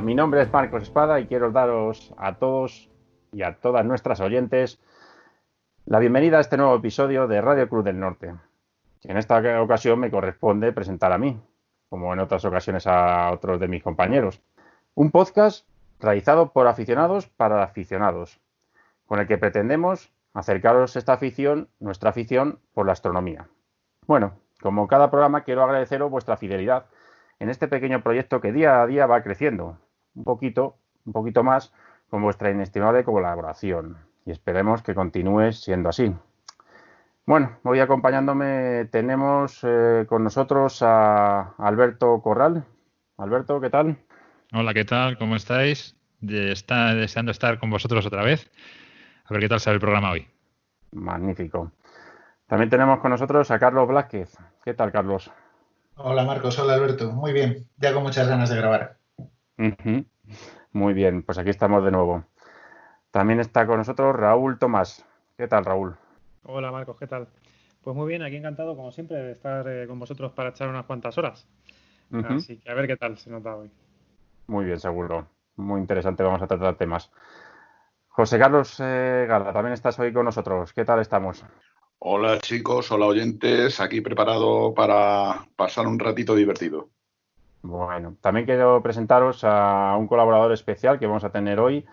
mi 0.00 0.14
nombre 0.14 0.42
es 0.42 0.52
Marcos 0.52 0.82
Espada 0.82 1.20
y 1.20 1.26
quiero 1.26 1.50
daros 1.50 2.12
a 2.18 2.34
todos 2.34 2.90
y 3.32 3.42
a 3.42 3.54
todas 3.54 3.84
nuestras 3.84 4.20
oyentes 4.20 4.78
la 5.86 5.98
bienvenida 5.98 6.38
a 6.38 6.40
este 6.40 6.56
nuevo 6.56 6.74
episodio 6.74 7.26
de 7.26 7.40
Radio 7.40 7.68
Cruz 7.68 7.84
del 7.84 7.98
Norte. 7.98 8.34
En 9.04 9.16
esta 9.16 9.40
ocasión 9.62 9.98
me 10.00 10.10
corresponde 10.10 10.72
presentar 10.72 11.12
a 11.12 11.18
mí, 11.18 11.40
como 11.88 12.12
en 12.12 12.18
otras 12.18 12.44
ocasiones 12.44 12.86
a 12.86 13.30
otros 13.32 13.58
de 13.60 13.68
mis 13.68 13.82
compañeros. 13.82 14.42
Un 14.94 15.10
podcast 15.10 15.66
realizado 15.98 16.52
por 16.52 16.66
aficionados 16.66 17.28
para 17.28 17.62
aficionados, 17.62 18.40
con 19.06 19.20
el 19.20 19.26
que 19.26 19.38
pretendemos 19.38 20.12
acercaros 20.34 20.96
esta 20.96 21.14
afición, 21.14 21.68
nuestra 21.80 22.10
afición 22.10 22.58
por 22.74 22.86
la 22.86 22.92
astronomía. 22.92 23.48
Bueno, 24.06 24.34
como 24.60 24.88
cada 24.88 25.10
programa 25.10 25.44
quiero 25.44 25.62
agradeceros 25.62 26.10
vuestra 26.10 26.36
fidelidad 26.36 26.86
en 27.38 27.50
este 27.50 27.68
pequeño 27.68 28.02
proyecto 28.02 28.40
que 28.40 28.52
día 28.52 28.82
a 28.82 28.86
día 28.86 29.06
va 29.06 29.22
creciendo, 29.22 29.78
un 30.16 30.24
poquito, 30.24 30.78
un 31.04 31.12
poquito 31.12 31.44
más, 31.44 31.72
con 32.10 32.22
vuestra 32.22 32.50
inestimable 32.50 33.04
colaboración. 33.04 33.98
Y 34.24 34.32
esperemos 34.32 34.82
que 34.82 34.94
continúe 34.94 35.52
siendo 35.52 35.88
así. 35.88 36.12
Bueno, 37.26 37.58
hoy 37.64 37.80
acompañándome 37.80 38.86
tenemos 38.86 39.60
eh, 39.62 40.06
con 40.08 40.24
nosotros 40.24 40.82
a 40.82 41.54
Alberto 41.58 42.20
Corral. 42.22 42.64
Alberto, 43.18 43.60
¿qué 43.60 43.70
tal? 43.70 43.98
Hola, 44.52 44.74
¿qué 44.74 44.84
tal? 44.84 45.18
¿Cómo 45.18 45.36
estáis? 45.36 45.96
Está 46.22 46.94
deseando 46.94 47.32
estar 47.32 47.58
con 47.58 47.70
vosotros 47.70 48.06
otra 48.06 48.22
vez. 48.22 48.50
A 49.24 49.34
ver 49.34 49.40
qué 49.40 49.48
tal 49.48 49.60
sale 49.60 49.74
el 49.74 49.80
programa 49.80 50.12
hoy. 50.12 50.28
Magnífico. 50.92 51.72
También 52.46 52.70
tenemos 52.70 53.00
con 53.00 53.10
nosotros 53.10 53.50
a 53.50 53.58
Carlos 53.58 53.88
Blázquez. 53.88 54.36
¿Qué 54.64 54.74
tal, 54.74 54.92
Carlos? 54.92 55.30
Hola, 55.96 56.24
Marcos. 56.24 56.58
Hola, 56.58 56.74
Alberto. 56.74 57.10
Muy 57.10 57.32
bien. 57.32 57.66
Ya 57.78 57.92
con 57.92 58.04
muchas 58.04 58.28
ganas 58.28 58.50
de 58.50 58.56
grabar. 58.56 58.96
Muy 60.72 60.94
bien. 60.94 61.22
Pues 61.22 61.38
aquí 61.38 61.50
estamos 61.50 61.84
de 61.84 61.90
nuevo. 61.90 62.24
También 63.10 63.40
está 63.40 63.66
con 63.66 63.78
nosotros 63.78 64.14
Raúl 64.14 64.58
Tomás. 64.58 65.04
¿Qué 65.36 65.48
tal, 65.48 65.64
Raúl? 65.64 65.96
Hola, 66.42 66.70
Marcos. 66.70 66.96
¿Qué 66.98 67.06
tal? 67.06 67.28
Pues 67.82 67.96
muy 67.96 68.08
bien. 68.08 68.22
Aquí 68.22 68.36
encantado, 68.36 68.76
como 68.76 68.92
siempre, 68.92 69.16
de 69.16 69.32
estar 69.32 69.66
eh, 69.68 69.86
con 69.86 69.98
vosotros 69.98 70.32
para 70.32 70.50
echar 70.50 70.68
unas 70.68 70.86
cuantas 70.86 71.16
horas. 71.18 71.46
Así 72.12 72.58
que 72.58 72.70
a 72.70 72.74
ver 72.74 72.86
qué 72.86 72.96
tal 72.96 73.16
se 73.18 73.30
nota 73.30 73.56
hoy. 73.56 73.70
Muy 74.46 74.64
bien, 74.64 74.78
seguro. 74.78 75.28
Muy 75.56 75.80
interesante. 75.80 76.22
Vamos 76.22 76.42
a 76.42 76.46
tratar 76.46 76.76
temas. 76.76 77.10
José 78.16 78.38
Carlos 78.38 78.80
eh, 78.80 79.26
Gala, 79.28 79.52
también 79.52 79.74
estás 79.74 79.98
hoy 79.98 80.10
con 80.10 80.24
nosotros. 80.24 80.72
¿Qué 80.72 80.86
tal 80.86 81.00
estamos? 81.00 81.44
Hola 81.98 82.38
chicos, 82.38 82.90
hola 82.90 83.06
oyentes, 83.06 83.78
aquí 83.78 84.00
preparado 84.00 84.72
para 84.72 85.46
pasar 85.54 85.86
un 85.86 85.98
ratito 85.98 86.34
divertido. 86.34 86.88
Bueno, 87.62 88.16
también 88.20 88.46
quiero 88.46 88.82
presentaros 88.82 89.42
a 89.44 89.96
un 89.98 90.06
colaborador 90.06 90.52
especial 90.52 90.98
que 90.98 91.06
vamos 91.06 91.24
a 91.24 91.30
tener 91.30 91.58
hoy, 91.58 91.84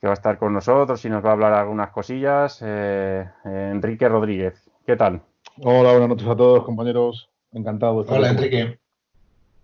que 0.00 0.06
va 0.06 0.12
a 0.12 0.14
estar 0.14 0.38
con 0.38 0.52
nosotros 0.52 1.04
y 1.04 1.10
nos 1.10 1.24
va 1.24 1.30
a 1.30 1.32
hablar 1.32 1.52
algunas 1.54 1.90
cosillas, 1.90 2.60
eh, 2.64 3.28
Enrique 3.44 4.08
Rodríguez. 4.08 4.70
¿Qué 4.86 4.96
tal? 4.96 5.22
Hola, 5.62 5.90
buenas 5.90 6.08
noches 6.08 6.28
a 6.28 6.36
todos, 6.36 6.64
compañeros. 6.64 7.30
Encantado. 7.52 8.04
Hola, 8.08 8.30
Enrique. 8.30 8.78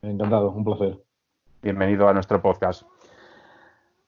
Encantado, 0.03 0.51
un 0.51 0.65
placer. 0.65 0.99
Bienvenido 1.63 2.09
a 2.09 2.13
nuestro 2.13 2.43
podcast. 2.43 2.83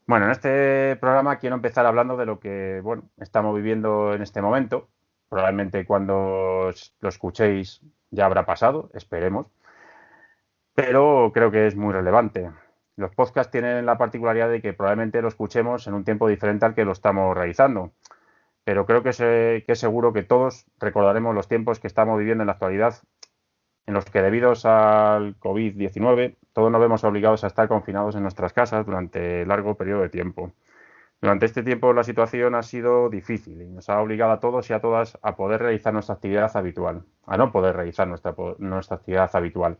Bueno, 0.06 0.26
en 0.26 0.32
este 0.32 0.96
programa 0.96 1.38
quiero 1.38 1.56
empezar 1.56 1.84
hablando 1.84 2.16
de 2.16 2.26
lo 2.26 2.38
que 2.38 2.80
bueno, 2.82 3.04
estamos 3.18 3.54
viviendo 3.56 4.14
en 4.14 4.22
este 4.22 4.40
momento. 4.42 4.88
Probablemente 5.28 5.84
cuando 5.84 6.70
lo 7.00 7.08
escuchéis 7.08 7.82
ya 8.10 8.26
habrá 8.26 8.46
pasado, 8.46 8.90
esperemos. 8.94 9.46
Pero 10.76 11.32
creo 11.32 11.50
que 11.50 11.66
es 11.66 11.74
muy 11.74 11.94
relevante. 11.94 12.50
Los 12.96 13.14
podcasts 13.14 13.50
tienen 13.50 13.86
la 13.86 13.96
particularidad 13.96 14.50
de 14.50 14.60
que 14.60 14.74
probablemente 14.74 15.22
lo 15.22 15.28
escuchemos 15.28 15.86
en 15.86 15.94
un 15.94 16.04
tiempo 16.04 16.28
diferente 16.28 16.66
al 16.66 16.74
que 16.74 16.84
lo 16.84 16.92
estamos 16.92 17.34
realizando. 17.34 17.92
Pero 18.62 18.84
creo 18.84 19.02
que, 19.02 19.10
que 19.66 19.72
es 19.72 19.78
seguro 19.78 20.12
que 20.12 20.22
todos 20.22 20.66
recordaremos 20.78 21.34
los 21.34 21.48
tiempos 21.48 21.80
que 21.80 21.86
estamos 21.86 22.18
viviendo 22.18 22.42
en 22.42 22.48
la 22.48 22.52
actualidad, 22.52 22.94
en 23.86 23.94
los 23.94 24.04
que 24.04 24.20
debido 24.20 24.50
al 24.64 25.40
COVID-19 25.40 26.36
todos 26.52 26.70
nos 26.70 26.80
vemos 26.82 27.04
obligados 27.04 27.42
a 27.44 27.46
estar 27.46 27.68
confinados 27.68 28.14
en 28.14 28.22
nuestras 28.22 28.52
casas 28.52 28.84
durante 28.84 29.46
largo 29.46 29.76
periodo 29.76 30.02
de 30.02 30.10
tiempo. 30.10 30.52
Durante 31.22 31.46
este 31.46 31.62
tiempo 31.62 31.94
la 31.94 32.04
situación 32.04 32.54
ha 32.54 32.62
sido 32.62 33.08
difícil 33.08 33.62
y 33.62 33.66
nos 33.70 33.88
ha 33.88 33.98
obligado 33.98 34.32
a 34.32 34.40
todos 34.40 34.68
y 34.68 34.74
a 34.74 34.80
todas 34.80 35.18
a 35.22 35.36
poder 35.36 35.62
realizar 35.62 35.94
nuestra 35.94 36.16
actividad 36.16 36.54
habitual, 36.54 37.06
a 37.24 37.38
no 37.38 37.50
poder 37.50 37.76
realizar 37.76 38.06
nuestra, 38.06 38.34
nuestra 38.58 38.96
actividad 38.96 39.30
habitual. 39.32 39.78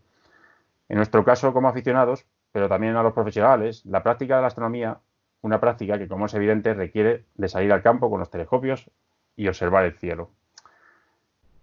En 0.89 0.97
nuestro 0.97 1.25
caso 1.25 1.53
como 1.53 1.69
aficionados, 1.69 2.27
pero 2.53 2.69
también 2.69 2.97
a 2.97 3.03
los 3.03 3.13
profesionales, 3.13 3.85
la 3.85 4.03
práctica 4.03 4.37
de 4.37 4.43
la 4.43 4.49
astronomía, 4.49 5.01
una 5.43 5.61
práctica 5.61 5.99
que 5.99 6.09
como 6.09 6.27
es 6.27 6.35
evidente 6.35 6.75
requiere 6.75 7.27
de 7.35 7.49
salir 7.49 7.73
al 7.73 7.83
campo 7.83 8.11
con 8.11 8.21
los 8.21 8.31
telescopios 8.31 8.91
y 9.37 9.49
observar 9.49 9.85
el 9.85 9.99
cielo. 9.99 10.31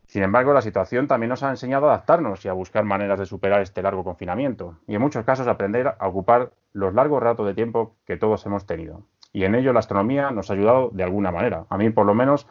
Sin 0.05 0.21
embargo, 0.21 0.53
la 0.53 0.61
situación 0.61 1.07
también 1.07 1.29
nos 1.29 1.41
ha 1.41 1.49
enseñado 1.49 1.87
a 1.89 1.93
adaptarnos 1.93 2.45
y 2.45 2.47
a 2.47 2.53
buscar 2.53 2.83
maneras 2.83 3.17
de 3.17 3.25
superar 3.25 3.61
este 3.61 3.81
largo 3.81 4.03
confinamiento 4.03 4.77
y 4.85 4.95
en 4.95 5.01
muchos 5.01 5.25
casos 5.25 5.47
aprender 5.47 5.95
a 5.97 6.07
ocupar 6.07 6.51
los 6.71 6.93
largos 6.93 7.23
ratos 7.23 7.47
de 7.47 7.55
tiempo 7.55 7.95
que 8.05 8.17
todos 8.17 8.45
hemos 8.45 8.65
tenido. 8.65 9.07
Y 9.31 9.45
en 9.45 9.55
ello 9.55 9.73
la 9.73 9.79
astronomía 9.79 10.29
nos 10.29 10.51
ha 10.51 10.53
ayudado 10.53 10.89
de 10.93 11.03
alguna 11.03 11.31
manera. 11.31 11.65
A 11.69 11.77
mí, 11.77 11.89
por 11.89 12.05
lo 12.05 12.13
menos, 12.13 12.47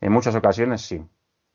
en 0.00 0.12
muchas 0.12 0.34
ocasiones 0.34 0.82
sí. 0.82 1.02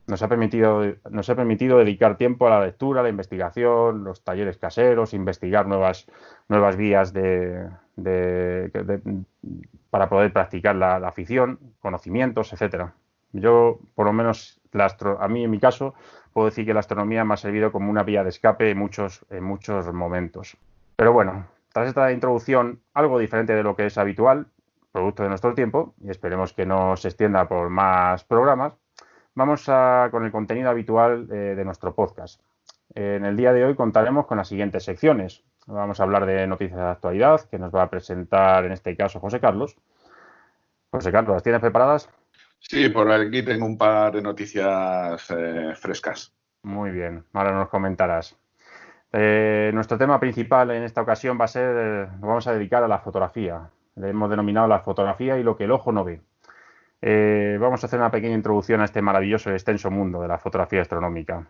Nos 0.05 0.21
ha 0.21 0.27
permitido, 0.27 0.83
nos 1.09 1.29
ha 1.29 1.35
permitido 1.35 1.77
dedicar 1.77 2.17
tiempo 2.17 2.47
a 2.47 2.49
la 2.49 2.65
lectura, 2.65 3.01
la 3.01 3.09
investigación, 3.09 4.03
los 4.03 4.23
talleres 4.23 4.57
caseros, 4.57 5.13
investigar 5.13 5.65
nuevas, 5.65 6.07
nuevas 6.49 6.75
vías 6.75 7.13
de, 7.13 7.69
para 9.89 10.09
poder 10.09 10.33
practicar 10.33 10.75
la, 10.75 10.99
la 10.99 11.07
afición, 11.07 11.57
conocimientos, 11.79 12.51
etcétera. 12.51 12.93
Yo, 13.31 13.79
por 13.95 14.05
lo 14.05 14.13
menos, 14.13 14.61
a 15.19 15.27
mí 15.27 15.43
en 15.43 15.51
mi 15.51 15.59
caso, 15.59 15.95
puedo 16.33 16.49
decir 16.49 16.65
que 16.65 16.73
la 16.73 16.81
astronomía 16.81 17.23
me 17.23 17.33
ha 17.33 17.37
servido 17.37 17.71
como 17.71 17.89
una 17.89 18.03
vía 18.03 18.23
de 18.23 18.29
escape 18.29 18.69
en 18.69 18.77
muchos, 18.77 19.25
en 19.29 19.43
muchos 19.43 19.91
momentos. 19.93 20.57
Pero 20.95 21.13
bueno, 21.13 21.47
tras 21.71 21.87
esta 21.87 22.11
introducción, 22.11 22.81
algo 22.93 23.17
diferente 23.19 23.53
de 23.53 23.63
lo 23.63 23.75
que 23.75 23.87
es 23.87 23.97
habitual, 23.97 24.47
producto 24.91 25.23
de 25.23 25.29
nuestro 25.29 25.55
tiempo, 25.55 25.95
y 26.03 26.11
esperemos 26.11 26.53
que 26.53 26.67
no 26.67 26.95
se 26.95 27.07
extienda 27.07 27.47
por 27.47 27.69
más 27.69 28.23
programas, 28.23 28.73
vamos 29.35 29.65
a, 29.67 30.09
con 30.11 30.25
el 30.25 30.31
contenido 30.31 30.69
habitual 30.69 31.27
eh, 31.31 31.55
de 31.55 31.65
nuestro 31.65 31.93
podcast. 31.93 32.41
En 32.95 33.25
el 33.25 33.35
día 33.35 33.53
de 33.53 33.65
hoy 33.65 33.75
contaremos 33.75 34.27
con 34.27 34.37
las 34.37 34.47
siguientes 34.47 34.83
secciones. 34.83 35.43
Vamos 35.65 35.99
a 35.99 36.03
hablar 36.03 36.25
de 36.25 36.45
noticias 36.45 36.77
de 36.77 36.85
actualidad, 36.85 37.41
que 37.49 37.57
nos 37.57 37.73
va 37.73 37.83
a 37.83 37.89
presentar 37.89 38.65
en 38.65 38.71
este 38.71 38.95
caso 38.95 39.19
José 39.19 39.39
Carlos. 39.39 39.75
José 40.91 41.11
Carlos, 41.11 41.33
¿las 41.33 41.43
tienes 41.43 41.61
preparadas? 41.61 42.09
Sí, 42.59 42.89
por 42.89 43.11
aquí 43.11 43.43
tengo 43.43 43.65
un 43.65 43.77
par 43.77 44.13
de 44.13 44.21
noticias 44.21 45.29
eh, 45.31 45.73
frescas. 45.75 46.33
Muy 46.61 46.91
bien, 46.91 47.25
ahora 47.33 47.51
nos 47.51 47.69
comentarás. 47.69 48.37
Eh, 49.11 49.71
nuestro 49.73 49.97
tema 49.97 50.19
principal 50.19 50.71
en 50.71 50.83
esta 50.83 51.01
ocasión 51.01 51.37
va 51.39 51.45
a 51.45 51.49
ser, 51.49 52.09
nos 52.09 52.21
vamos 52.21 52.47
a 52.47 52.53
dedicar 52.53 52.83
a 52.83 52.87
la 52.87 52.99
fotografía. 52.99 53.69
Le 53.95 54.09
hemos 54.09 54.29
denominado 54.29 54.67
la 54.67 54.79
fotografía 54.79 55.37
y 55.37 55.43
lo 55.43 55.57
que 55.57 55.65
el 55.65 55.71
ojo 55.71 55.91
no 55.91 56.03
ve. 56.03 56.21
Eh, 57.05 57.57
vamos 57.59 57.83
a 57.83 57.87
hacer 57.87 57.99
una 57.99 58.11
pequeña 58.11 58.33
introducción 58.33 58.79
a 58.79 58.85
este 58.85 59.01
maravilloso 59.01 59.49
y 59.49 59.53
extenso 59.53 59.91
mundo 59.91 60.21
de 60.21 60.29
la 60.29 60.37
fotografía 60.37 60.81
astronómica. 60.81 61.45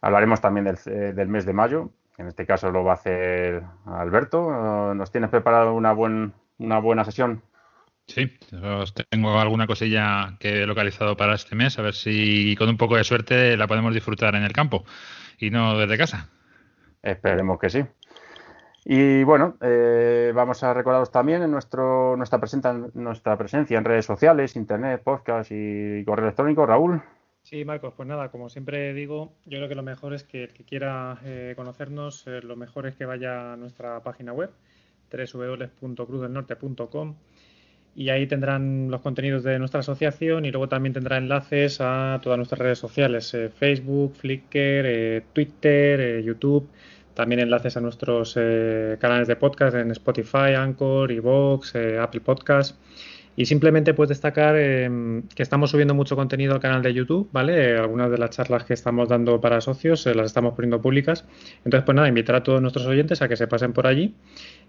Hablaremos 0.00 0.40
también 0.40 0.64
del, 0.64 1.14
del 1.14 1.28
mes 1.28 1.44
de 1.44 1.52
mayo, 1.52 1.90
en 2.16 2.26
este 2.26 2.46
caso 2.46 2.70
lo 2.70 2.82
va 2.82 2.92
a 2.92 2.94
hacer 2.94 3.62
Alberto. 3.84 4.94
¿Nos 4.94 5.12
tienes 5.12 5.28
preparado 5.28 5.74
una, 5.74 5.92
buen, 5.92 6.32
una 6.56 6.78
buena 6.78 7.04
sesión? 7.04 7.42
Sí, 8.06 8.38
tengo 9.10 9.38
alguna 9.38 9.66
cosilla 9.66 10.36
que 10.40 10.62
he 10.62 10.66
localizado 10.66 11.18
para 11.18 11.34
este 11.34 11.54
mes, 11.54 11.78
a 11.78 11.82
ver 11.82 11.92
si 11.92 12.56
con 12.56 12.70
un 12.70 12.78
poco 12.78 12.96
de 12.96 13.04
suerte 13.04 13.58
la 13.58 13.66
podemos 13.66 13.92
disfrutar 13.92 14.34
en 14.36 14.42
el 14.42 14.52
campo 14.52 14.86
y 15.38 15.50
no 15.50 15.76
desde 15.76 15.98
casa. 15.98 16.28
Esperemos 17.02 17.58
que 17.58 17.68
sí. 17.68 17.84
Y 18.84 19.24
bueno, 19.24 19.56
eh, 19.60 20.32
vamos 20.34 20.62
a 20.62 20.72
recordaros 20.72 21.10
también 21.10 21.42
en 21.42 21.50
nuestro, 21.50 22.16
nuestra, 22.16 22.40
nuestra 22.94 23.36
presencia 23.36 23.76
en 23.78 23.84
redes 23.84 24.06
sociales, 24.06 24.56
internet, 24.56 25.02
podcast 25.02 25.50
y 25.52 26.02
correo 26.04 26.26
electrónico. 26.26 26.64
Raúl. 26.66 27.02
Sí, 27.42 27.64
Marcos, 27.64 27.94
pues 27.96 28.08
nada, 28.08 28.30
como 28.30 28.48
siempre 28.48 28.92
digo, 28.92 29.32
yo 29.46 29.58
creo 29.58 29.68
que 29.68 29.74
lo 29.74 29.82
mejor 29.82 30.14
es 30.14 30.22
que 30.24 30.44
el 30.44 30.52
que 30.52 30.64
quiera 30.64 31.18
eh, 31.24 31.54
conocernos, 31.56 32.26
eh, 32.26 32.40
lo 32.42 32.56
mejor 32.56 32.86
es 32.86 32.94
que 32.96 33.06
vaya 33.06 33.54
a 33.54 33.56
nuestra 33.56 34.02
página 34.02 34.32
web, 34.32 34.50
www.cruzdelnorte.com 35.10 37.16
y 37.94 38.08
ahí 38.10 38.26
tendrán 38.26 38.90
los 38.90 39.00
contenidos 39.00 39.42
de 39.42 39.58
nuestra 39.58 39.80
asociación 39.80 40.44
y 40.44 40.50
luego 40.50 40.68
también 40.68 40.92
tendrá 40.92 41.18
enlaces 41.18 41.80
a 41.80 42.20
todas 42.22 42.38
nuestras 42.38 42.60
redes 42.60 42.78
sociales, 42.78 43.34
eh, 43.34 43.48
Facebook, 43.48 44.14
Flickr, 44.14 44.86
eh, 44.86 45.22
Twitter, 45.32 46.00
eh, 46.00 46.22
YouTube, 46.22 46.68
también 47.14 47.40
enlaces 47.40 47.76
a 47.76 47.80
nuestros 47.80 48.34
canales 48.34 49.28
de 49.28 49.36
podcast 49.36 49.76
en 49.76 49.90
Spotify, 49.90 50.54
Anchor, 50.56 51.10
Evox, 51.10 51.74
Apple 52.00 52.20
Podcast. 52.20 52.76
Y 53.36 53.46
simplemente 53.46 53.94
pues 53.94 54.08
destacar 54.08 54.56
em, 54.56 55.22
que 55.34 55.42
estamos 55.42 55.70
subiendo 55.70 55.94
mucho 55.94 56.16
contenido 56.16 56.52
al 56.52 56.60
canal 56.60 56.82
de 56.82 56.92
YouTube, 56.92 57.28
¿vale? 57.32 57.78
algunas 57.78 58.10
de 58.10 58.18
las 58.18 58.30
charlas 58.30 58.64
que 58.64 58.74
estamos 58.74 59.08
dando 59.08 59.40
para 59.40 59.60
socios 59.60 60.04
las 60.06 60.26
estamos 60.26 60.54
poniendo 60.54 60.82
públicas. 60.82 61.24
Entonces, 61.64 61.84
pues 61.84 61.94
nada, 61.94 62.08
invitar 62.08 62.36
a 62.36 62.42
todos 62.42 62.60
nuestros 62.60 62.86
oyentes 62.86 63.22
a 63.22 63.28
que 63.28 63.36
se 63.36 63.46
pasen 63.46 63.72
por 63.72 63.86
allí 63.86 64.14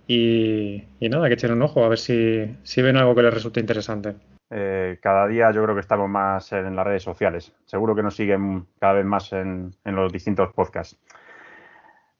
Y, 0.07 0.83
nada, 1.01 1.27
que 1.27 1.33
echen 1.33 1.51
un 1.51 1.61
ojo 1.63 1.83
a 1.83 1.89
ver 1.89 1.97
si, 1.97 2.55
si 2.63 2.81
ven 2.81 2.97
algo 2.97 3.15
que 3.15 3.23
les 3.23 3.33
resulte 3.33 3.59
interesante. 3.59 4.15
Eh, 4.53 4.97
cada 5.01 5.27
día 5.27 5.49
yo 5.51 5.63
creo 5.63 5.73
que 5.73 5.81
estamos 5.81 6.09
más 6.09 6.51
en 6.51 6.75
las 6.75 6.85
redes 6.85 7.03
sociales. 7.03 7.53
Seguro 7.65 7.95
que 7.95 8.03
nos 8.03 8.15
siguen 8.15 8.67
cada 8.79 8.93
vez 8.93 9.05
más 9.05 9.31
en, 9.31 9.73
los 9.85 10.11
distintos 10.11 10.53
podcasts. 10.53 10.99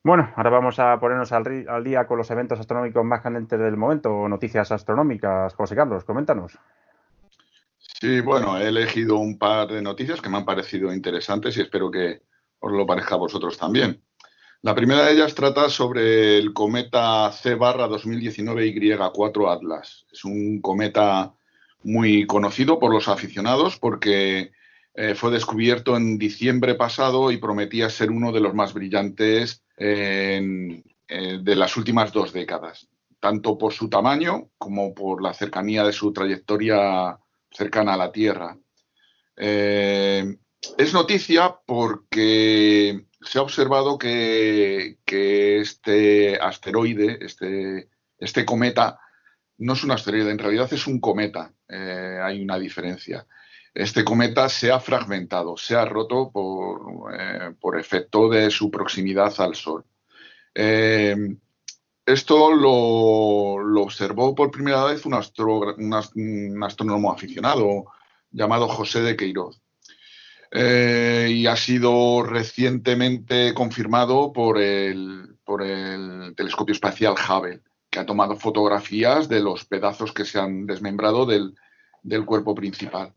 Bueno, 0.04 0.34
ahora 0.36 0.50
vamos 0.50 0.80
a 0.80 1.00
ponernos 1.00 1.32
al, 1.32 1.84
día 1.84 2.08
con 2.08 2.18
los 2.18 2.32
eventos 2.32 2.60
astronómicos 2.60 3.06
más 3.06 3.22
candentes 3.22 3.60
del 3.60 3.78
momento, 3.78 4.28
noticias 4.28 4.72
astronómicas. 4.72 5.54
José 5.54 5.76
Carlos, 5.76 6.04
coméntanos. 6.06 6.58
Sí, 7.78 8.20
bueno, 8.22 8.58
he 8.58 8.68
elegido 8.68 9.18
un 9.18 9.38
par 9.38 9.68
de 9.68 9.80
noticias 9.80 10.20
que 10.20 10.30
me 10.30 10.38
han 10.38 10.46
parecido 10.46 10.92
interesantes 10.92 11.56
y 11.56 11.62
espero 11.62 11.92
que 11.92 12.24
os 12.60 12.72
lo 12.72 12.88
parezca 12.88 13.14
a 13.14 13.20
vosotros 13.20 13.60
también. 13.60 14.02
La 14.64 14.74
primera 14.74 15.06
de 15.06 15.14
ellas 15.14 15.36
trata 15.36 15.70
sobre 15.70 16.40
el 16.40 16.52
cometa 16.52 17.32
C 17.32 17.56
2019 17.56 18.74
Y4 18.74 19.54
Atlas. 19.54 20.08
Es 20.12 20.26
un 20.26 20.62
cometa 20.62 21.34
muy 21.84 22.26
conocido 22.26 22.80
por 22.80 22.92
los 22.92 23.08
aficionados 23.08 23.78
porque 23.78 24.52
eh, 24.96 25.14
fue 25.14 25.30
descubierto 25.30 25.96
en 25.96 26.18
diciembre 26.18 26.74
pasado 26.74 27.32
y 27.32 27.38
prometía 27.38 27.90
ser 27.90 28.10
uno 28.10 28.32
de 28.32 28.40
los 28.40 28.56
más 28.56 28.74
brillantes 28.74 29.64
eh, 29.84 31.40
de 31.42 31.56
las 31.56 31.76
últimas 31.76 32.14
dos 32.14 32.32
décadas, 32.32 32.88
tanto 33.20 33.58
por 33.58 33.74
su 33.74 33.90
tamaño 33.90 34.50
como 34.58 34.94
por 34.94 35.22
la 35.22 35.34
cercanía 35.34 35.84
de 35.84 35.92
su 35.92 36.14
trayectoria 36.14 37.18
cercana 37.52 37.94
a 37.94 37.98
la 37.98 38.12
Tierra. 38.12 38.58
Eh, 39.36 40.38
es 40.78 40.94
noticia 40.94 41.56
porque 41.66 43.08
se 43.22 43.40
ha 43.40 43.42
observado 43.42 43.98
que, 43.98 44.98
este 45.06 46.38
asteroide, 46.38 47.18
este, 47.22 47.90
este 48.18 48.46
cometa, 48.46 49.00
no 49.58 49.74
es 49.74 49.84
un 49.84 49.92
asteroide, 49.92 50.32
en 50.32 50.40
realidad 50.40 50.72
es 50.72 50.88
un 50.88 51.00
cometa. 51.00 51.54
Eh, 51.68 52.20
hay 52.22 52.42
una 52.42 52.60
diferencia. 52.60 53.26
Este 53.74 54.04
cometa 54.04 54.50
se 54.50 54.72
ha 54.72 54.80
fragmentado, 54.80 55.56
se 55.58 55.76
ha 55.76 55.86
roto 55.86 56.30
por, 56.32 57.14
eh, 57.18 57.80
efecto 57.80 58.30
de 58.30 58.52
su 58.52 58.70
proximidad 58.70 59.34
al 59.40 59.56
Sol. 59.56 59.86
Eh, 60.54 61.16
esto 62.06 62.52
lo, 62.54 63.82
observó 63.82 64.36
por 64.36 64.52
primera 64.52 64.84
vez 64.86 65.06
un, 65.06 65.14
astrónomo 65.14 67.12
aficionado 67.12 67.86
llamado 68.32 68.68
José 68.68 69.02
de 69.02 69.16
Queiroz. 69.16 69.62
y 70.54 71.48
ha 71.48 71.56
sido 71.56 72.24
recientemente 72.24 73.54
confirmado 73.54 74.34
por 74.34 74.60
el 74.60 75.38
telescopio 76.36 76.74
espacial 76.74 77.14
Hubble 77.14 77.62
que 77.92 78.00
ha 78.00 78.06
tomado 78.06 78.38
fotografías 78.38 79.28
de 79.28 79.42
los 79.42 79.66
pedazos 79.66 80.14
que 80.14 80.24
se 80.24 80.40
han 80.40 80.66
desmembrado 80.66 81.26
del, 81.26 81.54
cuerpo 82.26 82.56
principal. 82.56 83.14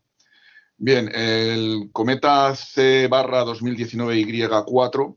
Bien, 0.77 1.09
el 1.13 1.89
cometa 1.91 2.55
C 2.55 3.07
2019 3.07 4.15
Y4 4.17 5.15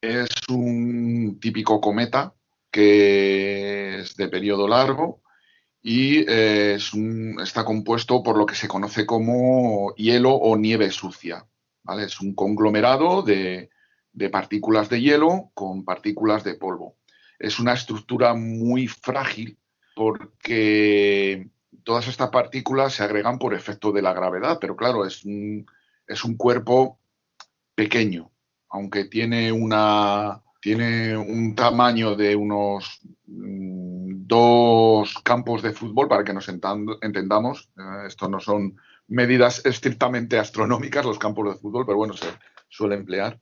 es 0.00 0.28
un 0.50 1.38
típico 1.40 1.80
cometa 1.80 2.34
que 2.70 4.00
es 4.00 4.16
de 4.16 4.28
periodo 4.28 4.66
largo 4.66 5.22
y 5.82 6.24
eh, 6.28 6.78
está 7.42 7.64
compuesto 7.64 8.22
por 8.22 8.36
lo 8.36 8.46
que 8.46 8.54
se 8.54 8.68
conoce 8.68 9.06
como 9.06 9.94
hielo 9.94 10.30
o 10.34 10.56
nieve 10.56 10.90
sucia. 10.90 11.46
Es 11.98 12.20
un 12.20 12.34
conglomerado 12.34 13.22
de 13.22 13.68
partículas 14.30 14.88
de 14.88 15.00
hielo 15.00 15.50
con 15.54 15.84
partículas 15.84 16.44
de 16.44 16.54
polvo 16.54 16.96
es 17.42 17.58
una 17.58 17.72
estructura 17.72 18.34
muy 18.34 18.86
frágil 18.86 19.58
porque 19.96 21.50
todas 21.84 22.08
estas 22.08 22.30
partículas 22.30 22.94
se 22.94 23.02
agregan 23.02 23.38
por 23.38 23.54
efecto 23.54 23.92
de 23.92 24.02
la 24.02 24.12
gravedad, 24.12 24.58
pero 24.60 24.76
claro, 24.76 25.04
es 25.04 25.24
un, 25.24 25.66
es 26.06 26.24
un 26.24 26.36
cuerpo 26.36 26.98
pequeño, 27.74 28.30
aunque 28.68 29.04
tiene 29.04 29.52
una 29.52 30.42
tiene 30.60 31.16
un 31.16 31.56
tamaño 31.56 32.14
de 32.14 32.36
unos 32.36 33.00
mm, 33.26 34.26
dos 34.28 35.14
campos 35.24 35.60
de 35.60 35.72
fútbol 35.72 36.06
para 36.06 36.22
que 36.22 36.32
nos 36.32 36.48
entendamos. 36.48 37.68
Eh, 37.76 38.06
esto 38.06 38.28
no 38.28 38.38
son 38.38 38.76
medidas 39.08 39.66
estrictamente 39.66 40.38
astronómicas, 40.38 41.04
los 41.04 41.18
campos 41.18 41.52
de 41.52 41.60
fútbol, 41.60 41.84
pero 41.84 41.98
bueno, 41.98 42.14
se 42.14 42.28
suele 42.68 42.94
emplear. 42.94 43.40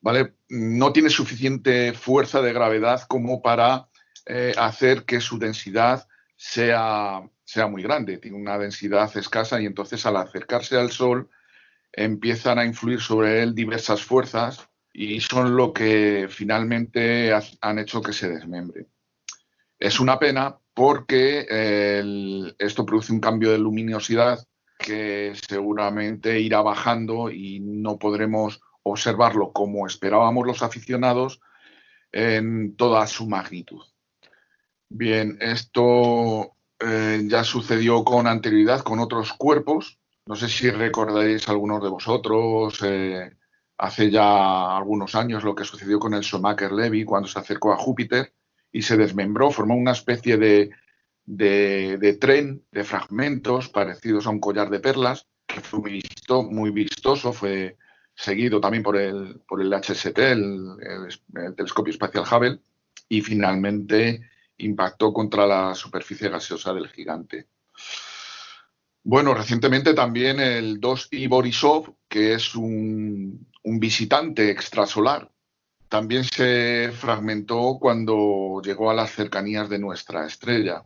¿vale? 0.00 0.36
No 0.48 0.92
tiene 0.92 1.10
suficiente 1.10 1.92
fuerza 1.92 2.40
de 2.40 2.52
gravedad 2.52 3.02
como 3.08 3.42
para 3.42 3.88
eh, 4.26 4.54
hacer 4.56 5.04
que 5.04 5.20
su 5.20 5.38
densidad 5.38 6.08
sea, 6.36 7.22
sea 7.54 7.68
muy 7.68 7.82
grande. 7.82 8.18
Tiene 8.18 8.36
una 8.36 8.58
densidad 8.58 9.16
escasa 9.16 9.60
y 9.60 9.66
entonces 9.66 10.04
al 10.06 10.16
acercarse 10.16 10.76
al 10.76 10.90
Sol 10.90 11.30
empiezan 11.92 12.58
a 12.58 12.64
influir 12.64 13.00
sobre 13.00 13.42
él 13.42 13.54
diversas 13.54 14.02
fuerzas 14.02 14.68
y 14.92 15.20
son 15.20 15.56
lo 15.56 15.72
que 15.72 16.26
finalmente 16.28 17.32
han 17.60 17.78
hecho 17.78 18.02
que 18.02 18.12
se 18.12 18.28
desmembre. 18.28 18.86
Es 19.78 20.00
una 20.00 20.18
pena 20.18 20.56
porque 20.74 21.46
esto 22.58 22.84
produce 22.84 23.12
un 23.12 23.20
cambio 23.20 23.52
de 23.52 23.58
luminosidad 23.58 24.44
que 24.78 25.32
seguramente 25.48 26.40
irá 26.40 26.60
bajando 26.62 27.30
y 27.30 27.60
no 27.60 27.98
podremos 27.98 28.60
observarlo 28.82 29.52
como 29.52 29.86
esperábamos 29.86 30.46
los 30.46 30.62
aficionados 30.62 31.40
en 32.10 32.76
toda 32.76 33.06
su 33.06 33.28
magnitud. 33.28 33.82
Bien, 34.88 35.38
esto 35.40 36.53
eh, 36.86 37.22
ya 37.26 37.44
sucedió 37.44 38.04
con 38.04 38.26
anterioridad 38.26 38.82
con 38.82 38.98
otros 38.98 39.32
cuerpos. 39.32 39.98
No 40.26 40.36
sé 40.36 40.48
si 40.48 40.70
recordaréis 40.70 41.48
algunos 41.48 41.82
de 41.82 41.88
vosotros 41.88 42.80
eh, 42.82 43.30
hace 43.78 44.10
ya 44.10 44.76
algunos 44.76 45.14
años 45.14 45.44
lo 45.44 45.54
que 45.54 45.64
sucedió 45.64 45.98
con 45.98 46.14
el 46.14 46.22
Schumacher 46.22 46.72
Levy 46.72 47.04
cuando 47.04 47.28
se 47.28 47.38
acercó 47.38 47.72
a 47.72 47.76
Júpiter 47.76 48.32
y 48.72 48.82
se 48.82 48.96
desmembró, 48.96 49.50
formó 49.50 49.76
una 49.76 49.92
especie 49.92 50.36
de, 50.36 50.70
de, 51.26 52.18
tren 52.20 52.64
de 52.70 52.84
fragmentos 52.84 53.68
parecidos 53.68 54.26
a 54.26 54.30
un 54.30 54.40
collar 54.40 54.70
de 54.70 54.80
perlas 54.80 55.26
que 55.46 55.60
fue 55.60 55.80
muy 55.80 56.70
vistoso, 56.70 57.32
fue 57.32 57.76
seguido 58.14 58.60
también 58.60 58.82
por 58.82 58.96
el, 58.96 59.40
por 59.46 59.60
el 59.60 59.72
HST, 59.72 60.18
el, 60.18 60.76
telescopio 61.56 61.92
espacial 61.92 62.24
Hubble, 62.30 62.60
y 63.08 63.20
finalmente 63.20 64.22
impactó 64.58 65.12
contra 65.12 65.46
la 65.46 65.74
superficie 65.74 66.28
gaseosa 66.28 66.72
del 66.72 66.88
gigante. 66.88 67.48
Bueno, 69.02 69.34
recientemente 69.34 69.92
también 69.92 70.40
el 70.40 70.80
2I 70.80 71.28
Borisov, 71.28 71.94
que 72.08 72.34
es 72.34 72.54
un, 72.54 73.46
visitante 73.62 74.50
extrasolar, 74.50 75.30
también 75.88 76.24
se 76.24 76.90
fragmentó 76.92 77.78
cuando 77.78 78.62
llegó 78.64 78.90
a 78.90 78.94
las 78.94 79.12
cercanías 79.12 79.68
de 79.68 79.78
nuestra 79.78 80.26
estrella. 80.26 80.84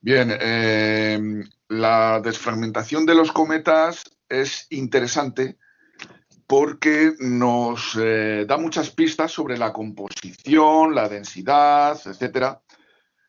Bien, 0.00 0.36
eh, 0.40 1.44
la 1.68 2.20
desfragmentación 2.20 3.04
de 3.04 3.14
los 3.14 3.30
cometas 3.30 4.02
es 4.28 4.66
interesante 4.70 5.58
porque 6.46 7.12
nos 7.20 7.98
eh, 8.00 8.44
da 8.46 8.56
muchas 8.56 8.90
pistas 8.90 9.32
sobre 9.32 9.56
la 9.56 9.72
composición, 9.72 10.94
la 10.94 11.08
densidad, 11.08 11.98
etcétera, 12.04 12.60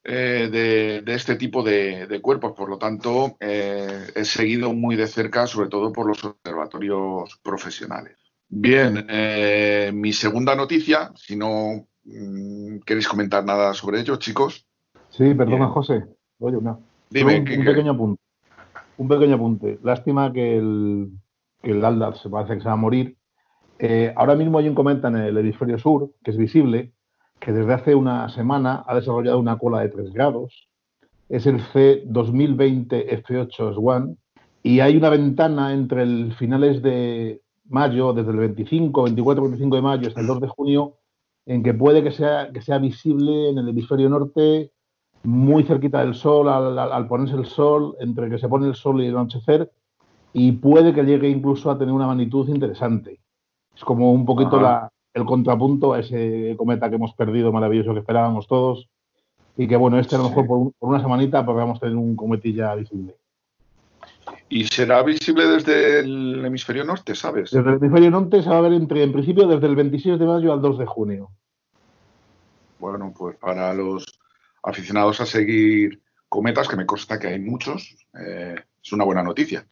eh, 0.04 1.02
de, 1.04 1.14
este 1.14 1.36
tipo 1.36 1.64
de, 1.64 2.20
cuerpos. 2.22 2.54
Por 2.54 2.70
lo 2.70 2.78
tanto, 2.78 3.38
eh, 3.40 4.08
es 4.16 4.28
seguido 4.28 4.74
muy 4.74 4.96
de 4.96 5.08
cerca, 5.08 5.48
sobre 5.48 5.70
todo 5.70 5.92
por 5.92 6.08
los 6.08 6.24
observatorios 6.24 7.40
profesionales. 7.42 8.18
Bien, 8.50 9.08
mi 10.00 10.14
segunda 10.14 10.56
noticia, 10.56 11.12
si 11.16 11.36
no 11.36 11.88
mm, 12.04 12.80
queréis 12.86 13.08
comentar 13.08 13.44
nada 13.44 13.74
sobre 13.74 14.02
ello, 14.02 14.18
chicos. 14.18 14.68
Sí, 15.10 15.34
perdona, 15.34 15.68
José. 15.70 16.04
Oye, 16.40 16.58
una. 16.58 16.78
Dime, 17.10 17.40
un, 17.40 17.66
pequeño 17.66 17.94
apunte. 17.94 18.22
Un 18.98 19.08
pequeño 19.08 19.36
apunte. 19.36 19.80
Lástima 19.82 20.32
que 20.34 20.58
el 20.58 21.12
que 21.64 21.72
el 21.72 21.84
Aldar 21.84 22.18
se 22.18 22.30
parece 22.30 22.56
que 22.56 22.62
se 22.62 22.68
va 22.68 22.74
a 22.74 22.76
morir. 22.76 23.18
Eh, 23.80 24.14
ahora 24.16 24.36
mismo 24.36 24.60
hay 24.60 24.68
un 24.68 24.76
cometa 24.76 25.08
en 25.08 25.16
el 25.16 25.38
hemisferio 25.38 25.80
sur, 25.80 26.12
que 26.24 26.32
es 26.32 26.38
visible, 26.38 26.94
que 27.40 27.52
desde 27.52 27.74
hace 27.74 27.96
una 27.96 28.30
semana 28.30 28.84
ha 28.86 28.96
desarrollado 28.96 29.40
una 29.40 29.58
cola 29.58 29.80
de 29.80 29.90
3 29.90 30.14
grados. 30.14 30.70
Es 31.30 31.48
el 31.48 31.62
C 31.62 32.04
2020 32.06 33.24
F8 33.24 33.76
S1 33.76 34.18
y 34.62 34.82
hay 34.82 34.98
una 34.98 35.10
ventana 35.10 35.74
entre 35.74 36.04
el 36.04 36.34
finales 36.34 36.82
de 36.84 37.42
mayo, 37.66 38.14
desde 38.14 38.32
el 38.32 38.38
25, 38.38 39.04
24, 39.04 39.44
25 39.44 39.76
de 39.76 39.82
mayo 39.82 40.08
hasta 40.10 40.22
el 40.22 40.28
2 40.28 40.42
de 40.42 40.48
junio, 40.50 40.98
en 41.46 41.64
que 41.64 41.74
puede 41.74 42.04
que 42.04 42.12
sea, 42.12 42.52
que 42.52 42.62
sea 42.62 42.78
visible 42.78 43.50
en 43.50 43.58
el 43.58 43.70
hemisferio 43.70 44.10
norte, 44.10 44.72
muy 45.24 45.64
cerquita 45.64 46.02
del 46.02 46.14
sol, 46.14 46.50
al, 46.50 46.78
al 46.78 47.08
ponerse 47.08 47.36
el 47.36 47.46
sol, 47.46 47.96
entre 48.00 48.30
que 48.30 48.38
se 48.38 48.50
pone 48.50 48.68
el 48.68 48.76
sol 48.76 49.02
y 49.02 49.08
el 49.08 49.16
anochecer, 49.16 49.72
y 50.34 50.52
puede 50.54 50.94
que 50.94 51.04
llegue 51.04 51.30
incluso 51.30 51.70
a 51.70 51.78
tener 51.78 51.94
una 51.94 52.08
magnitud 52.08 52.50
interesante. 52.50 53.20
Es 53.76 53.84
como 53.84 54.12
un 54.12 54.26
poquito 54.26 54.60
la, 54.60 54.92
el 55.14 55.26
contrapunto 55.26 55.94
a 55.94 56.00
ese 56.00 56.56
cometa 56.58 56.90
que 56.90 56.96
hemos 56.96 57.14
perdido 57.14 57.52
maravilloso 57.52 57.94
que 57.94 58.00
esperábamos 58.00 58.48
todos 58.48 58.90
y 59.56 59.68
que 59.68 59.76
bueno, 59.76 60.00
este 60.00 60.16
a 60.16 60.20
lo 60.20 60.30
mejor 60.30 60.48
por, 60.48 60.72
una 60.80 61.02
semanita 61.02 61.46
podamos 61.46 61.80
tener 61.80 61.96
un 61.96 62.16
cometilla 62.16 62.74
visible. 62.76 63.16
¿Y 64.50 64.66
será 64.66 65.04
visible 65.04 65.48
desde 65.48 66.00
el 66.00 66.44
hemisferio 66.46 66.84
norte, 66.84 67.16
sabes? 67.16 67.52
Desde 67.52 67.70
el 67.70 67.78
hemisferio 67.78 68.12
norte 68.12 68.42
se 68.42 68.50
va 68.50 68.58
a 68.58 68.62
ver 68.62 68.74
entre, 68.74 69.04
en 69.04 69.12
principio 69.12 69.48
desde 69.48 69.68
el 69.68 69.76
26 69.76 70.20
de 70.20 70.26
mayo 70.26 70.52
al 70.52 70.62
2 70.62 70.80
de 70.80 70.86
junio. 70.86 71.30
Bueno, 72.80 73.14
pues 73.18 73.38
para 73.38 73.74
los 73.74 74.20
aficionados 74.64 75.22
a 75.22 75.26
seguir 75.26 76.02
cometas, 76.28 76.68
que 76.68 76.76
me 76.76 76.86
consta 76.86 77.20
que 77.20 77.28
hay 77.28 77.40
muchos, 77.40 77.96
eh, 78.20 78.56
es 78.84 78.92
una 78.92 79.06
buena 79.06 79.24
noticia. 79.24 79.66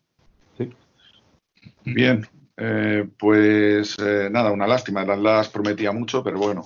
Bien, 1.84 2.28
eh, 2.58 3.08
pues 3.18 3.98
eh, 4.00 4.30
nada, 4.32 4.52
una 4.52 4.68
lástima. 4.68 5.04
Las 5.04 5.50
prometía 5.50 5.92
mucho, 5.92 6.24
pero 6.24 6.38
bueno, 6.38 6.64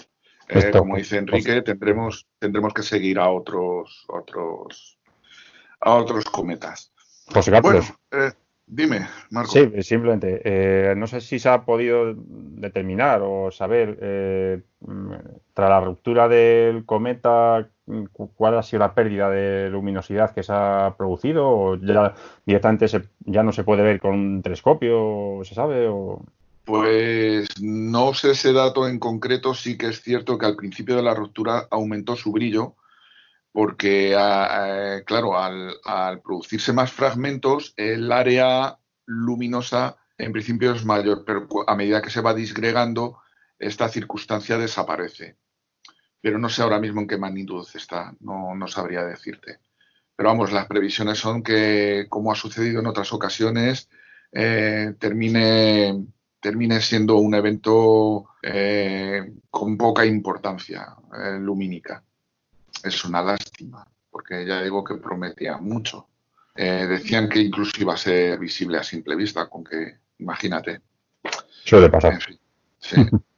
como 0.72 0.98
dice 0.98 1.18
Enrique, 1.18 1.62
tendremos, 1.62 2.28
tendremos 2.40 2.74
que 2.74 2.84
seguir 2.84 3.20
a 3.20 3.30
otros, 3.30 4.06
otros, 4.08 4.98
a 5.82 5.94
otros 5.96 6.25
cometas. 6.25 6.92
José 7.28 7.52
Carlos. 7.52 7.94
Dime, 8.68 9.08
Marco. 9.30 9.52
Sí, 9.52 9.70
simplemente, 9.84 10.42
eh, 10.44 10.96
no 10.96 11.06
sé 11.06 11.22
si 11.22 11.38
se 11.38 11.50
ha 11.50 11.66
podido 11.66 12.16
determinar 12.16 13.22
o 13.24 13.52
saber, 13.52 14.00
eh, 14.02 14.62
tras 15.54 15.70
la 15.70 15.82
ruptura 15.82 16.28
del 16.28 16.84
cometa, 16.84 17.70
cuál 18.36 18.58
ha 18.58 18.63
sido 18.63 18.80
la 18.80 18.94
pérdida 18.94 19.30
de 19.30 19.70
luminosidad 19.70 20.34
que 20.34 20.44
se 20.44 20.51
ha 20.51 20.96
producido, 20.98 21.48
o 21.48 21.75
ya 21.75 22.13
directamente 22.46 22.88
ya 23.20 23.44
no 23.44 23.51
se 23.51 23.63
puede 23.63 23.84
ver 23.84 24.00
con 24.00 24.13
un 24.13 24.42
telescopio, 24.42 25.42
¿se 25.44 25.54
sabe? 25.56 25.88
O... 25.88 26.24
Pues 26.65 27.48
no 27.62 28.13
sé 28.13 28.32
ese 28.32 28.54
dato 28.54 28.88
en 28.88 28.98
concreto, 28.98 29.54
sí 29.54 29.77
que 29.77 29.88
es 29.88 30.01
cierto 30.01 30.38
que 30.38 30.48
al 30.48 30.56
principio 30.56 30.96
de 30.96 31.04
la 31.04 31.13
ruptura 31.13 31.68
aumentó 31.70 32.15
su 32.15 32.32
brillo, 32.32 32.75
porque, 33.51 34.12
claro, 35.06 35.38
al, 35.38 36.22
producirse 36.22 36.74
más 36.74 36.92
fragmentos, 36.92 37.74
el 37.77 38.12
área 38.12 38.80
luminosa 39.06 39.96
en 40.18 40.32
principio 40.32 40.74
es 40.74 40.84
mayor, 40.84 41.24
pero 41.25 41.48
a 41.68 41.75
medida 41.75 42.01
que 42.01 42.10
se 42.10 42.22
va 42.22 42.34
disgregando, 42.34 43.20
esta 43.60 43.88
circunstancia 43.88 44.58
desaparece. 44.58 45.38
Pero 46.25 46.39
no 46.39 46.50
sé 46.50 46.63
ahora 46.63 46.79
mismo 46.79 47.01
en 47.01 47.08
qué 47.08 47.20
magnitud 47.20 47.67
está, 47.75 48.12
no, 48.22 48.55
no 48.55 48.65
sabría 48.67 49.05
decirte. 49.05 49.60
Pero 50.15 50.29
vamos, 50.29 50.51
las 50.51 50.65
previsiones 50.65 51.20
son 51.20 51.44
que, 51.44 52.08
como 52.10 52.32
ha 52.32 52.36
sucedido 52.36 52.79
en 52.79 52.88
otras 52.88 53.13
ocasiones, 53.13 53.89
eh, 54.32 54.96
termine, 54.98 56.03
termine 56.39 56.82
siendo 56.82 57.17
un 57.17 57.36
evento 57.36 58.29
eh, 58.41 59.36
con 59.51 59.77
poca 59.77 60.03
importancia 60.03 60.96
eh, 61.15 61.38
lumínica 61.39 62.03
es 62.84 63.05
una 63.05 63.22
lástima, 63.22 63.86
porque 64.10 64.48
ya 64.48 64.63
digo 64.63 64.84
que 64.84 64.96
prometía 64.96 65.58
mucho. 65.58 66.08
Decían 66.55 67.29
que 67.29 67.39
incluso 67.39 67.79
iba 67.79 67.94
a 67.94 67.98
ser 67.98 68.39
visible 68.39 68.79
a 68.79 68.84
simple 68.84 69.15
vista, 69.15 69.48
con 69.48 69.63
que, 69.63 70.00
imagínate. 70.17 70.82
Suele 71.65 71.88
pasar. 71.88 72.13
En 72.13 72.22
fin, 72.22 72.39
sí. 72.79 72.96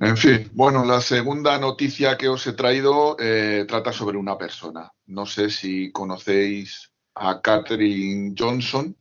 en 0.00 0.16
fin, 0.16 0.50
bueno, 0.52 0.84
la 0.84 1.00
segunda 1.00 1.58
noticia 1.58 2.18
que 2.18 2.28
os 2.28 2.46
he 2.46 2.52
traído 2.52 3.16
eh, 3.18 3.64
trata 3.66 3.92
sobre 3.92 4.18
una 4.18 4.36
persona. 4.36 4.92
No 5.06 5.24
sé 5.24 5.50
si 5.50 5.92
conocéis 5.92 6.90
a 7.14 7.40
Catherine 7.40 8.34
Johnson. 8.36 8.96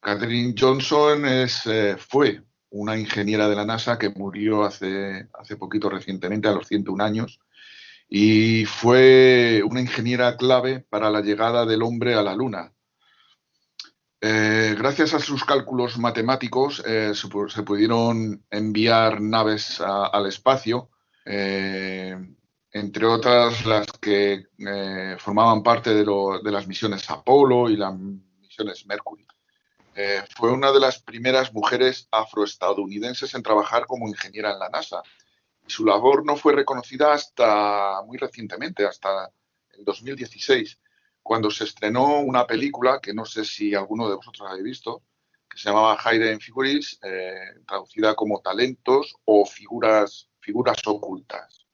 Catherine 0.00 0.54
Johnson 0.58 1.24
es, 1.26 1.66
eh, 1.66 1.96
fue 1.98 2.42
una 2.70 2.96
ingeniera 2.98 3.48
de 3.48 3.56
la 3.56 3.64
NASA 3.64 3.98
que 3.98 4.10
murió 4.10 4.64
hace, 4.64 5.28
hace 5.32 5.56
poquito 5.56 5.88
recientemente, 5.88 6.48
a 6.48 6.52
los 6.52 6.66
101 6.68 7.02
años, 7.02 7.40
y 8.08 8.64
fue 8.66 9.62
una 9.68 9.80
ingeniera 9.80 10.36
clave 10.36 10.80
para 10.80 11.10
la 11.10 11.20
llegada 11.20 11.66
del 11.66 11.82
hombre 11.82 12.14
a 12.14 12.22
la 12.22 12.34
Luna. 12.34 12.72
Eh, 14.20 14.74
gracias 14.76 15.14
a 15.14 15.20
sus 15.20 15.44
cálculos 15.44 15.96
matemáticos 15.96 16.82
eh, 16.84 17.12
se, 17.14 17.62
pudieron 17.62 18.44
enviar 18.50 19.20
naves 19.20 19.80
al 19.80 20.26
espacio, 20.26 20.90
eh, 21.24 22.16
entre 22.72 23.06
otras 23.06 23.64
las 23.64 23.86
que 24.00 24.46
formaban 25.18 25.62
parte 25.62 25.94
de, 25.94 26.04
de, 26.04 26.52
las 26.52 26.66
misiones 26.66 27.08
Apolo 27.10 27.70
y 27.70 27.76
las 27.76 27.94
misiones 27.94 28.86
Mercury. 28.86 29.26
fue 30.36 30.52
una 30.52 30.72
de 30.72 30.80
las 30.80 31.00
primeras 31.00 31.52
mujeres 31.52 32.08
afroestadounidenses 32.10 33.34
en 33.34 33.42
trabajar 33.42 33.86
como 33.86 34.08
ingeniera 34.08 34.52
en 34.52 34.58
la 34.58 34.68
NASA 34.68 35.02
su 35.68 35.84
labor 35.84 36.24
no 36.24 36.36
fue 36.36 36.54
reconocida 36.54 37.12
hasta 37.12 38.02
muy 38.02 38.16
recientemente, 38.18 38.86
hasta 38.86 39.30
el 39.70 39.84
2016, 39.84 40.78
cuando 41.28 41.50
se 41.50 41.64
estrenó 41.64 42.20
una 42.20 42.46
película 42.46 43.00
que 43.02 43.12
no 43.12 43.26
sé 43.26 43.44
si 43.44 43.74
alguno 43.74 44.08
de 44.08 44.16
vosotros 44.16 44.48
habéis 44.48 44.64
visto, 44.64 45.02
que 45.46 45.58
se 45.58 45.68
llamaba 45.68 45.98
Hidden 46.02 46.40
Figures, 46.40 46.98
eh, 47.02 47.60
traducida 47.66 48.14
como 48.14 48.40
talentos 48.40 49.14
o 49.26 49.44
figuras, 49.44 50.30
figuras 50.40 50.78
ocultas. 50.86 51.66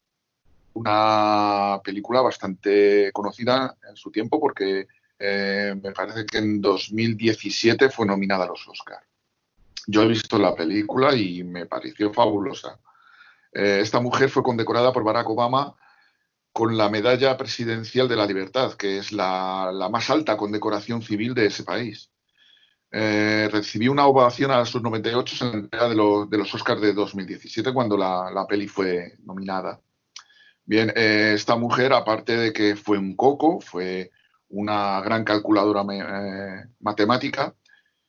Una 0.73 1.81
película 1.85 2.21
bastante 2.21 3.13
conocida 3.13 3.77
en 3.89 3.95
su 3.95 4.11
tiempo 4.11 4.41
porque 4.41 4.89
eh, 5.21 5.73
me 5.81 5.93
parece 5.93 6.27
que 6.27 6.39
en 6.39 6.61
2017 6.61 7.91
fue 7.91 8.07
nominada 8.07 8.47
a 8.47 8.49
los 8.49 8.67
Oscars. 8.67 9.07
Yo 9.87 10.03
he 10.03 10.09
visto 10.09 10.37
la 10.37 10.53
película 10.57 11.15
y 11.15 11.45
me 11.45 11.67
pareció 11.67 12.13
fabulosa. 12.13 12.81
Eh, 13.53 13.79
esta 13.81 14.01
mujer 14.01 14.31
fue 14.31 14.43
condecorada 14.43 14.93
por 14.93 15.05
Barack 15.05 15.31
Obama 15.31 15.77
con 16.55 16.77
la 16.77 16.89
Medalla 16.89 17.37
Presidencial 17.37 18.07
de 18.07 18.15
la 18.15 18.27
Libertad, 18.27 18.75
que 18.75 18.99
es 18.99 19.11
la, 19.11 19.89
más 19.91 20.09
alta 20.09 20.37
condecoración 20.37 21.03
civil 21.03 21.35
de 21.35 21.47
ese 21.47 21.65
país. 21.65 22.13
Eh, 22.93 23.49
recibió 23.51 23.91
una 23.91 24.07
ovación 24.07 24.53
a 24.53 24.65
sus 24.65 24.81
98 24.81 25.45
en 25.47 25.51
la 25.51 25.59
entrega 25.59 25.89
de, 25.89 26.39
los 26.39 26.55
Oscars 26.55 26.81
de 26.81 26.93
2017, 26.93 27.73
cuando 27.75 27.97
la, 27.97 28.47
peli 28.49 28.69
fue 28.69 29.17
nominada. 29.25 29.81
Bien, 30.65 30.93
eh, 30.95 31.33
esta 31.35 31.57
mujer, 31.57 31.93
aparte 31.93 32.37
de 32.37 32.53
que 32.53 32.77
fue 32.77 32.99
un 32.99 33.17
coco, 33.17 33.61
fue 33.61 34.13
una 34.51 35.01
gran 35.01 35.25
calculadora 35.25 35.85
matemática, 36.79 37.53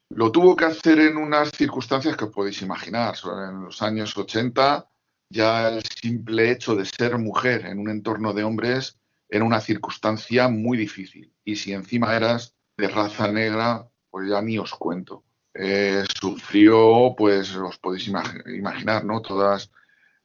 lo 0.10 0.32
tuvo 0.32 0.56
que 0.56 0.66
hacer 0.66 1.00
en 1.00 1.18
unas 1.18 1.50
circunstancias 1.50 2.16
que 2.16 2.26
os 2.26 2.32
podéis 2.32 2.62
imaginar. 2.62 3.16
En 3.50 3.64
los 3.64 3.82
años 3.82 4.16
80 4.16 4.88
ya 5.30 5.70
el 5.70 5.84
simple 5.84 6.52
hecho 6.52 6.76
de 6.76 6.86
ser 6.86 7.18
mujer 7.18 7.66
en 7.66 7.80
un 7.80 7.90
entorno 7.90 8.34
de 8.34 8.44
hombres 8.44 8.98
era 9.30 9.44
una 9.44 9.60
circunstancia 9.60 10.48
muy 10.48 10.78
difícil. 10.78 11.34
Y 11.44 11.56
si 11.56 11.74
encima 11.74 12.16
eras 12.16 12.56
de 12.78 12.88
raza 12.88 13.32
negra, 13.32 13.88
pues 14.10 14.30
ya 14.30 14.42
ni 14.42 14.58
os 14.58 14.74
cuento. 14.74 15.24
Eh, 15.54 16.04
sufrió, 16.20 17.16
pues 17.18 17.56
os 17.56 17.78
podéis 17.78 18.08
imaginar, 18.08 19.06
¿no? 19.06 19.22
Todas 19.22 19.72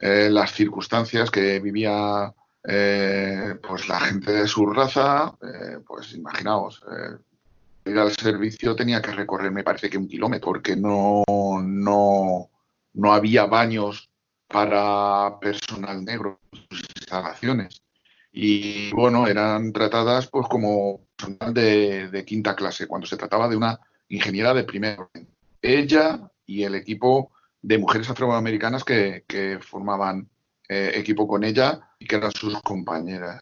eh, 0.00 0.28
las 0.30 0.52
circunstancias 0.52 1.30
que 1.30 1.60
vivía 1.60 2.34
eh, 2.64 3.54
pues 3.62 3.88
la 3.88 4.00
gente 4.00 4.32
de 4.32 4.46
su 4.48 4.66
raza, 4.66 5.32
pues 5.86 6.12
imaginaos, 6.14 6.82
ir 7.84 7.98
al 7.98 8.12
servicio 8.12 8.76
tenía 8.76 9.00
que 9.00 9.12
recorrer, 9.12 9.50
me 9.50 9.64
parece 9.64 9.88
que 9.88 9.98
un 9.98 10.08
kilómetro, 10.08 10.48
porque 10.48 10.76
no, 10.76 11.22
no, 11.62 12.50
no 12.94 13.12
había 13.12 13.46
baños 13.46 14.09
para 14.50 15.38
personal 15.38 16.04
negro 16.04 16.40
sus 16.68 16.80
instalaciones. 16.96 17.82
Y 18.32 18.90
bueno, 18.92 19.26
eran 19.26 19.72
tratadas 19.72 20.26
pues 20.28 20.46
como 20.48 21.06
personal 21.16 21.54
de, 21.54 22.24
quinta 22.26 22.54
clase, 22.56 22.86
cuando 22.86 23.06
se 23.06 23.16
trataba 23.16 23.48
de 23.48 23.56
una 23.56 23.78
ingeniera 24.08 24.52
de 24.52 24.64
primer 24.64 24.98
orden. 24.98 25.28
Ella 25.62 26.30
y 26.46 26.64
el 26.64 26.74
equipo 26.74 27.32
de 27.62 27.78
mujeres 27.78 28.10
afroamericanas 28.10 28.84
que, 28.84 29.58
formaban 29.60 30.28
eh, 30.68 30.92
equipo 30.94 31.28
con 31.28 31.44
ella 31.44 31.80
y 31.98 32.06
que 32.06 32.16
eran 32.16 32.32
sus 32.32 32.60
compañeras. 32.62 33.40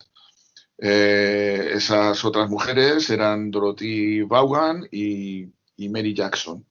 Eh, 0.79 1.71
esas 1.75 2.25
otras 2.25 2.49
mujeres 2.51 3.09
eran 3.11 3.51
Dorothy 3.51 4.23
Vaughan 4.23 4.87
y 4.91 5.51
Mary 5.79 6.15
Jackson. 6.15 6.67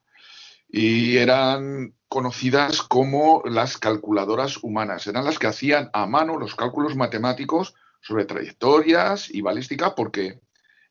Y 0.69 1.17
eran 1.17 1.96
conocidas 2.07 2.81
como 2.81 3.41
las 3.45 3.77
calculadoras 3.77 4.63
humanas. 4.63 5.07
Eran 5.07 5.25
las 5.25 5.39
que 5.39 5.47
hacían 5.47 5.89
a 5.93 6.05
mano 6.07 6.37
los 6.37 6.55
cálculos 6.55 6.95
matemáticos 6.95 7.75
sobre 8.01 8.25
trayectorias 8.25 9.29
y 9.29 9.41
balística 9.41 9.95
porque 9.95 10.39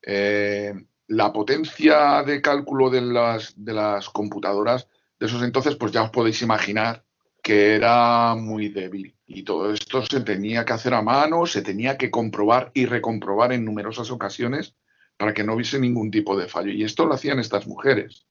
eh, 0.03 0.73
la 1.07 1.33
potencia 1.33 2.23
de 2.23 2.41
cálculo 2.41 2.89
de 2.89 3.01
las, 3.01 3.53
de 3.55 3.73
las 3.73 4.09
computadoras 4.09 4.87
de 5.19 5.25
esos 5.25 5.41
entonces, 5.41 5.75
pues 5.75 5.91
ya 5.91 6.03
os 6.03 6.11
podéis 6.11 6.41
imaginar 6.41 7.03
que 7.41 7.75
era 7.75 8.35
muy 8.35 8.69
débil. 8.69 9.15
Y 9.25 9.43
todo 9.43 9.73
esto 9.73 10.05
se 10.05 10.21
tenía 10.21 10.63
que 10.63 10.73
hacer 10.73 10.93
a 10.93 11.01
mano, 11.01 11.45
se 11.45 11.61
tenía 11.61 11.97
que 11.97 12.11
comprobar 12.11 12.71
y 12.73 12.85
recomprobar 12.85 13.51
en 13.51 13.65
numerosas 13.65 14.11
ocasiones 14.11 14.75
para 15.17 15.33
que 15.33 15.43
no 15.43 15.55
hubiese 15.55 15.79
ningún 15.79 16.11
tipo 16.11 16.37
de 16.37 16.47
fallo. 16.47 16.71
Y 16.71 16.83
esto 16.83 17.05
lo 17.05 17.13
hacían 17.13 17.39
estas 17.39 17.67
mujeres. 17.67 18.25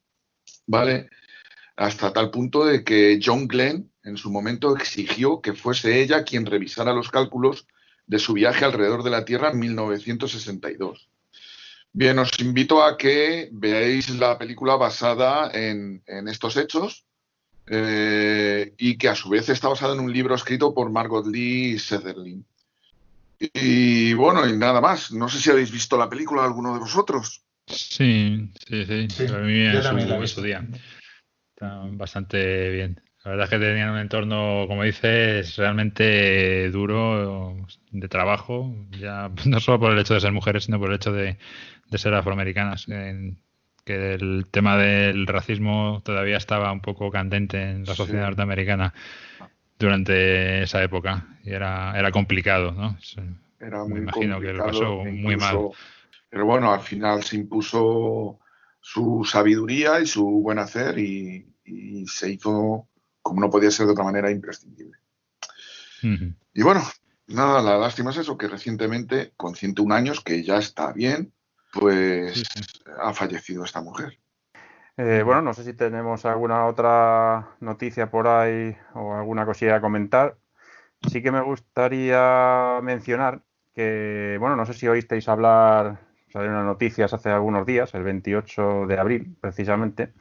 ¿Vale? 0.67 1.11
Hasta 1.77 2.13
tal 2.13 2.31
punto 2.31 2.65
de 2.65 2.83
que 2.83 3.21
John 3.23 3.47
Glenn 3.47 3.91
en 4.03 4.17
su 4.17 4.31
momento 4.31 4.75
exigió 4.77 5.41
que 5.41 5.53
fuese 5.53 6.01
ella 6.01 6.25
quien 6.25 6.47
revisara 6.47 6.93
los 6.93 7.11
cálculos 7.11 7.67
de 8.07 8.19
su 8.19 8.33
viaje 8.33 8.65
alrededor 8.65 9.03
de 9.03 9.11
la 9.11 9.25
Tierra 9.25 9.51
en 9.51 9.59
1962. 9.59 11.09
Bien, 11.93 12.19
os 12.19 12.31
invito 12.39 12.83
a 12.83 12.97
que 12.97 13.49
veáis 13.53 14.11
la 14.11 14.39
película 14.39 14.77
basada 14.77 15.51
en, 15.53 16.03
estos 16.29 16.57
hechos 16.57 17.05
eh, 17.67 18.75
y 18.79 18.97
que 18.97 19.09
a 19.09 19.15
su 19.15 19.29
vez 19.29 19.49
está 19.49 19.69
basada 19.69 19.95
en 19.95 20.01
un 20.01 20.13
libro 20.13 20.35
escrito 20.35 20.75
por 20.75 20.91
Margot 20.91 21.27
Lee 21.27 21.79
Sutherland. 21.79 22.45
Y, 23.39 24.15
bueno, 24.15 24.47
y 24.49 24.57
nada 24.57 24.81
más. 24.81 25.13
No 25.13 25.29
sé 25.29 25.39
si 25.39 25.51
habéis 25.51 25.71
visto 25.71 25.97
la 25.97 26.09
película 26.09 26.45
alguno 26.45 26.73
de 26.73 26.81
vosotros. 26.81 27.43
Sí, 27.67 28.51
sí, 28.67 28.85
sí. 28.85 29.27
a 29.27 29.39
mí 29.39 29.61
en 29.63 30.29
su 30.29 30.43
día. 30.43 30.67
Está 31.57 31.81
bastante 31.93 32.69
bien. 32.69 33.01
La 33.25 33.31
verdad 33.31 33.45
es 33.45 33.51
que 33.51 33.59
tenían 33.59 33.89
un 33.89 33.99
entorno, 33.99 34.67
como 34.69 34.83
dices, 34.83 35.57
realmente 35.57 36.71
duro 36.71 37.57
de 37.91 38.09
trabajo, 38.09 38.75
ya 38.91 39.31
no 39.47 39.61
solo 39.61 39.81
por 39.81 39.93
el 39.93 39.99
hecho 39.99 40.13
de 40.13 40.21
ser 40.21 40.33
mujeres, 40.33 40.65
sino 40.65 40.79
por 40.79 40.91
el 40.91 40.97
hecho 40.97 41.13
de, 41.13 41.39
ser 41.95 42.13
afroamericanas. 42.13 42.85
que 42.85 44.15
el 44.15 44.47
tema 44.51 44.77
del 44.77 45.27
racismo 45.27 46.03
todavía 46.05 46.37
estaba 46.37 46.71
un 46.73 46.83
poco 46.83 47.11
candente 47.11 47.63
en 47.63 47.85
la 47.85 47.95
sociedad 47.95 48.27
norteamericana 48.27 48.93
durante 49.79 50.63
esa 50.63 50.83
época 50.83 51.39
y 51.43 51.53
era, 51.53 51.99
era 51.99 52.11
complicado, 52.11 52.73
¿no? 52.73 52.99
Era 53.59 53.83
muy 53.85 53.95
Me 53.95 54.01
imagino 54.01 54.41
que 54.41 54.53
lo 54.53 54.67
pasó 54.67 55.05
muy 55.05 55.37
mal. 55.37 55.71
Pero 56.29 56.45
bueno, 56.45 56.71
al 56.71 56.81
final 56.81 57.23
se 57.23 57.37
impuso 57.37 58.41
su 58.89 59.25
sabiduría 59.25 60.01
y 60.01 60.07
su 60.07 60.25
buen 60.25 60.61
hacer 60.61 60.99
y 60.99 61.45
se 62.07 62.31
hizo 62.31 62.87
como 63.27 63.41
no 63.41 63.51
podía 63.51 63.73
ser 63.73 63.87
de 63.87 63.93
otra 63.93 64.05
manera, 64.05 64.31
imprescindible. 64.31 64.99
Y 66.55 66.63
bueno, 66.63 66.81
nada, 67.27 67.61
la 67.61 67.77
lástima 67.77 68.13
es 68.13 68.19
eso, 68.19 68.39
que 68.39 68.47
recientemente, 68.47 69.33
con 69.37 69.57
101 69.57 69.93
años, 69.93 70.21
que 70.21 70.45
ya 70.45 70.59
está 70.59 70.93
bien, 70.93 71.33
pues 71.73 72.45
ha 73.01 73.13
fallecido 73.13 73.65
esta 73.65 73.81
mujer. 73.81 74.17
Eh, 74.97 75.23
bueno, 75.25 75.43
no 75.43 75.55
sé 75.55 75.65
si 75.65 75.73
tenemos 75.73 76.25
alguna 76.25 76.67
otra 76.67 77.57
noticia 77.59 78.13
por 78.13 78.29
ahí 78.29 78.77
o 78.95 79.15
alguna 79.15 79.45
cosilla 79.45 79.75
a 79.75 79.81
comentar. 79.81 80.37
Sí 81.11 81.21
que 81.21 81.33
me 81.33 81.43
gustaría 81.43 82.79
mencionar 82.81 83.43
que, 83.75 84.37
bueno, 84.39 84.55
no 84.55 84.65
sé 84.67 84.75
si 84.75 84.87
oísteis 84.87 85.29
hablar, 85.29 86.06
salieron 86.33 86.67
noticias 86.67 87.13
hace 87.13 87.31
algunos 87.31 87.67
días, 87.67 87.95
el 87.95 88.03
28 88.03 88.87
de 88.87 88.99
abril 88.99 89.37
precisamente, 89.41 90.13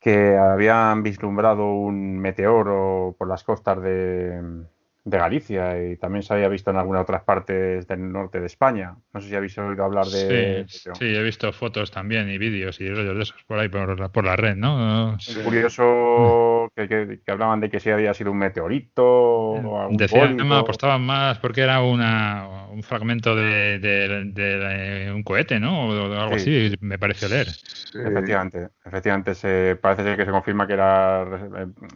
que 0.00 0.36
habían 0.36 1.02
vislumbrado 1.02 1.72
un 1.72 2.18
meteoro 2.18 3.14
por 3.18 3.28
las 3.28 3.44
costas 3.44 3.80
de, 3.82 4.64
de 5.04 5.18
Galicia 5.18 5.82
y 5.82 5.96
también 5.96 6.22
se 6.22 6.32
había 6.32 6.48
visto 6.48 6.70
en 6.70 6.78
algunas 6.78 7.02
otras 7.02 7.22
partes 7.24 7.86
del 7.86 8.10
norte 8.10 8.40
de 8.40 8.46
España. 8.46 8.96
No 9.12 9.20
sé 9.20 9.28
si 9.28 9.34
habéis 9.34 9.56
oído 9.58 9.84
hablar 9.84 10.06
de... 10.06 10.64
Sí, 10.66 10.90
sí 10.98 11.04
he 11.04 11.22
visto 11.22 11.52
fotos 11.52 11.90
también 11.90 12.30
y 12.30 12.38
vídeos 12.38 12.80
y 12.80 12.88
rollos 12.88 13.14
de 13.14 13.22
esos 13.22 13.44
por 13.44 13.58
ahí, 13.58 13.68
por, 13.68 14.10
por 14.10 14.24
la 14.24 14.36
red, 14.36 14.56
¿no? 14.56 15.16
Es 15.16 15.36
curioso 15.38 16.70
que, 16.74 16.88
que, 16.88 17.30
hablaban 17.30 17.60
de 17.60 17.68
que 17.68 17.80
si 17.80 17.90
había 17.90 18.14
sido 18.14 18.30
un 18.30 18.38
meteorito 18.38 19.04
o 19.04 19.80
algún 19.80 19.98
Decían, 19.98 20.38
no, 20.38 20.56
apostaban 20.56 21.02
más 21.02 21.38
porque 21.38 21.60
era 21.60 21.82
una, 21.82 22.68
un 22.70 22.82
fragmento 22.82 23.36
de, 23.36 23.78
de, 23.78 25.12
un 25.14 25.22
cohete, 25.22 25.60
¿no? 25.60 25.88
O 25.88 26.14
algo 26.14 26.36
así, 26.36 26.74
me 26.80 26.98
pareció 26.98 27.28
leer. 27.28 27.48
Efectivamente, 27.48 28.68
efectivamente 28.84 29.34
se, 29.34 29.76
parece 29.80 30.02
ser 30.02 30.16
que 30.16 30.24
se 30.24 30.30
confirma 30.30 30.66
que 30.66 30.72
era 30.72 31.26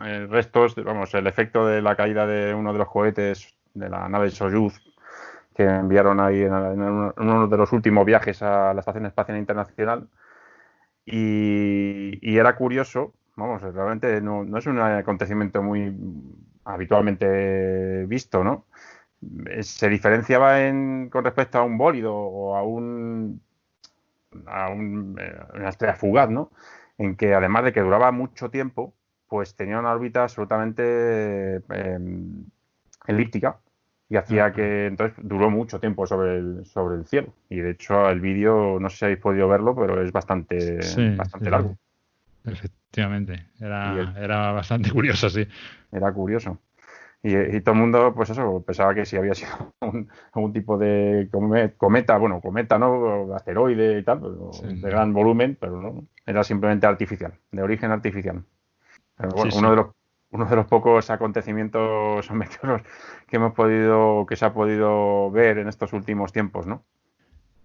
eh, 0.04 0.26
restos, 0.28 0.74
vamos, 0.76 1.14
el 1.14 1.26
efecto 1.26 1.66
de 1.66 1.80
la 1.80 1.96
caída 1.96 2.26
de 2.26 2.52
uno 2.54 2.72
de 2.72 2.78
los 2.78 2.88
cohetes 2.88 2.97
de 3.02 3.88
la 3.88 4.08
nave 4.08 4.30
Soyuz 4.30 4.80
que 5.58 5.64
enviaron 5.64 6.20
ahí 6.20 6.42
en, 6.42 6.52
uno 6.52 7.48
de 7.48 7.56
los 7.56 7.72
últimos 7.72 8.06
viajes 8.06 8.42
a 8.42 8.72
la 8.72 8.78
Estación 8.78 9.06
Espacial 9.06 9.38
Internacional. 9.38 10.08
Y, 11.04 12.38
era 12.38 12.54
curioso, 12.54 13.14
vamos, 13.34 13.62
realmente 13.62 14.20
no, 14.20 14.44
es 14.56 14.66
un 14.66 14.78
acontecimiento 14.78 15.60
muy 15.60 15.92
habitualmente 16.64 18.06
visto, 18.06 18.44
¿no? 18.44 18.66
Se 19.62 19.88
diferenciaba 19.88 20.62
en, 20.62 21.08
con 21.10 21.24
respecto 21.24 21.58
a 21.58 21.64
un 21.64 21.76
bólido 21.76 22.14
o 22.14 22.54
a 22.56 22.62
un 22.62 23.40
a 24.46 24.70
eh, 24.70 24.74
una 24.74 25.68
estrella 25.68 25.94
fugaz, 25.96 26.30
¿no? 26.30 26.52
En 26.98 27.16
que 27.16 27.34
además 27.34 27.64
de 27.64 27.72
que 27.72 27.80
duraba 27.80 28.12
mucho 28.12 28.50
tiempo, 28.50 28.94
pues 29.26 29.56
tenía 29.56 29.80
una 29.80 29.90
órbita 29.92 30.22
absolutamente 30.22 31.62
eh, 31.68 31.98
elíptica 33.08 33.58
y 34.08 34.16
hacía 34.16 34.52
que 34.52 34.86
entonces 34.86 35.18
duró 35.22 35.50
mucho 35.50 35.80
tiempo 35.80 36.06
sobre 36.06 36.38
el, 36.38 36.64
sobre 36.64 36.96
el 36.96 37.06
cielo. 37.06 37.34
Y 37.50 37.56
de 37.56 37.72
hecho 37.72 38.08
el 38.08 38.20
vídeo, 38.20 38.78
no 38.80 38.88
sé 38.88 38.96
si 38.96 39.04
habéis 39.04 39.20
podido 39.20 39.48
verlo, 39.48 39.74
pero 39.74 40.02
es 40.02 40.12
bastante, 40.12 40.78
bastante 41.16 41.50
largo. 41.50 41.76
Efectivamente, 42.44 43.48
era, 43.60 44.14
era 44.18 44.52
bastante 44.52 44.90
curioso, 44.92 45.28
sí. 45.28 45.46
Era 45.92 46.12
curioso. 46.12 46.58
Y, 47.20 47.60
todo 47.60 47.74
el 47.74 47.80
mundo, 47.80 48.12
pues 48.14 48.30
eso, 48.30 48.62
pensaba 48.64 48.94
que 48.94 49.04
si 49.04 49.16
había 49.16 49.34
sido 49.34 49.74
un, 49.80 50.08
algún 50.32 50.52
tipo 50.52 50.78
de 50.78 51.28
cometa, 51.76 52.16
bueno, 52.16 52.40
cometa, 52.40 52.78
¿no? 52.78 53.34
Asteroide 53.34 53.98
y 53.98 54.04
tal, 54.04 54.20
de 54.62 54.88
gran 54.88 55.12
volumen, 55.12 55.58
pero 55.60 55.82
no, 55.82 56.06
era 56.24 56.44
simplemente 56.44 56.86
artificial, 56.86 57.34
de 57.50 57.62
origen 57.62 57.90
artificial. 57.90 58.44
Pero 59.16 59.30
bueno, 59.30 59.52
uno 59.56 59.70
de 59.70 59.76
los 59.76 59.86
uno 60.30 60.44
de 60.46 60.56
los 60.56 60.66
pocos 60.66 61.10
acontecimientos 61.10 62.30
meteoros 62.32 62.82
que 63.26 63.36
hemos 63.36 63.54
podido, 63.54 64.26
que 64.26 64.36
se 64.36 64.44
ha 64.44 64.52
podido 64.52 65.30
ver 65.30 65.58
en 65.58 65.68
estos 65.68 65.92
últimos 65.92 66.32
tiempos, 66.32 66.66
¿no? 66.66 66.84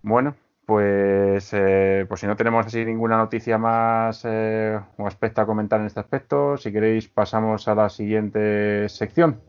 Bueno, 0.02 0.36
pues, 0.66 1.50
eh, 1.54 2.06
pues 2.08 2.22
si 2.22 2.28
no 2.28 2.36
tenemos 2.36 2.66
así 2.66 2.86
ninguna 2.86 3.18
noticia 3.18 3.58
más 3.58 4.24
eh, 4.26 4.80
o 4.98 5.08
aspecto 5.08 5.42
a 5.42 5.46
comentar 5.46 5.80
en 5.80 5.88
este 5.88 6.00
aspecto, 6.00 6.58
si 6.58 6.72
queréis 6.72 7.08
pasamos 7.08 7.68
a 7.68 7.76
la 7.76 7.90
siguiente 7.90 8.88
sección. 8.90 9.42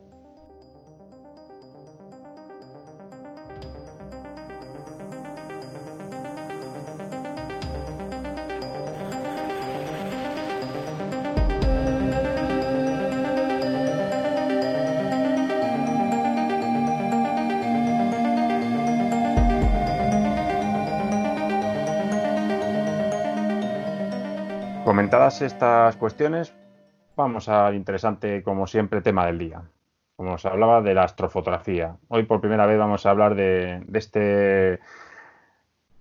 Estas 25.25 25.95
cuestiones, 25.95 26.53
vamos 27.15 27.49
al 27.49 27.73
interesante, 27.73 28.43
como 28.43 28.67
siempre, 28.67 29.01
tema 29.01 29.25
del 29.25 29.39
día. 29.39 29.63
Como 30.15 30.33
os 30.33 30.45
hablaba 30.45 30.83
de 30.83 30.93
la 30.93 31.01
astrofotografía. 31.01 31.97
Hoy 32.09 32.23
por 32.23 32.41
primera 32.41 32.67
vez 32.67 32.77
vamos 32.77 33.03
a 33.05 33.09
hablar 33.09 33.33
de, 33.33 33.83
este 33.91 34.79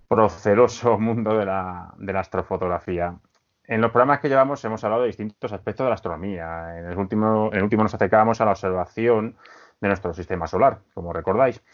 proceroso 0.09 0.99
mundo 1.01 1.39
de 1.39 1.47
la, 1.47 1.95
astrofotografía. 2.17 3.17
En 3.67 3.81
los 3.81 3.91
programas 3.93 4.21
que 4.21 4.29
llevamos 4.29 4.63
hemos 4.67 4.85
hablado 4.85 5.03
de 5.03 5.09
distintos 5.09 5.55
aspectos 5.55 5.87
de 5.87 5.89
la 5.89 5.95
astronomía. 5.95 6.79
En 6.79 6.85
el 6.85 6.99
último, 6.99 7.49
en 7.51 7.57
el 7.57 7.63
último 7.63 7.83
nos 7.83 7.95
acercábamos 7.95 8.43
a 8.43 8.45
la 8.45 8.51
observación 8.51 9.39
de 9.81 9.89
nuestro 9.89 10.13
sistema 10.13 10.47
solar, 10.47 10.81
como 10.93 11.15
recordáis, 11.15 11.65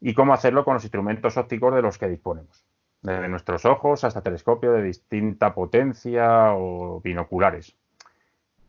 y 0.00 0.14
cómo 0.14 0.32
hacerlo 0.32 0.64
con 0.64 0.74
los 0.74 0.84
instrumentos 0.84 1.36
ópticos 1.36 1.74
de 1.74 1.82
los 1.82 1.98
que 1.98 2.06
disponemos 2.06 2.64
desde 3.04 3.28
nuestros 3.28 3.66
ojos 3.66 4.02
hasta 4.02 4.22
telescopios 4.22 4.74
de 4.74 4.82
distinta 4.82 5.54
potencia 5.54 6.54
o 6.54 7.02
binoculares. 7.02 7.76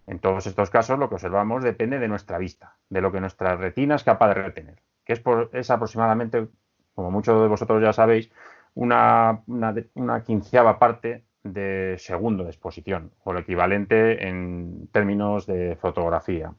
En 0.08 0.20
todos 0.20 0.46
estos 0.46 0.70
casos 0.70 1.00
lo 1.00 1.08
que 1.08 1.16
observamos 1.16 1.64
depende 1.64 2.00
de 2.00 2.10
nuestra 2.10 2.38
vista, 2.38 2.76
de 2.90 3.02
lo 3.02 3.14
que 3.14 3.22
nuestra 3.22 3.56
retina 3.56 3.96
es 3.96 4.04
capaz 4.04 4.28
de 4.28 4.34
retener, 4.36 4.82
que 5.06 5.14
es, 5.54 5.72
aproximadamente, 5.72 6.48
como 6.94 7.12
muchos 7.12 7.42
de 7.42 7.48
vosotros 7.48 7.82
ya 7.82 7.94
sabéis, 7.94 8.30
una, 8.74 9.42
una, 9.48 10.24
quinceava 10.24 10.80
parte 10.80 11.24
de 11.44 11.96
segundo 11.98 12.44
de 12.44 12.50
exposición, 12.50 13.12
o 13.24 13.32
lo 13.32 13.40
equivalente 13.40 14.28
en 14.28 14.90
términos 14.92 15.48
de 15.48 15.78
fotografía. 15.78 16.54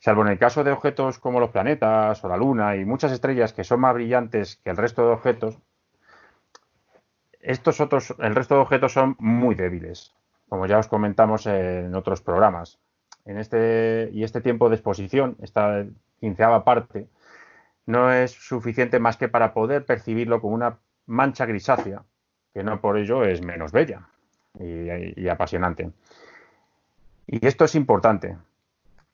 Salvo 0.00 0.22
en 0.22 0.28
el 0.28 0.38
caso 0.38 0.64
de 0.64 0.72
objetos 0.72 1.20
como 1.20 1.38
los 1.38 1.50
planetas 1.50 2.22
o 2.24 2.28
la 2.28 2.36
Luna 2.36 2.74
y 2.74 2.84
muchas 2.84 3.12
estrellas 3.12 3.52
que 3.52 3.62
son 3.62 3.80
más 3.80 3.94
brillantes 3.94 4.56
que 4.56 4.70
el 4.70 4.76
resto 4.76 5.06
de 5.06 5.12
objetos, 5.12 5.60
estos 7.44 7.80
otros, 7.80 8.14
el 8.18 8.34
resto 8.34 8.54
de 8.54 8.62
objetos 8.62 8.92
son 8.92 9.16
muy 9.18 9.54
débiles, 9.54 10.14
como 10.48 10.66
ya 10.66 10.78
os 10.78 10.88
comentamos 10.88 11.46
en 11.46 11.94
otros 11.94 12.22
programas. 12.22 12.78
En 13.26 13.38
este, 13.38 14.10
y 14.12 14.24
este 14.24 14.40
tiempo 14.40 14.68
de 14.68 14.76
exposición, 14.76 15.36
esta 15.40 15.84
quinceava 16.20 16.64
parte, 16.64 17.08
no 17.86 18.10
es 18.10 18.32
suficiente 18.32 18.98
más 18.98 19.18
que 19.18 19.28
para 19.28 19.52
poder 19.52 19.84
percibirlo 19.84 20.40
como 20.40 20.54
una 20.54 20.78
mancha 21.06 21.44
grisácea, 21.44 22.02
que 22.54 22.62
no 22.62 22.80
por 22.80 22.96
ello 22.96 23.24
es 23.24 23.42
menos 23.42 23.72
bella 23.72 24.08
y, 24.58 25.28
apasionante. 25.28 25.90
Y 27.26 27.46
esto 27.46 27.64
es 27.64 27.74
importante, 27.74 28.36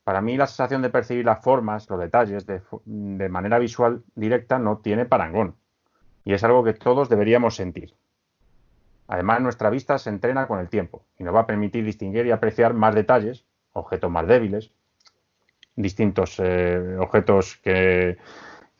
Para 0.04 0.20
mí 0.20 0.36
la 0.36 0.46
sensación 0.46 0.82
de 0.82 0.90
percibir 0.90 1.24
las 1.24 1.42
formas, 1.42 1.88
los 1.90 2.00
detalles 2.00 2.46
de, 2.46 2.62
de 2.84 3.28
manera 3.28 3.58
visual 3.58 4.02
directa 4.14 4.58
no 4.58 4.78
tiene 4.78 5.04
parangón. 5.04 5.56
Y 6.24 6.32
es 6.32 6.44
algo 6.44 6.64
que 6.64 6.74
todos 6.74 7.08
deberíamos 7.08 7.56
sentir. 7.56 7.94
Además, 9.10 9.40
nuestra 9.40 9.70
vista 9.70 9.98
se 9.98 10.08
entrena 10.08 10.46
con 10.46 10.60
el 10.60 10.68
tiempo 10.68 11.04
y 11.18 11.24
nos 11.24 11.34
va 11.34 11.40
a 11.40 11.46
permitir 11.46 11.84
distinguir 11.84 12.26
y 12.26 12.30
apreciar 12.30 12.74
más 12.74 12.94
detalles, 12.94 13.44
objetos 13.72 14.08
más 14.08 14.28
débiles, 14.28 14.70
distintos 15.74 16.36
eh, 16.38 16.96
objetos 16.96 17.56
que, 17.56 18.18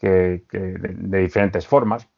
de, 0.00 1.18
diferentes 1.20 1.66
formas. 1.66 2.08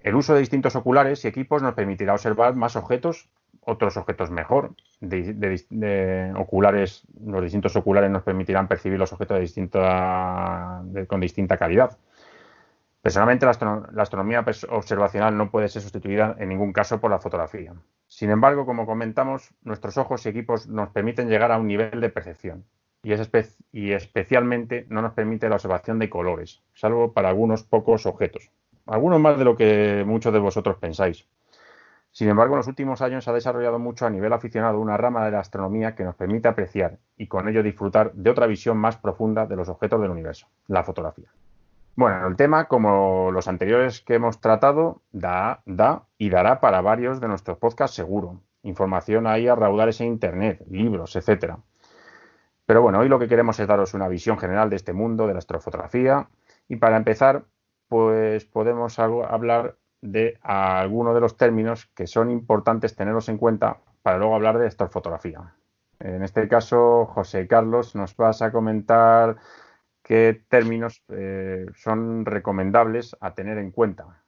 El 0.00 0.14
uso 0.14 0.34
de 0.34 0.40
distintos 0.40 0.76
oculares 0.76 1.24
y 1.24 1.28
equipos 1.28 1.62
nos 1.62 1.72
permitirá 1.72 2.12
observar 2.12 2.54
más 2.54 2.76
objetos, 2.76 3.30
otros 3.62 3.96
objetos 3.96 4.30
mejor. 4.30 4.74
De, 5.00 6.34
oculares, 6.36 7.04
los 7.24 7.42
distintos 7.42 7.76
oculares 7.76 8.10
nos 8.10 8.24
permitirán 8.24 8.68
percibir 8.68 8.98
los 8.98 9.10
objetos 9.14 9.36
de 9.36 9.40
distinta, 9.40 10.82
con 11.08 11.20
distinta 11.20 11.56
calidad. 11.56 11.96
Personalmente, 13.02 13.46
la, 13.46 13.52
astronomía 14.02 14.44
observacional 14.68 15.36
no 15.36 15.50
puede 15.50 15.68
ser 15.68 15.80
sustituida 15.80 16.36
en 16.38 16.50
ningún 16.50 16.74
caso 16.74 17.00
por 17.00 17.10
la 17.10 17.18
fotografía. 17.18 17.72
Sin 18.06 18.30
embargo, 18.30 18.66
como 18.66 18.84
comentamos, 18.84 19.54
nuestros 19.62 19.96
ojos 19.96 20.26
y 20.26 20.28
equipos 20.28 20.66
nos 20.66 20.90
permiten 20.90 21.30
llegar 21.30 21.50
a 21.50 21.56
un 21.56 21.66
nivel 21.66 22.00
de 22.00 22.10
percepción 22.10 22.66
y, 23.02 23.14
y 23.72 23.92
especialmente 23.92 24.84
no 24.90 25.00
nos 25.00 25.14
permite 25.14 25.48
la 25.48 25.54
observación 25.54 25.98
de 25.98 26.10
colores, 26.10 26.62
salvo 26.74 27.12
para 27.14 27.30
algunos 27.30 27.62
pocos 27.62 28.04
objetos. 28.04 28.50
Algunos 28.86 29.18
más 29.18 29.38
de 29.38 29.44
lo 29.44 29.56
que 29.56 30.04
muchos 30.06 30.32
de 30.32 30.38
vosotros 30.38 30.76
pensáis. 30.76 31.26
Sin 32.12 32.28
embargo, 32.28 32.54
en 32.54 32.58
los 32.58 32.66
últimos 32.66 33.00
años 33.00 33.24
se 33.24 33.30
ha 33.30 33.34
desarrollado 33.34 33.78
mucho 33.78 34.04
a 34.04 34.10
nivel 34.10 34.32
aficionado 34.32 34.78
una 34.78 34.98
rama 34.98 35.24
de 35.24 35.30
la 35.30 35.40
astronomía 35.40 35.94
que 35.94 36.04
nos 36.04 36.16
permite 36.16 36.48
apreciar 36.48 36.98
y 37.16 37.28
con 37.28 37.48
ello 37.48 37.62
disfrutar 37.62 38.12
de 38.12 38.28
otra 38.28 38.46
visión 38.46 38.76
más 38.76 38.96
profunda 38.98 39.46
de 39.46 39.56
los 39.56 39.68
objetos 39.70 40.02
del 40.02 40.10
universo, 40.10 40.48
la 40.66 40.82
fotografía. 40.82 41.30
Bueno, 41.96 42.26
el 42.26 42.36
tema, 42.36 42.66
como 42.66 43.30
los 43.30 43.48
anteriores 43.48 44.00
que 44.00 44.14
hemos 44.14 44.40
tratado, 44.40 45.02
da, 45.12 45.62
da 45.66 46.06
y 46.16 46.30
dará 46.30 46.60
para 46.60 46.80
varios 46.80 47.20
de 47.20 47.28
nuestros 47.28 47.58
podcasts 47.58 47.96
seguro. 47.96 48.40
Información 48.62 49.26
ahí 49.26 49.48
a 49.48 49.54
raudales 49.54 50.00
en 50.00 50.08
Internet, 50.08 50.62
libros, 50.68 51.16
etcétera. 51.16 51.58
Pero 52.66 52.82
bueno, 52.82 53.00
hoy 53.00 53.08
lo 53.08 53.18
que 53.18 53.28
queremos 53.28 53.58
es 53.58 53.66
daros 53.66 53.94
una 53.94 54.08
visión 54.08 54.38
general 54.38 54.70
de 54.70 54.76
este 54.76 54.92
mundo 54.92 55.26
de 55.26 55.32
la 55.32 55.40
astrofotografía 55.40 56.28
y 56.68 56.76
para 56.76 56.96
empezar, 56.96 57.44
pues 57.88 58.44
podemos 58.44 58.98
hablar 58.98 59.76
de 60.00 60.38
algunos 60.42 61.14
de 61.14 61.20
los 61.20 61.36
términos 61.36 61.86
que 61.94 62.06
son 62.06 62.30
importantes 62.30 62.94
tenerlos 62.94 63.28
en 63.28 63.38
cuenta 63.38 63.78
para 64.02 64.18
luego 64.18 64.34
hablar 64.34 64.58
de 64.58 64.68
astrofotografía. 64.68 65.52
En 65.98 66.22
este 66.22 66.48
caso, 66.48 67.06
José 67.06 67.46
Carlos, 67.46 67.94
nos 67.94 68.16
vas 68.16 68.40
a 68.40 68.52
comentar 68.52 69.36
qué 70.10 70.42
términos 70.48 71.04
eh, 71.10 71.66
son 71.76 72.24
recomendables 72.24 73.16
a 73.20 73.32
tener 73.32 73.58
en 73.58 73.70
cuenta. 73.70 74.24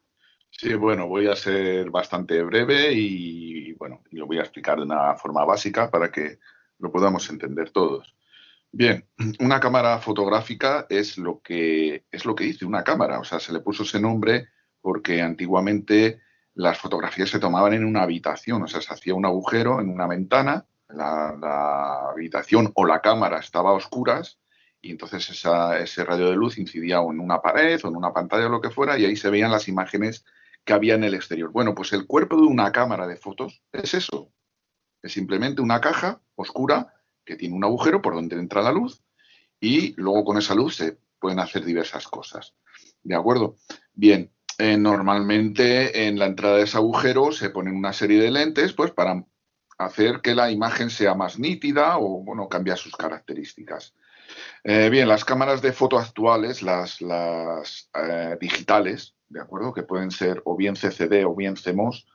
Sí, 0.48 0.74
bueno, 0.74 1.08
voy 1.08 1.26
a 1.26 1.34
ser 1.34 1.90
bastante 1.90 2.40
breve 2.44 2.92
y, 2.92 3.72
bueno, 3.72 4.00
lo 4.12 4.26
voy 4.28 4.38
a 4.38 4.42
explicar 4.42 4.76
de 4.76 4.84
una 4.84 5.16
forma 5.16 5.44
básica 5.44 5.90
para 5.90 6.12
que 6.12 6.38
lo 6.78 6.92
podamos 6.92 7.28
entender 7.30 7.70
todos. 7.70 8.14
Bien, 8.70 9.04
una 9.40 9.58
cámara 9.58 9.98
fotográfica 9.98 10.86
es 10.88 11.18
lo 11.18 11.40
que 11.42 12.04
es 12.12 12.24
lo 12.26 12.36
que 12.36 12.44
dice 12.44 12.64
una 12.64 12.84
cámara, 12.84 13.18
o 13.18 13.24
sea, 13.24 13.40
se 13.40 13.52
le 13.52 13.58
puso 13.58 13.82
ese 13.82 13.98
nombre 13.98 14.50
porque 14.80 15.20
antiguamente 15.20 16.20
las 16.54 16.78
fotografías 16.78 17.28
se 17.28 17.40
tomaban 17.40 17.72
en 17.72 17.84
una 17.84 18.02
habitación, 18.02 18.62
o 18.62 18.68
sea, 18.68 18.80
se 18.80 18.94
hacía 18.94 19.16
un 19.16 19.26
agujero 19.26 19.80
en 19.80 19.88
una 19.88 20.06
ventana, 20.06 20.64
la, 20.90 22.10
habitación 22.10 22.70
o 22.76 22.86
la 22.86 23.00
cámara 23.00 23.40
estaba 23.40 23.70
a 23.70 23.74
oscuras 23.74 24.38
y 24.82 24.90
entonces 24.90 25.30
ese 25.30 26.04
rayo 26.04 26.28
de 26.28 26.36
luz 26.36 26.58
incidía 26.58 26.98
en 26.98 27.20
una 27.20 27.40
pared 27.40 27.80
o 27.84 27.88
en 27.88 27.96
una 27.96 28.12
pantalla 28.12 28.46
o 28.46 28.50
lo 28.50 28.60
que 28.60 28.70
fuera 28.70 28.98
y 28.98 29.04
ahí 29.04 29.16
se 29.16 29.30
veían 29.30 29.52
las 29.52 29.68
imágenes 29.68 30.24
que 30.64 30.72
había 30.72 30.94
en 30.94 31.04
el 31.04 31.14
exterior. 31.14 31.50
Bueno, 31.52 31.74
pues 31.74 31.92
el 31.92 32.06
cuerpo 32.06 32.36
de 32.36 32.42
una 32.42 32.72
cámara 32.72 33.06
de 33.06 33.16
fotos 33.16 33.62
es 33.72 33.94
eso, 33.94 34.32
es 35.00 35.12
simplemente 35.12 35.62
una 35.62 35.80
caja 35.80 36.20
oscura 36.34 36.94
que 37.24 37.36
tiene 37.36 37.54
un 37.54 37.64
agujero 37.64 38.02
por 38.02 38.14
donde 38.14 38.36
entra 38.36 38.60
la 38.60 38.72
luz 38.72 39.02
y 39.60 39.94
luego 39.96 40.24
con 40.24 40.38
esa 40.38 40.56
luz 40.56 40.74
se 40.76 40.98
pueden 41.20 41.38
hacer 41.38 41.64
diversas 41.64 42.08
cosas. 42.08 42.54
¿De 43.04 43.14
acuerdo? 43.14 43.56
Bien, 43.94 44.32
eh, 44.58 44.76
normalmente 44.76 46.08
en 46.08 46.18
la 46.18 46.26
entrada 46.26 46.56
de 46.56 46.64
ese 46.64 46.76
agujero 46.76 47.30
se 47.30 47.50
ponen 47.50 47.76
una 47.76 47.92
serie 47.92 48.20
de 48.20 48.32
lentes 48.32 48.72
pues 48.72 48.90
para 48.90 49.24
hacer 49.78 50.20
que 50.20 50.34
la 50.34 50.50
imagen 50.50 50.90
sea 50.90 51.14
más 51.14 51.38
nítida 51.38 51.98
o 51.98 52.24
bueno, 52.24 52.48
cambiar 52.48 52.78
sus 52.78 52.96
características. 52.96 53.94
Eh, 54.64 54.88
bien, 54.90 55.08
las 55.08 55.24
cámaras 55.24 55.62
de 55.62 55.72
foto 55.72 55.98
actuales, 55.98 56.62
las, 56.62 57.00
eh, 57.00 58.36
digitales, 58.40 59.14
¿de 59.28 59.40
acuerdo? 59.40 59.72
Que 59.72 59.82
pueden 59.82 60.10
ser 60.10 60.40
o 60.44 60.56
bien 60.56 60.74
CCD 60.74 61.24
o 61.24 61.34
bien 61.34 61.54
CMOS, 61.54 62.06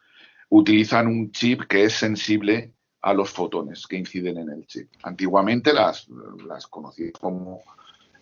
utilizan 0.50 1.08
un 1.08 1.32
chip 1.32 1.64
que 1.64 1.86
es 1.86 1.94
sensible 1.94 2.74
a 3.02 3.14
los 3.14 3.30
fotones 3.30 3.86
que 3.88 3.98
inciden 3.98 4.38
en 4.38 4.50
el 4.50 4.66
chip. 4.66 4.90
Antiguamente 5.04 5.74
las, 5.74 6.08
las 6.48 6.68
como 6.68 6.94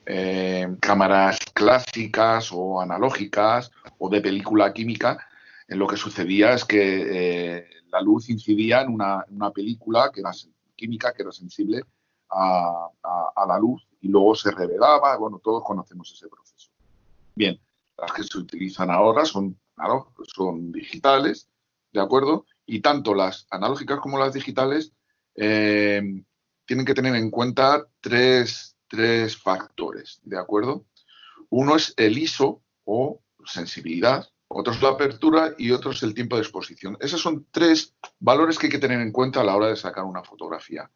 eh, 0.08 0.68
cámaras 0.80 1.40
clásicas 1.54 2.52
o 2.52 2.80
analógicas 2.80 3.72
o 3.98 4.10
de 4.10 4.22
película 4.22 4.72
química. 4.72 5.18
En 5.68 5.80
lo 5.80 5.88
que 5.88 5.98
sucedía 5.98 6.54
es 6.54 6.64
que 6.64 7.58
eh, 7.58 7.70
la 7.92 8.02
luz 8.02 8.30
incidía 8.30 8.82
en 8.82 8.90
una, 8.90 9.52
película 9.54 10.12
que 10.14 10.20
era 10.20 10.32
química 10.76 11.14
que 11.14 11.24
era 11.24 11.32
sensible 11.32 11.82
a, 12.30 12.90
la 13.48 13.60
luz 13.60 13.88
y 14.02 14.08
luego 14.08 14.36
se 14.36 14.52
revelaba. 14.52 15.18
Bueno, 15.18 15.40
todos 15.44 15.64
conocemos 15.64 16.12
ese 16.12 16.28
proceso. 16.28 16.72
Bien, 17.36 17.60
las 17.98 18.12
que 18.12 18.24
se 18.24 18.38
utilizan 18.38 18.90
ahora 18.90 19.26
son, 19.26 19.60
son 20.28 20.72
digitales, 20.72 21.50
¿de 21.92 22.02
acuerdo? 22.02 22.46
y 22.66 22.82
tanto 22.82 23.14
las 23.14 23.48
analógicas 23.50 24.00
como 24.00 24.18
las 24.18 24.34
digitales 24.34 24.92
eh, 25.36 26.02
tienen 26.66 26.86
que 26.86 26.94
tener 26.94 27.16
en 27.16 27.30
cuenta 27.30 27.88
tres, 28.02 28.76
tres, 28.88 29.38
factores, 29.38 30.20
¿de 30.24 30.38
acuerdo? 30.38 30.86
Uno 31.50 31.76
es 31.76 31.94
el 31.98 32.18
ISO 32.18 32.62
o 32.86 33.22
sensibilidad, 33.46 34.28
otro 34.48 34.74
es 34.74 34.82
la 34.82 34.90
apertura 34.90 35.54
y 35.58 35.72
otro 35.72 35.92
es 35.92 36.02
el 36.04 36.14
tiempo 36.14 36.36
de 36.36 36.42
exposición. 36.42 36.98
Esos 37.00 37.22
son 37.22 37.46
tres 37.52 37.96
valores 38.20 38.58
que 38.58 38.68
hay 38.68 38.72
que 38.72 38.80
tener 38.80 39.00
en 39.00 39.12
cuenta 39.12 39.42
a 39.42 39.44
la 39.44 39.56
hora 39.56 39.68
de 39.68 39.76
sacar 39.76 40.06
una 40.06 40.24
fotografía. 40.24 40.90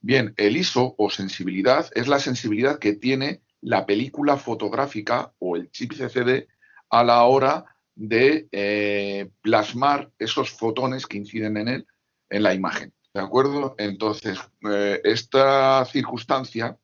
Bien, 0.00 0.32
el 0.36 0.56
ISO 0.56 0.94
o 0.96 1.10
sensibilidad 1.10 1.88
es 1.94 2.08
la 2.08 2.20
sensibilidad 2.20 2.78
que 2.78 2.94
tiene 2.94 3.42
la 3.60 3.86
película 3.86 4.36
fotográfica 4.36 5.32
o 5.38 5.56
el 5.56 5.70
chip 5.70 5.92
CCD 5.92 6.46
a 6.90 7.02
la 7.04 7.24
hora 7.24 7.64
de 7.94 8.48
eh, 8.52 9.28
plasmar 9.42 10.10
esos 10.18 10.50
fotones 10.50 11.06
que 11.06 11.16
inciden 11.16 11.56
en 11.56 11.68
él 11.68 11.86
en 12.30 12.42
la 12.44 12.54
imagen. 12.54 12.92
¿De 13.12 13.20
acuerdo? 13.20 13.74
Entonces, 13.78 14.38
eh, 14.70 15.00
esta 15.02 15.84
circunstancia 15.86 16.78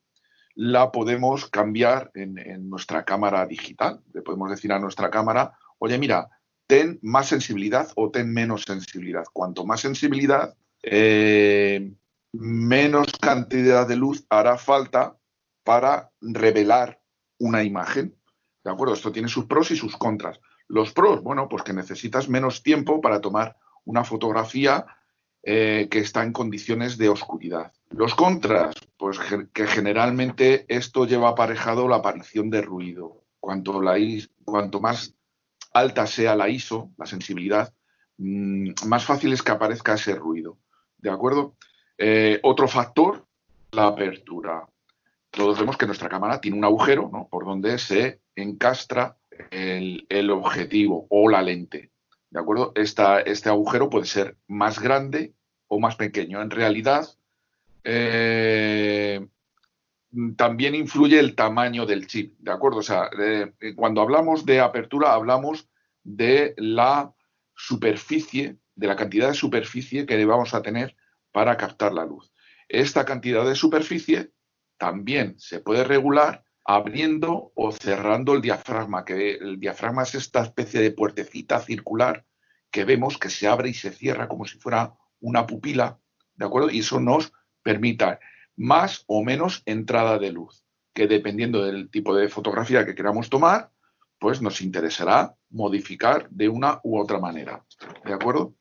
la 0.57 0.91
podemos 0.91 1.49
cambiar 1.49 2.11
en, 2.15 2.69
nuestra 2.69 3.05
cámara 3.05 3.47
digital. 3.47 4.01
Le 4.13 4.23
podemos 4.23 4.51
decir 4.51 4.73
a 4.73 4.79
nuestra 4.79 5.11
cámara, 5.11 5.57
oye, 5.79 5.99
mira, 5.99 6.29
ten 6.67 6.99
más 7.03 7.29
sensibilidad 7.29 7.89
o 7.97 8.11
ten 8.11 8.33
menos 8.33 8.63
sensibilidad. 8.63 9.25
Cuanto 9.33 9.65
más 9.65 9.81
sensibilidad, 9.81 10.55
eh, 10.83 11.93
menos 12.35 13.07
cantidad 13.21 13.87
de 13.87 13.97
luz 13.97 14.27
hará 14.29 14.59
falta 14.59 15.17
para 15.63 16.11
revelar 16.21 17.01
una 17.39 17.63
imagen. 17.63 18.17
¿De 18.65 18.71
acuerdo? 18.71 18.95
Esto 18.95 19.13
tiene 19.13 19.29
sus 19.29 19.47
pros 19.47 19.71
y 19.71 19.77
sus 19.77 19.97
contras. 19.97 20.41
Los 20.69 20.93
pros, 20.93 21.23
bueno, 21.23 21.49
pues 21.49 21.63
que 21.63 21.73
necesitas 21.73 22.29
menos 22.29 22.63
tiempo 22.63 23.01
para 23.01 23.21
tomar 23.21 23.57
una 23.85 24.03
fotografía 24.03 24.87
eh, 25.43 25.89
que 25.91 25.99
está 25.99 26.23
en 26.23 26.33
condiciones 26.33 26.97
de 26.97 27.09
oscuridad. 27.09 27.73
Los 27.91 28.15
contras, 28.15 28.75
pues 28.97 29.19
que 29.53 29.67
generalmente 29.67 30.65
esto 30.69 31.07
lleva 31.07 31.29
aparejado 31.29 31.87
la 31.87 31.97
aparición 31.97 32.51
de 32.51 32.63
ruido. 32.63 33.25
Cuanto, 33.45 34.81
más 34.81 35.15
alta 35.75 36.07
sea 36.07 36.35
la 36.35 36.49
ISO, 36.49 36.91
la 36.97 37.05
sensibilidad, 37.05 37.75
mm, 38.17 38.71
más 38.87 39.05
fácil 39.05 39.35
es 39.35 39.43
que 39.43 39.53
aparezca 39.53 39.95
ese 39.95 40.15
ruido. 40.15 40.59
¿De 40.97 41.11
acuerdo? 41.11 41.57
Eh, 41.99 42.41
otro 42.43 42.69
factor, 42.69 43.27
la 43.73 43.87
apertura. 43.87 44.67
Todos 45.31 45.59
vemos 45.59 45.77
que 45.77 45.87
nuestra 45.87 46.09
cámara 46.09 46.41
tiene 46.41 46.57
un 46.57 46.65
agujero 46.65 47.11
¿no? 47.13 47.29
por 47.29 47.45
donde 47.45 47.79
se 47.79 48.21
encastra 48.37 49.17
el, 49.51 50.31
objetivo 50.31 51.07
o 51.11 51.29
la 51.29 51.43
lente. 51.43 51.91
¿De 52.31 52.41
acuerdo? 52.41 52.73
este 52.75 53.49
agujero 53.49 53.91
puede 53.91 54.07
ser 54.07 54.37
más 54.49 54.81
grande 54.81 55.35
o 55.69 55.79
más 55.79 55.97
pequeño. 55.97 56.43
En 56.43 56.51
realidad, 56.51 57.07
eh, 57.85 59.27
también 60.37 60.75
influye 60.75 61.19
el 61.19 61.35
tamaño 61.35 61.87
del 61.87 62.07
chip. 62.07 62.37
¿De 62.39 62.53
acuerdo? 62.53 62.79
O 62.79 62.83
sea, 62.83 63.11
cuando 63.77 64.01
hablamos 64.01 64.45
de 64.45 64.61
apertura, 64.61 65.15
hablamos 65.15 65.69
de 66.03 66.55
la 66.57 67.13
superficie, 67.55 68.57
de 68.75 68.87
la 68.87 68.97
cantidad 68.97 69.29
de 69.29 69.35
superficie 69.35 70.07
que 70.07 70.25
vamos 70.25 70.55
a 70.55 70.63
tener 70.63 70.97
para 71.35 71.57
captar 71.57 71.93
la 71.93 72.07
luz. 72.07 72.33
Esta 72.69 73.05
cantidad 73.05 73.45
de 73.45 73.57
superficie 73.57 74.31
también 74.79 75.35
se 75.37 75.59
puede 75.59 75.83
regular 75.83 76.45
abriendo 76.65 77.51
o 77.57 77.73
cerrando 77.73 78.35
el 78.35 78.41
diafragma, 78.41 79.05
que 79.05 79.33
el 79.33 79.59
diafragma 79.59 80.05
es 80.05 80.15
esta 80.15 80.45
especie 80.45 80.81
de 80.81 80.93
puertecita 80.93 81.59
circular 81.59 82.25
que 82.71 82.85
vemos 82.85 83.19
que 83.19 83.31
se 83.31 83.49
abre 83.49 83.69
y 83.69 83.75
se 83.75 83.91
cierra 83.91 84.29
como 84.29 84.47
si 84.47 84.59
fuera 84.59 84.95
una 85.21 85.45
pupila, 85.45 85.99
¿de 86.37 86.47
acuerdo? 86.47 86.71
Y 86.71 86.79
eso 86.79 87.01
nos 87.01 87.33
permita 87.65 88.21
más 88.57 89.03
o 89.09 89.25
menos 89.25 89.63
entrada 89.67 90.21
de 90.21 90.31
luz, 90.31 90.65
que 90.93 91.09
dependiendo 91.09 91.65
del 91.65 91.91
tipo 91.91 92.15
de 92.15 92.29
fotografía 92.29 92.87
que 92.87 92.95
queramos 92.95 93.29
tomar, 93.29 93.73
pues 94.21 94.41
nos 94.41 94.61
interesará 94.61 95.35
modificar 95.51 96.31
de 96.31 96.49
una 96.49 96.81
u 96.85 96.97
otra 96.97 97.19
manera, 97.19 97.65
¿de 98.05 98.13
acuerdo? 98.13 98.55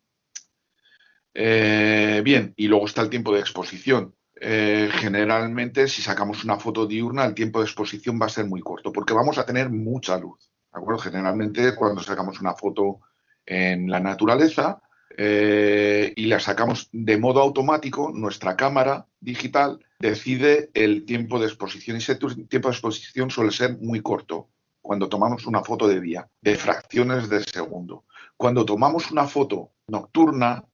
Eh, 1.33 2.21
bien, 2.23 2.53
y 2.55 2.67
luego 2.67 2.85
está 2.85 3.01
el 3.01 3.09
tiempo 3.09 3.33
de 3.33 3.39
exposición. 3.39 4.13
Eh, 4.39 4.89
generalmente, 4.93 5.87
si 5.87 6.01
sacamos 6.01 6.43
una 6.43 6.59
foto 6.59 6.85
diurna, 6.85 7.25
el 7.25 7.33
tiempo 7.33 7.59
de 7.59 7.65
exposición 7.65 8.19
va 8.21 8.25
a 8.25 8.29
ser 8.29 8.45
muy 8.45 8.61
corto, 8.61 8.91
porque 8.91 9.13
vamos 9.13 9.37
a 9.37 9.45
tener 9.45 9.69
mucha 9.69 10.17
luz. 10.17 10.49
¿de 10.73 10.79
acuerdo? 10.79 10.99
Generalmente, 10.99 11.75
cuando 11.75 12.01
sacamos 12.01 12.41
una 12.41 12.53
foto 12.55 12.99
en 13.45 13.89
la 13.89 13.99
naturaleza 13.99 14.81
eh, 15.17 16.11
y 16.15 16.25
la 16.25 16.39
sacamos 16.39 16.89
de 16.91 17.17
modo 17.17 17.41
automático, 17.41 18.11
nuestra 18.13 18.55
cámara 18.55 19.05
digital 19.19 19.79
decide 19.99 20.71
el 20.73 21.05
tiempo 21.05 21.39
de 21.39 21.45
exposición. 21.45 21.97
Y 21.97 21.99
ese 21.99 22.15
tiempo 22.15 22.69
de 22.69 22.73
exposición 22.73 23.29
suele 23.29 23.51
ser 23.51 23.77
muy 23.79 24.01
corto 24.01 24.49
cuando 24.81 25.07
tomamos 25.07 25.45
una 25.45 25.63
foto 25.63 25.87
de 25.87 26.01
día, 26.01 26.27
de 26.41 26.55
fracciones 26.55 27.29
de 27.29 27.43
segundo. 27.43 28.03
Cuando 28.35 28.65
tomamos 28.65 29.11
una 29.11 29.27
foto 29.27 29.71
nocturna, 29.87 30.65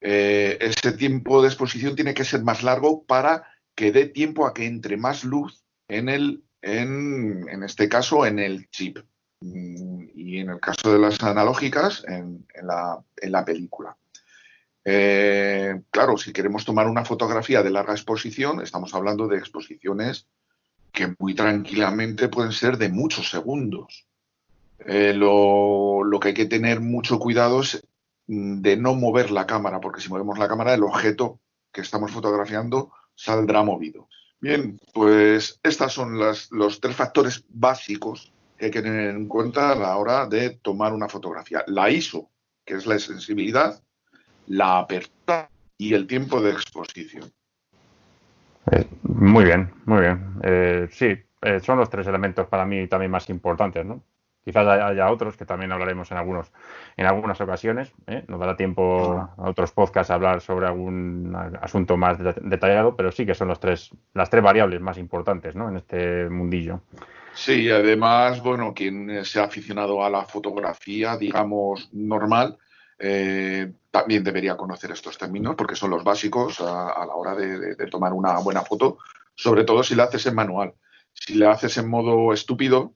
eh, 0.00 0.58
ese 0.60 0.92
tiempo 0.92 1.42
de 1.42 1.48
exposición 1.48 1.96
tiene 1.96 2.14
que 2.14 2.24
ser 2.24 2.42
más 2.42 2.62
largo 2.62 3.04
para 3.04 3.44
que 3.74 3.92
dé 3.92 4.06
tiempo 4.06 4.46
a 4.46 4.54
que 4.54 4.66
entre 4.66 4.96
más 4.96 5.24
luz 5.24 5.64
en 5.88 6.08
el, 6.08 6.44
en, 6.62 7.62
este 7.62 7.88
caso, 7.88 8.26
en 8.26 8.38
el 8.38 8.68
chip. 8.70 8.98
Mm, 9.40 10.08
y 10.14 10.38
en 10.38 10.50
el 10.50 10.60
caso 10.60 10.92
de 10.92 10.98
las 10.98 11.22
analógicas, 11.22 12.04
en, 12.06 12.46
la, 12.62 13.44
película. 13.44 13.96
Eh, 14.84 15.80
claro, 15.90 16.16
si 16.16 16.32
queremos 16.32 16.64
tomar 16.64 16.88
una 16.88 17.04
fotografía 17.04 17.62
de 17.62 17.70
larga 17.70 17.92
exposición, 17.92 18.60
estamos 18.60 18.94
hablando 18.94 19.28
de 19.28 19.38
exposiciones 19.38 20.26
que 20.92 21.14
muy 21.18 21.34
tranquilamente 21.34 22.28
pueden 22.28 22.52
ser 22.52 22.78
de 22.78 22.88
muchos 22.88 23.30
segundos. 23.30 24.08
Eh, 24.86 25.12
lo, 25.14 26.18
que 26.20 26.28
hay 26.28 26.34
que 26.34 26.46
tener 26.46 26.80
mucho 26.80 27.18
cuidado 27.18 27.60
es 27.60 27.86
de 28.28 28.76
no 28.76 28.94
mover 28.94 29.30
la 29.30 29.46
cámara, 29.46 29.80
porque 29.80 30.00
si 30.00 30.08
movemos 30.08 30.38
la 30.38 30.48
cámara, 30.48 30.74
el 30.74 30.84
objeto 30.84 31.40
que 31.72 31.80
estamos 31.80 32.12
fotografiando 32.12 32.92
saldrá 33.14 33.62
movido. 33.62 34.08
Bien, 34.40 34.78
pues 34.94 35.58
estos 35.62 35.92
son 35.92 36.18
los 36.18 36.80
tres 36.80 36.94
factores 36.94 37.44
básicos 37.48 38.32
que 38.56 38.66
hay 38.66 38.70
que 38.70 38.82
tener 38.82 39.10
en 39.10 39.26
cuenta 39.26 39.72
a 39.72 39.74
la 39.74 39.96
hora 39.96 40.26
de 40.26 40.50
tomar 40.50 40.92
una 40.92 41.08
fotografía. 41.08 41.64
La 41.66 41.90
ISO, 41.90 42.28
que 42.64 42.74
es 42.74 42.86
la 42.86 42.98
sensibilidad, 42.98 43.80
la 44.46 44.78
apertura 44.78 45.50
y 45.76 45.94
el 45.94 46.06
tiempo 46.06 46.40
de 46.40 46.50
exposición. 46.50 47.32
Eh, 48.72 48.86
muy 49.02 49.44
bien, 49.44 49.72
muy 49.86 50.00
bien. 50.02 50.34
Eh, 50.42 50.88
sí, 50.90 51.16
eh, 51.42 51.60
son 51.60 51.78
los 51.78 51.88
tres 51.88 52.06
elementos 52.06 52.46
para 52.48 52.66
mí 52.66 52.86
también 52.88 53.10
más 53.10 53.30
importantes, 53.30 53.86
¿no? 53.86 54.02
Quizás 54.48 54.66
haya 54.66 55.10
otros 55.10 55.36
que 55.36 55.44
también 55.44 55.72
hablaremos 55.72 56.10
en 56.10 56.16
algunos 56.16 56.50
en 56.96 57.04
algunas 57.04 57.38
ocasiones. 57.38 57.92
¿eh? 58.06 58.24
Nos 58.28 58.40
dará 58.40 58.56
tiempo 58.56 59.30
a 59.36 59.50
otros 59.50 59.72
podcasts 59.72 60.10
a 60.10 60.14
hablar 60.14 60.40
sobre 60.40 60.66
algún 60.66 61.36
asunto 61.60 61.98
más 61.98 62.16
detallado, 62.18 62.96
pero 62.96 63.12
sí 63.12 63.26
que 63.26 63.34
son 63.34 63.48
los 63.48 63.60
tres, 63.60 63.90
las 64.14 64.30
tres 64.30 64.42
variables 64.42 64.80
más 64.80 64.96
importantes 64.96 65.54
¿no? 65.54 65.68
en 65.68 65.76
este 65.76 66.30
mundillo. 66.30 66.80
Sí, 67.34 67.70
además, 67.70 68.42
bueno, 68.42 68.72
quien 68.72 69.22
se 69.26 69.38
ha 69.38 69.44
aficionado 69.44 70.02
a 70.02 70.08
la 70.08 70.24
fotografía, 70.24 71.18
digamos, 71.18 71.90
normal, 71.92 72.56
eh, 72.98 73.70
también 73.90 74.24
debería 74.24 74.56
conocer 74.56 74.92
estos 74.92 75.18
términos 75.18 75.56
porque 75.56 75.76
son 75.76 75.90
los 75.90 76.02
básicos 76.04 76.58
a, 76.62 77.04
la 77.06 77.14
hora 77.14 77.34
de, 77.34 77.76
tomar 77.90 78.14
una 78.14 78.38
buena 78.38 78.62
foto, 78.62 78.96
sobre 79.34 79.64
todo 79.64 79.82
si 79.82 79.94
la 79.94 80.04
haces 80.04 80.24
en 80.24 80.34
manual. 80.34 80.72
Si 81.20 81.34
la 81.34 81.52
haces 81.52 81.76
en 81.78 81.88
modo 81.88 82.32
estúpido, 82.32 82.94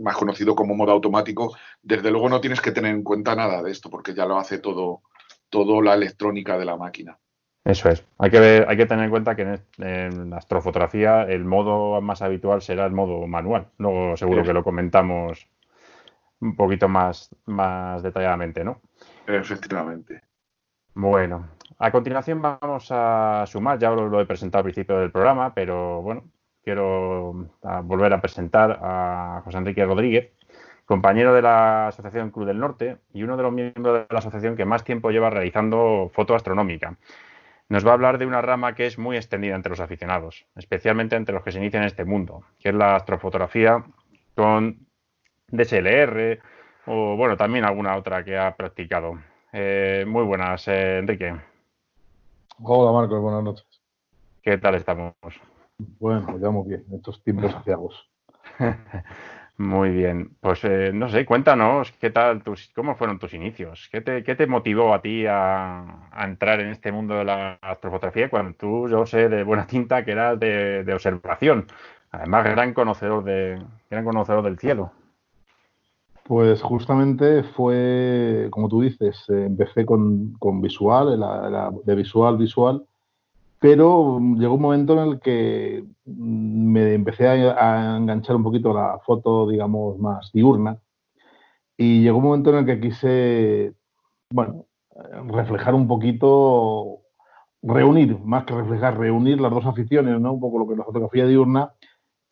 más 0.00 0.16
conocido 0.16 0.54
como 0.54 0.74
modo 0.74 0.92
automático, 0.92 1.56
desde 1.82 2.10
luego 2.10 2.28
no 2.28 2.40
tienes 2.40 2.60
que 2.60 2.72
tener 2.72 2.94
en 2.94 3.02
cuenta 3.02 3.34
nada 3.34 3.62
de 3.62 3.70
esto, 3.70 3.90
porque 3.90 4.14
ya 4.14 4.26
lo 4.26 4.38
hace 4.38 4.58
todo, 4.58 5.02
todo 5.48 5.82
la 5.82 5.94
electrónica 5.94 6.58
de 6.58 6.64
la 6.64 6.76
máquina. 6.76 7.18
Eso 7.64 7.88
es. 7.88 8.04
Hay 8.18 8.30
que, 8.30 8.40
ver, 8.40 8.66
hay 8.68 8.76
que 8.76 8.86
tener 8.86 9.04
en 9.04 9.10
cuenta 9.10 9.36
que 9.36 9.60
en, 9.78 10.30
la 10.30 10.38
astrofotografía 10.38 11.22
el 11.22 11.44
modo 11.44 12.00
más 12.00 12.20
habitual 12.20 12.60
será 12.60 12.86
el 12.86 12.92
modo 12.92 13.26
manual. 13.26 13.68
Luego 13.78 14.16
seguro 14.16 14.42
que 14.42 14.52
lo 14.52 14.64
comentamos 14.64 15.46
un 16.40 16.56
poquito 16.56 16.88
más, 16.88 17.30
más 17.46 18.02
detalladamente, 18.02 18.64
¿no? 18.64 18.80
Efectivamente. 19.28 20.22
Bueno, 20.94 21.50
a 21.78 21.92
continuación 21.92 22.42
vamos 22.42 22.88
a 22.90 23.44
sumar, 23.46 23.78
ya 23.78 23.90
lo 23.90 24.20
he 24.20 24.26
presentado 24.26 24.60
al 24.60 24.64
principio 24.64 24.98
del 24.98 25.12
programa, 25.12 25.54
pero 25.54 26.02
bueno, 26.02 26.24
quiero 26.62 27.48
ah, 27.62 27.80
volver 27.82 28.12
a 28.12 28.20
presentar 28.20 28.78
a 28.82 29.42
José 29.44 29.58
Enrique 29.58 29.84
Rodríguez, 29.84 30.32
compañero 30.84 31.34
de 31.34 31.42
la 31.42 31.88
Asociación 31.88 32.30
Club 32.30 32.46
del 32.46 32.58
Norte 32.58 32.98
y 33.12 33.22
uno 33.22 33.36
de 33.36 33.42
los 33.42 33.52
miembros 33.52 34.00
de 34.00 34.06
la 34.10 34.18
asociación 34.18 34.56
que 34.56 34.64
más 34.64 34.84
tiempo 34.84 35.10
lleva 35.10 35.30
realizando 35.30 36.10
foto 36.12 36.34
astronómica. 36.34 36.96
Nos 37.68 37.86
va 37.86 37.90
a 37.90 37.94
hablar 37.94 38.18
de 38.18 38.26
una 38.26 38.42
rama 38.42 38.74
que 38.74 38.86
es 38.86 38.98
muy 38.98 39.16
extendida 39.16 39.54
entre 39.54 39.70
los 39.70 39.80
aficionados, 39.80 40.44
especialmente 40.56 41.16
entre 41.16 41.34
los 41.34 41.42
que 41.42 41.52
se 41.52 41.58
inician 41.58 41.82
en 41.82 41.86
este 41.86 42.04
mundo, 42.04 42.44
que 42.58 42.68
es 42.68 42.74
la 42.74 42.96
astrofotografía 42.96 43.84
con 44.34 44.86
DSLR 45.48 46.40
o, 46.86 47.16
bueno, 47.16 47.36
también 47.36 47.64
alguna 47.64 47.96
otra 47.96 48.24
que 48.24 48.36
ha 48.36 48.54
practicado. 48.56 49.18
Eh, 49.52 50.04
muy 50.06 50.24
buenas, 50.24 50.66
eh, 50.68 50.98
Enrique. 50.98 51.34
Hola, 52.62 52.92
Marcos, 52.92 53.20
buenas 53.20 53.42
noches. 53.42 53.66
¿Qué 54.42 54.58
tal 54.58 54.74
estamos? 54.74 55.14
Bueno, 55.98 56.38
ya 56.38 56.50
muy 56.50 56.68
bien, 56.68 56.84
estos 56.92 57.22
tiempos 57.22 57.54
aciagos. 57.54 58.10
Muy 59.58 59.90
bien, 59.90 60.34
pues 60.40 60.64
eh, 60.64 60.90
no 60.94 61.08
sé, 61.08 61.26
cuéntanos 61.26 61.92
qué 62.00 62.10
tal 62.10 62.42
tus, 62.42 62.72
cómo 62.74 62.96
fueron 62.96 63.18
tus 63.18 63.34
inicios, 63.34 63.88
qué 63.92 64.00
te, 64.00 64.24
qué 64.24 64.34
te 64.34 64.46
motivó 64.46 64.94
a 64.94 65.02
ti 65.02 65.24
a, 65.28 66.08
entrar 66.26 66.60
en 66.60 66.68
este 66.70 66.90
mundo 66.90 67.14
de 67.16 67.24
la 67.24 67.58
astrofotografía 67.60 68.30
cuando 68.30 68.54
tú, 68.56 68.88
yo 68.88 69.04
sé 69.06 69.28
de 69.28 69.44
buena 69.44 69.66
tinta 69.66 70.04
que 70.04 70.12
eras 70.12 70.40
de, 70.40 70.90
observación, 70.92 71.66
además 72.10 72.44
gran 72.44 72.72
conocedor 72.72 73.24
de, 73.24 73.62
gran 73.90 74.04
conocedor 74.04 74.42
del 74.42 74.58
cielo. 74.58 74.90
Pues 76.24 76.62
justamente 76.62 77.42
fue, 77.42 78.48
como 78.50 78.68
tú 78.68 78.80
dices, 78.80 79.22
eh, 79.28 79.44
empecé 79.46 79.84
con, 79.84 80.34
visual, 80.62 81.20
de 81.84 81.94
visual 81.94 82.38
visual, 82.38 82.86
pero 83.62 84.18
llegó 84.18 84.54
un 84.56 84.60
momento 84.62 84.92
en 84.94 85.08
el 85.08 85.20
que 85.20 85.84
me 86.04 86.94
empecé 86.94 87.28
a, 87.28 87.96
enganchar 87.96 88.34
un 88.34 88.42
poquito 88.42 88.74
la 88.74 88.98
foto, 89.06 89.48
digamos, 89.48 90.00
más 90.00 90.32
diurna. 90.32 90.78
Y 91.76 92.02
llegó 92.02 92.18
un 92.18 92.24
momento 92.24 92.50
en 92.50 92.56
el 92.56 92.66
que 92.66 92.80
quise, 92.80 93.74
bueno, 94.30 94.66
reflejar 95.28 95.74
un 95.76 95.86
poquito, 95.86 97.02
reunir, 97.62 98.18
más 98.24 98.44
que 98.46 98.54
reflejar, 98.54 98.98
reunir 98.98 99.40
las 99.40 99.52
dos 99.52 99.64
aficiones, 99.66 100.20
¿no? 100.20 100.32
Un 100.32 100.40
poco 100.40 100.58
lo 100.58 100.66
que 100.66 100.72
es 100.72 100.78
la 100.78 100.84
fotografía 100.84 101.26
diurna 101.26 101.72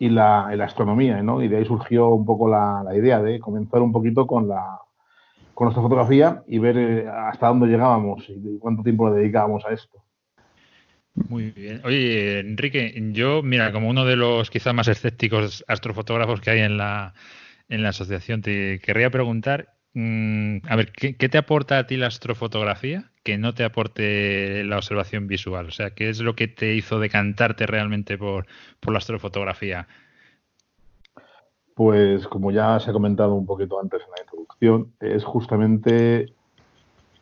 y 0.01 0.09
la, 0.09 0.49
astronomía, 0.65 1.23
¿no? 1.23 1.43
Y 1.43 1.49
de 1.49 1.59
ahí 1.59 1.65
surgió 1.65 2.09
un 2.09 2.25
poco 2.27 2.49
la, 2.49 2.85
idea 2.93 3.23
de 3.23 3.39
comenzar 3.39 3.83
un 3.83 3.93
poquito 3.93 4.27
con 4.27 4.49
la 4.49 4.81
con 5.55 5.67
nuestra 5.67 5.83
fotografía 5.83 6.43
y 6.47 6.59
ver 6.59 6.77
eh, 6.79 7.09
hasta 7.09 7.49
dónde 7.49 7.69
llegábamos 7.69 8.25
y 8.29 8.59
cuánto 8.59 8.83
tiempo 8.83 9.09
le 9.09 9.17
dedicábamos 9.17 9.65
a 9.67 9.73
esto. 9.73 10.03
Muy 11.29 11.51
bien. 11.51 11.81
Oye, 11.85 12.41
Enrique, 12.41 12.95
yo, 13.13 13.43
mira, 13.43 13.73
como 13.73 13.89
uno 13.89 14.05
de 14.05 14.17
los 14.17 14.51
quizás 14.51 14.75
más 14.75 14.89
escépticos 14.89 15.65
astrofotógrafos 15.69 16.41
que 16.41 16.51
hay 16.51 16.61
en 16.61 16.77
la, 16.77 17.15
en 17.69 17.83
la 17.83 17.91
asociación, 17.91 18.43
te 18.43 18.81
querría 18.81 19.11
preguntar, 19.11 19.75
mm, 19.95 20.59
a 20.69 20.77
ver, 20.77 20.93
¿qué, 20.93 21.29
te 21.29 21.39
aporta 21.39 21.79
a 21.79 21.87
ti 21.87 21.97
la 21.97 22.07
astrofotografía 22.07 23.11
que 23.23 23.39
no 23.39 23.55
te 23.55 23.65
aporte 23.65 24.65
la 24.65 24.77
observación 24.77 25.27
visual? 25.27 25.67
O 25.67 25.71
sea, 25.71 25.91
¿qué 25.91 26.09
es 26.09 26.21
lo 26.21 26.35
que 26.35 26.49
te 26.49 26.75
hizo 26.75 26.99
decantarte 26.99 27.67
realmente 27.67 28.19
por, 28.19 28.47
por 28.81 28.93
la 28.93 28.99
astrofotografía? 28.99 29.87
Pues 31.75 32.27
como 32.29 32.51
ya 32.51 32.79
se 32.81 32.91
ha 32.91 32.93
comentado 32.93 33.35
un 33.35 33.47
poquito 33.47 33.81
antes 33.81 34.03
en 34.03 34.11
la 34.11 34.23
introducción, 34.23 34.93
es 35.01 35.25
justamente 35.25 36.27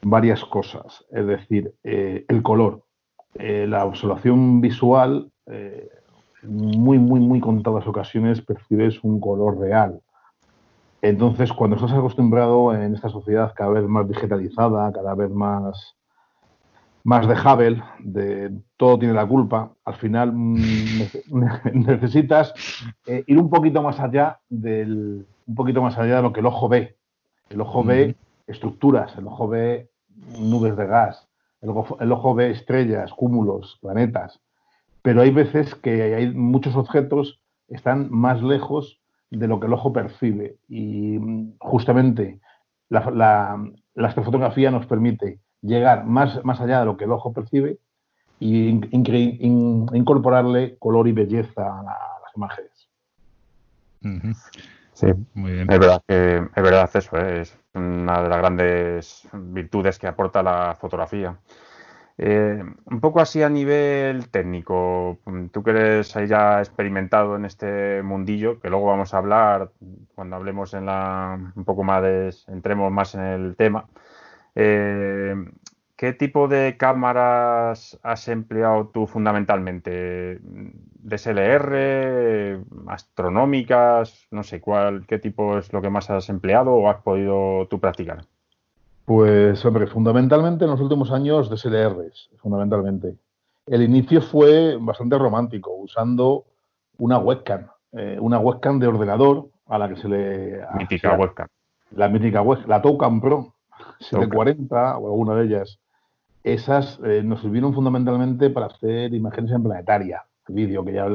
varias 0.02 0.44
cosas. 0.44 1.04
Es 1.10 1.26
decir, 1.26 1.74
eh, 1.84 2.24
el 2.28 2.42
color. 2.42 2.84
Eh, 3.34 3.66
la 3.68 3.84
observación 3.84 4.60
visual, 4.60 5.30
eh, 5.46 5.88
muy, 6.42 6.98
muy, 6.98 7.20
muy 7.20 7.40
contadas 7.40 7.86
ocasiones 7.86 8.40
percibes 8.40 9.02
un 9.02 9.20
color 9.20 9.58
real. 9.58 10.00
Entonces, 11.02 11.52
cuando 11.52 11.76
estás 11.76 11.92
acostumbrado 11.92 12.74
en 12.74 12.94
esta 12.94 13.08
sociedad 13.08 13.52
cada 13.54 13.70
vez 13.70 13.84
más 13.84 14.08
digitalizada, 14.08 14.92
cada 14.92 15.14
vez 15.14 15.30
más, 15.30 15.94
más 17.04 17.28
de 17.28 17.34
Hubble, 17.34 17.82
de 18.00 18.52
todo 18.76 18.98
tiene 18.98 19.14
la 19.14 19.26
culpa, 19.26 19.72
al 19.84 19.94
final 19.94 20.32
mm, 20.32 21.02
necesitas 21.74 22.52
eh, 23.06 23.22
ir 23.26 23.38
un 23.38 23.48
poquito 23.48 23.82
más 23.82 24.00
allá 24.00 24.40
del, 24.48 25.26
un 25.46 25.54
poquito 25.54 25.82
más 25.82 25.96
allá 25.98 26.16
de 26.16 26.22
lo 26.22 26.32
que 26.32 26.40
el 26.40 26.46
ojo 26.46 26.68
ve. 26.68 26.96
El 27.48 27.60
ojo 27.60 27.84
ve 27.84 28.16
estructuras, 28.46 29.16
el 29.16 29.26
ojo 29.26 29.48
ve 29.48 29.90
nubes 30.38 30.76
de 30.76 30.86
gas, 30.86 31.27
el 31.60 32.12
ojo, 32.12 32.34
ve 32.34 32.50
estrellas, 32.50 33.12
cúmulos, 33.12 33.78
planetas. 33.80 34.40
Pero 35.02 35.22
hay 35.22 35.30
veces 35.30 35.74
que 35.74 36.14
hay 36.14 36.34
muchos 36.34 36.76
objetos 36.76 37.40
están 37.68 38.10
más 38.10 38.42
lejos 38.42 39.00
de 39.30 39.46
lo 39.46 39.60
que 39.60 39.66
el 39.66 39.72
ojo 39.72 39.92
percibe. 39.92 40.56
Y 40.68 41.18
mm, 41.18 41.58
justamente 41.58 42.40
la, 42.88 43.60
astrofotografía 43.96 44.70
nos 44.70 44.86
permite 44.86 45.40
llegar 45.60 46.06
más, 46.06 46.44
más 46.44 46.60
allá 46.60 46.80
de 46.80 46.86
lo 46.86 46.96
que 46.96 47.04
el 47.04 47.12
ojo 47.12 47.32
percibe 47.32 47.78
y 48.40 48.68
incorporarle 48.68 50.76
color 50.78 51.08
y 51.08 51.12
belleza 51.12 51.80
a, 51.80 51.82
las 51.82 52.36
imágenes. 52.36 52.88
Sí, 54.98 55.06
muy 55.34 55.52
bien. 55.52 55.70
Es 55.70 55.78
verdad 55.78 56.02
que 56.08 56.38
es 56.38 56.62
verdad 56.62 56.90
eso, 56.92 57.16
¿eh? 57.18 57.42
es 57.42 57.56
una 57.72 58.20
de 58.20 58.28
las 58.28 58.38
grandes 58.38 59.28
virtudes 59.32 59.96
que 59.96 60.08
aporta 60.08 60.42
la 60.42 60.74
fotografía. 60.74 61.38
Eh, 62.16 62.60
un 62.86 63.00
poco 63.00 63.20
así 63.20 63.40
a 63.44 63.48
nivel 63.48 64.28
técnico, 64.28 65.20
tú 65.52 65.62
que 65.62 65.70
eres 65.70 66.16
ahí 66.16 66.26
ya 66.26 66.58
experimentado 66.58 67.36
en 67.36 67.44
este 67.44 68.02
mundillo, 68.02 68.58
que 68.58 68.70
luego 68.70 68.86
vamos 68.86 69.14
a 69.14 69.18
hablar 69.18 69.70
cuando 70.16 70.34
hablemos 70.34 70.74
en 70.74 70.86
la 70.86 71.38
un 71.54 71.64
poco 71.64 71.84
más 71.84 72.02
de, 72.02 72.34
entremos 72.48 72.90
más 72.90 73.14
en 73.14 73.20
el 73.20 73.54
tema. 73.54 73.86
Eh, 74.56 75.36
¿Qué 75.98 76.12
tipo 76.12 76.46
de 76.46 76.76
cámaras 76.76 77.98
has 78.04 78.28
empleado 78.28 78.86
tú 78.86 79.08
fundamentalmente? 79.08 80.38
¿DSLR? 81.02 82.62
¿Astronómicas? 82.86 84.28
No 84.30 84.44
sé 84.44 84.60
cuál, 84.60 85.06
qué 85.08 85.18
tipo 85.18 85.58
es 85.58 85.72
lo 85.72 85.82
que 85.82 85.90
más 85.90 86.08
has 86.08 86.28
empleado 86.28 86.72
o 86.72 86.88
has 86.88 87.02
podido 87.02 87.66
tú 87.68 87.80
practicar. 87.80 88.24
Pues, 89.06 89.64
hombre, 89.64 89.88
fundamentalmente 89.88 90.66
en 90.66 90.70
los 90.70 90.80
últimos 90.80 91.10
años 91.10 91.50
DSLRs, 91.50 92.30
fundamentalmente. 92.36 93.16
El 93.66 93.82
inicio 93.82 94.22
fue 94.22 94.76
bastante 94.80 95.18
romántico, 95.18 95.74
usando 95.74 96.44
una 96.98 97.18
webcam, 97.18 97.66
eh, 97.90 98.18
una 98.20 98.38
webcam 98.38 98.78
de 98.78 98.86
ordenador 98.86 99.48
a 99.66 99.78
la 99.78 99.88
que 99.88 99.96
se 99.96 100.08
le... 100.08 100.60
Mítica 100.74 101.16
webcam. 101.16 101.48
La 101.90 102.08
mítica 102.08 102.40
webcam, 102.40 102.70
la 102.70 102.82
Toucan 102.82 103.20
Pro, 103.20 103.54
740 103.98 104.98
o 104.98 105.06
alguna 105.08 105.34
de 105.34 105.44
ellas, 105.44 105.80
esas 106.42 107.00
eh, 107.04 107.22
nos 107.24 107.40
sirvieron 107.40 107.74
fundamentalmente 107.74 108.50
para 108.50 108.66
hacer 108.66 109.12
imágenes 109.14 109.52
en 109.52 109.62
planetaria, 109.62 110.24
vídeo 110.48 110.84
que 110.84 110.92
ya, 110.92 111.06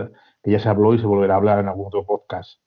que 0.44 0.52
ya 0.52 0.60
se 0.60 0.70
habló 0.70 0.94
y 0.94 1.00
se 1.00 1.06
volverá 1.06 1.36
a 1.36 1.38
hablar 1.38 1.60
en 1.60 1.68
algún 1.68 1.88
otro 1.88 2.06
podcast. 2.06 2.60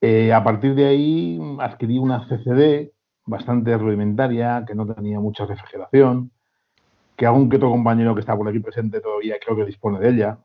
Eh, 0.00 0.32
a 0.32 0.44
partir 0.44 0.74
de 0.74 0.86
ahí 0.86 1.40
adquirí 1.60 1.98
una 1.98 2.26
CCD 2.28 2.92
bastante 3.24 3.76
rudimentaria, 3.76 4.64
que 4.66 4.74
no 4.74 4.86
tenía 4.86 5.20
mucha 5.20 5.46
refrigeración, 5.46 6.30
que 7.16 7.26
algún 7.26 7.48
que 7.48 7.56
otro 7.56 7.70
compañero 7.70 8.14
que 8.14 8.20
está 8.20 8.36
por 8.36 8.48
aquí 8.48 8.60
presente 8.60 9.00
todavía 9.00 9.36
creo 9.44 9.56
que 9.56 9.64
dispone 9.64 9.98
de 9.98 10.10
ella. 10.10 10.38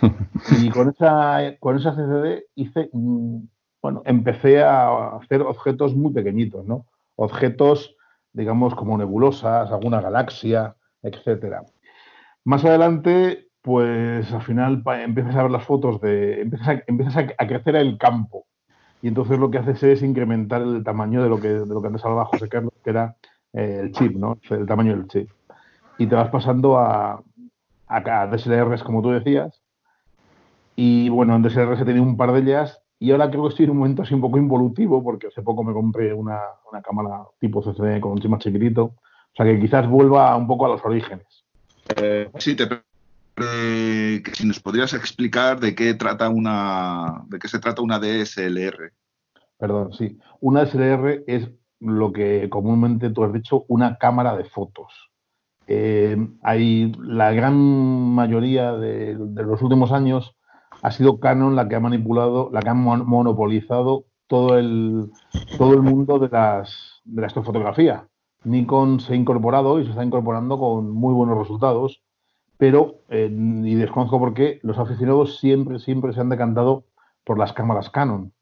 Y 0.60 0.70
con 0.70 0.88
esa, 0.88 1.56
con 1.60 1.76
esa 1.76 1.92
CCD 1.92 2.44
hice, 2.54 2.90
mm, 2.92 3.44
bueno, 3.80 4.02
empecé 4.04 4.62
a 4.62 5.16
hacer 5.16 5.42
objetos 5.42 5.94
muy 5.94 6.12
pequeñitos, 6.12 6.66
¿no? 6.66 6.86
Objetos 7.16 7.94
digamos, 8.32 8.74
como 8.74 8.98
nebulosas, 8.98 9.70
alguna 9.70 10.00
galaxia, 10.00 10.76
etcétera. 11.02 11.62
Más 12.44 12.64
adelante, 12.64 13.48
pues 13.62 14.32
al 14.32 14.42
final 14.42 14.82
empiezas 15.04 15.36
a 15.36 15.42
ver 15.42 15.50
las 15.50 15.64
fotos 15.64 16.00
de. 16.00 16.42
empiezas 16.86 17.16
a, 17.38 17.46
crecer 17.46 17.76
el 17.76 17.98
campo. 17.98 18.46
Y 19.00 19.08
entonces 19.08 19.38
lo 19.38 19.50
que 19.50 19.58
haces 19.58 19.82
es 19.82 20.02
incrementar 20.02 20.62
el 20.62 20.84
tamaño 20.84 21.22
de 21.22 21.28
lo 21.28 21.40
que, 21.40 21.48
de 21.48 21.66
lo 21.66 21.80
que 21.80 21.88
antes 21.88 22.04
hablaba 22.04 22.24
José 22.26 22.48
Carlos, 22.48 22.72
que 22.84 22.90
era 22.90 23.16
eh, 23.52 23.80
el 23.82 23.92
chip, 23.92 24.16
¿no? 24.16 24.38
El 24.50 24.66
tamaño 24.66 24.96
del 24.96 25.08
chip. 25.08 25.30
Y 25.98 26.06
te 26.06 26.14
vas 26.14 26.30
pasando 26.30 26.78
a, 26.78 27.22
a, 27.88 28.26
DSLRs, 28.26 28.82
como 28.82 29.02
tú 29.02 29.10
decías. 29.10 29.60
Y 30.76 31.08
bueno, 31.08 31.36
en 31.36 31.42
DSLR 31.42 31.76
se 31.76 31.84
tenía 31.84 32.02
un 32.02 32.16
par 32.16 32.32
de 32.32 32.40
ellas 32.40 32.81
y 33.02 33.10
ahora 33.10 33.28
creo 33.28 33.42
que 33.42 33.48
estoy 33.48 33.64
en 33.64 33.72
un 33.72 33.78
momento 33.78 34.02
así 34.02 34.14
un 34.14 34.20
poco 34.20 34.38
involutivo, 34.38 35.02
porque 35.02 35.26
hace 35.26 35.42
poco 35.42 35.64
me 35.64 35.72
compré 35.72 36.14
una, 36.14 36.38
cámara 36.84 37.24
tipo 37.40 37.60
CCD 37.60 37.98
con 37.98 38.12
un 38.12 38.20
chip 38.20 38.30
más 38.30 38.38
chiquitito. 38.38 38.84
O 38.84 39.34
sea 39.36 39.44
que 39.44 39.58
quizás 39.58 39.88
vuelva 39.88 40.36
un 40.36 40.46
poco 40.46 40.66
a 40.66 40.68
los 40.68 40.84
orígenes. 40.84 41.26
Eh, 41.96 42.30
sí, 42.38 42.54
te 42.54 42.68
eh, 43.38 44.22
si 44.32 44.46
nos 44.46 44.60
podrías 44.60 44.94
explicar 44.94 45.58
de 45.58 45.74
qué 45.74 45.94
trata 45.94 46.28
una 46.28 47.24
de 47.26 47.40
qué 47.40 47.48
se 47.48 47.58
trata 47.58 47.82
una 47.82 47.98
DSLR. 47.98 48.92
Perdón, 49.58 49.92
sí. 49.94 50.16
Una 50.38 50.64
DSLR 50.64 51.24
es 51.26 51.48
lo 51.80 52.12
que 52.12 52.48
comúnmente 52.50 53.10
tú 53.10 53.24
has 53.24 53.32
dicho, 53.32 53.64
una 53.66 53.96
cámara 53.98 54.36
de 54.36 54.44
fotos. 54.44 55.10
Eh, 55.66 56.16
hay 56.44 56.92
la 57.00 57.32
gran 57.32 57.56
mayoría 57.56 58.74
de 58.74 59.16
los 59.16 59.60
últimos 59.60 59.90
años 59.90 60.36
ha 60.82 60.90
sido 60.90 61.20
Canon 61.20 61.56
la 61.56 61.68
que 61.68 61.76
ha 61.76 61.80
manipulado, 61.80 62.50
la 62.52 62.60
que 62.60 62.68
ha 62.68 62.74
monopolizado 62.74 64.04
todo 64.26 64.58
el, 64.58 65.10
todo 65.56 65.74
el 65.74 65.82
mundo 65.82 66.18
de, 66.18 66.28
las, 66.28 67.00
de 67.04 67.20
la 67.20 67.28
astrofotografía. 67.28 68.08
Nikon 68.44 68.98
se 69.00 69.12
ha 69.12 69.16
incorporado 69.16 69.78
y 69.78 69.84
se 69.84 69.90
está 69.90 70.04
incorporando 70.04 70.58
con 70.58 70.90
muy 70.90 71.14
buenos 71.14 71.38
resultados, 71.38 72.02
pero, 72.58 72.96
eh, 73.08 73.30
y 73.30 73.74
desconozco 73.74 74.18
por 74.18 74.34
qué, 74.34 74.58
los 74.62 74.78
aficionados 74.78 75.38
siempre, 75.38 75.78
siempre 75.78 76.12
se 76.12 76.20
han 76.20 76.28
decantado 76.28 76.84
por 77.24 77.38
las 77.38 77.52
cámaras 77.52 77.90
Canon. 77.90 78.32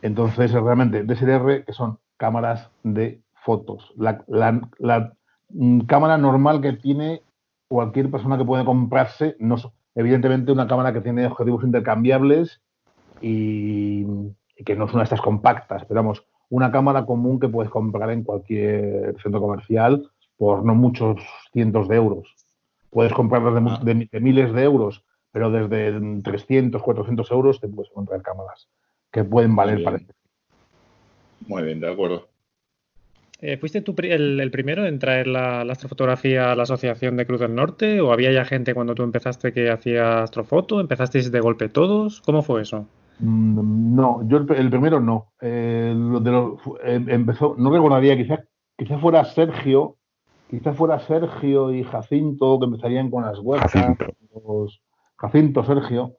Entonces, 0.00 0.52
realmente, 0.52 1.04
DSLR, 1.04 1.64
que 1.64 1.72
son 1.72 1.98
cámaras 2.16 2.70
de 2.82 3.22
fotos. 3.34 3.92
La, 3.96 4.24
la, 4.28 5.12
mm, 5.50 5.80
cámara 5.80 6.18
normal 6.18 6.60
que 6.60 6.72
tiene 6.72 7.22
cualquier 7.68 8.10
persona 8.10 8.38
que 8.38 8.44
puede 8.44 8.64
comprarse, 8.64 9.36
no, 9.38 9.56
evidentemente 9.94 10.52
una 10.52 10.66
cámara 10.66 10.92
que 10.92 11.00
tiene 11.00 11.26
objetivos 11.26 11.64
intercambiables 11.64 12.60
y, 13.20 14.04
que 14.64 14.76
no 14.76 14.88
son 14.88 15.02
estas 15.02 15.20
compactas, 15.20 15.84
pero 15.84 16.02
vamos, 16.02 16.24
una 16.48 16.70
cámara 16.70 17.04
común 17.04 17.40
que 17.40 17.48
puedes 17.48 17.70
comprar 17.70 18.10
en 18.10 18.22
cualquier 18.22 19.16
centro 19.20 19.40
comercial 19.40 20.08
por 20.36 20.64
no 20.64 20.74
muchos 20.74 21.20
cientos 21.52 21.88
de 21.88 21.96
euros. 21.96 22.34
Puedes 22.90 23.12
comprarlas 23.12 23.80
ah. 23.80 23.80
de, 23.82 24.20
miles 24.20 24.52
de 24.52 24.62
euros, 24.62 25.04
pero 25.32 25.50
desde 25.50 26.22
300, 26.22 26.80
400 26.80 27.30
euros 27.30 27.60
te 27.60 27.68
puedes 27.68 27.90
encontrar 27.90 28.22
cámaras 28.22 28.68
que 29.10 29.24
pueden 29.24 29.56
valer 29.56 29.82
para 29.82 29.98
Muy 31.46 31.62
bien, 31.62 31.80
de 31.80 31.90
acuerdo. 31.90 32.28
Eh, 33.46 33.58
¿Fuiste 33.58 33.82
tú 33.82 33.94
el, 33.98 34.50
primero 34.50 34.86
en 34.86 34.98
traer 34.98 35.26
la, 35.26 35.60
astrofotografía 35.60 36.50
a 36.50 36.56
la 36.56 36.62
Asociación 36.62 37.18
de 37.18 37.26
Cruz 37.26 37.40
del 37.40 37.54
Norte? 37.54 38.00
¿O 38.00 38.10
había 38.10 38.32
ya 38.32 38.46
gente 38.46 38.72
cuando 38.72 38.94
tú 38.94 39.02
empezaste 39.02 39.52
que 39.52 39.70
hacía 39.70 40.22
astrofoto? 40.22 40.80
¿Empezasteis 40.80 41.30
de 41.30 41.40
golpe 41.40 41.68
todos? 41.68 42.22
¿Cómo 42.22 42.40
fue 42.42 42.62
eso? 42.62 42.86
Mm, 43.18 43.94
no, 43.94 44.26
yo 44.28 44.38
el, 44.38 44.70
primero 44.70 44.98
no. 44.98 45.26
Eh, 45.42 45.94
em, 46.84 47.10
empezó, 47.10 47.54
no 47.58 47.70
recordaría, 47.70 48.16
quizás 48.16 48.40
quizá 48.78 48.96
fuera 48.96 49.22
Sergio, 49.26 49.98
quizás 50.48 50.74
fuera 50.74 50.98
Sergio 51.00 51.70
y 51.70 51.84
Jacinto 51.84 52.58
que 52.58 52.64
empezarían 52.64 53.10
con 53.10 53.26
las 53.26 53.38
webs. 53.40 53.70
Jacinto. 55.18 55.64
Sergio. 55.64 56.16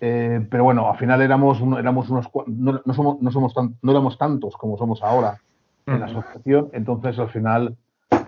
Eh, 0.00 0.46
pero 0.48 0.62
bueno, 0.62 0.88
al 0.88 0.96
final 0.96 1.22
éramos, 1.22 1.60
éramos 1.76 2.08
unos 2.08 2.28
no, 2.46 2.80
no 2.84 2.94
somos, 2.94 3.20
no 3.20 3.32
somos 3.32 3.52
no 3.82 3.90
éramos 3.90 4.16
tantos 4.16 4.56
como 4.56 4.78
somos 4.78 5.02
ahora 5.02 5.40
en 5.86 6.00
la 6.00 6.06
asociación. 6.06 6.70
Entonces, 6.72 7.18
al 7.18 7.30
final, 7.30 7.76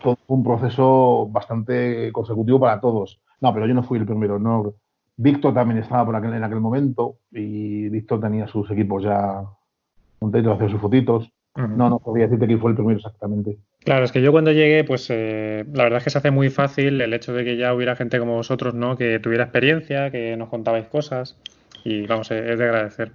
todo 0.03 0.17
fue 0.27 0.37
un 0.37 0.45
proceso 0.45 1.29
bastante 1.31 2.11
consecutivo 2.13 2.61
para 2.61 2.81
todos. 2.81 3.21
No, 3.41 3.53
pero 3.53 3.67
yo 3.67 3.75
no 3.75 3.83
fui 3.83 3.99
el 3.99 4.07
primero. 4.07 4.39
No. 4.39 4.75
Víctor 5.17 5.55
también 5.55 5.81
estaba 5.81 6.05
por 6.05 6.17
aquel, 6.17 6.35
en 6.35 6.45
aquel 6.45 6.61
momento 6.61 7.19
y 7.31 7.89
Víctor 7.89 8.21
tenía 8.21 8.49
sus 8.49 8.71
equipos 8.71 9.05
ya 9.05 9.45
montados, 10.21 10.57
hacía 10.57 10.69
sus 10.69 10.81
fotitos. 10.81 11.31
No, 11.57 11.89
no 11.89 12.01
podía 12.01 12.25
decirte 12.25 12.49
que 12.49 12.59
fue 12.59 12.73
el 12.73 12.77
primero 12.77 12.99
exactamente. 12.99 13.59
Claro, 13.85 14.05
es 14.05 14.11
que 14.11 14.21
yo 14.21 14.33
cuando 14.33 14.51
llegué, 14.51 14.83
pues 14.83 15.09
eh, 15.11 15.65
la 15.73 15.85
verdad 15.85 15.99
es 15.99 16.05
que 16.05 16.11
se 16.11 16.19
hace 16.19 16.33
muy 16.33 16.51
fácil 16.51 17.01
el 17.01 17.15
hecho 17.15 17.33
de 17.33 17.45
que 17.45 17.57
ya 17.57 17.73
hubiera 17.73 17.95
gente 17.95 18.19
como 18.19 18.35
vosotros, 18.35 18.75
¿no? 18.75 18.97
Que 18.97 19.21
tuviera 19.21 19.45
experiencia, 19.45 20.11
que 20.11 20.37
nos 20.37 20.49
contabais 20.49 20.89
cosas 20.89 21.37
y 21.85 22.07
vamos, 22.07 22.31
eh, 22.33 22.53
es 22.53 22.59
de 22.59 22.65
agradecer. 22.65 23.13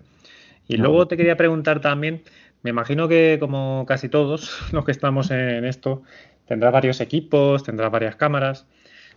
Y 0.69 0.77
luego 0.77 1.07
te 1.07 1.17
quería 1.17 1.35
preguntar 1.35 1.81
también, 1.81 2.21
me 2.63 2.71
imagino 2.71 3.07
que 3.07 3.37
como 3.39 3.85
casi 3.87 4.09
todos 4.09 4.59
los 4.71 4.85
que 4.85 4.91
estamos 4.91 5.31
en 5.31 5.65
esto, 5.65 6.03
tendrá 6.47 6.71
varios 6.71 6.99
equipos, 6.99 7.63
tendrá 7.63 7.89
varias 7.89 8.15
cámaras. 8.15 8.67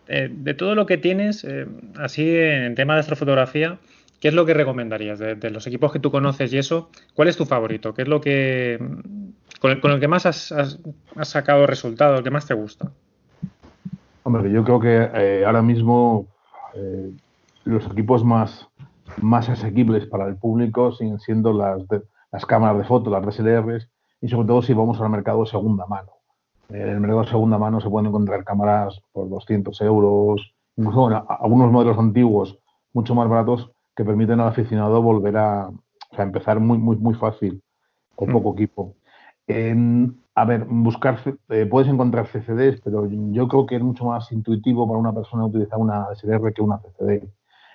Eh, 0.09 0.28
de 0.30 0.55
todo 0.55 0.74
lo 0.74 0.86
que 0.86 0.99
tienes, 0.99 1.45
eh, 1.45 1.66
así 1.97 2.28
en 2.28 2.74
tema 2.74 2.95
de 2.95 3.01
astrofotografía, 3.01 3.78
¿qué 4.20 4.28
es 4.28 4.34
lo 4.34 4.45
que 4.45 4.55
recomendarías 4.55 5.18
de, 5.18 5.51
los 5.51 5.66
equipos 5.66 5.93
que 5.93 6.01
tú 6.01 6.11
conoces 6.11 6.53
y 6.53 6.59
eso? 6.59 6.90
¿Cuál 7.14 7.28
es 7.28 7.36
tu 7.36 7.47
favorito? 7.47 7.95
¿Qué 7.95 8.03
es 8.03 8.09
lo 8.09 8.20
que 8.20 8.78
con 9.61 9.70
el, 9.70 10.01
que 10.01 10.09
más 10.09 10.26
has, 10.26 10.80
sacado 11.22 11.66
resultado, 11.66 12.16
el 12.16 12.24
que 12.24 12.30
más 12.30 12.47
te 12.47 12.55
gusta? 12.55 12.90
Hombre, 14.24 14.51
yo 14.51 14.64
creo 14.64 14.80
que 14.80 15.11
eh, 15.14 15.45
ahora 15.47 15.62
mismo 15.62 16.26
los 17.64 17.86
equipos 17.86 18.24
más, 18.24 18.68
más 19.20 19.49
asequibles 19.49 20.07
para 20.07 20.26
el 20.26 20.36
público 20.36 20.93
siguen 20.93 21.20
siendo 21.20 21.53
las, 21.53 21.82
las 22.33 22.47
cámaras 22.47 22.78
de 22.78 22.85
foto, 22.85 23.11
las 23.11 23.24
DSLRs, 23.24 23.89
y 24.20 24.28
sobre 24.28 24.49
todo 24.49 24.62
si 24.62 24.72
vamos 24.72 25.01
al 25.01 25.11
mercado 25.11 25.41
de 25.45 25.51
segunda 25.51 25.87
mano. 25.87 26.11
En 26.70 26.89
el 26.89 27.01
mercado 27.01 27.22
de 27.22 27.28
segunda 27.28 27.59
mano 27.59 27.80
se 27.80 27.91
pueden 27.91 28.09
encontrar 28.09 28.43
cámaras 28.45 29.01
por 29.12 29.28
200 29.28 29.78
euros, 29.83 30.55
incluso 30.76 31.09
algunos 31.28 31.70
modelos 31.70 31.99
antiguos 31.99 32.59
mucho 32.95 33.14
más 33.14 33.28
baratos 33.28 33.70
que 33.95 34.05
permiten 34.05 34.41
al 34.41 34.49
aficionado 34.49 35.03
volver 35.03 35.37
a, 35.37 35.70
empezar 36.18 36.61
muy, 36.61 36.78
muy, 36.78 36.97
muy 36.97 37.14
fácil, 37.14 37.62
con 38.14 38.30
mm. 38.30 38.33
poco 38.33 38.55
equipo. 38.55 38.95
a 40.35 40.45
ver, 40.47 40.64
buscar, 40.64 41.18
eh, 41.51 41.66
puedes 41.66 41.91
encontrar 41.91 42.26
CCDs, 42.26 42.80
pero 42.83 43.07
yo 43.09 43.49
creo 43.49 43.66
que 43.66 43.76
es 43.76 43.83
mucho 43.83 44.07
más 44.07 44.33
intuitivo 44.33 44.87
para 44.87 44.99
una 44.99 45.12
persona 45.12 45.45
utilizar 45.45 45.78
una 45.78 46.07
SLR 46.14 46.53
que 46.55 46.62
una 46.62 46.78
CCD. 46.78 47.28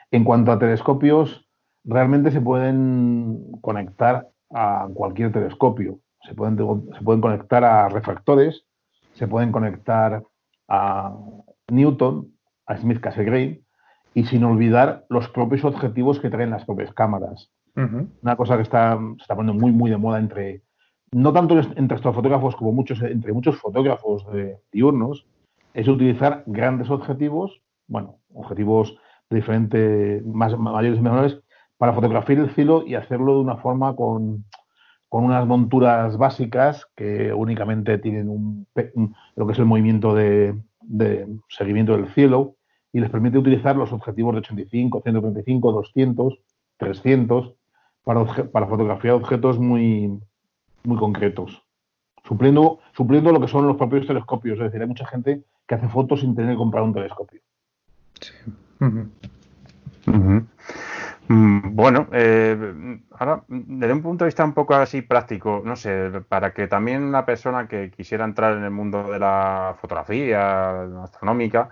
En 0.09 0.23
cuanto 0.23 0.51
a 0.51 0.59
telescopios, 0.59 1.47
realmente 1.83 2.31
se 2.31 2.41
pueden 2.41 3.51
conectar 3.61 4.29
a 4.51 4.87
cualquier 4.93 5.31
telescopio. 5.31 5.99
Se 6.27 6.33
pueden, 6.33 6.57
se 6.57 7.03
pueden 7.03 7.21
conectar 7.21 7.63
a 7.63 7.89
refractores, 7.89 8.65
se 9.13 9.27
pueden 9.27 9.51
conectar 9.51 10.23
a 10.67 11.15
Newton, 11.69 12.33
a 12.65 12.77
Smith 12.77 12.99
Cassegrain, 12.99 13.63
y 14.13 14.25
sin 14.25 14.43
olvidar 14.43 15.05
los 15.09 15.29
propios 15.29 15.63
objetivos 15.63 16.19
que 16.19 16.29
traen 16.29 16.49
las 16.49 16.65
propias 16.65 16.93
cámaras. 16.93 17.51
Una 17.75 18.35
cosa 18.35 18.55
que 18.55 18.63
está, 18.63 18.97
se 18.97 19.21
está 19.21 19.35
poniendo 19.35 19.61
muy, 19.61 19.71
muy 19.71 19.91
de 19.91 19.97
moda 19.97 20.17
entre, 20.17 20.63
no 21.11 21.31
tanto 21.31 21.59
entre 21.59 21.97
estos 21.97 22.15
fotógrafos 22.15 22.55
como 22.55 22.71
muchos, 22.71 22.99
entre 23.03 23.33
muchos 23.33 23.57
fotógrafos 23.57 24.25
diurnos, 24.71 25.27
es 25.75 25.87
utilizar 25.87 26.41
grandes 26.47 26.89
objetivos, 26.89 27.61
bueno, 27.87 28.17
objetivos 28.33 28.97
de 29.29 29.35
diferentes, 29.35 30.25
más, 30.25 30.57
mayores 30.57 30.97
y 30.97 31.03
menores, 31.03 31.39
para 31.77 31.93
fotografiar 31.93 32.39
el 32.39 32.49
cielo 32.51 32.83
y 32.85 32.95
hacerlo 32.95 33.35
de 33.35 33.41
una 33.41 33.57
forma 33.57 33.95
con, 33.95 34.45
con 35.09 35.23
unas 35.23 35.45
monturas 35.45 36.17
básicas 36.17 36.87
que 36.95 37.33
únicamente 37.33 37.97
tienen 37.97 38.29
un, 38.29 38.67
lo 39.35 39.45
que 39.45 39.53
es 39.53 39.59
el 39.59 39.65
movimiento 39.65 40.13
de, 40.15 40.55
de 40.81 41.27
seguimiento 41.49 41.95
del 41.95 42.07
cielo 42.13 42.55
y 42.91 42.99
les 42.99 43.09
permite 43.09 43.37
utilizar 43.37 43.75
los 43.75 43.91
objetivos 43.93 44.33
de 44.33 44.39
85, 44.39 45.01
135, 45.03 45.71
200, 45.71 46.39
300 46.77 47.53
para, 48.03 48.25
para 48.25 48.67
fotografiar 48.67 49.15
objetos 49.15 49.59
muy, 49.59 50.19
muy 50.83 50.97
concretos, 50.97 51.61
supliendo, 52.23 52.79
supliendo 52.95 53.31
lo 53.31 53.41
que 53.41 53.47
son 53.47 53.67
los 53.67 53.77
propios 53.77 54.07
telescopios. 54.07 54.57
Es 54.57 54.65
decir, 54.65 54.81
hay 54.81 54.87
mucha 54.87 55.05
gente 55.05 55.43
que 55.67 55.75
hace 55.75 55.89
fotos 55.89 56.21
sin 56.21 56.35
tener 56.35 56.51
que 56.51 56.57
comprar 56.57 56.83
un 56.83 56.93
telescopio. 56.93 57.41
Sí. 58.19 58.33
Bueno, 61.29 62.07
eh, 62.13 62.99
ahora, 63.11 63.43
desde 63.47 63.93
un 63.93 64.01
punto 64.01 64.23
de 64.23 64.29
vista 64.29 64.45
un 64.45 64.53
poco 64.53 64.75
así 64.75 65.01
práctico, 65.01 65.61
no 65.65 65.75
sé, 65.75 66.21
para 66.29 66.53
que 66.53 66.67
también 66.67 67.03
una 67.03 67.25
persona 67.25 67.67
que 67.67 67.91
quisiera 67.91 68.23
entrar 68.25 68.57
en 68.57 68.63
el 68.63 68.71
mundo 68.71 69.03
de 69.11 69.19
la 69.19 69.75
fotografía 69.81 70.83
astronómica, 71.03 71.69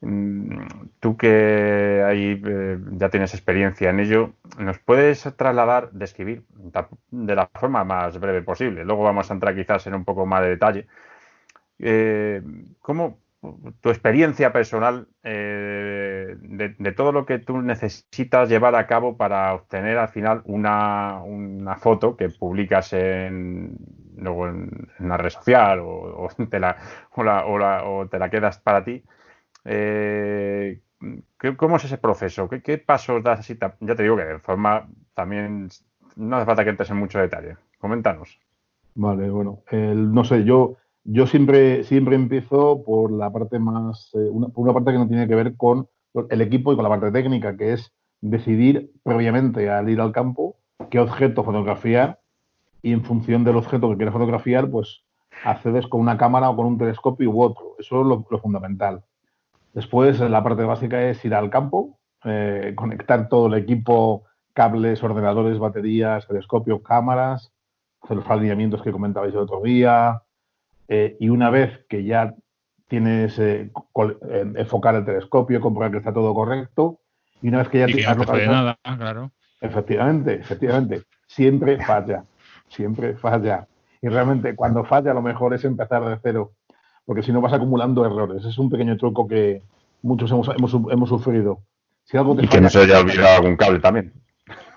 mm, 0.00 0.58
tú 1.00 1.16
que 1.16 2.02
ahí 2.06 2.42
eh, 2.44 2.78
ya 2.92 3.08
tienes 3.08 3.34
experiencia 3.34 3.90
en 3.90 4.00
ello, 4.00 4.32
¿nos 4.58 4.78
puedes 4.80 5.22
trasladar, 5.36 5.90
describir 5.92 6.44
de 7.10 7.34
la 7.34 7.48
forma 7.54 7.84
más 7.84 8.18
breve 8.18 8.42
posible? 8.42 8.84
Luego 8.84 9.04
vamos 9.04 9.30
a 9.30 9.34
entrar 9.34 9.54
quizás 9.54 9.86
en 9.86 9.94
un 9.94 10.04
poco 10.04 10.26
más 10.26 10.42
de 10.42 10.48
detalle. 10.48 10.86
Eh, 11.78 12.42
¿Cómo 12.80 13.18
tu 13.80 13.90
experiencia 13.90 14.52
personal 14.52 15.08
eh, 15.22 16.36
de, 16.38 16.92
todo 16.92 17.12
lo 17.12 17.26
que 17.26 17.38
tú 17.38 17.60
necesitas 17.60 18.48
llevar 18.48 18.74
a 18.74 18.86
cabo 18.86 19.16
para 19.16 19.54
obtener 19.54 19.98
al 19.98 20.08
final 20.08 20.42
una, 20.44 21.22
foto 21.78 22.16
que 22.16 22.28
publicas 22.28 22.92
en, 22.92 23.76
luego 24.16 24.48
en, 24.48 24.88
una 24.98 25.16
red 25.16 25.30
social 25.30 25.80
o, 25.82 26.28
te 26.50 26.58
la, 26.58 26.76
o, 27.14 28.08
te 28.08 28.18
la 28.18 28.30
quedas 28.30 28.58
para 28.58 28.84
ti. 28.84 29.02
Eh, 29.64 30.80
¿Cómo 31.56 31.76
es 31.76 31.84
ese 31.84 31.98
proceso? 31.98 32.48
¿Qué, 32.48 32.78
pasos 32.78 33.22
das? 33.22 33.46
ya 33.48 33.94
te 33.94 34.02
digo 34.02 34.16
que 34.16 34.24
de 34.24 34.38
forma 34.38 34.88
también 35.14 35.68
no 36.16 36.36
hace 36.36 36.46
falta 36.46 36.64
que 36.64 36.70
entres 36.70 36.90
en 36.90 36.96
mucho 36.96 37.18
detalle. 37.18 37.56
Coméntanos. 37.78 38.40
Vale, 38.94 39.28
bueno, 39.28 39.62
no 39.70 40.24
sé, 40.24 40.44
yo 40.44 40.78
yo 41.08 41.26
siempre, 41.26 41.84
siempre 41.84 42.16
empiezo 42.16 42.82
por 42.84 43.12
la 43.12 43.30
parte 43.30 43.58
más, 43.58 44.10
eh, 44.14 44.28
una, 44.30 44.48
por 44.48 44.64
una 44.64 44.74
parte 44.74 44.92
que 44.92 44.98
no 44.98 45.08
tiene 45.08 45.28
que 45.28 45.34
ver 45.34 45.56
con 45.56 45.88
el 46.30 46.40
equipo 46.40 46.72
y 46.72 46.76
con 46.76 46.82
la 46.82 46.88
parte 46.88 47.12
técnica, 47.12 47.56
que 47.56 47.74
es 47.74 47.92
decidir 48.20 48.90
previamente 49.02 49.70
al 49.70 49.88
ir 49.88 50.00
al 50.00 50.12
campo 50.12 50.56
qué 50.90 50.98
objeto 50.98 51.44
fotografiar 51.44 52.20
y 52.82 52.92
en 52.92 53.04
función 53.04 53.44
del 53.44 53.56
objeto 53.56 53.88
que 53.90 53.96
quieres 53.96 54.12
fotografiar, 54.12 54.68
pues 54.68 55.02
accedes 55.44 55.86
con 55.86 56.00
una 56.00 56.16
cámara 56.16 56.50
o 56.50 56.56
con 56.56 56.66
un 56.66 56.78
telescopio 56.78 57.30
u 57.30 57.42
otro. 57.42 57.76
Eso 57.78 58.00
es 58.00 58.06
lo, 58.06 58.38
fundamental. 58.38 59.04
Después, 59.74 60.18
la 60.20 60.42
parte 60.42 60.64
básica 60.64 61.02
es 61.02 61.24
ir 61.24 61.34
al 61.34 61.50
campo, 61.50 61.98
eh, 62.24 62.72
conectar 62.74 63.28
todo 63.28 63.46
el 63.48 63.54
equipo, 63.54 64.24
cables, 64.54 65.02
ordenadores, 65.02 65.58
baterías, 65.58 66.26
telescopio, 66.26 66.82
cámaras, 66.82 67.52
hacer 68.02 68.16
los 68.16 68.28
alineamientos 68.28 68.82
que 68.82 68.92
comentabais 68.92 69.34
el 69.34 69.40
otro 69.40 69.60
día, 69.60 70.22
eh, 70.88 71.16
y 71.18 71.28
una 71.28 71.50
vez 71.50 71.84
que 71.88 72.04
ya 72.04 72.34
tienes 72.88 73.38
eh, 73.38 73.70
eh, 74.30 74.52
enfocar 74.56 74.94
el 74.94 75.04
telescopio, 75.04 75.60
comprobar 75.60 75.90
que 75.90 75.98
está 75.98 76.12
todo 76.12 76.34
correcto, 76.34 77.00
y 77.42 77.48
una 77.48 77.58
vez 77.58 77.68
que 77.68 77.80
ya 77.80 77.86
tienes 77.86 78.48
nada, 78.48 78.78
claro. 78.82 79.32
Efectivamente, 79.60 80.34
efectivamente, 80.34 81.02
siempre 81.26 81.82
falla, 81.84 82.24
siempre 82.68 83.16
falla. 83.16 83.66
Y 84.00 84.08
realmente 84.08 84.54
cuando 84.54 84.84
falla 84.84 85.14
lo 85.14 85.22
mejor 85.22 85.54
es 85.54 85.64
empezar 85.64 86.04
de 86.04 86.18
cero, 86.22 86.52
porque 87.04 87.22
si 87.22 87.32
no 87.32 87.40
vas 87.40 87.52
acumulando 87.52 88.04
errores. 88.04 88.44
Es 88.44 88.58
un 88.58 88.70
pequeño 88.70 88.96
truco 88.96 89.26
que 89.26 89.62
muchos 90.02 90.30
hemos, 90.30 90.48
hemos, 90.48 90.74
hemos 90.92 91.08
sufrido. 91.08 91.62
Si 92.04 92.16
algo 92.16 92.36
y 92.40 92.46
que 92.46 92.60
no 92.60 92.68
se 92.68 92.80
haya 92.80 93.00
olvidado 93.00 93.36
algún 93.38 93.56
cable 93.56 93.80
también. 93.80 94.12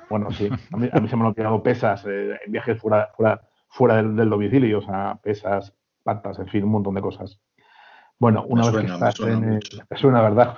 Bueno, 0.09 0.31
sí, 0.31 0.49
a 0.71 0.77
mí, 0.77 0.89
se 0.89 1.15
me 1.15 1.21
han 1.21 1.27
olvidado 1.27 1.61
pesas 1.61 2.03
en 2.05 2.51
viajes 2.51 2.79
fuera, 2.79 3.09
fuera, 3.15 3.41
fuera 3.67 3.97
del, 3.97 4.15
del 4.15 4.29
domicilio, 4.29 4.79
o 4.79 4.81
sea, 4.81 5.19
pesas, 5.21 5.73
patas, 6.09 6.39
en 6.39 6.47
fin, 6.47 6.63
un 6.63 6.71
montón 6.71 6.95
de 6.95 7.01
cosas. 7.01 7.39
Bueno, 8.17 8.45
una 8.47 8.69
vez 8.69 8.85
que 8.85 8.91
estás 8.91 9.19
en 9.21 9.59
suena, 9.95 10.21
¿verdad? 10.21 10.57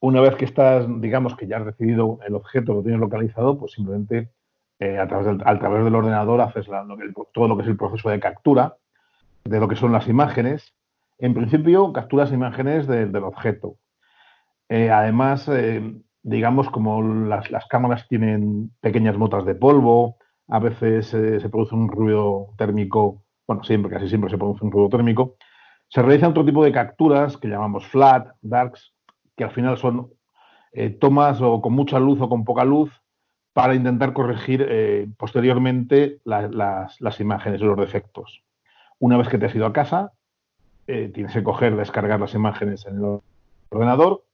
una 0.00 0.20
vez 0.20 0.36
que 0.36 0.44
estás, 0.44 0.86
digamos 1.00 1.36
que 1.36 1.46
ya 1.46 1.58
has 1.58 1.66
decidido 1.66 2.18
el 2.26 2.34
objeto, 2.34 2.74
lo 2.74 2.82
tienes 2.82 3.00
localizado, 3.00 3.58
pues 3.58 3.72
simplemente 3.72 4.30
eh, 4.78 4.98
a, 4.98 5.06
través 5.08 5.26
del, 5.26 5.42
a 5.44 5.58
través 5.58 5.84
del 5.84 5.94
ordenador 5.94 6.40
haces 6.40 6.66
todo 7.32 7.48
lo 7.48 7.56
que 7.56 7.62
es 7.62 7.68
el 7.68 7.76
proceso 7.76 8.08
de 8.08 8.20
captura 8.20 8.76
de 9.44 9.60
lo 9.60 9.68
que 9.68 9.76
son 9.76 9.92
las 9.92 10.08
imágenes. 10.08 10.74
En 11.18 11.34
principio, 11.34 11.92
capturas 11.92 12.32
imágenes 12.32 12.86
del 12.86 13.24
objeto. 13.24 13.76
Eh, 14.68 14.90
además, 14.90 15.48
eh, 15.48 15.82
digamos, 16.22 16.70
como 16.70 17.02
las, 17.02 17.50
las, 17.50 17.66
cámaras 17.66 18.06
tienen 18.08 18.70
pequeñas 18.80 19.16
motas 19.16 19.44
de 19.44 19.54
polvo, 19.54 20.16
a 20.48 20.60
veces 20.60 21.08
se 21.08 21.48
produce 21.48 21.74
un 21.74 21.88
ruido 21.88 22.54
térmico 22.56 23.24
bueno, 23.48 23.64
siempre, 23.64 23.90
casi 23.90 24.08
siempre 24.08 24.30
se 24.30 24.36
produce 24.36 24.64
un 24.64 24.70
ruido 24.70 24.90
térmico, 24.90 25.36
se 25.88 26.02
realiza 26.02 26.28
otro 26.28 26.44
tipo 26.44 26.62
de 26.62 26.70
capturas 26.70 27.38
que 27.38 27.48
llamamos 27.48 27.86
flat, 27.86 28.28
darks, 28.42 28.92
que 29.36 29.44
al 29.44 29.50
final 29.50 29.78
son 29.78 30.10
eh, 30.72 30.90
tomas 30.90 31.40
o 31.40 31.62
con 31.62 31.72
mucha 31.72 31.98
luz 31.98 32.20
o 32.20 32.28
con 32.28 32.44
poca 32.44 32.64
luz 32.64 32.90
para 33.54 33.74
intentar 33.74 34.12
corregir 34.12 34.64
eh, 34.68 35.08
posteriormente 35.16 36.18
las, 36.24 37.20
imágenes, 37.20 37.62
los 37.62 37.78
defectos. 37.78 38.44
Una 38.98 39.16
vez 39.16 39.28
que 39.28 39.38
te 39.38 39.46
has 39.46 39.54
ido 39.54 39.64
a 39.64 39.72
casa, 39.72 40.12
eh, 40.86 41.10
tienes 41.12 41.32
que 41.32 41.42
coger, 41.42 41.74
descargar 41.74 42.20
las 42.20 42.34
imágenes 42.34 42.86
en 42.86 42.96
el 42.96 43.20
ordenador 43.70 44.24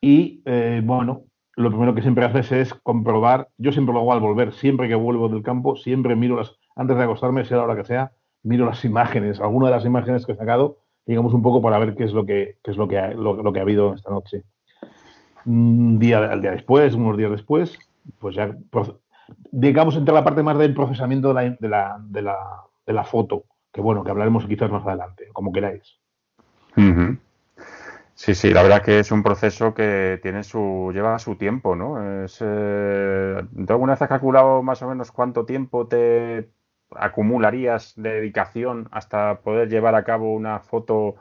y, 0.00 0.42
bueno, 0.82 1.22
lo 1.54 1.70
primero 1.70 1.94
que 1.94 2.02
siempre 2.02 2.24
haces 2.24 2.52
es 2.52 2.74
comprobar, 2.74 3.48
yo 3.56 3.72
siempre 3.72 3.94
lo 3.94 4.00
hago 4.00 4.12
al 4.12 4.20
volver, 4.20 4.52
siempre 4.52 4.88
que 4.88 4.94
vuelvo 4.94 5.28
del 5.28 5.42
campo, 5.42 5.76
siempre 5.76 6.14
miro 6.14 6.36
las, 6.36 6.56
antes 6.74 6.96
de 6.96 7.04
acostarme, 7.04 7.44
sea 7.44 7.56
la 7.56 7.64
hora 7.64 7.76
que 7.76 7.84
sea, 7.84 8.12
miro 8.46 8.64
las 8.64 8.84
imágenes, 8.84 9.40
alguna 9.40 9.66
de 9.66 9.72
las 9.72 9.84
imágenes 9.84 10.24
que 10.24 10.32
he 10.32 10.36
sacado, 10.36 10.78
digamos 11.04 11.34
un 11.34 11.42
poco 11.42 11.60
para 11.60 11.78
ver 11.78 11.96
qué 11.96 12.04
es 12.04 12.12
lo 12.12 12.24
que, 12.24 12.58
es 12.62 12.76
lo 12.76 12.86
que, 12.86 12.98
ha, 12.98 13.10
lo, 13.10 13.52
que 13.52 13.58
ha 13.58 13.62
habido 13.62 13.94
esta 13.94 14.10
noche. 14.10 14.44
Un 15.44 15.98
día, 15.98 16.18
al 16.18 16.40
día 16.40 16.52
después, 16.52 16.94
unos 16.94 17.16
días 17.16 17.30
después, 17.30 17.76
pues 18.20 18.36
ya, 18.36 18.56
digamos, 19.50 19.96
entre 19.96 20.14
la 20.14 20.24
parte 20.24 20.42
más 20.42 20.58
del 20.58 20.74
procesamiento 20.74 21.28
de 21.28 21.34
la, 21.34 21.56
de 21.58 21.68
la, 21.68 21.96
de 22.00 22.22
la, 22.22 22.36
de 22.86 22.92
la 22.92 23.04
foto, 23.04 23.44
que 23.72 23.80
bueno, 23.80 24.04
que 24.04 24.10
hablaremos 24.10 24.46
quizás 24.46 24.70
más 24.70 24.86
adelante, 24.86 25.28
como 25.32 25.52
queráis. 25.52 25.98
Sí, 28.14 28.34
sí, 28.34 28.50
la 28.50 28.62
verdad 28.62 28.82
que 28.82 29.00
es 29.00 29.10
un 29.10 29.22
proceso 29.22 29.74
que 29.74 30.18
tiene 30.22 30.42
su, 30.42 30.90
lleva 30.94 31.18
su 31.18 31.36
tiempo, 31.36 31.76
¿no? 31.76 32.24
Es, 32.24 32.38
eh, 32.40 33.42
alguna 33.68 33.92
vez 33.92 34.02
has 34.02 34.08
calculado 34.08 34.62
más 34.62 34.80
o 34.82 34.88
menos 34.88 35.12
cuánto 35.12 35.44
tiempo 35.44 35.86
te, 35.86 36.48
acumularías 36.90 37.94
de 37.96 38.12
dedicación 38.12 38.88
hasta 38.90 39.40
poder 39.40 39.68
llevar 39.68 39.94
a 39.94 40.04
cabo 40.04 40.34
una 40.34 40.60
foto 40.60 41.16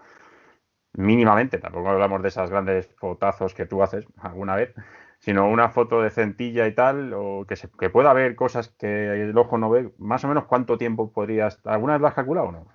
mínimamente, 0.93 1.57
tampoco 1.57 1.89
hablamos 1.89 2.21
de 2.21 2.29
esas 2.29 2.49
grandes 2.49 2.87
fotazos 2.95 3.53
que 3.53 3.65
tú 3.65 3.83
haces 3.83 4.05
alguna 4.17 4.55
vez, 4.55 4.73
sino 5.19 5.49
una 5.49 5.69
foto 5.69 6.01
de 6.01 6.09
centilla 6.09 6.67
y 6.67 6.73
tal, 6.73 7.13
o 7.13 7.45
que, 7.47 7.55
se, 7.55 7.69
que 7.69 7.89
pueda 7.89 8.11
haber 8.11 8.35
cosas 8.35 8.69
que 8.69 9.23
el 9.23 9.37
ojo 9.37 9.57
no 9.57 9.69
ve, 9.69 9.91
más 9.97 10.23
o 10.23 10.27
menos 10.27 10.45
cuánto 10.45 10.77
tiempo 10.77 11.11
podrías, 11.11 11.59
¿alguna 11.65 11.93
vez 11.93 12.01
lo 12.01 12.07
has 12.07 12.13
calculado 12.13 12.47
o 12.47 12.51
no? 12.51 12.65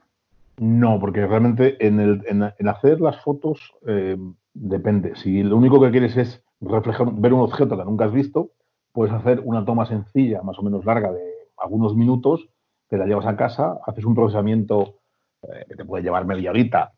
No, 0.59 1.01
porque 1.01 1.27
realmente 1.27 1.77
en, 1.87 2.01
el, 2.01 2.23
en, 2.27 2.69
hacer 2.69 3.01
las 3.01 3.23
fotos 3.23 3.75
eh, 3.87 4.19
depende. 4.53 5.17
Si 5.17 5.43
lo 5.43 5.57
único 5.57 5.81
que 5.81 5.91
quieres 5.91 6.19
es 6.19 6.43
reflejar, 6.61 7.09
ver 7.15 7.33
un 7.33 7.41
objeto 7.41 7.79
que 7.79 7.85
nunca 7.85 8.05
has 8.05 8.13
visto, 8.13 8.51
puedes 8.93 9.15
hacer 9.15 9.41
una 9.43 9.65
toma 9.65 9.87
sencilla, 9.87 10.43
más 10.43 10.59
o 10.59 10.63
menos 10.63 10.85
larga, 10.85 11.13
de 11.13 11.23
algunos 11.57 11.97
minutos, 11.97 12.51
te 12.91 12.99
la 12.99 13.07
llevas 13.07 13.27
a 13.27 13.37
casa, 13.37 13.79
haces 13.87 14.05
un 14.05 14.17
procesamiento 14.17 14.97
eh, 15.43 15.65
que 15.69 15.77
te 15.77 15.85
puede 15.85 16.03
llevar 16.03 16.27
media 16.27 16.51
horita 16.51 16.93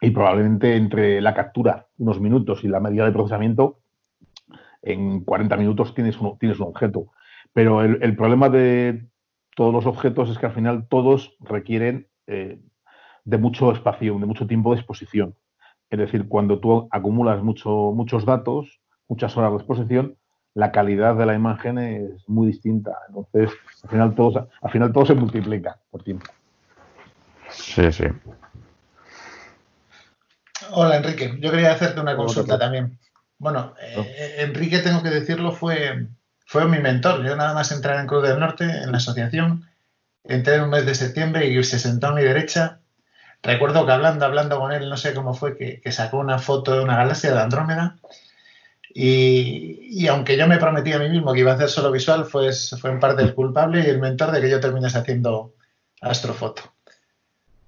y 0.00 0.10
probablemente 0.10 0.76
entre 0.76 1.20
la 1.20 1.34
captura, 1.34 1.88
unos 1.98 2.20
minutos, 2.20 2.62
y 2.62 2.68
la 2.68 2.78
medida 2.78 3.04
de 3.04 3.10
procesamiento, 3.10 3.80
en 4.80 5.24
40 5.24 5.56
minutos 5.56 5.92
tienes 5.92 6.20
un, 6.20 6.38
tienes 6.38 6.60
un 6.60 6.68
objeto. 6.68 7.08
Pero 7.52 7.82
el, 7.82 8.16
problema 8.16 8.48
de 8.48 9.08
todos 9.56 9.74
los 9.74 9.86
objetos 9.86 10.30
es 10.30 10.38
que 10.38 10.46
al 10.46 10.52
final 10.52 10.86
todos 10.88 11.36
requieren 11.40 12.06
eh, 12.28 12.60
de 13.24 13.38
mucho 13.38 13.72
espacio, 13.72 14.16
de 14.20 14.26
mucho 14.26 14.46
tiempo 14.46 14.72
de 14.72 14.78
exposición. 14.78 15.34
Es 15.90 15.98
decir, 15.98 16.28
cuando 16.28 16.60
tú 16.60 16.86
acumulas 16.92 17.42
mucho, 17.42 17.92
muchos 17.92 18.24
datos, 18.24 18.80
muchas 19.08 19.36
horas 19.36 19.50
de 19.50 19.56
exposición, 19.56 20.17
la 20.58 20.72
calidad 20.72 21.14
de 21.14 21.24
la 21.24 21.34
imagen 21.34 21.78
es 21.78 22.28
muy 22.28 22.48
distinta. 22.48 22.90
Entonces, 23.06 23.56
al 23.84 23.90
final 23.90 24.14
todo, 24.16 24.50
al 24.60 24.70
final 24.72 24.92
todo 24.92 25.06
se 25.06 25.14
multiplica 25.14 25.78
por 25.88 26.02
tiempo. 26.02 26.26
Sí, 27.48 27.92
sí. 27.92 28.06
Hola, 30.72 30.96
Enrique. 30.96 31.38
Yo 31.38 31.52
quería 31.52 31.70
hacerte 31.70 32.00
una 32.00 32.16
consulta 32.16 32.58
también. 32.58 32.98
Bueno, 33.38 33.72
eh, 33.80 34.34
Enrique, 34.38 34.80
tengo 34.80 35.00
que 35.00 35.10
decirlo, 35.10 35.52
fue, 35.52 36.08
fue 36.44 36.66
mi 36.66 36.80
mentor. 36.80 37.24
Yo 37.24 37.36
nada 37.36 37.54
más 37.54 37.70
entrar 37.70 38.00
en 38.00 38.08
Cruz 38.08 38.24
del 38.24 38.40
Norte, 38.40 38.64
en 38.64 38.90
la 38.90 38.96
asociación, 38.96 39.64
entré 40.24 40.56
en 40.56 40.62
un 40.62 40.70
mes 40.70 40.84
de 40.84 40.96
septiembre 40.96 41.46
y 41.46 41.62
se 41.62 41.78
sentó 41.78 42.08
a 42.08 42.14
mi 42.14 42.22
derecha. 42.22 42.80
Recuerdo 43.44 43.86
que 43.86 43.92
hablando, 43.92 44.24
hablando 44.24 44.58
con 44.58 44.72
él, 44.72 44.90
no 44.90 44.96
sé 44.96 45.14
cómo 45.14 45.34
fue, 45.34 45.56
que, 45.56 45.92
sacó 45.92 46.18
una 46.18 46.40
foto 46.40 46.74
de 46.74 46.80
una 46.80 46.96
galaxia 46.96 47.32
de 47.32 47.40
Andrómeda. 47.40 47.96
Y, 48.94 50.06
aunque 50.08 50.36
yo 50.36 50.46
me 50.46 50.58
prometí 50.58 50.92
a 50.92 50.98
mí 50.98 51.08
mismo 51.08 51.32
que 51.32 51.40
iba 51.40 51.52
a 51.52 51.54
hacer 51.54 51.68
solo 51.68 51.92
visual, 51.92 52.24
fue, 52.24 52.50
fue 52.52 52.90
en 52.90 53.00
parte 53.00 53.22
el 53.22 53.34
culpable 53.34 53.82
y 53.84 53.90
el 53.90 54.00
mentor 54.00 54.32
de 54.32 54.40
que 54.40 54.50
yo 54.50 54.60
terminase 54.60 54.98
haciendo 54.98 55.54
astrofoto. 56.00 56.62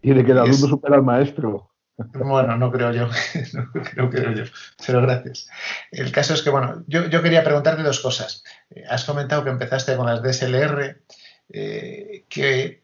Y 0.03 0.15
de 0.15 0.25
que 0.25 0.33
el 0.33 0.39
alumno 0.39 0.69
supera 0.69 0.97
al 0.97 1.03
maestro. 1.03 1.71
Bueno, 2.15 2.57
no 2.57 2.73
creo 2.73 2.93
yo, 2.93 3.09
no 3.97 4.11
creo, 4.11 4.33
yo, 4.33 4.45
pero 4.87 5.03
gracias. 5.03 5.49
El 5.91 6.11
caso 6.13 6.33
es 6.33 6.41
que, 6.41 6.49
bueno, 6.49 6.83
yo, 6.87 7.23
quería 7.23 7.45
preguntarte 7.45 7.83
dos 7.83 8.01
cosas. 8.01 8.43
Eh, 8.71 8.85
has 8.89 9.05
comentado 9.05 9.45
que 9.45 9.51
empezaste 9.51 9.97
con 9.97 10.07
las 10.07 10.23
DSLR, 10.23 11.03
eh, 11.51 12.25
que, 12.29 12.83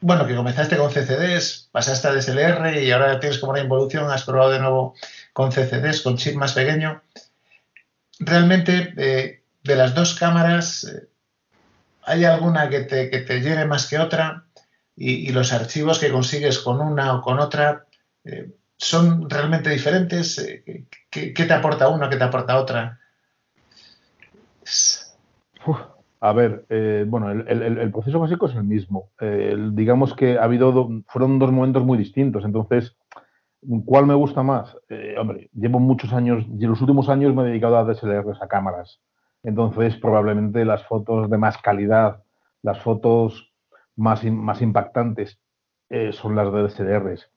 bueno, 0.00 0.26
que 0.26 0.34
comenzaste 0.34 0.78
con 0.78 0.90
CCDs, 0.90 1.68
pasaste 1.72 2.08
a 2.08 2.14
DSLR 2.14 2.78
y 2.82 2.90
ahora 2.90 3.20
tienes 3.20 3.38
como 3.38 3.52
una 3.52 3.60
involución, 3.60 4.10
has 4.10 4.24
probado 4.24 4.52
de 4.52 4.60
nuevo 4.60 4.94
con 5.34 5.50
CCDs, 5.50 6.00
con 6.00 6.16
chip 6.16 6.36
más 6.36 6.54
pequeño. 6.54 7.02
Realmente, 8.20 8.94
eh, 8.96 9.42
de 9.62 9.76
las 9.76 9.94
dos 9.94 10.14
cámaras, 10.14 10.90
¿hay 12.04 12.24
alguna 12.24 12.70
que 12.70 12.80
te, 12.80 13.10
que 13.10 13.18
te 13.18 13.40
llene 13.40 13.66
más 13.66 13.86
que 13.86 13.98
otra? 13.98 14.46
y, 14.96 15.32
los 15.32 15.52
archivos 15.52 15.98
que 15.98 16.10
consigues 16.10 16.58
con 16.58 16.80
una 16.80 17.14
o 17.14 17.22
con 17.22 17.38
otra 17.40 17.86
eh, 18.24 18.52
son 18.76 19.28
realmente 19.28 19.70
diferentes. 19.70 20.38
Eh, 20.38 20.86
¿qué, 21.10 21.32
te 21.32 21.52
aporta 21.52 21.88
una? 21.88 22.08
¿Qué 22.08 22.16
te 22.16 22.24
aporta 22.24 22.58
otra? 22.58 23.00
a 26.20 26.32
ver, 26.32 26.64
eh, 26.68 27.04
bueno, 27.06 27.30
el, 27.30 27.90
proceso 27.92 28.20
básico 28.20 28.46
es 28.46 28.54
el 28.54 28.64
mismo. 28.64 29.10
digamos 29.72 30.14
que 30.14 30.38
ha 30.38 30.44
habido, 30.44 30.88
fueron 31.06 31.38
dos 31.38 31.52
momentos 31.52 31.84
muy 31.84 31.98
distintos. 31.98 32.44
Entonces, 32.44 32.96
¿cuál 33.84 34.06
me 34.06 34.14
gusta 34.14 34.42
más? 34.42 34.76
hombre, 35.18 35.50
llevo 35.54 35.78
muchos 35.80 36.12
años, 36.12 36.44
en 36.46 36.68
los 36.68 36.80
últimos 36.80 37.08
años 37.08 37.34
me 37.34 37.42
he 37.42 37.46
dedicado 37.46 37.76
a 37.76 37.84
DSLRs 37.84 38.40
a 38.42 38.48
cámaras. 38.48 39.00
Entonces, 39.44 39.96
probablemente 39.96 40.64
las 40.64 40.84
fotos 40.84 41.30
de 41.30 41.38
más 41.38 41.58
calidad, 41.58 42.22
las 42.62 42.80
fotos 42.80 43.52
más, 43.94 44.24
más 44.24 44.62
impactantes 44.62 45.38
eh, 45.90 46.12
son 46.12 46.34
las 46.34 46.52
de 46.52 46.62
DSLRs. 46.62 47.30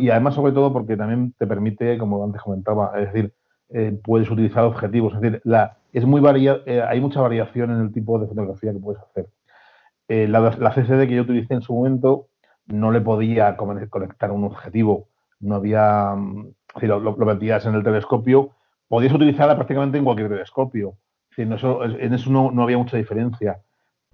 y 0.00 0.08
además, 0.08 0.34
sobre 0.34 0.52
todo, 0.52 0.72
porque 0.72 0.96
también 0.96 1.34
te 1.38 1.46
permite, 1.46 1.98
como 1.98 2.24
antes 2.24 2.42
comentaba, 2.42 2.92
es 2.98 3.12
decir, 3.12 3.34
eh, 3.68 3.98
puedes 4.02 4.30
utilizar 4.30 4.64
objetivos. 4.64 5.14
Es 5.14 5.20
decir, 5.20 5.40
la, 5.44 5.76
es 5.92 6.04
muy 6.06 6.20
varia, 6.20 6.62
eh, 6.66 6.82
hay 6.82 7.00
mucha 7.00 7.20
variación 7.20 7.70
en 7.70 7.80
el 7.80 7.92
tipo 7.92 8.18
de 8.18 8.26
fotografía 8.26 8.72
que 8.72 8.78
puedes 8.78 9.02
hacer. 9.02 9.28
La, 10.08 10.40
la, 10.40 10.72
CCD 10.72 11.06
que 11.06 11.14
yo 11.14 11.22
utilicé 11.22 11.54
en 11.54 11.62
su 11.62 11.72
momento 11.72 12.26
no 12.66 12.90
le 12.90 13.00
podía 13.00 13.56
conectar 13.56 14.32
un 14.32 14.42
objetivo. 14.42 15.09
No 15.40 15.56
había, 15.56 16.14
si 16.78 16.86
lo, 16.86 17.00
lo, 17.00 17.16
metías 17.16 17.66
en 17.66 17.74
el 17.74 17.82
telescopio, 17.82 18.50
podías 18.88 19.12
utilizarla 19.12 19.56
prácticamente 19.56 19.98
en 19.98 20.04
cualquier 20.04 20.28
telescopio. 20.28 20.94
en 21.36 21.52
eso, 21.52 21.84
en 21.84 22.14
eso 22.14 22.30
no, 22.30 22.50
no 22.50 22.62
había 22.62 22.78
mucha 22.78 22.96
diferencia 22.96 23.60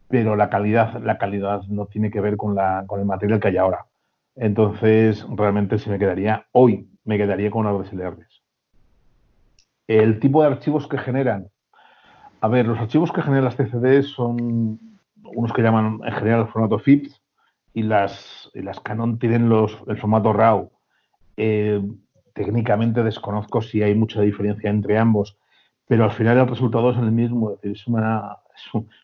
pero 0.09 0.37
la 0.37 0.49
calidad, 0.51 1.03
la 1.03 1.19
calidad 1.19 1.63
no 1.69 1.87
tiene 1.87 2.11
que 2.11 2.21
ver 2.21 2.37
con, 2.37 2.55
la, 2.55 2.85
con 2.87 3.01
el 3.01 3.07
material 3.07 3.41
que 3.41 3.49
hay 3.49 3.57
ahora. 3.57 3.87
Entonces, 4.37 5.27
realmente 5.31 5.79
si 5.79 5.91
me 5.91 5.99
quedaría, 5.99 6.47
hoy 6.53 6.89
me 7.05 7.17
quedaría 7.17 7.51
con 7.51 7.67
las 7.67 7.91
DSLRs. 7.91 8.43
El 9.89 10.21
tipo 10.21 10.43
de 10.43 10.49
archivos 10.49 10.87
que 10.89 10.99
generan. 10.99 11.49
A 12.41 12.49
ver, 12.49 12.67
los 12.67 12.79
archivos 12.79 13.13
que 13.13 13.23
generan 13.23 13.45
las 13.45 13.57
CCD 13.57 14.03
son 14.03 14.79
unos 15.25 15.53
que 15.53 15.63
llaman 15.63 16.01
en 16.05 16.13
general 16.13 16.43
el 16.43 16.49
formato 16.49 16.79
FIPS 16.79 17.21
y 17.73 17.83
las, 17.83 18.51
las 18.55 18.81
Canon 18.81 19.19
tienen 19.19 19.49
los, 19.49 19.83
el 19.89 19.99
formato 19.99 20.33
RAW. 20.33 20.71
Eh, 21.37 21.83
técnicamente 22.33 23.03
desconozco 23.03 23.63
si 23.63 23.83
hay 23.83 23.95
mucha 23.95 24.21
diferencia 24.21 24.71
entre 24.71 24.99
ambos, 24.99 25.39
pero 25.87 26.05
al 26.05 26.13
final 26.13 26.39
el 26.39 26.49
resultado 26.49 26.91
es 26.91 26.99
el 26.99 27.11
mismo. 27.13 27.53
Es, 27.53 27.61
decir, 27.63 27.73
es 27.73 27.87
una, 27.87 28.37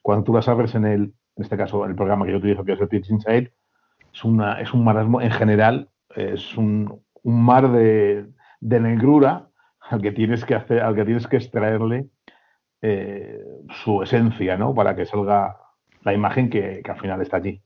cuando 0.03 0.24
tú 0.24 0.35
las 0.35 0.49
abres 0.49 0.74
en 0.74 0.85
el, 0.85 1.03
en 1.37 1.43
este 1.43 1.57
caso, 1.57 1.85
el 1.87 1.95
programa 1.95 2.26
que 2.26 2.33
yo 2.33 2.39
utilizo, 2.39 2.64
que 2.64 2.72
es 2.72 2.80
el 2.80 2.89
Pitch 2.89 3.11
Inside, 3.11 3.53
es, 4.12 4.24
una, 4.24 4.61
es 4.61 4.74
un 4.74 4.85
marasmo, 4.85 5.20
en 5.20 5.30
general, 5.30 5.89
es 6.14 6.57
un, 6.57 7.03
un 7.22 7.43
mar 7.43 7.70
de, 7.70 8.26
de, 8.61 8.80
negrura 8.80 9.49
al 9.80 10.03
que 10.03 10.12
tienes 10.12 10.45
que 10.45 10.55
hacer, 10.55 10.80
al 10.80 10.95
que 10.95 11.05
tienes 11.05 11.26
que 11.26 11.37
extraerle 11.37 12.09
eh, 12.83 13.41
su 13.83 14.03
esencia, 14.03 14.57
¿no? 14.57 14.74
Para 14.74 14.95
que 14.95 15.07
salga 15.07 15.57
la 16.03 16.12
imagen 16.12 16.51
que, 16.51 16.83
que 16.85 16.91
al 16.91 17.01
final 17.01 17.22
está 17.22 17.39
allí. 17.39 17.62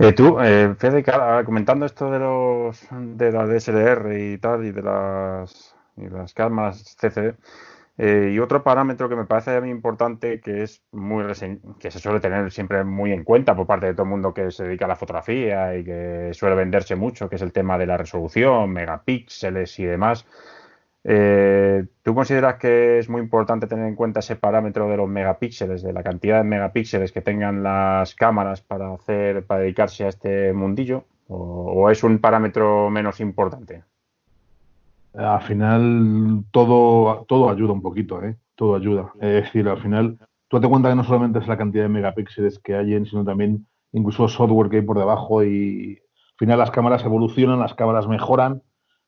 Eh, 0.00 0.12
tú, 0.12 0.38
eh, 0.40 0.74
Fede, 0.78 1.04
comentando 1.44 1.84
esto 1.84 2.08
de 2.10 2.20
los 2.20 2.86
de 2.90 3.32
la 3.32 3.46
DSLR 3.46 4.32
y 4.32 4.38
tal, 4.38 4.64
y 4.64 4.70
de 4.70 4.82
las, 4.82 5.74
y 5.96 6.08
las 6.08 6.34
cámaras 6.34 6.96
CCD, 6.96 7.34
eh, 7.98 8.30
y 8.32 8.38
otro 8.38 8.62
parámetro 8.62 9.08
que 9.08 9.16
me 9.16 9.24
parece 9.24 9.60
muy 9.60 9.70
importante, 9.70 10.40
que 10.40 10.62
es 10.62 10.84
muy 10.92 11.24
que 11.80 11.90
se 11.90 11.98
suele 11.98 12.20
tener 12.20 12.52
siempre 12.52 12.84
muy 12.84 13.12
en 13.12 13.24
cuenta 13.24 13.56
por 13.56 13.66
parte 13.66 13.86
de 13.86 13.94
todo 13.94 14.04
el 14.04 14.10
mundo 14.10 14.32
que 14.32 14.52
se 14.52 14.64
dedica 14.64 14.84
a 14.84 14.88
la 14.88 14.96
fotografía 14.96 15.76
y 15.76 15.84
que 15.84 16.30
suele 16.32 16.54
venderse 16.54 16.94
mucho, 16.94 17.28
que 17.28 17.34
es 17.34 17.42
el 17.42 17.52
tema 17.52 17.76
de 17.76 17.86
la 17.86 17.96
resolución, 17.96 18.70
megapíxeles 18.70 19.80
y 19.80 19.84
demás. 19.84 20.26
Eh, 21.10 21.86
¿Tú 22.02 22.14
consideras 22.14 22.56
que 22.56 22.98
es 22.98 23.08
muy 23.08 23.22
importante 23.22 23.66
tener 23.66 23.86
en 23.86 23.96
cuenta 23.96 24.20
ese 24.20 24.36
parámetro 24.36 24.88
de 24.90 24.98
los 24.98 25.08
megapíxeles, 25.08 25.82
de 25.82 25.94
la 25.94 26.02
cantidad 26.02 26.38
de 26.38 26.44
megapíxeles 26.44 27.12
que 27.12 27.22
tengan 27.22 27.62
las 27.62 28.14
cámaras 28.14 28.60
para 28.60 28.92
hacer, 28.92 29.46
para 29.46 29.62
dedicarse 29.62 30.04
a 30.04 30.08
este 30.08 30.52
mundillo? 30.52 31.04
o 31.30 31.90
es 31.90 32.02
un 32.04 32.18
parámetro 32.18 32.88
menos 32.88 33.20
importante? 33.20 33.84
al 35.14 35.42
final 35.42 36.44
todo, 36.50 37.24
todo 37.26 37.50
ayuda 37.50 37.72
un 37.72 37.82
poquito, 37.82 38.22
¿eh? 38.22 38.36
Todo 38.54 38.76
ayuda. 38.76 39.12
Es 39.20 39.44
decir, 39.44 39.68
al 39.68 39.80
final, 39.80 40.18
tú 40.48 40.60
te 40.60 40.68
cuenta 40.68 40.90
que 40.90 40.94
no 40.94 41.04
solamente 41.04 41.38
es 41.38 41.48
la 41.48 41.56
cantidad 41.56 41.84
de 41.84 41.88
megapíxeles 41.88 42.58
que 42.58 42.74
hay, 42.74 43.04
sino 43.06 43.24
también 43.24 43.66
incluso 43.92 44.28
software 44.28 44.68
que 44.68 44.76
hay 44.76 44.82
por 44.82 44.98
debajo 44.98 45.42
y 45.44 45.98
al 46.32 46.38
final 46.38 46.58
las 46.58 46.70
cámaras 46.70 47.04
evolucionan, 47.04 47.58
las 47.58 47.74
cámaras 47.74 48.06
mejoran. 48.06 48.62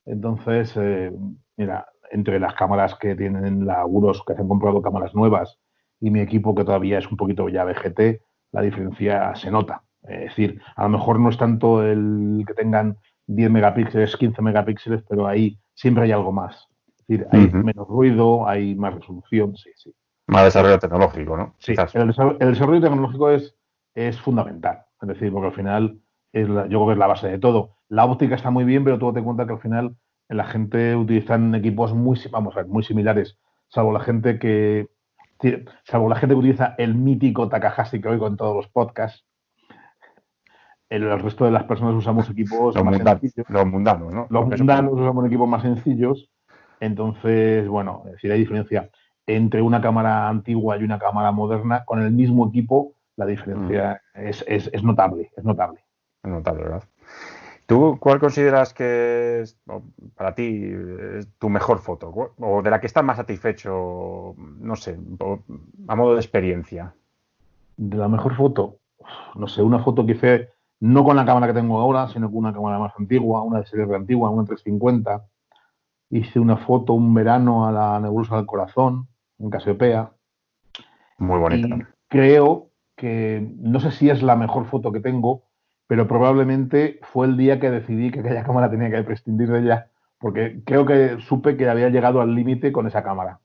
Entonces, 0.07 0.73
eh, 0.77 1.13
mira, 1.61 1.87
entre 2.11 2.41
las 2.41 2.55
cámaras 2.55 2.95
que 2.95 3.15
tienen 3.15 3.67
la 3.67 3.85
Uros, 3.85 4.25
que 4.27 4.35
se 4.35 4.41
han 4.41 4.49
comprado 4.49 4.81
cámaras 4.81 5.15
nuevas, 5.15 5.59
y 6.01 6.11
mi 6.11 6.21
equipo 6.21 6.55
que 6.55 6.65
todavía 6.65 6.99
es 6.99 7.11
un 7.11 7.19
poquito 7.19 7.49
ya 7.51 7.65
VGT, 7.65 8.23
la 8.53 8.63
diferencia 8.63 9.35
se 9.35 9.51
nota. 9.51 9.83
Es 10.03 10.31
decir, 10.31 10.61
a 10.75 10.85
lo 10.85 10.89
mejor 10.89 11.21
no 11.21 11.29
es 11.29 11.37
tanto 11.37 11.85
el 11.85 12.43
que 12.47 12.55
tengan 12.55 12.97
10 13.27 13.51
megapíxeles, 13.51 14.17
15 14.17 14.41
megapíxeles, 14.41 15.03
pero 15.07 15.27
ahí 15.27 15.59
siempre 15.75 16.05
hay 16.05 16.13
algo 16.13 16.33
más. 16.33 16.67
Es 17.01 17.07
decir, 17.07 17.27
hay 17.31 17.51
menos 17.53 17.87
ruido, 17.87 18.49
hay 18.49 18.75
más 18.75 18.95
resolución, 18.95 19.55
sí, 19.57 19.71
sí. 19.77 19.95
Más 20.29 20.45
desarrollo 20.45 20.79
tecnológico, 20.79 21.37
¿no? 21.37 21.55
Sí, 21.59 21.75
el 21.95 22.07
desarrollo, 22.07 22.81
tecnológico 22.81 23.31
es, 23.31 23.55
es 23.95 24.19
fundamental. 24.19 24.85
Es 25.03 25.09
decir, 25.09 25.31
porque 25.31 25.49
al 25.49 25.55
final 25.55 26.01
es 26.33 26.49
yo 26.49 26.65
creo 26.65 26.87
que 26.87 26.93
es 26.93 26.99
la 26.99 27.07
base 27.07 27.29
de 27.29 27.39
todo. 27.39 27.77
la 27.89 28.07
óptica 28.07 28.37
está 28.37 28.51
muy 28.51 28.65
bien, 28.65 28.85
pero 28.85 28.99
tú 28.99 29.13
te 29.13 29.23
cuenta 29.23 29.47
que 29.47 29.53
al 29.53 29.61
final 29.61 29.97
la 30.31 30.45
gente 30.45 30.97
utiliza 30.97 31.37
equipos 31.55 31.95
muy, 31.95 32.19
vamos 32.31 32.55
a 32.57 32.61
ver, 32.61 32.69
muy 32.69 32.83
similares, 32.83 33.39
salvo 33.69 33.93
la 33.93 34.01
gente 34.01 34.39
que 34.39 34.89
salvo 35.85 36.09
la 36.09 36.17
gente 36.17 36.35
que 36.35 36.39
utiliza 36.39 36.75
el 36.77 36.95
mítico 36.95 37.49
Takahashi 37.49 38.01
que 38.01 38.09
oigo 38.09 38.27
en 38.27 38.37
todos 38.37 38.55
los 38.55 38.69
podcasts, 38.69 39.25
el, 40.91 41.21
resto 41.21 41.45
de 41.45 41.53
las 41.53 41.65
personas 41.65 41.95
usamos 41.95 42.29
equipos 42.29 42.75
más 42.83 42.97
sencillos. 42.97 43.49
Los 43.49 43.67
mundanos, 43.67 44.13
¿no? 44.13 44.27
Los 44.29 44.47
mundanos 44.47 44.93
usamos 44.93 45.27
equipos 45.27 45.49
más 45.49 45.63
sencillos. 45.63 46.31
Entonces, 46.81 47.69
bueno, 47.69 48.03
si 48.21 48.31
hay 48.31 48.41
diferencia 48.41 48.91
entre 49.27 49.63
una 49.63 49.81
cámara 49.81 50.29
antigua 50.29 50.77
y 50.79 50.83
una 50.83 50.99
cámara 50.99 51.31
moderna, 51.31 51.85
con 51.85 52.03
el 52.03 52.11
mismo 52.11 52.49
equipo, 52.49 52.95
la 53.17 53.27
diferencia 53.27 54.03
mm. 54.15 54.19
es, 54.19 54.45
es, 54.49 54.83
notable, 54.83 55.31
es 55.37 55.45
notable. 55.45 55.81
Es 56.23 56.31
notable, 56.31 56.63
¿verdad? 56.65 56.83
¿Tú 57.71 57.99
cuál 58.01 58.19
consideras 58.19 58.75
que 58.75 59.43
es, 59.43 59.57
para 60.17 60.35
ti 60.35 60.73
es 61.17 61.29
tu 61.39 61.49
mejor 61.49 61.79
foto? 61.79 62.35
¿O 62.41 62.63
de 62.63 62.69
la 62.69 62.81
que 62.81 62.89
estás 62.89 63.05
más 63.05 63.17
satisfecho, 63.17 64.35
no 64.37 64.75
sé, 64.75 64.99
a 65.87 65.95
modo 65.95 66.15
de 66.15 66.21
experiencia? 66.21 66.97
De 67.77 67.97
la 67.97 68.09
mejor 68.09 68.35
foto, 68.35 68.79
no 69.37 69.47
sé, 69.47 69.63
una 69.63 69.79
foto 69.85 70.05
que 70.05 70.15
hice 70.15 70.49
no 70.81 71.05
con 71.05 71.15
la 71.15 71.25
cámara 71.25 71.47
que 71.47 71.61
tengo 71.61 71.79
ahora, 71.79 72.09
sino 72.09 72.27
con 72.27 72.39
una 72.39 72.53
cámara 72.53 72.81
más 72.81 72.93
antigua, 72.99 73.45
una 73.45 73.61
de 73.61 73.67
serie 73.67 73.95
antigua, 73.95 74.31
una 74.31 74.45
350. 74.45 75.25
Hice 76.11 76.41
una 76.41 76.57
foto 76.57 76.95
un 76.95 77.15
verano 77.15 77.69
a 77.69 77.71
la 77.71 78.01
nebulosa 78.01 78.35
del 78.35 78.47
corazón, 78.47 79.07
en 79.39 79.49
Casiopea. 79.49 80.11
Muy 81.19 81.39
bonita. 81.39 81.89
creo 82.09 82.71
que, 82.97 83.49
no 83.59 83.79
sé 83.79 83.93
si 83.93 84.11
es 84.11 84.25
la 84.25 84.35
mejor 84.35 84.67
foto 84.67 84.91
que 84.91 84.99
tengo, 84.99 85.45
pero 85.91 86.07
probablemente 86.07 87.01
fue 87.03 87.27
el 87.27 87.37
día 87.37 87.59
que 87.59 87.69
decidí 87.69 88.13
que 88.13 88.21
aquella 88.21 88.45
cámara 88.45 88.71
tenía 88.71 88.93
que 88.93 89.03
prescindir 89.03 89.51
de 89.51 89.59
ella, 89.59 89.91
porque 90.21 90.61
creo 90.65 90.87
que 90.87 91.19
supe 91.19 91.57
que 91.57 91.69
había 91.69 91.89
llegado 91.89 92.21
al 92.21 92.33
límite 92.33 92.71
con 92.71 92.87
esa 92.87 93.03
cámara. 93.03 93.41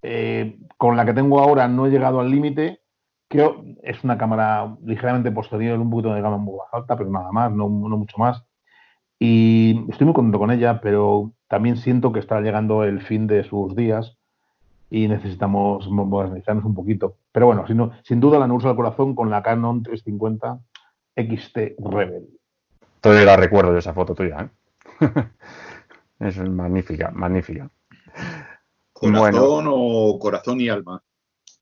Eh, 0.00 0.58
con 0.78 0.96
la 0.96 1.04
que 1.04 1.12
tengo 1.12 1.40
ahora 1.40 1.68
no 1.68 1.84
he 1.84 1.90
llegado 1.90 2.20
al 2.20 2.30
límite, 2.30 2.80
Creo 3.28 3.62
es 3.82 4.02
una 4.02 4.16
cámara 4.16 4.78
ligeramente 4.82 5.30
posterior, 5.30 5.78
un 5.78 5.90
poquito 5.90 6.14
de 6.14 6.22
gama 6.22 6.38
más 6.38 6.72
alta, 6.72 6.96
pero 6.96 7.10
nada 7.10 7.30
más, 7.32 7.52
no, 7.52 7.68
mucho 7.68 8.16
más. 8.16 8.42
Y 9.18 9.84
estoy 9.90 10.06
muy 10.06 10.14
contento 10.14 10.38
con 10.38 10.50
ella, 10.50 10.80
pero 10.80 11.32
también 11.48 11.76
siento 11.76 12.12
que 12.12 12.20
está 12.20 12.40
llegando 12.40 12.82
el 12.82 13.02
fin 13.02 13.26
de 13.26 13.44
sus 13.44 13.76
días 13.76 14.16
y 14.88 15.06
necesitamos 15.06 15.86
modernizarnos 15.90 16.64
un 16.64 16.74
poquito. 16.74 17.16
Pero 17.30 17.44
bueno, 17.44 17.66
sin, 18.04 18.20
duda 18.20 18.38
la 18.38 18.50
uso 18.50 18.68
del 18.68 18.76
corazón 18.78 19.14
con 19.14 19.28
la 19.28 19.42
Canon 19.42 19.82
350 19.82 20.60
XT 21.18 21.76
Rebel. 21.78 22.28
Todavía 23.00 23.24
la 23.24 23.36
recuerdo 23.36 23.72
de 23.72 23.80
esa 23.80 23.92
foto 23.92 24.14
tuya. 24.14 24.50
¿eh? 25.00 25.08
es 26.20 26.38
magnífica, 26.38 27.10
magnífica. 27.10 27.70
¿Corazón 28.92 29.66
o 29.68 30.18
corazón 30.18 30.60
y 30.60 30.68
alma? 30.68 31.02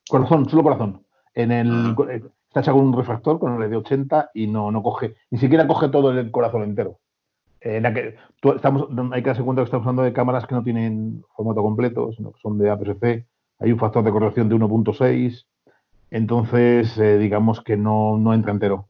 Corazón, 0.09 0.49
solo 0.49 0.63
corazón. 0.63 1.07
En 1.35 1.53
el, 1.53 1.95
ah. 1.99 2.07
eh, 2.11 2.23
está 2.49 2.61
hecha 2.61 2.73
con 2.73 2.85
un 2.85 2.97
refractor, 2.97 3.39
con 3.39 3.63
el 3.63 3.71
de 3.71 3.77
80 3.77 4.31
y 4.35 4.47
no, 4.47 4.71
no 4.71 4.83
coge, 4.83 5.17
ni 5.31 5.39
siquiera 5.39 5.67
coge 5.67 5.89
todo 5.89 6.11
el 6.11 6.31
corazón 6.31 6.63
entero. 6.63 7.01
En 7.61 7.83
la 7.83 7.93
que, 7.93 8.17
estamos, 8.55 8.89
hay 9.13 9.23
que 9.23 9.29
darse 9.29 9.43
cuenta 9.43 9.63
que 9.63 9.65
estamos 9.65 9.85
hablando 9.87 10.03
de 10.03 10.13
cámaras 10.13 10.47
que 10.47 10.55
no 10.55 10.63
tienen 10.63 11.25
formato 11.35 11.63
completo, 11.63 12.13
sino 12.13 12.33
que 12.33 12.41
son 12.41 12.59
de 12.59 12.71
APS-C. 12.71 13.27
Hay 13.59 13.73
un 13.73 13.79
factor 13.79 14.05
de 14.05 14.13
corrección 14.13 14.49
de 14.49 14.55
1.6. 14.55 15.47
Entonces, 16.11 16.97
eh, 16.99 17.19
digamos 17.19 17.63
que 17.63 17.77
no, 17.77 18.19
no, 18.19 18.35
entra 18.35 18.53
entero. 18.53 18.89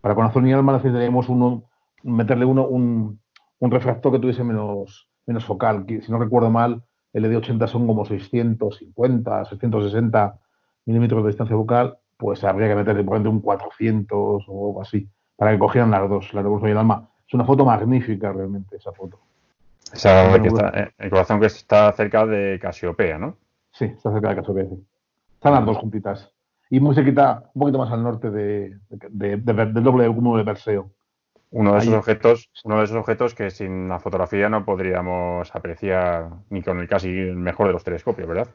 Para 0.00 0.14
corazón 0.14 0.46
y 0.46 0.52
alma 0.52 0.72
necesitaríamos 0.74 1.28
uno, 1.28 1.64
meterle 2.02 2.44
uno, 2.44 2.66
un, 2.66 3.20
un 3.58 3.70
refractor 3.70 4.12
que 4.12 4.18
tuviese 4.18 4.44
menos, 4.44 5.08
menos 5.26 5.44
focal. 5.44 5.84
Si 5.88 6.10
no 6.10 6.18
recuerdo 6.18 6.50
mal, 6.50 6.82
el 7.12 7.22
de 7.22 7.36
80 7.36 7.66
son 7.66 7.86
como 7.86 8.04
650, 8.04 9.44
660 9.44 10.38
milímetros 10.86 11.22
de 11.22 11.28
distancia 11.28 11.56
focal, 11.56 11.98
pues 12.16 12.42
habría 12.44 12.68
que 12.68 12.74
meterle 12.74 13.04
por 13.04 13.14
ejemplo 13.14 13.30
un 13.30 13.40
400 13.40 14.44
o 14.48 14.66
algo 14.68 14.82
así, 14.82 15.08
para 15.36 15.52
que 15.52 15.58
cogieran 15.58 15.90
las 15.90 16.08
dos, 16.08 16.32
la 16.34 16.42
revolución 16.42 16.70
y 16.70 16.72
el 16.72 16.78
alma. 16.78 17.08
Es 17.26 17.34
una 17.34 17.44
foto 17.44 17.64
magnífica 17.64 18.32
realmente 18.32 18.76
esa 18.76 18.92
foto. 18.92 19.20
Esa 19.92 20.34
eh, 20.36 20.90
el 20.98 21.10
corazón 21.10 21.40
que 21.40 21.46
está 21.46 21.92
cerca 21.92 22.26
de 22.26 22.58
Casiopea, 22.60 23.18
¿no? 23.18 23.36
Sí, 23.70 23.84
está 23.86 24.12
cerca 24.12 24.30
de 24.30 24.36
Casiopea, 24.36 24.66
Están 25.34 25.52
las 25.52 25.66
dos 25.66 25.78
juntitas. 25.78 26.32
Y 26.70 26.80
muy 26.80 26.94
cerquita, 26.94 27.50
un 27.54 27.60
poquito 27.60 27.78
más 27.78 27.90
al 27.92 28.02
norte 28.02 28.30
de, 28.30 28.78
del 28.90 29.82
doble 29.82 30.08
uno 30.08 30.36
de 30.36 30.44
Perseo. 30.44 30.90
Uno 31.50 31.72
de 31.72 31.78
esos 31.78 31.94
objetos, 31.94 32.50
uno 32.64 32.78
de 32.78 32.84
esos 32.84 32.96
objetos 32.96 33.34
que 33.34 33.50
sin 33.50 33.88
la 33.88 33.98
fotografía 34.00 34.50
no 34.50 34.66
podríamos 34.66 35.54
apreciar 35.54 36.28
ni 36.50 36.62
con 36.62 36.78
el 36.78 36.88
casi 36.88 37.08
el 37.08 37.36
mejor 37.36 37.68
de 37.68 37.72
los 37.72 37.84
telescopios, 37.84 38.28
¿verdad? 38.28 38.48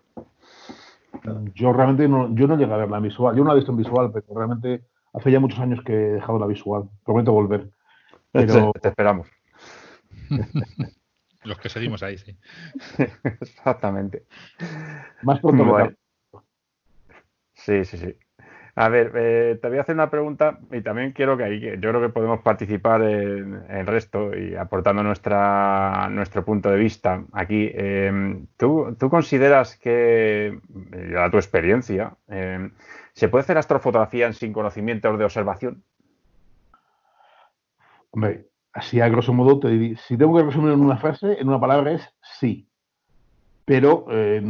Yo 1.55 1.73
realmente 1.73 2.07
no, 2.07 2.33
yo 2.35 2.47
no 2.47 2.55
llegué 2.55 2.71
a 2.71 2.77
verla 2.77 2.97
en 2.97 3.03
visual. 3.03 3.35
Yo 3.35 3.43
no 3.43 3.47
la 3.49 3.53
he 3.53 3.57
visto 3.57 3.71
en 3.71 3.77
visual, 3.77 4.11
pero 4.13 4.25
realmente 4.35 4.83
hace 5.13 5.31
ya 5.31 5.39
muchos 5.39 5.59
años 5.59 5.81
que 5.83 5.93
he 5.93 6.13
dejado 6.13 6.37
la 6.37 6.45
visual. 6.45 6.89
Prometo 7.03 7.31
volver. 7.31 7.71
Pero... 8.31 8.71
Te, 8.73 8.89
esperamos. 8.89 9.27
Los 11.43 11.57
que 11.59 11.69
seguimos 11.69 12.03
ahí, 12.03 12.17
sí. 12.17 12.37
Exactamente. 13.41 14.25
Más 15.23 15.39
pronto. 15.39 15.93
Sí, 17.65 17.85
sí, 17.85 17.97
sí. 17.97 18.15
A 18.75 18.89
ver, 18.89 19.11
eh, 19.15 19.59
te 19.61 19.69
voy 19.69 19.77
a 19.77 19.81
hacer 19.81 19.95
una 19.95 20.09
pregunta 20.09 20.59
y 20.71 20.81
también 20.81 21.13
quiero 21.13 21.37
que 21.37 21.43
ahí, 21.43 21.61
yo 21.61 21.89
creo 21.89 22.01
que 22.01 22.09
podemos 22.09 22.41
participar 22.41 23.03
en 23.03 23.63
el 23.69 23.87
resto 23.87 24.35
y 24.37 24.55
aportando 24.55 25.03
nuestra, 25.03 26.09
nuestro 26.11 26.43
punto 26.43 26.69
de 26.71 26.77
vista 26.77 27.23
aquí. 27.33 27.69
Em, 27.73 28.47
¿tú, 28.57 28.97
consideras 29.09 29.77
que, 29.77 30.59
eh, 30.93 31.15
a 31.17 31.29
tu 31.31 31.37
experiencia, 31.37 32.17
em, 32.27 32.73
se 33.13 33.29
puede 33.29 33.43
hacer 33.43 33.57
astrofotografía 33.57 34.33
sin 34.33 34.53
conocimientos 34.53 35.17
de 35.19 35.25
observación? 35.25 35.83
Hombre, 38.11 38.47
así 38.73 38.99
a 39.01 39.09
grosso 39.09 39.33
modo 39.33 39.59
te 39.59 39.69
diría, 39.69 39.97
si 39.97 40.17
tengo 40.17 40.37
que 40.37 40.43
resumir 40.43 40.73
en 40.73 40.81
una 40.81 40.97
frase, 40.97 41.39
en 41.39 41.47
una 41.47 41.59
palabra 41.59 41.91
es 41.93 42.09
sí 42.39 42.67
pero 43.65 44.05
eh, 44.11 44.41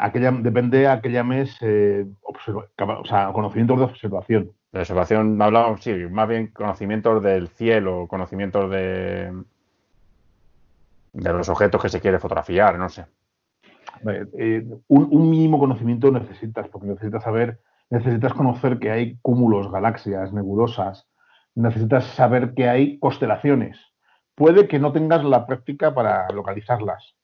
aquella, 0.00 0.32
depende 0.32 0.88
a 0.88 1.00
qué 1.00 1.10
llames 1.10 1.56
eh, 1.60 2.06
o 2.22 3.04
sea, 3.04 3.32
conocimientos 3.32 3.78
de 3.78 3.84
observación. 3.84 4.52
De 4.72 4.80
observación, 4.80 5.40
hablamos, 5.40 5.82
sí, 5.82 5.92
más 6.10 6.28
bien 6.28 6.48
conocimientos 6.48 7.22
del 7.22 7.48
cielo, 7.48 8.06
conocimientos 8.08 8.70
de, 8.70 9.32
de 11.12 11.32
los 11.32 11.48
objetos 11.48 11.80
que 11.80 11.88
se 11.88 12.00
quiere 12.00 12.18
fotografiar, 12.18 12.78
no 12.78 12.88
sé. 12.88 13.06
Eh, 14.38 14.66
un, 14.88 15.30
mínimo 15.30 15.58
conocimiento 15.58 16.10
necesitas, 16.10 16.68
porque 16.68 16.88
necesitas 16.88 17.22
saber, 17.22 17.60
necesitas 17.88 18.34
conocer 18.34 18.78
que 18.78 18.90
hay 18.90 19.16
cúmulos, 19.22 19.70
galaxias, 19.70 20.32
nebulosas, 20.32 21.06
necesitas 21.54 22.04
saber 22.04 22.52
que 22.54 22.68
hay 22.68 22.98
constelaciones. 22.98 23.78
Puede 24.34 24.68
que 24.68 24.78
no 24.78 24.92
tengas 24.92 25.24
la 25.24 25.46
práctica 25.46 25.94
para 25.94 26.28
localizarlas, 26.30 27.16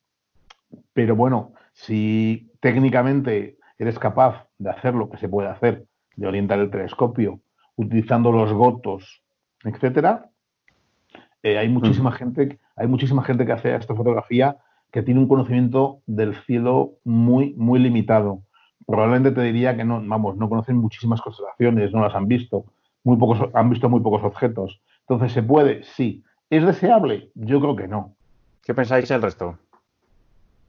pero 0.93 1.17
bueno, 1.17 1.53
si 1.73 2.51
técnicamente 2.61 3.59
eres 3.79 3.99
capaz 3.99 4.47
de 4.59 4.71
hacer 4.71 4.95
lo 4.95 5.11
que 5.11 5.19
se 5.19 5.29
puede 5.29 5.49
hacer, 5.49 5.85
de 6.17 6.27
orientar 6.27 6.59
el 6.59 6.71
telescopio, 6.71 7.41
utilizando 7.77 8.33
los 8.33 8.53
gotos, 8.53 9.23
etcétera, 9.65 10.31
eh, 11.43 11.59
hay 11.59 11.69
muchísima 11.69 12.11
mm. 12.11 12.15
gente, 12.15 12.59
hay 12.77 12.87
muchísima 12.87 13.25
gente 13.25 13.45
que 13.45 13.53
hace 13.53 13.75
esta 13.75 13.95
fotografía 13.95 14.57
que 14.93 15.03
tiene 15.03 15.21
un 15.21 15.29
conocimiento 15.29 16.01
del 16.07 16.35
cielo 16.45 16.93
muy, 17.05 17.55
muy 17.55 17.81
limitado. 17.81 18.43
Probablemente 18.87 19.31
te 19.33 19.41
diría 19.41 19.77
que 19.77 19.85
no, 19.85 20.03
vamos, 20.05 20.37
no 20.37 20.49
conocen 20.49 20.77
muchísimas 20.77 21.21
constelaciones, 21.21 21.93
no 21.93 22.03
las 22.03 22.15
han 22.15 22.29
visto, 22.29 22.67
muy 23.03 23.17
pocos, 23.17 23.49
han 23.55 23.71
visto 23.71 23.89
muy 23.89 24.01
pocos 24.01 24.23
objetos. 24.23 24.81
Entonces, 25.01 25.33
¿se 25.33 25.43
puede? 25.43 25.83
Sí. 25.83 26.23
¿Es 26.51 26.65
deseable? 26.65 27.31
Yo 27.35 27.61
creo 27.61 27.75
que 27.75 27.89
no. 27.89 28.15
¿Qué 28.63 28.75
pensáis 28.75 29.11
el 29.11 29.23
resto? 29.23 29.59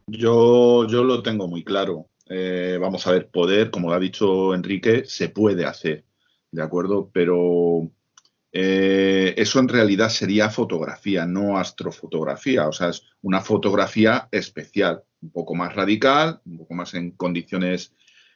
Yo, 0.08 0.88
yo 0.88 1.04
lo 1.04 1.24
tengo 1.24 1.48
muy 1.48 1.64
claro. 1.64 2.10
Eh, 2.30 2.78
vamos 2.80 3.06
a 3.08 3.12
ver, 3.12 3.30
poder, 3.30 3.70
como 3.70 3.92
ha 3.92 4.00
dicho 4.00 4.54
Enrique, 4.54 5.04
se 5.06 5.30
puede 5.30 5.66
hacer, 5.66 6.06
¿de 6.52 6.64
acuerdo? 6.64 7.10
Pero 7.14 7.92
eh, 8.52 9.34
eso 9.38 9.60
en 9.60 9.68
realidad 9.68 10.10
sería 10.10 10.50
fotografía, 10.50 11.26
no 11.26 11.58
astrofotografía. 11.58 12.68
O 12.68 12.72
sea, 12.72 12.90
es 12.90 13.04
una 13.22 13.42
fotografía 13.42 14.30
especial, 14.32 15.04
un 15.22 15.32
poco 15.32 15.56
más 15.56 15.76
radical, 15.76 16.42
un 16.46 16.60
poco 16.60 16.76
más 16.76 16.94
en 16.94 17.12
condiciones 17.12 17.94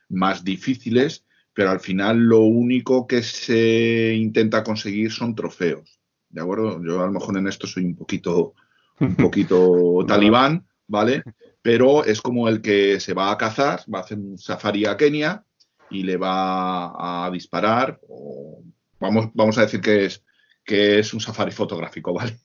más 0.09 0.43
difíciles, 0.43 1.25
pero 1.53 1.69
al 1.69 1.79
final 1.79 2.17
lo 2.17 2.39
único 2.41 3.07
que 3.07 3.21
se 3.23 4.13
intenta 4.15 4.63
conseguir 4.63 5.11
son 5.11 5.35
trofeos. 5.35 5.99
¿De 6.29 6.41
acuerdo? 6.41 6.83
Yo 6.83 7.01
a 7.01 7.05
lo 7.05 7.11
mejor 7.11 7.37
en 7.37 7.47
esto 7.47 7.67
soy 7.67 7.85
un 7.85 7.95
poquito, 7.95 8.53
un 8.99 9.15
poquito 9.15 10.03
talibán, 10.07 10.67
¿vale? 10.87 11.23
Pero 11.67 12.05
es 12.05 12.21
como 12.21 12.47
el 12.47 12.61
que 12.61 12.97
se 13.01 13.13
va 13.13 13.29
a 13.29 13.37
cazar, 13.37 13.81
va 13.93 13.99
a 13.99 14.01
hacer 14.01 14.17
un 14.17 14.37
safari 14.37 14.85
a 14.85 14.95
Kenia 14.95 15.43
y 15.89 16.03
le 16.03 16.15
va 16.15 17.25
a 17.25 17.29
disparar, 17.29 17.99
o 18.07 18.63
vamos, 19.01 19.31
vamos 19.33 19.57
a 19.57 19.63
decir 19.63 19.81
que 19.81 20.05
es, 20.05 20.23
que 20.63 20.99
es 20.99 21.13
un 21.13 21.19
safari 21.19 21.51
fotográfico, 21.51 22.13
¿vale? 22.17 22.39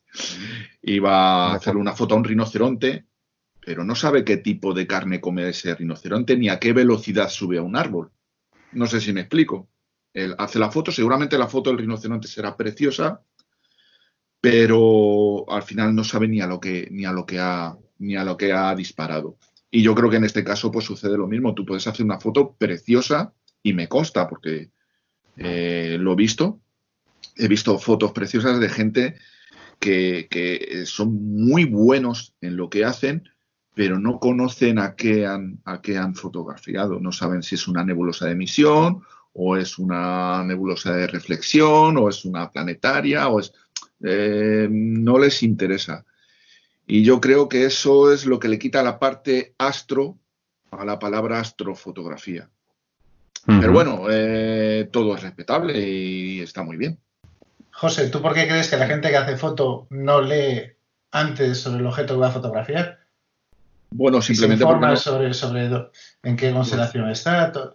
Iba 0.83 1.53
a 1.53 1.55
hacerle 1.55 1.81
una 1.81 1.93
foto 1.93 2.17
a 2.17 2.19
un 2.19 2.25
rinoceronte, 2.25 3.07
pero 3.65 3.85
no 3.85 3.95
sabe 3.95 4.25
qué 4.25 4.39
tipo 4.39 4.75
de 4.75 4.89
carne 4.89 5.21
come 5.21 5.51
ese 5.51 5.73
rinoceronte 5.73 6.37
ni 6.37 6.49
a 6.49 6.59
qué 6.59 6.73
velocidad 6.73 7.29
sube 7.29 7.59
a 7.59 7.63
un 7.63 7.77
árbol. 7.77 8.11
No 8.73 8.89
sé 8.89 9.01
si 9.01 9.13
me 9.13 9.21
explico. 9.21 9.69
Él 10.13 10.35
hace 10.37 10.59
la 10.59 10.73
foto, 10.73 10.91
seguramente 10.91 11.39
la 11.39 11.47
foto 11.47 11.71
del 11.71 11.79
rinoceronte 11.79 12.27
será 12.27 12.57
preciosa, 12.57 13.23
pero 14.41 15.49
al 15.49 15.63
final 15.63 15.95
no 15.95 16.03
sabe 16.03 16.27
ni 16.27 16.41
a 16.41 16.49
lo 16.49 16.59
que, 16.59 16.89
ni 16.91 17.05
a 17.05 17.13
lo 17.13 17.25
que 17.25 17.39
ha, 17.39 17.79
ni 18.03 18.17
a 18.17 18.25
lo 18.25 18.37
que 18.37 18.53
ha 18.53 18.75
disparado. 18.75 19.39
Y 19.71 19.83
yo 19.83 19.95
creo 19.95 20.11
que 20.11 20.17
en 20.17 20.25
este 20.25 20.45
caso 20.45 20.71
pues 20.71 20.85
sucede 20.85 21.17
lo 21.17 21.27
mismo. 21.27 21.55
Tú 21.55 21.65
puedes 21.65 21.87
hacer 21.87 22.05
una 22.05 22.21
foto 22.21 22.55
preciosa 22.59 23.33
y 23.63 23.73
me 23.73 23.89
consta 23.89 24.29
porque 24.29 24.71
eh, 25.37 25.97
lo 25.99 26.13
he 26.13 26.17
visto. 26.17 26.61
He 27.37 27.49
visto 27.49 27.79
fotos 27.79 28.13
preciosas 28.13 28.61
de 28.61 28.69
gente 28.69 29.17
que, 29.79 30.29
que, 30.31 30.85
son 30.85 31.15
muy 31.35 31.65
buenos 31.65 32.35
en 32.41 32.57
lo 32.57 32.69
que 32.69 32.85
hacen, 32.85 33.29
pero 33.75 33.99
no 33.99 34.19
conocen 34.19 34.79
a 34.79 34.95
qué, 34.95 35.25
han, 35.25 35.61
a 35.65 35.81
qué 35.81 35.97
han 35.97 36.15
fotografiado. 36.15 37.01
No 37.01 37.13
saben 37.13 37.43
si 37.43 37.55
es 37.55 37.67
una 37.69 37.85
nebulosa 37.85 38.27
de 38.27 38.33
emisión 38.33 39.03
o 39.33 39.57
es 39.57 39.79
una 39.79 40.45
nebulosa 40.45 40.93
de 40.95 41.07
reflexión 41.07 41.97
o 41.97 42.09
es 42.09 42.25
una 42.25 42.51
planetaria 42.51 43.29
o 43.29 43.41
es... 43.41 43.53
Eh, 44.05 44.69
no 44.71 45.19
les 45.19 45.43
interesa. 45.45 46.05
Y 46.93 47.05
yo 47.05 47.23
creo 47.23 47.49
que 47.49 47.65
eso 47.65 48.13
es 48.13 48.27
lo 48.27 48.39
que 48.39 48.49
le 48.49 48.59
quita 48.59 48.83
la 48.83 48.99
parte 48.99 49.55
astro 49.57 50.19
a 50.71 50.85
la 50.85 50.99
palabra 50.99 51.41
astrofotografía. 51.41 52.51
Pero 53.47 53.73
bueno, 53.73 54.09
eh, 54.11 54.91
todo 54.93 55.17
es 55.17 55.23
respetable 55.23 55.89
y 55.89 56.41
está 56.41 56.63
muy 56.63 56.77
bien. 56.77 56.99
José, 57.71 58.11
¿tú 58.11 58.21
por 58.21 58.35
qué 58.35 58.47
crees 58.47 58.69
que 58.69 58.77
la 58.77 58.87
gente 58.87 59.09
que 59.09 59.17
hace 59.17 59.39
foto 59.39 59.87
no 59.89 60.21
lee 60.21 60.75
antes 61.13 61.61
sobre 61.61 61.81
el 61.81 61.87
objeto 61.87 62.13
que 62.13 62.21
va 62.21 62.29
a 62.29 62.33
fotografiar? 62.33 62.99
Bueno, 63.89 64.21
simplemente. 64.21 64.63
Se 64.63 64.71
informa 64.71 64.95
sobre, 64.97 65.33
sobre 65.33 65.71
en 66.23 66.37
qué 66.37 66.53
constelación 66.53 67.09
está, 67.09 67.53
toda 67.53 67.75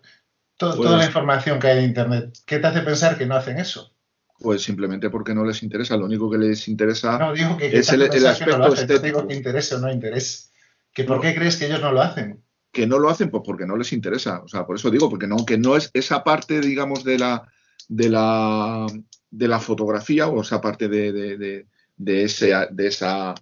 la 0.76 0.98
pues 0.98 1.08
información 1.08 1.60
que 1.60 1.66
hay 1.66 1.80
en 1.80 1.86
Internet. 1.86 2.38
¿Qué 2.46 2.60
te 2.60 2.68
hace 2.68 2.82
pensar 2.82 3.18
que 3.18 3.26
no 3.26 3.36
hacen 3.36 3.58
eso? 3.58 3.97
Pues 4.40 4.62
simplemente 4.62 5.10
porque 5.10 5.34
no 5.34 5.44
les 5.44 5.64
interesa. 5.64 5.98
Lo 5.98 6.06
único 6.06 6.30
que 6.30 6.38
les 6.38 6.68
interesa 6.68 7.18
no, 7.18 7.34
digo 7.34 7.58
que, 7.58 7.76
es 7.76 7.90
el, 7.90 8.04
aspecto 8.04 8.58
no 8.58 8.74
estético. 8.74 9.06
digo 9.06 9.28
que 9.28 9.36
interese 9.36 9.76
o 9.76 9.80
no 9.80 9.92
interese. 9.92 10.50
¿Que 10.94 11.04
¿Por 11.04 11.22
qué 11.22 11.34
crees 11.34 11.58
que 11.58 11.66
ellos 11.66 11.82
no 11.82 11.92
lo 11.92 12.02
hacen? 12.02 12.44
Que 12.72 12.86
no 12.86 13.00
lo 13.00 13.10
hacen 13.10 13.30
pues 13.30 13.44
porque 13.46 13.66
no 13.66 13.78
les 13.78 13.94
interesa. 13.94 14.42
O 14.44 14.48
sea, 14.48 14.66
por 14.66 14.76
eso 14.76 14.92
digo, 14.92 15.10
porque 15.10 15.28
no, 15.28 15.46
que 15.46 15.58
no 15.58 15.76
es 15.76 15.90
esa 15.94 16.24
parte, 16.24 16.62
digamos, 16.62 17.04
de 17.04 17.18
la, 17.18 17.48
de 17.88 18.10
la, 18.10 18.86
de 19.32 19.48
la 19.48 19.60
fotografía 19.60 20.28
o 20.28 20.42
esa 20.42 20.62
parte 20.62 20.88
de, 20.88 21.12
de, 21.12 21.66
de, 21.98 22.24
ese, 22.24 22.54
de 22.72 22.88
esa 22.88 23.34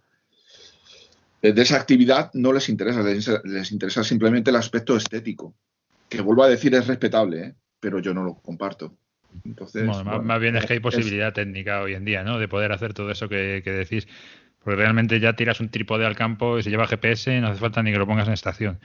de 1.54 1.62
esa 1.62 1.76
actividad 1.76 2.32
no 2.34 2.54
les 2.54 2.70
interesa, 2.70 3.04
les, 3.04 3.72
interesa 3.72 4.04
simplemente 4.04 4.50
el 4.50 4.56
aspecto 4.56 4.96
estético, 4.98 5.56
que 6.10 6.22
vuelvo 6.22 6.44
a 6.44 6.50
decir 6.50 6.74
es 6.74 6.88
respetable, 6.88 7.42
¿eh? 7.42 7.56
pero 7.80 8.00
yo 8.00 8.14
no 8.14 8.24
lo 8.24 8.36
comparto. 8.36 8.98
Entonces, 9.44 9.86
más, 10.04 10.40
bien 10.40 10.56
es 10.56 10.66
que 10.66 10.74
hay 10.74 10.80
posibilidad 10.80 11.34
técnica 11.34 11.82
hoy 11.82 11.94
en 11.94 12.06
día, 12.06 12.24
¿no? 12.24 12.40
De 12.40 12.48
poder 12.48 12.72
hacer 12.72 12.94
todo 12.94 13.12
eso 13.12 13.28
que, 13.30 13.62
decís. 13.62 14.08
Porque 14.64 14.78
realmente 14.78 15.20
ya 15.20 15.34
tiras 15.34 15.60
un 15.60 15.70
trípode 15.70 16.06
al 16.06 16.16
campo 16.16 16.58
y 16.58 16.64
se 16.64 16.70
lleva 16.70 16.88
GPS, 16.88 17.40
no 17.40 17.48
hace 17.48 17.60
falta 17.60 17.84
ni 17.84 17.92
que 17.92 18.00
lo 18.00 18.08
pongas 18.08 18.28
en 18.28 18.34
estación. 18.34 18.80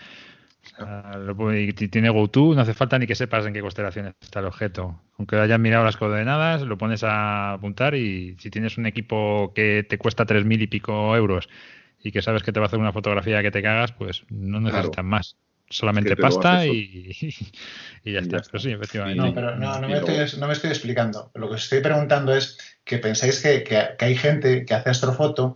y 1.55 1.72
tiene 1.72 2.11
GoTo, 2.11 2.55
no 2.55 2.61
hace 2.61 2.74
falta 2.74 2.98
ni 2.98 3.07
que 3.07 3.14
sepas 3.14 3.46
en 3.46 3.55
qué 3.55 3.62
constelación 3.62 4.14
está 4.20 4.40
el 4.40 4.46
objeto. 4.46 5.01
Aunque 5.16 5.36
hayas 5.36 5.59
mirado 5.59 5.84
las 5.84 5.96
coordenadas, 5.96 6.62
lo 6.62 6.76
pones 6.76 7.03
a 7.03 7.53
apuntar 7.53 7.94
y 7.94 8.36
si 8.38 8.51
tienes 8.51 8.76
un 8.76 8.86
equipo 8.86 9.53
que 9.55 9.86
te 9.88 9.96
cuesta 9.96 10.26
tres 10.26 10.44
mil 10.44 10.61
y 10.61 10.66
pico 10.66 11.16
euros 11.16 11.48
y 12.03 12.12
que 12.12 12.20
sabes 12.20 12.42
que 12.42 12.53
te 12.53 12.61
va 12.61 12.66
a 12.66 12.68
hacer 12.68 12.78
una 12.78 12.92
fotografía 12.92 13.42
que 13.42 13.51
te 13.51 13.62
cagas, 13.62 13.92
pues 13.92 14.24
no 14.28 14.61
necesitas 14.61 15.05
más 15.05 15.36
solamente 15.70 16.16
pasta 16.16 16.66
y, 16.66 17.16
y, 18.04 18.12
ya 18.12 18.20
está. 18.20 18.42
Pero 18.42 18.58
sí, 18.58 18.72
efectivamente. 18.72 19.22
No, 19.22 19.32
pero 19.32 19.56
no, 19.56 19.80
no, 19.80 19.88
me 19.88 19.96
estoy, 19.96 20.40
no, 20.40 20.46
me 20.48 20.52
estoy, 20.52 20.70
explicando. 20.70 21.30
Lo 21.34 21.48
que 21.48 21.54
os 21.54 21.62
estoy 21.62 21.80
preguntando 21.80 22.34
es 22.34 22.58
que 22.84 22.98
pensáis 22.98 23.40
que, 23.40 23.62
que, 23.62 24.04
hay 24.04 24.16
gente 24.16 24.64
que 24.66 24.74
hace 24.74 24.90
astrofoto 24.90 25.54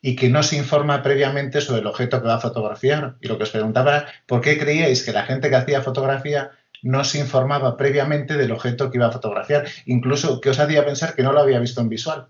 y 0.00 0.14
que 0.14 0.28
no 0.28 0.42
se 0.42 0.56
informa 0.56 1.02
previamente 1.02 1.60
sobre 1.60 1.80
el 1.80 1.86
objeto 1.86 2.22
que 2.22 2.28
va 2.28 2.36
a 2.36 2.40
fotografiar. 2.40 3.16
Y 3.20 3.26
lo 3.26 3.36
que 3.36 3.42
os 3.42 3.50
preguntaba 3.50 4.06
¿por 4.26 4.40
qué 4.40 4.56
creíais 4.56 5.04
que 5.04 5.12
la 5.12 5.24
gente 5.24 5.50
que 5.50 5.56
hacía 5.56 5.82
fotografía 5.82 6.52
no 6.82 7.04
se 7.04 7.18
informaba 7.18 7.76
previamente 7.76 8.36
del 8.36 8.52
objeto 8.52 8.90
que 8.90 8.98
iba 8.98 9.08
a 9.08 9.12
fotografiar? 9.12 9.66
Incluso, 9.86 10.40
¿qué 10.40 10.50
os 10.50 10.60
hacía 10.60 10.84
pensar 10.84 11.14
que 11.14 11.24
no 11.24 11.32
lo 11.32 11.40
había 11.40 11.58
visto 11.58 11.80
en 11.80 11.88
visual? 11.88 12.28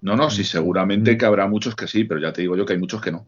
No, 0.00 0.14
no, 0.14 0.30
sí, 0.30 0.44
seguramente 0.44 1.16
que 1.16 1.24
habrá 1.24 1.48
muchos 1.48 1.74
que 1.74 1.88
sí, 1.88 2.04
pero 2.04 2.20
ya 2.20 2.32
te 2.32 2.42
digo 2.42 2.56
yo 2.56 2.66
que 2.66 2.74
hay 2.74 2.78
muchos 2.78 3.00
que 3.00 3.10
no. 3.10 3.26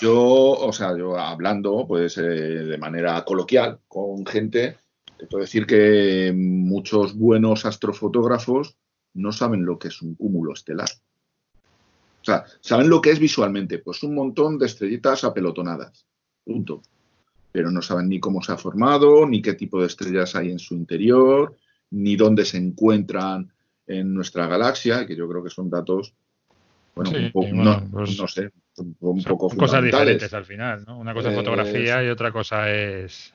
Yo 0.00 0.16
o 0.16 0.72
sea, 0.72 0.96
yo 0.96 1.18
hablando, 1.18 1.84
pues 1.86 2.16
eh, 2.16 2.22
de 2.22 2.78
manera 2.78 3.22
coloquial 3.24 3.80
con 3.86 4.24
gente, 4.24 4.78
te 5.18 5.26
puedo 5.26 5.42
decir 5.42 5.66
que 5.66 6.32
muchos 6.34 7.14
buenos 7.14 7.66
astrofotógrafos 7.66 8.76
no 9.14 9.32
saben 9.32 9.66
lo 9.66 9.78
que 9.78 9.88
es 9.88 10.00
un 10.00 10.14
cúmulo 10.14 10.54
estelar. 10.54 10.88
O 12.22 12.24
sea, 12.24 12.44
saben 12.60 12.88
lo 12.88 13.00
que 13.00 13.10
es 13.10 13.18
visualmente, 13.18 13.78
pues 13.78 14.02
un 14.02 14.14
montón 14.14 14.58
de 14.58 14.66
estrellitas 14.66 15.24
apelotonadas. 15.24 16.06
Punto. 16.44 16.82
Pero 17.52 17.70
no 17.70 17.82
saben 17.82 18.08
ni 18.08 18.20
cómo 18.20 18.42
se 18.42 18.52
ha 18.52 18.56
formado, 18.56 19.26
ni 19.26 19.42
qué 19.42 19.54
tipo 19.54 19.80
de 19.80 19.88
estrellas 19.88 20.36
hay 20.36 20.50
en 20.50 20.58
su 20.58 20.74
interior, 20.74 21.56
ni 21.90 22.16
dónde 22.16 22.44
se 22.44 22.58
encuentran 22.58 23.52
en 23.86 24.14
nuestra 24.14 24.46
galaxia, 24.46 25.06
que 25.06 25.16
yo 25.16 25.28
creo 25.28 25.42
que 25.42 25.50
son 25.50 25.68
datos 25.68 26.14
bueno, 26.94 27.10
un 27.10 27.32
poco, 27.32 27.48
pues 27.92 28.18
no, 28.18 28.28
sé, 28.28 28.50
un, 28.76 29.22
poco 29.22 29.48
cosas 29.50 29.82
diferentes 29.82 30.32
al 30.34 30.44
final, 30.44 30.84
¿no? 30.86 30.98
Una 30.98 31.14
cosa 31.14 31.30
es 31.30 31.36
fotografía 31.36 32.04
y 32.04 32.08
otra 32.08 32.32
cosa 32.32 32.70
es 32.70 33.32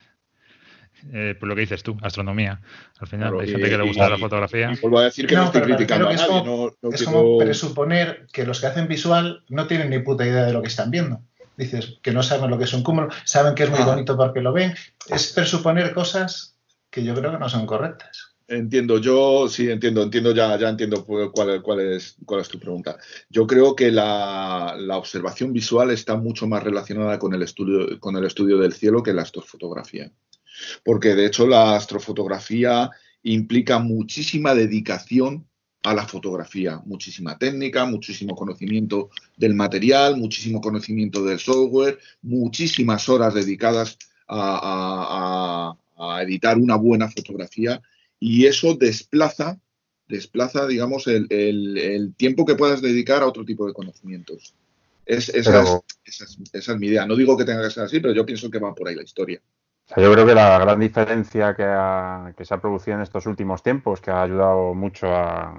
eh, 1.13 1.35
pues 1.39 1.47
lo 1.47 1.55
que 1.55 1.61
dices 1.61 1.83
tú, 1.83 1.97
astronomía. 2.01 2.61
Al 2.99 3.07
final 3.07 3.39
hay 3.39 3.49
gente 3.49 3.69
que 3.69 3.77
le 3.77 3.83
gusta 3.83 4.09
la 4.09 4.17
fotografía. 4.17 4.73
vuelvo 4.81 4.99
a 4.99 5.03
decir 5.05 5.27
que 5.27 5.35
no, 5.35 5.45
estoy 5.45 5.61
criticando 5.61 6.09
a 6.09 6.13
nadie. 6.13 6.71
Es 6.91 7.03
como 7.03 7.37
presuponer 7.37 8.27
que 8.31 8.45
los 8.45 8.59
que 8.59 8.67
hacen 8.67 8.87
visual 8.87 9.43
no 9.49 9.67
tienen 9.67 9.89
ni 9.89 9.99
puta 9.99 10.25
idea 10.25 10.45
de 10.45 10.53
lo 10.53 10.61
que 10.61 10.67
están 10.67 10.91
viendo. 10.91 11.21
Dices 11.57 11.99
que 12.01 12.11
no 12.11 12.23
saben 12.23 12.49
lo 12.49 12.57
que 12.57 12.65
es 12.65 12.73
un 12.73 12.83
cúmulo, 12.83 13.09
saben 13.23 13.55
que 13.55 13.63
es 13.63 13.69
muy 13.69 13.79
ah. 13.81 13.85
bonito 13.85 14.17
porque 14.17 14.41
lo 14.41 14.51
ven. 14.51 14.73
Es 15.07 15.31
presuponer 15.31 15.93
cosas 15.93 16.57
que 16.89 17.03
yo 17.03 17.13
creo 17.13 17.31
que 17.31 17.39
no 17.39 17.49
son 17.49 17.65
correctas. 17.65 18.24
Entiendo, 18.47 18.99
yo 18.99 19.47
sí 19.49 19.71
entiendo, 19.71 20.03
entiendo 20.03 20.31
ya, 20.31 20.55
ya 20.59 20.69
entiendo 20.69 21.03
cuál, 21.03 21.31
cuál, 21.63 21.79
es, 21.79 22.15
cuál 22.25 22.41
es 22.41 22.47
tu 22.47 22.59
pregunta. 22.59 22.95
Yo 23.27 23.47
creo 23.47 23.75
que 23.75 23.89
la, 23.91 24.77
observación 24.91 25.51
visual 25.51 25.89
está 25.89 26.15
mucho 26.15 26.45
más 26.45 26.61
relacionada 26.63 27.17
con 27.17 27.33
el 27.33 27.41
estudio, 27.41 27.99
con 27.99 28.15
el 28.17 28.25
estudio 28.25 28.59
del 28.59 28.73
cielo 28.73 29.01
que 29.01 29.13
la 29.13 29.23
astrofotografía. 29.23 30.11
Porque 30.83 31.15
de 31.15 31.25
hecho 31.25 31.47
la 31.47 31.75
astrofotografía 31.75 32.91
implica 33.23 33.79
muchísima 33.79 34.53
dedicación 34.53 35.47
a 35.81 35.95
la 35.95 36.07
fotografía, 36.07 36.81
muchísima 36.85 37.39
técnica, 37.39 37.85
muchísimo 37.85 38.35
conocimiento 38.35 39.09
del 39.37 39.55
material, 39.55 40.17
muchísimo 40.17 40.61
conocimiento 40.61 41.23
del 41.23 41.39
software, 41.39 41.97
muchísimas 42.21 43.09
horas 43.09 43.33
dedicadas 43.33 43.97
a 44.27 45.75
editar 46.21 46.57
una 46.59 46.75
buena 46.75 47.09
fotografía 47.09 47.81
y 48.27 48.47
eso 48.47 48.73
desplaza, 48.73 49.59
desplaza, 50.07 50.65
digamos, 50.65 51.05
el, 51.05 51.27
el, 51.29 52.15
tiempo 52.15 52.43
que 52.43 52.55
puedas 52.55 52.81
dedicar 52.81 53.21
a 53.21 53.27
otro 53.27 53.45
tipo 53.45 53.67
de 53.67 53.73
conocimientos. 53.73 54.55
Es, 55.05 55.29
esa, 55.29 55.61
es, 56.03 56.39
esa, 56.51 56.73
es, 56.73 56.79
mi 56.79 56.87
idea. 56.87 57.05
No 57.05 57.15
digo 57.15 57.37
que 57.37 57.45
tenga 57.45 57.61
que 57.61 57.69
ser 57.69 57.83
así, 57.83 57.99
pero 57.99 58.15
yo 58.15 58.25
pienso 58.25 58.49
que 58.49 58.57
va 58.57 58.73
por 58.73 58.87
ahí 58.87 58.95
la 58.95 59.03
historia. 59.03 59.39
yo 59.95 60.11
creo 60.11 60.25
que 60.25 60.33
la 60.33 60.57
gran 60.57 60.79
diferencia 60.79 61.55
que, 61.55 62.33
que, 62.35 62.45
se 62.45 62.53
ha 62.55 62.59
producido 62.59 62.97
en 62.97 63.03
estos 63.03 63.27
últimos 63.27 63.61
tiempos, 63.61 64.01
que 64.01 64.09
ha 64.09 64.23
ayudado 64.23 64.73
mucho 64.73 65.05
a, 65.05 65.51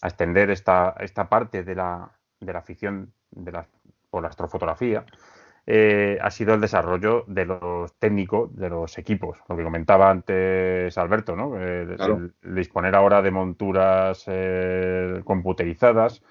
a 0.00 0.08
extender 0.08 0.50
esta, 0.50 0.96
esta 0.98 1.28
parte 1.28 1.62
de 1.62 1.76
la, 1.76 2.10
de 2.40 2.52
la 2.52 2.58
afición 2.58 3.12
de 3.30 3.52
la, 3.52 3.68
por 4.10 4.22
la 4.22 4.28
astrofotografía, 4.30 5.06
eh, 5.72 6.18
ha 6.20 6.32
sido 6.32 6.52
el 6.54 6.60
desarrollo 6.60 7.24
de 7.28 7.44
los 7.44 7.94
técnicos 8.00 8.52
de 8.56 8.68
los 8.68 8.98
equipos. 8.98 9.38
Lo 9.48 9.56
que 9.56 9.62
comentaba 9.62 10.10
antes 10.10 10.98
Alberto, 10.98 11.36
¿no? 11.36 11.56
el, 11.60 12.34
disponer 12.42 12.96
ahora 12.96 13.22
de 13.22 13.30
monturas 13.30 14.24
eh, 14.26 15.20
computerizadas 15.22 16.24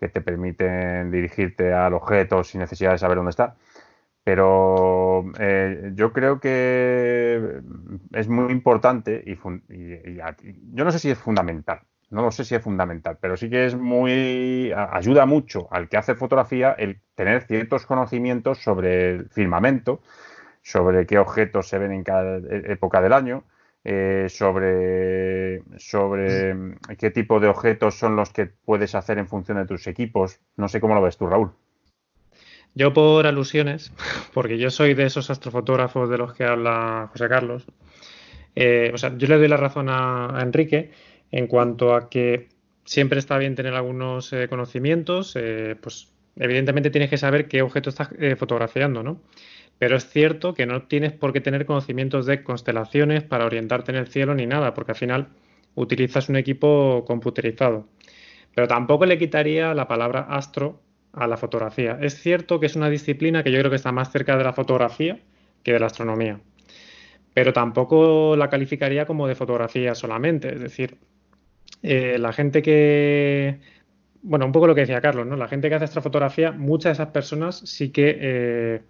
que 0.00 0.08
te 0.08 0.20
permiten 0.20 1.12
dirigirte 1.12 1.72
al 1.72 1.94
objeto 1.94 2.42
sin 2.42 2.62
necesidad 2.62 2.90
de 2.90 2.98
saber 2.98 3.18
dónde 3.18 3.30
está. 3.30 3.54
Pero 4.24 5.24
eh, 5.38 5.92
yo 5.94 6.12
creo 6.12 6.40
que 6.40 7.60
es 8.12 8.28
muy 8.28 8.50
importante 8.50 9.22
y, 9.24 9.36
yo 10.74 10.84
no 10.84 10.90
sé 10.90 10.98
si 10.98 11.12
es 11.12 11.18
fundamental, 11.18 11.82
no 12.10 12.22
lo 12.22 12.30
sé 12.30 12.44
si 12.44 12.54
es 12.54 12.62
fundamental, 12.62 13.18
pero 13.20 13.36
sí 13.36 13.48
que 13.48 13.66
es 13.66 13.74
muy, 13.76 14.72
ayuda 14.74 15.26
mucho 15.26 15.68
al 15.70 15.88
que 15.88 15.96
hace 15.96 16.14
fotografía 16.14 16.72
el 16.72 17.00
tener 17.14 17.42
ciertos 17.42 17.86
conocimientos 17.86 18.58
sobre 18.58 19.10
el 19.10 19.28
firmamento, 19.30 20.00
sobre 20.62 21.06
qué 21.06 21.18
objetos 21.18 21.68
se 21.68 21.78
ven 21.78 21.92
en 21.92 22.04
cada 22.04 22.38
e-, 22.38 22.72
época 22.72 23.00
del 23.00 23.12
año, 23.12 23.44
eh, 23.84 24.26
sobre, 24.28 25.62
sobre 25.78 26.76
qué 26.98 27.10
tipo 27.10 27.40
de 27.40 27.48
objetos 27.48 27.94
son 27.94 28.14
los 28.14 28.30
que 28.30 28.46
puedes 28.46 28.94
hacer 28.94 29.18
en 29.18 29.26
función 29.26 29.56
de 29.58 29.66
tus 29.66 29.86
equipos. 29.86 30.40
No 30.56 30.68
sé 30.68 30.80
cómo 30.80 30.94
lo 30.94 31.02
ves 31.02 31.16
tú, 31.16 31.26
Raúl. 31.26 31.52
Yo 32.74 32.92
por 32.92 33.26
alusiones, 33.26 33.92
porque 34.34 34.58
yo 34.58 34.70
soy 34.70 34.94
de 34.94 35.04
esos 35.04 35.30
astrofotógrafos 35.30 36.10
de 36.10 36.18
los 36.18 36.34
que 36.34 36.44
habla 36.44 37.08
José 37.12 37.28
Carlos. 37.28 37.66
Eh, 38.54 38.90
o 38.92 38.98
sea, 38.98 39.16
yo 39.16 39.28
le 39.28 39.38
doy 39.38 39.48
la 39.48 39.56
razón 39.56 39.88
a, 39.88 40.38
Enrique 40.42 40.90
en 41.32 41.46
cuanto 41.46 41.94
a 41.94 42.08
que 42.10 42.48
siempre 42.84 43.18
está 43.18 43.38
bien 43.38 43.54
tener 43.54 43.74
algunos 43.74 44.32
eh, 44.32 44.48
conocimientos, 44.48 45.38
pues 45.80 46.08
evidentemente 46.36 46.90
tienes 46.90 47.10
que 47.10 47.18
saber 47.18 47.48
qué 47.48 47.62
objeto 47.62 47.90
estás 47.90 48.10
fotografiando, 48.38 49.02
¿no? 49.02 49.20
Pero 49.80 49.96
es 49.96 50.10
cierto 50.10 50.52
que 50.52 50.66
no 50.66 50.82
tienes 50.82 51.12
por 51.12 51.32
qué 51.32 51.40
tener 51.40 51.64
conocimientos 51.64 52.26
de 52.26 52.42
constelaciones 52.42 53.22
para 53.22 53.46
orientarte 53.46 53.92
en 53.92 53.96
el 53.96 54.08
cielo 54.08 54.34
ni 54.34 54.46
nada, 54.46 54.74
porque 54.74 54.92
al 54.92 54.98
final 54.98 55.28
utilizas 55.74 56.28
un 56.28 56.36
equipo 56.36 57.04
computerizado. 57.06 57.88
Pero 58.54 58.68
tampoco 58.68 59.06
le 59.06 59.16
quitaría 59.16 59.72
la 59.72 59.88
palabra 59.88 60.20
astro 60.28 60.82
a 61.12 61.26
la 61.26 61.38
fotografía. 61.38 61.98
Es 62.00 62.20
cierto 62.20 62.60
que 62.60 62.66
es 62.66 62.76
una 62.76 62.90
disciplina 62.90 63.42
que 63.42 63.52
yo 63.52 63.58
creo 63.58 63.70
que 63.70 63.76
está 63.76 63.90
más 63.90 64.12
cerca 64.12 64.36
de 64.36 64.44
la 64.44 64.52
fotografía 64.52 65.18
que 65.62 65.72
de 65.72 65.80
la 65.80 65.86
astronomía. 65.86 66.40
Pero 67.32 67.54
tampoco 67.54 68.36
la 68.36 68.50
calificaría 68.50 69.06
como 69.06 69.28
de 69.28 69.34
fotografía 69.34 69.94
solamente. 69.94 70.52
Es 70.52 70.60
decir, 70.60 70.98
eh, 71.82 72.18
la 72.18 72.32
gente 72.32 72.62
que. 72.62 73.58
Bueno, 74.22 74.44
un 74.46 74.52
poco 74.52 74.66
lo 74.66 74.74
que 74.74 74.82
decía 74.82 75.00
Carlos, 75.00 75.26
¿no? 75.26 75.36
La 75.36 75.48
gente 75.48 75.68
que 75.68 75.74
hace 75.76 75.84
astrofotografía, 75.84 76.52
muchas 76.52 76.90
de 76.90 77.02
esas 77.02 77.12
personas 77.12 77.56
sí 77.64 77.90
que. 77.90 78.18
Eh, 78.20 78.80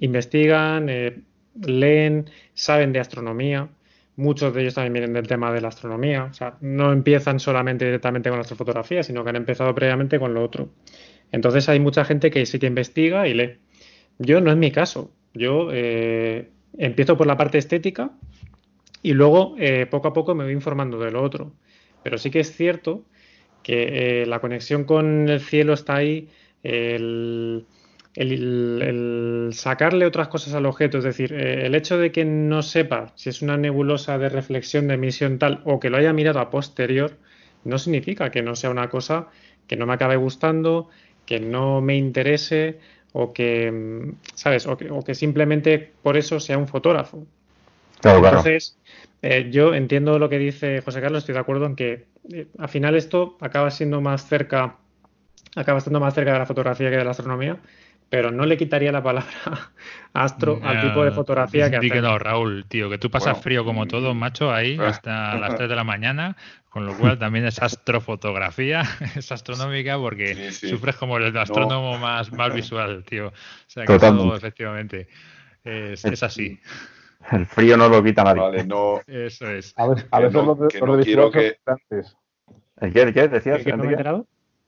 investigan, 0.00 0.88
eh, 0.88 1.22
leen, 1.62 2.30
saben 2.54 2.92
de 2.92 3.00
astronomía. 3.00 3.68
Muchos 4.16 4.54
de 4.54 4.62
ellos 4.62 4.74
también 4.74 4.92
vienen 4.92 5.12
del 5.12 5.26
tema 5.26 5.52
de 5.52 5.60
la 5.60 5.68
astronomía. 5.68 6.24
O 6.24 6.34
sea, 6.34 6.56
no 6.60 6.92
empiezan 6.92 7.40
solamente 7.40 7.84
directamente 7.84 8.28
con 8.28 8.38
la 8.38 8.42
astrofotografía, 8.42 9.02
sino 9.02 9.24
que 9.24 9.30
han 9.30 9.36
empezado 9.36 9.74
previamente 9.74 10.18
con 10.18 10.34
lo 10.34 10.42
otro. 10.42 10.70
Entonces 11.32 11.68
hay 11.68 11.80
mucha 11.80 12.04
gente 12.04 12.30
que 12.30 12.46
sí 12.46 12.58
que 12.58 12.66
investiga 12.66 13.26
y 13.26 13.34
lee. 13.34 13.58
Yo 14.18 14.40
no 14.40 14.50
es 14.52 14.56
mi 14.56 14.70
caso. 14.70 15.10
Yo 15.32 15.68
eh, 15.72 16.48
empiezo 16.78 17.16
por 17.16 17.26
la 17.26 17.36
parte 17.36 17.58
estética 17.58 18.12
y 19.02 19.14
luego 19.14 19.56
eh, 19.58 19.86
poco 19.86 20.08
a 20.08 20.12
poco 20.12 20.34
me 20.34 20.44
voy 20.44 20.52
informando 20.52 20.98
de 21.00 21.10
lo 21.10 21.22
otro. 21.22 21.52
Pero 22.04 22.18
sí 22.18 22.30
que 22.30 22.40
es 22.40 22.54
cierto 22.56 23.02
que 23.64 24.24
la 24.28 24.38
conexión 24.38 24.84
con 24.84 25.28
el 25.28 25.40
cielo 25.40 25.72
está 25.72 25.96
ahí. 25.96 26.28
El, 26.62 27.66
sacarle 29.52 30.06
otras 30.06 30.28
cosas 30.28 30.54
al 30.54 30.66
objeto, 30.66 30.98
es 30.98 31.04
decir, 31.04 31.32
eh, 31.32 31.66
el 31.66 31.74
hecho 31.74 31.98
de 31.98 32.12
que 32.12 32.24
no 32.24 32.62
sepa 32.62 33.12
si 33.16 33.28
es 33.30 33.42
una 33.42 33.56
nebulosa 33.56 34.18
de 34.18 34.28
reflexión 34.28 34.86
de 34.86 34.94
emisión 34.94 35.40
tal 35.40 35.62
o 35.64 35.80
que 35.80 35.90
lo 35.90 35.96
haya 35.96 36.12
mirado 36.12 36.38
a 36.38 36.50
posterior, 36.50 37.16
no 37.64 37.78
significa 37.78 38.30
que 38.30 38.42
no 38.42 38.54
sea 38.54 38.70
una 38.70 38.88
cosa 38.88 39.28
que 39.66 39.76
no 39.76 39.86
me 39.86 39.94
acabe 39.94 40.16
gustando, 40.16 40.88
que 41.26 41.40
no 41.40 41.80
me 41.80 41.96
interese 41.96 42.78
o 43.12 43.32
que, 43.32 43.70
mm, 43.70 44.16
¿sabes? 44.34 44.66
O 44.66 44.76
que, 44.76 45.14
simplemente 45.14 45.92
por 46.02 46.16
eso 46.16 46.40
sea 46.40 46.58
un 46.58 46.68
fotógrafo. 46.68 47.26
Entonces, 48.02 48.78
eh, 49.22 49.48
yo 49.50 49.74
entiendo 49.74 50.18
lo 50.18 50.28
que 50.28 50.38
dice 50.38 50.82
José 50.82 51.00
Carlos, 51.00 51.22
estoy 51.22 51.34
de 51.34 51.40
acuerdo 51.40 51.66
en 51.66 51.76
que 51.76 52.06
eh, 52.32 52.46
al 52.58 52.68
final 52.68 52.94
esto 52.94 53.38
acaba 53.40 53.70
siendo 53.70 54.00
más 54.00 54.26
cerca, 54.28 54.76
acaba 55.56 55.78
estando 55.78 56.00
más 56.00 56.14
cerca 56.14 56.32
de 56.32 56.38
la 56.38 56.46
fotografía 56.46 56.90
que 56.90 56.96
de 56.96 57.04
la 57.04 57.12
astronomía, 57.12 57.58
pero 58.10 58.30
no 58.30 58.46
le 58.46 58.56
quitaría 58.56 58.92
la 58.92 59.02
palabra 59.02 59.72
astro 60.12 60.60
al 60.62 60.80
tipo 60.80 61.04
de 61.04 61.10
fotografía 61.10 61.70
que 61.70 61.76
hace. 61.78 61.90
que 61.90 62.00
no, 62.00 62.18
Raúl, 62.18 62.64
tío, 62.68 62.88
que 62.90 62.98
tú 62.98 63.10
pasas 63.10 63.40
frío 63.40 63.64
como 63.64 63.86
todo, 63.86 64.14
macho, 64.14 64.52
ahí 64.52 64.78
hasta 64.78 65.36
las 65.36 65.56
3 65.56 65.68
de 65.68 65.74
la 65.74 65.84
mañana, 65.84 66.36
con 66.68 66.86
lo 66.86 66.96
cual 66.96 67.18
también 67.18 67.46
es 67.46 67.62
astrofotografía, 67.62 68.82
es 69.16 69.32
astronómica 69.32 69.96
porque 69.96 70.52
sufres 70.52 70.96
como 70.96 71.16
el 71.16 71.36
astrónomo 71.36 71.98
más, 71.98 72.32
más 72.32 72.54
visual, 72.54 73.04
tío. 73.04 73.28
O 73.28 73.32
sea, 73.66 73.84
que 73.84 73.98
todo, 73.98 74.36
efectivamente, 74.36 75.08
es, 75.64 76.22
así. 76.22 76.60
El 77.32 77.46
frío 77.46 77.76
no 77.76 77.88
lo 77.88 78.02
quita 78.02 78.24
nadie. 78.24 78.40
Vale, 78.40 78.64
no. 78.64 79.00
Eso 79.06 79.48
es. 79.48 79.72
A 79.76 79.88
veces, 79.88 80.06
a 80.10 80.20
veces 80.20 80.34
los 80.34 80.58
de, 80.58 80.80
los 80.80 80.98
de 80.98 81.04
visual 81.04 81.30
que... 81.32 81.56
antes. 81.66 82.16
¿El 82.80 82.92
qué? 82.92 83.02
¿El 83.02 83.14
qué? 83.14 83.28
¿Decías? 83.28 83.62
¿Qué, 83.62 83.72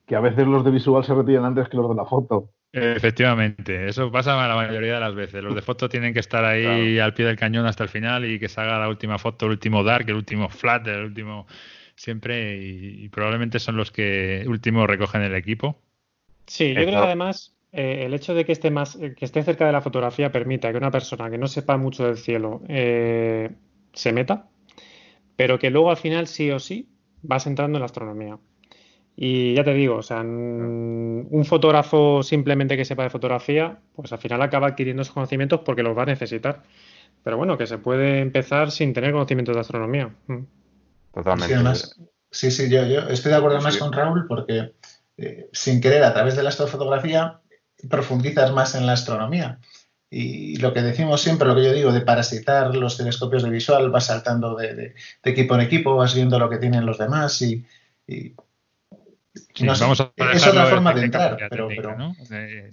que 0.07 0.15
a 0.15 0.21
veces 0.21 0.47
los 0.47 0.65
de 0.65 0.71
visual 0.71 1.05
se 1.05 1.15
retiran 1.15 1.45
antes 1.45 1.69
que 1.69 1.77
los 1.77 1.89
de 1.89 1.97
la 1.97 2.05
foto. 2.05 2.51
Efectivamente, 2.73 3.89
eso 3.89 4.11
pasa 4.13 4.37
la 4.47 4.55
mayoría 4.55 4.95
de 4.95 5.01
las 5.01 5.15
veces. 5.15 5.43
Los 5.43 5.55
de 5.55 5.63
foto 5.63 5.89
tienen 5.89 6.13
que 6.13 6.21
estar 6.21 6.45
ahí 6.45 6.99
al 6.99 7.15
pie 7.15 7.27
del 7.27 7.37
cañón 7.37 7.67
hasta 7.67 7.85
el 7.85 7.89
final 7.89 8.25
y 8.25 8.39
que 8.39 8.49
salga 8.49 8.79
la 8.79 8.89
última 8.89 9.19
foto, 9.19 9.47
el 9.47 9.53
último 9.53 9.83
dark, 9.83 10.09
el 10.09 10.17
último 10.17 10.49
flat, 10.49 10.87
el 10.87 11.05
último 11.05 11.47
siempre 11.95 12.59
y, 12.59 13.09
probablemente 13.09 13.59
son 13.59 13.77
los 13.77 13.91
que 13.91 14.45
último 14.47 14.87
recogen 14.87 15.23
el 15.23 15.35
equipo. 15.35 15.81
Sí, 16.47 16.69
yo 16.69 16.83
creo 16.83 16.91
que 16.91 16.97
además 16.97 17.56
eh, 17.77 18.07
el 18.07 18.15
hecho 18.15 18.35
de 18.35 18.47
que 18.47 18.53
esté 18.53 18.71
más, 18.71 18.97
que 18.97 19.25
esté 19.25 19.43
cerca 19.43 19.67
de 19.67 19.73
la 19.73 19.83
fotografía 19.83 20.33
permita 20.33 20.71
que 20.73 20.79
una 20.79 20.91
persona 20.91 21.31
que 21.31 21.37
no 21.37 21.47
sepa 21.47 21.77
mucho 21.77 22.07
del 22.07 22.17
cielo 22.17 22.63
eh, 22.69 23.51
se 23.93 24.13
meta, 24.13 24.49
pero 25.37 25.59
que 25.59 25.69
luego 25.69 25.91
al 25.91 25.99
final 25.99 26.27
sí 26.27 26.51
o 26.51 26.59
sí 26.59 26.89
vas 27.21 27.47
entrando 27.47 27.77
en 27.77 27.81
la 27.81 27.87
astronomía. 27.87 28.39
Y 29.15 29.55
ya 29.55 29.63
te 29.63 29.75
digo, 29.75 29.97
o 29.97 30.03
sea, 30.03 30.21
un 30.21 31.45
fotógrafo 31.47 32.23
simplemente 32.23 32.79
que 32.79 32.85
sepa 32.87 33.03
de 33.03 33.11
fotografía, 33.11 33.79
pues 33.95 34.11
al 34.11 34.19
final 34.19 34.41
acaba 34.41 34.69
adquiriendo 34.69 35.03
esos 35.03 35.15
conocimientos 35.15 35.61
porque 35.61 35.83
los 35.83 35.97
va 35.97 36.05
a 36.05 36.07
necesitar. 36.07 36.63
Pero 37.23 37.37
bueno, 37.37 37.59
que 37.59 37.67
se 37.67 37.77
puede 37.77 38.21
empezar 38.21 38.71
sin 38.71 38.95
tener 38.95 39.13
conocimientos 39.13 39.55
de 39.55 39.61
astronomía. 39.61 40.15
Mm. 40.29 40.45
Totalmente. 41.13 41.57
Sí, 42.31 42.51
sí, 42.51 42.71
yo, 42.71 42.87
yo, 42.87 43.01
estoy 43.09 43.33
de 43.33 43.39
acuerdo 43.39 43.61
más 43.61 43.77
con 43.77 43.93
Raúl 43.93 44.27
porque 44.27 44.73
eh, 45.19 45.49
sin 45.53 45.81
querer, 45.81 46.05
a 46.05 46.13
través 46.13 46.37
de 46.37 46.43
la 46.43 46.51
astrofotografía, 46.51 47.41
profundizas 47.89 48.53
más 48.53 48.75
en 48.75 48.87
la 48.87 48.93
astronomía. 48.93 49.59
Y 50.09 50.57
lo 50.57 50.73
que 50.73 50.83
decimos 50.83 51.21
siempre, 51.21 51.49
lo 51.49 51.57
que 51.57 51.65
yo 51.65 51.73
digo, 51.73 51.93
de 51.93 52.01
parasitar 52.01 52.75
los 52.75 52.97
telescopios 52.97 53.43
de 53.43 53.51
visual, 53.51 53.91
vas 53.91 54.07
saltando 54.07 54.55
de, 54.55 54.95
equipo 55.25 55.55
en 55.57 55.63
equipo, 55.63 55.97
vas 55.97 56.15
viendo 56.15 56.39
lo 56.39 56.49
que 56.49 56.59
tienen 56.59 56.87
los 56.87 56.99
demás 56.99 57.43
y 57.43 57.65
vamos 59.61 60.01
a 60.01 60.13
es 60.17 60.47
otra 60.47 60.67
forma 60.67 60.93
de, 60.95 61.05
entrar, 61.05 61.37
pero, 61.51 61.69
De, 61.69 62.73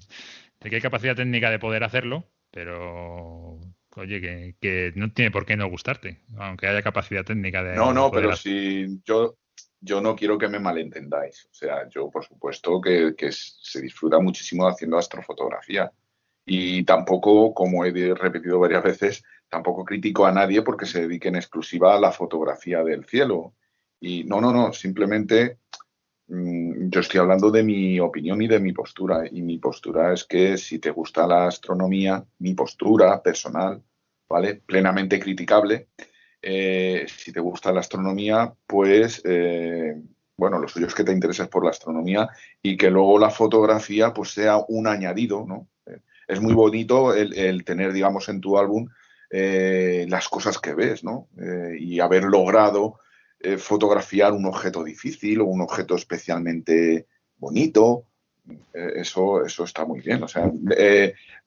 que 0.70 0.76
hay 0.76 0.82
capacidad 0.82 1.16
técnica 1.16 1.50
de 1.50 1.60
poder 1.60 1.84
hacerlo, 1.84 2.26
pero 2.52 3.60
oye, 3.96 4.56
que, 4.60 4.94
no 4.96 5.12
tiene 5.12 5.32
por 5.32 5.46
qué 5.46 5.58
no 5.58 5.70
gustarte, 5.70 6.22
aunque 6.38 6.68
haya 6.68 6.82
capacidad 6.82 7.24
técnica 7.24 7.64
de. 7.64 7.76
No, 7.76 7.94
no, 7.94 8.12
pero 8.12 8.36
si 8.36 9.02
yo, 9.06 9.36
yo 9.84 10.02
no 10.02 10.16
quiero 10.16 10.38
que 10.38 10.48
me 10.48 10.60
malentendáis. 10.60 11.46
O 11.52 11.54
sea, 11.54 11.88
yo 11.90 12.10
por 12.10 12.26
supuesto 12.26 12.80
que, 12.82 13.14
se 13.32 13.82
disfruta 13.82 14.20
muchísimo 14.20 14.68
haciendo 14.68 14.98
astrofotografía. 14.98 15.92
Y 16.46 16.84
tampoco, 16.84 17.54
como 17.54 17.86
he 17.86 17.92
repetido 18.16 18.60
varias 18.60 18.84
veces, 18.84 19.24
tampoco 19.50 19.86
critico 19.86 20.26
a 20.26 20.32
nadie 20.32 20.62
porque 20.62 20.86
se 20.86 21.02
dedique 21.02 21.30
en 21.30 21.36
exclusiva 21.36 21.96
a 21.96 22.00
la 22.00 22.12
fotografía 22.12 22.84
del 22.84 23.06
cielo. 23.06 23.54
Y 24.00 24.24
no, 24.26 24.42
no, 24.42 24.52
no, 24.52 24.74
simplemente 24.74 25.60
Mm, 26.28 26.90
yo 26.90 27.02
estoy 27.02 27.20
hablando 27.20 27.52
de 27.52 27.64
mi 27.64 28.00
opinión 28.00 28.42
y 28.42 28.48
de 28.48 28.60
mi 28.60 28.74
postura. 28.74 29.24
Y 29.30 29.42
mi 29.42 29.58
postura 29.60 30.14
es 30.14 30.24
que 30.24 30.58
si 30.58 30.80
te 30.80 30.92
gusta 30.92 31.28
la 31.28 31.48
astronomía, 31.48 32.26
mi 32.40 32.54
postura 32.54 33.22
personal, 33.22 33.84
¿vale? 34.30 34.56
Plenamente 34.56 35.20
criticable. 35.20 35.90
Eh, 36.46 37.06
si 37.08 37.32
te 37.32 37.40
gusta 37.40 37.72
la 37.72 37.80
astronomía, 37.80 38.54
pues, 38.68 39.22
eh, 39.24 39.96
bueno, 40.36 40.60
lo 40.60 40.68
suyo 40.68 40.88
es 40.88 40.94
que 40.94 41.06
te 41.06 41.14
intereses 41.14 41.48
por 41.48 41.64
la 41.64 41.70
astronomía 41.70 42.28
y 42.62 42.76
que 42.76 42.90
luego 42.90 43.18
la 43.18 43.30
fotografía, 43.30 44.14
pues, 44.14 44.32
sea 44.32 44.58
un 44.68 44.88
añadido, 44.88 45.46
¿no? 45.48 45.70
Eh, 45.86 46.00
es 46.28 46.42
muy 46.42 46.54
bonito 46.54 47.14
el, 47.14 47.64
tener, 47.64 47.94
digamos, 47.94 48.28
en 48.28 48.42
tu 48.42 48.58
álbum 48.58 48.88
las 49.32 50.30
cosas 50.30 50.60
que 50.60 50.76
ves, 50.76 51.04
¿no? 51.04 51.28
y 51.80 52.00
haber 52.00 52.26
logrado 52.26 53.00
fotografiar 53.58 54.32
un 54.32 54.46
objeto 54.46 54.84
difícil 54.84 55.42
o 55.42 55.46
un 55.46 55.62
objeto 55.62 55.96
especialmente 55.96 57.08
bonito. 57.38 58.06
Eso, 58.72 59.44
eso 59.44 59.64
está 59.64 59.86
muy 59.86 60.02
bien. 60.02 60.22
O 60.22 60.28
sea, 60.28 60.52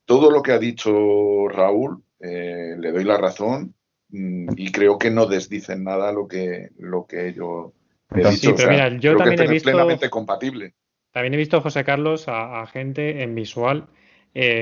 todo 0.05 0.33
lo 0.33 0.43
que 0.43 0.51
ha 0.51 0.59
dicho 0.59 1.47
Raúl, 1.49 2.03
le 2.19 2.91
doy 2.91 3.05
la 3.05 3.19
razón 3.19 3.76
y 4.11 4.73
creo 4.73 4.99
que 4.99 5.11
no 5.11 5.27
desdicen 5.27 5.85
nada 5.85 6.13
lo 6.13 6.29
que, 6.29 6.71
lo 6.79 7.07
que 7.07 7.33
yo 7.33 7.73
he 8.15 8.29
dicho. 8.31 8.55
pero 8.57 8.71
mira, 8.71 8.97
yo 8.99 9.17
también 9.17 9.43
he 9.43 9.49
visto. 9.49 9.71
plenamente 9.71 10.09
compatible. 10.11 10.75
También 11.11 11.35
he 11.35 11.39
visto, 11.39 11.61
José 11.61 11.85
Carlos, 11.85 12.27
a 12.29 12.67
gente 12.67 13.23
en 13.23 13.35
visual 13.35 13.89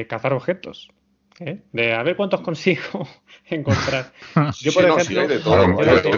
cazar 0.08 0.32
objetos. 0.32 0.88
¿eh? 1.40 1.62
de 1.72 1.92
a 1.92 2.02
ver 2.02 2.16
cuántos 2.16 2.40
consigo 2.40 3.06
encontrar. 3.46 4.12
Yo, 4.60 4.72
por 4.72 4.84
ejemplo, 4.84 5.04
si 5.04 5.18
hay 5.18 5.26
de 5.26 5.38
todo, 5.40 5.66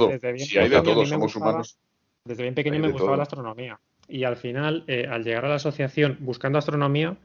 desde, 0.08 0.32
bien 0.32 0.48
hay 0.58 0.68
de 0.68 0.82
todo, 0.82 1.06
somos 1.06 1.36
humanos. 1.36 1.78
Desde 2.24 2.42
bien 2.42 2.54
pequeño 2.54 2.80
me 2.80 2.90
gustaba 2.90 3.16
la 3.16 3.22
astronomía. 3.22 3.80
Y 4.08 4.24
al 4.24 4.36
final, 4.36 4.84
eh, 4.86 5.06
al 5.08 5.24
llegar 5.24 5.44
a 5.44 5.48
la 5.48 5.54
asociación 5.56 6.18
buscando 6.20 6.58
astronomía, 6.58 7.16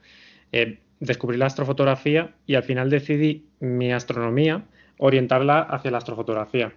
eh, 0.52 0.80
descubrí 1.00 1.36
la 1.36 1.46
astrofotografía 1.46 2.34
y 2.46 2.54
al 2.54 2.62
final 2.62 2.90
decidí 2.90 3.48
mi 3.60 3.92
astronomía 3.92 4.64
orientarla 5.02 5.60
hacia 5.62 5.90
la 5.90 5.98
astrofotografía. 5.98 6.72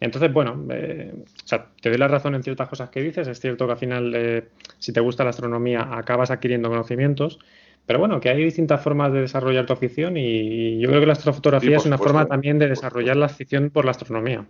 Entonces, 0.00 0.32
bueno, 0.32 0.64
eh, 0.70 1.12
o 1.14 1.46
sea, 1.46 1.66
te 1.80 1.88
doy 1.88 1.98
la 1.98 2.08
razón 2.08 2.34
en 2.34 2.42
ciertas 2.42 2.68
cosas 2.68 2.90
que 2.90 3.02
dices. 3.02 3.26
Es 3.28 3.40
cierto 3.40 3.66
que 3.66 3.72
al 3.72 3.78
final, 3.78 4.12
eh, 4.14 4.48
si 4.78 4.92
te 4.92 5.00
gusta 5.00 5.24
la 5.24 5.30
astronomía, 5.30 5.88
acabas 5.92 6.30
adquiriendo 6.30 6.68
conocimientos. 6.68 7.38
Pero 7.86 7.98
bueno, 7.98 8.20
que 8.20 8.30
hay 8.30 8.42
distintas 8.42 8.82
formas 8.82 9.12
de 9.12 9.20
desarrollar 9.22 9.66
tu 9.66 9.72
afición 9.72 10.16
y 10.16 10.80
yo 10.80 10.88
creo 10.88 11.00
que 11.00 11.06
la 11.06 11.12
astrofotografía 11.12 11.76
es 11.76 11.84
una 11.84 11.98
forma 11.98 12.26
también 12.26 12.58
de 12.58 12.68
desarrollar 12.68 13.16
la 13.16 13.26
afición 13.26 13.70
por 13.70 13.84
la 13.84 13.90
astronomía. 13.90 14.46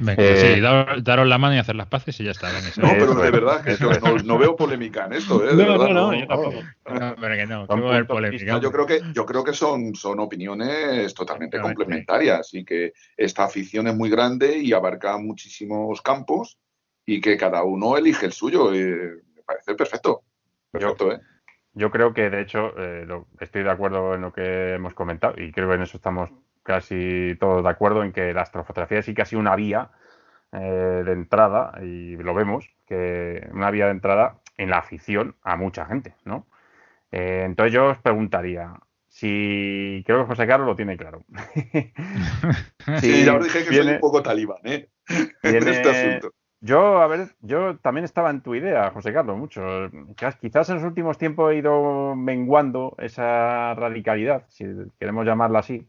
Venga, 0.00 0.22
eh, 0.22 0.54
sí, 0.54 0.60
daros, 0.60 1.28
la 1.28 1.38
mano 1.38 1.56
y 1.56 1.58
hacer 1.58 1.74
las 1.74 1.88
paces 1.88 2.18
y 2.20 2.24
ya 2.24 2.30
está. 2.30 2.50
no, 2.76 2.88
pero 2.92 3.14
de 3.14 3.30
verdad 3.30 3.64
que 3.64 3.76
no, 4.24 4.38
veo 4.38 4.54
polémica 4.54 5.06
en 5.06 5.14
esto, 5.14 5.44
¿eh? 5.44 5.54
no, 5.54 5.76
no, 5.76 5.88
no, 5.88 6.14
yo 6.14 6.26
tampoco. 6.26 6.60
Yo 8.60 8.72
creo 8.72 8.86
que, 8.86 9.02
yo 9.12 9.26
creo 9.26 9.44
que 9.44 9.52
son, 9.52 9.94
son 9.94 10.20
opiniones 10.20 11.12
totalmente 11.14 11.60
complementarias 11.60 12.54
y 12.54 12.64
que 12.64 12.92
esta 13.16 13.44
afición 13.44 13.88
es 13.88 13.94
muy 13.94 14.08
grande 14.08 14.58
y 14.58 14.72
abarca 14.72 15.18
muchísimos 15.18 16.00
campos 16.00 16.58
y 17.04 17.20
que 17.20 17.36
cada 17.36 17.62
uno 17.64 17.96
elige 17.96 18.26
el 18.26 18.32
suyo. 18.32 18.72
Eh, 18.72 19.22
me 19.34 19.42
parece 19.42 19.74
perfecto. 19.74 20.22
Perfecto, 20.70 21.12
¿eh? 21.12 21.20
Yo 21.72 21.90
creo 21.90 22.12
que, 22.12 22.28
de 22.28 22.42
hecho, 22.42 22.72
eh, 22.76 23.06
estoy 23.40 23.62
de 23.62 23.70
acuerdo 23.70 24.14
en 24.14 24.22
lo 24.22 24.32
que 24.32 24.74
hemos 24.74 24.94
comentado 24.94 25.34
y 25.40 25.52
creo 25.52 25.68
que 25.68 25.76
en 25.76 25.82
eso 25.82 25.96
estamos 25.96 26.30
casi 26.68 27.34
todos 27.40 27.64
de 27.64 27.70
acuerdo 27.70 28.04
en 28.04 28.12
que 28.12 28.34
la 28.34 28.42
astrofotografía 28.42 29.00
sí 29.00 29.14
que 29.14 29.22
ha 29.22 29.24
sido 29.24 29.40
una 29.40 29.56
vía 29.56 29.90
eh, 30.52 31.02
de 31.02 31.12
entrada, 31.12 31.72
y 31.82 32.16
lo 32.16 32.34
vemos, 32.34 32.68
que 32.86 33.48
una 33.54 33.70
vía 33.70 33.86
de 33.86 33.92
entrada 33.92 34.36
en 34.58 34.68
la 34.68 34.76
afición 34.76 35.34
a 35.42 35.56
mucha 35.56 35.86
gente, 35.86 36.14
¿no? 36.26 36.46
Eh, 37.10 37.44
entonces 37.46 37.72
yo 37.72 37.86
os 37.86 37.98
preguntaría, 37.98 38.74
si 39.08 40.02
creo 40.06 40.20
que 40.20 40.26
José 40.26 40.46
Carlos 40.46 40.68
lo 40.68 40.76
tiene 40.76 40.98
claro. 40.98 41.24
sí, 43.00 43.24
ya 43.24 43.34
os 43.34 43.44
dije 43.44 43.64
que 43.64 43.74
soy 43.74 43.94
un 43.94 44.00
poco 44.00 44.22
talibán, 44.22 44.60
¿eh? 44.64 44.90
en 45.42 45.68
este 45.68 45.88
asunto. 45.88 46.34
Yo, 46.60 47.00
a 47.00 47.06
ver, 47.06 47.28
yo 47.40 47.78
también 47.78 48.04
estaba 48.04 48.28
en 48.28 48.42
tu 48.42 48.54
idea, 48.54 48.90
José 48.90 49.12
Carlos, 49.14 49.38
mucho. 49.38 49.62
Quizás 50.38 50.68
en 50.68 50.74
los 50.74 50.84
últimos 50.84 51.16
tiempos 51.16 51.52
he 51.52 51.56
ido 51.56 52.14
menguando 52.14 52.94
esa 52.98 53.74
radicalidad, 53.74 54.44
si 54.48 54.66
queremos 54.98 55.24
llamarla 55.24 55.60
así. 55.60 55.86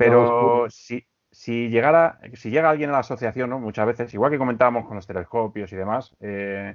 Pero 0.00 0.66
si, 0.70 1.06
si, 1.30 1.68
llegara, 1.68 2.18
si 2.32 2.50
llega 2.50 2.70
alguien 2.70 2.88
a 2.88 2.94
la 2.94 2.98
asociación, 3.00 3.50
¿no? 3.50 3.58
muchas 3.58 3.86
veces, 3.86 4.14
igual 4.14 4.30
que 4.30 4.38
comentábamos 4.38 4.86
con 4.86 4.96
los 4.96 5.06
telescopios 5.06 5.70
y 5.74 5.76
demás, 5.76 6.16
eh, 6.20 6.74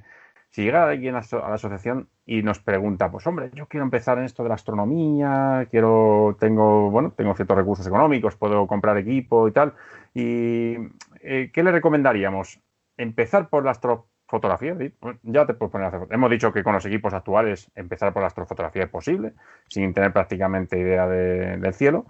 si 0.52 0.64
llega 0.64 0.88
alguien 0.88 1.16
a 1.16 1.22
la 1.22 1.56
asociación 1.56 2.08
y 2.24 2.44
nos 2.44 2.60
pregunta, 2.60 3.10
pues 3.10 3.26
hombre, 3.26 3.50
yo 3.56 3.66
quiero 3.68 3.84
empezar 3.84 4.20
en 4.20 4.26
esto 4.26 4.44
de 4.44 4.50
la 4.50 4.56
astronomía, 4.56 5.68
quiero, 5.72 6.38
tengo, 6.40 6.92
bueno, 6.92 7.14
tengo 7.18 7.34
ciertos 7.36 7.58
recursos 7.58 7.88
económicos, 7.88 8.36
puedo 8.36 8.68
comprar 8.68 8.96
equipo 8.98 9.48
y 9.48 9.52
tal, 9.52 9.74
y 10.14 10.76
eh, 11.22 11.50
¿qué 11.52 11.64
le 11.64 11.72
recomendaríamos? 11.72 12.60
Empezar 12.98 13.50
por 13.50 13.66
la 13.66 13.72
astrofotografía, 13.72 14.78
pues 15.00 15.18
ya 15.24 15.48
te 15.48 15.56
puedes 15.56 15.72
poner 15.72 15.86
a 15.86 15.88
hacer. 15.90 16.08
Hemos 16.12 16.30
dicho 16.30 16.54
que 16.54 16.64
con 16.64 16.74
los 16.74 16.86
equipos 16.86 17.14
actuales 17.14 17.72
empezar 17.74 18.14
por 18.14 18.22
la 18.22 18.28
astrofotografía 18.28 18.84
es 18.84 18.90
posible, 18.90 19.34
sin 19.68 19.96
tener 19.96 20.14
prácticamente 20.14 20.80
idea 20.80 21.08
del 21.08 21.74
cielo. 21.74 22.06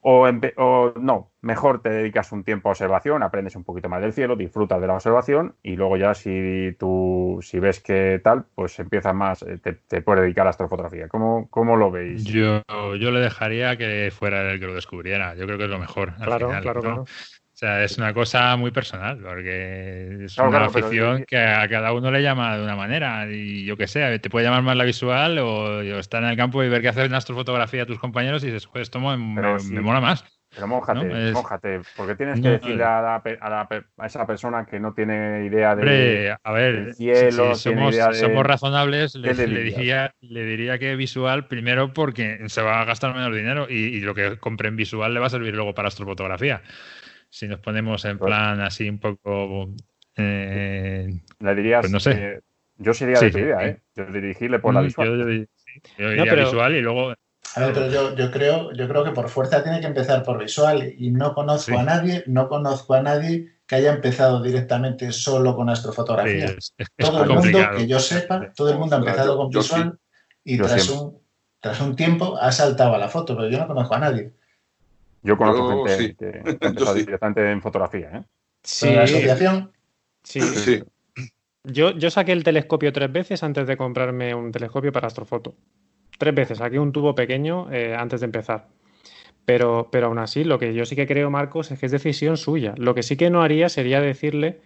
O, 0.00 0.92
no, 1.00 1.32
mejor 1.40 1.82
te 1.82 1.90
dedicas 1.90 2.30
un 2.32 2.44
tiempo 2.44 2.68
a 2.68 2.72
observación, 2.72 3.22
aprendes 3.22 3.56
un 3.56 3.64
poquito 3.64 3.88
más 3.88 4.00
del 4.00 4.12
cielo, 4.12 4.36
disfrutas 4.36 4.80
de 4.80 4.86
la 4.86 4.94
observación 4.94 5.56
y 5.62 5.74
luego 5.76 5.96
ya 5.96 6.14
si 6.14 6.74
tú 6.78 7.40
si 7.42 7.58
ves 7.58 7.80
que 7.80 8.20
tal, 8.22 8.46
pues 8.54 8.78
empiezas 8.78 9.14
más, 9.14 9.42
eh, 9.42 9.58
te, 9.58 10.00
puedes 10.02 10.22
dedicar 10.22 10.42
a 10.42 10.44
la 10.44 10.50
astrofotografía. 10.50 11.08
¿Cómo, 11.08 11.48
¿Cómo, 11.50 11.76
lo 11.76 11.90
veis? 11.90 12.24
Yo, 12.24 12.62
yo 12.96 13.10
le 13.10 13.20
dejaría 13.20 13.76
que 13.76 14.10
fuera 14.12 14.52
el 14.52 14.60
que 14.60 14.66
lo 14.66 14.74
descubriera. 14.74 15.34
Yo 15.34 15.46
creo 15.46 15.58
que 15.58 15.64
es 15.64 15.70
lo 15.70 15.78
mejor. 15.78 16.14
claro, 16.14 16.48
claro, 16.60 16.80
claro. 16.80 17.04
O 17.58 17.60
sea, 17.60 17.82
es 17.82 17.98
una 17.98 18.14
cosa 18.14 18.54
muy 18.56 18.70
personal, 18.70 19.18
porque 19.18 20.26
es 20.26 20.38
una 20.38 20.66
afición 20.66 21.24
que 21.26 21.38
a 21.38 21.68
cada 21.68 21.92
uno 21.92 22.08
le 22.08 22.22
llama 22.22 22.56
de 22.56 22.62
una 22.62 22.76
manera. 22.76 23.26
Y 23.28 23.64
yo 23.64 23.76
qué 23.76 23.88
sé, 23.88 24.16
te 24.20 24.30
puede 24.30 24.46
llamar 24.46 24.62
más 24.62 24.76
la 24.76 24.84
visual 24.84 25.40
o, 25.40 25.80
estar 25.80 26.22
en 26.22 26.28
el 26.28 26.36
campo 26.36 26.62
y 26.62 26.68
ver 26.68 26.82
que 26.82 26.90
haces 26.90 27.08
una 27.08 27.16
astrofotografía 27.16 27.82
a 27.82 27.86
tus 27.86 27.98
compañeros 27.98 28.44
y 28.44 28.46
dices, 28.46 28.68
pues 28.68 28.82
esto 28.82 29.00
me, 29.00 29.16
mola 29.16 30.00
más. 30.00 30.24
Pero 30.54 30.68
mójate, 30.68 31.32
mójate, 31.32 31.80
porque 31.96 32.14
tienes 32.14 32.40
que 32.40 32.48
decirle 32.48 32.84
a, 32.84 33.20
esa 34.04 34.24
persona 34.24 34.64
que 34.64 34.78
no 34.78 34.94
tiene 34.94 35.44
idea 35.44 35.74
de, 35.74 36.36
a 36.40 36.52
ver, 36.52 36.94
cielo, 36.94 37.56
somos, 37.56 37.96
somos, 38.12 38.46
razonables, 38.46 39.16
le, 39.16 39.34
diría, 39.34 40.14
le 40.20 40.44
diría 40.44 40.78
que 40.78 40.94
visual 40.94 41.48
primero 41.48 41.92
porque 41.92 42.38
se 42.46 42.62
va 42.62 42.80
a 42.80 42.84
gastar 42.84 43.14
menos 43.14 43.34
dinero 43.34 43.66
y, 43.68 43.74
y 43.74 44.00
lo 44.00 44.14
que 44.14 44.38
compre 44.38 44.68
en 44.68 44.76
visual 44.76 45.12
le 45.12 45.18
va 45.18 45.26
a 45.26 45.30
servir 45.30 45.56
luego 45.56 45.74
para 45.74 45.88
astrofotografía 45.88 46.62
si 47.30 47.48
nos 47.48 47.60
ponemos 47.60 48.04
en 48.04 48.18
pues 48.18 48.28
plan 48.28 48.60
así 48.60 48.88
un 48.88 48.98
poco... 48.98 49.74
Eh, 50.16 51.08
le 51.38 51.54
dirías, 51.54 51.82
pues 51.82 51.92
no 51.92 52.00
sé. 52.00 52.40
yo 52.76 52.92
sería 52.92 53.20
de 53.20 53.28
idea, 53.28 53.66
¿eh? 53.66 53.82
Yo 53.94 54.06
dirigirle 54.06 54.58
por 54.58 54.74
la 54.74 54.80
mm, 54.80 54.84
visual. 54.84 55.48
Yo, 55.96 56.12
yo, 56.12 56.36
visual 56.36 56.74
y 56.74 56.80
luego... 56.80 57.14
A 57.54 57.60
ver, 57.60 57.72
pero 57.72 57.88
yo, 57.88 58.16
yo, 58.16 58.30
creo, 58.30 58.72
yo 58.72 58.88
creo 58.88 59.04
que 59.04 59.12
por 59.12 59.28
fuerza 59.28 59.62
tiene 59.62 59.80
que 59.80 59.86
empezar 59.86 60.22
por 60.22 60.38
visual 60.38 60.92
y 60.96 61.10
no 61.10 61.34
conozco 61.34 61.78
a 61.78 61.82
nadie, 61.82 62.22
no 62.26 62.48
conozco 62.48 62.94
a 62.94 63.02
nadie 63.02 63.58
que 63.66 63.76
haya 63.76 63.92
empezado 63.92 64.42
directamente 64.42 65.12
solo 65.12 65.54
con 65.54 65.68
astrofotografía. 65.68 66.54
todo 66.96 67.22
el 67.22 67.30
mundo, 67.30 67.58
que 67.76 67.86
yo 67.86 68.00
sepa, 68.00 68.52
todo 68.54 68.70
el 68.70 68.78
mundo 68.78 68.96
ha 68.96 68.98
empezado 68.98 69.36
con 69.36 69.50
visual 69.50 69.98
y 70.42 70.56
tras 70.56 70.88
un, 70.88 71.18
tras 71.60 71.80
un 71.80 71.94
tiempo 71.94 72.36
ha 72.40 72.50
saltado 72.50 72.94
a 72.94 72.98
la 72.98 73.08
foto, 73.08 73.36
pero 73.36 73.48
yo 73.48 73.58
no 73.58 73.66
conozco 73.66 73.94
a 73.94 73.98
nadie. 73.98 74.32
Yo 75.22 75.36
conozco 75.36 75.86
gente 75.86 76.42
que 76.42 76.94
directamente 76.94 77.50
en 77.50 77.60
fotografía. 77.60 78.10
¿eh? 78.14 78.22
Sí. 78.62 78.92
¿La 78.92 79.02
asociación? 79.02 79.72
Sí. 80.22 80.40
sí. 80.40 80.82
Yo, 81.64 81.90
yo 81.90 82.10
saqué 82.10 82.32
el 82.32 82.44
telescopio 82.44 82.92
tres 82.92 83.12
veces 83.12 83.42
antes 83.42 83.66
de 83.66 83.76
comprarme 83.76 84.34
un 84.34 84.52
telescopio 84.52 84.92
para 84.92 85.08
astrofoto. 85.08 85.54
Tres 86.18 86.34
veces. 86.34 86.58
Saqué 86.58 86.78
un 86.78 86.92
tubo 86.92 87.14
pequeño 87.14 87.70
eh, 87.70 87.94
antes 87.94 88.20
de 88.20 88.26
empezar. 88.26 88.68
Pero, 89.44 89.88
pero 89.90 90.08
aún 90.08 90.18
así, 90.18 90.44
lo 90.44 90.58
que 90.58 90.74
yo 90.74 90.84
sí 90.84 90.94
que 90.94 91.06
creo, 91.06 91.30
Marcos, 91.30 91.70
es 91.70 91.78
que 91.78 91.86
es 91.86 91.92
decisión 91.92 92.36
suya. 92.36 92.74
Lo 92.76 92.94
que 92.94 93.02
sí 93.02 93.16
que 93.16 93.30
no 93.30 93.42
haría 93.42 93.68
sería 93.68 94.00
decirle, 94.00 94.60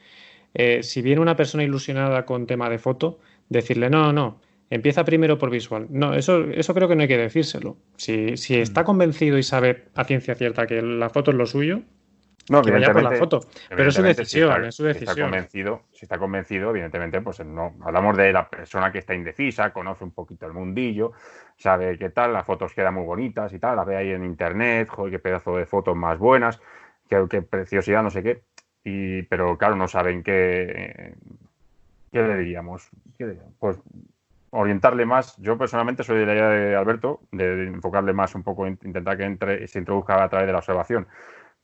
eh, 0.55 0.83
si 0.83 1.03
viene 1.03 1.21
una 1.21 1.37
persona 1.37 1.63
ilusionada 1.63 2.27
con 2.27 2.47
tema 2.47 2.69
de 2.69 2.79
foto, 2.79 3.19
decirle, 3.49 3.91
no, 3.91 4.13
no, 4.13 4.41
Empieza 4.73 5.05
primero 5.05 5.37
por 5.37 5.51
visual. 5.51 5.87
No, 5.91 6.15
eso, 6.15 6.45
eso 6.45 6.73
creo 6.73 6.89
que 6.89 6.97
no 6.97 7.03
hay 7.03 7.09
que 7.09 7.19
decírselo. 7.19 7.77
Si, 7.99 8.39
si 8.39 8.59
está 8.59 8.81
mm. 8.81 8.85
convencido 8.87 9.37
y 9.37 9.43
sabe 9.43 9.89
a 9.95 10.05
ciencia 10.05 10.35
cierta 10.35 10.67
que 10.67 10.81
la 10.81 11.11
foto 11.11 11.31
es 11.31 11.37
lo 11.37 11.45
suyo, 11.45 11.83
no, 12.49 12.63
que 12.63 12.71
vaya 12.71 12.91
por 12.91 13.03
la 13.03 13.13
foto. 13.13 13.41
Pero 13.69 13.91
es 13.91 13.95
su 13.95 14.03
decisión, 14.03 14.65
es 14.65 14.75
su 14.75 14.85
decisión. 14.85 15.15
Si 15.15 15.21
está 15.21 15.23
convencido, 15.25 15.83
si 15.93 16.05
está 16.07 16.19
convencido, 16.19 16.71
evidentemente, 16.71 17.21
pues 17.21 17.45
no. 17.45 17.75
Hablamos 17.83 18.17
de 18.17 18.33
la 18.33 18.49
persona 18.49 18.91
que 18.91 19.01
está 19.01 19.15
indecisa, 19.15 19.75
conoce 19.75 20.05
un 20.05 20.13
poquito 20.13 20.47
el 20.47 20.55
mundillo, 20.55 21.13
sabe 21.59 21.99
qué 21.99 22.09
tal, 22.09 22.33
las 22.33 22.47
fotos 22.47 22.73
quedan 22.73 22.95
muy 22.95 23.05
bonitas 23.05 23.53
y 23.53 23.59
tal, 23.59 23.77
las 23.77 23.85
ve 23.85 23.97
ahí 23.97 24.09
en 24.09 24.25
internet, 24.25 24.89
joder, 24.89 25.13
qué 25.13 25.19
pedazo 25.19 25.55
de 25.55 25.67
fotos 25.67 25.95
más 25.95 26.19
buenas, 26.19 26.63
qué, 27.11 27.23
qué 27.29 27.43
preciosidad, 27.43 28.03
no 28.03 28.09
sé 28.09 28.23
qué. 28.23 28.43
Y, 28.85 29.23
pero 29.25 29.59
claro, 29.59 29.77
no 29.77 29.87
saben 29.87 30.23
qué, 30.23 31.15
qué 32.11 32.23
le 32.23 32.39
diríamos. 32.39 32.89
¿Qué 33.19 33.37
Pues 33.59 33.79
orientarle 34.53 35.05
más. 35.05 35.37
Yo 35.39 35.59
personalmente 35.59 36.05
soy 36.05 36.19
de 36.19 36.27
la 36.27 36.35
idea 36.35 36.49
de 36.49 36.77
Alberto, 36.77 37.21
de 37.33 37.67
enfocarle 37.67 38.13
más 38.13 38.35
un 38.35 38.43
poco, 38.43 38.67
intentar 38.67 39.17
que 39.17 39.25
entre, 39.25 39.67
se 39.67 39.79
introduzca 39.79 40.23
a 40.23 40.29
través 40.29 40.47
de 40.47 40.53
la 40.53 40.59
observación. 40.59 41.07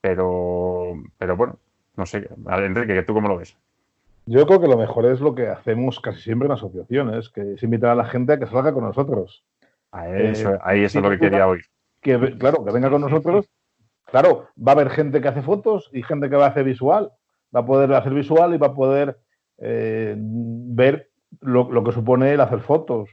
Pero, 0.00 0.94
pero 1.18 1.36
bueno, 1.36 1.58
no 1.96 2.06
sé, 2.06 2.28
Enrique, 2.46 3.02
¿tú 3.02 3.14
cómo 3.14 3.28
lo 3.28 3.38
ves? 3.38 3.56
Yo 4.26 4.46
creo 4.46 4.60
que 4.60 4.68
lo 4.68 4.76
mejor 4.76 5.06
es 5.06 5.20
lo 5.20 5.34
que 5.34 5.48
hacemos 5.48 6.00
casi 6.00 6.20
siempre 6.20 6.46
en 6.46 6.52
asociaciones, 6.52 7.28
que 7.28 7.54
es 7.54 7.62
invitar 7.62 7.90
a 7.90 7.94
la 7.94 8.04
gente 8.04 8.32
a 8.32 8.38
que 8.38 8.46
salga 8.46 8.72
con 8.72 8.84
nosotros. 8.84 9.44
A 9.90 10.08
eso, 10.08 10.54
eh, 10.54 10.58
ahí 10.62 10.84
eso 10.84 10.98
es 10.98 11.04
lo 11.04 11.10
que 11.10 11.18
quería 11.18 11.46
oír. 11.46 11.64
Que, 12.00 12.36
claro, 12.38 12.64
que 12.64 12.72
venga 12.72 12.90
con 12.90 13.00
nosotros. 13.00 13.48
Claro, 14.04 14.48
va 14.56 14.72
a 14.72 14.74
haber 14.74 14.90
gente 14.90 15.20
que 15.20 15.28
hace 15.28 15.42
fotos 15.42 15.90
y 15.92 16.02
gente 16.02 16.30
que 16.30 16.36
va 16.36 16.46
a 16.46 16.48
hacer 16.50 16.64
visual. 16.64 17.10
Va 17.54 17.60
a 17.60 17.66
poder 17.66 17.92
hacer 17.94 18.14
visual 18.14 18.54
y 18.54 18.58
va 18.58 18.68
a 18.68 18.74
poder 18.74 19.18
eh, 19.58 20.14
ver 20.18 21.07
lo, 21.40 21.84
que 21.84 21.92
supone 21.92 22.32
el 22.32 22.40
hacer 22.40 22.60
fotos. 22.60 23.10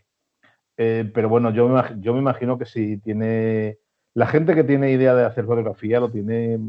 Eh, 0.78 1.10
pero 1.14 1.30
bueno, 1.30 1.52
yo 1.52 1.68
me, 1.68 1.82
yo 2.00 2.14
me 2.14 2.20
imagino 2.20 2.58
que 2.58 2.66
si 2.66 2.98
tiene. 2.98 3.78
La 4.14 4.28
gente 4.28 4.56
que 4.56 4.64
tiene 4.64 4.92
idea 4.92 5.14
de 5.14 5.26
hacer 5.26 5.46
fotografía 5.46 6.00
lo 6.00 6.10
tiene. 6.10 6.60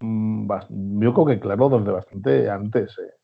Mm, 0.00 0.50
yo 1.00 1.14
creo 1.14 1.26
que 1.26 1.40
claro, 1.40 1.68
desde 1.68 1.92
bastante 1.92 2.50
antes. 2.50 2.98
Eh. 2.98 3.14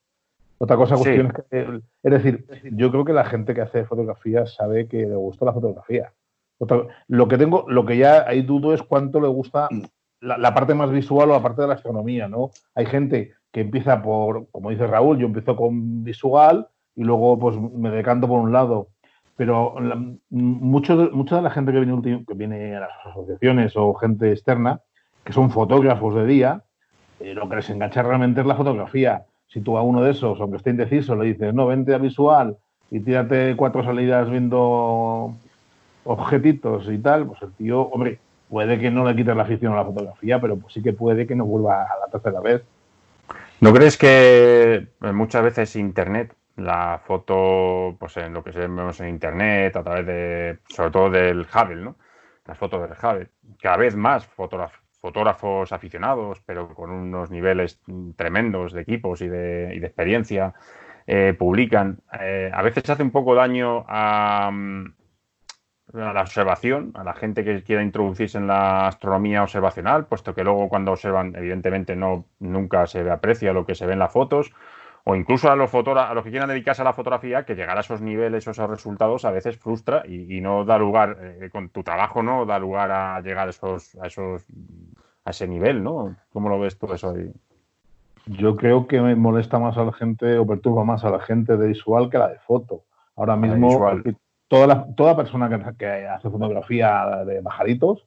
Otra 0.58 0.76
cosa, 0.76 0.96
cuestión 0.96 1.26
es 1.26 1.32
que. 1.50 1.80
Es 2.02 2.12
decir, 2.12 2.46
yo 2.72 2.90
creo 2.90 3.04
que 3.04 3.12
la 3.12 3.24
gente 3.24 3.54
que 3.54 3.60
hace 3.60 3.84
fotografía 3.84 4.46
sabe 4.46 4.88
que 4.88 5.06
le 5.06 5.16
gusta 5.16 5.44
la 5.44 5.52
fotografía. 5.52 6.12
lo 7.08 7.28
que 7.28 7.38
tengo, 7.38 7.64
lo 7.68 7.84
que 7.84 7.96
ya 7.96 8.26
hay 8.26 8.42
dudo 8.42 8.74
es 8.74 8.82
cuánto 8.82 9.20
le 9.20 9.28
gusta 9.28 9.68
la, 10.20 10.36
la, 10.38 10.54
parte 10.54 10.74
más 10.74 10.90
visual 10.90 11.30
o 11.30 11.34
la 11.34 11.42
parte 11.42 11.62
de 11.62 11.68
la 11.68 11.74
astronomía, 11.74 12.28
¿no? 12.28 12.50
Hay 12.74 12.86
gente 12.86 13.34
que 13.52 13.60
empieza 13.60 14.02
por, 14.02 14.48
como 14.50 14.70
dice 14.70 14.86
Raúl, 14.86 15.18
yo 15.18 15.26
empiezo 15.26 15.56
con 15.56 16.04
visual 16.04 16.68
y 16.98 17.04
luego 17.04 17.38
pues 17.38 17.56
me 17.56 17.90
decanto 17.90 18.26
por 18.26 18.40
un 18.40 18.52
lado. 18.52 18.88
Pero 19.36 19.76
mucho 20.30 20.96
de, 20.96 21.10
mucha 21.10 21.36
de 21.36 21.42
la 21.42 21.50
gente 21.50 21.72
que 21.72 21.78
viene, 21.78 22.24
que 22.26 22.34
viene 22.34 22.76
a 22.76 22.80
las 22.80 22.90
asociaciones 23.06 23.72
o 23.76 23.94
gente 23.94 24.32
externa, 24.32 24.80
que 25.22 25.32
son 25.32 25.50
fotógrafos 25.52 26.16
de 26.16 26.26
día, 26.26 26.64
eh, 27.20 27.34
lo 27.34 27.48
que 27.48 27.54
les 27.54 27.70
engancha 27.70 28.02
realmente 28.02 28.40
es 28.40 28.46
la 28.48 28.56
fotografía. 28.56 29.26
Si 29.46 29.60
tú 29.60 29.78
a 29.78 29.82
uno 29.82 30.02
de 30.02 30.10
esos, 30.10 30.40
aunque 30.40 30.56
esté 30.56 30.70
indeciso, 30.70 31.14
le 31.14 31.26
dices, 31.26 31.54
no, 31.54 31.68
vente 31.68 31.94
a 31.94 31.98
visual 31.98 32.56
y 32.90 32.98
tírate 32.98 33.54
cuatro 33.54 33.84
salidas 33.84 34.28
viendo 34.28 35.36
objetitos 36.02 36.90
y 36.90 36.98
tal, 36.98 37.28
pues 37.28 37.40
el 37.42 37.52
tío, 37.52 37.82
hombre, 37.82 38.18
puede 38.50 38.80
que 38.80 38.90
no 38.90 39.04
le 39.04 39.14
quites 39.14 39.36
la 39.36 39.44
afición 39.44 39.72
a 39.72 39.76
la 39.76 39.84
fotografía, 39.84 40.40
pero 40.40 40.56
pues 40.56 40.74
sí 40.74 40.82
que 40.82 40.92
puede 40.92 41.28
que 41.28 41.36
no 41.36 41.44
vuelva 41.44 41.84
a 41.84 41.98
la 42.00 42.10
tercera 42.10 42.40
vez. 42.40 42.64
¿No 43.60 43.72
crees 43.72 43.96
que 43.96 44.88
muchas 45.12 45.44
veces 45.44 45.76
Internet, 45.76 46.34
la 46.58 47.00
foto, 47.04 47.96
pues 47.98 48.16
en 48.16 48.32
lo 48.34 48.42
que 48.42 48.50
vemos 48.50 49.00
en 49.00 49.08
Internet, 49.08 49.76
a 49.76 49.82
través 49.82 50.06
de, 50.06 50.58
sobre 50.68 50.90
todo 50.90 51.10
del 51.10 51.40
Hubble, 51.40 51.82
¿no? 51.82 51.96
Las 52.44 52.58
fotos 52.58 52.82
del 52.82 52.98
Hubble, 52.98 53.28
cada 53.60 53.76
vez 53.76 53.94
más 53.94 54.26
fotógrafos 54.26 55.72
aficionados, 55.72 56.42
pero 56.44 56.74
con 56.74 56.90
unos 56.90 57.30
niveles 57.30 57.80
tremendos 58.16 58.72
de 58.72 58.82
equipos 58.82 59.20
y 59.20 59.28
de, 59.28 59.76
experiencia, 59.76 60.54
eh, 61.06 61.34
publican. 61.38 62.00
Eh, 62.20 62.50
a 62.52 62.62
veces 62.62 62.88
hace 62.90 63.02
un 63.02 63.10
poco 63.10 63.34
daño 63.34 63.84
a, 63.86 64.48
a 64.48 66.12
la 66.12 66.20
observación, 66.20 66.92
a 66.94 67.04
la 67.04 67.14
gente 67.14 67.44
que 67.44 67.62
quiera 67.62 67.82
introducirse 67.82 68.38
en 68.38 68.46
la 68.46 68.88
astronomía 68.88 69.42
observacional, 69.42 70.06
puesto 70.06 70.34
que 70.34 70.44
luego 70.44 70.68
cuando 70.68 70.92
observan, 70.92 71.36
evidentemente 71.36 71.94
no 71.96 72.26
nunca 72.40 72.86
se 72.86 73.08
aprecia 73.10 73.52
lo 73.52 73.64
que 73.64 73.74
se 73.74 73.86
ve 73.86 73.92
en 73.92 74.00
las 74.00 74.12
fotos, 74.12 74.52
o 75.10 75.16
incluso 75.16 75.50
a 75.50 75.56
los 75.56 75.72
a 75.74 76.12
los 76.12 76.22
que 76.22 76.30
quieran 76.30 76.50
dedicarse 76.50 76.82
a 76.82 76.84
la 76.84 76.92
fotografía, 76.92 77.46
que 77.46 77.54
llegar 77.54 77.78
a 77.78 77.80
esos 77.80 78.02
niveles 78.02 78.46
o 78.46 78.50
esos 78.50 78.68
resultados 78.68 79.24
a 79.24 79.30
veces 79.30 79.56
frustra 79.56 80.02
y, 80.06 80.38
no 80.42 80.66
da 80.66 80.76
lugar, 80.76 81.16
eh, 81.18 81.48
con 81.50 81.70
tu 81.70 81.82
trabajo 81.82 82.22
no 82.22 82.44
da 82.44 82.58
lugar 82.58 82.90
a 82.90 83.18
llegar 83.22 83.46
a 83.46 83.50
esos, 83.50 83.94
a 84.02 84.06
esos, 84.06 84.44
a 85.24 85.30
ese 85.30 85.48
nivel, 85.48 85.82
¿no? 85.82 86.14
¿Cómo 86.30 86.50
lo 86.50 86.60
ves 86.60 86.78
tú 86.78 86.92
eso 86.92 87.08
ahí? 87.08 87.32
Yo 88.26 88.54
creo 88.54 88.86
que 88.86 89.00
me 89.00 89.14
molesta 89.16 89.58
más 89.58 89.78
a 89.78 89.84
la 89.84 89.94
gente 89.94 90.36
o 90.36 90.46
perturba 90.46 90.84
más 90.84 91.02
a 91.06 91.10
la 91.10 91.20
gente 91.20 91.56
de 91.56 91.68
visual 91.68 92.10
que 92.10 92.18
la 92.18 92.28
de 92.28 92.38
foto. 92.40 92.82
Ahora 93.16 93.34
mismo, 93.34 93.80
toda, 94.46 94.94
toda 94.94 95.16
persona 95.16 95.48
que, 95.78 96.06
hace 96.06 96.28
fotografía 96.28 97.24
de 97.24 97.40
bajaditos 97.40 98.06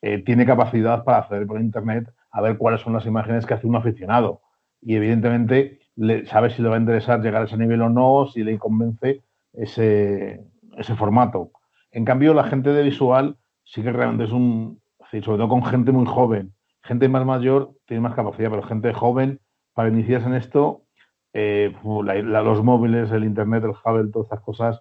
eh, 0.00 0.18
tiene 0.18 0.46
capacidad 0.46 1.02
para 1.02 1.18
acceder 1.18 1.44
por 1.44 1.60
internet 1.60 2.08
a 2.30 2.40
ver 2.40 2.56
cuáles 2.56 2.82
son 2.82 2.92
las 2.92 3.04
imágenes 3.04 3.44
que 3.44 3.54
hace 3.54 3.66
un 3.66 3.74
aficionado. 3.74 4.42
Y 4.80 4.94
evidentemente 4.94 5.80
le, 5.96 6.26
sabe 6.26 6.50
si 6.50 6.62
le 6.62 6.68
va 6.68 6.76
a 6.76 6.80
interesar 6.80 7.20
llegar 7.20 7.42
a 7.42 7.44
ese 7.46 7.56
nivel 7.56 7.82
o 7.82 7.88
no, 7.88 8.26
si 8.32 8.42
le 8.42 8.58
convence 8.58 9.22
ese, 9.52 10.40
ese 10.76 10.94
formato. 10.94 11.50
En 11.90 12.04
cambio, 12.04 12.34
la 12.34 12.44
gente 12.44 12.70
de 12.70 12.82
visual 12.82 13.36
sí 13.64 13.82
que 13.82 13.92
realmente 13.92 14.24
es 14.24 14.32
un, 14.32 14.80
sobre 15.10 15.22
todo 15.22 15.48
con 15.48 15.64
gente 15.64 15.92
muy 15.92 16.06
joven. 16.06 16.52
Gente 16.82 17.08
más 17.08 17.24
mayor 17.24 17.72
tiene 17.86 18.00
más 18.00 18.14
capacidad, 18.14 18.50
pero 18.50 18.62
gente 18.62 18.92
joven, 18.92 19.40
para 19.74 19.88
iniciarse 19.88 20.26
en 20.26 20.34
esto, 20.34 20.82
eh, 21.32 21.74
los 21.84 22.62
móviles, 22.62 23.10
el 23.10 23.24
internet, 23.24 23.64
el 23.64 23.70
Hubble, 23.70 24.10
todas 24.10 24.26
estas 24.26 24.40
cosas, 24.40 24.80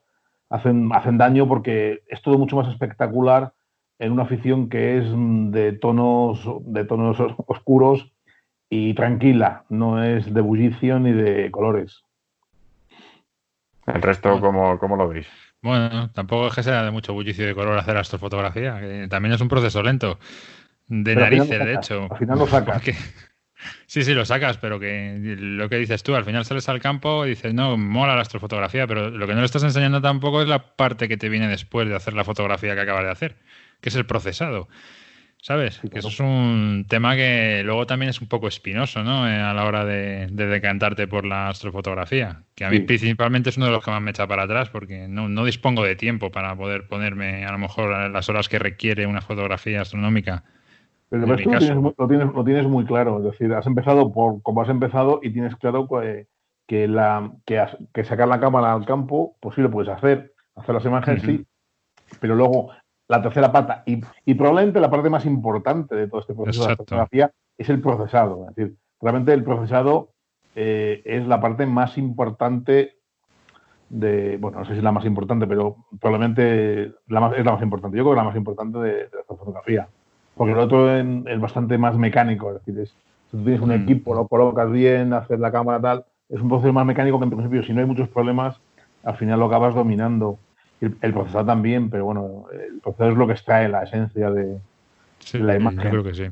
hacen, 0.49 0.89
hacen 0.93 1.17
daño 1.17 1.47
porque 1.47 2.03
es 2.07 2.21
todo 2.21 2.37
mucho 2.37 2.55
más 2.55 2.69
espectacular 2.69 3.53
en 3.99 4.11
una 4.11 4.23
afición 4.23 4.69
que 4.69 4.97
es 4.97 5.05
de 5.51 5.73
tonos, 5.73 6.47
de 6.65 6.85
tonos 6.85 7.17
oscuros 7.47 8.13
y 8.69 8.93
tranquila, 8.93 9.63
no 9.69 10.03
es 10.03 10.33
de 10.33 10.41
bullicio 10.41 10.99
ni 10.99 11.11
de 11.11 11.51
colores. 11.51 12.03
¿El 13.85 14.01
resto 14.01 14.39
cómo, 14.39 14.79
cómo 14.79 14.95
lo 14.95 15.09
veis? 15.09 15.27
Bueno, 15.61 16.11
tampoco 16.11 16.47
es 16.47 16.55
que 16.55 16.63
sea 16.63 16.83
de 16.83 16.91
mucho 16.91 17.13
bullicio 17.13 17.45
de 17.45 17.55
color 17.55 17.77
hacer 17.77 17.97
astrofotografía, 17.97 18.79
que 18.79 19.07
también 19.09 19.33
es 19.33 19.41
un 19.41 19.47
proceso 19.47 19.81
lento. 19.81 20.19
De 20.87 21.15
narices, 21.15 21.49
de 21.49 21.73
hecho. 21.73 22.07
Al 22.11 22.17
final 22.17 22.39
lo 22.39 22.47
sacas. 22.47 22.83
Sí, 23.87 24.03
sí, 24.03 24.13
lo 24.13 24.25
sacas, 24.25 24.57
pero 24.57 24.79
que 24.79 25.17
lo 25.39 25.69
que 25.69 25.77
dices 25.77 26.03
tú, 26.03 26.13
al 26.13 26.25
final 26.25 26.45
sales 26.45 26.69
al 26.69 26.81
campo 26.81 27.25
y 27.25 27.29
dices, 27.29 27.53
no, 27.53 27.77
mola 27.77 28.13
la 28.13 28.21
astrofotografía, 28.21 28.85
pero 28.85 29.09
lo 29.09 29.25
que 29.25 29.33
no 29.33 29.39
le 29.39 29.45
estás 29.45 29.63
enseñando 29.63 30.01
tampoco 30.01 30.41
es 30.41 30.47
la 30.47 30.75
parte 30.75 31.07
que 31.07 31.17
te 31.17 31.29
viene 31.29 31.47
después 31.47 31.87
de 31.87 31.95
hacer 31.95 32.13
la 32.13 32.23
fotografía 32.23 32.75
que 32.75 32.81
acabas 32.81 33.05
de 33.05 33.11
hacer, 33.11 33.37
que 33.81 33.89
es 33.89 33.95
el 33.95 34.05
procesado. 34.05 34.67
¿Sabes? 35.45 35.79
Que 35.79 35.99
eso 35.99 36.07
es 36.07 36.19
un 36.19 36.87
tema 36.89 37.15
que 37.15 37.61
luego 37.63 37.85
también 37.85 38.09
es 38.09 38.19
un 38.19 38.27
poco 38.27 38.47
espinoso, 38.47 39.03
¿no? 39.03 39.29
Eh, 39.29 39.39
a 39.39 39.53
la 39.53 39.65
hora 39.65 39.85
de, 39.85 40.25
decantarte 40.25 41.07
por 41.07 41.23
la 41.23 41.49
astrofotografía. 41.49 42.41
Que 42.55 42.65
a 42.65 42.71
mí 42.71 42.79
principalmente 42.79 43.51
es 43.51 43.57
uno 43.57 43.67
de 43.67 43.71
los 43.71 43.85
que 43.85 43.91
más 43.91 44.01
me 44.01 44.09
echa 44.09 44.25
para 44.25 44.41
atrás 44.41 44.71
porque 44.71 45.07
no, 45.07 45.29
no 45.29 45.45
dispongo 45.45 45.83
de 45.83 45.95
tiempo 45.95 46.31
para 46.31 46.55
poder 46.55 46.87
ponerme 46.87 47.45
a 47.45 47.51
lo 47.51 47.59
mejor 47.59 48.09
las 48.09 48.27
horas 48.27 48.49
que 48.49 48.57
requiere 48.57 49.05
una 49.05 49.21
fotografía 49.21 49.81
astronómica 49.81 50.45
pero 51.09 51.27
lo 51.27 51.35
tienes, 51.35 51.69
lo, 51.69 52.43
tienes, 52.43 52.65
muy 52.65 52.83
claro, 52.83 53.19
es 53.19 53.25
decir, 53.25 53.53
has 53.53 53.67
empezado 53.67 54.11
por 54.11 54.41
como 54.41 54.63
has 54.63 54.69
empezado 54.69 55.19
y 55.21 55.31
tienes 55.31 55.55
claro 55.57 55.87
que, 55.87 56.87
la, 56.87 57.31
que, 57.45 58.03
sacar 58.03 58.27
la 58.27 58.39
cámara 58.39 58.73
al 58.73 58.87
campo, 58.87 59.35
pues 59.39 59.53
sí 59.53 59.61
lo 59.61 59.69
puedes 59.69 59.93
hacer, 59.93 60.33
hacer 60.55 60.73
las 60.73 60.85
imágenes 60.85 61.21
sí, 61.21 61.45
pero 62.19 62.33
luego 62.33 62.71
la 63.07 63.21
tercera 63.21 63.51
pata 63.51 63.83
y, 63.85 64.33
probablemente 64.33 64.79
la 64.79 64.89
parte 64.89 65.09
más 65.09 65.25
importante 65.25 65.95
de 65.95 66.07
todo 66.07 66.21
este 66.21 66.33
proceso 66.33 66.63
de 66.63 66.69
la 66.69 66.75
fotografía 66.75 67.31
es 67.57 67.69
el 67.69 67.81
procesado, 67.81 68.47
es 68.49 68.55
decir, 68.55 68.75
realmente 69.01 69.33
el 69.33 69.43
procesado 69.43 70.09
eh, 70.55 71.01
es 71.05 71.27
la 71.27 71.39
parte 71.39 71.65
más 71.65 71.97
importante 71.97 72.97
de, 73.89 74.37
bueno, 74.37 74.59
no 74.59 74.65
sé 74.65 74.73
si 74.73 74.77
es 74.79 74.83
la 74.83 74.91
más 74.91 75.05
importante, 75.05 75.45
pero 75.45 75.77
probablemente 75.99 76.93
la 77.07 77.19
más, 77.19 77.37
es 77.37 77.45
la 77.45 77.51
más 77.51 77.61
importante, 77.61 77.97
yo 77.97 78.03
creo 78.03 78.13
que 78.13 78.21
la 78.21 78.23
más 78.23 78.35
importante 78.35 78.79
de, 78.79 78.93
de 78.93 79.19
esta 79.21 79.35
fotografía. 79.35 79.87
Porque 80.35 80.51
el 80.51 80.59
otro 80.59 80.93
es 80.93 81.39
bastante 81.39 81.77
más 81.77 81.97
mecánico, 81.97 82.49
es 82.51 82.65
decir, 82.65 82.87
si 82.87 83.37
tú 83.37 83.43
tienes 83.43 83.61
un 83.61 83.69
mm. 83.69 83.83
equipo, 83.83 84.13
lo 84.13 84.27
colocas 84.27 84.69
bien, 84.69 85.13
haces 85.13 85.39
la 85.39 85.51
cámara 85.51 85.79
tal, 85.79 86.05
es 86.29 86.41
un 86.41 86.49
proceso 86.49 86.73
más 86.73 86.85
mecánico 86.85 87.19
que 87.19 87.25
en 87.25 87.29
principio 87.29 87.63
si 87.63 87.73
no 87.73 87.81
hay 87.81 87.85
muchos 87.85 88.09
problemas, 88.09 88.59
al 89.03 89.15
final 89.17 89.39
lo 89.39 89.45
acabas 89.45 89.75
dominando. 89.75 90.39
El, 90.85 90.97
el 91.01 91.13
procesador 91.13 91.45
también, 91.45 91.89
pero 91.89 92.05
bueno, 92.05 92.45
el 92.51 92.79
procesador 92.79 93.13
es 93.13 93.17
lo 93.17 93.27
que 93.27 93.33
extrae 93.33 93.69
la 93.69 93.83
esencia 93.83 94.29
de, 94.29 94.59
la 95.33 95.55
imagen. 95.55 95.81
Yo 95.83 95.89
creo 95.89 96.03
que 96.03 96.13
sí. 96.13 96.31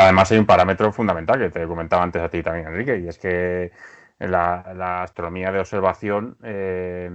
además 0.00 0.32
hay 0.32 0.38
un 0.38 0.46
parámetro 0.46 0.92
fundamental 0.92 1.38
que 1.38 1.50
te 1.50 1.66
comentaba 1.66 2.02
antes 2.02 2.22
a 2.22 2.28
ti 2.28 2.42
también, 2.42 2.68
Enrique, 2.68 2.98
y 2.98 3.08
es 3.08 3.18
que 3.18 3.72
la, 4.18 5.02
astronomía 5.02 5.52
de 5.52 5.60
observación 5.60 6.36
eh, 6.42 7.10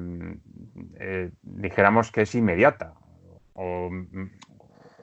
eh, 0.99 1.31
dijéramos 1.41 2.11
que 2.11 2.21
es 2.21 2.35
inmediata 2.35 2.93
o, 3.53 3.89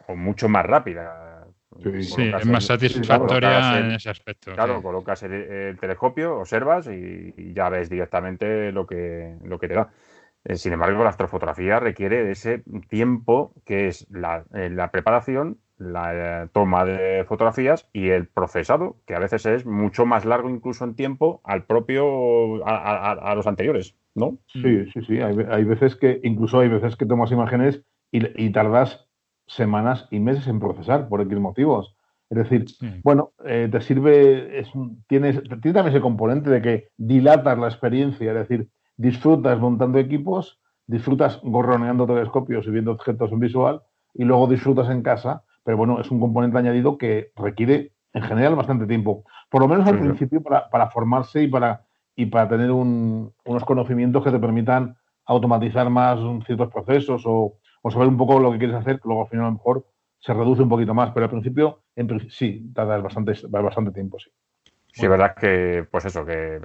o 0.07 0.17
mucho 0.17 0.49
más 0.49 0.65
rápida. 0.65 1.39
Sí, 2.01 2.33
es 2.37 2.47
más 2.47 2.65
satisfactoria 2.65 3.79
en 3.79 3.93
ese 3.93 4.11
aspecto. 4.11 4.53
Claro, 4.53 4.83
colocas 4.83 5.23
el, 5.23 5.79
telescopio, 5.79 6.39
observas 6.39 6.89
y, 6.89 7.53
ya 7.55 7.69
ves 7.69 7.89
directamente 7.89 8.73
lo 8.73 8.87
que, 8.87 9.37
lo 9.45 9.59
que 9.59 9.69
te 9.69 9.75
da. 9.75 9.89
Eh, 10.45 10.57
sin 10.57 10.73
embargo, 10.73 11.03
la 11.03 11.11
astrofotografía 11.11 11.81
requiere 11.81 12.31
ese 12.31 12.63
tiempo 12.89 13.55
que 13.65 13.89
es 13.89 14.07
la, 14.11 14.45
eh, 14.55 14.75
preparación, 14.91 15.59
la 15.77 16.45
eh, 16.45 16.49
toma 16.53 16.85
de 16.85 17.25
fotografías 17.25 17.89
y 17.93 18.09
el 18.09 18.27
procesado, 18.29 18.97
que 19.07 19.15
a 19.15 19.19
veces 19.19 19.47
es 19.47 19.67
mucho 19.67 20.07
más 20.07 20.25
largo 20.25 20.49
incluso 20.49 20.85
en 20.85 20.95
tiempo 20.95 21.41
al 21.45 21.65
propio, 21.65 22.65
a, 22.67 23.35
los 23.35 23.47
anteriores, 23.47 23.97
¿no? 24.15 24.39
Sí, 24.47 24.87
sí, 24.93 25.03
sí. 25.07 25.21
Hay, 25.21 25.65
veces 25.65 25.97
que, 25.97 26.21
incluso 26.23 26.61
hay 26.61 26.69
veces 26.69 26.97
que 26.97 27.07
tomas 27.07 27.31
imágenes 27.31 27.83
y, 28.11 28.45
y 28.45 28.51
tardas 28.51 29.09
semanas 29.47 30.07
y 30.11 30.21
meses 30.21 30.47
en 30.47 30.61
procesar 30.61 31.09
por 31.09 31.21
X 31.21 31.39
motivos. 31.39 31.97
Es 32.31 32.37
decir, 32.37 32.67
bueno, 33.03 33.33
eh, 33.47 33.69
te 33.73 33.81
sirve, 33.81 34.61
es, 34.61 34.71
tienes, 35.07 35.41
tiene 35.63 35.73
también 35.73 35.89
ese 35.89 36.03
componente 36.03 36.51
de 36.51 36.61
que 36.61 36.89
dilatas 36.99 37.59
la 37.59 37.69
experiencia, 37.69 38.33
es 38.33 38.49
decir, 38.49 38.69
disfrutas 38.99 39.59
montando 39.59 39.99
equipos, 39.99 40.61
disfrutas 40.87 41.41
gorroneando 41.43 42.07
telescopios 42.07 42.67
y 42.67 42.71
viendo 42.71 42.93
objetos 42.93 43.33
en 43.33 43.41
visual, 43.41 43.83
y 44.13 44.25
luego 44.25 44.47
disfrutas 44.47 44.91
en 44.91 45.03
casa, 45.03 45.45
pero 45.65 45.77
bueno, 45.77 46.01
es 46.01 46.11
un 46.11 46.21
componente 46.21 46.59
añadido 46.59 46.99
que 46.99 47.31
requiere 47.37 47.93
en 48.13 48.23
general 48.23 48.57
bastante 48.57 48.87
tiempo, 48.87 49.25
por 49.49 49.63
lo 49.63 49.69
menos 49.69 49.87
al 49.87 49.99
principio 49.99 50.43
para, 50.43 50.69
para, 50.69 50.91
formarse 50.91 51.43
y 51.43 51.49
para, 51.49 51.87
y 52.17 52.27
para 52.27 52.49
tener 52.49 52.71
un, 52.71 53.33
unos 53.45 53.65
conocimientos 53.65 54.25
que 54.25 54.31
te 54.31 54.39
permitan 54.39 54.97
automatizar 55.27 55.89
más 55.91 56.19
ciertos 56.47 56.73
procesos 56.73 57.23
o, 57.27 57.59
o 57.83 57.91
saber 57.91 58.09
un 58.09 58.17
poco 58.17 58.41
lo 58.41 58.51
que 58.51 58.59
quieres 58.59 58.77
hacer, 58.77 59.01
luego 59.05 59.23
al 59.23 59.29
final 59.29 59.45
a 59.45 59.49
lo 59.49 59.55
mejor 59.55 59.87
se 60.19 60.35
reduce 60.35 60.63
un 60.63 60.69
poquito 60.69 60.95
más, 60.95 61.13
pero 61.13 61.25
al 61.25 61.31
principio 61.31 61.83
sí, 62.31 62.73
tarda 62.75 62.99
bastante, 62.99 63.35
bastante 63.49 63.93
tiempo, 63.93 64.19
sí. 64.19 64.31
Sí, 64.93 65.05
es 65.05 65.11
verdad 65.11 65.35
que, 65.37 65.87
pues 65.91 66.07
eso, 66.07 66.25
que 66.25 66.61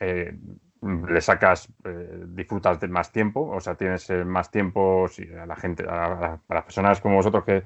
eh, 0.00 0.36
le 0.82 1.20
sacas, 1.20 1.68
eh, 1.84 2.24
disfrutas 2.28 2.78
de 2.80 2.88
más 2.88 3.12
tiempo, 3.12 3.48
o 3.48 3.60
sea, 3.60 3.74
tienes 3.74 4.08
eh, 4.10 4.24
más 4.24 4.50
tiempo, 4.50 5.08
si 5.08 5.26
a 5.32 5.46
la 5.46 5.56
gente, 5.56 5.84
a, 5.88 6.38
las 6.48 6.64
personas 6.64 7.00
como 7.00 7.16
vosotros 7.16 7.44
que 7.44 7.64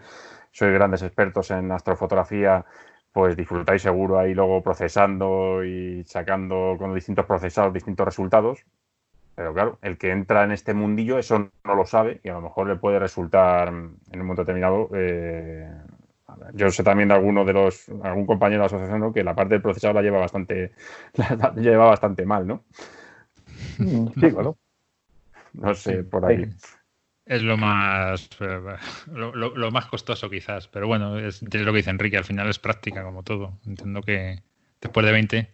sois 0.53 0.73
grandes 0.73 1.03
expertos 1.03 1.51
en 1.51 1.71
astrofotografía, 1.73 2.65
pues 3.13 3.37
disfrutáis 3.37 3.83
seguro 3.83 4.19
ahí 4.19 4.35
luego 4.35 4.63
procesando 4.63 5.65
y 5.65 6.05
sacando 6.05 6.77
con 6.79 6.95
distintos 6.95 7.27
procesados 7.27 7.73
distintos 7.73 8.07
resultados, 8.07 8.65
pero 9.35 9.55
claro, 9.55 9.79
el 9.83 9.99
que 9.99 10.11
entra 10.11 10.45
en 10.45 10.53
este 10.53 10.75
mundillo 10.75 11.19
eso 11.19 11.51
no 11.65 11.75
lo 11.75 11.87
sabe 11.87 12.21
y 12.23 12.29
a 12.29 12.35
lo 12.35 12.43
mejor 12.43 12.69
le 12.69 12.77
puede 12.77 12.99
resultar 12.99 13.69
en 13.69 14.21
un 14.21 14.21
momento 14.21 14.43
determinado 14.43 14.91
eh, 14.95 15.69
yo 16.55 16.71
sé 16.71 16.83
también 16.83 17.09
de 17.09 17.15
alguno 17.15 17.45
de 17.45 17.53
los, 17.53 17.89
algún 18.03 18.27
compañero 18.27 18.63
de 18.63 18.71
la 18.71 18.77
asociación, 18.77 19.13
que 19.13 19.25
la 19.25 19.35
parte 19.35 19.55
del 19.55 19.63
procesador 19.63 19.97
la 19.97 20.03
lleva 20.03 20.19
bastante, 20.19 20.73
la, 21.15 21.55
lleva 21.55 21.87
bastante 21.87 22.25
mal, 22.25 22.47
¿no? 22.47 22.65
Mm, 23.79 24.09
sí, 24.09 24.31
claro. 24.31 24.57
No 25.55 25.75
sé, 25.75 26.05
por 26.05 26.25
ahí. 26.27 26.49
Es 27.27 27.43
lo 27.43 27.57
más 27.57 28.29
eh, 28.41 28.61
lo, 29.13 29.71
más 29.71 29.87
costoso 29.87 30.29
quizás, 30.29 30.69
pero 30.69 30.87
bueno, 30.87 31.19
es, 31.19 31.43
lo 31.43 31.73
que 31.73 31.77
dice 31.77 31.91
Enrique, 31.91 32.17
al 32.17 32.25
final 32.25 32.49
es 32.49 32.59
práctica 32.59 33.05
como 33.05 33.23
todo. 33.23 33.59
Entiendo 33.67 34.01
que 34.03 34.43
después 34.81 35.07
de 35.07 35.13
20, 35.13 35.51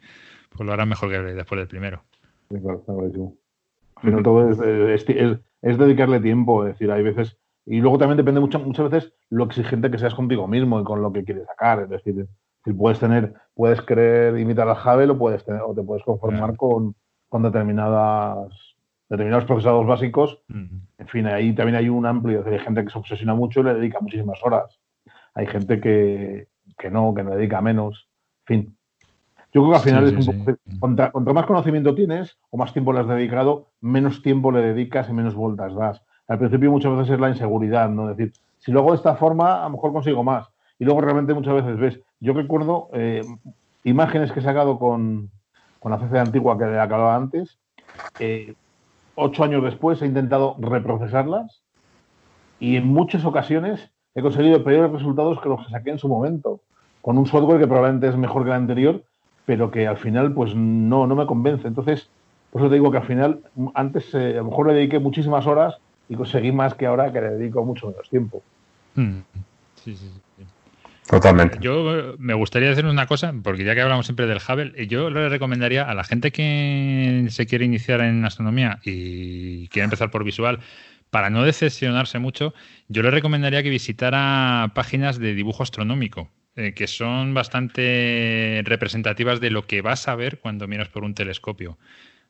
pues 0.50 0.66
lo 0.66 0.72
harán 0.72 0.88
mejor 0.88 1.10
que 1.10 1.18
después 1.18 1.58
del 1.58 1.68
primero. 1.68 2.02
Sí, 2.50 2.60
claro, 2.60 2.78
está 2.78 4.22
todo 4.22 4.50
es, 4.50 5.04
es, 5.08 5.78
dedicarle 5.78 6.20
tiempo, 6.20 6.66
es 6.66 6.74
decir, 6.74 6.90
hay 6.90 7.02
veces 7.02 7.36
y 7.66 7.80
luego 7.80 7.98
también 7.98 8.16
depende 8.16 8.40
mucho, 8.40 8.60
muchas 8.60 8.88
veces 8.88 9.12
lo 9.28 9.44
exigente 9.44 9.90
que 9.90 9.98
seas 9.98 10.14
contigo 10.14 10.46
mismo 10.46 10.80
y 10.80 10.84
con 10.84 11.02
lo 11.02 11.12
que 11.12 11.24
quieres 11.24 11.46
sacar. 11.46 11.80
Es 11.80 11.90
decir, 11.90 12.28
si 12.64 12.72
puedes 12.72 13.00
tener, 13.00 13.34
puedes 13.54 13.82
querer 13.82 14.38
imitar 14.38 14.68
al 14.68 14.76
Javel 14.76 15.10
o 15.10 15.18
puedes 15.18 15.44
tener, 15.44 15.62
o 15.62 15.74
te 15.74 15.82
puedes 15.82 16.04
conformar 16.04 16.56
con, 16.56 16.94
con, 17.28 17.42
determinadas 17.42 18.76
determinados 19.08 19.46
procesados 19.46 19.84
básicos. 19.84 20.42
En 20.48 21.08
fin, 21.08 21.26
ahí 21.26 21.54
también 21.54 21.76
hay 21.76 21.88
un 21.88 22.06
amplio, 22.06 22.44
hay 22.46 22.58
gente 22.60 22.84
que 22.84 22.90
se 22.90 22.98
obsesiona 22.98 23.34
mucho 23.34 23.60
y 23.60 23.64
le 23.64 23.74
dedica 23.74 23.98
muchísimas 24.00 24.38
horas. 24.44 24.78
Hay 25.34 25.48
gente 25.48 25.80
que, 25.80 26.46
que 26.78 26.90
no, 26.90 27.14
que 27.14 27.24
no 27.24 27.34
dedica 27.34 27.60
menos. 27.60 28.08
En 28.46 28.46
fin. 28.46 28.76
Yo 29.52 29.62
creo 29.62 29.70
que 29.70 29.76
al 29.76 29.82
final 29.82 30.18
es 30.18 30.28
un 30.28 30.44
poco, 30.44 30.58
contra, 30.78 31.10
más 31.32 31.46
conocimiento 31.46 31.94
tienes 31.94 32.38
o 32.50 32.56
más 32.58 32.72
tiempo 32.72 32.92
le 32.92 33.00
has 33.00 33.08
dedicado, 33.08 33.72
menos 33.80 34.22
tiempo 34.22 34.52
le 34.52 34.60
dedicas 34.60 35.08
y 35.08 35.12
menos 35.12 35.34
vueltas 35.34 35.74
das 35.74 36.02
al 36.28 36.38
principio 36.38 36.70
muchas 36.70 36.96
veces 36.96 37.14
es 37.14 37.20
la 37.20 37.30
inseguridad, 37.30 37.88
¿no? 37.88 38.10
Es 38.10 38.16
decir, 38.16 38.32
si 38.58 38.72
lo 38.72 38.80
hago 38.80 38.90
de 38.90 38.96
esta 38.96 39.16
forma, 39.16 39.60
a 39.60 39.64
lo 39.64 39.70
mejor 39.70 39.92
consigo 39.92 40.24
más. 40.24 40.48
Y 40.78 40.84
luego 40.84 41.00
realmente 41.00 41.34
muchas 41.34 41.54
veces 41.54 41.78
ves, 41.78 42.00
yo 42.20 42.32
recuerdo 42.32 42.88
eh, 42.92 43.22
imágenes 43.84 44.32
que 44.32 44.40
he 44.40 44.42
sacado 44.42 44.78
con, 44.78 45.30
la 45.84 45.98
CC 46.00 46.18
antigua 46.18 46.58
que 46.58 46.64
acababa 46.64 47.14
antes, 47.14 47.58
eh, 48.18 48.54
ocho 49.14 49.44
años 49.44 49.62
después 49.62 50.02
he 50.02 50.06
intentado 50.06 50.56
reprocesarlas 50.58 51.62
y 52.58 52.74
en 52.74 52.88
muchas 52.88 53.24
ocasiones 53.24 53.90
he 54.16 54.22
conseguido 54.22 54.64
peores 54.64 54.90
resultados 54.90 55.40
que 55.40 55.48
los 55.48 55.64
que 55.64 55.70
saqué 55.70 55.90
en 55.90 55.98
su 55.98 56.08
momento, 56.08 56.60
con 57.02 57.18
un 57.18 57.26
software 57.26 57.60
que 57.60 57.68
probablemente 57.68 58.08
es 58.08 58.16
mejor 58.16 58.42
que 58.42 58.50
el 58.50 58.56
anterior, 58.56 59.04
pero 59.44 59.70
que 59.70 59.86
al 59.86 59.96
final 59.96 60.32
pues 60.34 60.56
no, 60.56 61.06
no 61.06 61.14
me 61.14 61.26
convence. 61.26 61.68
Entonces, 61.68 62.10
por 62.50 62.62
eso 62.62 62.68
te 62.68 62.74
digo 62.74 62.90
que 62.90 62.98
al 62.98 63.06
final, 63.06 63.42
antes 63.74 64.12
eh, 64.14 64.32
a 64.34 64.38
lo 64.38 64.46
mejor 64.46 64.66
le 64.66 64.74
dediqué 64.74 64.98
muchísimas 64.98 65.46
horas 65.46 65.76
y 66.08 66.14
conseguí 66.14 66.52
más 66.52 66.74
que 66.74 66.86
ahora 66.86 67.12
que 67.12 67.20
le 67.20 67.30
dedico 67.30 67.64
mucho 67.64 67.88
menos 67.88 68.08
tiempo. 68.08 68.42
Hmm. 68.94 69.20
Sí, 69.76 69.94
sí, 69.96 70.10
sí. 70.36 70.44
Totalmente. 71.08 71.58
Yo 71.60 72.16
me 72.18 72.34
gustaría 72.34 72.68
decir 72.68 72.84
una 72.84 73.06
cosa, 73.06 73.32
porque 73.42 73.64
ya 73.64 73.74
que 73.74 73.80
hablamos 73.80 74.06
siempre 74.06 74.26
del 74.26 74.38
Hubble, 74.38 74.86
yo 74.88 75.08
le 75.08 75.28
recomendaría 75.28 75.84
a 75.84 75.94
la 75.94 76.02
gente 76.02 76.32
que 76.32 77.26
se 77.30 77.46
quiere 77.46 77.64
iniciar 77.64 78.00
en 78.00 78.24
astronomía 78.24 78.80
y 78.84 79.68
quiere 79.68 79.84
empezar 79.84 80.10
por 80.10 80.24
visual, 80.24 80.58
para 81.10 81.30
no 81.30 81.44
decepcionarse 81.44 82.18
mucho, 82.18 82.54
yo 82.88 83.02
le 83.02 83.12
recomendaría 83.12 83.62
que 83.62 83.70
visitara 83.70 84.72
páginas 84.74 85.18
de 85.20 85.34
dibujo 85.34 85.62
astronómico, 85.62 86.28
eh, 86.56 86.74
que 86.74 86.88
son 86.88 87.34
bastante 87.34 88.62
representativas 88.64 89.40
de 89.40 89.50
lo 89.50 89.66
que 89.66 89.82
vas 89.82 90.08
a 90.08 90.16
ver 90.16 90.40
cuando 90.40 90.66
miras 90.66 90.88
por 90.88 91.04
un 91.04 91.14
telescopio. 91.14 91.78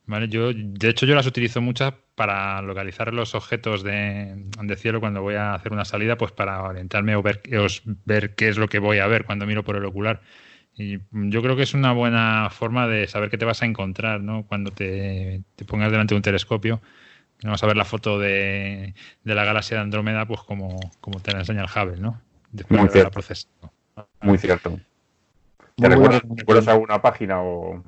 Vale, 0.06 0.28
yo, 0.28 0.52
de 0.54 0.88
hecho, 0.88 1.04
yo 1.04 1.16
las 1.16 1.26
utilizo 1.26 1.60
muchas 1.60 1.92
para 2.14 2.62
localizar 2.62 3.12
los 3.12 3.34
objetos 3.34 3.82
de, 3.82 4.46
cielo 4.76 5.00
cuando 5.00 5.20
voy 5.20 5.34
a 5.34 5.54
hacer 5.54 5.72
una 5.72 5.84
salida, 5.84 6.16
pues 6.16 6.30
para 6.30 6.62
orientarme 6.62 7.16
o 7.16 7.22
ver, 7.22 7.42
ver 8.04 8.34
qué 8.36 8.48
es 8.48 8.56
lo 8.56 8.68
que 8.68 8.78
voy 8.78 8.98
a 8.98 9.08
ver 9.08 9.24
cuando 9.24 9.46
miro 9.46 9.64
por 9.64 9.76
el 9.76 9.84
ocular. 9.84 10.22
Y 10.76 10.98
yo 11.10 11.42
creo 11.42 11.56
que 11.56 11.62
es 11.62 11.74
una 11.74 11.92
buena 11.92 12.50
forma 12.50 12.86
de 12.86 13.08
saber 13.08 13.30
qué 13.30 13.38
te 13.38 13.44
vas 13.44 13.62
a 13.62 13.66
encontrar, 13.66 14.20
¿no? 14.20 14.46
Cuando 14.46 14.70
te, 14.70 15.42
pongas 15.66 15.90
delante 15.90 16.14
de 16.14 16.18
un 16.18 16.22
telescopio, 16.22 16.80
vas 17.42 17.62
a 17.62 17.66
ver 17.66 17.76
la 17.76 17.84
foto 17.84 18.18
de, 18.18 18.94
la 19.24 19.44
galaxia 19.44 19.78
de 19.78 19.82
Andrómeda, 19.82 20.26
pues 20.26 20.40
como, 20.42 20.78
como 21.00 21.18
te 21.18 21.32
la 21.32 21.40
enseña 21.40 21.62
el 21.62 21.68
Hubble, 21.68 22.00
¿no? 22.00 22.20
Después 22.52 22.80
Muy 22.80 22.88
de 22.88 22.92
cierto. 22.92 23.20
Muy 24.20 24.38
cierto. 24.38 24.78
¿Te 25.74 25.88
recuerdas 25.88 26.68
alguna 26.68 27.02
página 27.02 27.42
o...? 27.42 27.82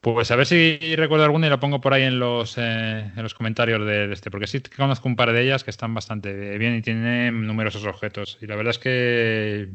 Pues 0.00 0.30
a 0.30 0.36
ver 0.36 0.46
si 0.46 0.78
recuerdo 0.96 1.24
alguna 1.24 1.46
y 1.46 1.50
la 1.50 1.60
pongo 1.60 1.82
por 1.82 1.92
ahí 1.92 2.04
en 2.04 2.18
los, 2.18 2.56
eh, 2.56 3.12
en 3.14 3.22
los 3.22 3.34
comentarios 3.34 3.84
de, 3.86 4.10
este, 4.10 4.30
porque 4.30 4.46
sí 4.46 4.62
conozco 4.74 5.08
un 5.08 5.16
par 5.16 5.32
de 5.32 5.42
ellas 5.42 5.62
que 5.62 5.70
están 5.70 5.92
bastante 5.92 6.56
bien 6.56 6.74
y 6.74 6.80
tienen 6.80 7.46
numerosos 7.46 7.84
objetos. 7.84 8.38
Y 8.40 8.46
la 8.46 8.56
verdad 8.56 8.70
es 8.70 8.78
que 8.78 9.68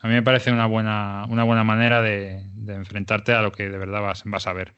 a 0.00 0.06
mí 0.06 0.12
me 0.12 0.22
parece 0.22 0.52
una 0.52 0.66
buena, 0.66 1.24
una 1.30 1.44
buena 1.44 1.64
manera 1.64 2.02
de, 2.02 2.44
enfrentarte 2.68 3.32
a 3.32 3.40
lo 3.40 3.52
que 3.52 3.70
de 3.70 3.78
verdad 3.78 4.02
vas, 4.02 4.22
vas 4.26 4.46
a 4.46 4.52
ver. 4.52 4.74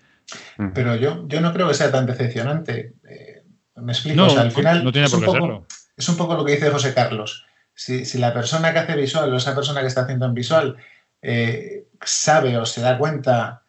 Pero 0.72 0.94
yo, 0.94 1.26
yo 1.26 1.40
no 1.40 1.52
creo 1.52 1.66
que 1.66 1.74
sea 1.74 1.90
tan 1.90 2.06
decepcionante. 2.06 2.94
Eh, 3.08 3.42
me 3.74 3.92
explico, 3.92 4.24
o 4.24 4.30
sea, 4.30 4.42
al 4.42 4.52
final 4.52 4.84
no 4.84 4.92
tiene 4.92 5.08
por 5.08 5.20
qué 5.20 5.30
serlo. 5.30 5.66
Es 5.96 6.08
un 6.08 6.16
poco 6.16 6.36
lo 6.36 6.44
que 6.44 6.52
dice 6.52 6.70
José 6.70 6.94
Carlos. 6.94 7.44
Si, 7.74 8.04
si, 8.04 8.18
la 8.18 8.32
persona 8.32 8.72
que 8.72 8.78
hace 8.78 8.96
visual 8.96 9.32
o 9.32 9.36
esa 9.36 9.54
persona 9.54 9.80
que 9.80 9.88
está 9.88 10.02
haciendo 10.02 10.26
en 10.26 10.34
visual 10.34 10.76
eh, 11.22 11.88
sabe 12.02 12.56
o 12.56 12.64
se 12.64 12.80
da 12.80 12.96
cuenta 12.96 13.65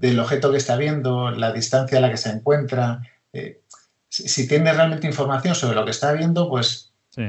del 0.00 0.18
objeto 0.20 0.50
que 0.50 0.58
está 0.58 0.76
viendo, 0.76 1.30
la 1.30 1.52
distancia 1.52 1.98
a 1.98 2.00
la 2.00 2.10
que 2.10 2.16
se 2.16 2.30
encuentra. 2.30 3.02
Eh, 3.32 3.60
si, 4.08 4.48
tiene 4.48 4.72
realmente 4.72 5.06
información 5.06 5.54
sobre 5.54 5.76
lo 5.76 5.84
que 5.84 5.90
está 5.90 6.12
viendo, 6.12 6.48
pues 6.48 6.92
sí. 7.10 7.22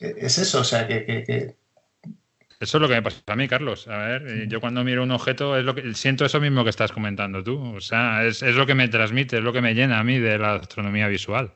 Eh, 0.00 0.14
es 0.18 0.38
eso, 0.38 0.60
o 0.60 0.64
sea, 0.64 0.86
que, 0.86 1.54
Eso 2.60 2.78
es 2.78 2.80
lo 2.80 2.88
que 2.88 2.94
me 2.94 3.02
pasa 3.02 3.20
a 3.26 3.36
mí, 3.36 3.48
Carlos. 3.48 3.88
A 3.88 3.98
ver, 3.98 4.28
eh, 4.28 4.46
yo 4.48 4.60
cuando 4.60 4.84
miro 4.84 5.02
un 5.02 5.10
objeto 5.10 5.56
es 5.56 5.64
lo 5.64 5.74
que 5.74 5.94
siento 5.94 6.24
eso 6.24 6.40
mismo 6.40 6.64
que 6.64 6.70
estás 6.70 6.92
comentando 6.92 7.42
tú. 7.42 7.76
O 7.76 7.80
sea, 7.80 8.24
es, 8.24 8.42
es 8.42 8.56
lo 8.56 8.66
que 8.66 8.74
me 8.74 8.88
transmite, 8.88 9.38
es 9.38 9.44
lo 9.44 9.52
que 9.52 9.60
me 9.60 9.74
llena 9.74 10.00
a 10.00 10.04
mí 10.04 10.18
de 10.18 10.38
la 10.38 10.54
astronomía 10.54 11.08
visual. 11.08 11.52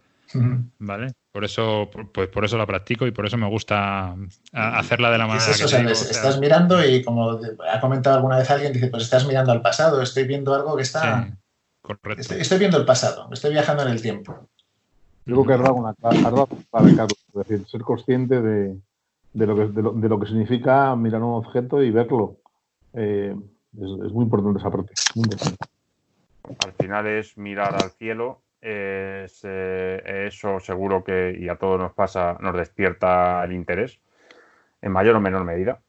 ¿Vale? 0.78 1.12
Por 1.32 1.44
eso, 1.44 1.90
pues 2.12 2.28
por 2.28 2.44
eso 2.44 2.58
la 2.58 2.66
practico 2.66 3.06
y 3.06 3.10
por 3.10 3.26
eso 3.26 3.38
me 3.38 3.48
gusta 3.48 4.14
hacerla 4.52 5.10
de 5.10 5.18
la 5.18 5.26
manera 5.26 5.46
que 5.46 5.92
estás 5.92 6.38
mirando 6.38 6.84
y 6.84 7.02
como 7.02 7.40
ha 7.72 7.80
comentado 7.80 8.16
alguna 8.16 8.36
vez 8.36 8.50
alguien, 8.50 8.72
dice, 8.72 8.88
pues 8.88 9.04
estás 9.04 9.26
mirando 9.26 9.52
al 9.52 9.62
pasado, 9.62 10.02
estoy 10.02 10.24
viendo 10.24 10.54
algo 10.54 10.76
que 10.76 10.82
está... 10.82 11.30
correcto. 11.80 12.34
Estoy, 12.34 12.58
viendo 12.58 12.76
el 12.76 12.84
pasado, 12.84 13.28
estoy 13.32 13.52
viajando 13.52 13.82
en 13.82 13.88
el 13.90 14.02
tiempo. 14.02 14.48
Yo 15.24 15.42
creo 15.42 15.58
que 15.58 15.64
es 15.64 15.70
una 15.70 15.94
clave, 15.94 16.90
es 16.90 17.48
decir, 17.48 17.66
ser 17.68 17.80
consciente 17.82 18.42
de, 18.42 18.76
lo 19.34 19.56
que, 19.56 19.66
de, 19.68 20.08
lo, 20.08 20.20
que 20.20 20.26
significa 20.26 20.94
mirar 20.96 21.22
un 21.22 21.34
objeto 21.34 21.82
y 21.82 21.90
verlo. 21.90 22.38
Eh, 22.92 23.34
es, 23.74 24.12
muy 24.12 24.24
importante 24.24 24.58
esa 24.58 24.70
parte. 24.70 24.92
Al 26.64 26.72
final 26.72 27.06
es 27.06 27.38
mirar 27.38 27.74
al 27.74 27.90
cielo 27.92 28.42
es, 28.62 29.42
eh, 29.44 30.26
eso 30.26 30.60
seguro 30.60 31.04
que, 31.04 31.36
y 31.38 31.48
a 31.48 31.56
todos 31.56 31.78
nos 31.80 31.92
pasa, 31.92 32.38
nos 32.40 32.56
despierta 32.56 33.44
el 33.44 33.52
interés, 33.52 34.00
en 34.80 34.92
mayor 34.92 35.16
o 35.16 35.20
menor 35.20 35.44
medida. 35.44 35.80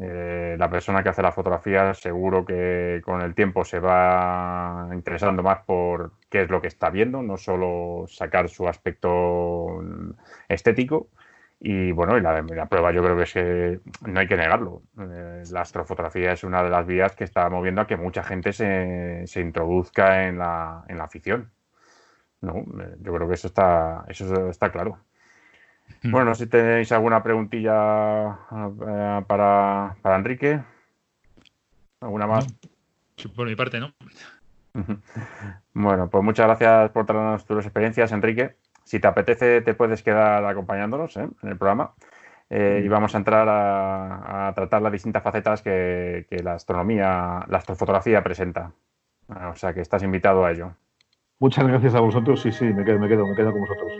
Eh, 0.00 0.56
la 0.58 0.70
persona 0.70 1.02
que 1.02 1.08
hace 1.08 1.22
la 1.22 1.32
fotografía 1.32 1.92
seguro 1.92 2.44
que 2.44 3.00
con 3.04 3.20
el 3.20 3.34
tiempo 3.34 3.64
se 3.64 3.80
va 3.80 4.88
interesando 4.92 5.42
más 5.42 5.64
por 5.64 6.12
qué 6.30 6.42
es 6.42 6.50
lo 6.50 6.60
que 6.60 6.68
está 6.68 6.90
viendo, 6.90 7.20
no 7.22 7.36
solo 7.36 8.04
sacar 8.06 8.48
su 8.48 8.68
aspecto 8.68 9.82
estético. 10.48 11.08
Y 11.60 11.90
bueno, 11.92 12.16
y 12.16 12.20
la, 12.20 12.66
prueba 12.66 12.92
yo 12.92 13.02
creo 13.02 13.16
que 13.16 13.22
es 13.24 13.32
que 13.32 13.80
no 14.06 14.20
hay 14.20 14.28
que 14.28 14.36
negarlo. 14.36 14.82
Eh, 15.00 15.42
la 15.50 15.62
astrofotografía 15.62 16.32
es 16.32 16.44
una 16.44 16.62
de 16.62 16.70
las 16.70 16.86
vías 16.86 17.16
que 17.16 17.24
está 17.24 17.50
moviendo 17.50 17.80
a 17.80 17.86
que 17.88 17.96
mucha 17.96 18.22
gente 18.22 18.52
se, 18.52 19.26
se 19.26 19.40
introduzca 19.40 20.28
en 20.28 20.38
la, 20.38 20.84
en 20.88 20.98
la 20.98 21.04
afición. 21.04 21.50
No, 22.40 22.58
eh, 22.58 22.96
yo 23.00 23.14
creo 23.14 23.28
que 23.28 23.34
eso 23.34 23.48
está, 23.48 24.04
eso 24.08 24.48
está 24.48 24.70
claro. 24.70 24.98
Bueno, 26.02 26.26
no 26.26 26.34
sé 26.34 26.44
si 26.44 26.50
tenéis 26.50 26.92
alguna 26.92 27.22
preguntilla 27.22 28.38
eh, 28.86 29.24
para, 29.26 29.96
para 30.02 30.16
Enrique. 30.16 30.60
¿Alguna 32.00 32.26
más? 32.26 32.46
por 33.34 33.48
mi 33.48 33.56
parte, 33.56 33.80
no. 33.80 33.92
Bueno, 35.74 36.08
pues 36.08 36.22
muchas 36.22 36.46
gracias 36.46 36.90
por 36.90 37.06
traernos 37.06 37.44
tus 37.44 37.64
experiencias, 37.64 38.12
Enrique. 38.12 38.56
Si 38.84 39.00
te 39.00 39.08
apetece, 39.08 39.60
te 39.62 39.74
puedes 39.74 40.02
quedar 40.02 40.44
acompañándonos 40.44 41.16
¿eh? 41.16 41.28
en 41.42 41.48
el 41.48 41.56
programa. 41.56 41.94
y 42.50 42.86
vamos 42.88 43.14
a 43.14 43.18
entrar 43.18 43.48
a, 43.48 44.52
tratar 44.54 44.82
las 44.82 44.92
distintas 44.92 45.22
facetas 45.22 45.62
que, 45.62 46.26
que, 46.30 46.42
la 46.42 46.54
astronomía, 46.54 47.44
la 47.48 47.58
astrofotografía 47.58 48.22
presenta. 48.22 48.72
O 49.28 49.56
sea 49.56 49.74
que 49.74 49.80
estás 49.80 50.02
invitado 50.02 50.44
a 50.44 50.52
ello. 50.52 50.74
Muchas 51.40 51.68
gracias 51.68 51.94
a 51.94 52.00
vosotros. 52.00 52.40
Sí, 52.42 52.50
sí, 52.50 52.64
me 52.64 52.84
quedo, 52.84 52.98
me 52.98 53.08
quedo, 53.08 53.24
me 53.26 53.36
quedo 53.36 53.52
con 53.52 53.60
vosotros. 53.60 53.92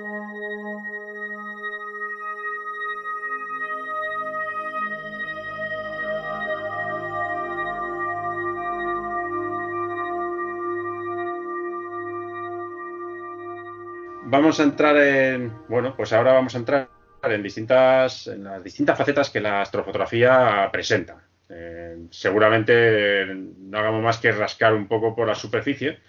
Vamos 14.24 14.59
a 14.59 14.65
entrar 14.65 14.97
en. 14.97 15.52
Bueno, 15.69 15.94
pues 15.97 16.12
ahora 16.12 16.32
vamos 16.32 16.55
a 16.56 16.59
entrar 16.59 16.89
en 17.23 17.43
distintas, 17.43 18.27
en 18.27 18.44
las 18.44 18.65
distintas 18.65 18.98
facetas 18.98 19.31
que 19.31 19.40
la 19.40 19.62
astrofotografía 19.62 20.69
presenta. 20.73 21.23
Eh, 21.48 22.09
seguramente 22.10 23.27
no 23.35 23.78
hagamos 23.78 24.02
más 24.02 24.19
que 24.19 24.32
rascar 24.32 24.74
un 24.74 24.89
poco 24.89 25.15
por 25.15 25.28
la 25.28 25.35
superficie, 25.35 26.01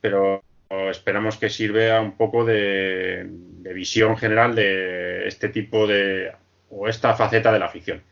pero 0.00 0.42
esperamos 0.90 1.36
que 1.36 1.50
sirva 1.50 2.00
un 2.00 2.16
poco 2.16 2.44
de, 2.44 3.26
visión 3.74 4.16
general 4.16 4.54
de 4.54 5.26
este 5.26 5.48
tipo 5.48 5.86
de 5.86 6.32
o 6.70 6.88
esta 6.88 7.14
faceta 7.14 7.52
de 7.52 7.58
la 7.58 7.68
ficción. 7.68 8.02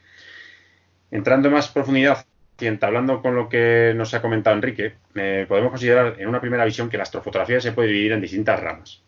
Entrando 1.10 1.48
en 1.48 1.54
más 1.54 1.68
profundidad 1.68 2.24
y 2.58 2.66
entablando 2.66 3.20
con 3.20 3.34
lo 3.34 3.48
que 3.48 3.92
nos 3.96 4.14
ha 4.14 4.22
comentado 4.22 4.56
Enrique, 4.56 4.94
eh, 5.14 5.46
podemos 5.48 5.70
considerar 5.70 6.16
en 6.18 6.28
una 6.28 6.40
primera 6.40 6.64
visión 6.64 6.88
que 6.88 6.96
la 6.96 7.02
astrofotografía 7.02 7.60
se 7.60 7.72
puede 7.72 7.88
dividir 7.88 8.12
en 8.12 8.20
distintas 8.20 8.60
ramas, 8.60 9.02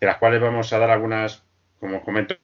de 0.00 0.06
las 0.06 0.16
cuales 0.16 0.40
vamos 0.40 0.72
a 0.72 0.78
dar 0.78 0.90
algunas, 0.90 1.44
como 1.80 2.02
comento, 2.02 2.36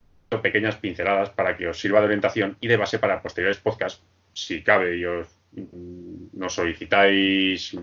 pequeñas 0.42 0.76
pinceladas 0.76 1.30
para 1.30 1.56
que 1.56 1.68
os 1.68 1.78
sirva 1.78 2.00
de 2.00 2.06
orientación 2.06 2.56
y 2.60 2.68
de 2.68 2.76
base 2.76 2.98
para 2.98 3.22
posteriores 3.22 3.58
podcasts, 3.58 4.02
si 4.32 4.62
cabe 4.62 4.96
y 4.96 5.04
os 5.04 5.28
mm, 5.52 6.38
nos 6.38 6.54
solicitáis, 6.54 7.74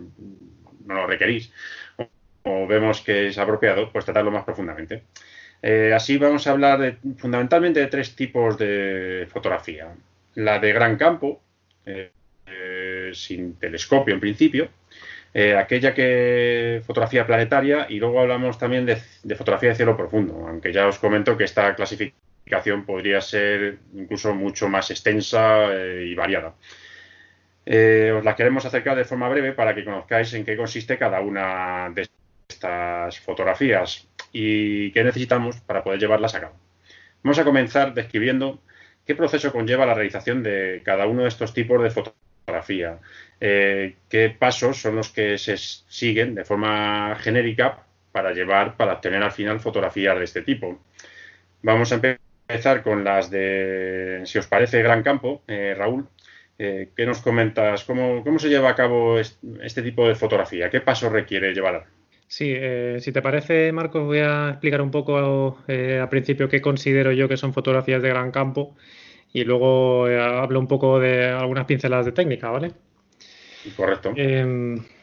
no 0.85 0.93
lo 0.93 1.07
requerís, 1.07 1.51
o, 2.43 2.67
vemos 2.67 3.01
que 3.01 3.27
es 3.27 3.37
apropiado, 3.37 3.91
pues 3.91 4.05
tratarlo 4.05 4.31
más 4.31 4.43
profundamente. 4.43 5.03
Eh, 5.61 5.93
así 5.93 6.17
vamos 6.17 6.47
a 6.47 6.51
hablar 6.51 6.97
fundamentalmente 7.17 7.79
de 7.79 7.87
tres 7.87 8.15
tipos 8.15 8.57
de 8.57 9.27
fotografía. 9.31 9.93
La 10.35 10.59
de 10.59 10.73
gran 10.73 10.97
campo, 10.97 11.41
eh, 11.85 12.11
eh, 12.47 13.11
sin 13.13 13.55
telescopio 13.55 14.13
en 14.13 14.19
principio, 14.19 14.69
aquella 15.57 15.93
que 15.93 16.81
fotografía 16.85 17.25
planetaria 17.25 17.85
y 17.87 17.99
luego 17.99 18.19
hablamos 18.19 18.57
también 18.57 18.85
de, 18.85 18.97
fotografía 19.35 19.69
de 19.69 19.75
cielo 19.75 19.95
profundo, 19.95 20.45
aunque 20.45 20.73
ya 20.73 20.87
os 20.87 20.99
comento 20.99 21.37
que 21.37 21.45
esta 21.45 21.73
clasificación 21.73 22.85
podría 22.85 23.21
ser 23.21 23.77
incluso 23.93 24.33
mucho 24.33 24.67
más 24.67 24.91
extensa 24.91 25.69
y 25.73 26.13
variada. 26.15 26.55
Os 27.65 28.25
la 28.25 28.35
queremos 28.35 28.65
acercar 28.65 28.97
de 28.97 29.05
forma 29.05 29.29
breve 29.29 29.53
para 29.53 29.73
que 29.73 29.85
conozcáis 29.85 30.33
en 30.33 30.43
qué 30.43 30.57
consiste 30.57 30.97
cada 30.97 31.21
una 31.21 31.89
de 31.95 32.09
estas 32.51 33.19
fotografías 33.19 34.07
y 34.31 34.91
qué 34.91 35.03
necesitamos 35.03 35.59
para 35.61 35.83
poder 35.83 35.99
llevarlas 35.99 36.35
a 36.35 36.41
cabo. 36.41 36.55
Vamos 37.23 37.39
a 37.39 37.43
comenzar 37.43 37.93
describiendo 37.93 38.59
qué 39.05 39.15
proceso 39.15 39.51
conlleva 39.51 39.85
la 39.85 39.93
realización 39.93 40.43
de 40.43 40.81
cada 40.83 41.05
uno 41.07 41.23
de 41.23 41.29
estos 41.29 41.53
tipos 41.53 41.81
de 41.81 41.91
fotografía, 41.91 42.99
eh, 43.39 43.95
qué 44.09 44.29
pasos 44.29 44.81
son 44.81 44.95
los 44.95 45.09
que 45.09 45.37
se 45.37 45.57
siguen 45.57 46.35
de 46.35 46.45
forma 46.45 47.15
genérica 47.19 47.85
para 48.11 48.33
llevar, 48.33 48.75
para 48.77 48.93
obtener 48.93 49.23
al 49.23 49.31
final 49.31 49.59
fotografías 49.59 50.17
de 50.17 50.23
este 50.25 50.41
tipo. 50.41 50.79
Vamos 51.61 51.91
a 51.91 51.95
empezar 51.95 52.83
con 52.83 53.03
las 53.03 53.29
de, 53.29 54.21
si 54.25 54.37
os 54.37 54.47
parece, 54.47 54.81
Gran 54.81 55.03
Campo. 55.03 55.43
Eh, 55.47 55.75
Raúl, 55.77 56.07
eh, 56.57 56.89
¿qué 56.95 57.05
nos 57.05 57.21
comentas? 57.21 57.83
¿Cómo, 57.85 58.39
se 58.39 58.49
lleva 58.49 58.69
a 58.69 58.75
cabo 58.75 59.19
este 59.19 59.81
tipo 59.81 60.07
de 60.07 60.15
fotografía? 60.15 60.69
¿Qué 60.69 60.81
paso 60.81 61.09
requiere 61.09 61.53
llevar? 61.53 61.85
Sí, 62.31 62.53
eh, 62.55 62.99
si 63.01 63.11
te 63.11 63.21
parece, 63.21 63.73
Marcos, 63.73 64.05
voy 64.05 64.19
a 64.19 64.51
explicar 64.51 64.81
un 64.81 64.89
poco 64.89 65.57
al 65.67 66.09
principio 66.09 66.47
qué 66.47 66.61
considero 66.61 67.11
yo 67.11 67.27
que 67.27 67.35
son 67.35 67.53
fotografías 67.53 68.01
de 68.01 68.07
gran 68.07 68.31
campo 68.31 68.73
y 69.33 69.43
luego 69.43 70.05
hablo 70.05 70.61
un 70.61 70.67
poco 70.67 70.97
de 70.97 71.25
algunas 71.25 71.65
pinceladas 71.65 72.05
de 72.05 72.13
técnica, 72.13 72.49
¿vale? 72.49 72.71
Correcto. 73.75 74.13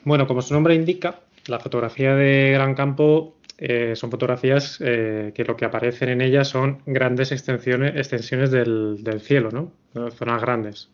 bueno, 0.04 0.26
como 0.26 0.40
su 0.40 0.54
nombre 0.54 0.74
indica, 0.74 1.20
la 1.48 1.60
fotografía 1.60 2.14
de 2.14 2.52
gran 2.52 2.74
campo 2.74 3.36
eh, 3.60 3.96
son 3.96 4.10
fotografías 4.10 4.78
eh, 4.80 5.32
que 5.34 5.44
lo 5.44 5.56
que 5.56 5.64
aparecen 5.64 6.10
en 6.10 6.20
ellas 6.20 6.46
son 6.46 6.80
grandes 6.86 7.32
extensiones, 7.32 7.96
extensiones 7.96 8.52
del, 8.52 9.20
cielo, 9.20 9.50
¿no? 9.50 9.72
Zonas 10.12 10.40
grandes. 10.40 10.88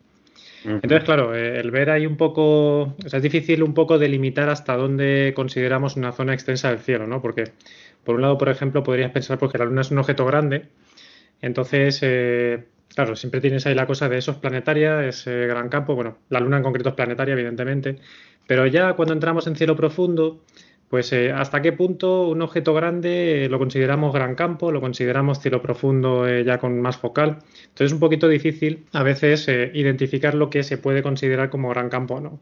Entonces, 0.65 1.03
claro, 1.03 1.35
eh, 1.35 1.59
el 1.59 1.71
ver 1.71 1.89
ahí 1.89 2.05
un 2.05 2.17
poco, 2.17 2.81
o 2.81 3.09
sea, 3.09 3.17
es 3.17 3.23
difícil 3.23 3.61
un 3.63 3.73
poco 3.73 3.97
delimitar 3.99 4.49
hasta 4.49 4.75
dónde 4.75 5.33
consideramos 5.35 5.95
una 5.95 6.11
zona 6.11 6.33
extensa 6.33 6.69
del 6.69 6.79
cielo, 6.79 7.07
¿no? 7.07 7.21
Porque, 7.21 7.53
por 8.03 8.15
un 8.15 8.21
lado, 8.21 8.37
por 8.37 8.49
ejemplo, 8.49 8.83
podrías 8.83 9.11
pensar 9.11 9.37
porque 9.37 9.57
la 9.57 9.65
Luna 9.65 9.81
es 9.81 9.91
un 9.91 9.99
objeto 9.99 10.25
grande, 10.25 10.69
entonces, 11.41 11.99
claro, 12.93 13.15
siempre 13.15 13.41
tienes 13.41 13.65
ahí 13.67 13.75
la 13.75 13.85
cosa 13.85 14.09
de 14.09 14.17
eso 14.17 14.31
es 14.31 14.37
planetaria, 14.37 15.05
es 15.05 15.25
gran 15.25 15.69
campo, 15.69 15.95
bueno, 15.95 16.17
la 16.29 16.39
Luna 16.39 16.57
en 16.57 16.63
concreto 16.63 16.89
es 16.89 16.95
planetaria, 16.95 17.33
evidentemente, 17.33 17.97
pero 18.47 18.65
ya 18.67 18.93
cuando 18.93 19.13
entramos 19.13 19.47
en 19.47 19.55
cielo 19.55 19.75
profundo, 19.75 20.43
pues 20.95 21.11
eh, 21.11 21.33
hasta 21.33 21.61
qué 21.61 21.73
punto 21.73 22.29
un 22.29 22.41
objeto 22.41 22.73
grande 22.73 23.49
lo 23.51 23.59
consideramos 23.59 24.13
gran 24.13 24.33
campo, 24.33 24.71
lo 24.71 24.79
consideramos 24.79 25.41
cielo 25.41 25.61
profundo 25.61 26.25
eh, 26.25 26.45
ya 26.45 26.57
con 26.57 26.79
más 26.79 26.95
focal. 26.95 27.39
Entonces 27.63 27.87
es 27.87 27.91
un 27.91 27.99
poquito 27.99 28.29
difícil 28.29 28.85
a 28.93 29.03
veces 29.03 29.45
eh, 29.49 29.71
identificar 29.73 30.35
lo 30.35 30.49
que 30.49 30.63
se 30.63 30.77
puede 30.77 31.03
considerar 31.03 31.49
como 31.49 31.67
gran 31.67 31.89
campo 31.89 32.13
o 32.13 32.21
no. 32.21 32.39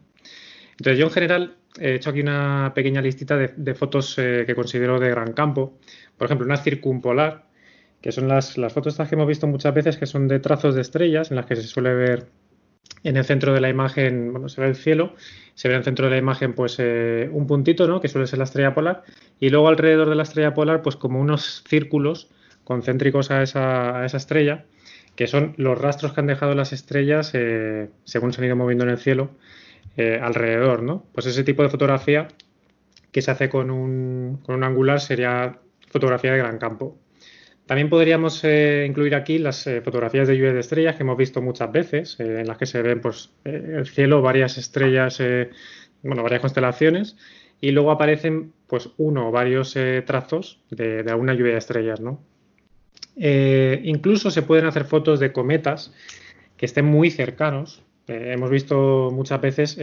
Entonces 0.78 1.00
yo 1.00 1.06
en 1.06 1.10
general 1.10 1.56
he 1.80 1.96
hecho 1.96 2.10
aquí 2.10 2.20
una 2.20 2.70
pequeña 2.76 3.02
listita 3.02 3.36
de, 3.36 3.74
fotos 3.74 4.14
que 4.14 4.54
considero 4.54 5.00
de 5.00 5.10
gran 5.10 5.32
campo. 5.32 5.76
Por 6.16 6.26
ejemplo, 6.26 6.46
una 6.46 6.56
circumpolar, 6.56 7.46
que 8.00 8.12
son 8.12 8.28
las, 8.28 8.56
las 8.56 8.72
fotos 8.72 8.92
estas 8.92 9.08
que 9.08 9.16
hemos 9.16 9.26
visto 9.26 9.48
muchas 9.48 9.74
veces, 9.74 9.96
que 9.96 10.06
son 10.06 10.28
de 10.28 10.38
trazos 10.38 10.76
de 10.76 10.82
estrellas, 10.82 11.32
en 11.32 11.38
las 11.38 11.46
que 11.46 11.56
se 11.56 11.64
suele 11.64 11.92
ver 11.92 12.26
en 13.02 13.16
el 13.16 13.24
centro 13.24 13.52
de 13.52 13.60
la 13.60 13.68
imagen, 13.68 14.32
bueno, 14.32 14.48
se 14.48 14.60
ve 14.60 14.68
el 14.68 14.76
cielo, 14.76 15.14
se 15.54 15.68
ve 15.68 15.74
en 15.74 15.78
el 15.78 15.84
centro 15.84 16.06
de 16.06 16.12
la 16.12 16.18
imagen 16.18 16.54
pues 16.54 16.76
eh, 16.78 17.28
un 17.30 17.46
puntito, 17.46 17.86
¿no? 17.86 18.00
Que 18.00 18.08
suele 18.08 18.26
ser 18.26 18.38
la 18.38 18.44
estrella 18.44 18.74
polar, 18.74 19.04
y 19.40 19.50
luego 19.50 19.68
alrededor 19.68 20.08
de 20.08 20.14
la 20.14 20.22
estrella 20.22 20.54
polar 20.54 20.82
pues 20.82 20.96
como 20.96 21.20
unos 21.20 21.62
círculos 21.68 22.30
concéntricos 22.64 23.30
a 23.30 23.42
esa, 23.42 24.00
a 24.00 24.06
esa 24.06 24.16
estrella, 24.16 24.64
que 25.16 25.26
son 25.26 25.54
los 25.58 25.78
rastros 25.78 26.12
que 26.12 26.20
han 26.20 26.26
dejado 26.26 26.54
las 26.54 26.72
estrellas 26.72 27.30
eh, 27.34 27.90
según 28.04 28.32
se 28.32 28.40
han 28.40 28.46
ido 28.46 28.56
moviendo 28.56 28.84
en 28.84 28.90
el 28.90 28.98
cielo 28.98 29.30
eh, 29.96 30.18
alrededor, 30.20 30.82
¿no? 30.82 31.04
Pues 31.12 31.26
ese 31.26 31.44
tipo 31.44 31.62
de 31.62 31.68
fotografía 31.68 32.28
que 33.12 33.22
se 33.22 33.30
hace 33.30 33.48
con 33.48 33.70
un, 33.70 34.40
con 34.42 34.56
un 34.56 34.64
angular 34.64 35.00
sería 35.00 35.58
fotografía 35.88 36.32
de 36.32 36.38
gran 36.38 36.58
campo. 36.58 36.98
También 37.66 37.88
podríamos 37.88 38.44
eh, 38.44 38.84
incluir 38.86 39.14
aquí 39.14 39.38
las 39.38 39.66
eh, 39.66 39.80
fotografías 39.80 40.28
de 40.28 40.36
lluvia 40.36 40.52
de 40.52 40.60
estrellas 40.60 40.96
que 40.96 41.02
hemos 41.02 41.16
visto 41.16 41.40
muchas 41.40 41.72
veces, 41.72 42.20
eh, 42.20 42.40
en 42.40 42.46
las 42.46 42.58
que 42.58 42.66
se 42.66 42.82
ven 42.82 43.00
pues, 43.00 43.30
el 43.44 43.86
cielo, 43.86 44.20
varias 44.20 44.58
estrellas, 44.58 45.22
bueno, 46.02 46.22
varias 46.22 46.42
constelaciones, 46.42 47.16
y 47.62 47.70
luego 47.70 47.90
aparecen 47.90 48.52
pues, 48.66 48.90
uno 48.98 49.28
o 49.28 49.32
varios 49.32 49.74
trazos 50.04 50.60
de, 50.70 51.02
de, 51.02 51.10
alguna 51.10 51.32
lluvia 51.32 51.52
de 51.52 51.58
estrellas. 51.58 52.00
¿no? 52.00 52.20
incluso 53.16 54.32
se 54.32 54.42
pueden 54.42 54.66
hacer 54.66 54.86
fotos 54.86 55.20
de 55.20 55.30
cometas 55.30 55.94
que 56.56 56.66
estén 56.66 56.84
muy 56.84 57.10
cercanos. 57.10 57.84
hemos 58.08 58.50
visto 58.50 59.10
muchas 59.12 59.40
veces 59.40 59.78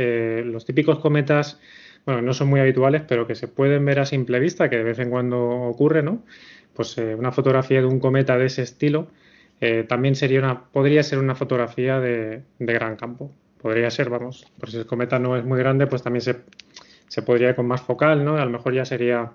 los 0.46 0.66
típicos 0.66 1.00
cometas, 1.00 1.60
bueno, 2.06 2.22
no 2.22 2.34
son 2.34 2.50
muy 2.50 2.60
habituales, 2.60 3.04
pero 3.08 3.26
que 3.26 3.36
se 3.36 3.48
pueden 3.48 3.86
ver 3.86 4.00
a 4.00 4.06
simple 4.06 4.40
vista, 4.40 4.70
que 4.70 4.78
de 4.78 4.84
vez 4.84 5.00
en 5.00 5.10
cuando 5.10 5.40
ocurre, 5.40 6.04
¿no? 6.04 6.24
Pues 6.74 6.98
eh, 6.98 7.16
una 7.16 7.32
fotografía 7.32 7.80
de 7.80 7.88
un 7.88 8.00
cometa 8.00 8.38
de 8.38 8.46
ese 8.46 8.62
estilo 8.62 9.08
eh, 9.62 9.86
también 9.88 10.16
sería 10.16 10.40
una, 10.40 10.64
podría 10.66 11.04
ser 11.04 11.20
una 11.20 11.36
fotografía 11.36 12.00
de, 12.00 12.44
gran 12.60 12.96
campo. 12.96 13.32
Podría 13.62 13.92
ser, 13.92 14.10
vamos, 14.10 14.48
por 14.60 14.72
si 14.72 14.78
el 14.78 14.88
cometa 14.88 15.20
no 15.20 15.38
es 15.38 15.46
muy 15.46 15.60
grande, 15.60 15.86
pues 15.86 16.02
también 16.02 16.22
se, 16.22 16.38
se 17.08 17.22
podría 17.22 17.50
ir 17.50 17.56
con 17.56 17.68
más 17.68 17.82
focal, 17.82 18.26
¿no? 18.26 18.38
A 18.38 18.46
lo 18.46 18.50
mejor 18.50 18.74
ya 18.74 18.86
sería 18.86 19.34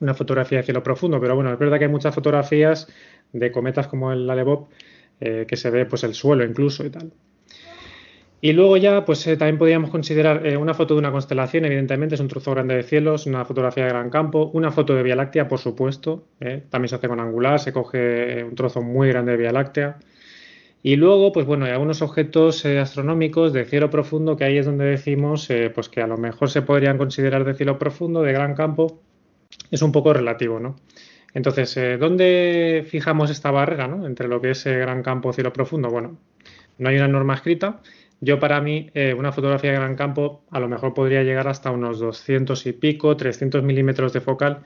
una 0.00 0.12
fotografía 0.12 0.58
de 0.58 0.64
cielo 0.64 0.82
profundo, 0.82 1.18
pero 1.18 1.34
bueno, 1.34 1.50
es 1.50 1.58
verdad 1.58 1.78
que 1.78 1.84
hay 1.84 1.90
muchas 1.90 2.14
fotografías 2.14 2.86
de 3.32 3.50
cometas 3.50 3.86
como 3.86 4.12
el 4.12 4.28
Alebop 4.28 4.68
eh, 5.20 5.46
que 5.48 5.56
se 5.56 5.70
ve 5.70 5.86
pues 5.86 6.04
el 6.04 6.12
suelo 6.12 6.44
incluso 6.44 6.84
y 6.84 6.90
tal. 6.90 7.10
Y 8.40 8.52
luego 8.52 8.76
ya, 8.76 9.04
pues 9.04 9.26
eh, 9.26 9.36
también 9.36 9.56
podríamos 9.56 9.90
considerar 9.90 10.46
eh, 10.46 10.56
una 10.56 10.74
foto 10.74 10.94
de 10.94 11.00
una 11.00 11.10
constelación, 11.10 11.64
evidentemente, 11.64 12.16
es 12.16 12.20
un 12.20 12.28
trozo 12.28 12.50
grande 12.50 12.76
de 12.76 12.82
cielos, 12.82 13.26
una 13.26 13.44
fotografía 13.46 13.84
de 13.84 13.90
gran 13.90 14.10
campo, 14.10 14.50
una 14.52 14.70
foto 14.70 14.94
de 14.94 15.02
Vía 15.02 15.16
Láctea, 15.16 15.48
por 15.48 15.58
supuesto, 15.58 16.26
eh, 16.40 16.62
también 16.68 16.90
se 16.90 16.96
hace 16.96 17.08
con 17.08 17.18
angular, 17.18 17.58
se 17.60 17.72
coge 17.72 18.44
un 18.44 18.54
trozo 18.54 18.82
muy 18.82 19.08
grande 19.08 19.32
de 19.32 19.38
Vía 19.38 19.52
Láctea. 19.52 19.98
Y 20.82 20.96
luego, 20.96 21.32
pues 21.32 21.46
bueno, 21.46 21.64
hay 21.64 21.72
algunos 21.72 22.02
objetos 22.02 22.64
astronómicos 22.64 23.52
de 23.52 23.64
cielo 23.64 23.90
profundo 23.90 24.36
que 24.36 24.44
ahí 24.44 24.58
es 24.58 24.66
donde 24.66 24.84
decimos 24.84 25.48
pues 25.74 25.88
que 25.88 26.00
a 26.00 26.06
lo 26.06 26.16
mejor 26.16 26.48
se 26.48 26.62
podrían 26.62 26.96
considerar 26.96 27.44
de 27.44 27.54
cielo 27.54 27.76
profundo, 27.76 28.22
de 28.22 28.32
gran 28.32 28.54
campo, 28.54 29.00
es 29.72 29.82
un 29.82 29.90
poco 29.90 30.12
relativo, 30.12 30.60
¿no? 30.60 30.76
Entonces, 31.34 31.76
¿dónde 31.98 32.86
fijamos 32.88 33.30
esta 33.30 33.50
barrera 33.50 33.88
¿no? 33.88 34.06
entre 34.06 34.28
lo 34.28 34.40
que 34.40 34.50
es 34.50 34.64
gran 34.64 35.02
campo, 35.02 35.32
cielo 35.32 35.52
profundo? 35.52 35.90
Bueno, 35.90 36.18
no 36.78 36.88
hay 36.88 36.96
una 36.96 37.08
norma 37.08 37.34
escrita, 37.34 37.80
yo 38.20 38.38
para 38.40 38.60
mí, 38.60 38.90
eh, 38.94 39.14
una 39.14 39.32
fotografía 39.32 39.70
de 39.72 39.76
gran 39.76 39.96
campo 39.96 40.42
a 40.50 40.60
lo 40.60 40.68
mejor 40.68 40.94
podría 40.94 41.22
llegar 41.22 41.48
hasta 41.48 41.70
unos 41.70 41.98
200 41.98 42.66
y 42.66 42.72
pico, 42.72 43.16
300 43.16 43.62
milímetros 43.62 44.12
de 44.12 44.20
focal, 44.20 44.64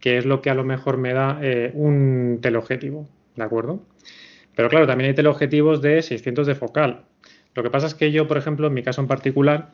que 0.00 0.18
es 0.18 0.26
lo 0.26 0.42
que 0.42 0.50
a 0.50 0.54
lo 0.54 0.64
mejor 0.64 0.96
me 0.98 1.12
da 1.12 1.38
eh, 1.42 1.70
un 1.74 2.38
teleobjetivo, 2.42 3.08
¿de 3.36 3.44
acuerdo? 3.44 3.82
Pero 4.54 4.68
claro, 4.68 4.86
también 4.86 5.08
hay 5.10 5.14
teleobjetivos 5.14 5.82
de 5.82 6.02
600 6.02 6.46
de 6.46 6.54
focal. 6.54 7.04
Lo 7.54 7.62
que 7.62 7.70
pasa 7.70 7.86
es 7.86 7.94
que 7.94 8.12
yo, 8.12 8.28
por 8.28 8.36
ejemplo, 8.38 8.66
en 8.68 8.74
mi 8.74 8.82
caso 8.82 9.00
en 9.00 9.08
particular, 9.08 9.72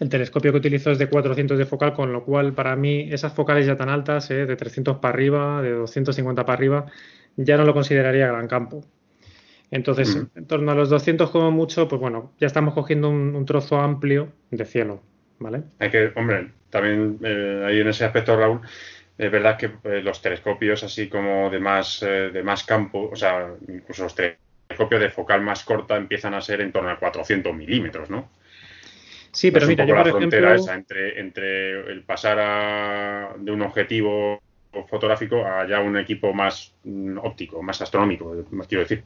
El 0.00 0.08
telescopio 0.08 0.52
que 0.52 0.58
utilizo 0.58 0.90
es 0.90 0.98
de 0.98 1.08
400 1.08 1.58
de 1.58 1.66
focal, 1.66 1.94
con 1.94 2.12
lo 2.12 2.24
cual 2.24 2.52
para 2.54 2.74
mí 2.76 3.08
esas 3.12 3.32
focales 3.32 3.66
ya 3.66 3.76
tan 3.76 3.88
altas, 3.88 4.30
eh, 4.30 4.46
de 4.46 4.56
300 4.56 4.98
para 4.98 5.14
arriba, 5.14 5.62
de 5.62 5.70
250 5.72 6.44
para 6.44 6.56
arriba, 6.56 6.86
ya 7.36 7.56
no 7.56 7.64
lo 7.64 7.74
consideraría 7.74 8.26
gran 8.28 8.48
campo. 8.48 8.84
Entonces, 9.74 10.14
mm. 10.14 10.38
en 10.38 10.46
torno 10.46 10.70
a 10.70 10.74
los 10.76 10.88
200 10.88 11.30
como 11.30 11.50
mucho, 11.50 11.88
pues 11.88 12.00
bueno, 12.00 12.32
ya 12.38 12.46
estamos 12.46 12.74
cogiendo 12.74 13.10
un, 13.10 13.44
trozo 13.44 13.80
amplio 13.80 14.28
de 14.52 14.64
cielo, 14.64 15.02
¿vale? 15.40 15.64
Hay 15.80 15.90
que, 15.90 16.12
hombre, 16.14 16.50
también 16.70 17.18
eh, 17.24 17.64
ahí 17.66 17.80
en 17.80 17.88
ese 17.88 18.04
aspecto, 18.04 18.36
Raúl, 18.36 18.60
es 19.18 19.32
verdad 19.32 19.58
que 19.58 19.72
eh, 19.82 20.00
los 20.00 20.22
telescopios 20.22 20.84
así 20.84 21.08
como 21.08 21.50
de 21.50 21.58
más, 21.58 22.04
eh, 22.04 22.30
de 22.32 22.42
más 22.44 22.62
campo, 22.62 23.10
o 23.12 23.16
sea, 23.16 23.52
incluso 23.66 24.04
los 24.04 24.14
telescopios 24.14 25.00
de 25.00 25.10
focal 25.10 25.40
más 25.40 25.64
corta 25.64 25.96
empiezan 25.96 26.34
a 26.34 26.40
ser 26.40 26.60
en 26.60 26.70
torno 26.70 26.90
a 26.90 26.98
400 27.00 27.52
milímetros, 27.52 28.08
¿no? 28.08 28.30
Sí, 29.32 29.50
pero 29.50 29.66
mira, 29.66 29.84
yo 29.84 29.96
por 29.96 30.06
la 30.06 30.12
frontera 30.12 30.54
esa 30.54 30.74
entre, 30.74 31.18
entre 31.18 31.90
el 31.90 32.04
pasar 32.04 33.36
de 33.40 33.50
un 33.50 33.62
objetivo 33.62 34.40
fotográfico 34.88 35.44
a 35.44 35.66
ya 35.66 35.80
un 35.80 35.98
equipo 35.98 36.32
más 36.32 36.72
mm, 36.84 37.18
óptico, 37.18 37.60
más 37.60 37.82
astronómico, 37.82 38.46
más 38.52 38.68
quiero 38.68 38.84
decir. 38.84 39.02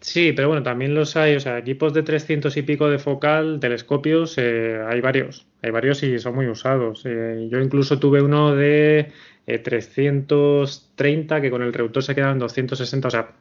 Sí, 0.00 0.32
pero 0.32 0.48
bueno, 0.48 0.62
también 0.62 0.94
los 0.94 1.16
hay, 1.16 1.34
o 1.34 1.40
sea, 1.40 1.58
equipos 1.58 1.92
de 1.92 2.04
300 2.04 2.56
y 2.56 2.62
pico 2.62 2.88
de 2.88 3.00
focal, 3.00 3.58
telescopios, 3.60 4.36
eh, 4.38 4.80
hay 4.86 5.00
varios, 5.00 5.46
hay 5.60 5.72
varios 5.72 6.02
y 6.04 6.18
son 6.20 6.36
muy 6.36 6.46
usados. 6.46 7.02
Eh, 7.04 7.48
yo 7.50 7.58
incluso 7.58 7.98
tuve 7.98 8.22
uno 8.22 8.54
de 8.54 9.10
330 9.46 11.36
eh, 11.36 11.40
que 11.40 11.50
con 11.50 11.62
el 11.62 11.72
reductor 11.72 12.02
se 12.04 12.14
quedaban 12.14 12.38
260, 12.38 13.08
o 13.08 13.10
sea, 13.10 13.32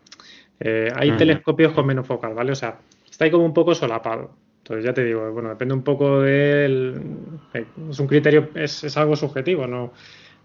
hay 0.95 1.11
telescopios 1.11 1.73
con 1.73 1.85
menos 1.85 2.07
focal, 2.07 2.33
¿vale? 2.33 2.53
O 2.53 2.55
sea, 2.55 2.79
está 3.09 3.25
ahí 3.25 3.31
como 3.31 3.45
un 3.45 3.53
poco 3.53 3.75
solapado. 3.75 4.31
Entonces 4.63 4.83
ya 4.83 4.93
te 4.93 5.03
digo, 5.05 5.31
bueno, 5.31 5.49
depende 5.49 5.75
un 5.75 5.83
poco 5.83 6.21
del... 6.21 6.99
Es 7.89 7.99
un 7.99 8.07
criterio, 8.07 8.49
es, 8.55 8.83
es 8.83 8.97
algo 8.97 9.15
subjetivo, 9.15 9.67
no, 9.67 9.93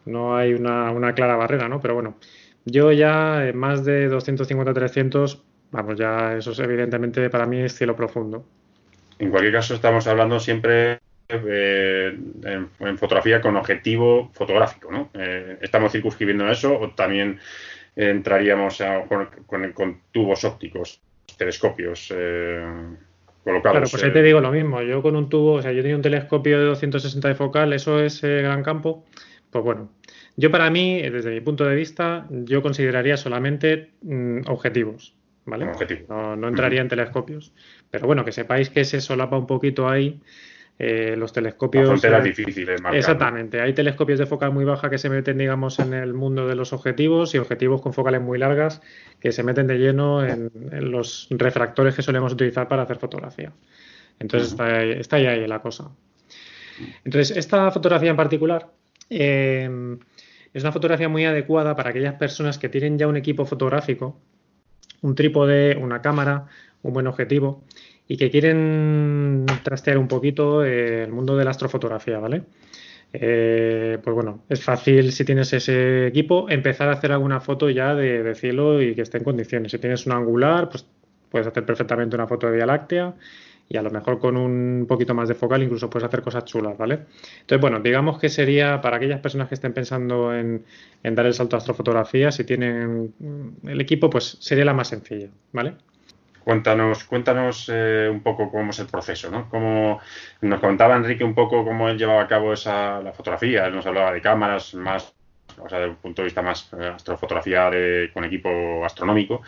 no 0.04 0.36
hay 0.36 0.52
una, 0.52 0.90
una, 0.92 1.14
clara 1.14 1.36
barrera, 1.36 1.68
¿no? 1.68 1.80
Pero 1.80 1.94
bueno, 1.94 2.16
yo 2.66 2.92
ya 2.92 3.50
más 3.54 3.84
de 3.84 4.10
250-300 4.10 5.40
Vamos, 5.72 5.96
ya 5.98 6.36
eso 6.36 6.52
es 6.52 6.58
evidentemente 6.58 7.28
para 7.30 7.46
mí 7.46 7.58
es 7.58 7.74
cielo 7.74 7.96
profundo. 7.96 8.44
En 9.18 9.30
cualquier 9.30 9.54
caso, 9.54 9.74
estamos 9.74 10.06
hablando 10.06 10.38
siempre 10.38 10.98
eh, 11.28 12.18
en, 12.44 12.98
fotografía 12.98 13.40
con 13.40 13.56
objetivo 13.56 14.30
fotográfico, 14.34 14.92
¿no? 14.92 15.10
Eh, 15.14 15.56
estamos 15.62 15.92
circunscribiendo 15.92 16.48
eso 16.50 16.78
o 16.78 16.90
también 16.90 17.40
entraríamos 17.96 18.82
con, 19.74 20.00
tubos 20.12 20.44
ópticos, 20.44 21.00
telescopios 21.38 22.12
eh, 22.14 22.66
colocados. 23.42 23.78
Claro, 23.78 23.86
pues 23.90 24.04
ahí 24.04 24.12
te 24.12 24.22
digo 24.22 24.40
lo 24.40 24.50
mismo. 24.50 24.82
Yo 24.82 25.00
con 25.00 25.16
un 25.16 25.30
tubo, 25.30 25.54
o 25.54 25.62
sea, 25.62 25.72
yo 25.72 25.80
tenía 25.80 25.96
un 25.96 26.02
telescopio 26.02 26.58
de 26.58 26.66
260 26.66 27.28
de 27.28 27.34
focal, 27.34 27.72
eso 27.72 27.98
es 27.98 28.20
gran 28.20 28.62
campo. 28.62 29.06
Pues 29.50 29.64
bueno, 29.64 29.90
yo 30.36 30.50
para 30.50 30.70
mí, 30.70 31.00
desde 31.00 31.30
mi 31.30 31.40
punto 31.40 31.64
de 31.64 31.76
vista, 31.76 32.26
yo 32.30 32.60
consideraría 32.60 33.16
solamente 33.16 33.90
mm, 34.02 34.48
objetivos. 34.48 35.14
¿Vale? 35.44 35.70
No, 36.08 36.48
entraría 36.48 36.80
en 36.80 36.88
telescopios. 36.88 37.52
Pero 37.90 38.06
bueno, 38.06 38.24
que 38.24 38.32
sepáis 38.32 38.70
que 38.70 38.84
se 38.84 39.00
solapa 39.00 39.36
un 39.36 39.46
poquito 39.46 39.88
ahí. 39.88 40.20
Eh, 40.78 41.14
los 41.16 41.32
telescopios. 41.32 41.86
fronteras 41.86 42.24
difíciles, 42.24 42.80
Exactamente. 42.92 43.60
Hay 43.60 43.72
telescopios 43.72 44.18
de 44.18 44.26
focal 44.26 44.52
muy 44.52 44.64
baja 44.64 44.90
que 44.90 44.98
se 44.98 45.08
meten, 45.10 45.38
digamos, 45.38 45.78
en 45.78 45.92
el 45.92 46.14
mundo 46.14 46.48
de 46.48 46.56
los 46.56 46.72
objetivos 46.72 47.34
y 47.34 47.38
objetivos 47.38 47.82
con 47.82 47.92
focales 47.92 48.20
muy 48.20 48.38
largas 48.38 48.80
que 49.20 49.30
se 49.32 49.42
meten 49.44 49.66
de 49.66 49.78
lleno 49.78 50.26
en, 50.26 50.50
los 50.90 51.28
refractores 51.30 51.94
que 51.94 52.02
solemos 52.02 52.32
utilizar 52.32 52.68
para 52.68 52.82
hacer 52.82 52.96
fotografía. 52.96 53.52
Entonces 54.18 54.52
está, 54.52 55.16
ahí, 55.16 55.26
ahí, 55.26 55.46
la 55.46 55.60
cosa. 55.60 55.90
Entonces, 57.04 57.36
esta 57.36 57.70
fotografía 57.70 58.10
en 58.10 58.16
particular 58.16 58.70
eh, 59.10 59.98
es 60.52 60.62
una 60.62 60.72
fotografía 60.72 61.08
muy 61.08 61.26
adecuada 61.26 61.76
para 61.76 61.90
aquellas 61.90 62.14
personas 62.14 62.58
que 62.58 62.68
tienen 62.68 62.98
ya 62.98 63.06
un 63.06 63.16
equipo 63.16 63.44
fotográfico 63.44 64.18
un 65.02 65.14
trípode, 65.14 65.76
una 65.76 66.00
cámara, 66.00 66.46
un 66.82 66.92
buen 66.92 67.06
objetivo 67.06 67.64
y 68.08 68.16
que 68.16 68.30
quieren 68.30 69.46
trastear 69.62 69.98
un 69.98 70.08
poquito 70.08 70.64
el 70.64 71.12
mundo 71.12 71.36
de 71.36 71.44
la 71.44 71.50
astrofotografía, 71.50 72.18
¿vale? 72.18 72.44
Eh, 73.14 73.98
pues 74.02 74.14
bueno, 74.14 74.42
es 74.48 74.62
fácil 74.64 75.12
si 75.12 75.24
tienes 75.24 75.52
ese 75.52 76.06
equipo 76.06 76.48
empezar 76.48 76.88
a 76.88 76.92
hacer 76.92 77.12
alguna 77.12 77.40
foto 77.40 77.68
ya 77.68 77.94
de, 77.94 78.34
cielo 78.34 78.80
y 78.80 78.94
que 78.94 79.02
esté 79.02 79.18
en 79.18 79.24
condiciones. 79.24 79.72
Si 79.72 79.78
tienes 79.78 80.06
un 80.06 80.12
angular, 80.12 80.68
pues 80.70 80.86
puedes 81.30 81.46
hacer 81.46 81.64
perfectamente 81.66 82.16
una 82.16 82.26
foto 82.26 82.46
de 82.46 82.56
Vía 82.56 82.66
Láctea 82.66 83.14
y 83.72 83.76
a 83.78 83.82
lo 83.82 83.90
mejor 83.90 84.18
con 84.18 84.36
un 84.36 84.84
poquito 84.86 85.14
más 85.14 85.28
de 85.28 85.34
focal 85.34 85.62
incluso 85.62 85.88
puedes 85.88 86.06
hacer 86.06 86.20
cosas 86.20 86.44
chulas, 86.44 86.76
¿vale? 86.76 87.06
Entonces, 87.40 87.60
bueno, 87.60 87.80
digamos 87.80 88.18
que 88.18 88.28
sería 88.28 88.82
para 88.82 88.98
aquellas 88.98 89.20
personas 89.20 89.48
que 89.48 89.54
estén 89.54 89.72
pensando 89.72 90.34
en, 90.34 90.64
dar 91.02 91.24
el 91.24 91.32
salto 91.32 91.56
a 91.56 91.58
astrofotografía, 91.58 92.30
si 92.30 92.44
tienen 92.44 93.14
el 93.64 93.80
equipo, 93.80 94.10
pues 94.10 94.36
sería 94.40 94.66
la 94.66 94.74
más 94.74 94.88
sencilla, 94.88 95.28
¿vale? 95.52 95.76
Cuéntanos, 96.44 97.04
cuéntanos 97.04 97.70
eh, 97.72 98.10
un 98.12 98.20
poco 98.22 98.50
cómo 98.50 98.72
es 98.72 98.78
el 98.80 98.88
proceso, 98.88 99.30
¿no? 99.30 99.48
Como 99.48 100.00
nos 100.42 100.60
contaba 100.60 100.94
Enrique 100.96 101.24
un 101.24 101.34
poco 101.34 101.64
cómo 101.64 101.88
él 101.88 101.96
llevaba 101.96 102.22
a 102.22 102.28
cabo 102.28 102.52
esa 102.52 103.00
la 103.00 103.12
fotografía, 103.12 103.66
él 103.66 103.74
nos 103.74 103.86
hablaba 103.86 104.12
de 104.12 104.20
cámaras 104.20 104.74
más, 104.74 105.14
o 105.58 105.66
sea, 105.66 105.78
desde 105.78 105.92
un 105.92 105.96
punto 105.96 106.20
de 106.20 106.26
vista 106.26 106.42
más 106.42 106.70
eh, 106.78 106.92
astrofotografía 106.94 107.70
con 108.12 108.24
equipo 108.24 108.84
astronómico. 108.84 109.40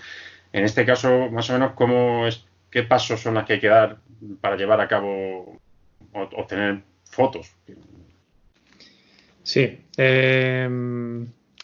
En 0.51 0.65
este 0.65 0.87
caso, 0.87 1.29
más 1.31 1.51
o 1.51 1.55
menos, 1.55 1.73
¿cómo 1.73 2.27
es, 2.27 2.47
qué 2.75 2.83
pasos 2.83 3.21
son 3.21 3.35
los 3.35 3.45
que 3.45 3.53
hay 3.53 3.61
que 3.61 3.69
dar 3.69 3.99
para 4.41 4.57
llevar 4.57 4.81
a 4.81 4.89
cabo 4.89 5.61
o 6.13 6.21
obtener 6.21 6.83
fotos. 7.05 7.55
Sí. 9.45 9.79
Eh, 9.97 10.69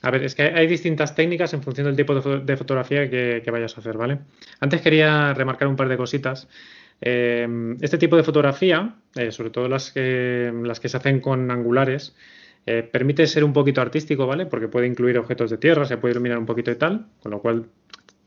a 0.02 0.10
ver, 0.12 0.22
es 0.22 0.36
que 0.36 0.42
hay 0.42 0.68
distintas 0.68 1.16
técnicas 1.16 1.52
en 1.52 1.64
función 1.64 1.88
del 1.88 1.96
tipo 1.96 2.14
de, 2.14 2.56
fotografía 2.56 3.10
que, 3.10 3.50
vayas 3.50 3.76
a 3.76 3.80
hacer, 3.80 3.96
¿vale? 3.96 4.20
Antes 4.60 4.82
quería 4.82 5.34
remarcar 5.34 5.66
un 5.66 5.74
par 5.74 5.88
de 5.88 5.96
cositas. 5.96 6.48
Eh, 7.00 7.74
este 7.80 7.98
tipo 7.98 8.16
de 8.16 8.22
fotografía, 8.22 8.94
eh, 9.16 9.32
sobre 9.32 9.50
todo 9.50 9.66
las 9.66 9.90
que, 9.90 10.52
las 10.62 10.78
que 10.78 10.88
se 10.88 10.96
hacen 10.96 11.18
con 11.18 11.50
angulares, 11.50 12.14
permite 12.92 13.26
ser 13.26 13.42
un 13.42 13.52
poquito 13.52 13.80
artístico, 13.80 14.28
¿vale? 14.28 14.46
Porque 14.46 14.68
puede 14.68 14.86
incluir 14.86 15.18
objetos 15.18 15.50
de 15.50 15.58
tierra, 15.58 15.86
se 15.86 15.96
puede 15.96 16.12
iluminar 16.12 16.38
un 16.38 16.46
poquito 16.46 16.70
y 16.70 16.76
tal, 16.76 17.06
con 17.20 17.32
lo 17.32 17.40
cual 17.40 17.66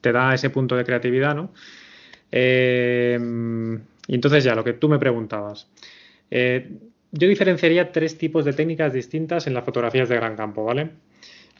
te 0.01 0.11
da 0.11 0.33
ese 0.33 0.49
punto 0.49 0.75
de 0.75 0.83
creatividad, 0.83 1.33
¿no? 1.33 1.53
Y 2.35 4.15
entonces 4.15 4.43
ya, 4.43 4.55
lo 4.55 4.63
que 4.63 4.73
tú 4.73 4.89
me 4.89 4.99
preguntabas. 4.99 5.67
Eh, 6.31 6.71
yo 7.11 7.27
diferenciaría 7.27 7.91
tres 7.91 8.17
tipos 8.17 8.43
de 8.43 8.53
técnicas 8.53 8.91
distintas 8.91 9.47
en 9.47 9.53
las 9.53 9.63
fotografías 9.63 10.09
de 10.09 10.15
gran 10.15 10.35
campo, 10.35 10.63
¿vale? 10.63 10.89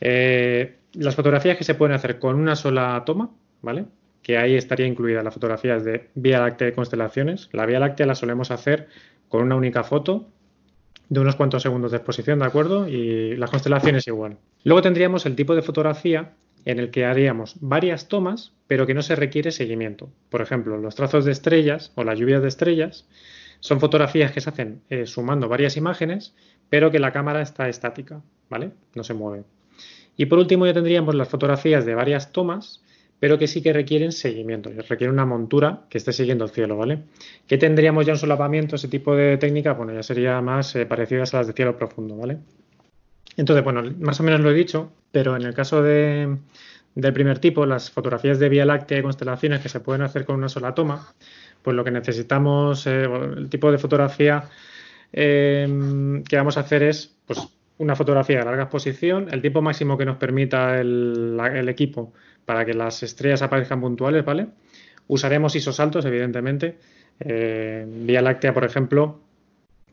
Eh, 0.01 0.77
las 0.93 1.15
fotografías 1.15 1.57
que 1.57 1.63
se 1.63 1.75
pueden 1.75 1.95
hacer 1.95 2.19
con 2.19 2.35
una 2.35 2.55
sola 2.55 3.03
toma, 3.05 3.29
¿vale? 3.61 3.85
Que 4.21 4.37
ahí 4.37 4.55
estaría 4.55 4.87
incluida 4.87 5.21
las 5.21 5.33
fotografías 5.33 5.83
de 5.83 6.09
Vía 6.15 6.39
Láctea 6.39 6.67
de 6.67 6.73
constelaciones. 6.73 7.49
La 7.51 7.65
Vía 7.65 7.79
Láctea 7.79 8.07
la 8.07 8.15
solemos 8.15 8.51
hacer 8.51 8.87
con 9.29 9.43
una 9.43 9.55
única 9.55 9.83
foto 9.83 10.27
de 11.09 11.19
unos 11.19 11.35
cuantos 11.35 11.61
segundos 11.61 11.91
de 11.91 11.97
exposición, 11.97 12.39
¿de 12.39 12.45
acuerdo? 12.45 12.87
Y 12.87 13.35
las 13.35 13.51
constelaciones 13.51 14.07
igual. 14.07 14.37
Luego 14.63 14.81
tendríamos 14.81 15.25
el 15.25 15.35
tipo 15.35 15.53
de 15.55 15.61
fotografía 15.61 16.31
en 16.65 16.79
el 16.79 16.91
que 16.91 17.05
haríamos 17.05 17.55
varias 17.59 18.07
tomas, 18.07 18.53
pero 18.67 18.87
que 18.87 18.93
no 18.93 19.01
se 19.01 19.15
requiere 19.15 19.51
seguimiento. 19.51 20.09
Por 20.29 20.41
ejemplo, 20.41 20.77
los 20.77 20.95
trazos 20.95 21.25
de 21.25 21.31
estrellas 21.31 21.91
o 21.95 22.03
las 22.03 22.19
lluvias 22.19 22.41
de 22.41 22.47
estrellas 22.47 23.07
son 23.59 23.79
fotografías 23.79 24.31
que 24.31 24.41
se 24.41 24.49
hacen 24.49 24.81
eh, 24.89 25.05
sumando 25.05 25.47
varias 25.47 25.77
imágenes, 25.77 26.35
pero 26.69 26.91
que 26.91 26.99
la 26.99 27.11
cámara 27.11 27.41
está 27.41 27.69
estática, 27.69 28.21
¿vale? 28.49 28.71
No 28.93 29.03
se 29.03 29.13
mueve. 29.13 29.43
Y 30.17 30.25
por 30.25 30.39
último 30.39 30.65
ya 30.65 30.73
tendríamos 30.73 31.15
las 31.15 31.29
fotografías 31.29 31.85
de 31.85 31.95
varias 31.95 32.31
tomas, 32.31 32.83
pero 33.19 33.37
que 33.37 33.47
sí 33.47 33.61
que 33.61 33.71
requieren 33.71 34.11
seguimiento, 34.11 34.69
requieren 34.89 35.13
una 35.13 35.25
montura 35.25 35.85
que 35.89 35.97
esté 35.97 36.11
siguiendo 36.11 36.43
el 36.43 36.51
cielo, 36.51 36.77
¿vale? 36.77 37.03
¿Qué 37.47 37.57
tendríamos 37.57 38.05
ya 38.05 38.13
un 38.13 38.19
solapamiento, 38.19 38.75
ese 38.75 38.89
tipo 38.89 39.15
de 39.15 39.37
técnica? 39.37 39.73
Bueno, 39.73 39.93
ya 39.93 40.03
sería 40.03 40.41
más 40.41 40.75
eh, 40.75 40.85
parecidas 40.85 41.33
a 41.33 41.37
las 41.37 41.47
de 41.47 41.53
cielo 41.53 41.77
profundo, 41.77 42.17
¿vale? 42.17 42.39
Entonces, 43.37 43.63
bueno, 43.63 43.83
más 43.99 44.19
o 44.19 44.23
menos 44.23 44.41
lo 44.41 44.51
he 44.51 44.53
dicho, 44.53 44.91
pero 45.11 45.35
en 45.35 45.43
el 45.43 45.53
caso 45.53 45.81
de, 45.81 46.37
del 46.95 47.13
primer 47.13 47.39
tipo, 47.39 47.65
las 47.65 47.91
fotografías 47.91 48.39
de 48.39 48.49
Vía 48.49 48.65
Láctea 48.65 48.99
y 48.99 49.01
constelaciones 49.01 49.61
que 49.61 49.69
se 49.69 49.79
pueden 49.79 50.01
hacer 50.01 50.25
con 50.25 50.35
una 50.35 50.49
sola 50.49 50.75
toma, 50.75 51.13
pues 51.61 51.75
lo 51.75 51.83
que 51.83 51.91
necesitamos, 51.91 52.85
eh, 52.87 53.03
el 53.03 53.49
tipo 53.49 53.71
de 53.71 53.77
fotografía 53.77 54.49
eh, 55.11 56.21
que 56.27 56.35
vamos 56.35 56.57
a 56.57 56.61
hacer 56.61 56.83
es 56.83 57.15
pues, 57.25 57.39
una 57.77 57.95
fotografía 57.95 58.39
de 58.39 58.45
larga 58.45 58.63
exposición, 58.63 59.27
el 59.31 59.41
tiempo 59.41 59.61
máximo 59.61 59.97
que 59.97 60.05
nos 60.05 60.17
permita 60.17 60.79
el, 60.79 61.67
equipo 61.69 62.13
para 62.45 62.65
que 62.65 62.73
las 62.73 63.03
estrellas 63.03 63.41
aparezcan 63.41 63.81
puntuales, 63.81 64.25
¿vale? 64.25 64.47
Usaremos 65.07 65.55
isosaltos, 65.55 66.05
evidentemente. 66.05 66.77
Eh, 67.19 67.85
Vía 67.87 68.21
Láctea, 68.21 68.53
por 68.53 68.63
ejemplo, 68.63 69.19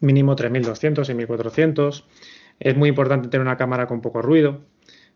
mínimo 0.01 0.37
3200 0.37 1.09
y 1.09 1.15
1400. 1.15 2.05
Es 2.61 2.77
muy 2.77 2.91
importante 2.91 3.29
tener 3.29 3.45
una 3.45 3.57
cámara 3.57 3.87
con 3.87 4.01
poco 4.01 4.23
ruido. 4.23 4.61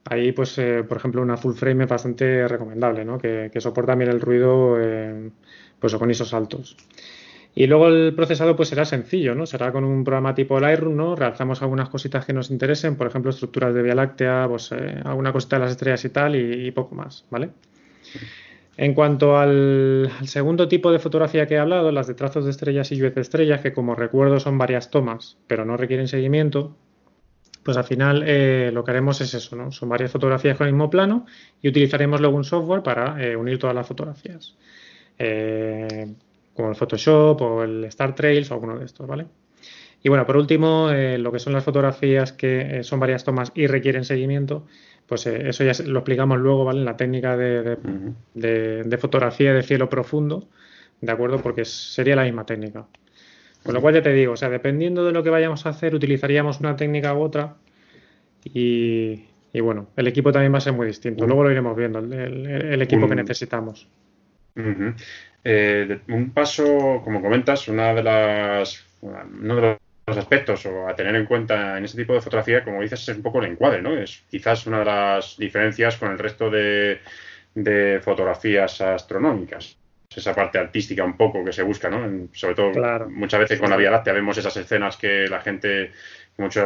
Ahí, 0.07 0.33
pues, 0.33 0.59
eh, 0.59 0.83
por 0.83 0.97
ejemplo, 0.97 1.23
una 1.23 1.37
full 1.37 1.55
frame 1.55 1.85
es 1.85 1.91
bastante 1.91 2.49
recomendable, 2.49 3.05
¿no? 3.05 3.19
Que, 3.19 3.51
soporta 3.59 3.95
bien 3.95 4.11
el 4.11 4.21
ruido, 4.21 4.77
eh, 4.81 5.31
pues, 5.79 5.95
con 5.95 6.11
isos 6.11 6.35
altos. 6.35 6.77
Y 7.57 7.67
luego 7.69 7.87
el 7.87 8.15
procesado 8.15 8.57
pues 8.57 8.69
será 8.69 8.85
sencillo, 8.85 9.35
¿no? 9.35 9.47
Será 9.47 9.71
con 9.71 9.85
un 9.85 10.03
programa 10.03 10.35
tipo 10.35 10.59
Lightroom, 10.59 10.97
¿no? 10.97 11.15
Realizamos 11.15 11.63
algunas 11.63 11.89
cositas 11.89 12.25
que 12.27 12.33
nos 12.33 12.51
interesen, 12.51 12.97
por 12.97 13.07
ejemplo, 13.07 13.31
estructuras 13.31 13.73
de 13.75 13.83
Vía 13.83 13.95
Láctea, 13.95 14.47
pues 14.49 14.73
eh, 14.73 15.01
alguna 15.05 15.33
cosita 15.33 15.57
de 15.57 15.61
las 15.63 15.71
estrellas 15.71 16.05
y 16.05 16.09
tal, 16.09 16.35
y, 16.35 16.71
poco 16.73 16.97
más, 16.97 17.25
¿vale? 17.31 17.51
En 18.77 18.93
cuanto 18.93 19.39
al, 19.39 20.11
segundo 20.25 20.67
tipo 20.67 20.91
de 20.91 20.99
fotografía 20.99 21.47
que 21.47 21.55
he 21.55 21.59
hablado, 21.59 21.93
las 21.93 22.09
de 22.09 22.15
trazos 22.15 22.45
de 22.45 22.51
estrellas 22.51 22.91
y 22.91 22.97
lluvias 22.97 23.15
de 23.15 23.21
estrellas, 23.21 23.61
que 23.61 23.73
como 23.73 23.95
recuerdo 23.95 24.41
son 24.41 24.59
varias 24.59 24.91
tomas, 24.91 25.39
pero 25.47 25.65
no 25.65 25.77
requieren 25.77 26.09
seguimiento, 26.09 26.77
pues 27.65 27.77
al 27.77 27.85
final 27.85 28.23
eh, 28.27 28.71
lo 28.73 28.85
que 28.85 28.91
haremos 28.93 29.21
es 29.21 29.35
eso, 29.35 29.57
¿no? 29.57 29.73
Son 29.73 29.89
varias 29.89 30.13
fotografías 30.13 30.57
con 30.57 30.67
el 30.67 30.73
mismo 30.73 30.91
plano 30.91 31.27
y 31.63 31.69
utilizaremos 31.69 32.21
luego 32.21 32.37
un 32.37 32.45
software 32.45 32.83
para 32.83 33.23
eh, 33.25 33.37
unir 33.37 33.59
todas 33.59 33.75
las 33.75 33.87
fotografías 33.87 34.57
como 36.55 36.71
el 36.71 36.77
Photoshop 36.77 37.41
o 37.43 37.65
el 37.65 37.85
Star 37.85 38.15
Trails 38.15 38.51
o 38.51 38.55
alguno 38.55 38.79
de 38.79 38.85
estos, 38.87 39.07
¿vale? 39.07 39.27
Y 40.03 40.09
bueno, 40.09 40.27
por 40.27 40.37
último, 40.37 40.91
eh, 40.91 41.19
lo 41.19 41.33
que 41.33 41.39
son 41.39 41.55
las 41.55 41.65
fotografías 41.65 42.33
que 42.33 42.81
eh, 42.81 42.85
son 42.85 43.01
varias 43.01 43.25
tomas 43.25 43.53
y 43.55 43.67
requieren 43.67 44.05
seguimiento, 44.05 44.67
pues 45.07 45.27
eh, 45.27 45.49
eso 45.49 45.65
ya 45.65 45.73
lo 45.85 46.01
explicamos 46.01 46.39
luego, 46.39 46.65
¿vale? 46.65 46.81
En 46.81 46.85
la 46.85 46.97
técnica 46.97 47.37
de, 47.37 48.99
fotografía 49.01 49.55
de 49.55 49.63
cielo 49.63 49.89
profundo, 49.89 50.47
¿de 51.01 51.11
acuerdo? 51.11 51.39
Porque 51.39 51.65
sería 51.65 52.17
la 52.17 52.25
misma 52.25 52.45
técnica. 52.45 52.87
Con 53.65 53.75
lo 53.75 53.81
cual 53.81 53.95
ya 53.95 54.03
te 54.03 54.13
digo, 54.13 54.35
o 54.35 54.37
sea, 54.37 54.51
dependiendo 54.51 55.05
de 55.07 55.13
lo 55.13 55.23
que 55.23 55.31
vayamos 55.31 55.65
a 55.65 55.71
hacer, 55.71 55.95
utilizaríamos 55.95 56.61
una 56.61 56.77
técnica 56.77 57.15
u 57.15 57.23
otra 57.23 57.57
y, 58.45 59.25
bueno, 59.59 59.89
el 59.97 60.07
equipo 60.07 60.33
también 60.33 60.53
va 60.53 60.59
a 60.59 60.61
ser 60.61 60.75
muy 60.75 60.87
distinto. 60.87 61.27
Luego 61.27 61.45
lo 61.45 61.51
iremos 61.51 61.75
viendo, 61.75 61.99
el, 62.01 62.83
equipo 62.83 63.09
que 63.09 63.15
necesitamos. 63.15 63.89
Eh, 65.45 66.01
un 66.09 66.31
paso, 66.31 67.01
como 67.03 67.23
comentas, 67.23 67.67
una 67.69 67.95
de 67.95 68.03
las, 68.03 68.85
uno 69.01 69.57
de 69.57 69.79
los 70.07 70.19
aspectos 70.19 70.67
o 70.67 70.87
a 70.87 70.95
tener 70.95 71.15
en 71.15 71.25
cuenta 71.25 71.79
en 71.79 71.87
este 71.87 71.97
tipo 71.97 72.13
de 72.13 72.21
fotografía, 72.21 72.63
como 72.63 72.83
dices, 72.83 73.09
es 73.09 73.17
un 73.17 73.23
poco 73.23 73.41
el 73.41 73.51
encuadre, 73.53 73.81
¿no? 73.81 73.97
Es 73.97 74.25
quizás 74.31 74.67
una 74.67 74.81
de 74.81 74.85
las 74.85 75.39
diferencias 75.39 75.97
con 75.97 76.13
el 76.13 76.19
resto 76.19 76.51
de, 76.51 77.01
fotografías 78.03 78.81
astronómicas 78.83 79.79
esa 80.17 80.35
parte 80.35 80.59
artística 80.59 81.05
un 81.05 81.17
poco 81.17 81.45
que 81.45 81.53
se 81.53 81.63
busca, 81.63 81.89
¿no? 81.91 82.29
sobre 82.33 82.55
todo 82.55 83.09
muchas 83.09 83.41
veces 83.41 83.61
con 83.61 83.71
la 83.71 83.77
Vía 83.77 83.91
Láctea 83.91 84.13
vemos 84.13 84.37
esas 84.39 84.57
escenas 84.57 84.97
que 84.97 85.27
la 85.29 85.41
gente, 85.41 85.93
muchos 86.39 86.65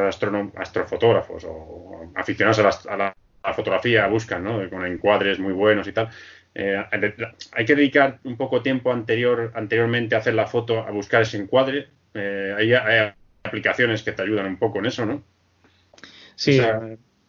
astrofotógrafos 0.57 1.45
o 1.45 2.13
aficionados 2.15 2.87
a 2.87 2.97
la, 2.97 3.15
fotografía 3.55 4.07
buscan, 4.09 4.45
¿no? 4.45 4.69
Con 4.69 4.85
encuadres 4.85 5.39
muy 5.39 5.55
buenos 5.55 5.89
y 5.89 5.93
tal. 5.93 6.11
Eh, 6.55 6.77
hay 7.53 7.65
que 7.65 7.75
dedicar 7.75 8.19
un 8.25 8.37
poco 8.37 8.61
tiempo 8.61 8.93
anterior, 8.93 9.53
anteriormente 9.55 10.17
a 10.17 10.19
hacer 10.19 10.35
la 10.35 10.47
foto, 10.47 10.81
a 10.81 10.91
buscar 10.91 11.23
ese 11.23 11.39
encuadre. 11.39 11.89
Eh, 12.13 12.55
hay, 12.59 13.15
aplicaciones 13.43 14.03
que 14.03 14.13
te 14.13 14.21
ayudan 14.21 14.45
un 14.45 14.59
poco 14.59 14.81
en 14.81 14.87
eso, 14.87 15.07
¿no? 15.07 15.23
Sí, 16.35 16.61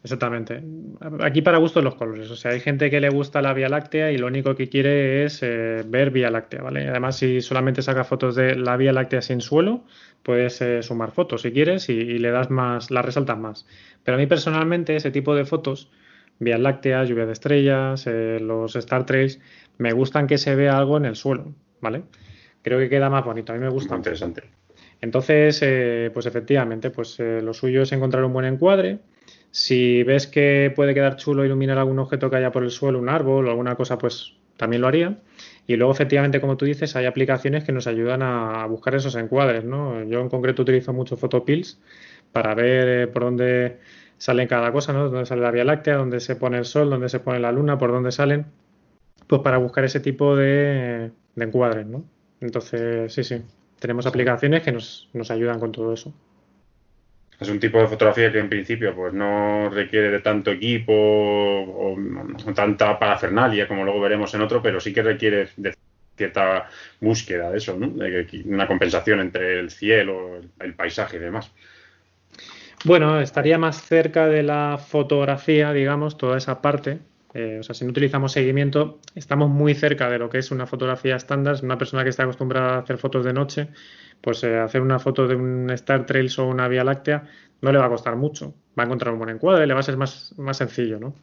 exactamente. 0.04 0.64
Aquí 1.22 1.42
para 1.42 1.58
gusto 1.58 1.82
los 1.82 1.96
colores. 1.96 2.30
O 2.32 2.36
sea, 2.36 2.52
hay 2.52 2.60
gente 2.60 2.90
que 2.90 3.00
le 3.00 3.10
gusta 3.10 3.42
la 3.42 3.54
Vía 3.54 3.70
Láctea 3.70 4.12
y 4.12 4.18
lo 4.18 4.28
único 4.28 4.56
que 4.56 4.70
quiere 4.70 5.24
es 5.26 5.40
eh, 5.42 5.84
ver 5.86 6.12
Vía 6.12 6.30
Láctea, 6.30 6.62
¿vale? 6.62 6.88
Además, 6.88 7.18
si 7.18 7.42
solamente 7.42 7.82
saca 7.82 8.04
fotos 8.04 8.36
de 8.36 8.56
la 8.56 8.78
Vía 8.78 8.94
Láctea 8.94 9.22
sin 9.22 9.42
suelo, 9.42 9.84
puedes 10.24 10.64
sumar 10.82 11.12
fotos 11.12 11.44
si 11.44 11.52
quieres 11.52 11.90
y, 11.90 11.94
y, 11.94 12.20
le 12.20 12.32
das 12.32 12.50
más, 12.50 12.92
la 12.92 13.02
resaltas 13.02 13.38
más. 13.38 13.66
Pero 14.04 14.16
a 14.16 14.20
mí 14.20 14.28
personalmente 14.28 14.96
ese 14.96 15.12
tipo 15.12 15.36
de 15.36 15.46
fotos 15.46 15.90
Vías 16.40 16.60
Lácteas, 16.60 17.10
lluvia 17.10 17.26
de 17.26 17.34
estrellas, 17.34 18.08
eh, 18.08 18.40
los 18.42 18.76
Star 18.78 19.06
Trails, 19.06 19.40
me 19.78 19.92
gustan 19.92 20.26
que 20.26 20.38
se 20.38 20.56
vea 20.56 20.78
algo 20.78 20.98
en 20.98 21.06
el 21.06 21.16
suelo, 21.16 21.54
¿vale? 21.82 22.04
Creo 22.62 22.80
que 22.80 22.90
queda 22.90 23.10
más 23.10 23.26
bonito, 23.26 23.52
a 23.52 23.56
mí 23.56 23.62
me 23.62 23.70
gusta. 23.70 23.96
interesante. 23.96 24.44
Entonces, 25.02 25.60
eh, 25.62 26.12
pues 26.14 26.26
efectivamente, 26.26 26.90
pues 26.90 27.20
eh, 27.20 27.42
lo 27.42 27.54
suyo 27.54 27.84
es 27.84 27.92
encontrar 27.92 28.24
un 28.24 28.34
buen 28.34 28.46
encuadre. 28.46 29.00
Si 29.52 30.04
ves 30.04 30.28
que 30.28 30.72
puede 30.76 30.94
quedar 30.94 31.16
chulo 31.16 31.46
iluminar 31.46 31.78
algún 31.78 32.00
objeto 32.00 32.30
que 32.30 32.38
haya 32.38 32.52
por 32.52 32.64
el 32.64 32.72
suelo, 32.72 33.00
un 33.00 33.10
árbol 33.10 33.48
o 33.48 33.50
alguna 33.50 33.76
cosa, 33.76 33.98
pues 33.98 34.36
también 34.58 34.82
lo 34.82 34.88
haría. 34.88 35.18
Y 35.66 35.76
luego, 35.76 35.92
efectivamente, 35.94 36.42
como 36.42 36.58
tú 36.58 36.66
dices, 36.66 36.96
hay 36.96 37.06
aplicaciones 37.06 37.64
que 37.64 37.72
nos 37.72 37.88
ayudan 37.88 38.22
a 38.22 38.66
buscar 38.66 38.96
esos 38.96 39.16
encuadres, 39.16 39.64
¿no? 39.64 40.04
Yo 40.04 40.20
en 40.20 40.30
concreto 40.30 40.64
utilizo 40.64 40.94
mucho 40.94 41.16
Photopills 41.18 41.80
para 42.32 42.54
ver 42.56 43.12
por 43.12 43.24
dónde 43.24 43.80
salen 44.18 44.48
cada 44.48 44.72
cosa, 44.72 44.94
¿no? 44.94 45.10
Dónde 45.10 45.26
sale 45.26 45.42
la 45.42 45.52
Vía 45.52 45.64
Láctea, 45.64 45.96
dónde 45.96 46.20
se 46.20 46.36
pone 46.36 46.58
el 46.58 46.66
Sol, 46.66 46.90
dónde 46.90 47.10
se 47.10 47.20
pone 47.20 47.40
la 47.40 47.52
Luna, 47.52 47.78
por 47.78 47.92
dónde 47.92 48.12
salen, 48.12 48.46
pues 49.28 49.42
para 49.42 49.58
buscar 49.58 49.84
ese 49.86 50.00
tipo 50.00 50.36
de, 50.36 51.12
encuadres, 51.38 51.88
¿no? 51.88 52.04
Entonces, 52.42 53.14
sí, 53.14 53.24
sí, 53.24 53.42
tenemos 53.80 54.06
aplicaciones 54.06 54.62
que 54.62 54.72
nos, 54.72 55.08
ayudan 55.32 55.60
con 55.60 55.72
todo 55.72 55.94
eso. 55.94 56.14
Es 57.40 57.48
un 57.48 57.60
tipo 57.60 57.80
de 57.80 57.88
fotografía 57.88 58.32
que 58.32 58.40
en 58.40 58.50
principio 58.50 58.94
pues 58.94 59.14
no 59.14 59.70
requiere 59.70 60.12
de 60.12 60.20
tanto 60.20 60.52
equipo 60.52 60.94
o, 60.94 61.96
tanta 62.54 63.00
parafernalia 63.00 63.68
como 63.68 63.86
luego 63.86 64.02
veremos 64.02 64.34
en 64.34 64.42
otro, 64.42 64.62
pero 64.62 64.82
sí 64.82 64.94
que 64.94 65.02
requiere 65.02 65.48
de 65.56 65.74
cierta 66.18 66.68
búsqueda 67.00 67.50
de 67.50 67.58
eso, 67.58 67.78
¿no? 67.78 67.88
De 67.88 68.28
una 68.46 68.68
compensación 68.68 69.22
entre 69.22 69.58
el 69.60 69.72
cielo, 69.72 70.42
el 70.60 70.74
paisaje 70.74 71.16
y 71.16 71.20
demás. 71.20 71.50
Bueno, 72.84 73.20
estaría 73.22 73.58
más 73.58 73.82
cerca 73.82 74.28
de 74.28 74.44
la 74.44 74.78
fotografía, 74.78 75.72
digamos, 75.72 76.18
toda 76.18 76.38
esa 76.38 76.62
parte. 76.62 77.00
Eh, 77.34 77.58
o 77.60 77.64
sea, 77.64 77.76
si 77.76 77.86
no 77.86 77.92
utilizamos 77.92 78.32
seguimiento, 78.32 79.00
estamos 79.16 79.50
muy 79.50 79.76
cerca 79.76 80.10
de 80.10 80.18
lo 80.18 80.30
que 80.30 80.40
es 80.40 80.52
una 80.52 80.66
fotografía 80.66 81.16
estándar. 81.16 81.58
Una 81.64 81.78
persona 81.78 82.04
que 82.04 82.10
está 82.10 82.24
acostumbrada 82.24 82.76
a 82.76 82.80
hacer 82.80 82.98
fotos 82.98 83.24
de 83.26 83.34
noche, 83.34 83.70
pues 84.22 84.44
eh, 84.44 84.58
hacer 84.58 84.82
una 84.82 85.00
foto 85.00 85.28
de 85.28 85.36
un 85.36 85.70
Star 85.72 86.06
Trails 86.06 86.40
o 86.40 86.48
una 86.48 86.68
Vía 86.68 86.84
Láctea 86.84 87.24
no 87.62 87.72
le 87.72 87.78
va 87.78 87.86
a 87.86 87.90
costar 87.90 88.16
mucho. 88.16 88.56
Va 88.78 88.84
a 88.84 88.86
encontrar 88.86 89.14
un 89.14 89.20
buen 89.20 89.30
encuadre, 89.30 89.68
le 89.68 89.74
va 89.74 89.82
a 89.82 89.84
ser 89.84 89.98
más, 89.98 90.34
más 90.38 90.58
sencillo, 90.58 91.00
¿no? 91.00 91.16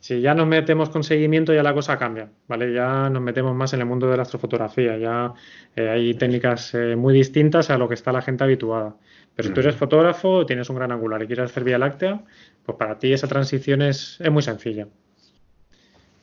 Si 0.00 0.22
ya 0.22 0.32
nos 0.32 0.46
metemos 0.46 0.88
con 0.88 1.04
seguimiento, 1.04 1.52
ya 1.52 1.62
la 1.62 1.74
cosa 1.74 1.98
cambia, 1.98 2.30
¿vale? 2.46 2.72
Ya 2.72 3.10
nos 3.10 3.20
metemos 3.20 3.54
más 3.54 3.74
en 3.74 3.80
el 3.80 3.86
mundo 3.86 4.10
de 4.10 4.16
la 4.16 4.22
astrofotografía, 4.22 4.96
ya 4.96 5.34
eh, 5.76 5.90
hay 5.90 6.14
técnicas 6.14 6.74
muy 6.96 7.12
distintas 7.12 7.68
a 7.68 7.76
lo 7.76 7.86
que 7.86 7.92
está 7.92 8.10
la 8.10 8.22
gente 8.22 8.44
habituada. 8.44 8.96
Pero 9.38 9.48
si 9.48 9.54
tú 9.54 9.60
eres 9.60 9.76
fotógrafo, 9.76 10.46
tienes 10.46 10.68
un 10.68 10.76
gran 10.76 10.90
angular 10.90 11.22
y 11.22 11.26
quieres 11.26 11.44
hacer 11.44 11.62
Vía 11.62 11.78
Láctea, 11.78 12.24
pues 12.64 12.76
para 12.76 12.98
ti 12.98 13.12
esa 13.12 13.28
transición 13.28 13.82
es, 13.82 14.18
muy 14.32 14.42
sencilla. 14.42 14.88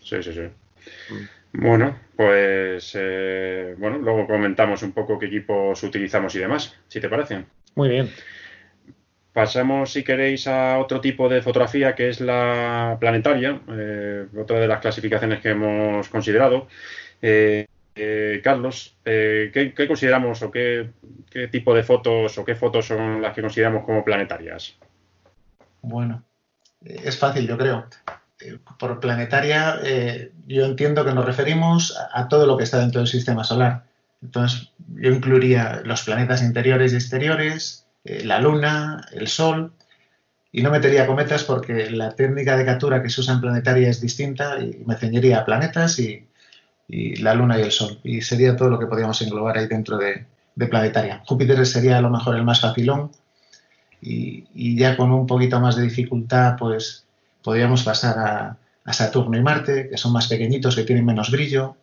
Sí, 0.06 0.23
sí, 0.23 0.32
sí. 0.32 0.41
Mm. 0.41 1.61
Bueno, 1.61 1.99
pues 2.15 2.91
eh, 2.95 3.76
bueno, 3.77 3.98
luego 3.98 4.27
comentamos 4.27 4.84
un 4.84 4.91
poco 4.91 5.18
qué 5.18 5.26
equipos 5.26 5.82
utilizamos 5.84 6.36
y 6.36 6.40
demás, 6.40 6.76
si 6.88 7.02
te 7.02 7.10
parece. 7.10 7.45
Muy 7.76 7.90
bien. 7.90 8.10
Pasamos, 9.34 9.91
si 9.91 10.03
queréis, 10.03 10.48
a 10.48 10.80
otro 10.80 11.02
tipo 11.02 11.27
de 11.27 11.41
fotografía 11.41 11.95
que 11.95 12.07
es 12.07 12.22
la 12.22 12.95
planetaria, 12.99 13.60
eh, 13.69 14.27
otra 14.38 14.60
de 14.60 14.68
las 14.68 14.80
clasificaciones 14.80 15.41
que 15.41 15.49
hemos 15.49 16.07
considerado. 16.07 16.68
Eh, 17.22 17.65
eh, 17.98 18.41
Carlos, 18.44 18.98
eh, 19.06 19.52
¿qué, 19.53 19.88
consideramos 19.88 20.41
o 20.41 20.52
qué, 20.52 20.91
tipo 21.49 21.73
de 21.73 21.84
fotos 21.84 22.38
o 22.38 22.44
qué 22.44 22.56
fotos 22.56 22.88
son 22.88 23.22
las 23.22 23.34
que 23.34 23.41
consideramos 23.41 23.86
como 23.86 24.03
planetarias? 24.03 24.77
Bueno, 25.82 26.23
es 26.82 27.18
fácil, 27.18 27.48
yo 27.48 27.57
creo. 27.57 27.88
Eh, 28.41 28.57
por 28.80 28.99
planetaria, 28.99 29.80
yo 30.48 30.66
entiendo 30.66 31.06
que 31.06 31.14
nos 31.14 31.26
referimos 31.26 31.98
a, 32.14 32.28
todo 32.28 32.45
lo 32.45 32.57
que 32.57 32.64
está 32.64 32.80
dentro 32.80 32.99
del 32.99 33.07
sistema 33.07 33.44
solar. 33.44 33.86
Entonces, 34.22 34.72
yo 34.95 35.12
incluiría 35.12 35.82
los 35.86 36.03
planetas 36.03 36.41
interiores 36.41 36.94
y 36.94 36.95
exteriores, 36.95 37.86
la 38.03 38.40
Luna, 38.40 39.06
el 39.12 39.28
Sol, 39.28 39.74
y 40.52 40.64
no 40.64 40.72
metería 40.72 41.07
cometas 41.07 41.44
porque 41.44 41.90
la 41.91 42.12
técnica 42.12 42.57
de 42.57 42.66
captura 42.66 43.02
que 43.02 43.10
se 43.10 43.22
usa 43.22 43.34
en 43.34 43.41
planetaria 43.41 43.90
es 43.90 44.02
distinta 44.02 44.60
y 44.60 44.84
me 44.86 44.95
ceñiría 44.95 45.40
a 45.40 45.45
planetas 45.45 45.99
y, 45.99 46.28
y 46.88 47.18
la 47.18 47.34
Luna 47.34 47.60
y 47.60 47.64
el 47.64 47.72
Sol. 47.72 47.99
Y 48.03 48.22
sería 48.22 48.56
todo 48.56 48.70
lo 48.70 48.80
que 48.80 48.86
podríamos 48.86 49.22
englobar 49.22 49.57
ahí 49.57 49.68
dentro 49.68 49.98
de, 49.98 50.26
planetaria. 50.70 51.22
Júpiter 51.26 51.66
sería 51.66 51.98
a 51.98 52.02
lo 52.02 52.10
mejor 52.10 52.36
el 52.36 52.44
más 52.44 52.62
facilón 52.62 53.12
y, 54.02 54.78
ya 54.78 54.95
con 54.95 55.12
un 55.12 55.28
poquito 55.28 55.60
más 55.60 55.76
de 55.76 55.84
dificultad 55.84 56.56
pues 56.57 57.05
podríamos 57.46 57.84
pasar 57.84 58.18
a, 58.18 58.58
Saturno 58.92 59.38
y 59.38 59.42
Marte, 59.42 59.88
que 59.90 59.98
son 59.98 60.12
más 60.12 60.28
pequeñitos, 60.28 60.76
que 60.76 60.84
tienen 60.84 61.06
menos 61.06 61.32
brillo. 61.32 61.76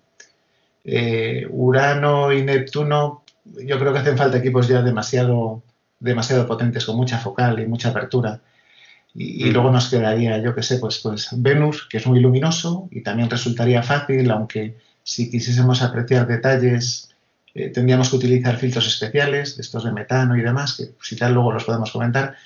Eh, 0.84 1.47
Urano 1.51 2.32
y 2.32 2.43
Neptuno, 2.43 3.24
yo 3.44 3.78
creo 3.78 3.93
que 3.93 3.98
hacen 3.98 4.16
falta 4.16 4.39
equipos 4.39 4.68
ya 4.68 4.82
demasiado, 4.82 5.62
demasiado 5.98 6.47
potentes, 6.47 6.84
con 6.84 6.97
mucha 6.97 7.18
focal 7.18 7.59
y 7.59 7.66
mucha 7.66 7.89
apertura. 7.89 8.40
Y, 9.14 9.51
luego 9.51 9.70
nos 9.70 9.90
quedaría, 9.90 10.39
yo 10.39 10.55
qué 10.55 10.62
sé, 10.62 10.78
pues, 10.78 10.98
pues 10.98 11.28
Venus, 11.32 11.86
que 11.89 11.98
es 11.98 12.06
muy 12.06 12.20
luminoso 12.20 12.89
y 12.90 13.02
también 13.02 13.28
resultaría 13.28 13.82
fácil, 13.82 14.30
aunque 14.30 14.76
si 15.02 15.30
quisiésemos 15.30 15.82
apreciar 15.82 16.26
detalles, 16.26 17.10
eh, 17.55 17.68
tendríamos 17.68 18.10
que 18.10 18.16
utilizar 18.16 18.56
filtros 18.56 18.86
especiales, 18.86 19.59
estos 19.59 19.84
de 19.84 19.93
metano 19.93 20.36
y 20.36 20.40
demás, 20.40 20.76
que 20.76 20.94
si 21.02 21.16
tal 21.16 21.34
luego 21.34 21.52
los 21.52 21.64
podemos 21.64 21.90
comentar. 21.90 22.36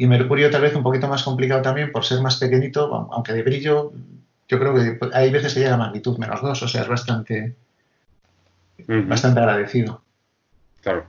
Y 0.00 0.06
Mercurio 0.06 0.50
tal 0.50 0.62
vez 0.62 0.74
un 0.74 0.82
poquito 0.82 1.08
más 1.08 1.22
complicado 1.22 1.60
también 1.60 1.92
por 1.92 2.06
ser 2.06 2.22
más 2.22 2.38
pequeñito, 2.38 2.90
aunque 3.12 3.34
de 3.34 3.42
brillo, 3.42 3.92
yo 4.48 4.58
creo 4.58 4.74
que 4.74 4.98
hay 5.12 5.30
veces 5.30 5.52
que 5.52 5.60
llega 5.60 5.74
a 5.74 5.76
magnitud 5.76 6.16
menos 6.16 6.40
dos, 6.40 6.62
o 6.62 6.68
sea, 6.68 6.80
es 6.80 6.88
bastante, 6.88 7.54
bastante 8.86 9.40
agradecido. 9.40 10.00
Claro. 10.80 11.04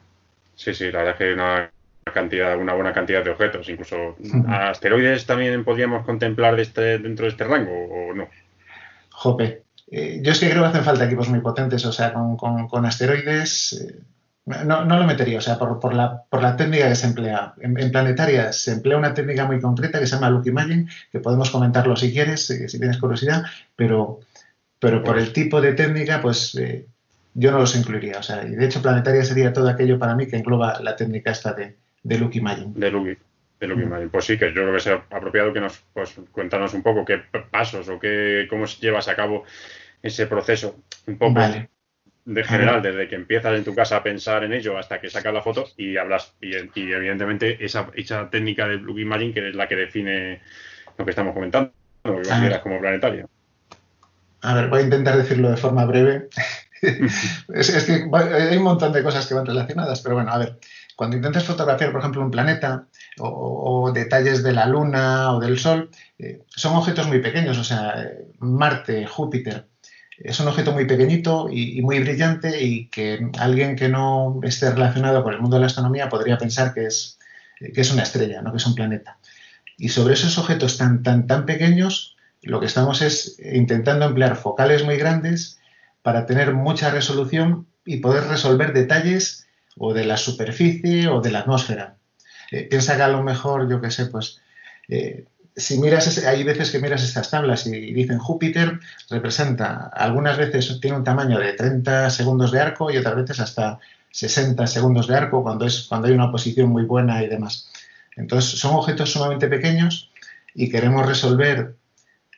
Sí, 0.56 0.74
sí, 0.74 0.92
la 0.92 0.98
verdad 0.98 1.14
es 1.14 1.18
que 1.20 1.24
hay 1.24 1.32
una 1.32 1.72
cantidad, 2.14 2.58
una 2.58 2.74
buena 2.74 2.92
cantidad 2.92 3.24
de 3.24 3.30
objetos. 3.30 3.70
Incluso 3.70 4.18
asteroides 4.50 5.26
también 5.26 5.64
podríamos 5.64 6.06
contemplar 6.06 6.58
de 6.58 6.64
este, 6.64 7.00
dentro 7.00 7.24
de 7.24 7.32
este 7.32 7.46
rango 7.46 7.72
o 7.72 8.14
no. 8.14 8.28
Jope. 9.12 9.64
Eh, 9.90 10.20
yo 10.22 10.34
es 10.34 10.40
que 10.42 10.50
creo 10.50 10.64
que 10.64 10.68
hacen 10.68 10.84
falta 10.84 11.06
equipos 11.06 11.30
muy 11.30 11.40
potentes, 11.40 11.86
o 11.86 11.94
sea, 11.94 12.12
con, 12.12 12.86
asteroides 12.86 13.72
eh, 13.72 13.96
no, 14.66 14.84
lo 14.84 15.06
metería, 15.06 15.40
o 15.40 15.42
sea, 15.42 15.58
por, 15.58 15.94
la, 15.94 16.24
por 16.30 16.42
la 16.42 16.56
técnica 16.56 16.88
que 16.90 16.96
se 16.96 17.08
emplea. 17.08 17.54
En, 17.60 17.92
planetaria 17.92 18.52
se 18.52 18.74
emplea 18.74 18.98
una 18.98 19.14
técnica 19.14 19.46
muy 19.46 19.60
concreta 19.60 20.00
que 20.00 20.08
se 20.08 20.16
llama 20.16 20.30
Look 20.30 20.48
Imaging, 20.48 20.90
que 21.12 21.20
podemos 21.20 21.50
comentarlo 21.50 21.96
si 21.96 22.12
quieres, 22.12 22.50
eh, 22.50 22.68
si 22.70 22.80
tienes 22.80 22.98
curiosidad, 22.98 23.44
pero, 23.76 24.20
pero 24.80 25.04
por 25.04 25.18
el 25.18 25.34
tipo 25.34 25.62
de 25.62 25.74
técnica, 25.74 26.22
pues 26.22 26.56
yo 27.34 27.52
no 27.52 27.60
los 27.60 27.76
incluiría. 27.76 28.20
O 28.20 28.24
sea, 28.24 28.46
y 28.46 28.52
de 28.52 28.66
hecho, 28.66 28.82
planetaria 28.82 29.24
sería 29.24 29.54
todo 29.54 29.70
aquello 29.70 29.98
para 29.98 30.16
mí 30.16 30.28
que 30.28 30.38
engloba 30.38 30.80
la 30.82 30.96
técnica 30.96 31.32
esta 31.32 31.54
de, 31.54 31.78
de 32.04 32.18
Lucky 32.18 32.40
Imaging. 32.40 32.74
De 32.74 32.92
Lucky, 32.92 33.18
de 33.60 33.68
Lucky 33.68 33.84
Pues 34.12 34.26
sí, 34.26 34.38
que 34.38 34.48
yo 34.48 34.62
creo 34.62 34.74
que 34.74 34.80
sea 34.80 35.06
apropiado 35.10 35.54
que 35.54 35.62
nos 35.62 35.84
pues, 35.94 36.16
cuéntanos 36.32 36.74
un 36.74 36.84
poco 36.84 37.06
qué 37.06 37.22
pasos 37.50 37.88
o 37.90 38.00
qué, 38.00 38.48
cómo 38.50 38.66
llevas 38.66 39.08
a 39.08 39.16
cabo 39.16 39.44
ese 40.02 40.28
proceso. 40.28 40.76
Un 41.08 41.18
poco 41.18 41.40
de 42.26 42.44
general, 42.44 42.82
desde 42.82 43.08
que 43.08 43.16
empiezas 43.16 43.56
en 43.56 43.64
tu 43.64 43.74
casa 43.74 43.98
a 43.98 44.04
pensar 44.04 44.44
en 44.44 44.54
ello 44.54 44.78
hasta 44.78 45.02
que 45.02 45.10
sacas 45.10 45.34
la 45.34 45.42
foto 45.42 45.66
y 45.78 45.98
hablas. 45.98 46.34
Y, 46.42 46.54
evidentemente 46.56 47.64
esa, 47.64 47.90
esa 47.96 48.30
técnica 48.30 48.68
de 48.68 48.78
Lucky 48.78 49.02
Imaging 49.02 49.34
que 49.34 49.50
es 49.50 49.56
la 49.56 49.68
que 49.68 49.76
define 49.76 50.42
lo 50.98 51.06
que 51.06 51.12
estamos 51.12 51.34
comentando, 51.34 51.72
lo 52.04 52.22
que 52.22 52.30
consideras 52.30 52.60
como 52.60 52.80
planetario. 52.80 53.30
A 54.42 54.56
ver, 54.56 54.70
voy 54.70 54.80
a 54.80 54.84
intentar 54.84 55.18
decirlo 55.18 55.50
de 55.50 55.58
forma 55.58 55.86
breve. 55.86 56.30
es, 56.82 57.84
que 57.86 58.10
hay 58.14 58.58
un 58.58 58.64
montón 58.64 58.92
de 58.92 59.04
cosas 59.04 59.28
que 59.28 59.36
van 59.36 59.46
relacionadas, 59.46 60.02
pero 60.02 60.16
bueno, 60.16 60.32
a 60.32 60.38
ver, 60.38 60.60
cuando 60.96 61.16
intentas 61.16 61.46
fotografiar, 61.46 61.92
por 61.92 62.02
ejemplo, 62.02 62.22
un 62.22 62.32
planeta 62.32 62.88
o, 63.20 63.92
detalles 63.94 64.44
de 64.44 64.54
la 64.54 64.66
Luna 64.66 65.34
o 65.34 65.40
del 65.40 65.60
Sol, 65.60 65.90
eh, 66.18 66.42
son 66.48 66.76
objetos 66.76 67.08
muy 67.08 67.20
pequeños, 67.20 67.58
o 67.58 67.64
sea, 67.64 68.08
Marte, 68.40 69.06
Júpiter, 69.06 69.68
es 70.24 70.40
un 70.40 70.48
objeto 70.48 70.72
muy 70.72 70.86
pequeñito 70.86 71.50
y, 71.52 71.82
muy 71.82 72.00
brillante 72.00 72.64
y 72.64 72.88
que 72.88 73.30
alguien 73.40 73.76
que 73.76 73.90
no 73.90 74.40
esté 74.44 74.72
relacionado 74.72 75.24
con 75.24 75.34
el 75.34 75.42
mundo 75.42 75.56
de 75.56 75.62
la 75.62 75.68
astronomía 75.68 76.10
podría 76.10 76.38
pensar 76.38 76.74
que 76.74 76.86
es, 76.86 77.18
que 77.60 77.82
es 77.82 77.92
una 77.92 78.04
estrella, 78.04 78.42
no 78.42 78.52
que 78.52 78.58
es 78.58 78.66
un 78.66 78.76
planeta. 78.76 79.18
Y 79.78 79.90
sobre 79.90 80.14
esos 80.14 80.38
objetos 80.38 80.78
tan, 80.78 81.04
tan, 81.04 81.28
tan 81.28 81.46
pequeños, 81.46 82.16
lo 82.42 82.60
que 82.60 82.66
estamos 82.66 83.02
es 83.02 83.38
intentando 83.40 84.06
emplear 84.06 84.36
focales 84.36 84.84
muy 84.84 84.98
grandes 84.98 85.60
para 86.02 86.26
tener 86.26 86.54
mucha 86.54 86.92
resolución 86.92 87.68
y 87.86 87.98
poder 87.98 88.26
resolver 88.26 88.74
detalles 88.74 89.48
o 89.78 89.94
de 89.94 90.06
la 90.06 90.18
superficie 90.18 91.08
o 91.08 91.22
de 91.22 91.32
la 91.32 91.40
atmósfera. 91.40 91.98
Eh, 92.52 92.68
piensa 92.70 92.96
que 92.96 93.04
a 93.04 93.08
lo 93.08 93.24
mejor, 93.24 93.70
yo 93.70 93.82
qué 93.82 93.92
sé, 93.92 94.08
pues 94.08 94.42
eh, 94.88 95.26
si 95.56 95.80
miras, 95.80 96.18
hay 96.26 96.44
veces 96.44 96.72
que 96.72 96.80
miras 96.80 97.04
estas 97.04 97.30
tablas 97.30 97.68
y 97.68 97.94
dicen 97.94 98.20
Júpiter 98.20 98.80
representa, 99.10 99.88
algunas 99.94 100.38
veces 100.38 100.80
tiene 100.80 100.98
un 100.98 101.04
tamaño 101.04 101.40
de 101.40 101.54
30 101.54 102.10
segundos 102.10 102.52
de 102.52 102.60
arco 102.60 102.90
y 102.90 102.98
otras 102.98 103.16
veces 103.16 103.40
hasta 103.40 103.80
60 104.12 104.66
segundos 104.68 105.08
de 105.08 105.16
arco 105.16 105.44
cuando, 105.44 105.66
es, 105.66 105.84
cuando 105.88 106.08
hay 106.08 106.14
una 106.14 106.32
posición 106.32 106.70
muy 106.70 106.84
buena 106.84 107.24
y 107.24 107.28
demás. 107.28 107.70
Entonces 108.16 108.60
son 108.60 108.76
objetos 108.76 109.12
sumamente 109.12 109.48
pequeños 109.48 110.12
y 110.54 110.70
queremos 110.70 111.06
resolver 111.06 111.76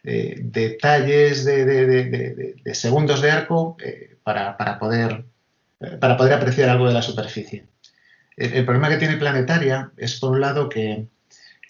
eh, 0.04 0.40
detalles 0.44 1.46
de, 1.46 2.56
segundos 2.74 3.22
de 3.22 3.32
arco 3.32 3.78
eh, 3.84 4.18
para, 4.24 4.58
poder, 4.80 5.26
eh, 5.80 5.98
para 6.00 6.18
poder 6.18 6.34
apreciar 6.34 6.70
algo 6.70 6.88
de 6.88 6.94
la 6.94 7.02
superficie. 7.02 7.66
El, 8.36 8.66
problema 8.66 8.90
que 8.90 8.98
tiene 8.98 9.18
Planetaria 9.18 9.92
es, 9.96 10.20
por 10.20 10.32
un 10.32 10.42
lado, 10.42 10.68
que 10.68 11.08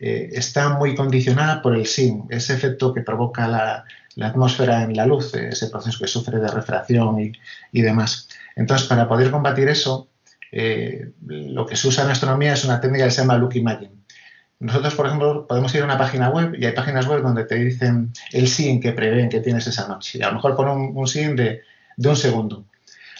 está 0.03 0.69
muy 0.69 0.95
condicionada 0.95 1.61
por 1.61 1.75
el 1.75 1.85
SIN, 1.85 2.25
ese 2.30 2.53
efecto 2.53 2.93
que 2.93 3.01
provoca 3.01 3.47
la, 3.47 3.85
atmósfera 4.21 4.84
en 4.84 4.95
la 4.95 5.05
luz, 5.05 5.34
ese 5.34 5.67
proceso 5.67 5.97
que 5.99 6.07
sufre 6.07 6.39
de 6.39 6.47
refracción 6.47 7.34
y, 7.71 7.81
demás. 7.81 8.27
Entonces, 8.55 8.88
para 8.88 9.07
poder 9.07 9.31
combatir 9.31 9.69
eso, 9.69 10.09
lo 10.51 11.65
que 11.65 11.75
se 11.75 11.88
usa 11.88 12.03
en 12.03 12.11
astronomía 12.11 12.53
es 12.53 12.63
una 12.65 12.80
técnica 12.80 13.05
que 13.05 13.11
se 13.11 13.21
llama 13.21 13.38
Look 13.38 13.55
Imaging. 13.55 14.03
Nosotros, 14.63 14.95
por 14.95 15.07
ejemplo, 15.07 15.45
podemos 15.45 15.75
ir 15.75 15.81
a 15.81 15.85
una 15.85 15.97
página 15.97 16.30
web 16.30 16.55
y 16.57 16.65
hay 16.65 16.71
páginas 16.71 17.05
web 17.05 17.21
donde 17.21 17.43
te 17.43 17.55
dicen 17.55 18.13
el 18.31 18.47
SIN 18.47 18.80
que 18.80 18.93
prevén 18.93 19.27
que 19.27 19.41
tienes 19.41 19.67
esa 19.67 19.89
noche. 19.89 20.19
Y 20.19 20.21
a 20.21 20.30
lo 20.30 20.35
mejor 20.35 20.55
pone 20.55 20.71
un, 20.71 20.95
un 20.95 21.05
SIN 21.05 21.35
de, 21.35 21.61
un 21.97 22.15
segundo. 22.15 22.63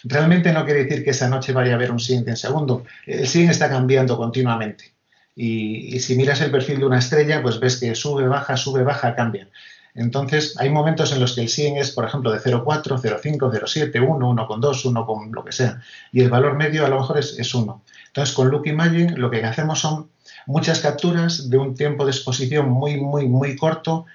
Realmente 0.06 0.54
no 0.54 0.64
quiere 0.64 0.86
decir 0.86 1.04
que 1.04 1.10
esa 1.10 1.28
noche 1.28 1.52
vaya 1.52 1.74
a 1.74 1.76
haber 1.76 1.92
un 1.92 2.00
SIN 2.00 2.24
de 2.24 2.32
un 2.32 2.38
segundo. 2.38 2.86
El 3.06 3.28
SIN 3.28 3.50
está 3.50 3.70
cambiando 3.70 4.16
continuamente. 4.16 4.93
Y, 5.36 6.00
si 6.00 6.16
miras 6.16 6.42
el 6.42 6.52
perfil 6.52 6.80
de 6.80 6.86
una 6.86 7.00
estrella, 7.00 7.42
pues 7.42 7.60
ves 7.60 7.78
que 7.78 7.96
sube, 7.96 8.28
baja, 8.28 8.56
sube, 8.58 8.84
baja, 8.84 9.16
cambia. 9.16 9.50
Entonces, 9.96 10.56
hay 10.60 10.70
momentos 10.70 11.12
en 11.12 11.20
los 11.20 11.36
que 11.36 11.42
el 11.42 11.50
SIN 11.50 11.78
es, 11.78 11.92
por 11.92 12.06
ejemplo, 12.06 12.32
de 12.32 12.40
0,4, 12.40 13.00
0,5, 13.00 13.38
0,7, 13.38 14.08
1, 14.08 14.30
1,2, 14.30 14.86
1, 14.86 15.06
con 15.06 15.32
lo 15.32 15.44
que 15.46 15.52
sea. 15.52 15.82
Y 16.12 16.22
el 16.22 16.30
valor 16.30 16.56
medio 16.56 16.86
a 16.86 16.90
lo 16.90 17.00
mejor 17.00 17.20
es, 17.20 17.38
es 17.38 17.54
1. 17.54 17.84
Entonces, 18.08 18.36
con 18.36 18.50
Look 18.50 18.68
Imaging 18.68 19.20
lo 19.20 19.30
que 19.30 19.44
hacemos 19.44 19.80
son 19.80 20.10
muchas 20.46 20.80
capturas 20.80 21.50
de 21.50 21.58
un 21.58 21.76
tiempo 21.76 22.06
de 22.06 22.12
exposición 22.12 22.70
muy, 22.70 23.00
muy, 23.00 23.28
muy 23.28 23.56
corto 23.56 24.06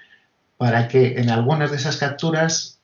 para 0.57 0.87
que 0.87 1.19
en 1.19 1.29
algunas 1.29 1.71
de 1.71 1.77
esas 1.77 1.97
capturas 1.97 2.79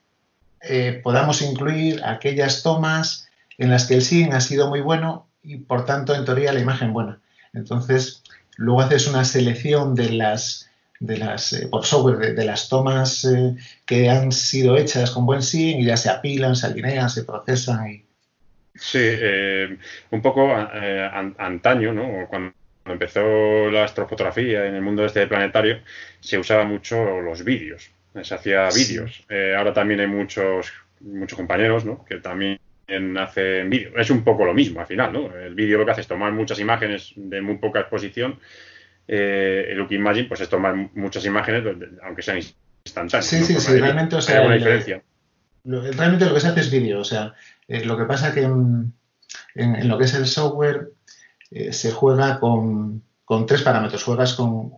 eh, 0.61 0.99
podamos 1.03 1.41
incluir 1.41 2.01
aquellas 2.03 2.63
tomas 2.63 3.27
en 3.57 3.69
las 3.69 3.85
que 3.85 3.95
el 3.95 4.01
SIN 4.01 4.33
ha 4.33 4.41
sido 4.41 4.69
muy 4.69 4.81
bueno 4.81 5.27
y 5.43 5.57
por 5.57 5.85
tanto 5.85 6.15
en 6.15 6.25
teoría 6.25 6.53
la 6.53 6.59
imagen 6.59 6.93
buena. 6.93 7.19
Entonces, 7.53 8.23
luego 8.55 8.81
haces 8.81 9.07
una 9.07 9.25
selección 9.25 9.95
de 9.95 10.11
las, 10.11 10.69
de 10.99 11.17
las 11.17 11.53
eh, 11.53 11.67
por 11.67 11.85
software, 11.85 12.35
de, 12.35 12.45
las 12.45 12.69
tomas 12.69 13.25
eh, 13.25 13.55
que 13.85 14.09
han 14.09 14.31
sido 14.31 14.77
hechas 14.77 15.11
con 15.11 15.25
buen 15.25 15.41
SIN 15.41 15.79
y 15.79 15.85
ya 15.85 15.97
se 15.97 16.09
apilan, 16.09 16.55
se 16.55 16.67
alinean, 16.67 17.09
se 17.09 17.23
procesan. 17.23 17.89
Y... 17.89 18.05
Sí, 18.75 18.99
un 20.11 20.21
poco 20.21 20.53
antaño, 20.53 21.93
¿no? 21.93 22.27
Cuando 22.27 22.53
empezó 22.85 23.69
la 23.71 23.83
astrofotografía 23.83 24.65
en 24.65 24.75
el 24.75 24.81
mundo 24.81 25.05
este 25.05 25.27
planetario, 25.27 25.79
se 26.19 26.37
usaba 26.37 26.63
mucho 26.63 27.21
los 27.21 27.43
vídeos, 27.43 27.91
se 28.21 28.35
hacía 28.35 28.69
vídeos. 28.69 29.23
Eh, 29.29 29.55
ahora 29.57 29.73
también 29.73 29.99
hay 29.99 30.07
muchos, 30.07 30.71
muchos 30.99 31.37
compañeros 31.37 31.85
¿no? 31.85 32.05
que 32.05 32.17
también 32.17 32.59
hacen 33.17 33.69
vídeo. 33.69 33.91
Es 33.97 34.09
un 34.09 34.23
poco 34.23 34.45
lo 34.45 34.53
mismo 34.53 34.79
al 34.79 34.87
final, 34.87 35.13
¿no? 35.13 35.35
El 35.35 35.55
vídeo 35.55 35.77
lo 35.77 35.85
que 35.85 35.91
hace 35.91 36.01
es 36.01 36.07
tomar 36.07 36.31
muchas 36.33 36.59
imágenes 36.59 37.13
de 37.15 37.41
muy 37.41 37.57
poca 37.57 37.81
exposición. 37.81 38.39
Eh, 39.07 39.67
el 39.69 39.77
Look 39.77 39.91
Imagine, 39.91 40.27
pues 40.27 40.41
es 40.41 40.49
tomar 40.49 40.75
muchas 40.93 41.25
imágenes, 41.25 41.63
aunque 42.03 42.21
sean 42.21 42.37
instantáneas. 42.37 43.25
Sí, 43.25 43.43
sí, 43.43 43.59
sí, 43.59 43.79
realmente, 43.79 44.15
o 44.15 44.21
sea, 44.21 44.49
diferencia. 44.51 45.03
realmente 45.63 46.25
lo 46.25 46.33
que 46.33 46.39
se 46.39 46.47
hace 46.47 46.61
es 46.61 46.71
vídeo, 46.71 46.99
o 46.99 47.03
sea, 47.03 47.33
eh, 47.67 47.85
lo 47.85 47.97
que 47.97 48.05
pasa 48.05 48.33
que 48.33 48.41
en, 48.43 48.93
lo 49.87 49.97
que 49.97 50.05
es 50.05 50.13
el 50.13 50.27
software 50.27 50.91
eh, 51.51 51.73
se 51.73 51.91
juega 51.91 52.39
con, 52.39 53.03
tres 53.47 53.61
parámetros. 53.61 54.03
Juegas 54.03 54.33
con, 54.33 54.71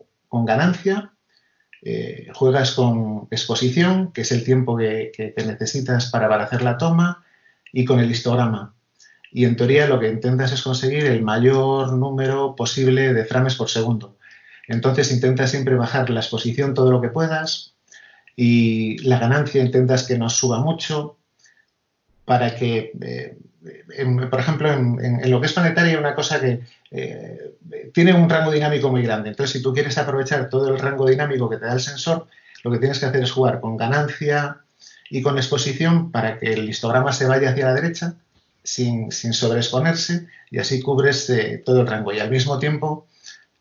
ganancia, 0.45 1.13
eh, 1.81 2.27
juegas 2.33 2.71
con 2.71 3.27
exposición, 3.31 4.11
que 4.11 4.21
es 4.21 4.31
el 4.31 4.43
tiempo 4.43 4.77
que, 4.77 5.11
te 5.35 5.45
necesitas 5.45 6.11
para 6.11 6.33
hacer 6.43 6.61
la 6.61 6.77
toma, 6.77 7.25
y 7.71 7.85
con 7.85 7.99
el 7.99 8.11
histograma. 8.11 8.73
Y 9.31 9.45
en 9.45 9.55
teoría 9.55 9.87
lo 9.87 9.99
que 9.99 10.09
intentas 10.09 10.51
es 10.51 10.61
conseguir 10.61 11.05
el 11.05 11.21
mayor 11.21 11.93
número 11.93 12.55
posible 12.55 13.13
de 13.13 13.25
frames 13.25 13.55
por 13.55 13.69
segundo. 13.69 14.17
Entonces 14.67 15.11
intentas 15.11 15.51
siempre 15.51 15.75
bajar 15.75 16.09
la 16.09 16.21
exposición 16.21 16.73
todo 16.73 16.91
lo 16.91 17.01
que 17.01 17.09
puedas 17.09 17.73
y 18.35 18.97
la 18.99 19.19
ganancia 19.19 19.63
intentas 19.63 20.03
que 20.03 20.17
no 20.17 20.29
suba 20.29 20.59
mucho 20.59 21.17
para 22.25 22.55
que 22.55 22.91
eh, 23.01 23.37
por 24.29 24.39
ejemplo, 24.39 24.71
en, 24.71 25.29
lo 25.29 25.39
que 25.39 25.47
es 25.47 25.53
planetaria 25.53 25.93
hay 25.93 25.97
una 25.97 26.15
cosa 26.15 26.39
que 26.39 26.61
eh, 26.91 27.55
tiene 27.93 28.13
un 28.13 28.29
rango 28.29 28.51
dinámico 28.51 28.89
muy 28.89 29.03
grande. 29.03 29.29
Entonces, 29.29 29.57
si 29.57 29.61
tú 29.61 29.73
quieres 29.73 29.97
aprovechar 29.97 30.49
todo 30.49 30.69
el 30.69 30.79
rango 30.79 31.07
dinámico 31.07 31.49
que 31.49 31.57
te 31.57 31.65
da 31.65 31.73
el 31.73 31.79
sensor, 31.79 32.27
lo 32.63 32.71
que 32.71 32.79
tienes 32.79 32.99
que 32.99 33.07
hacer 33.07 33.23
es 33.23 33.31
jugar 33.31 33.59
con 33.59 33.77
ganancia 33.77 34.61
y 35.09 35.21
con 35.21 35.37
exposición 35.37 36.11
para 36.11 36.37
que 36.37 36.53
el 36.53 36.69
histograma 36.69 37.13
se 37.13 37.25
vaya 37.25 37.49
hacia 37.49 37.65
la 37.65 37.73
derecha 37.73 38.15
sin, 38.63 39.11
sin 39.11 39.33
sobreexponerse 39.33 40.27
y 40.51 40.59
así 40.59 40.81
cubres 40.81 41.29
eh, 41.29 41.61
todo 41.65 41.81
el 41.81 41.87
rango. 41.87 42.13
Y 42.13 42.19
al 42.19 42.29
mismo 42.29 42.59
tiempo 42.59 43.07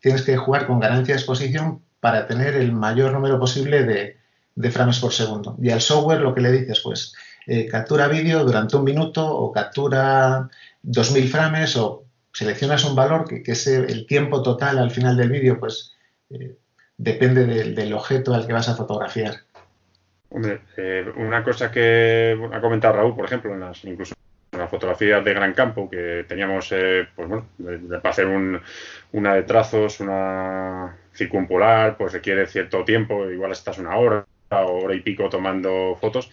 tienes 0.01 0.21
que 0.23 0.37
jugar 0.37 0.67
con 0.67 0.79
ganancia 0.79 1.13
y 1.13 1.17
exposición 1.17 1.81
para 1.99 2.27
tener 2.27 2.55
el 2.55 2.71
mayor 2.71 3.13
número 3.13 3.39
posible 3.39 3.83
de, 3.83 4.17
de 4.55 4.71
frames 4.71 4.99
por 4.99 5.13
segundo. 5.13 5.55
Y 5.61 5.69
al 5.69 5.81
software 5.81 6.21
lo 6.21 6.33
que 6.33 6.41
le 6.41 6.51
dices, 6.51 6.81
pues, 6.81 7.13
eh, 7.45 7.65
captura 7.67 8.07
vídeo 8.07 8.43
durante 8.43 8.75
un 8.75 8.83
minuto 8.83 9.25
o 9.25 9.51
captura 9.51 10.49
2000 10.83 11.29
frames 11.29 11.77
o 11.77 12.03
seleccionas 12.33 12.83
un 12.83 12.95
valor 12.95 13.27
que, 13.27 13.41
que 13.41 13.53
es 13.53 13.67
el 13.67 14.05
tiempo 14.05 14.43
total 14.43 14.77
al 14.77 14.91
final 14.91 15.15
del 15.15 15.29
vídeo, 15.29 15.59
pues 15.59 15.93
eh, 16.29 16.57
depende 16.97 17.45
del 17.45 17.93
objeto 17.93 18.33
al 18.33 18.45
que 18.45 18.53
vas 18.53 18.67
a 18.69 18.75
fotografiar. 18.75 19.46
Hombre, 20.29 20.59
eh, 20.75 21.05
una 21.15 21.43
cosa 21.43 21.71
que 21.71 22.37
ha 22.51 22.61
comentado 22.61 22.95
Raúl, 22.95 23.15
por 23.15 23.25
ejemplo, 23.25 23.53
en 23.53 23.61
las, 23.61 23.83
incluso 23.85 24.13
en 24.51 24.59
las 24.59 24.69
fotografías 24.69 25.23
de 25.23 25.33
gran 25.33 25.53
campo 25.53 25.89
que 25.89 26.25
teníamos, 26.27 26.71
eh, 26.71 27.07
pues 27.15 27.27
bueno, 27.27 27.47
para 28.01 28.09
hacer 28.09 28.27
una 28.27 29.33
de 29.33 29.43
trazos, 29.43 29.99
una 29.99 30.97
circumpolar, 31.13 31.97
pues 31.97 32.13
requiere 32.13 32.45
cierto 32.45 32.83
tiempo, 32.83 33.29
igual 33.29 33.51
estás 33.51 33.77
una 33.77 33.95
hora 33.95 34.25
hora 34.49 34.95
y 34.95 35.01
pico 35.01 35.29
tomando 35.29 35.97
fotos. 35.99 36.29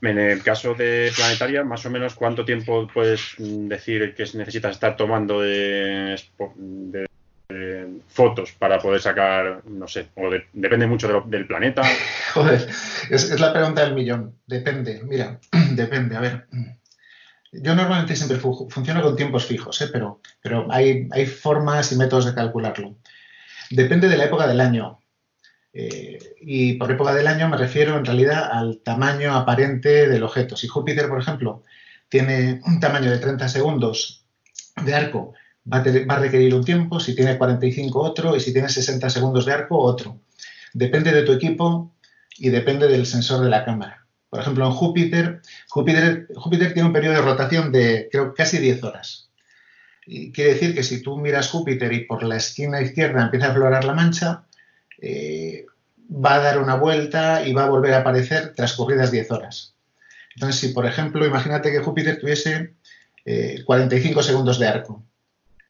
En 0.00 0.18
el 0.18 0.42
caso 0.42 0.74
de 0.74 1.12
planetaria, 1.14 1.62
más 1.62 1.86
o 1.86 1.90
menos, 1.90 2.14
¿cuánto 2.14 2.44
tiempo 2.44 2.88
puedes 2.92 3.34
decir 3.38 4.14
que 4.14 4.24
necesitas 4.34 4.72
estar 4.72 4.96
tomando 4.96 5.40
de, 5.40 6.16
fotos 8.08 8.52
para 8.52 8.78
poder 8.78 9.00
sacar, 9.00 9.62
no 9.66 9.88
sé, 9.88 10.08
o 10.16 10.30
depende 10.52 10.86
mucho 10.86 11.24
del 11.26 11.46
planeta? 11.46 11.82
Joder, 12.34 12.68
es, 13.10 13.40
la 13.40 13.52
pregunta 13.52 13.84
del 13.84 13.94
millón. 13.94 14.36
Depende, 14.46 15.02
mira, 15.04 15.38
depende. 15.72 16.16
A 16.16 16.20
ver, 16.20 16.46
yo 17.52 17.74
normalmente 17.74 18.16
siempre 18.16 18.38
funciono 18.38 19.02
con 19.02 19.16
tiempos 19.16 19.46
fijos, 19.46 19.80
¿eh? 19.80 19.88
pero, 19.92 20.20
pero 20.42 20.66
hay, 20.70 21.08
hay 21.12 21.26
formas 21.26 21.92
y 21.92 21.96
métodos 21.96 22.26
de 22.26 22.34
calcularlo. 22.34 22.96
Depende 23.70 24.08
de 24.08 24.16
la 24.16 24.24
época 24.24 24.46
del 24.46 24.60
año. 24.60 24.98
Eh, 25.74 26.18
y 26.42 26.74
por 26.74 26.90
época 26.90 27.14
del 27.14 27.26
año 27.26 27.48
me 27.48 27.56
refiero 27.56 27.96
en 27.96 28.04
realidad 28.04 28.50
al 28.52 28.80
tamaño 28.82 29.34
aparente 29.34 30.08
del 30.08 30.22
objeto. 30.22 30.56
Si 30.56 30.68
Júpiter, 30.68 31.08
por 31.08 31.20
ejemplo, 31.20 31.62
tiene 32.08 32.60
un 32.66 32.78
tamaño 32.78 33.10
de 33.10 33.18
30 33.18 33.48
segundos 33.48 34.26
de 34.84 34.94
arco, 34.94 35.34
va 35.70 35.78
a, 35.78 36.18
requerir 36.18 36.54
un 36.54 36.64
tiempo, 36.64 36.98
si 36.98 37.14
tiene 37.14 37.38
45 37.38 38.00
otro 38.00 38.36
y 38.36 38.40
si 38.40 38.52
tiene 38.52 38.68
60 38.68 39.08
segundos 39.10 39.46
de 39.46 39.52
arco 39.52 39.78
otro. 39.78 40.20
Depende 40.72 41.12
de 41.12 41.22
tu 41.22 41.32
equipo 41.32 41.94
y 42.38 42.48
depende 42.48 42.88
del 42.88 43.06
sensor 43.06 43.42
de 43.44 43.50
la 43.50 43.64
cámara. 43.64 44.06
Por 44.28 44.40
ejemplo, 44.40 44.66
en 44.66 44.72
Júpiter, 44.72 45.42
Júpiter, 45.68 46.26
Júpiter 46.34 46.72
tiene 46.72 46.88
un 46.88 46.94
periodo 46.94 47.16
de 47.16 47.22
rotación 47.22 47.70
de 47.70 48.08
creo 48.10 48.34
casi 48.34 48.58
10 48.58 48.82
horas. 48.82 49.28
Y 50.06 50.32
quiere 50.32 50.54
decir 50.54 50.74
que 50.74 50.82
si 50.82 51.02
tú 51.02 51.18
miras 51.18 51.50
Júpiter 51.50 51.92
y 51.92 52.06
por 52.06 52.22
la 52.24 52.36
esquina 52.36 52.80
izquierda 52.80 53.22
empieza 53.22 53.48
a 53.48 53.54
florar 53.54 53.84
la 53.84 53.94
mancha, 53.94 54.46
eh, 55.00 55.66
va 56.10 56.36
a 56.36 56.40
dar 56.40 56.58
una 56.58 56.74
vuelta 56.74 57.46
y 57.46 57.52
va 57.52 57.64
a 57.64 57.68
volver 57.68 57.94
a 57.94 57.98
aparecer 57.98 58.54
transcurridas 58.54 59.12
10 59.12 59.30
horas. 59.30 59.74
Entonces, 60.34 60.60
si 60.60 60.68
por 60.68 60.86
ejemplo, 60.86 61.26
imagínate 61.26 61.70
que 61.70 61.80
Júpiter 61.80 62.18
tuviese 62.18 62.74
45 63.64 64.20
eh, 64.20 64.22
segundos 64.24 64.58
de 64.58 64.66
arco 64.66 65.04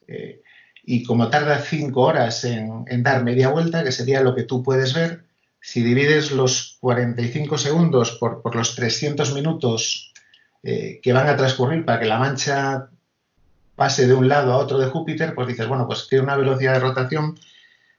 eh, 0.08 0.42
y 0.84 1.04
como 1.04 1.28
tarda 1.30 1.58
5 1.58 2.00
horas 2.00 2.44
en, 2.44 2.84
dar 3.02 3.22
media 3.24 3.50
vuelta, 3.50 3.84
que 3.84 3.92
sería 3.92 4.22
lo 4.22 4.34
que 4.34 4.42
tú 4.42 4.62
puedes 4.62 4.94
ver, 4.94 5.24
si 5.60 5.82
divides 5.82 6.32
los 6.32 6.76
45 6.80 7.56
segundos 7.56 8.12
por, 8.12 8.42
por 8.42 8.56
los 8.56 8.74
300 8.74 9.32
minutos 9.32 10.12
que 10.64 11.12
van 11.12 11.28
a 11.28 11.36
transcurrir 11.36 11.84
para 11.84 11.98
que 11.98 12.06
la 12.06 12.20
mancha 12.20 12.88
pase 13.74 14.06
de 14.06 14.14
un 14.14 14.28
lado 14.28 14.52
a 14.52 14.58
otro 14.58 14.78
de 14.78 14.86
Júpiter, 14.86 15.34
pues 15.34 15.48
dices, 15.48 15.66
bueno, 15.66 15.86
pues 15.86 16.06
tiene 16.08 16.24
una 16.24 16.36
velocidad 16.36 16.74
de 16.74 16.80
rotación 16.80 17.38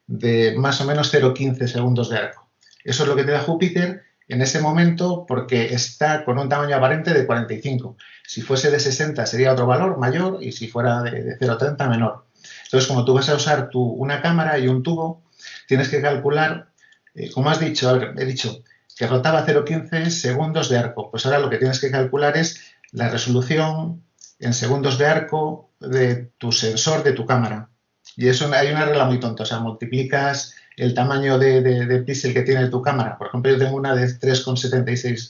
de 0.08 0.56
más 0.58 0.80
o 0.82 0.86
menos 0.86 1.14
0,15 1.14 1.68
segundos 1.68 2.10
de 2.10 2.18
arco. 2.18 2.50
Eso 2.84 3.04
es 3.04 3.10
lo 3.10 3.16
que 3.16 3.24
te 3.24 3.32
da 3.32 3.40
Júpiter 3.40 4.04
en 4.34 4.42
ese 4.42 4.60
momento 4.60 5.26
porque 5.28 5.74
está 5.74 6.26
con 6.26 6.40
un 6.40 6.50
tamaño 6.50 6.76
aparente 6.76 7.14
de 7.14 7.26
45. 7.26 7.98
Si 8.26 8.42
fuese 8.42 8.72
de 8.72 8.80
60 8.80 9.26
sería 9.28 9.54
otro 9.54 9.68
valor 9.68 9.98
mayor 10.00 10.40
y 10.42 10.52
si 10.52 10.68
fuera 10.68 11.04
de, 11.04 11.38
0,30 11.38 11.88
menor. 11.88 12.26
Entonces, 12.66 12.88
como 12.88 13.06
tú 13.06 13.14
vas 13.14 13.30
a 13.30 13.36
usar 13.36 13.70
tu, 13.70 13.82
una 13.82 14.22
cámara 14.22 14.58
y 14.58 14.68
un 14.68 14.82
tubo, 14.82 15.24
tienes 15.68 15.90
que 15.90 16.02
calcular, 16.02 16.72
eh, 17.14 17.30
como 17.32 17.52
has 17.52 17.60
dicho, 17.60 17.96
he 17.96 18.26
dicho 18.26 18.64
que 18.98 19.06
rotaba 19.06 19.46
0,15 19.46 20.10
segundos 20.10 20.68
de 20.70 20.80
arco. 20.80 21.12
Pues 21.12 21.26
ahora 21.26 21.40
lo 21.40 21.50
que 21.52 21.60
tienes 21.60 21.80
que 21.80 21.92
calcular 21.92 22.36
es 22.36 22.60
la 22.92 23.10
resolución 23.10 24.04
en 24.40 24.54
segundos 24.56 24.98
de 24.98 25.06
arco 25.06 25.70
de 25.80 26.32
tu 26.40 26.52
sensor 26.52 27.04
de 27.04 27.14
tu 27.14 27.28
cámara. 27.28 27.70
Y 28.16 28.28
eso 28.28 28.52
hay 28.52 28.72
una 28.72 28.86
regla 28.86 29.06
muy 29.06 29.20
tonta, 29.20 29.44
o 29.44 29.46
sea, 29.46 29.60
multiplicas 29.60 30.56
el 30.78 30.94
tamaño 30.94 31.38
de, 31.38 31.62
de, 31.62 32.00
píxel 32.04 32.34
que 32.34 32.42
tiene 32.42 32.68
tu 32.68 32.82
cámara. 32.82 33.18
Por 33.18 33.28
ejemplo, 33.28 33.52
yo 33.52 33.58
tengo 33.58 33.78
una 33.78 33.96
de 33.96 34.06
3,76, 34.06 35.30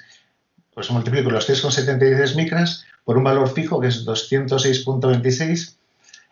pues 0.73 0.91
multiplico 0.91 1.29
los 1.29 1.49
3,76 1.49 2.35
micras 2.35 2.85
por 3.03 3.17
un 3.17 3.23
valor 3.23 3.49
fijo 3.49 3.79
que 3.79 3.87
es 3.87 4.05
206.26 4.05 5.75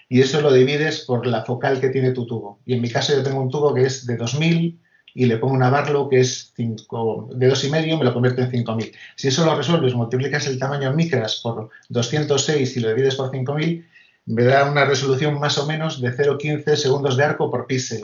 y 0.10 0.22
eso 0.22 0.42
lo 0.42 0.52
divides 0.52 1.02
por 1.02 1.26
la 1.26 1.44
focal 1.44 1.80
que 1.80 1.90
tiene 1.90 2.12
tu 2.12 2.26
tubo. 2.26 2.60
Y 2.66 2.74
en 2.74 2.82
mi 2.82 2.90
caso 2.90 3.14
yo 3.14 3.24
tengo 3.24 3.42
un 3.42 3.50
tubo 3.50 3.74
que 3.74 3.84
es 3.84 4.06
de 4.06 4.18
2000 4.18 4.80
y 5.14 5.26
le 5.26 5.38
pongo 5.38 5.54
una 5.54 5.70
Barlow 5.70 6.10
que 6.10 6.20
es 6.20 6.54
5, 6.56 7.30
de 7.36 7.52
2,5, 7.52 7.98
me 7.98 8.06
lo 8.06 8.14
convierto 8.14 8.42
en 8.42 8.52
5000. 8.52 8.92
Si 9.16 9.28
eso 9.28 9.46
lo 9.46 9.56
resuelves, 9.56 9.94
multiplicas 9.94 10.48
el 10.48 10.60
tamaño 10.60 10.90
en 10.90 10.96
micras 10.96 11.40
por 11.44 11.70
206 11.90 12.78
y 12.78 12.80
lo 12.80 12.90
divides 12.90 13.16
por 13.16 13.32
5000, 13.32 13.86
me 14.26 14.44
da 14.44 14.70
una 14.70 14.86
resolución 14.86 15.40
más 15.40 15.58
o 15.58 15.66
menos 15.66 16.02
de 16.02 16.16
0,15 16.16 16.76
segundos 16.76 17.18
de 17.18 17.24
arco 17.24 17.50
por 17.50 17.66
píxel. 17.66 18.04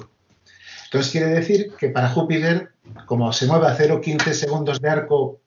Entonces 0.88 1.12
quiere 1.12 1.28
decir 1.28 1.74
que 1.78 1.90
para 1.90 2.10
Júpiter, 2.10 2.72
como 3.06 3.34
se 3.34 3.46
mueve 3.46 3.68
a 3.68 3.78
0,15 3.78 4.32
segundos 4.32 4.82
de 4.82 4.90
arco 4.90 5.42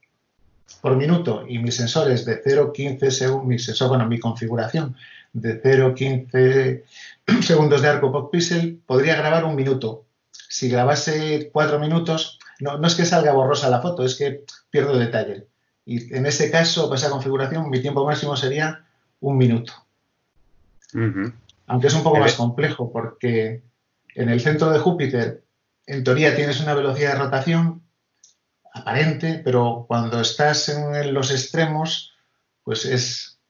por 0.82 0.96
minuto 0.96 1.44
y 1.48 1.58
mis 1.58 1.76
sensores 1.76 2.26
de 2.26 2.42
0,15 2.42 3.10
segundos, 3.10 3.46
mi 3.46 3.58
sensor, 3.58 3.88
bueno, 3.88 4.06
mi 4.06 4.20
configuración 4.20 4.96
de 5.32 5.62
0,15 5.62 7.42
segundos 7.42 7.80
de 7.80 7.88
arco 7.88 8.12
por 8.12 8.30
píxel, 8.30 8.80
podría 8.86 9.16
grabar 9.16 9.44
un 9.44 9.56
minuto. 9.56 10.04
Si 10.30 10.68
grabase 10.68 11.48
cuatro 11.52 11.78
minutos, 11.78 12.38
no, 12.58 12.76
no 12.76 12.86
es 12.86 12.94
que 12.94 13.06
salga 13.06 13.32
borrosa 13.32 13.70
la 13.70 13.80
foto, 13.80 14.04
es 14.04 14.16
que 14.16 14.44
pierdo 14.70 14.98
detalle. 14.98 15.46
Y 15.86 16.14
en 16.14 16.26
ese 16.26 16.50
caso, 16.50 16.84
para 16.88 16.98
esa 16.98 17.10
configuración, 17.10 17.70
mi 17.70 17.80
tiempo 17.80 18.04
máximo 18.04 18.36
sería 18.36 18.84
un 19.20 19.38
minuto. 19.38 19.72
Aunque 21.66 21.86
es 21.86 21.94
un 21.94 22.02
poco 22.02 22.18
más 22.18 22.34
complejo 22.34 22.92
porque 22.92 23.62
en 24.14 24.28
el 24.28 24.40
centro 24.40 24.70
de 24.70 24.78
Júpiter, 24.78 25.44
en 25.86 26.04
teoría 26.04 26.36
tienes 26.36 26.60
una 26.60 26.74
velocidad 26.74 27.14
de 27.14 27.18
rotación 27.18 27.82
aparente, 28.72 29.40
pero 29.44 29.84
cuando 29.88 30.20
estás 30.20 30.68
en 30.68 31.12
los 31.12 31.30
extremos, 31.30 32.14
pues 32.62 32.84
es 32.84 33.40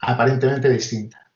aparentemente 0.00 0.68
distinta. 0.68 1.30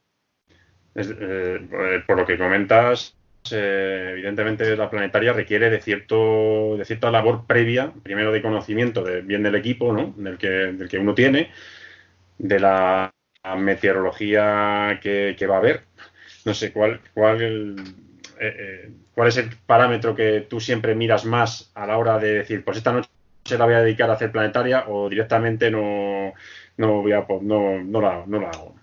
Eh, 0.94 2.02
por 2.06 2.18
lo 2.18 2.26
que 2.26 2.38
comentas, 2.38 3.16
eh, 3.50 4.10
evidentemente 4.12 4.76
la 4.76 4.90
planetaria 4.90 5.32
requiere 5.32 5.70
de 5.70 5.80
cierto 5.80 6.76
de 6.76 6.84
cierta 6.84 7.10
labor 7.10 7.46
previa, 7.46 7.92
primero 8.02 8.30
de 8.30 8.42
conocimiento 8.42 9.04
bien 9.24 9.42
del 9.42 9.56
equipo, 9.56 9.92
¿no? 9.92 10.14
del, 10.16 10.38
que, 10.38 10.48
del 10.48 10.88
que 10.88 10.98
uno 10.98 11.14
tiene, 11.14 11.50
de 12.38 12.60
la 12.60 13.12
meteorología 13.56 15.00
que, 15.02 15.46
va 15.48 15.56
a 15.56 15.58
haber. 15.58 15.84
No 16.44 16.54
sé 16.54 16.72
cuál, 16.72 17.00
cuál, 17.14 17.40
eh, 17.40 17.74
eh, 18.40 18.90
cuál 19.14 19.28
es 19.28 19.36
el 19.36 19.50
parámetro 19.66 20.14
que 20.14 20.46
tú 20.48 20.60
siempre 20.60 20.94
miras 20.94 21.24
más 21.24 21.70
a 21.74 21.86
la 21.86 21.98
hora 21.98 22.18
de 22.18 22.34
decir, 22.34 22.64
pues 22.64 22.78
esta 22.78 22.92
noche 22.92 23.08
la 23.58 23.64
voy 23.64 23.74
a 23.74 23.82
dedicar 23.82 24.10
a 24.10 24.14
hacer 24.14 24.32
planetaria 24.32 24.84
o 24.88 25.08
directamente 25.08 25.70
no, 25.70 26.32
no, 26.76 27.02
voy 27.02 27.12
a, 27.12 27.26
no, 27.40 27.82
no, 27.82 28.00
la, 28.00 28.24
no 28.26 28.40
la 28.40 28.50
hago. 28.50 28.74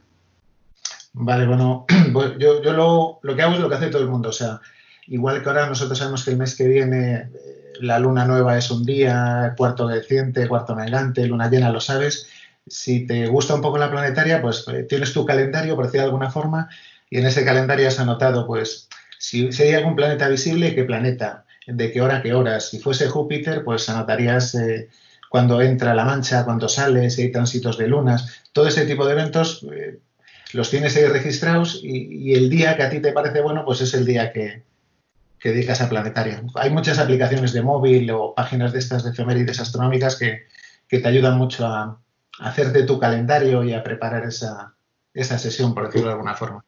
Vale, 1.13 1.45
bueno, 1.45 1.85
pues 2.13 2.38
yo, 2.38 2.61
yo 2.61 2.73
lo, 2.73 3.19
lo, 3.21 3.35
que 3.35 3.41
hago 3.41 3.53
es 3.53 3.59
lo 3.59 3.69
que 3.69 3.76
hace 3.76 3.89
todo 3.89 4.01
el 4.01 4.09
mundo. 4.09 4.30
O 4.30 4.34
sea, 4.34 4.61
igual 5.07 5.41
que 5.41 5.49
ahora 5.49 5.67
nosotros 5.67 5.97
sabemos 5.97 6.23
que 6.23 6.31
el 6.31 6.38
mes 6.38 6.55
que 6.55 6.67
viene 6.67 7.13
eh, 7.15 7.73
la 7.81 7.99
luna 7.99 8.26
nueva 8.26 8.57
es 8.57 8.69
un 8.71 8.85
día, 8.85 9.53
cuarto 9.57 9.88
creciente, 9.88 10.47
cuarto 10.47 10.73
adelante, 10.73 11.26
luna 11.27 11.49
llena, 11.49 11.71
lo 11.71 11.80
sabes 11.80 12.30
si 12.69 13.05
te 13.05 13.27
gusta 13.27 13.55
un 13.55 13.61
poco 13.61 13.77
la 13.77 13.91
planetaria, 13.91 14.41
pues 14.41 14.65
eh, 14.67 14.84
tienes 14.84 15.13
tu 15.13 15.26
calendario, 15.26 15.76
por 15.76 15.85
decir 15.85 15.99
de 15.99 16.05
alguna 16.05 16.31
forma, 16.31 16.69
y 17.09 17.17
en 17.17 17.26
ese 17.26 17.43
calendario 17.43 17.88
has 17.88 17.99
anotado, 17.99 18.45
pues, 18.45 18.88
si, 19.20 19.50
hay 19.62 19.74
algún 19.74 19.96
planeta 19.96 20.28
visible, 20.28 20.74
qué 20.74 20.84
planeta, 20.84 21.46
de 21.68 21.91
qué 21.91 22.02
hora, 22.02 22.24
qué 22.24 22.34
hora. 22.34 22.60
Si 22.60 22.80
fuese 22.80 23.08
Júpiter, 23.08 23.64
pues 23.64 23.88
anotarías 23.90 24.56
eh, 24.56 24.90
cuando 25.30 25.62
entra 25.62 25.94
la 25.94 26.06
mancha, 26.06 26.46
cuando 26.46 26.68
sale, 26.68 27.10
si 27.10 27.24
hay 27.24 27.32
tránsitos 27.32 27.78
de 27.78 27.88
lunas. 27.88 28.44
Todo 28.54 28.68
ese 28.68 28.86
tipo 28.86 29.06
de 29.06 29.12
eventos 29.12 29.66
eh, 29.72 30.00
los 30.54 30.72
tienes 30.72 30.96
ahí 30.96 31.06
registrados 31.06 31.80
y, 31.84 32.34
el 32.34 32.50
día 32.50 32.76
que 32.76 32.84
a 32.84 32.90
ti 32.90 33.00
te 33.00 33.12
parece 33.12 33.41
bueno, 33.41 33.64
pues 33.66 33.82
es 33.82 33.94
el 33.94 34.06
día 34.06 34.32
que, 34.34 34.64
que 35.40 35.50
dedicas 35.50 35.82
a 35.82 35.90
planetaria. 35.90 36.41
Hay 36.56 36.72
muchas 36.72 36.98
aplicaciones 36.98 37.54
de 37.54 37.62
móvil 37.62 38.10
o 38.12 38.34
páginas 38.34 38.74
de 38.74 38.80
estas 38.80 39.04
de 39.04 39.12
efemérides 39.12 39.60
astronómicas 39.60 40.16
que 40.16 40.48
te 40.88 41.08
ayudan 41.08 41.38
mucho 41.38 41.68
a, 41.68 42.00
hacerte 42.40 42.84
tu 42.84 43.00
calendario 43.00 43.64
y 43.64 43.74
a 43.74 43.84
preparar 43.84 44.24
esa, 44.24 44.74
esa 45.14 45.38
sesión, 45.38 45.74
por 45.74 45.86
decirlo 45.86 46.08
de 46.08 46.14
alguna 46.14 46.36
forma. 46.36 46.64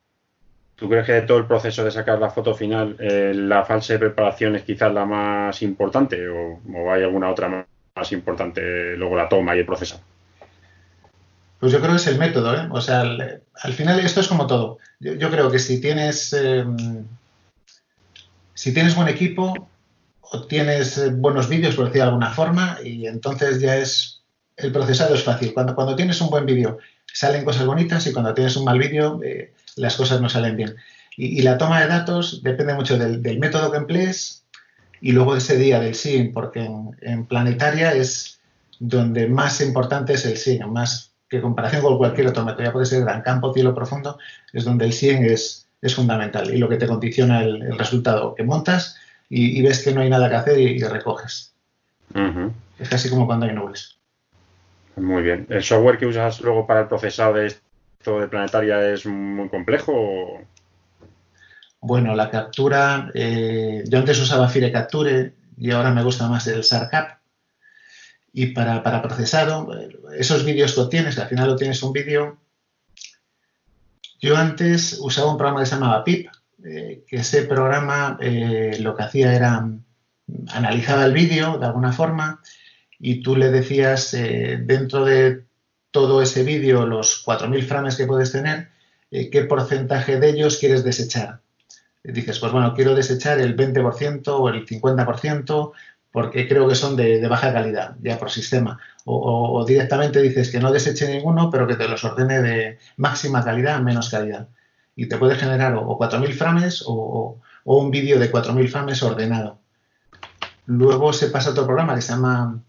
¿Tú 0.82 0.90
crees 0.90 1.06
que 1.06 1.12
de 1.12 1.22
todo 1.22 1.38
el 1.38 1.46
proceso 1.46 1.84
de 1.84 1.92
sacar 1.92 2.18
la 2.18 2.32
foto 2.32 2.56
final, 2.56 2.96
eh, 2.98 3.34
la 3.36 3.64
fase 3.64 3.94
de 3.94 4.00
preparación 4.00 4.56
es 4.56 4.64
quizás 4.64 4.92
la 4.92 5.06
más 5.06 5.62
importante 5.62 6.28
o, 6.28 6.60
hay 6.92 7.04
alguna 7.04 7.30
otra 7.30 7.68
más 7.96 8.12
importante, 8.12 8.98
luego 8.98 9.16
la 9.16 9.30
toma 9.30 9.56
y 9.56 9.60
el 9.60 9.66
proceso? 9.68 10.02
Pues 11.60 11.72
yo 11.72 11.78
creo 11.78 11.92
que 11.92 11.98
es 11.98 12.08
el 12.08 12.18
método, 12.18 12.56
¿eh? 12.56 12.68
O 12.72 12.82
sea, 12.82 13.02
al, 13.02 13.74
final 13.74 14.00
esto 14.00 14.22
es 14.22 14.28
como 14.28 14.48
todo. 14.48 14.80
Yo, 15.00 15.30
creo 15.30 15.52
que 15.52 15.60
si 15.60 15.80
tienes, 15.80 16.34
eh, 16.34 16.66
si 18.56 18.74
tienes 18.74 18.96
buen 18.96 19.08
equipo 19.08 19.54
o 20.22 20.48
tienes 20.48 20.98
eh, 20.98 21.12
buenos 21.12 21.48
vídeos, 21.48 21.76
por 21.76 21.86
decir 21.86 22.02
de 22.02 22.08
alguna 22.08 22.32
forma, 22.32 22.80
y 22.84 23.06
entonces 23.06 23.62
ya 23.62 23.78
es 23.78 24.24
el 24.58 24.72
procesado 24.72 25.14
es 25.14 25.24
fácil. 25.24 25.54
Cuando, 25.54 25.76
cuando 25.76 25.96
tienes 25.96 26.20
un 26.22 26.32
buen 26.32 26.48
vídeo 26.48 26.80
salen 27.14 27.46
cosas 27.46 27.68
bonitas 27.68 28.08
y 28.08 28.14
cuando 28.14 28.34
tienes 28.34 28.56
un 28.56 28.66
mal 28.66 28.80
vídeo 28.80 29.20
eh, 29.24 29.54
las 29.76 29.96
cosas 29.96 30.22
no 30.22 30.30
salen 30.30 30.58
bien. 30.58 30.76
Y, 31.18 31.42
la 31.42 31.58
toma 31.58 31.82
de 31.82 31.88
datos 31.88 32.42
depende 32.42 32.74
mucho 32.74 32.98
del, 32.98 33.40
método 33.40 33.72
que 33.72 33.78
emplees 33.78 34.46
y 35.02 35.12
luego 35.12 35.36
ese 35.36 35.58
día 35.58 35.80
del 35.80 35.96
SIG, 35.96 36.32
porque 36.34 36.70
en, 37.02 37.26
planetaria 37.26 37.94
es 37.94 38.40
donde 38.80 39.28
más 39.28 39.62
importante 39.62 40.14
es 40.14 40.26
el 40.26 40.38
SIG, 40.38 40.66
más 40.68 41.14
que 41.30 41.38
en 41.38 41.44
comparación 41.44 41.82
con 41.82 41.98
cualquier 41.98 42.28
otro 42.28 42.46
método, 42.46 42.64
ya 42.64 42.72
puede 42.72 42.86
ser 42.86 43.02
gran 43.02 43.22
campo, 43.22 43.54
cielo 43.54 43.76
profundo, 43.76 44.18
es 44.54 44.64
donde 44.64 44.86
el 44.86 44.94
SIG 44.94 45.24
es, 45.26 45.68
es 45.82 45.96
fundamental 45.96 46.54
y 46.54 46.58
lo 46.58 46.70
que 46.70 46.78
te 46.78 46.88
condiciona 46.88 47.44
el, 47.44 47.78
resultado 47.78 48.36
que 48.36 48.44
montas 48.44 48.98
y, 49.30 49.62
ves 49.62 49.84
que 49.84 49.94
no 49.94 50.02
hay 50.02 50.10
nada 50.10 50.30
que 50.30 50.36
hacer 50.36 50.60
y, 50.60 50.80
recoges. 50.84 51.54
Es 52.80 52.90
casi 52.90 53.10
como 53.10 53.26
cuando 53.26 53.46
hay 53.46 53.54
nubes. 53.54 53.98
Muy 54.98 55.24
bien. 55.24 55.46
¿El 55.50 55.64
software 55.64 55.98
que 55.98 56.06
usas 56.06 56.42
luego 56.42 56.68
para 56.68 56.82
el 56.82 56.88
procesado 56.88 57.36
de 57.36 57.54
de 58.04 58.28
planetaria 58.28 58.90
es 58.90 59.06
muy 59.06 59.48
complejo? 59.50 60.42
Bueno, 61.80 62.16
la 62.16 62.30
captura, 62.30 63.12
eh, 63.14 63.84
yo 63.88 64.00
antes 64.00 64.20
usaba 64.20 64.50
Fire 64.50 64.72
Capture 64.72 65.34
y 65.58 65.72
ahora 65.72 65.92
me 65.92 66.04
gusta 66.04 66.28
más 66.28 66.48
el 66.48 66.64
SARCAP. 66.64 67.20
Y 68.34 68.48
para, 68.48 68.82
para 68.82 69.02
procesado, 69.02 69.70
esos 70.18 70.46
vídeos 70.46 70.74
que 70.74 70.82
obtienes, 70.82 71.16
que 71.16 71.22
al 71.22 71.28
final 71.28 71.50
obtienes 71.50 71.84
un 71.84 71.92
vídeo. 71.92 72.40
Yo 74.20 74.38
antes 74.38 74.98
usaba 75.02 75.32
un 75.32 75.38
programa 75.38 75.62
que 75.62 75.66
se 75.66 75.76
llamaba 75.76 76.04
PIP, 76.04 76.30
eh, 76.64 77.04
que 77.08 77.18
ese 77.18 77.44
programa 77.44 78.18
eh, 78.22 78.78
lo 78.80 78.96
que 78.96 79.04
hacía 79.04 79.34
era 79.34 79.68
analizaba 80.54 81.04
el 81.04 81.14
vídeo 81.14 81.58
de 81.58 81.66
alguna 81.66 81.92
forma 81.92 82.42
y 83.00 83.22
tú 83.22 83.36
le 83.36 83.52
decías 83.52 84.12
dentro 84.12 85.04
de 85.04 85.44
todo 85.92 86.22
ese 86.22 86.44
vídeo, 86.44 86.86
los 86.86 87.26
4.000 87.26 87.64
frames 87.64 87.96
que 87.96 88.08
puedes 88.08 88.32
tener, 88.32 88.70
qué 89.10 89.46
porcentaje 89.48 90.20
de 90.20 90.30
ellos 90.30 90.58
quieres 90.58 90.84
desechar 90.84 91.42
dices, 92.04 92.40
pues 92.40 92.52
bueno, 92.52 92.74
quiero 92.74 92.96
desechar 92.96 93.40
el 93.40 93.56
20% 93.56 94.28
o 94.28 94.50
el 94.50 94.66
50% 94.66 95.72
porque 96.12 96.48
creo 96.48 96.68
que 96.68 96.76
son 96.76 96.96
de, 96.98 97.26
baja 97.28 97.54
calidad, 97.54 97.96
ya 98.02 98.18
por 98.18 98.30
sistema. 98.30 98.80
O, 99.06 99.64
directamente 99.66 100.22
dices 100.22 100.52
que 100.52 100.60
no 100.60 100.72
deseche 100.72 101.08
ninguno, 101.08 101.50
pero 101.50 101.68
que 101.68 101.76
te 101.76 101.88
los 101.88 102.04
ordene 102.04 102.42
de 102.42 102.80
máxima 102.98 103.44
calidad 103.44 103.76
a 103.76 103.82
menos 103.82 104.10
calidad. 104.10 104.50
Y 104.96 105.08
te 105.08 105.18
puede 105.18 105.36
generar 105.36 105.76
o, 105.76 105.98
4.000 105.98 106.34
frames 106.34 106.84
o, 106.86 107.40
un 107.64 107.92
vídeo 107.92 108.20
de 108.20 108.32
4.000 108.32 108.68
frames 108.70 109.04
ordenado. 109.04 109.60
Luego 110.66 111.14
se 111.14 111.28
pasa 111.28 111.50
a 111.50 111.52
otro 111.54 111.66
programa 111.66 111.96
que 111.96 112.02
se 112.02 112.12
llama 112.12 112.62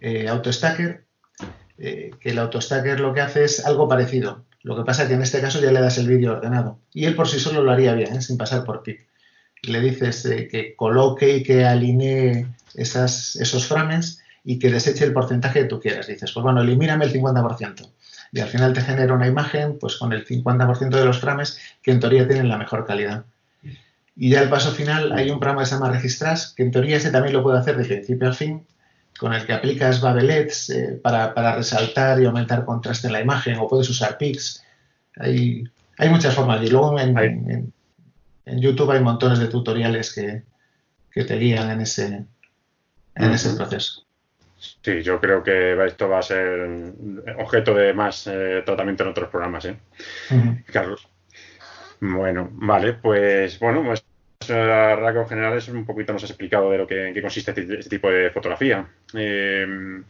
eh, 0.00 0.28
AutoStacker, 0.28 1.04
eh, 1.78 2.10
que 2.20 2.30
el 2.30 2.38
AutoStacker 2.38 2.98
lo 3.00 3.14
que 3.14 3.20
hace 3.20 3.44
es 3.44 3.64
algo 3.64 3.88
parecido. 3.88 4.44
Lo 4.62 4.76
que 4.76 4.84
pasa 4.84 5.02
es 5.02 5.08
que 5.08 5.14
en 5.14 5.22
este 5.22 5.40
caso 5.40 5.60
ya 5.60 5.70
le 5.70 5.80
das 5.80 5.98
el 5.98 6.08
vídeo 6.08 6.32
ordenado. 6.32 6.80
Y 6.92 7.04
él 7.04 7.14
por 7.14 7.28
sí 7.28 7.38
solo 7.38 7.62
lo 7.62 7.70
haría 7.70 7.94
bien, 7.94 8.16
¿eh? 8.16 8.20
sin 8.20 8.36
pasar 8.36 8.64
por 8.64 8.82
ti. 8.82 8.96
Le 9.62 9.80
dices 9.80 10.24
eh, 10.26 10.48
que 10.48 10.74
coloque 10.74 11.36
y 11.36 11.42
que 11.42 11.64
alinee 11.64 12.46
esos 12.74 13.66
frames 13.66 14.20
y 14.44 14.58
que 14.58 14.70
deseche 14.70 15.04
el 15.04 15.12
porcentaje 15.12 15.60
que 15.60 15.66
tú 15.66 15.80
quieras. 15.80 16.06
Dices, 16.06 16.32
pues 16.32 16.42
bueno, 16.42 16.62
elimíname 16.62 17.04
el 17.04 17.12
50%. 17.12 17.90
Y 18.32 18.40
al 18.40 18.48
final 18.48 18.72
te 18.72 18.82
genera 18.82 19.14
una 19.14 19.26
imagen 19.26 19.78
pues 19.78 19.96
con 19.96 20.12
el 20.12 20.26
50% 20.26 20.90
de 20.90 21.04
los 21.04 21.20
frames 21.20 21.58
que 21.82 21.92
en 21.92 22.00
teoría 22.00 22.26
tienen 22.26 22.48
la 22.48 22.58
mejor 22.58 22.86
calidad. 22.86 23.24
Y 24.16 24.30
ya 24.30 24.42
el 24.42 24.48
paso 24.48 24.72
final 24.72 25.12
hay 25.12 25.30
un 25.30 25.38
programa 25.38 25.62
que 25.62 25.66
se 25.66 25.74
llama 25.76 25.92
Registras, 25.92 26.52
que 26.56 26.64
en 26.64 26.72
teoría 26.72 26.96
ese 26.96 27.10
también 27.10 27.34
lo 27.34 27.42
puede 27.42 27.58
hacer 27.58 27.76
de 27.76 27.84
principio 27.84 28.28
a 28.28 28.32
fin, 28.32 28.66
con 29.18 29.34
el 29.34 29.44
que 29.44 29.52
aplicas 29.52 30.00
babelets 30.00 30.70
eh, 30.70 31.00
para, 31.02 31.32
resaltar 31.54 32.20
y 32.20 32.24
aumentar 32.24 32.64
contraste 32.64 33.08
en 33.08 33.12
la 33.12 33.20
imagen, 33.20 33.58
o 33.58 33.68
puedes 33.68 33.90
usar 33.90 34.16
pics. 34.16 34.64
Hay, 35.16 35.64
hay 35.98 36.08
muchas 36.08 36.34
formas. 36.34 36.62
Y 36.62 36.68
luego 36.68 36.98
en, 36.98 37.72
YouTube 38.46 38.92
hay 38.92 39.00
montones 39.00 39.40
de 39.40 39.48
tutoriales 39.48 40.14
que, 40.14 40.42
te 41.24 41.36
guían 41.36 41.68
en 41.68 41.80
ese, 41.80 42.24
en 43.16 43.30
ese 43.32 43.56
proceso. 43.56 44.04
Sí, 44.56 45.02
yo 45.02 45.20
creo 45.20 45.42
que 45.42 45.84
esto 45.84 46.08
va 46.08 46.20
a 46.20 46.22
ser 46.22 46.94
objeto 47.38 47.74
de 47.74 47.92
más 47.92 48.28
eh, 48.28 48.62
tratamiento 48.64 49.02
en 49.02 49.08
otros 49.08 49.28
programas, 49.28 49.64
¿eh? 49.64 49.76
Carlos. 50.72 51.08
Bueno, 52.00 52.48
vale, 52.52 52.92
pues 52.92 53.58
bueno, 53.58 53.82
pues 53.84 54.04
rasgos 54.48 55.28
generales 55.28 55.68
un 55.68 55.84
poquito 55.84 56.12
nos 56.12 56.24
has 56.24 56.30
explicado 56.30 56.70
de 56.70 56.78
lo 56.78 56.86
que, 56.86 57.08
en 57.08 57.14
qué 57.14 57.22
consiste 57.22 57.50
este, 57.50 57.78
este 57.78 57.90
tipo 57.90 58.10
de 58.10 58.30
fotografía. 58.30 58.88
Em, 59.14 60.04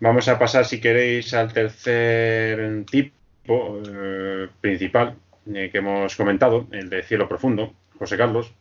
vamos 0.00 0.28
a 0.28 0.38
pasar, 0.38 0.64
si 0.64 0.80
queréis, 0.80 1.32
al 1.34 1.52
tercer 1.52 2.84
tipo 2.86 3.82
eh, 3.86 4.48
principal 4.60 5.16
eh, 5.52 5.68
que 5.70 5.78
hemos 5.78 6.16
comentado, 6.16 6.66
el 6.72 6.88
de 6.88 7.02
cielo 7.02 7.28
profundo, 7.28 7.74
José 7.98 8.16
Carlos. 8.16 8.52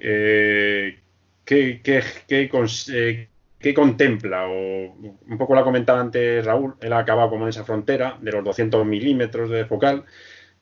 Eh, 0.00 0.98
¿qué, 1.44 1.80
qué, 1.82 2.48
contempla? 3.74 4.46
O, 4.48 4.94
un 4.94 5.38
poco 5.38 5.54
lo 5.54 5.60
ha 5.60 5.64
comentado 5.64 5.98
antes 6.00 6.44
Raúl, 6.44 6.74
él 6.80 6.92
ha 6.92 6.98
acabado 6.98 7.30
como 7.30 7.44
en 7.44 7.50
esa 7.50 7.64
frontera 7.64 8.18
de 8.20 8.32
los 8.32 8.44
200 8.44 8.86
milímetros 8.86 9.50
de 9.50 9.64
focal. 9.64 10.04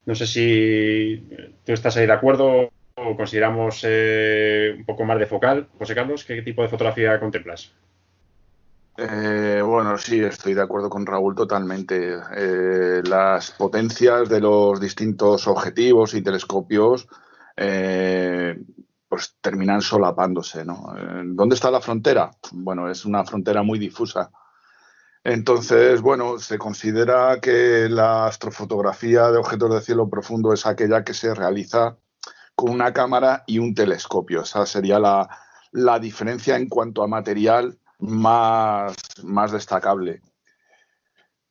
No 0.06 0.14
sé 0.14 0.26
si 0.26 1.26
tú 1.64 1.72
estás 1.72 1.96
ahí 1.96 2.06
de 2.06 2.12
acuerdo 2.12 2.70
consideramos 3.16 3.80
eh, 3.84 4.74
un 4.78 4.84
poco 4.84 5.04
más 5.04 5.18
de 5.18 5.26
focal. 5.26 5.68
José 5.78 5.94
Carlos, 5.94 6.24
¿qué 6.24 6.40
tipo 6.42 6.62
de 6.62 6.68
fotografía 6.68 7.20
contemplas? 7.20 7.72
Eh, 8.96 9.60
bueno, 9.62 9.98
sí, 9.98 10.20
estoy 10.20 10.54
de 10.54 10.62
acuerdo 10.62 10.88
con 10.88 11.04
Raúl 11.04 11.34
totalmente. 11.34 12.18
Eh, 12.34 13.02
las 13.06 13.50
potencias 13.50 14.28
de 14.28 14.40
los 14.40 14.80
distintos 14.80 15.46
objetivos 15.46 16.14
y 16.14 16.22
telescopios 16.22 17.06
pues 19.08 19.36
terminan 19.40 19.80
solapándose. 19.80 20.64
¿no? 20.64 20.94
¿Dónde 21.24 21.54
está 21.54 21.70
la 21.70 21.80
frontera? 21.80 22.30
Bueno, 22.52 22.90
es 22.90 23.04
una 23.04 23.24
frontera 23.24 23.62
muy 23.62 23.78
difusa. 23.78 24.30
Entonces, 25.22 26.00
bueno, 26.00 26.38
se 26.38 26.58
considera 26.58 27.40
que 27.40 27.88
la 27.88 28.26
astrofotografía 28.26 29.30
de 29.30 29.38
objetos 29.38 29.74
de 29.74 29.80
cielo 29.80 30.08
profundo 30.08 30.52
es 30.52 30.66
aquella 30.66 31.02
que 31.02 31.14
se 31.14 31.34
realiza 31.34 31.96
con 32.56 32.70
una 32.70 32.92
cámara 32.92 33.44
y 33.46 33.58
un 33.58 33.74
telescopio. 33.74 34.42
Esa 34.42 34.66
sería 34.66 34.98
la, 34.98 35.28
diferencia 36.00 36.56
en 36.56 36.68
cuanto 36.68 37.02
a 37.02 37.06
material 37.06 37.78
más, 37.98 38.96
más 39.22 39.52
destacable. 39.52 40.22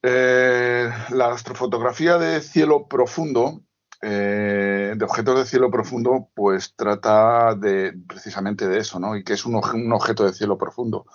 Eh, 0.02 0.92
la 1.12 1.28
astrofotografía 1.28 2.18
de 2.18 2.42
cielo 2.42 2.88
profundo, 2.88 3.62
eh, 4.02 4.94
de 4.98 5.06
objetos 5.06 5.40
de 5.40 5.46
cielo 5.46 5.70
profundo, 5.72 6.30
pues 6.34 6.76
trata 6.76 7.54
de 7.56 7.94
precisamente 8.08 8.68
de 8.68 8.80
eso, 8.80 9.00
¿no? 9.00 9.16
Y 9.16 9.24
que 9.24 9.34
es 9.34 9.46
un 9.46 9.56
objeto 9.94 10.26
de 10.26 10.34
cielo 10.34 10.58
profundo. 10.58 11.06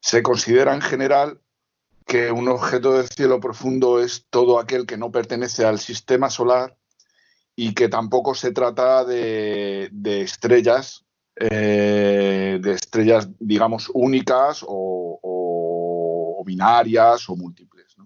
Se 0.00 0.22
considera 0.22 0.74
en 0.74 0.82
general 0.82 1.40
que 2.06 2.30
un 2.30 2.48
objeto 2.48 2.92
de 2.92 3.06
cielo 3.06 3.40
profundo 3.40 4.00
es 4.00 4.26
todo 4.28 4.58
aquel 4.58 4.86
que 4.86 4.98
no 4.98 5.10
pertenece 5.10 5.64
al 5.64 5.78
sistema 5.78 6.28
solar 6.28 6.76
y 7.56 7.74
que 7.74 7.88
tampoco 7.88 8.34
se 8.34 8.52
trata 8.52 9.04
de, 9.04 9.90
estrellas, 10.04 11.04
eh, 11.36 12.58
de 12.62 12.72
estrellas, 12.72 13.28
digamos, 13.38 13.90
únicas 13.92 14.64
o, 14.66 16.42
binarias 16.44 17.28
o 17.28 17.36
múltiples. 17.36 17.96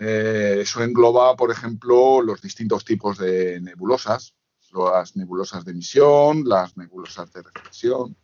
Eh, 0.00 0.58
eso 0.60 0.82
engloba, 0.82 1.36
por 1.36 1.50
ejemplo, 1.50 2.22
los 2.22 2.40
distintos 2.40 2.84
tipos 2.84 3.18
de 3.18 3.60
nebulosas, 3.60 4.34
las 4.72 5.16
nebulosas 5.16 5.64
de 5.64 5.72
emisión, 5.72 6.44
las 6.46 6.76
nebulosas 6.76 7.32
de 7.32 7.42
reflexión, 7.42 8.16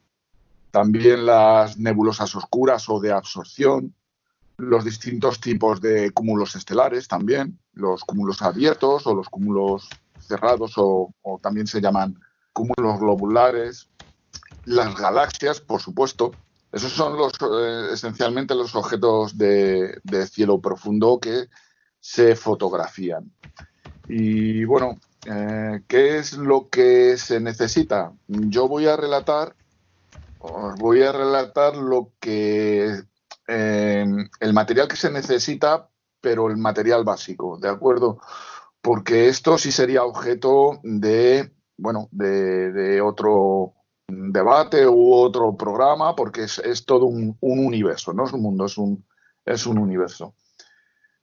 también 0.70 1.26
las 1.26 1.78
nebulosas 1.78 2.34
oscuras 2.36 2.88
o 2.88 3.00
de 3.00 3.12
absorción, 3.12 3.94
los 4.56 4.84
distintos 4.84 5.40
tipos 5.40 5.80
de 5.80 6.10
cúmulos 6.10 6.56
estelares 6.56 7.06
también, 7.06 7.58
los 7.72 8.02
cúmulos 8.02 8.42
abiertos 8.42 9.06
o 9.06 9.14
los 9.14 9.28
cúmulos 9.28 9.88
cerrados 10.18 10.72
o, 10.76 11.12
también 11.42 11.66
se 11.66 11.80
llaman 11.80 12.20
cúmulos 12.52 12.98
globulares, 12.98 13.88
las 14.64 14.96
galaxias, 14.96 15.60
por 15.60 15.80
supuesto. 15.80 16.34
Esos 16.70 16.92
son 16.92 17.16
los, 17.16 17.32
eh, 17.40 17.92
esencialmente 17.92 18.54
los 18.54 18.74
objetos 18.74 19.38
de, 19.38 20.00
cielo 20.30 20.60
profundo 20.60 21.18
que 21.18 21.48
se 22.00 22.36
fotografían. 22.36 23.32
Y 24.06 24.64
bueno, 24.64 24.98
eh, 25.24 25.82
¿qué 25.86 26.18
es 26.18 26.34
lo 26.34 26.68
que 26.68 27.16
se 27.16 27.40
necesita? 27.40 28.12
Yo 28.26 28.68
voy 28.68 28.86
a 28.86 28.96
relatar, 28.96 29.56
os 30.38 30.74
voy 30.76 31.02
a 31.02 31.12
relatar 31.12 31.76
lo 31.76 32.12
que 32.20 33.02
eh, 33.48 34.06
el 34.40 34.52
material 34.52 34.88
que 34.88 34.96
se 34.96 35.10
necesita, 35.10 35.88
pero 36.20 36.50
el 36.50 36.58
material 36.58 37.04
básico, 37.04 37.58
¿de 37.58 37.68
acuerdo? 37.68 38.20
Porque 38.80 39.28
esto 39.28 39.58
sí 39.58 39.72
sería 39.72 40.04
objeto 40.04 40.80
de, 40.82 41.52
bueno, 41.76 42.08
de, 42.10 43.00
otro 43.00 43.74
debate 44.06 44.86
u 44.86 45.12
otro 45.14 45.56
programa, 45.56 46.14
porque 46.14 46.44
es, 46.44 46.84
todo 46.86 47.06
un, 47.06 47.36
universo, 47.40 48.12
no 48.12 48.24
es 48.24 48.32
un 48.32 48.42
mundo, 48.42 48.66
es 48.66 48.78
un, 48.78 49.06
es 49.44 49.66
un 49.66 49.78
universo. 49.78 50.34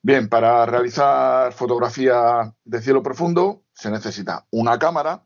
Bien, 0.01 0.29
para 0.29 0.65
realizar 0.65 1.51
fotografía 1.53 2.53
de 2.63 2.81
cielo 2.81 3.01
profundo 3.01 3.63
se 3.73 3.89
necesita 3.89 4.45
una 4.51 4.77
cámara. 4.77 5.23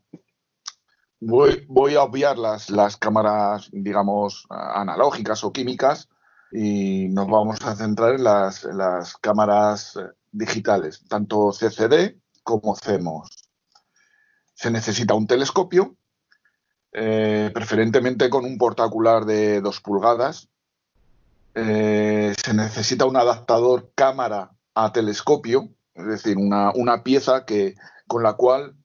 Voy, 1.20 1.96
a 1.96 2.04
obviar 2.04 2.38
las, 2.38 2.70
las 2.70 2.96
cámaras, 2.96 3.70
digamos, 3.74 4.46
analógicas 4.50 5.44
o 5.44 5.52
químicas 5.52 6.08
y 6.52 7.10
nos 7.10 7.28
vamos 7.28 7.62
a 7.66 7.76
centrar 7.76 8.16
en 8.16 8.24
las, 8.24 8.64
las 8.64 9.18
cámaras 9.18 10.00
digitales, 10.32 11.04
tanto 11.08 11.52
CCD 11.52 12.18
como 12.44 12.76
CMOS. 12.76 13.50
Se 14.54 14.72
necesita 14.72 15.14
un 15.14 15.28
telescopio, 15.28 15.96
eh, 16.92 17.52
preferentemente 17.54 18.30
con 18.30 18.46
un 18.46 18.58
portacular 18.58 19.26
de 19.26 19.62
2 19.62 19.82
pulgadas. 19.82 20.50
Eh, 21.56 22.34
se 22.44 22.54
necesita 22.54 23.06
un 23.06 23.18
adaptador 23.18 23.92
cámara 23.96 24.52
a 24.76 24.92
telescopio, 24.92 25.70
es 25.94 26.06
decir, 26.06 26.38
una, 26.38 27.04
pieza 27.04 27.46
que, 27.46 27.76
con 28.08 28.24
la 28.24 28.34
cual 28.34 28.76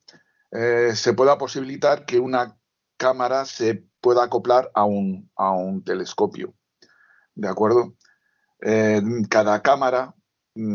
eh, 0.50 0.92
se 0.94 1.12
pueda 1.12 1.38
posibilitar 1.38 2.04
que 2.04 2.18
una 2.18 2.56
cámara 2.96 3.44
se 3.44 3.84
pueda 4.00 4.24
acoplar 4.24 4.70
a 4.74 4.84
un, 4.84 5.30
a 5.36 5.52
un 5.52 5.84
telescopio. 5.84 6.54
¿De 7.34 7.48
acuerdo? 7.48 7.94
Cada 9.28 9.60
cámara 9.60 10.14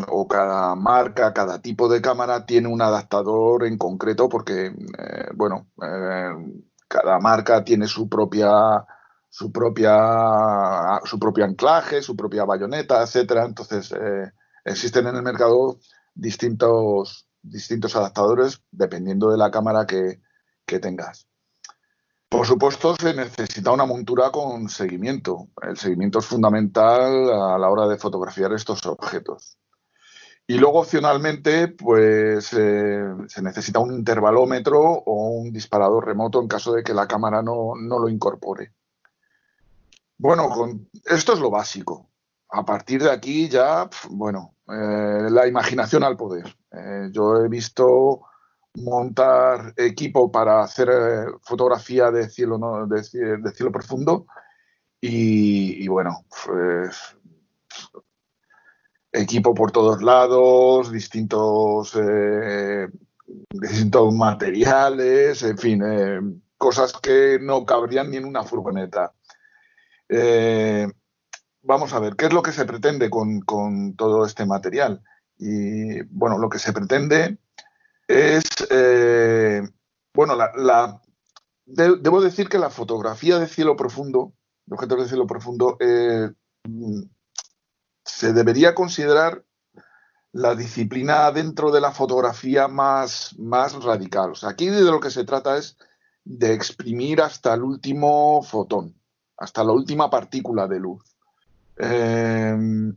o 0.07 0.27
cada 0.27 0.75
marca, 0.75 1.33
cada 1.33 1.61
tipo 1.61 1.87
de 1.87 2.01
cámara 2.01 2.45
tiene 2.45 2.67
un 2.67 2.81
adaptador 2.81 3.65
en 3.65 3.77
concreto 3.77 4.27
porque, 4.27 4.67
eh, 4.67 5.29
bueno, 5.35 5.67
cada 6.87 7.19
marca 7.19 7.63
tiene 7.63 7.87
su 7.87 8.09
propia 8.09 8.85
su 9.31 9.51
propia 9.51 10.99
su 11.05 11.19
propio 11.19 11.45
anclaje, 11.45 12.01
su 12.01 12.15
propia 12.15 12.45
bayoneta, 12.45 13.01
etcétera. 13.01 13.45
Entonces, 13.45 13.93
existen 14.65 15.07
en 15.07 15.15
el 15.15 15.23
mercado 15.23 15.77
distintos, 16.19 17.27
distintos 17.41 17.95
adaptadores 17.95 18.61
dependiendo 18.71 19.31
de 19.31 19.37
la 19.37 19.51
cámara 19.51 19.85
que, 19.85 20.21
tengas. 20.81 21.27
Por 22.29 22.45
supuesto, 22.45 22.95
se 22.95 23.15
necesita 23.15 23.71
una 23.71 23.87
montura 23.87 24.29
con 24.29 24.69
seguimiento. 24.69 25.47
El 25.63 25.77
seguimiento 25.77 26.19
es 26.19 26.27
fundamental 26.27 27.27
a 27.27 27.57
la 27.57 27.69
hora 27.69 27.87
de 27.87 27.97
fotografiar 27.97 28.53
estos 28.53 28.85
objetos. 28.85 29.57
Y 30.49 30.57
luego, 30.57 30.79
opcionalmente, 30.79 31.67
pues 31.67 32.51
eh, 32.53 33.03
se 33.27 33.41
necesita 33.41 33.79
un 33.79 33.93
intervalómetro 33.93 34.81
o 34.81 35.29
un 35.29 35.51
disparador 35.51 36.07
remoto 36.07 36.41
en 36.41 36.47
caso 36.47 36.73
de 36.73 36.83
que 36.83 36.93
la 36.93 37.07
cámara 37.07 37.41
no, 37.41 37.73
no 37.79 37.99
lo 37.99 38.09
incorpore. 38.09 38.73
Bueno, 40.17 40.49
con, 40.49 40.89
esto 41.05 41.33
es 41.33 41.39
lo 41.39 41.49
básico 41.49 42.09
a 42.51 42.65
partir 42.65 43.03
de 43.03 43.11
aquí 43.11 43.47
ya, 43.47 43.89
bueno, 44.09 44.55
eh, 44.67 45.27
la 45.29 45.47
imaginación 45.47 46.03
al 46.03 46.17
poder. 46.17 46.45
Eh, 46.71 47.09
yo 47.11 47.43
he 47.43 47.47
visto 47.47 48.21
montar 48.75 49.73
equipo 49.77 50.31
para 50.31 50.61
hacer 50.61 50.89
fotografía 51.41 52.11
de 52.11 52.29
cielo, 52.29 52.87
de, 52.87 53.03
cielo 53.03 53.71
profundo 53.71 54.25
y, 55.01 55.87
bueno, 55.87 56.25
pues, 56.45 57.17
equipo 59.11 59.53
por 59.53 59.71
todos 59.71 60.01
lados, 60.01 60.91
distintos, 60.91 61.97
distintos 63.51 64.13
materiales, 64.13 65.43
en 65.43 65.57
fin, 65.57 66.43
cosas 66.57 66.93
que 66.93 67.39
no 67.41 67.65
cabrían 67.65 68.11
ni 68.11 68.17
en 68.17 68.25
una 68.25 68.43
furgoneta 68.43 69.13
vamos 71.61 71.93
a 71.93 71.99
ver, 71.99 72.15
¿qué 72.15 72.25
es 72.25 72.33
lo 72.33 72.41
que 72.41 72.51
se 72.51 72.65
pretende 72.65 73.09
con, 73.09 73.95
todo 73.95 74.25
este 74.25 74.45
material? 74.45 75.01
Y 75.37 76.01
bueno, 76.03 76.37
lo 76.37 76.49
que 76.49 76.59
se 76.59 76.73
pretende 76.73 77.37
es, 78.07 78.43
eh, 78.69 79.61
bueno, 80.13 80.35
la, 80.35 81.01
debo 81.65 82.21
decir 82.21 82.49
que 82.49 82.57
la 82.57 82.69
fotografía 82.69 83.39
de 83.39 83.47
cielo 83.47 83.75
profundo, 83.75 84.33
de 84.65 84.75
objetos 84.75 85.03
de 85.03 85.07
cielo 85.09 85.27
profundo, 85.27 85.77
eh, 85.79 86.29
se 88.03 88.33
debería 88.33 88.75
considerar 88.75 89.43
la 90.31 90.55
disciplina 90.55 91.31
dentro 91.31 91.71
de 91.71 91.81
la 91.81 91.91
fotografía 91.91 92.67
más, 92.67 93.35
más 93.39 93.83
radical. 93.83 94.31
O 94.31 94.35
sea, 94.35 94.49
aquí 94.49 94.67
de 94.67 94.81
lo 94.81 94.99
que 94.99 95.09
se 95.09 95.23
trata 95.23 95.57
es 95.57 95.77
de 96.23 96.53
exprimir 96.53 97.21
hasta 97.21 97.53
el 97.53 97.63
último 97.63 98.43
fotón, 98.43 98.95
hasta 99.37 99.63
la 99.63 99.71
última 99.71 100.09
partícula 100.09 100.67
de 100.67 100.79
luz. 100.79 101.03
Em, 101.77 102.95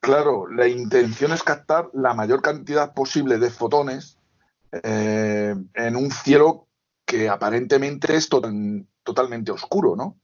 claro, 0.00 0.48
la 0.48 0.66
intención 0.66 1.32
es 1.32 1.42
captar 1.42 1.90
la 1.92 2.14
mayor 2.14 2.42
cantidad 2.42 2.94
posible 2.94 3.38
de 3.38 3.50
fotones 3.50 4.18
eh, 4.72 5.54
en 5.74 5.96
un 5.96 6.10
cielo 6.10 6.66
que 7.04 7.28
aparentemente 7.28 8.16
es 8.16 8.28
totalmente 8.28 9.52
oscuro, 9.52 9.94
¿no? 9.94 10.18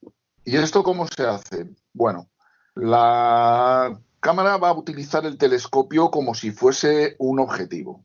¿Y 0.45 0.57
esto 0.57 0.83
cómo 0.83 1.07
se 1.07 1.25
hace? 1.25 1.71
Bueno, 1.93 2.29
la 2.75 3.99
cámara 4.21 4.57
va 4.57 4.71
a 4.71 4.75
utilizar 4.75 5.27
el 5.27 5.39
telescopio 5.39 6.11
como 6.11 6.35
si 6.35 6.51
fuese 6.51 7.17
un 7.19 7.41
objetivo. 7.41 8.05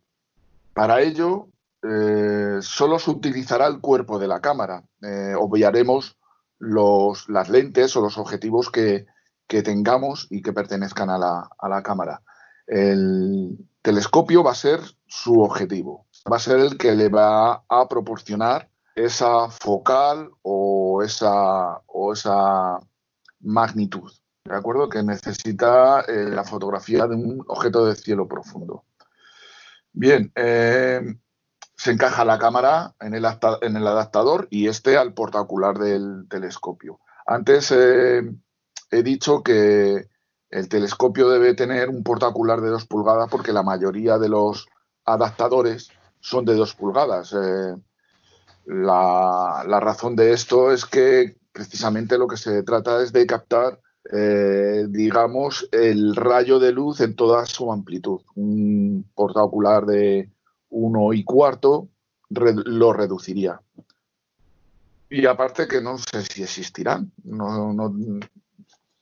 Para 0.73 1.02
ello, 1.02 1.48
eh, 1.84 2.57
solo 2.61 2.99
se 2.99 3.11
utilizará 3.11 3.68
el 3.68 3.80
cuerpo 3.80 4.19
de 4.19 4.27
la 4.27 4.41
cámara. 4.41 4.84
Eh, 5.02 5.34
obviaremos 5.38 6.18
las 6.60 7.49
lentes 7.49 7.95
o 7.95 8.02
los 8.02 8.18
objetivos 8.18 8.72
que, 8.72 9.06
que 9.48 9.61
tengamos 9.61 10.27
y 10.30 10.41
que 10.41 10.53
pertenezcan 10.53 11.10
a 11.10 11.18
la, 11.18 11.49
a 11.57 11.69
la 11.69 11.84
cámara. 11.84 12.22
El 12.65 13.57
telescopio 13.81 14.44
va 14.44 14.52
a 14.52 14.56
ser 14.56 14.81
su 15.06 15.39
objetivo, 15.39 16.07
va 16.30 16.38
a 16.38 16.41
ser 16.41 16.60
el 16.60 16.77
que 16.77 16.94
le 16.94 17.10
va 17.10 17.64
a 17.69 17.88
proporcionar 17.88 18.69
esa 18.95 19.49
focal 19.49 20.31
o 20.41 21.02
esa, 21.03 21.81
o 21.85 22.11
esa 22.11 22.80
magnitud, 23.39 24.11
¿de 24.48 24.56
acuerdo? 24.56 24.90
Que 24.90 25.03
necesita 25.03 26.02
eh, 26.02 26.30
la 26.30 26.44
fotografía 26.44 27.07
de 27.07 27.15
un 27.15 27.44
objeto 27.48 27.86
de 27.86 27.95
cielo 27.95 28.28
profundo. 28.28 28.86
Bien, 29.91 30.32
eh, 30.36 31.02
se 31.76 31.91
encaja 31.91 32.26
la 32.26 32.40
cámara 32.40 32.95
en 32.99 33.14
el, 33.14 33.26
adaptador 33.26 34.48
y 34.49 34.68
este 34.68 34.98
al 34.98 35.14
portacular 35.14 35.78
del 35.78 36.28
telescopio. 36.30 36.99
Antes 37.26 37.72
eh, 37.72 38.22
he 38.91 39.03
dicho 39.03 39.44
que 39.44 40.07
el 40.49 40.69
telescopio 40.69 41.30
debe 41.30 41.53
tener 41.53 41.90
un 41.90 42.03
portacular 42.03 42.61
de 42.61 42.69
2 42.69 42.86
pulgadas 42.86 43.30
porque 43.30 43.52
la 43.52 43.64
mayoría 43.64 44.18
de 44.18 44.30
los 44.30 44.68
adaptadores 45.06 45.90
son 46.19 46.45
de 46.45 46.56
2 46.56 46.74
pulgadas. 46.76 47.36
La, 48.68 49.80
razón 49.80 50.15
de 50.18 50.34
esto 50.34 50.72
es 50.72 50.86
que 50.86 51.38
precisamente 51.53 52.18
lo 52.18 52.28
que 52.28 52.36
se 52.36 52.64
trata 52.64 53.02
es 53.02 53.14
de 53.14 53.26
captar, 53.26 53.80
eh, 54.11 54.85
digamos, 54.89 55.67
el 55.71 56.15
rayo 56.15 56.59
de 56.59 56.71
luz 56.71 57.01
en 57.01 57.15
toda 57.15 57.45
su 57.45 57.71
amplitud. 57.71 58.21
Un 58.35 59.05
portacular 59.15 59.85
de 59.85 60.29
1 60.69 61.13
y 61.13 61.23
cuarto 61.23 61.89
lo 62.29 62.93
reduciría. 62.93 63.61
Y 65.09 65.25
aparte 65.25 65.67
que 65.67 65.81
no 65.81 65.97
sé 65.97 66.21
si 66.23 66.43
existirán. 66.43 67.11
No, 67.23 67.73
no, 67.73 67.93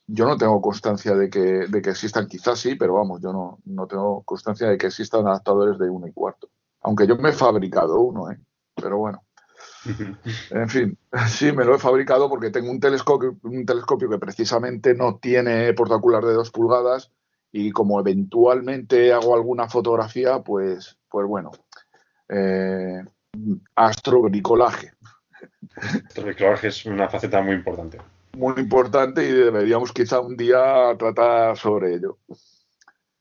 yo 0.06 0.26
no 0.26 0.36
tengo 0.36 0.60
constancia 0.60 1.14
de 1.16 1.28
que, 1.28 1.40
de 1.40 1.82
que 1.82 1.90
existan, 1.90 2.28
quizás 2.28 2.60
sí, 2.60 2.76
pero 2.76 2.94
vamos, 2.94 3.20
yo 3.20 3.32
no, 3.32 3.58
no 3.64 3.86
tengo 3.86 4.22
constancia 4.22 4.68
de 4.68 4.78
que 4.78 4.86
existan 4.86 5.26
adaptadores 5.26 5.78
de 5.78 5.90
uno 5.90 6.06
y 6.06 6.12
cuarto. 6.12 6.48
Aunque 6.82 7.06
yo 7.06 7.16
me 7.16 7.30
he 7.30 7.32
fabricado 7.32 8.00
uno, 8.00 8.30
¿eh? 8.30 8.38
pero 8.74 8.98
bueno. 8.98 9.25
En 10.50 10.68
fin, 10.68 10.98
sí, 11.28 11.52
me 11.52 11.64
lo 11.64 11.74
he 11.74 11.78
fabricado 11.78 12.28
porque 12.28 12.50
tengo 12.50 12.70
un 12.70 12.80
telescopio, 12.80 13.36
un 13.42 13.64
telescopio 13.64 14.08
que 14.08 14.18
precisamente 14.18 14.94
no 14.94 15.16
tiene 15.16 15.72
portacular 15.74 16.24
de 16.24 16.34
dos 16.34 16.50
pulgadas 16.50 17.12
y 17.52 17.70
como 17.70 18.00
eventualmente 18.00 19.12
hago 19.12 19.34
alguna 19.34 19.68
fotografía, 19.68 20.40
pues, 20.40 20.98
pues 21.08 21.26
bueno, 21.26 21.52
eh, 22.28 23.04
astrobricolaje. 23.74 24.92
Astrobricolaje 26.08 26.68
es 26.68 26.86
una 26.86 27.08
faceta 27.08 27.42
muy 27.42 27.54
importante 27.54 27.98
muy 28.36 28.54
importante 28.58 29.26
y 29.26 29.32
deberíamos 29.32 29.92
quizá 29.92 30.20
un 30.20 30.36
día 30.36 30.94
tratar 30.98 31.56
sobre 31.56 31.94
ello. 31.94 32.18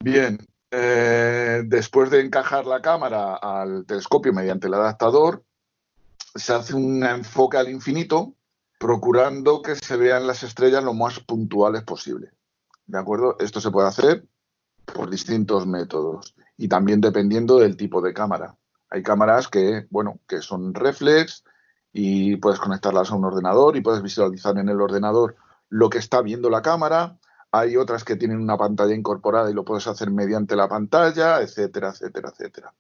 Bien, 0.04 0.38
eh, 0.72 1.64
después 1.66 2.12
de 2.12 2.22
encajar 2.22 2.66
la 2.66 2.82
cámara 2.82 3.36
al 3.36 3.86
telescopio 3.86 4.34
mediante 4.34 4.68
el 4.68 4.74
adaptador, 4.74 5.44
se 6.36 6.54
hace 6.54 6.76
un 6.76 7.04
enfoque 7.04 7.58
al 7.58 7.70
infinito, 7.70 8.36
procurando 8.80 9.62
que 9.62 9.76
se 9.76 9.98
vean 9.98 10.28
las 10.28 10.44
estrellas 10.44 10.84
lo 10.84 10.94
más 10.94 11.20
puntuales 11.22 11.84
posible. 11.84 12.32
¿De 12.86 13.00
acuerdo? 13.00 13.38
Esto 13.40 13.60
se 13.62 13.72
puede 13.72 13.88
hacer 13.88 14.28
por 14.94 15.10
distintos 15.10 15.66
métodos 15.66 16.36
y 16.58 16.68
también 16.68 17.02
dependiendo 17.02 17.58
del 17.58 17.76
tipo 17.76 18.02
de 18.02 18.14
cámara. 18.14 18.56
Hay 18.90 19.02
cámaras 19.02 19.48
que, 19.48 19.88
bueno, 19.90 20.20
que 20.28 20.42
son 20.42 20.74
reflex, 20.74 21.44
y 21.98 22.36
puedes 22.36 22.60
conectarlas 22.60 23.10
a 23.10 23.16
un 23.16 23.24
ordenador 23.24 23.78
y 23.78 23.82
puedes 23.82 24.04
visualizar 24.04 24.58
en 24.58 24.68
el 24.68 24.82
ordenador 24.82 25.38
lo 25.70 25.90
que 25.90 26.00
está 26.00 26.22
viendo 26.22 26.50
la 26.50 26.62
cámara. 26.62 27.18
hay 27.54 27.78
otras 27.78 28.04
que 28.04 28.18
tienen 28.18 28.42
una 28.42 28.58
pantalla 28.58 28.94
incorporada 28.94 29.50
y 29.50 29.54
lo 29.54 29.64
puedes 29.64 29.88
hacer 29.88 30.12
mediante 30.12 30.58
la 30.58 30.68
pantalla, 30.68 31.40
etcétera, 31.40 31.92
etcétera, 31.92 32.32
etcétera. 32.34 32.74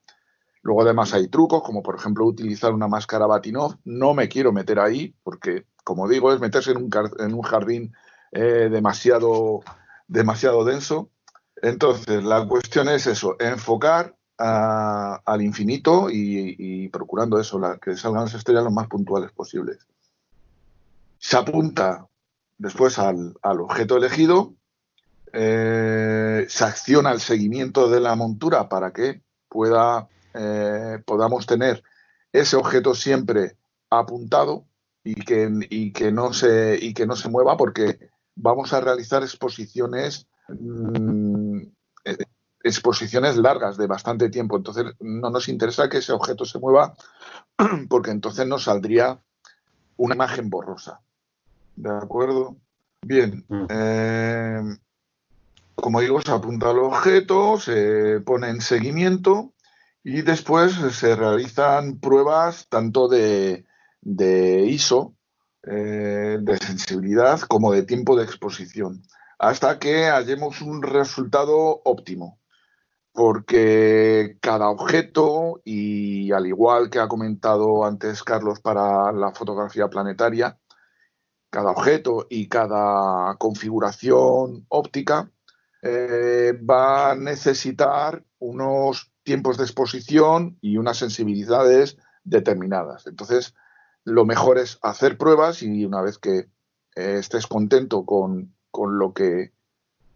Luego 0.65 0.81
además 0.81 1.13
hay 1.13 1.27
trucos, 1.27 1.61
como 1.61 1.83
por 1.83 1.95
ejemplo 1.95 2.25
utilizar 2.25 2.73
una 2.73 2.87
máscara 2.87 3.27
Batinov. 3.27 3.75
No 3.83 4.15
me 4.15 4.27
quiero 4.27 4.51
meter 4.51 4.79
ahí 4.79 5.13
porque, 5.21 5.67
como 5.83 6.09
digo, 6.09 6.33
es 6.33 6.39
meterse 6.39 6.71
en 6.71 6.77
un, 6.77 7.41
jardín 7.43 7.93
eh, 8.31 8.67
demasiado, 8.71 9.61
denso. 10.65 11.11
Entonces, 11.61 12.23
la 12.23 12.47
cuestión 12.47 12.89
es 12.89 13.05
eso, 13.05 13.35
enfocar 13.39 14.15
al 14.39 15.41
infinito 15.43 16.07
y, 16.09 16.89
procurando 16.89 17.39
eso, 17.39 17.61
que 17.79 17.95
salgan 17.95 18.23
las 18.23 18.33
estrellas 18.33 18.63
lo 18.63 18.71
más 18.71 18.87
puntuales 18.87 19.31
posibles. 19.33 19.77
Se 21.19 21.37
apunta 21.37 22.07
después 22.57 22.97
al, 22.97 23.35
objeto 23.43 23.97
elegido, 23.97 24.55
eh, 25.31 26.47
se 26.49 26.63
acciona 26.63 27.11
el 27.11 27.19
seguimiento 27.19 27.87
de 27.87 27.99
la 27.99 28.15
montura 28.15 28.67
para 28.67 28.91
que 28.91 29.21
pueda, 29.47 30.09
eh, 30.35 30.99
podamos 31.05 31.45
tener 31.45 31.83
ese 32.31 32.55
objeto 32.55 32.93
siempre 32.93 33.57
apuntado 33.89 34.65
y 35.03 35.15
que, 35.15 35.49
y 35.69 35.93
que, 35.93 36.11
no 36.11 36.33
se, 36.33 36.77
y 36.81 36.93
que 36.93 37.05
no 37.05 37.15
se 37.15 37.29
mueva 37.29 37.57
porque 37.57 37.99
vamos 38.35 38.73
a 38.73 38.81
realizar 38.81 39.23
exposiciones 39.23 40.27
mm, 40.49 41.59
eh, 42.05 42.17
exposiciones 42.63 43.37
largas 43.37 43.77
de 43.77 43.87
bastante 43.87 44.29
tiempo. 44.29 44.57
Entonces 44.57 44.85
no 44.99 45.29
nos 45.29 45.47
interesa 45.47 45.87
que 45.87 45.99
ese 45.99 46.11
objeto 46.11 46.45
se 46.45 46.59
mueva 46.59 46.95
porque 47.89 48.11
entonces 48.11 48.47
nos 48.47 48.63
saldría 48.63 49.21
una 49.97 50.15
imagen 50.15 50.49
borrosa. 50.49 51.01
¿De 51.75 51.89
acuerdo? 51.89 52.57
Bien. 53.01 53.45
Mm. 53.47 53.65
Eh, 53.69 54.77
como 55.75 56.01
digo, 56.01 56.21
se 56.21 56.31
apunta 56.31 56.71
al 56.71 56.79
objeto, 56.79 57.59
se 57.59 58.21
pone 58.21 58.49
en 58.49 58.61
seguimiento 58.61 59.53
y 60.05 60.21
después 60.21 60.73
se 60.73 61.15
realizan 61.15 61.99
pruebas 61.99 62.67
tanto 62.69 63.07
de, 63.07 63.65
ISO 64.03 65.15
eh, 65.63 66.37
de 66.39 66.57
sensibilidad 66.57 67.39
como 67.41 67.71
de 67.71 67.81
tiempo 67.81 68.15
de 68.15 68.23
exposición, 68.23 69.01
hasta 69.39 69.79
que 69.79 70.05
hallemos 70.05 70.61
un 70.61 70.83
resultado 70.83 71.81
óptimo. 71.83 72.39
Porque 73.13 74.37
cada 74.41 74.69
objeto, 74.69 75.61
y 75.63 76.31
al 76.31 76.45
igual 76.45 76.91
que 76.91 76.99
ha 76.99 77.07
comentado 77.07 77.83
antes 77.83 78.21
Carlos 78.23 78.59
para 78.59 79.11
la 79.11 79.31
fotografía 79.31 79.87
planetaria, 79.87 80.59
cada 81.49 81.71
objeto 81.71 82.27
y 82.29 82.47
cada 82.47 83.35
configuración 83.39 84.67
óptica 84.69 85.31
eh, 85.81 86.53
va 86.63 87.11
a 87.11 87.15
necesitar 87.15 88.23
unos 88.37 89.14
tiempos 89.25 89.57
de 89.57 89.63
exposición 89.63 90.57
y 90.61 90.77
unas 90.77 90.97
sensibilidades 90.97 91.97
determinadas. 92.23 93.07
Entonces, 93.07 93.53
lo 94.05 94.23
mejor 94.23 94.57
es 94.57 94.79
hacer 94.81 95.17
pruebas 95.17 95.61
y 95.61 95.83
una 95.83 96.01
vez 96.01 96.17
que 96.17 96.47
eh, 96.95 97.17
estés 97.19 97.47
contento 97.47 98.05
con, 98.05 98.53
lo 98.77 99.13
que 99.13 99.51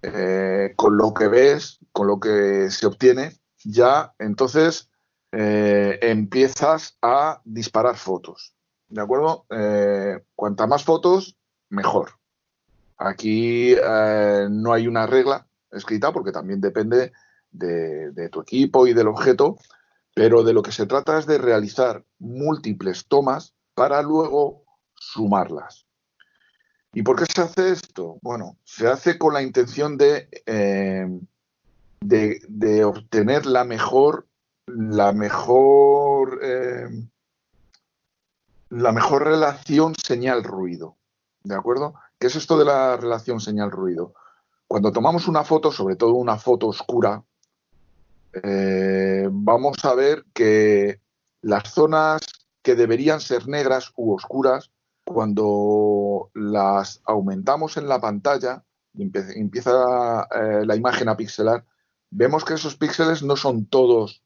eh, 0.03 0.73
con 0.77 0.98
lo 0.98 1.14
que 1.14 1.27
ves, 1.27 1.80
con 1.91 2.07
lo 2.07 2.19
que 2.19 2.69
se 2.69 2.86
obtiene, 2.86 3.38
ya 3.65 4.14
entonces 4.19 4.90
eh, 5.31 5.98
empiezas 6.02 6.98
a 7.02 7.41
disparar 7.44 7.98
fotos. 7.98 8.56
¿De 8.88 9.02
acuerdo? 9.02 9.45
cuanta 10.36 10.65
más 10.65 10.84
fotos, 10.84 11.38
mejor. 11.69 12.14
Aquí 12.98 13.76
no 14.49 14.73
hay 14.73 14.88
una 14.88 15.06
regla 15.06 15.48
escrita 15.72 16.11
porque 16.11 16.31
también 16.31 16.60
depende 16.60 17.11
de 17.52 18.30
tu 18.32 18.42
equipo 18.42 18.88
y 18.88 18.94
del 18.94 19.08
objeto, 19.08 19.58
pero 20.14 20.44
de 20.44 20.54
lo 20.54 20.62
que 20.62 20.72
se 20.72 20.86
trata 20.86 21.18
es 21.18 21.26
de 21.26 21.38
realizar 21.38 22.04
múltiples 22.20 23.08
tomas 23.08 23.54
para 23.74 24.02
luego 24.02 24.64
sumarlas. 24.94 25.86
¿Y 26.94 27.04
por 27.04 27.18
qué 27.18 27.26
se 27.26 27.42
hace 27.42 27.72
esto? 27.72 28.18
Bueno, 28.22 28.58
se 28.64 28.88
hace 28.88 29.18
con 29.18 29.34
la 29.34 29.44
intención 29.44 29.98
de, 29.98 30.28
eh, 30.46 31.08
de, 32.02 32.84
obtener 32.84 33.46
la 33.46 33.64
mejor, 33.64 34.28
la 34.66 35.14
mejor, 35.14 36.40
eh, 36.42 36.90
la 38.70 38.92
mejor 38.92 39.26
relación 39.26 39.94
señal-ruido. 39.96 40.98
¿De 41.44 41.56
acuerdo? 41.56 41.94
¿Qué 42.18 42.28
es 42.28 42.36
esto 42.36 42.58
de 42.58 42.66
la 42.66 42.98
relación 42.98 43.40
señal-ruido? 43.40 44.14
Cuando 44.68 44.92
tomamos 44.92 45.28
una 45.28 45.44
foto, 45.44 45.72
sobre 45.72 45.96
todo 45.96 46.14
una 46.14 46.38
foto 46.38 46.68
oscura, 46.68 47.24
eh, 48.34 49.28
vamos 49.32 49.84
a 49.86 49.96
ver 49.96 50.26
que 50.34 51.02
las 51.42 51.72
zonas 51.72 52.22
que 52.62 52.76
deberían 52.76 53.22
ser 53.22 53.48
negras 53.48 53.92
u 53.96 54.14
oscuras, 54.14 54.72
cuando 55.04 56.30
las 56.36 57.02
aumentamos 57.06 57.78
en 57.78 57.88
la 57.88 58.00
pantalla 58.00 58.64
y 58.94 59.04
empieza 59.04 60.28
eh, 60.36 60.66
la 60.66 60.76
imagen 60.76 61.10
a 61.10 61.18
pixelar, 61.18 61.66
vemos 62.12 62.46
que 62.46 62.54
esos 62.54 62.76
píxeles 62.76 63.24
no 63.24 63.36
son 63.36 63.66
todos 63.66 64.22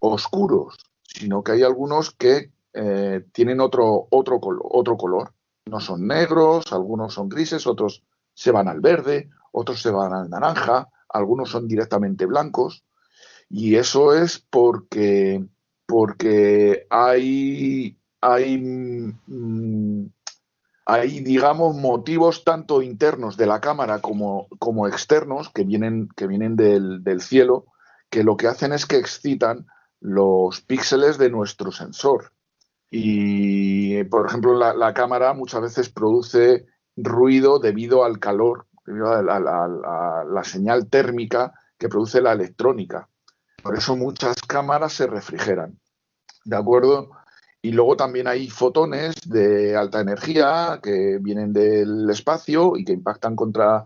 oscuros, 0.00 0.76
sino 1.02 1.42
que 1.42 1.52
hay 1.52 1.62
algunos 1.62 2.10
que 2.10 2.52
eh, 2.74 3.24
tienen 3.32 3.60
otro, 3.60 4.08
otro, 4.10 4.40
otro 4.62 4.96
color. 4.96 5.32
No 5.66 5.80
son 5.80 6.06
negros, 6.06 6.72
algunos 6.72 7.14
son 7.14 7.28
grises, 7.28 7.66
otros 7.66 8.02
se 8.34 8.50
van 8.50 8.68
al 8.68 8.80
verde, 8.80 9.30
otros 9.52 9.82
se 9.82 9.90
van 9.90 10.12
al 10.12 10.30
naranja, 10.30 10.88
algunos 11.08 11.50
son 11.50 11.66
directamente 11.66 12.26
blancos. 12.26 12.84
Y 13.50 13.76
eso 13.76 14.14
es 14.14 14.38
porque 14.38 15.42
porque 15.88 16.86
hay, 16.90 17.98
mm, 18.20 20.06
hay, 20.84 21.20
digamos, 21.20 21.76
motivos 21.76 22.44
tanto 22.44 22.82
internos 22.82 23.38
de 23.38 23.46
la 23.46 23.62
cámara 23.62 24.02
como, 24.02 24.48
como 24.58 24.86
externos 24.86 25.48
que 25.48 25.64
vienen, 25.64 26.10
que 26.14 26.26
vienen 26.26 26.56
del, 26.56 27.02
del, 27.02 27.22
cielo, 27.22 27.64
que 28.10 28.22
lo 28.22 28.36
que 28.36 28.48
hacen 28.48 28.74
es 28.74 28.84
que 28.84 28.98
excitan 28.98 29.66
los 29.98 30.60
píxeles 30.60 31.16
de 31.16 31.30
nuestro 31.30 31.72
sensor. 31.72 32.32
Y, 32.90 34.04
por 34.04 34.26
ejemplo, 34.26 34.54
la, 34.58 34.74
la 34.74 34.92
cámara 34.92 35.32
muchas 35.32 35.62
veces 35.62 35.88
produce 35.88 36.66
ruido 36.96 37.60
debido 37.60 38.04
al 38.04 38.18
calor, 38.18 38.66
debido 38.84 39.10
a 39.10 39.22
la 39.22 40.44
señal 40.44 40.90
térmica 40.90 41.54
que 41.78 41.88
produce 41.88 42.20
la 42.20 42.32
electrónica. 42.32 43.08
Por 43.62 43.76
eso 43.76 43.96
muchas 43.96 44.36
cámaras 44.42 44.92
se 44.92 45.06
refrigeran. 45.06 45.78
¿De 46.44 46.56
acuerdo? 46.56 47.10
Y 47.60 47.72
luego 47.72 47.96
también 47.96 48.28
hay 48.28 48.48
fotones 48.48 49.16
de 49.26 49.76
alta 49.76 50.00
energía 50.00 50.78
que 50.82 51.18
vienen 51.20 51.52
del 51.52 52.08
espacio 52.08 52.76
y 52.76 52.84
que 52.84 52.92
impactan 52.92 53.34
contra, 53.34 53.84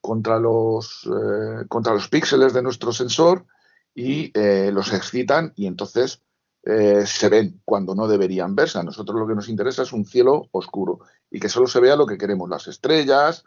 contra, 0.00 0.38
los, 0.38 1.06
eh, 1.06 1.64
contra 1.68 1.94
los 1.94 2.08
píxeles 2.08 2.52
de 2.52 2.62
nuestro 2.62 2.92
sensor 2.92 3.46
y 3.94 4.32
eh, 4.34 4.70
los 4.72 4.92
excitan 4.92 5.52
y 5.54 5.66
entonces 5.66 6.20
eh, 6.64 7.04
se 7.06 7.28
ven 7.28 7.60
cuando 7.64 7.94
no 7.94 8.08
deberían 8.08 8.56
verse. 8.56 8.80
A 8.80 8.82
nosotros 8.82 9.18
lo 9.18 9.28
que 9.28 9.36
nos 9.36 9.48
interesa 9.48 9.82
es 9.82 9.92
un 9.92 10.04
cielo 10.04 10.48
oscuro 10.50 10.98
y 11.30 11.38
que 11.38 11.48
solo 11.48 11.68
se 11.68 11.80
vea 11.80 11.94
lo 11.94 12.06
que 12.06 12.18
queremos, 12.18 12.48
las 12.48 12.66
estrellas 12.66 13.44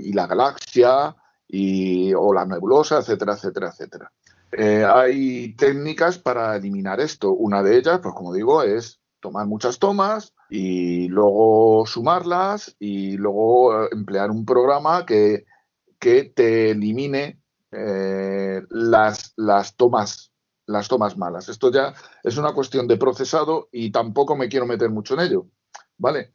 y 0.00 0.14
la 0.14 0.26
galaxia 0.26 1.14
y, 1.46 2.14
o 2.14 2.32
la 2.32 2.46
nebulosa, 2.46 2.98
etcétera, 2.98 3.34
etcétera, 3.34 3.68
etcétera. 3.68 4.12
Eh, 4.52 4.84
hay 4.84 5.54
técnicas 5.54 6.18
para 6.18 6.56
eliminar 6.56 7.00
esto. 7.00 7.32
Una 7.32 7.62
de 7.62 7.78
ellas, 7.78 8.00
pues 8.02 8.14
como 8.14 8.34
digo, 8.34 8.62
es 8.62 9.00
tomar 9.20 9.46
muchas 9.46 9.78
tomas 9.78 10.34
y 10.50 11.08
luego 11.08 11.84
sumarlas 11.86 12.76
y 12.78 13.16
luego 13.16 13.84
eh, 13.84 13.88
emplear 13.92 14.30
un 14.30 14.44
programa 14.44 15.06
que, 15.06 15.46
que 15.98 16.24
te 16.24 16.70
elimine 16.70 17.40
eh, 17.70 18.62
las, 18.68 19.32
las, 19.36 19.74
tomas, 19.76 20.32
las 20.66 20.86
tomas 20.86 21.16
malas. 21.16 21.48
Esto 21.48 21.72
ya 21.72 21.94
es 22.22 22.36
una 22.36 22.52
cuestión 22.52 22.86
de 22.86 22.98
procesado 22.98 23.68
y 23.72 23.90
tampoco 23.90 24.36
me 24.36 24.48
quiero 24.48 24.66
meter 24.66 24.90
mucho 24.90 25.14
en 25.14 25.20
ello, 25.20 25.46
¿vale? 25.96 26.32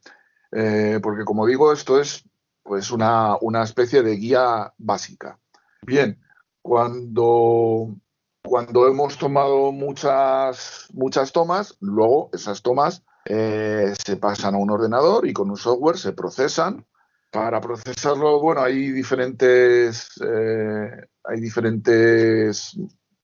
porque 1.02 1.26
como 1.26 1.44
digo, 1.44 1.74
esto 1.74 2.00
es 2.00 2.24
pues 2.62 2.90
una, 2.90 3.36
una 3.42 3.62
especie 3.62 4.02
de 4.02 4.16
guía 4.16 4.72
básica. 4.78 5.38
Bien, 5.82 6.18
cuando 6.62 7.94
cuando 8.42 8.86
hemos 8.86 9.18
tomado 9.18 9.72
muchas, 9.72 10.88
muchas 10.92 11.32
tomas, 11.32 11.76
luego 11.80 12.30
esas 12.32 12.62
tomas 12.62 13.02
eh, 13.24 13.92
se 14.04 14.16
pasan 14.16 14.54
a 14.54 14.58
un 14.58 14.70
ordenador 14.70 15.26
y 15.26 15.32
con 15.32 15.50
un 15.50 15.56
software 15.56 15.98
se 15.98 16.12
procesan. 16.12 16.86
Para 17.30 17.60
procesarlo, 17.60 18.40
bueno, 18.40 18.62
hay 18.62 18.90
diferentes, 18.90 20.10
eh, 20.24 20.90
hay 21.24 21.40
diferentes 21.40 22.74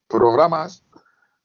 programas. 0.07 0.83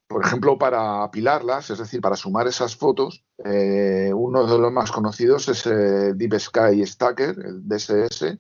Por 0.06 0.26
ejemplo, 0.26 0.58
para 0.58 1.02
apilarlas, 1.04 1.70
es 1.70 1.78
decir, 1.78 2.02
para 2.02 2.16
sumar 2.16 2.46
esas 2.48 2.76
fotos, 2.76 3.24
eh, 3.44 4.12
uno 4.14 4.46
de 4.46 4.58
los 4.58 4.72
más 4.72 4.90
conocidos 4.90 5.48
es 5.48 5.64
Deep 5.64 6.38
Sky 6.38 6.84
Stacker, 6.84 7.36
el 7.38 7.66
DSS, 7.66 8.36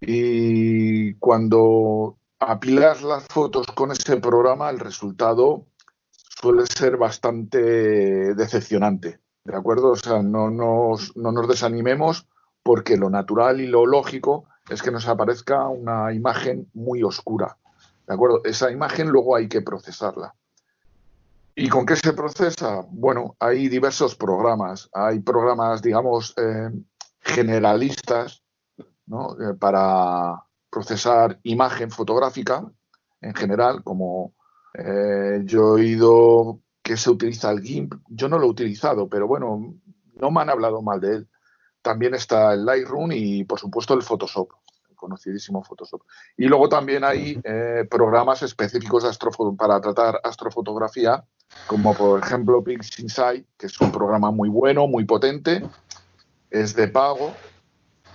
y 0.00 1.14
cuando 1.14 2.18
apilas 2.38 3.02
las 3.02 3.24
fotos 3.26 3.66
con 3.68 3.92
ese 3.92 4.16
programa, 4.18 4.70
el 4.70 4.78
resultado 4.78 5.66
suele 6.10 6.66
ser 6.66 6.96
bastante 6.96 8.34
decepcionante. 8.34 9.20
¿De 9.44 9.56
acuerdo? 9.56 9.92
O 9.92 9.96
sea, 9.96 10.22
no 10.22 10.50
nos, 10.50 11.16
no 11.16 11.32
nos 11.32 11.48
desanimemos 11.48 12.26
porque 12.62 12.96
lo 12.96 13.10
natural 13.10 13.60
y 13.60 13.66
lo 13.66 13.86
lógico 13.86 14.44
es 14.68 14.82
que 14.82 14.90
nos 14.90 15.06
aparezca 15.06 15.68
una 15.68 16.12
imagen 16.12 16.68
muy 16.74 17.02
oscura. 17.02 17.56
¿De 18.06 18.14
acuerdo? 18.14 18.40
Esa 18.44 18.70
imagen 18.70 19.08
luego 19.08 19.36
hay 19.36 19.48
que 19.48 19.62
procesarla. 19.62 20.34
¿Y 21.54 21.68
con 21.68 21.86
qué 21.86 21.96
se 21.96 22.12
procesa? 22.12 22.84
Bueno, 22.90 23.36
hay 23.38 23.68
diversos 23.68 24.14
programas. 24.14 24.90
Hay 24.92 25.20
programas, 25.20 25.80
digamos, 25.80 26.34
eh, 26.36 26.70
generalistas 27.20 28.42
¿no? 29.06 29.36
Eh, 29.40 29.54
para 29.54 30.44
procesar 30.70 31.38
imagen 31.42 31.90
fotográfica 31.90 32.64
en 33.20 33.34
general, 33.34 33.82
como 33.82 34.34
eh, 34.74 35.42
yo 35.44 35.60
he 35.60 35.82
oído 35.82 36.60
que 36.82 36.96
se 36.96 37.10
utiliza 37.10 37.50
el 37.50 37.62
GIMP. 37.62 37.94
Yo 38.08 38.28
no 38.28 38.38
lo 38.38 38.46
he 38.46 38.50
utilizado, 38.50 39.08
pero 39.08 39.26
bueno, 39.26 39.74
no 40.14 40.30
me 40.30 40.40
han 40.40 40.50
hablado 40.50 40.82
mal 40.82 41.00
de 41.00 41.16
él. 41.16 41.28
También 41.82 42.14
está 42.14 42.54
el 42.54 42.64
Lightroom 42.64 43.12
y, 43.12 43.44
por 43.44 43.58
supuesto, 43.58 43.94
el 43.94 44.02
Photoshop 44.02 44.50
conocidísimo 44.96 45.62
Photoshop. 45.62 46.02
Y 46.36 46.46
luego 46.46 46.68
también 46.68 47.04
hay 47.04 47.40
eh, 47.44 47.86
programas 47.88 48.42
específicos 48.42 49.04
para 49.56 49.80
tratar 49.80 50.20
astrofotografía, 50.24 51.24
como 51.68 51.94
por 51.94 52.20
ejemplo 52.20 52.64
PixInsight, 52.64 53.46
que 53.56 53.66
es 53.66 53.80
un 53.80 53.92
programa 53.92 54.30
muy 54.32 54.48
bueno, 54.48 54.88
muy 54.88 55.04
potente, 55.04 55.62
es 56.50 56.74
de 56.74 56.88
pago, 56.88 57.32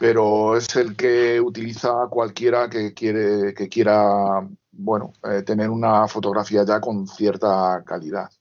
pero 0.01 0.57
es 0.57 0.75
el 0.77 0.95
que 0.95 1.39
utiliza 1.39 2.07
cualquiera 2.09 2.67
que 2.67 2.91
quiere 2.91 3.53
que 3.53 3.69
quiera 3.69 4.49
bueno 4.71 5.13
eh, 5.23 5.43
tener 5.43 5.69
una 5.69 6.07
fotografía 6.07 6.65
ya 6.65 6.81
con 6.81 7.07
cierta 7.07 7.83
calidad. 7.85 8.31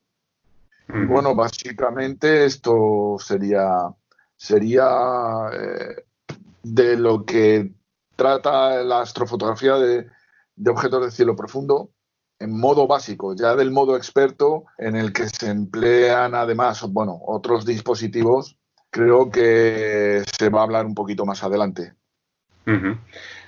Bueno, 0.89 1.35
básicamente 1.35 2.47
esto 2.47 3.19
sería 3.19 3.95
sería 4.39 4.89
eh, 5.53 6.07
de 6.63 6.97
lo 6.97 7.27
que 7.27 7.71
trata 8.17 8.83
la 8.83 9.03
astrofotografía 9.03 9.75
de, 9.75 10.07
objetos 10.67 11.05
de 11.05 11.11
cielo 11.11 11.37
profundo 11.37 11.91
en 12.39 12.59
modo 12.59 12.87
básico, 12.87 13.35
ya 13.37 13.55
del 13.55 13.71
modo 13.71 13.99
experto 13.99 14.65
en 14.79 14.97
el 14.97 15.13
que 15.13 15.29
se 15.29 15.51
emplean 15.51 16.35
además, 16.35 16.83
bueno, 16.89 17.21
otros 17.27 17.67
dispositivos, 17.67 18.57
creo 18.91 19.31
que 19.31 20.23
se 20.39 20.49
va 20.49 20.61
a 20.61 20.65
hablar 20.65 20.87
un 20.87 20.95
poquito 20.95 21.25
más 21.25 21.43
adelante. 21.43 21.93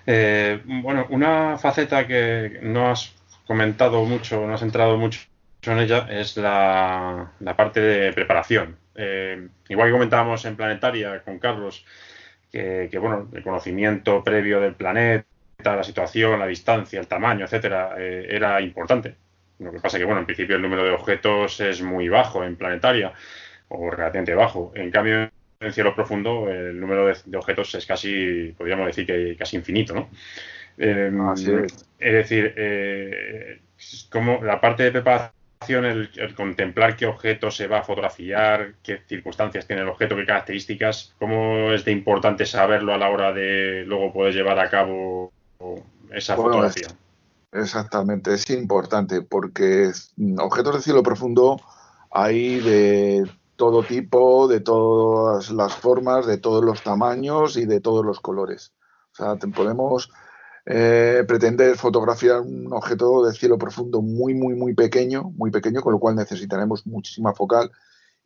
Eh, 0.06 0.60
bueno, 0.64 1.06
una 1.10 1.58
faceta 1.58 2.06
que 2.06 2.60
no 2.62 2.90
has 2.90 3.14
comentado 3.46 4.04
mucho, 4.04 4.46
no 4.46 4.54
has 4.54 4.62
entrado 4.62 4.96
mucho 4.96 5.20
en 5.64 5.78
ella, 5.78 6.08
es 6.10 6.36
la, 6.36 7.32
parte 7.56 7.80
de 7.80 8.12
preparación. 8.12 8.76
Eh, 8.94 9.48
igual 9.68 9.88
que 9.88 9.92
comentábamos 9.92 10.44
en 10.44 10.56
Planetaria 10.56 11.22
con 11.22 11.38
Carlos, 11.38 11.84
que, 12.50 12.98
bueno, 13.00 13.28
el 13.32 13.42
conocimiento 13.42 14.22
previo 14.22 14.60
del 14.60 14.74
planeta, 14.74 15.24
la 15.64 15.84
situación, 15.84 16.38
la 16.38 16.46
distancia, 16.46 17.00
el 17.00 17.06
tamaño, 17.06 17.44
etcétera, 17.44 17.94
eh, 17.98 18.26
era 18.28 18.60
importante. 18.60 19.14
Lo 19.58 19.70
que 19.70 19.80
pasa 19.80 19.98
que, 19.98 20.04
bueno, 20.04 20.20
en 20.20 20.26
principio 20.26 20.56
el 20.56 20.62
número 20.62 20.84
de 20.84 20.90
objetos 20.90 21.60
es 21.60 21.82
muy 21.82 22.08
bajo 22.08 22.42
en 22.44 22.56
planetaria, 22.56 23.12
o 23.72 23.90
relativamente 23.90 24.34
bajo. 24.34 24.72
En 24.74 24.90
cambio, 24.90 25.30
en 25.60 25.72
cielo 25.72 25.94
profundo, 25.94 26.48
el 26.48 26.78
número 26.78 27.06
de, 27.06 27.36
objetos 27.36 27.74
es 27.74 27.86
casi, 27.86 28.54
podríamos 28.56 28.86
decir 28.86 29.06
que 29.06 29.36
casi 29.36 29.56
infinito, 29.56 29.94
¿no? 29.94 30.08
Em, 30.78 31.32
es. 31.32 31.86
es. 31.98 32.12
decir, 32.12 32.54
eh, 32.56 33.60
como 34.10 34.42
la 34.42 34.60
parte 34.60 34.84
de 34.84 34.92
preparación 34.92 35.84
el, 35.84 36.34
contemplar 36.34 36.96
qué 36.96 37.06
objeto 37.06 37.50
se 37.50 37.66
va 37.66 37.78
a 37.78 37.82
fotografiar, 37.82 38.74
qué 38.82 39.02
circunstancias 39.06 39.66
tiene 39.66 39.82
el 39.82 39.88
objeto, 39.88 40.16
qué 40.16 40.26
características, 40.26 41.14
cómo 41.18 41.72
es 41.72 41.84
de 41.84 41.92
importante 41.92 42.46
saberlo 42.46 42.92
a 42.92 42.98
la 42.98 43.10
hora 43.10 43.32
de 43.32 43.84
luego 43.86 44.12
poder 44.12 44.34
llevar 44.34 44.58
a 44.58 44.68
cabo 44.68 45.32
esa 46.10 46.36
fotografía. 46.36 46.88
exactamente, 47.52 48.34
es 48.34 48.48
importante 48.50 49.22
porque 49.22 49.90
objetos 50.38 50.76
de 50.76 50.82
cielo 50.82 51.02
profundo 51.02 51.60
hay 52.10 52.60
de 52.60 53.26
todo 53.62 53.84
tipo, 53.84 54.48
de 54.48 54.58
todas 54.58 55.52
las 55.52 55.72
formas, 55.72 56.26
de 56.26 56.36
todos 56.36 56.64
los 56.64 56.82
tamaños 56.82 57.56
y 57.56 57.64
de 57.64 57.80
todos 57.80 58.04
los 58.04 58.18
colores. 58.18 58.74
O 59.12 59.14
sea, 59.14 59.36
podemos 59.54 60.10
eh, 60.66 61.22
pretender 61.28 61.76
fotografiar 61.76 62.40
un 62.40 62.72
objeto 62.72 63.24
de 63.24 63.32
cielo 63.32 63.58
profundo 63.58 64.02
muy, 64.02 64.34
muy, 64.34 64.56
muy 64.56 64.74
pequeño, 64.74 65.30
muy 65.36 65.52
pequeño, 65.52 65.80
con 65.80 65.92
lo 65.92 66.00
cual 66.00 66.16
necesitaremos 66.16 66.88
muchísima 66.88 67.34
focal. 67.34 67.70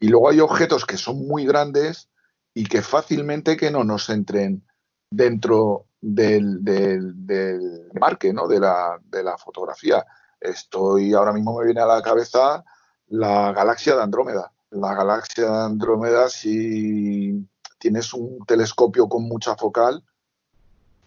Y 0.01 0.09
luego 0.09 0.31
hay 0.31 0.41
objetos 0.41 0.87
que 0.87 0.97
son 0.97 1.29
muy 1.29 1.45
grandes 1.45 2.09
y 2.55 2.65
que 2.65 2.81
fácilmente 2.81 3.59
que 3.59 3.71
no 3.71 3.85
nos 3.85 4.09
entren 4.09 4.67
dentro 5.11 5.89
del, 6.01 6.65
del, 6.65 7.91
marque 8.01 8.33
¿no? 8.33 8.49
de, 8.49 8.59
la, 8.59 8.99
de 9.05 9.23
la 9.23 9.37
fotografía. 9.37 10.03
Estoy 10.41 11.13
ahora 11.13 11.35
mismo 11.35 11.59
me 11.59 11.67
viene 11.67 11.83
a 11.83 11.87
la 11.87 12.01
cabeza 12.01 12.65
la 13.09 13.53
galaxia 13.53 13.97
de 13.97 14.03
Andrómeda. 14.03 14.51
La 14.71 14.95
galaxia 14.95 15.45
de 15.45 15.65
Andrómeda, 15.65 16.29
si 16.29 17.47
tienes 17.79 18.13
un 18.13 18.45
telescopio 18.47 19.09
con 19.09 19.25
mucha 19.25 19.57
focal, 19.57 20.03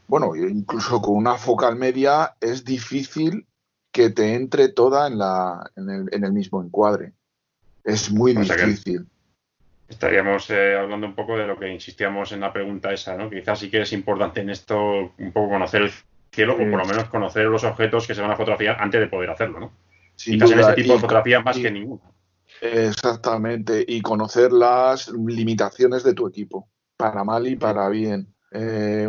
bueno, 0.08 0.36
incluso 0.36 1.02
con 1.02 1.16
una 1.16 1.36
focal 1.36 1.76
media 1.76 2.36
es 2.42 2.66
difícil 2.66 3.46
que 3.92 4.10
te 4.10 4.34
entre 4.34 4.70
toda 4.70 5.08
en, 5.08 5.20
la, 5.20 5.70
en, 5.76 6.24
el, 6.24 6.32
mismo 6.32 6.64
encuadre. 6.64 7.14
Es 7.84 8.12
muy 8.12 8.34
difícil. 8.34 9.06
Estaríamos 9.88 10.50
eh, 10.50 10.78
hablando 10.78 11.08
un 11.08 11.16
poco 11.16 11.38
de 11.38 11.48
lo 11.48 11.60
que 11.60 11.72
insistíamos 11.72 12.32
en 12.32 12.40
la 12.40 12.54
pregunta 12.54 12.92
esa, 12.92 13.16
¿no? 13.16 13.30
Quizás 13.30 13.60
sí 13.60 13.70
que 13.70 13.82
es 13.82 13.94
importante 13.94 14.42
en 14.42 14.50
esto 14.50 15.14
un 15.18 15.32
poco 15.32 15.50
conocer 15.50 15.84
el 15.84 15.92
cielo 16.32 16.54
o 16.54 16.58
por 16.58 16.68
lo 16.68 16.86
menos 16.86 17.06
conocer 17.06 17.46
los 17.46 17.64
objetos 17.64 18.06
que 18.06 18.16
se 18.16 18.22
van 18.22 18.32
a 18.32 18.36
fotografiar 18.36 18.78
antes 18.80 19.00
de 19.00 19.08
poder 19.08 19.30
hacerlo, 19.30 19.60
¿no? 19.60 19.72
Quizás 20.16 20.52
en 20.52 20.60
ese 20.60 20.74
tipo 20.74 20.94
de 20.94 21.00
fotografía 21.00 21.40
más 21.42 21.58
que 21.58 21.72
ninguna. 21.72 22.02
Exactamente, 22.62 23.86
y 23.88 24.02
conocer 24.02 24.52
las 24.52 25.10
limitaciones 25.10 26.04
de 26.04 26.14
tu 26.14 26.28
equipo, 26.28 26.70
para 26.98 27.24
mal 27.24 27.48
y 27.48 27.56
para 27.56 27.88
bien. 27.90 28.36
Eh, 28.52 29.08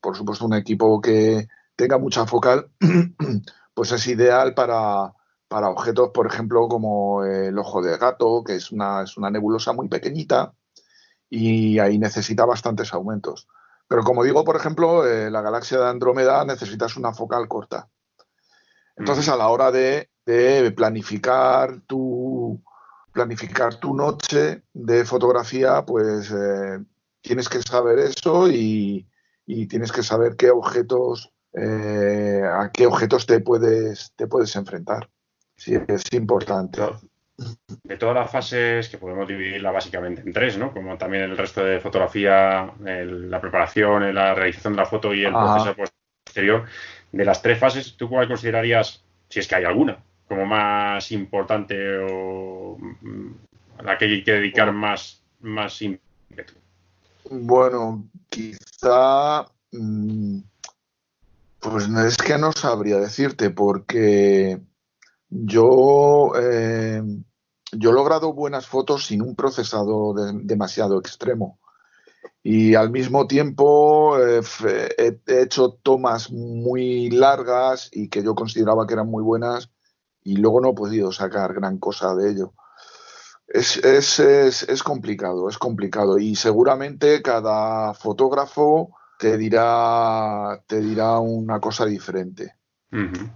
por 0.00 0.16
supuesto, 0.16 0.44
un 0.44 0.54
equipo 0.54 1.00
que 1.00 1.48
tenga 1.76 1.98
mucha 1.98 2.26
focal, 2.26 2.70
pues 3.74 3.92
es 3.92 4.06
ideal 4.06 4.54
para, 4.54 5.12
objetos, 5.50 6.10
por 6.14 6.26
ejemplo, 6.26 6.68
como 6.68 7.24
el 7.24 7.58
ojo 7.58 7.82
de 7.82 7.96
gato, 7.98 8.44
que 8.44 8.56
es 8.56 8.70
una, 8.70 9.02
es 9.02 9.16
una 9.16 9.30
nebulosa 9.30 9.72
muy 9.72 9.88
pequeñita 9.88 10.54
y 11.28 11.78
ahí 11.78 11.98
necesita 11.98 12.44
bastantes 12.44 12.92
aumentos. 12.94 13.48
Pero 13.88 14.02
como 14.02 14.24
digo, 14.24 14.44
por 14.44 14.56
ejemplo, 14.56 15.06
eh, 15.06 15.30
la 15.30 15.42
galaxia 15.42 15.78
de 15.78 15.88
Andrómeda 15.88 16.44
necesitas 16.44 16.96
una 16.96 17.12
focal 17.12 17.48
corta. 17.48 17.88
Entonces, 18.96 19.28
a 19.28 19.36
la 19.36 19.48
hora 19.48 19.70
de, 19.72 20.10
planificar 20.24 21.80
tu 21.86 22.62
planificar 23.14 23.76
tu 23.76 23.94
noche 23.94 24.62
de 24.74 25.04
fotografía, 25.04 25.84
pues 25.86 26.30
eh, 26.32 26.80
tienes 27.22 27.48
que 27.48 27.62
saber 27.62 28.00
eso 28.00 28.48
y, 28.50 29.08
tienes 29.46 29.92
que 29.92 30.02
saber 30.02 30.36
qué 30.36 30.50
objetos, 30.50 31.30
eh, 31.52 32.42
a 32.42 32.70
qué 32.72 32.86
objetos 32.86 33.24
te 33.26 33.40
puedes, 33.40 34.12
te 34.16 34.26
puedes 34.26 34.54
enfrentar. 34.56 35.08
Sí, 35.56 35.78
es 35.86 36.02
importante. 36.12 36.82
De 37.84 37.96
todas 37.96 38.16
las 38.16 38.30
fases, 38.30 38.88
que 38.88 38.98
podemos 38.98 39.28
dividirla 39.28 39.70
básicamente 39.70 40.22
en 40.22 40.32
tres, 40.32 40.58
¿no? 40.58 40.72
Como 40.72 40.98
también 40.98 41.24
el 41.24 41.36
resto 41.36 41.64
de 41.64 41.80
fotografía, 41.80 42.72
la 42.80 43.40
preparación, 43.40 44.12
la 44.12 44.34
realización 44.34 44.72
de 44.72 44.78
la 44.78 44.86
foto 44.86 45.14
y 45.14 45.24
el 45.24 45.32
proceso 45.32 45.76
posterior. 46.24 46.64
De 47.12 47.24
las 47.24 47.42
tres 47.42 47.58
fases, 47.58 47.96
¿tú 47.96 48.08
cuál 48.08 48.26
considerarías, 48.26 49.04
si 49.28 49.38
es 49.38 49.46
que 49.46 49.54
hay 49.54 49.64
alguna, 49.64 50.02
como 50.28 50.46
más 50.46 51.10
importante 51.12 51.98
o 51.98 52.76
mm, 52.78 53.32
a 53.78 53.82
la 53.82 53.98
que 53.98 54.06
hay 54.06 54.24
que 54.24 54.32
dedicar 54.32 54.72
más, 54.72 55.22
más 55.40 55.80
ímpetu? 55.82 56.54
Bueno, 57.30 58.04
quizá, 58.28 59.46
mm, 59.72 60.38
pues 61.60 61.88
es 61.88 62.16
que 62.16 62.38
no 62.38 62.52
sabría 62.52 62.98
decirte 62.98 63.50
porque 63.50 64.60
yo, 65.30 66.32
eh, 66.38 67.02
yo 67.72 67.90
he 67.90 67.92
logrado 67.92 68.32
buenas 68.34 68.66
fotos 68.66 69.06
sin 69.06 69.22
un 69.22 69.34
procesado 69.34 70.14
demasiado 70.32 70.98
extremo. 70.98 71.58
Y 72.42 72.74
al 72.74 72.90
mismo 72.90 73.26
tiempo 73.26 74.18
eh, 74.18 74.42
he, 74.98 75.42
hecho 75.42 75.78
tomas 75.82 76.30
muy 76.30 77.08
largas 77.08 77.88
y 77.90 78.08
que 78.08 78.22
yo 78.22 78.34
consideraba 78.34 78.86
que 78.86 78.92
eran 78.94 79.08
muy 79.08 79.22
buenas 79.22 79.70
y 80.24 80.36
luego 80.38 80.60
no 80.60 80.70
he 80.70 80.74
podido 80.74 81.12
sacar 81.12 81.52
gran 81.54 81.78
cosa 81.78 82.14
de 82.14 82.30
ello. 82.30 82.54
Es, 83.46 83.76
es, 83.76 84.18
es, 84.18 84.62
es, 84.62 84.82
complicado, 84.82 85.48
es 85.48 85.58
complicado. 85.58 86.18
Y 86.18 86.34
seguramente 86.34 87.22
cada 87.22 87.92
fotógrafo 87.92 88.96
te 89.18 89.36
dirá, 89.36 90.62
te 90.66 90.80
dirá 90.80 91.18
una 91.20 91.60
cosa 91.60 91.84
diferente. 91.84 92.56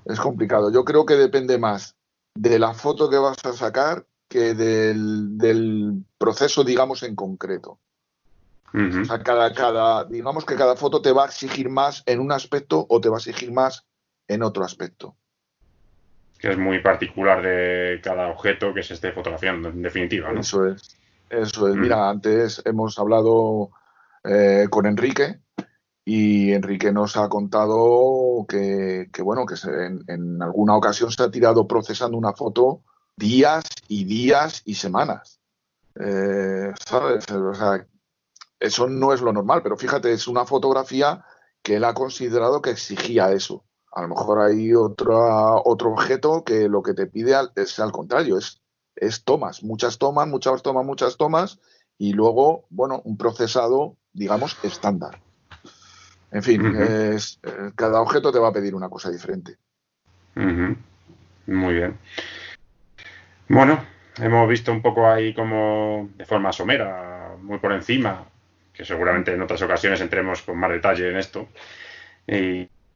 Es 0.04 0.20
complicado. 0.20 0.72
Yo 0.72 0.84
creo 0.84 1.04
que 1.04 1.14
depende 1.14 1.58
más 1.58 1.96
de 2.34 2.60
la 2.60 2.74
foto 2.74 3.10
que 3.10 3.18
vas 3.18 3.36
a 3.44 3.52
sacar 3.52 4.06
que 4.28 4.54
del, 4.54 6.04
proceso, 6.16 6.62
digamos, 6.62 7.02
en 7.02 7.16
concreto. 7.16 7.78
O 8.72 9.04
sea, 9.04 9.22
cada, 9.22 9.52
cada, 9.54 10.04
digamos 10.04 10.44
que 10.44 10.54
cada 10.54 10.76
foto 10.76 11.02
te 11.02 11.10
va 11.10 11.24
a 11.24 11.26
exigir 11.26 11.70
más 11.70 12.02
en 12.06 12.20
un 12.20 12.32
aspecto 12.32 12.86
o 12.88 13.00
te 13.00 13.08
va 13.08 13.16
a 13.16 13.18
exigir 13.18 13.50
más 13.50 13.84
en 14.28 14.42
otro 14.42 14.64
aspecto. 14.64 15.16
Que 16.38 16.50
es 16.50 16.58
muy 16.58 16.80
particular 16.80 17.42
de 17.42 18.00
cada 18.02 18.28
objeto 18.28 18.72
que 18.72 18.82
se 18.82 18.94
esté 18.94 19.12
fotografiando, 19.12 19.68
en 19.68 19.82
definitiva. 19.82 20.30
Eso 20.38 20.66
es. 20.66 20.96
Eso 21.30 21.68
es. 21.68 21.74
Mira, 21.74 22.08
antes 22.08 22.62
hemos 22.64 22.98
hablado 22.98 23.70
eh, 24.24 24.66
con 24.70 24.86
Enrique 24.86 25.40
y 26.04 26.52
Enrique 26.52 26.90
nos 26.90 27.16
ha 27.16 27.28
contado 27.28 28.46
que, 28.48 29.08
bueno, 29.22 29.44
que 29.44 29.56
en, 30.06 30.42
alguna 30.42 30.74
ocasión 30.74 31.10
se 31.10 31.22
ha 31.22 31.30
tirado 31.30 31.66
procesando 31.66 32.16
una 32.16 32.32
foto 32.32 32.82
días 33.16 33.64
y 33.88 34.04
días 34.04 34.62
y 34.64 34.74
semanas. 34.74 35.40
Eh, 36.00 36.72
¿Sabes? 36.86 37.30
O 37.30 37.54
sea, 37.54 37.86
eso 38.58 38.88
no 38.88 39.12
es 39.12 39.20
lo 39.20 39.32
normal, 39.32 39.60
pero 39.62 39.76
fíjate, 39.76 40.12
es 40.12 40.26
una 40.26 40.46
fotografía 40.46 41.24
que 41.62 41.76
él 41.76 41.84
ha 41.84 41.92
considerado 41.92 42.62
que 42.62 42.70
exigía 42.70 43.32
eso. 43.32 43.64
A 43.92 44.02
lo 44.02 44.08
mejor 44.08 44.40
hay 44.40 44.74
otro, 44.74 45.62
otro 45.64 45.92
objeto 45.92 46.44
que 46.44 46.68
lo 46.68 46.82
que 46.82 46.94
te 46.94 47.06
pide 47.06 47.34
es 47.56 47.78
al 47.78 47.92
contrario, 47.92 48.38
es, 48.38 48.60
es 48.94 49.24
tomas, 49.24 49.62
muchas 49.62 49.98
tomas, 49.98 50.28
muchas 50.28 50.62
tomas, 50.62 50.84
muchas 50.84 51.16
tomas, 51.16 51.58
y 51.96 52.12
luego, 52.12 52.66
bueno, 52.70 53.00
un 53.04 53.16
procesado, 53.16 53.96
digamos, 54.12 54.56
estándar. 54.62 55.20
En 56.30 56.42
fin, 56.42 56.76
es, 56.76 57.40
eh, 57.42 57.72
cada 57.74 58.00
objeto 58.00 58.30
te 58.30 58.38
va 58.38 58.48
a 58.48 58.52
pedir 58.52 58.74
una 58.74 58.88
cosa 58.88 59.10
diferente. 59.10 59.56
Muy 61.46 61.74
bien. 61.74 61.98
Bueno, 63.48 63.82
hemos 64.18 64.48
visto 64.48 64.70
un 64.70 64.82
poco 64.82 65.08
ahí 65.08 65.34
como 65.34 66.10
de 66.16 66.26
forma 66.26 66.52
somera, 66.52 67.34
muy 67.40 67.58
por 67.58 67.72
encima, 67.72 68.26
que 68.72 68.84
seguramente 68.84 69.32
en 69.32 69.42
otras 69.42 69.62
ocasiones 69.62 70.00
entremos 70.00 70.42
con 70.42 70.58
más 70.58 70.70
detalle 70.70 71.10
en 71.10 71.16
esto, 71.16 71.48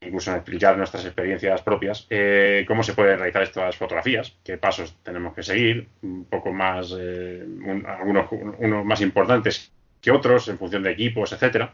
incluso 0.06 0.30
en 0.30 0.36
explicar 0.36 0.76
nuestras 0.76 1.04
experiencias 1.04 1.62
propias, 1.62 2.06
eh, 2.10 2.64
cómo 2.66 2.82
se 2.82 2.94
pueden 2.94 3.18
realizar 3.18 3.42
estas 3.42 3.76
fotografías, 3.76 4.36
qué 4.44 4.58
pasos 4.58 4.96
tenemos 5.02 5.34
que 5.34 5.42
seguir, 5.42 5.88
un 6.02 6.24
poco 6.24 6.52
más, 6.52 6.94
eh, 6.98 7.44
algunos 7.86 8.26
unos 8.58 8.84
más 8.84 9.00
importantes 9.00 9.72
que 10.00 10.10
otros 10.10 10.48
en 10.48 10.58
función 10.58 10.82
de 10.82 10.90
equipos, 10.90 11.32
etcétera. 11.32 11.72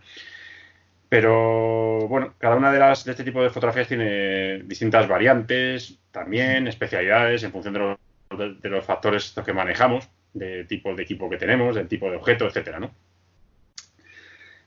Pero 1.08 2.06
bueno, 2.06 2.34
cada 2.38 2.56
una 2.56 2.70
de 2.70 2.78
las 2.78 3.04
de 3.04 3.12
este 3.12 3.24
tipo 3.24 3.42
de 3.42 3.50
fotografías 3.50 3.88
tiene 3.88 4.62
distintas 4.64 5.08
variantes, 5.08 5.98
también 6.10 6.68
especialidades 6.68 7.42
en 7.44 7.52
función 7.52 7.72
de 7.74 7.80
los 7.80 7.98
de, 8.36 8.68
los 8.68 8.84
factores 8.84 9.34
que 9.44 9.52
manejamos, 9.52 10.08
de 10.34 10.64
tipo 10.64 10.94
de 10.94 11.02
equipo 11.02 11.30
que 11.30 11.36
tenemos, 11.36 11.74
del 11.74 11.88
tipo 11.88 12.10
de 12.10 12.16
objeto, 12.16 12.46
etcétera, 12.46 12.78
¿no? 12.78 12.90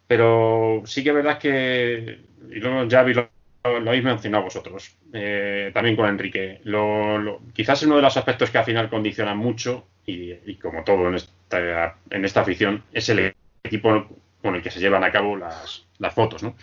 Pero 0.08 0.82
sí 0.86 1.04
que 1.04 1.10
es 1.10 1.16
verdad 1.16 1.38
que, 1.38 2.22
y 2.50 2.56
luego 2.56 2.86
ya 2.86 3.04
lo, 3.04 3.30
lo, 3.64 3.90
habéis 3.90 4.04
mencionado 4.04 4.44
vosotros, 4.44 4.96
eh, 5.14 5.72
también 5.74 5.96
con 5.96 6.08
Enrique, 6.08 6.62
lo, 6.64 7.42
quizás 7.54 7.84
uno 7.84 7.96
de 7.98 8.02
los 8.02 8.18
aspectos 8.18 8.50
que 8.50 8.58
al 8.58 8.66
final 8.66 8.90
condicionan 8.90 9.38
mucho, 9.38 9.88
y, 10.06 10.56
como 10.56 10.84
todo 10.84 11.08
en 11.08 11.16
esta, 11.16 11.96
en 12.10 12.26
esta 12.26 12.42
afición, 12.42 12.84
es 12.92 13.08
el 13.10 13.34
equipo 13.64 14.08
con 14.42 14.56
el 14.56 14.62
que 14.62 14.72
se 14.72 14.80
llevan 14.80 15.04
a 15.04 15.12
cabo 15.12 15.38
las, 15.38 15.86
las 16.00 16.14
fotos, 16.14 16.44
¿no? 16.44 16.56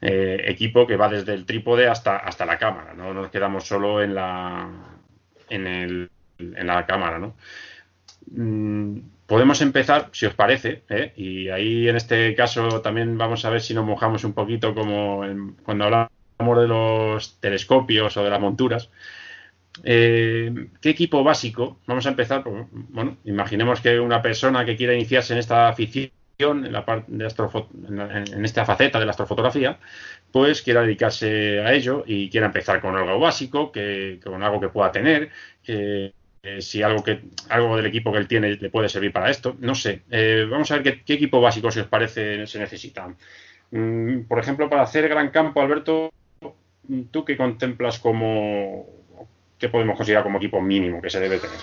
Eh, 0.00 0.44
equipo 0.46 0.86
que 0.86 0.96
va 0.96 1.08
desde 1.08 1.34
el 1.34 1.44
trípode 1.44 1.88
hasta, 1.88 2.18
hasta 2.18 2.46
la 2.46 2.56
cámara, 2.56 2.94
no 2.94 3.12
nos 3.12 3.30
quedamos 3.30 3.64
solo 3.64 4.00
en 4.00 4.14
la 4.14 4.68
en 5.50 5.66
el 5.66 6.10
en 6.38 6.66
la 6.68 6.86
cámara, 6.86 7.18
¿no? 7.18 7.34
Mm, 8.30 9.00
podemos 9.26 9.60
empezar, 9.60 10.08
si 10.12 10.26
os 10.26 10.34
parece, 10.34 10.84
¿eh? 10.88 11.12
y 11.16 11.48
ahí 11.48 11.88
en 11.88 11.96
este 11.96 12.34
caso 12.36 12.80
también 12.80 13.18
vamos 13.18 13.44
a 13.44 13.50
ver 13.50 13.60
si 13.60 13.74
nos 13.74 13.84
mojamos 13.84 14.22
un 14.22 14.34
poquito 14.34 14.74
como 14.74 15.22
cuando 15.64 15.84
hablamos 15.84 16.17
de 16.38 16.68
los 16.68 17.40
telescopios 17.40 18.16
o 18.16 18.24
de 18.24 18.30
las 18.30 18.40
monturas. 18.40 18.90
Eh, 19.84 20.68
¿Qué 20.80 20.90
equipo 20.90 21.22
básico? 21.22 21.78
Vamos 21.86 22.06
a 22.06 22.10
empezar, 22.10 22.44
bueno, 22.70 23.18
imaginemos 23.24 23.80
que 23.80 23.98
una 23.98 24.22
persona 24.22 24.64
que 24.64 24.76
quiera 24.76 24.94
iniciarse 24.94 25.32
en 25.32 25.40
esta 25.40 25.68
afición, 25.68 26.12
en, 26.40 26.72
la 26.72 26.84
parte 26.84 27.10
de 27.10 27.24
en, 27.24 28.44
esta 28.44 28.64
faceta 28.64 29.00
de 29.00 29.04
la 29.04 29.10
astrofotografía, 29.10 29.78
pues 30.30 30.62
quiera 30.62 30.82
dedicarse 30.82 31.60
a 31.60 31.72
ello 31.72 32.04
y 32.06 32.30
quiera 32.30 32.46
empezar 32.46 32.80
con 32.80 32.96
algo 32.96 33.18
básico, 33.18 33.72
que, 33.72 34.20
con 34.22 34.42
algo 34.42 34.60
que 34.60 34.68
pueda 34.68 34.92
tener, 34.92 35.30
que 35.62 36.12
eh, 36.42 36.62
si 36.62 36.82
algo 36.82 37.02
que 37.02 37.20
algo 37.48 37.76
del 37.76 37.86
equipo 37.86 38.12
que 38.12 38.18
él 38.18 38.28
tiene 38.28 38.54
le 38.54 38.70
puede 38.70 38.88
servir 38.88 39.12
para 39.12 39.30
esto. 39.30 39.56
No 39.58 39.74
sé. 39.74 40.02
Eh, 40.10 40.46
vamos 40.48 40.70
a 40.70 40.78
ver 40.78 41.02
qué, 41.04 41.14
equipo 41.14 41.40
básico, 41.40 41.70
si 41.70 41.80
os 41.80 41.88
parece, 41.88 42.46
se 42.46 42.58
necesita. 42.58 43.14
Mm, 43.70 44.22
por 44.22 44.38
ejemplo, 44.38 44.68
para 44.70 44.82
hacer 44.82 45.08
gran 45.08 45.30
campo, 45.30 45.60
Alberto, 45.60 46.12
¿tú 47.10 47.24
qué 47.24 47.36
contemplas 47.36 47.98
como. 47.98 48.86
qué 49.58 49.68
podemos 49.68 49.96
considerar 49.96 50.24
como 50.24 50.38
equipo 50.38 50.60
mínimo 50.60 51.02
que 51.02 51.10
se 51.10 51.20
debe 51.20 51.38
tener? 51.38 51.58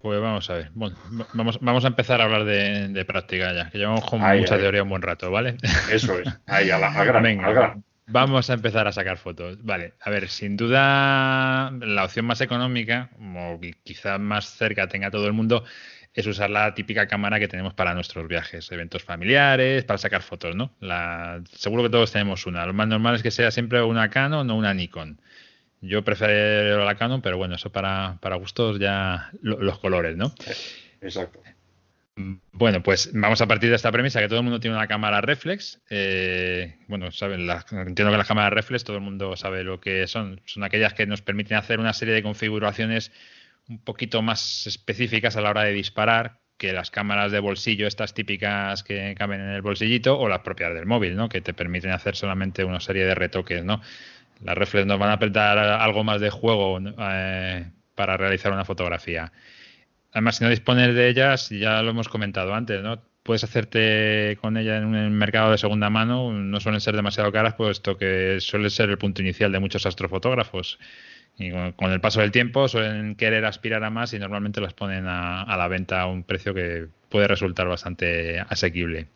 Pues 0.00 0.20
vamos 0.20 0.50
a 0.50 0.54
ver. 0.54 0.70
Bueno, 0.74 0.96
vamos, 1.32 1.60
vamos 1.60 1.84
a 1.84 1.88
empezar 1.88 2.20
a 2.20 2.24
hablar 2.24 2.44
de, 2.44 3.04
práctica 3.04 3.52
ya, 3.54 3.70
que 3.70 3.78
llevamos 3.78 4.04
con 4.04 4.20
mucha 4.20 4.58
teoría 4.58 4.82
un 4.82 4.88
buen 4.88 5.02
rato, 5.02 5.30
¿vale? 5.30 5.56
Eso 5.90 6.18
es. 6.18 6.28
Ahí, 6.46 6.70
a 6.70 6.78
la, 6.78 7.04
gran, 7.04 7.24
al 7.24 7.54
gran. 7.54 7.84
Vamos 8.08 8.50
a 8.50 8.54
empezar 8.54 8.88
a 8.88 8.92
sacar 8.92 9.16
fotos. 9.16 9.62
Vale, 9.62 9.94
a 10.00 10.10
ver, 10.10 10.28
sin 10.28 10.56
duda 10.56 11.70
la 11.70 12.04
opción 12.04 12.26
más 12.26 12.40
económica, 12.40 13.10
o 13.18 13.60
quizá 13.84 14.18
más 14.18 14.46
cerca 14.46 14.88
tenga 14.88 15.10
todo 15.10 15.26
el 15.26 15.32
mundo, 15.32 15.64
es 16.14 16.26
usar 16.26 16.50
la 16.50 16.74
típica 16.74 17.06
cámara 17.06 17.38
que 17.38 17.48
tenemos 17.48 17.74
para 17.74 17.94
nuestros 17.94 18.28
viajes, 18.28 18.70
eventos 18.70 19.02
familiares, 19.02 19.84
para 19.84 19.98
sacar 19.98 20.22
fotos, 20.22 20.54
¿no? 20.54 20.74
La, 20.80 21.42
seguro 21.52 21.82
que 21.82 21.90
todos 21.90 22.12
tenemos 22.12 22.46
una. 22.46 22.66
Lo 22.66 22.74
más 22.74 22.88
normal 22.88 23.14
es 23.14 23.22
que 23.22 23.30
sea 23.30 23.50
siempre 23.50 23.82
una 23.82 24.10
Canon 24.10 24.50
o 24.50 24.54
una 24.54 24.74
Nikon. 24.74 25.20
Yo 25.80 26.04
prefiero 26.04 26.84
la 26.84 26.94
Canon, 26.96 27.22
pero 27.22 27.38
bueno, 27.38 27.56
eso 27.56 27.72
para, 27.72 28.18
para 28.20 28.36
gustos 28.36 28.78
ya 28.78 29.30
los 29.40 29.78
colores, 29.78 30.16
¿no? 30.16 30.34
Exacto. 31.00 31.40
Bueno, 32.14 32.82
pues 32.82 33.10
vamos 33.14 33.40
a 33.40 33.48
partir 33.48 33.70
de 33.70 33.76
esta 33.76 33.90
premisa 33.90 34.20
que 34.20 34.28
todo 34.28 34.40
el 34.40 34.44
mundo 34.44 34.60
tiene 34.60 34.76
una 34.76 34.86
cámara 34.86 35.22
reflex. 35.22 35.80
Eh, 35.88 36.76
bueno, 36.86 37.10
saben, 37.10 37.48
entiendo 37.70 38.12
que 38.12 38.18
las 38.18 38.28
cámaras 38.28 38.52
reflex 38.52 38.84
todo 38.84 38.98
el 38.98 39.02
mundo 39.02 39.34
sabe 39.34 39.64
lo 39.64 39.80
que 39.80 40.06
son. 40.06 40.40
Son 40.44 40.62
aquellas 40.62 40.92
que 40.92 41.06
nos 41.06 41.22
permiten 41.22 41.56
hacer 41.56 41.80
una 41.80 41.94
serie 41.94 42.12
de 42.12 42.22
configuraciones 42.22 43.10
un 43.68 43.78
poquito 43.82 44.22
más 44.22 44.66
específicas 44.66 45.36
a 45.36 45.40
la 45.40 45.50
hora 45.50 45.64
de 45.64 45.72
disparar 45.72 46.40
que 46.56 46.72
las 46.72 46.90
cámaras 46.90 47.32
de 47.32 47.40
bolsillo, 47.40 47.86
estas 47.86 48.14
típicas 48.14 48.84
que 48.84 49.14
caben 49.18 49.40
en 49.40 49.48
el 49.48 49.62
bolsillito, 49.62 50.18
o 50.18 50.28
las 50.28 50.40
propias 50.40 50.72
del 50.74 50.86
móvil, 50.86 51.16
¿no? 51.16 51.28
Que 51.28 51.40
te 51.40 51.54
permiten 51.54 51.90
hacer 51.90 52.14
solamente 52.14 52.64
una 52.64 52.80
serie 52.80 53.04
de 53.04 53.14
retoques, 53.14 53.64
¿no? 53.64 53.80
Las 54.44 54.56
reflex 54.56 54.86
nos 54.86 54.98
van 54.98 55.10
a 55.10 55.14
apretar 55.14 55.58
algo 55.58 56.04
más 56.04 56.20
de 56.20 56.30
juego 56.30 56.78
eh, 57.00 57.70
para 57.94 58.16
realizar 58.16 58.52
una 58.52 58.64
fotografía. 58.64 59.32
Además, 60.12 60.36
si 60.36 60.44
no 60.44 60.50
dispones 60.50 60.94
de 60.94 61.08
ellas, 61.08 61.48
ya 61.50 61.82
lo 61.82 61.90
hemos 61.90 62.08
comentado 62.08 62.54
antes, 62.54 62.82
¿no? 62.82 63.02
Puedes 63.22 63.44
hacerte 63.44 64.36
con 64.40 64.56
ella 64.56 64.76
en 64.76 64.84
un 64.84 65.12
mercado 65.12 65.52
de 65.52 65.58
segunda 65.58 65.90
mano, 65.90 66.32
no 66.32 66.60
suelen 66.60 66.80
ser 66.80 66.96
demasiado 66.96 67.32
caras, 67.32 67.54
puesto 67.54 67.96
que 67.96 68.38
suele 68.40 68.68
ser 68.70 68.90
el 68.90 68.98
punto 68.98 69.22
inicial 69.22 69.52
de 69.52 69.60
muchos 69.60 69.86
astrofotógrafos. 69.86 70.78
Y 71.38 71.50
con, 71.50 71.92
el 71.92 72.00
paso 72.00 72.20
del 72.20 72.30
tiempo 72.30 72.68
suelen 72.68 73.16
querer 73.16 73.44
aspirar 73.44 73.82
a 73.84 73.90
más 73.90 74.12
y 74.12 74.18
normalmente 74.18 74.60
las 74.60 74.74
ponen 74.74 75.06
a, 75.06 75.56
la 75.56 75.68
venta 75.68 76.02
a 76.02 76.06
un 76.06 76.24
precio 76.24 76.54
que 76.54 76.86
puede 77.08 77.28
resultar 77.28 77.66
bastante 77.68 78.40
asequible. 78.40 79.08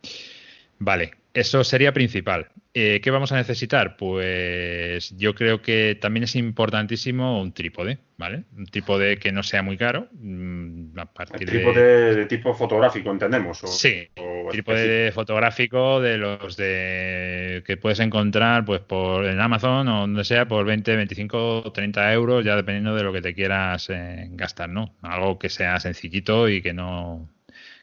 Vale, 0.79 1.13
eso 1.37 1.65
sería 1.65 1.93
principal. 1.93 2.49
Eh, 2.73 3.01
¿Qué 3.03 3.11
vamos 3.11 3.31
a 3.31 3.37
necesitar? 3.37 3.97
Pues 3.99 5.15
yo 5.19 5.35
creo 5.35 5.61
que 5.61 5.99
también 6.01 6.25
es 6.25 6.35
importantísimo 6.35 7.41
un 7.43 7.53
trípode, 7.53 7.99
¿vale? 8.17 8.45
Un 8.57 8.65
trípode 8.67 9.19
que 9.19 9.33
no 9.33 9.43
sea 9.43 9.63
muy 9.63 9.77
caro. 9.77 10.09
Mm, 10.13 10.99
a 10.99 11.07
partir 11.13 11.47
trípode 11.47 12.15
de... 12.15 12.27
tipo 12.27 12.55
fotográfico, 12.55 13.11
entendemos. 13.11 13.59
sí, 13.59 14.09
trípode 14.51 15.13
fotográfico 15.13 16.01
de 16.01 16.17
los 16.17 16.57
de 16.57 17.63
que 17.67 17.77
puedes 17.77 18.01
encontrar 18.01 18.65
pues 18.65 18.81
por 18.81 19.27
en 19.27 19.39
Amazon 19.39 19.89
o 19.89 20.01
donde 20.01 20.25
sea 20.25 20.49
por 20.49 20.65
20, 20.65 20.97
25 20.97 21.59
o 21.67 21.73
30 21.73 22.13
euros, 22.15 22.45
ya 22.47 22.57
dependiendo 22.57 22.95
de 22.95 23.03
lo 23.03 23.13
que 23.13 23.21
te 23.21 23.35
quieras 23.35 23.91
eh, 23.91 24.29
gastar, 24.31 24.71
¿no? 24.71 24.95
Algo 25.03 25.39
que 25.39 25.51
sea 25.51 25.79
sencillito 25.81 26.49
y 26.49 26.63
que 26.63 26.73
no 26.73 27.29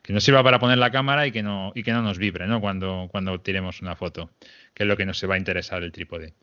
que 0.03 0.13
nos 0.13 0.23
sirva 0.23 0.43
para 0.43 0.59
poner 0.59 0.77
la 0.77 0.91
cámara 0.91 1.25
y 1.25 1.31
que 1.31 1.41
no, 1.41 1.71
y 1.73 1.81
que 1.81 1.93
no 1.93 2.03
nos 2.03 2.19
vibre 2.19 2.45
¿no? 2.45 2.61
Cuando, 2.61 3.07
cuando 3.09 3.39
tiremos 3.39 3.81
una 3.81 3.95
foto, 3.95 4.30
que 4.73 4.84
es 4.84 4.88
lo 4.88 4.97
que 4.97 5.05
nos 5.05 5.23
va 5.27 5.35
a 5.35 5.38
interesar 5.38 5.81
el 5.81 5.91
trípode. 5.91 6.34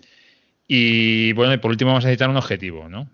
Y 0.66 1.32
bueno, 1.34 1.52
y 1.52 1.58
por 1.58 1.70
último 1.70 1.90
vamos 1.90 2.04
a 2.04 2.08
necesitar 2.08 2.30
un 2.30 2.36
objetivo, 2.36 2.88
¿no? 2.88 3.08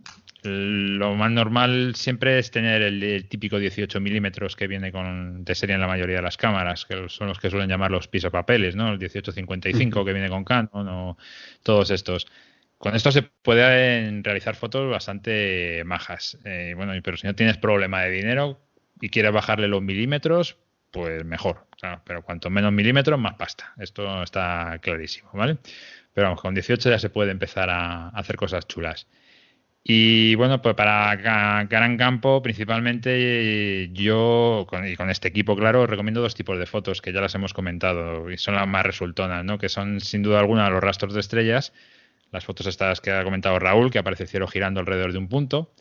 lo 0.46 1.14
más 1.14 1.30
normal 1.30 1.94
siempre 1.96 2.38
es 2.38 2.50
tener 2.50 2.82
el, 2.82 3.28
típico 3.28 3.58
18 3.58 4.00
milímetros 4.00 4.56
que 4.56 4.66
viene 4.66 4.92
con 4.92 5.44
de 5.44 5.54
serie 5.54 5.74
en 5.74 5.80
la 5.80 5.88
mayoría 5.88 6.16
de 6.16 6.22
las 6.22 6.36
cámaras, 6.36 6.84
que 6.84 7.08
son 7.08 7.28
los 7.28 7.38
que 7.38 7.50
suelen 7.50 7.68
llamar 7.68 7.90
los 7.90 8.08
pisapapeles, 8.08 8.76
¿no? 8.76 8.84
El 8.92 8.98
1855 8.98 10.04
que 10.04 10.12
viene 10.12 10.28
con 10.28 10.44
Canon 10.44 10.88
o 10.88 11.18
todos 11.62 11.90
estos. 11.90 12.26
Con 12.78 12.94
esto 12.94 13.10
se 13.10 13.22
pueden 13.22 14.22
realizar 14.22 14.54
fotos 14.54 14.90
bastante 14.90 15.82
majas. 15.84 16.38
Eh, 16.44 16.74
bueno, 16.76 16.92
pero 17.02 17.16
si 17.16 17.26
no 17.26 17.34
tienes 17.34 17.56
problema 17.56 18.02
de 18.02 18.10
dinero 18.10 18.65
y 19.00 19.08
quieres 19.10 19.32
bajarle 19.32 19.68
los 19.68 19.82
milímetros, 19.82 20.56
pues 20.90 21.24
mejor. 21.24 21.66
pero 22.04 22.22
cuanto 22.22 22.50
menos 22.50 22.72
milímetros, 22.72 23.18
más 23.18 23.34
pasta. 23.34 23.74
Esto 23.78 24.22
está 24.22 24.78
clarísimo, 24.80 25.30
¿vale? 25.34 25.58
Pero 26.14 26.28
vamos, 26.28 26.40
con 26.40 26.54
18 26.54 26.90
ya 26.90 26.98
se 26.98 27.10
puede 27.10 27.30
empezar 27.30 27.68
a 27.70 28.08
hacer 28.08 28.36
cosas 28.36 28.66
chulas. 28.66 29.06
Y 29.88 30.34
bueno, 30.34 30.60
pues 30.62 30.74
para 30.74 31.14
Gran 31.14 31.96
Campo, 31.96 32.42
principalmente 32.42 33.88
yo, 33.92 34.66
con, 34.68 34.84
y 34.84 34.96
con 34.96 35.10
este 35.10 35.28
equipo, 35.28 35.54
claro, 35.54 35.86
recomiendo 35.86 36.20
dos 36.20 36.34
tipos 36.34 36.58
de 36.58 36.66
fotos 36.66 37.00
que 37.00 37.12
ya 37.12 37.20
las 37.20 37.36
hemos 37.36 37.54
comentado 37.54 38.28
y 38.28 38.36
son 38.36 38.56
las 38.56 38.66
más 38.66 38.84
resultonas, 38.84 39.44
¿no? 39.44 39.58
Que 39.58 39.68
son 39.68 40.00
sin 40.00 40.24
duda 40.24 40.40
alguna 40.40 40.68
los 40.70 40.82
rastros 40.82 41.14
de 41.14 41.20
estrellas, 41.20 41.72
las 42.32 42.44
fotos 42.44 42.66
estas 42.66 43.00
que 43.00 43.12
ha 43.12 43.22
comentado 43.22 43.60
Raúl, 43.60 43.92
que 43.92 44.00
aparece 44.00 44.24
el 44.24 44.28
cielo 44.28 44.48
girando 44.48 44.80
alrededor 44.80 45.12
de 45.12 45.18
un 45.18 45.28
punto. 45.28 45.72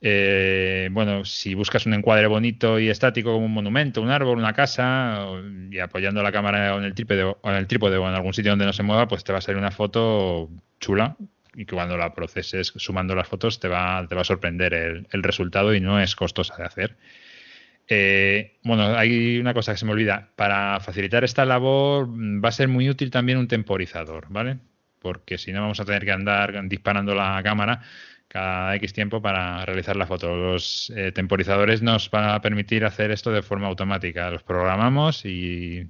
Eh, 0.00 0.88
bueno, 0.92 1.24
si 1.24 1.54
buscas 1.54 1.86
un 1.86 1.94
encuadre 1.94 2.26
bonito 2.26 2.78
y 2.78 2.88
estático 2.88 3.32
como 3.32 3.46
un 3.46 3.54
monumento, 3.54 4.02
un 4.02 4.10
árbol, 4.10 4.38
una 4.38 4.52
casa, 4.52 5.26
y 5.70 5.78
apoyando 5.78 6.22
la 6.22 6.32
cámara 6.32 6.76
en 6.76 6.84
el 6.84 6.94
trípode 6.94 7.24
o 7.24 7.38
en 7.44 7.54
el 7.54 7.66
trípode 7.66 7.96
o 7.96 8.08
en 8.08 8.14
algún 8.14 8.34
sitio 8.34 8.52
donde 8.52 8.66
no 8.66 8.72
se 8.72 8.82
mueva, 8.82 9.08
pues 9.08 9.24
te 9.24 9.32
va 9.32 9.38
a 9.38 9.40
salir 9.40 9.58
una 9.58 9.70
foto 9.70 10.50
chula, 10.80 11.16
y 11.54 11.64
que 11.64 11.74
cuando 11.74 11.96
la 11.96 12.14
proceses 12.14 12.72
sumando 12.76 13.14
las 13.14 13.26
fotos 13.26 13.58
te 13.58 13.68
va, 13.68 14.06
te 14.06 14.14
va 14.14 14.20
a 14.20 14.24
sorprender 14.24 14.74
el, 14.74 15.22
resultado 15.22 15.74
y 15.74 15.80
no 15.80 15.98
es 15.98 16.14
costosa 16.14 16.54
de 16.56 16.64
hacer. 16.64 16.96
Eh, 17.88 18.58
bueno, 18.62 18.96
hay 18.96 19.38
una 19.38 19.54
cosa 19.54 19.72
que 19.72 19.78
se 19.78 19.86
me 19.86 19.92
olvida. 19.92 20.30
Para 20.36 20.80
facilitar 20.80 21.24
esta 21.24 21.46
labor 21.46 22.08
mm, 22.08 22.44
va 22.44 22.50
a 22.50 22.52
ser 22.52 22.68
muy 22.68 22.90
útil 22.90 23.10
también 23.10 23.38
un 23.38 23.48
temporizador, 23.48 24.26
¿vale? 24.28 24.58
Porque 24.98 25.38
si 25.38 25.52
no 25.52 25.62
vamos 25.62 25.80
a 25.80 25.84
tener 25.84 26.04
que 26.04 26.12
andar 26.12 26.68
disparando 26.68 27.14
la 27.14 27.40
cámara 27.42 27.82
cada 28.36 28.74
X 28.76 28.92
tiempo 28.92 29.22
para 29.22 29.64
realizar 29.64 29.96
la 29.96 30.06
foto. 30.06 30.36
Los 30.36 30.92
eh, 30.94 31.10
temporizadores 31.10 31.80
nos 31.80 32.10
van 32.10 32.28
a 32.28 32.42
permitir 32.42 32.84
hacer 32.84 33.10
esto 33.10 33.30
de 33.30 33.40
forma 33.40 33.66
automática. 33.66 34.30
Los 34.30 34.42
programamos 34.42 35.24
y 35.24 35.88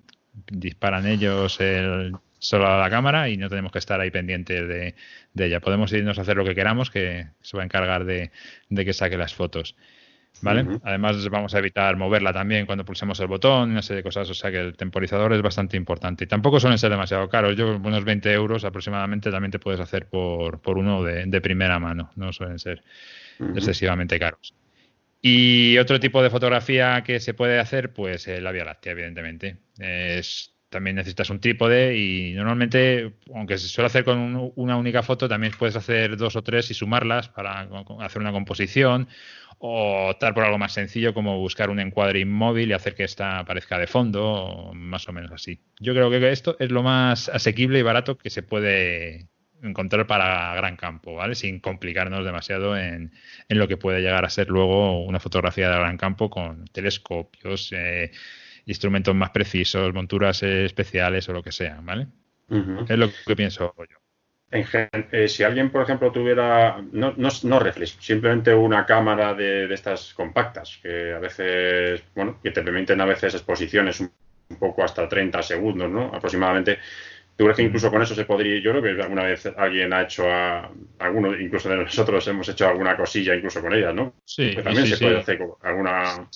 disparan 0.53 1.07
ellos 1.07 1.61
el, 1.61 2.13
solo 2.39 2.69
a 2.69 2.79
la 2.79 2.89
cámara 2.89 3.29
y 3.29 3.37
no 3.37 3.49
tenemos 3.49 3.73
que 3.73 3.81
estar 3.81 4.01
ahí 4.01 4.13
pendientes 4.13 4.69
de, 4.69 4.95
ella. 5.37 5.59
Podemos 5.59 5.93
irnos 5.93 6.19
a 6.19 6.23
hacer 6.23 6.37
lo 6.37 6.45
que 6.45 6.55
queramos, 6.55 6.89
que 6.89 7.27
se 7.41 7.57
va 7.57 7.65
a 7.65 7.67
encargar 7.67 8.05
de, 8.05 8.31
que 8.71 8.93
saque 8.93 9.19
las 9.19 9.35
fotos. 9.35 9.75
¿Vale? 10.43 10.79
Además, 10.83 11.29
vamos 11.29 11.55
a 11.55 11.59
evitar 11.59 11.97
moverla 11.97 12.33
también 12.33 12.67
cuando 12.67 12.85
pulsemos 12.85 13.19
el 13.21 13.27
botón, 13.27 13.71
una 13.71 13.83
serie 13.83 13.99
de 13.99 14.03
cosas. 14.03 14.29
O 14.31 14.35
sea 14.35 14.51
que 14.51 14.61
el 14.61 14.77
temporizador 14.77 15.33
es 15.33 15.43
bastante 15.43 15.77
importante. 15.77 16.25
Y 16.25 16.27
tampoco 16.27 16.61
suelen 16.61 16.79
ser 16.79 16.91
demasiado 16.91 17.29
caros. 17.29 17.57
Yo, 17.57 17.77
unos 17.77 18.05
20 18.05 18.33
euros 18.33 18.65
aproximadamente, 18.65 19.31
también 19.31 19.51
te 19.51 19.59
puedes 19.59 19.81
hacer 19.81 20.09
por, 20.09 20.61
por 20.61 20.79
uno 20.79 21.03
de, 21.03 21.41
primera 21.41 21.79
mano. 21.79 22.11
No 22.17 22.33
suelen 22.33 22.59
ser 22.59 22.83
excesivamente 23.55 24.19
caros. 24.19 24.55
Y 25.23 25.79
otro 25.79 25.99
tipo 25.99 26.23
de 26.23 26.31
fotografía 26.31 27.03
que 27.03 27.21
se 27.21 27.35
puede 27.35 27.59
hacer, 27.59 27.93
pues 27.93 28.27
la 28.27 28.53
Vía 28.53 28.65
Láctea, 28.65 28.93
evidentemente. 28.93 29.57
Es 29.79 30.57
también 30.69 30.97
necesitas 30.97 31.31
un 31.31 31.41
trípode 31.41 31.97
y 31.97 32.33
normalmente, 32.35 33.15
aunque 33.35 33.57
se 33.57 33.69
suele 33.69 33.87
hacer 33.87 34.05
con 34.05 34.53
una 34.57 34.77
única 34.77 35.03
foto, 35.03 35.29
también 35.29 35.53
puedes 35.57 35.77
hacer 35.77 36.17
dos 36.17 36.37
o 36.37 36.43
tres 36.43 36.71
y 36.71 36.75
sumarlas 36.75 37.29
para 37.29 37.69
hacer 38.01 38.21
una 38.21 38.33
composición 38.33 39.09
o 39.59 40.11
optar 40.11 40.35
por 40.35 40.45
algo 40.45 40.59
más 40.59 40.73
sencillo 40.73 41.15
como 41.15 41.39
buscar 41.39 41.71
un 41.71 41.81
encuadre 41.81 42.21
inmóvil 42.21 42.71
y 42.71 42.73
hacer 42.73 42.95
que 42.95 43.05
esta 43.05 43.39
aparezca 43.39 43.79
de 43.79 43.87
fondo, 43.87 44.73
más 44.75 45.09
o 45.09 45.13
menos 45.13 45.33
así. 45.33 45.61
Yo 45.81 45.95
creo 45.95 46.11
que 46.11 46.31
esto 46.31 46.57
es 46.59 46.71
lo 46.71 46.83
más 46.83 47.29
asequible 47.29 47.79
y 47.79 47.83
barato 47.83 48.19
que 48.19 48.31
se 48.31 48.43
puede 48.43 49.29
encontrar 49.63 50.07
para 50.07 50.55
gran 50.55 50.77
campo, 50.77 51.15
¿vale? 51.15 51.35
Sin 51.35 51.61
complicarnos 51.61 52.25
demasiado 52.25 52.77
en, 52.77 53.13
en 53.49 53.59
lo 53.59 53.67
que 53.69 53.77
puede 53.77 54.01
llegar 54.01 54.25
a 54.25 54.31
ser 54.31 54.49
luego 54.49 55.05
una 55.05 55.21
fotografía 55.21 55.71
de 55.71 55.79
gran 55.79 55.97
campo 55.97 56.29
con 56.29 56.67
telescopios, 56.67 57.73
eh, 57.73 58.11
instrumentos 58.67 59.15
más 59.15 59.31
precisos, 59.31 59.95
monturas 59.95 60.43
especiales 60.43 61.29
o 61.29 61.33
lo 61.33 61.43
que 61.43 61.53
sea, 61.53 61.81
¿vale? 61.83 62.09
Es 62.89 62.99
lo 62.99 63.11
que 63.27 63.35
pienso 63.35 63.75
yo. 63.91 64.06
Eh, 64.51 65.29
si 65.29 65.43
alguien, 65.43 65.71
por 65.71 65.83
ejemplo, 65.83 66.13
tuviera, 66.13 66.81
no, 66.93 67.15
no, 67.17 67.29
no 67.43 67.59
reflex, 67.59 67.97
simplemente 68.01 68.55
una 68.55 68.87
cámara 68.87 69.35
de, 69.35 69.73
estas 69.73 70.15
compactas, 70.15 70.79
que 70.83 71.13
a 71.13 71.19
veces, 71.19 72.03
bueno, 72.15 72.39
que 72.43 72.53
te 72.53 72.63
permiten 72.63 73.01
a 73.01 73.07
veces 73.07 73.35
exposiciones 73.35 74.01
un, 74.01 74.11
poco 74.61 74.85
hasta 74.85 75.09
30 75.09 75.43
segundos, 75.43 75.91
¿no? 75.91 76.13
Aproximadamente. 76.15 76.79
¿Tú 77.37 77.45
crees 77.45 77.57
que 77.57 77.65
incluso 77.65 77.91
con 77.91 78.01
eso 78.01 78.15
se 78.15 78.25
podría, 78.25 78.59
yo 78.61 78.71
creo 78.71 78.83
que 78.83 79.03
alguna 79.03 79.25
vez 79.25 79.45
alguien 79.57 79.93
ha 79.93 80.03
hecho, 80.03 80.31
a, 80.31 80.71
alguno, 81.01 81.39
incluso 81.39 81.69
de 81.69 81.77
nosotros 81.77 82.27
hemos 82.29 82.49
hecho 82.49 82.67
alguna 82.67 82.97
cosilla 82.97 83.35
incluso 83.35 83.61
con 83.61 83.75
ellas, 83.75 83.93
¿no? 83.93 84.15
Sí. 84.25 84.57
también 84.63 84.87
se 84.87 84.97
puede 84.97 85.19
hacer 85.19 85.41
alguna 85.63 86.29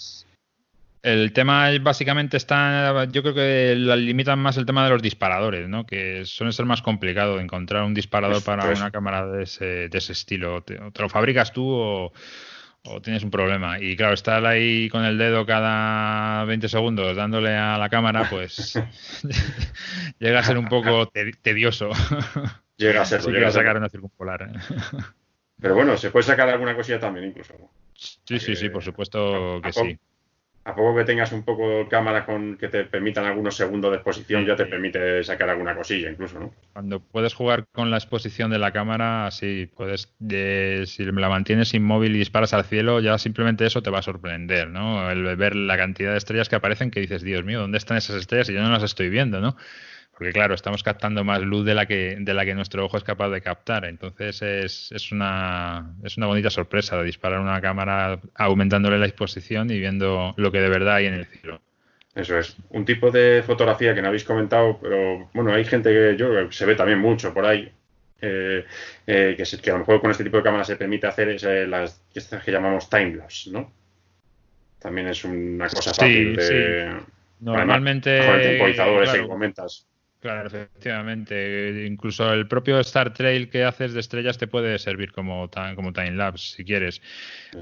el 1.02 1.32
tema 1.32 1.70
básicamente 1.80 2.36
está, 2.36 3.06
yo 3.06 3.22
creo 3.22 3.34
que 3.34 3.74
la 3.76 3.96
limitan 3.96 4.38
más 4.38 4.56
el 4.58 4.66
tema 4.66 4.84
de 4.84 4.90
los 4.90 5.02
disparadores, 5.02 5.68
¿no? 5.68 5.86
Que 5.86 6.24
suele 6.26 6.52
ser 6.52 6.66
más 6.66 6.82
complicado 6.82 7.40
encontrar 7.40 7.84
un 7.84 7.94
disparador 7.94 8.44
para 8.44 8.70
una 8.70 8.90
cámara 8.90 9.26
de 9.26 9.44
ese, 9.44 9.88
de 9.88 9.98
ese 9.98 10.12
estilo. 10.12 10.62
Te, 10.62 10.78
lo 10.78 11.08
fabricas 11.08 11.52
tú 11.52 11.70
o, 11.70 12.12
tienes 13.02 13.22
un 13.24 13.30
problema. 13.30 13.80
Y 13.80 13.96
claro, 13.96 14.12
estar 14.12 14.44
ahí 14.44 14.90
con 14.90 15.04
el 15.04 15.16
dedo 15.16 15.46
cada 15.46 16.44
20 16.44 16.68
segundos 16.68 17.16
dándole 17.16 17.56
a 17.56 17.78
la 17.78 17.88
cámara, 17.88 18.28
pues 18.28 18.78
llega 20.18 20.40
a 20.40 20.44
ser 20.44 20.58
un 20.58 20.68
poco 20.68 21.10
tedioso. 21.42 21.90
Llega 22.76 23.02
a 23.02 23.04
ser. 23.06 23.22
llega 23.32 23.48
a 23.48 23.52
sacar 23.52 23.78
una 23.78 23.88
circumpolar. 23.88 24.50
Pero 25.58 25.74
bueno, 25.74 25.96
se 25.96 26.10
puede 26.10 26.24
sacar 26.24 26.48
alguna 26.50 26.74
cosilla 26.74 27.00
también 27.00 27.26
incluso. 27.26 27.54
Sí, 27.94 28.38
sí, 28.38 28.54
sí, 28.54 28.68
por 28.68 28.82
supuesto 28.82 29.60
que 29.62 29.72
sí 29.72 29.98
a 30.62 30.74
poco 30.74 30.94
que 30.94 31.04
tengas 31.04 31.32
un 31.32 31.42
poco 31.42 31.88
cámara 31.88 32.26
con 32.26 32.56
que 32.56 32.68
te 32.68 32.84
permitan 32.84 33.24
algunos 33.24 33.56
segundos 33.56 33.90
de 33.90 33.96
exposición, 33.96 34.44
ya 34.44 34.56
te 34.56 34.66
permite 34.66 35.24
sacar 35.24 35.48
alguna 35.48 35.74
cosilla 35.74 36.10
incluso, 36.10 36.38
¿no? 36.38 36.54
Cuando 36.72 37.00
puedes 37.00 37.34
jugar 37.34 37.66
con 37.72 37.90
la 37.90 37.96
exposición 37.96 38.50
de 38.50 38.58
la 38.58 38.70
cámara, 38.70 39.30
sí, 39.30 39.70
puedes, 39.74 40.12
si 40.86 41.04
la 41.04 41.28
mantienes 41.28 41.72
inmóvil 41.72 42.14
y 42.14 42.18
disparas 42.18 42.52
al 42.52 42.64
cielo, 42.64 43.00
ya 43.00 43.16
simplemente 43.18 43.64
eso 43.64 43.82
te 43.82 43.90
va 43.90 44.00
a 44.00 44.02
sorprender, 44.02 44.68
¿no? 44.68 45.10
El 45.10 45.34
ver 45.36 45.56
la 45.56 45.78
cantidad 45.78 46.12
de 46.12 46.18
estrellas 46.18 46.48
que 46.48 46.56
aparecen 46.56 46.90
que 46.90 47.00
dices, 47.00 47.22
Dios 47.22 47.42
mío, 47.42 47.60
¿dónde 47.60 47.78
están 47.78 47.96
esas 47.96 48.16
estrellas? 48.16 48.50
Y 48.50 48.54
yo 48.54 48.62
no 48.62 48.70
las 48.70 48.82
estoy 48.82 49.08
viendo, 49.08 49.40
¿no? 49.40 49.56
Porque 50.20 50.34
claro, 50.34 50.54
estamos 50.54 50.82
captando 50.82 51.24
más 51.24 51.40
luz 51.40 51.64
de 51.64 51.74
la 51.74 51.86
que, 51.86 52.18
de 52.20 52.34
la 52.34 52.44
que 52.44 52.54
nuestro 52.54 52.84
ojo 52.84 52.98
es 52.98 53.04
capaz 53.04 53.30
de 53.30 53.40
captar. 53.40 53.86
Entonces 53.86 54.42
es, 54.42 54.92
es, 54.92 55.12
una, 55.12 55.94
es 56.04 56.18
una 56.18 56.26
bonita 56.26 56.50
sorpresa 56.50 56.98
de 56.98 57.04
disparar 57.04 57.40
una 57.40 57.58
cámara 57.62 58.20
aumentándole 58.34 58.98
la 58.98 59.06
exposición 59.06 59.70
y 59.70 59.78
viendo 59.78 60.34
lo 60.36 60.52
que 60.52 60.60
de 60.60 60.68
verdad 60.68 60.96
hay 60.96 61.06
en 61.06 61.14
el 61.14 61.24
cielo. 61.24 61.62
Eso 62.14 62.38
es. 62.38 62.54
Un 62.68 62.84
tipo 62.84 63.10
de 63.10 63.42
fotografía 63.46 63.94
que 63.94 64.02
no 64.02 64.08
habéis 64.08 64.24
comentado, 64.24 64.78
pero 64.82 65.30
bueno, 65.32 65.54
hay 65.54 65.64
gente 65.64 65.90
que 65.90 66.16
yo 66.18 66.52
se 66.52 66.66
ve 66.66 66.74
también 66.74 66.98
mucho 66.98 67.32
por 67.32 67.46
ahí, 67.46 67.72
eh, 68.20 68.66
eh, 69.06 69.34
que, 69.38 69.56
que, 69.56 69.70
a 69.70 69.72
lo 69.72 69.78
mejor 69.78 70.02
con 70.02 70.10
este 70.10 70.24
tipo 70.24 70.36
de 70.36 70.42
cámara 70.42 70.64
se 70.64 70.76
permite 70.76 71.06
hacer 71.06 71.30
es, 71.30 71.44
eh, 71.44 71.66
las 71.66 71.98
que 72.44 72.52
llamamos 72.52 72.90
timelapse, 72.90 73.50
¿no? 73.52 73.72
También 74.80 75.08
es 75.08 75.24
una 75.24 75.66
cosa 75.70 75.94
fácil 75.94 76.36
de... 76.36 76.94
Normalmente. 77.40 78.18
con 78.18 78.34
el 78.34 78.42
temporizador 78.42 79.04
ese 79.04 79.20
que 79.22 79.26
comentas. 79.26 79.86
Claro, 80.20 80.48
efectivamente. 80.48 81.86
Incluso 81.86 82.30
el 82.32 82.46
propio 82.46 82.78
Star 82.80 83.12
Trail 83.14 83.48
que 83.48 83.64
haces 83.64 83.94
de 83.94 84.00
estrellas 84.00 84.36
te 84.36 84.46
puede 84.46 84.78
servir 84.78 85.12
como, 85.12 85.50
como 85.74 85.92
time 85.92 86.12
lapse 86.12 86.56
si 86.56 86.64
quieres. 86.64 87.00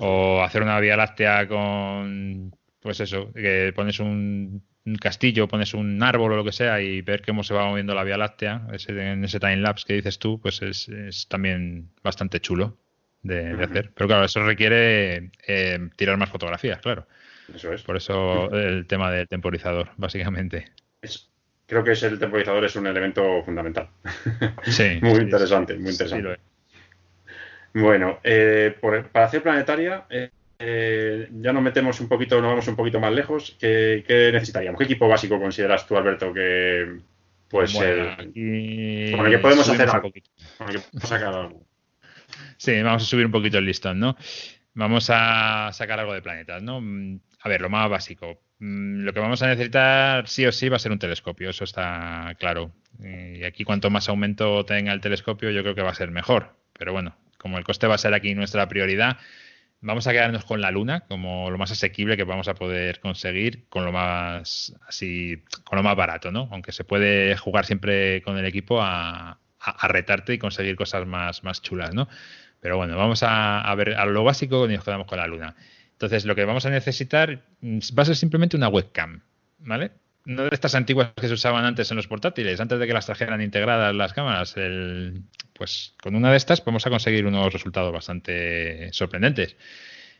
O 0.00 0.42
hacer 0.42 0.62
una 0.62 0.80
vía 0.80 0.96
láctea 0.96 1.46
con, 1.46 2.52
pues 2.80 2.98
eso, 2.98 3.32
que 3.32 3.72
pones 3.74 4.00
un, 4.00 4.64
castillo, 5.00 5.46
pones 5.46 5.72
un 5.74 6.02
árbol 6.02 6.32
o 6.32 6.36
lo 6.36 6.44
que 6.44 6.52
sea 6.52 6.80
y 6.80 7.02
ver 7.02 7.22
cómo 7.24 7.44
se 7.44 7.54
va 7.54 7.66
moviendo 7.66 7.94
la 7.94 8.04
vía 8.04 8.16
láctea 8.16 8.66
en 8.88 9.22
ese 9.22 9.38
time 9.38 9.58
lapse 9.58 9.84
que 9.86 9.94
dices 9.94 10.18
tú, 10.18 10.40
pues 10.40 10.60
es, 10.62 11.28
también 11.28 11.90
bastante 12.02 12.40
chulo 12.40 12.76
de, 13.22 13.50
hacer. 13.62 13.92
Pero 13.94 14.08
claro, 14.08 14.24
eso 14.24 14.42
requiere 14.44 15.30
eh, 15.46 15.90
tirar 15.94 16.16
más 16.16 16.30
fotografías, 16.30 16.80
claro. 16.80 17.06
Eso 17.54 17.72
es. 17.72 17.82
Por 17.82 17.96
eso 17.96 18.50
el 18.50 18.86
tema 18.86 19.12
del 19.12 19.28
temporizador, 19.28 19.90
básicamente 19.96 20.72
creo 21.68 21.84
que 21.84 21.92
el 21.92 22.18
temporizador 22.18 22.64
es 22.64 22.74
un 22.74 22.86
elemento 22.86 23.42
fundamental. 23.44 23.88
Sí. 24.64 24.98
muy 25.02 25.20
interesante, 25.20 25.74
muy 25.74 25.92
interesante. 25.92 26.40
bueno, 27.74 28.18
eh, 28.24 28.76
para 29.12 29.26
hacer 29.26 29.42
planetaria, 29.42 30.06
eh, 30.08 30.30
eh, 30.58 31.28
ya 31.30 31.52
nos 31.52 31.62
metemos 31.62 32.00
un 32.00 32.08
poquito, 32.08 32.40
nos 32.40 32.50
vamos 32.50 32.68
un 32.68 32.76
poquito 32.76 32.98
más 32.98 33.12
lejos. 33.12 33.56
¿Qué, 33.60 34.30
necesitaríamos? 34.32 34.78
¿Qué 34.78 34.84
equipo 34.84 35.06
básico 35.06 35.38
consideras 35.38 35.86
tú, 35.86 35.96
Alberto, 35.96 36.32
que 36.32 37.00
puede 37.48 37.68
ser? 37.68 38.16
Con 38.16 39.26
el 39.26 39.30
que 39.30 39.38
podemos 39.38 39.68
hacer 39.68 39.88
algo. 39.90 40.10
Con 40.56 40.68
el 40.68 40.74
que 40.74 40.80
podemos 40.80 41.08
sacar 41.08 41.34
algo. 41.34 41.62
Sí, 42.58 42.82
vamos 42.82 43.04
a 43.04 43.06
subir 43.06 43.24
un 43.24 43.32
poquito 43.32 43.58
el 43.58 43.64
listón, 43.64 44.00
¿no? 44.00 44.16
Vamos 44.74 45.08
a 45.10 45.70
sacar 45.72 46.00
algo 46.00 46.12
de 46.12 46.22
planetas, 46.22 46.60
¿no? 46.60 46.82
A 47.40 47.48
ver, 47.48 47.60
lo 47.60 47.70
más 47.70 47.88
básico. 47.88 48.40
Mm, 48.60 49.02
lo 49.04 49.12
que 49.12 49.20
vamos 49.20 49.42
a 49.42 49.48
necesitar 49.48 50.28
sí 50.28 50.46
o 50.46 50.52
sí 50.52 50.68
va 50.68 50.76
a 50.76 50.78
ser 50.80 50.92
un 50.92 50.98
telescopio, 50.98 51.50
eso 51.50 51.64
está 51.64 52.34
claro. 52.38 52.72
Y 53.00 53.44
aquí 53.44 53.64
cuanto 53.64 53.90
más 53.90 54.08
aumento 54.08 54.64
tenga 54.64 54.92
el 54.92 55.00
telescopio, 55.00 55.50
yo 55.50 55.62
creo 55.62 55.74
que 55.74 55.82
va 55.82 55.90
a 55.90 55.94
ser 55.94 56.10
mejor. 56.10 56.56
Pero 56.72 56.92
bueno, 56.92 57.16
como 57.38 57.58
el 57.58 57.64
coste 57.64 57.86
va 57.86 57.94
a 57.94 57.98
ser 57.98 58.14
aquí 58.14 58.34
nuestra 58.34 58.68
prioridad, 58.68 59.18
vamos 59.80 60.06
a 60.06 60.12
quedarnos 60.12 60.44
con 60.44 60.60
la 60.60 60.70
Luna 60.70 61.00
como 61.08 61.50
lo 61.50 61.58
más 61.58 61.70
asequible 61.70 62.16
que 62.16 62.24
vamos 62.24 62.48
a 62.48 62.54
poder 62.54 63.00
conseguir 63.00 63.68
con 63.68 63.84
lo 63.84 63.92
más 63.92 64.74
así, 64.86 65.42
con 65.64 65.76
lo 65.76 65.82
más 65.82 65.96
barato, 65.96 66.32
¿no? 66.32 66.48
Aunque 66.52 66.72
se 66.72 66.84
puede 66.84 67.36
jugar 67.36 67.66
siempre 67.66 68.22
con 68.22 68.38
el 68.38 68.44
equipo 68.46 68.82
a, 68.82 69.38
a 69.60 69.88
retarte 69.88 70.34
y 70.34 70.38
conseguir 70.38 70.76
cosas 70.76 71.06
más, 71.06 71.44
más 71.44 71.62
chulas, 71.62 71.94
¿no? 71.94 72.08
Pero 72.60 72.76
bueno, 72.76 72.96
vamos 72.96 73.22
a, 73.22 73.72
ver 73.76 73.94
a 73.94 74.04
lo 74.06 74.24
básico 74.24 74.68
y 74.68 74.74
nos 74.74 74.84
quedamos 74.84 75.06
con 75.06 75.18
la 75.18 75.26
luna. 75.26 75.54
Entonces, 75.98 76.24
lo 76.24 76.36
que 76.36 76.44
vamos 76.44 76.64
a 76.64 76.70
necesitar 76.70 77.42
mm, 77.60 77.78
va 77.98 78.04
a 78.04 78.06
ser 78.06 78.14
simplemente 78.14 78.56
una 78.56 78.68
webcam, 78.68 79.20
¿vale? 79.58 79.90
No 80.24 80.44
de 80.44 80.50
estas 80.52 80.76
antiguas 80.76 81.10
que 81.20 81.26
se 81.26 81.34
usaban 81.34 81.64
antes 81.64 81.90
en 81.90 81.96
los 81.96 82.06
portátiles, 82.06 82.60
antes 82.60 82.78
de 82.78 82.86
que 82.86 82.92
las 82.92 83.06
trajeran 83.06 83.42
integradas 83.42 83.92
las 83.92 84.12
cámaras. 84.12 84.54
pues 85.54 85.94
con 86.00 86.14
una 86.14 86.30
de 86.30 86.36
estas 86.36 86.64
vamos 86.64 86.86
a 86.86 86.90
conseguir 86.90 87.26
unos 87.26 87.52
resultados 87.52 87.92
bastante 87.92 88.92
sorprendentes. 88.92 89.56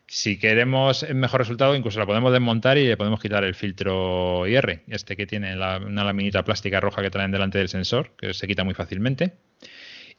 Si 0.09 0.39
queremos 0.39 1.05
un 1.05 1.21
mejor 1.21 1.41
resultado, 1.41 1.77
incluso 1.77 2.01
la 2.01 2.07
podemos 2.07 2.33
desmontar 2.33 2.77
y 2.77 2.89
le 2.89 2.97
podemos 2.97 3.21
quitar 3.21 3.45
el 3.45 3.55
filtro 3.55 4.49
IR, 4.49 4.83
este 4.89 5.15
que 5.15 5.27
tiene 5.27 5.55
una 5.55 6.05
laminita 6.05 6.43
plástica 6.43 6.81
roja 6.81 7.03
que 7.03 7.11
traen 7.11 7.31
delante 7.31 7.59
del 7.59 7.69
sensor, 7.69 8.17
que 8.19 8.35
se 8.35 8.49
quita 8.49 8.65
muy 8.65 8.75
fácilmente. 8.75 9.35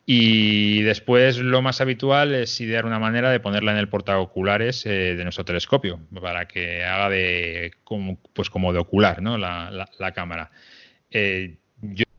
Y 0.05 0.81
después 0.81 1.37
lo 1.37 1.61
más 1.61 1.81
habitual 1.81 2.33
es 2.33 2.59
idear 2.61 2.85
una 2.85 2.97
manera 2.97 3.29
de 3.29 3.39
ponerla 3.39 3.73
en 3.73 3.77
el 3.77 3.89
portaoculares 3.89 4.85
eh, 4.85 5.15
de 5.15 5.23
nuestro 5.23 5.45
telescopio, 5.45 5.99
para 6.19 6.47
que 6.47 6.83
haga 6.83 7.09
de 7.09 7.73
como, 7.83 8.17
pues 8.33 8.49
como 8.49 8.73
de 8.73 8.79
ocular 8.79 9.21
¿no? 9.21 9.37
la, 9.37 10.11
cámara. 10.15 10.49
Eh, 11.11 11.57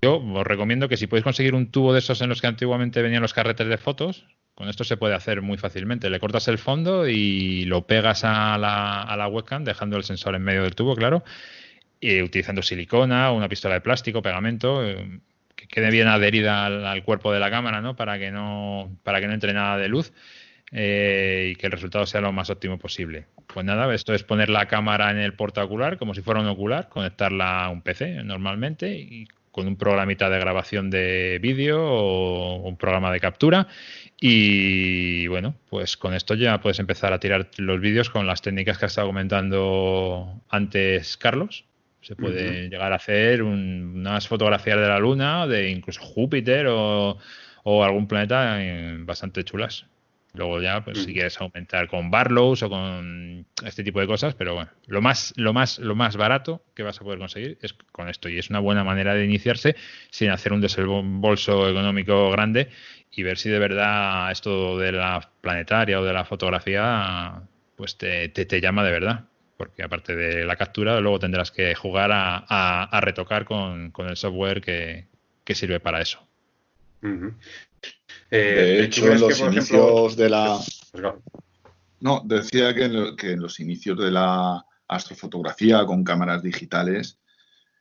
yo, 0.02 0.18
os 0.18 0.46
recomiendo 0.46 0.88
que 0.88 0.96
si 0.96 1.08
podéis 1.08 1.24
conseguir 1.24 1.54
un 1.54 1.70
tubo 1.70 1.92
de 1.92 1.98
esos 1.98 2.20
en 2.22 2.28
los 2.28 2.40
que 2.40 2.46
antiguamente 2.46 3.02
venían 3.02 3.22
los 3.22 3.34
carretes 3.34 3.66
de 3.66 3.76
fotos, 3.76 4.24
con 4.54 4.68
esto 4.68 4.84
se 4.84 4.96
puede 4.96 5.14
hacer 5.14 5.42
muy 5.42 5.58
fácilmente. 5.58 6.10
Le 6.10 6.20
cortas 6.20 6.46
el 6.48 6.58
fondo 6.58 7.08
y 7.08 7.64
lo 7.64 7.86
pegas 7.86 8.24
a 8.24 8.58
la, 8.58 9.14
la 9.16 9.26
webcam, 9.26 9.64
dejando 9.64 9.96
el 9.96 10.04
sensor 10.04 10.34
en 10.34 10.42
medio 10.42 10.62
del 10.62 10.74
tubo, 10.74 10.94
claro, 10.94 11.24
y 12.00 12.22
utilizando 12.22 12.62
silicona, 12.62 13.32
una 13.32 13.48
pistola 13.48 13.74
de 13.74 13.80
plástico, 13.80 14.22
pegamento. 14.22 14.86
Eh, 14.86 15.20
quede 15.70 15.90
bien 15.90 16.08
adherida 16.08 16.66
al, 16.66 17.02
cuerpo 17.04 17.32
de 17.32 17.40
la 17.40 17.50
cámara, 17.50 17.80
¿no? 17.80 17.96
Para 17.96 18.18
que 18.18 18.30
no, 18.30 18.98
para 19.02 19.20
que 19.20 19.28
no 19.28 19.34
entre 19.34 19.52
nada 19.52 19.78
de 19.78 19.88
luz 19.88 20.12
eh, 20.72 21.50
y 21.52 21.56
que 21.56 21.66
el 21.66 21.72
resultado 21.72 22.06
sea 22.06 22.20
lo 22.20 22.32
más 22.32 22.50
óptimo 22.50 22.78
posible. 22.78 23.26
Pues 23.46 23.64
nada, 23.64 23.92
esto 23.94 24.14
es 24.14 24.22
poner 24.24 24.50
la 24.50 24.66
cámara 24.66 25.10
en 25.10 25.18
el 25.18 25.34
portaocular 25.34 25.98
como 25.98 26.14
si 26.14 26.22
fuera 26.22 26.40
un 26.40 26.48
ocular, 26.48 26.88
conectarla 26.88 27.64
a 27.64 27.70
un 27.70 27.82
PC 27.82 28.24
normalmente 28.24 28.94
y 28.94 29.26
con 29.50 29.66
un 29.66 29.76
programita 29.76 30.30
de 30.30 30.38
grabación 30.38 30.90
de 30.90 31.38
vídeo 31.42 31.82
o 31.82 32.68
un 32.68 32.76
programa 32.76 33.12
de 33.12 33.18
captura 33.18 33.66
y 34.20 35.26
bueno, 35.26 35.56
pues 35.68 35.96
con 35.96 36.14
esto 36.14 36.34
ya 36.34 36.60
puedes 36.60 36.78
empezar 36.78 37.12
a 37.12 37.18
tirar 37.18 37.50
los 37.56 37.80
vídeos 37.80 38.10
con 38.10 38.26
las 38.26 38.42
técnicas 38.42 38.78
que 38.78 38.84
ha 38.84 38.88
estado 38.88 39.08
comentando 39.08 40.40
antes 40.48 41.16
Carlos 41.16 41.64
se 42.10 42.16
puede 42.16 42.68
llegar 42.68 42.92
a 42.92 42.96
hacer 42.96 43.40
unas 43.40 44.26
fotografías 44.26 44.80
de 44.80 44.88
la 44.88 44.98
Luna, 44.98 45.46
de 45.46 45.70
incluso 45.70 46.00
Júpiter 46.00 46.66
o, 46.68 47.16
algún 47.64 48.08
planeta 48.08 48.60
eh, 48.60 48.96
bastante 48.98 49.44
chulas. 49.44 49.86
Luego 50.34 50.60
ya, 50.60 50.82
pues 50.84 51.04
si 51.04 51.12
quieres 51.12 51.40
aumentar 51.40 51.86
con 51.86 52.10
Barlows 52.10 52.64
o 52.64 52.68
con 52.68 53.46
este 53.64 53.84
tipo 53.84 54.00
de 54.00 54.08
cosas, 54.08 54.34
pero 54.34 54.54
bueno, 54.54 54.70
lo 54.88 55.00
más, 55.00 55.32
lo 55.36 55.52
más, 55.52 55.78
lo 55.78 55.94
más 55.94 56.16
barato 56.16 56.64
que 56.74 56.82
vas 56.82 57.00
a 57.00 57.04
poder 57.04 57.20
conseguir 57.20 57.58
es 57.62 57.74
con 57.92 58.08
esto. 58.08 58.28
Y 58.28 58.38
es 58.38 58.50
una 58.50 58.58
buena 58.58 58.82
manera 58.82 59.14
de 59.14 59.24
iniciarse 59.24 59.76
sin 60.10 60.30
hacer 60.30 60.52
un 60.52 60.60
desembolso 60.60 61.68
económico 61.68 62.28
grande 62.32 62.70
y 63.12 63.22
ver 63.22 63.38
si 63.38 63.50
de 63.50 63.60
verdad 63.60 64.32
esto 64.32 64.78
de 64.78 64.90
la 64.90 65.30
planetaria 65.40 66.00
o 66.00 66.04
de 66.04 66.12
la 66.12 66.24
fotografía 66.24 67.42
pues 67.76 67.96
te, 67.96 68.28
te 68.28 68.60
llama 68.60 68.84
de 68.84 68.90
verdad 68.90 69.29
porque 69.60 69.82
aparte 69.82 70.16
de 70.16 70.46
la 70.46 70.56
captura, 70.56 70.98
luego 71.02 71.18
tendrás 71.18 71.50
que 71.50 71.74
jugar 71.74 72.08
a, 72.14 73.00
retocar 73.02 73.44
con, 73.44 73.92
el 74.08 74.16
software 74.16 74.62
que, 74.62 75.06
sirve 75.54 75.80
para 75.80 76.00
eso. 76.00 76.18
Eh, 77.02 77.18
de 78.30 78.84
hecho, 78.84 79.12
en 79.12 79.20
los 79.20 79.38
inicios 79.38 80.16
de 80.16 80.30
la... 80.30 80.56
Pues 80.92 81.04
no, 82.00 82.22
decía 82.24 82.74
que 82.74 82.84
en, 82.84 83.42
los 83.42 83.60
inicios 83.60 83.98
de 83.98 84.10
la 84.10 84.64
astrofotografía 84.88 85.84
con 85.84 86.04
cámaras 86.04 86.42
digitales, 86.42 87.18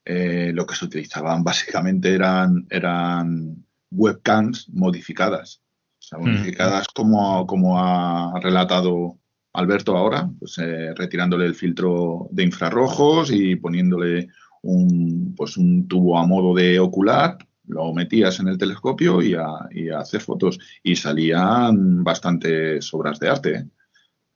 eh, 0.04 0.52
lo 0.54 0.66
que 0.66 0.76
se 0.76 0.84
utilizaban 0.84 1.46
básicamente 1.46 2.14
eran, 2.14 2.68
eran 2.70 3.66
webcams 3.90 4.68
modificadas. 4.68 5.62
O 5.98 6.02
sea, 6.02 6.20
modificadas 6.20 6.90
como, 6.90 7.48
como 7.48 7.82
ha 7.82 8.38
relatado 8.42 9.18
Alberto 9.54 9.98
ahora, 9.98 10.30
pues, 10.40 10.58
eh, 10.60 10.94
retirándole 10.96 11.46
el 11.46 11.56
filtro 11.56 12.28
de 12.32 12.44
infrarrojos 12.44 13.32
y 13.32 13.56
poniéndole 13.56 14.30
un, 14.62 15.34
pues, 15.36 15.58
un 15.58 15.88
tubo 15.88 16.18
a 16.18 16.28
modo 16.28 16.54
de 16.54 16.80
ocular, 16.80 17.38
lo 17.68 17.94
metías 17.94 18.40
en 18.40 18.48
el 18.48 18.58
telescopio 18.58 19.22
y 19.22 19.36
a, 19.36 20.00
hacer 20.00 20.22
fotos. 20.22 20.60
Y 20.84 20.96
salían 20.96 22.04
bastantes 22.04 22.94
obras 22.94 23.20
de 23.20 23.30
arte, 23.30 23.56
¿eh? 23.56 23.66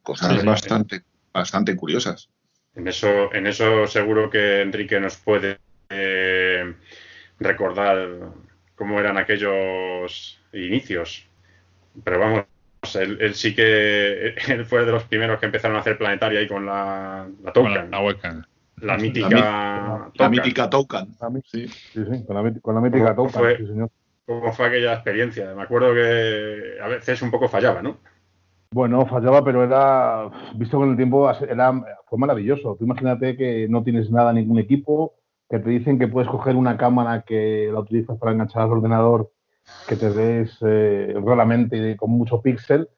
cosas 0.02 0.44
bastante, 0.44 1.02
bastante 1.34 1.76
curiosas. 1.76 2.30
En 2.76 2.88
eso, 2.88 3.34
en 3.34 3.48
eso 3.48 3.88
seguro 3.88 4.30
que 4.30 4.61
Enrique 4.61 4.99
nos 4.99 5.18
puede 5.18 5.60
eh, 5.90 6.73
recordar 7.40 8.34
cómo 8.76 8.99
eran 8.99 9.18
aquellos 9.18 10.40
inicios. 10.53 11.26
Pero 12.03 12.19
vamos, 12.19 12.45
él, 12.95 13.34
sí 13.35 13.55
que 13.55 14.35
él 14.47 14.65
fue 14.65 14.85
de 14.85 14.91
los 14.91 15.03
primeros 15.05 15.39
que 15.39 15.45
empezaron 15.47 15.77
a 15.77 15.80
hacer 15.80 15.97
planetaria 15.97 16.39
ahí 16.39 16.47
con 16.47 16.65
la, 16.65 17.27
la 17.43 17.53
Token. 17.53 17.91
La, 17.91 18.01
la, 18.81 18.97
mítica 18.97 19.30
la, 19.30 20.11
la 20.14 20.30
mítica 20.30 20.69
Token. 20.69 21.07
Sí, 21.45 21.68
sí, 21.68 22.05
sí, 22.05 22.26
con 22.26 22.35
la, 22.35 22.53
con 22.61 22.76
la 22.76 22.81
mítica 22.81 23.15
Token, 23.15 23.31
fue, 23.31 23.57
sí, 23.57 23.68
señor. 23.68 23.89
¿Cómo 24.26 24.53
fue 24.53 24.68
aquella 24.68 24.93
experiencia? 24.93 25.53
Me 25.53 25.64
acuerdo 25.64 25.93
que 25.93 26.77
a 26.81 26.88
veces 26.88 27.22
un 27.22 27.31
poco 27.31 27.49
fallaba, 27.49 27.81
¿no? 27.81 27.97
Bueno, 28.72 29.05
fallaba, 29.05 29.43
pero 29.43 29.64
era, 29.64 30.30
visto 30.55 30.77
con 30.77 30.89
el 30.89 30.95
tiempo, 30.95 31.30
era, 31.30 31.73
fue 32.07 32.18
maravilloso. 32.18 32.76
Tú 32.77 32.85
imagínate 32.85 33.38
que 33.38 33.68
no 33.69 33.84
tienes 33.84 34.10
nada, 34.10 34.34
ningún 34.34 34.60
equipo, 34.60 35.14
que 35.49 35.60
te 35.60 35.69
dicen 35.69 35.99
que 35.99 36.07
puedes 36.07 36.30
coger 36.30 36.55
una 36.55 36.77
cámara 36.77 37.22
que 37.22 37.69
la 37.72 37.81
utilizas 37.81 38.18
para 38.18 38.31
enganchar 38.31 38.64
al 38.64 38.72
ordenador 38.72 39.31
que 39.88 39.95
te 39.95 40.10
ves 40.10 40.57
eh, 40.61 41.14
realmente 41.23 41.95
con 41.98 42.11
mucho 42.11 42.41
píxel 42.41 42.90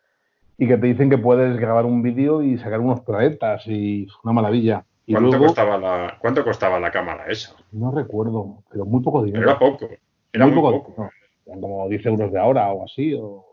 y 0.58 0.68
que 0.68 0.78
te 0.78 0.88
dicen 0.88 1.10
que 1.10 1.18
puedes 1.18 1.58
grabar 1.58 1.86
un 1.86 2.02
vídeo 2.02 2.42
y 2.42 2.58
sacar 2.58 2.80
unos 2.80 3.02
planetas 3.02 3.68
y 3.68 4.08
una 4.24 4.34
maravilla. 4.34 4.86
¿Cuánto, 5.08 5.38
costaba 5.38 5.78
la, 5.78 6.18
¿Cuánto 6.20 6.44
costaba 6.44 6.80
la 6.80 6.92
cámara 6.92 7.26
esa? 7.28 7.56
No 7.72 7.92
recuerdo, 7.92 8.64
pero 8.72 8.86
muy 8.86 9.04
poco 9.04 9.24
dinero. 9.24 9.44
Era 9.44 9.60
poco, 9.60 9.88
era 10.34 10.48
muy, 10.48 10.56
poco. 10.56 11.10
como 11.46 11.88
10 11.88 12.06
euros 12.08 12.32
de 12.32 12.40
ahora 12.40 12.72
o 12.72 12.86
así. 12.86 13.14
O, 13.14 13.46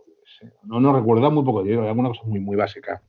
no, 0.63 0.81
no 0.81 0.95
recuerdo, 0.95 1.31
muy 1.31 1.45
poco 1.45 1.63
dinero, 1.63 1.83
era 1.83 1.93
una 1.93 2.09
cosa 2.09 2.23
muy, 2.25 2.41
muy 2.41 2.57
básica. 2.57 3.03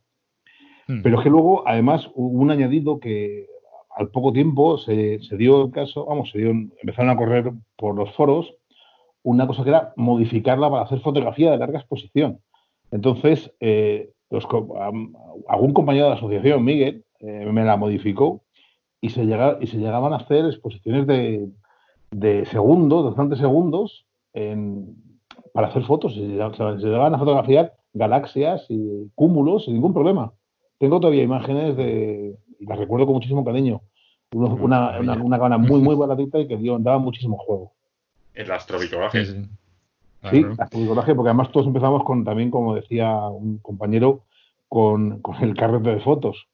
Hmm. 0.88 1.02
Pero 1.02 1.18
es 1.18 1.24
que 1.24 1.30
luego, 1.30 1.66
además, 1.68 2.10
hubo 2.16 2.40
un 2.40 2.52
añadido 2.52 3.00
que 3.00 3.48
al 3.96 4.10
poco 4.10 4.34
tiempo 4.34 4.78
se, 4.78 5.20
se 5.20 5.38
dio 5.38 5.66
el 5.66 5.72
caso, 5.72 6.06
vamos, 6.06 6.32
se 6.32 6.40
dio, 6.40 6.50
empezaron 6.50 7.12
a 7.12 7.16
correr 7.16 7.52
por 7.78 7.96
los 7.96 8.14
foros 8.16 8.54
una 9.24 9.48
cosa 9.48 9.64
que 9.64 9.70
era 9.70 9.94
modificarla 9.96 10.70
para 10.70 10.84
hacer 10.84 11.00
fotografía 11.00 11.52
de 11.52 11.58
larga 11.58 11.80
exposición. 11.80 12.40
Entonces, 12.92 13.52
eh, 13.60 14.12
algún 15.48 15.74
compañero 15.74 16.06
de 16.06 16.12
la 16.12 16.18
asociación, 16.18 16.64
Miguel, 16.64 17.06
eh, 17.20 17.46
me 17.52 17.64
la 17.64 17.78
modificó 17.78 18.44
y 19.02 19.10
se, 19.10 19.26
llega, 19.26 19.58
y 19.62 19.68
se 19.68 19.78
llegaban 19.78 20.14
a 20.14 20.18
hacer 20.18 20.46
exposiciones 20.46 21.08
de, 21.08 21.50
de 22.12 22.46
segundos, 22.46 23.04
de 23.04 23.10
bastantes 23.10 23.40
segundos, 23.40 24.06
para 25.54 25.68
hacer 25.68 25.84
fotos. 25.84 26.16
Se, 26.16 26.22
llegaban 26.22 27.16
a 27.16 27.20
fotografiar 27.20 27.74
galaxias 27.94 28.66
y 28.70 29.10
cúmulos 29.16 29.66
sin 29.66 29.76
ningún 29.76 29.94
problema. 29.94 30.34
Tengo 30.80 31.00
todavía 31.00 31.24
imágenes 31.24 31.78
de, 31.78 32.36
y 32.60 32.66
las 32.66 32.78
recuerdo 32.78 33.06
con 33.06 33.16
muchísimo 33.16 33.46
cariño. 33.46 33.82
Una, 34.34 35.00
una, 35.00 35.24
una, 35.24 35.38
cámara 35.38 35.58
muy, 35.58 35.80
muy 35.80 35.96
baratita 35.98 36.40
y 36.40 36.48
que 36.48 36.58
dio, 36.58 36.80
daba 36.80 36.98
muchísimo 36.98 37.38
juego. 37.38 37.74
El 38.34 38.52
astrobicolaje. 38.52 39.26
Sí, 39.26 39.48
sí. 40.32 40.46
astrobicolaje, 40.58 41.16
porque 41.16 41.30
además 41.30 41.52
todos 41.52 41.68
empezamos 41.68 42.04
con 42.04 42.24
también, 42.24 42.50
como 42.52 42.76
decía 42.76 43.16
un 43.28 43.60
compañero, 43.60 44.24
con, 44.68 45.22
el 45.42 45.56
carrete 45.56 45.90
de 45.90 46.00
fotos. 46.00 46.48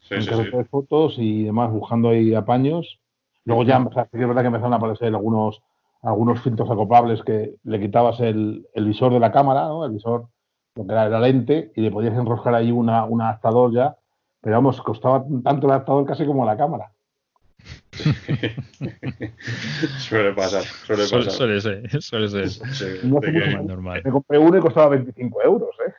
Sí, 0.00 0.14
el 0.14 0.28
carrete 0.28 0.58
de 0.58 0.64
fotos 0.64 1.14
y 1.18 1.44
demás, 1.44 1.70
buscando 1.70 2.10
ahí 2.10 2.34
apaños. 2.34 2.98
Luego 3.44 3.64
ya 3.64 3.78
es 3.78 3.84
verdad 4.20 4.42
que 4.42 4.46
empezaron 4.46 4.74
a 4.74 4.76
aparecer 4.76 5.08
algunos, 5.08 5.62
algunos 6.02 6.40
filtros 6.42 6.70
acoplables 6.70 7.22
que 7.22 7.54
le 7.64 7.80
quitabas 7.80 8.20
el, 8.20 8.66
visor 8.76 9.12
de 9.12 9.20
la 9.20 9.32
cámara, 9.32 9.66
¿no? 9.68 9.84
El 9.84 9.92
visor 9.92 10.26
lo 10.74 10.86
que 10.86 10.92
era 10.92 11.08
la 11.08 11.20
lente, 11.20 11.72
y 11.74 11.80
le 11.80 11.90
podías 11.90 12.14
enroscar 12.14 12.54
ahí 12.54 12.70
una, 12.70 13.04
un 13.04 13.20
adaptador 13.22 13.72
ya, 13.72 13.96
pero 14.40 14.56
vamos, 14.56 14.80
costaba 14.82 15.24
tanto 15.42 15.66
el 15.66 15.72
adaptador 15.72 16.06
casi 16.06 16.24
como 16.24 16.44
la 16.44 16.56
cámara. 16.56 16.92
suele 19.98 20.32
pasar, 20.32 20.64
suele 20.64 21.02
pasar. 21.02 21.30
Suele, 21.30 21.60
ser, 21.60 22.02
suele 22.02 22.28
ser. 22.28 23.04
normal. 23.04 24.02
Me 24.04 24.10
compré 24.10 24.38
uno 24.38 24.58
y 24.58 24.60
costaba 24.60 24.90
25 24.90 25.42
euros, 25.42 25.70
¿eh? 25.86 25.92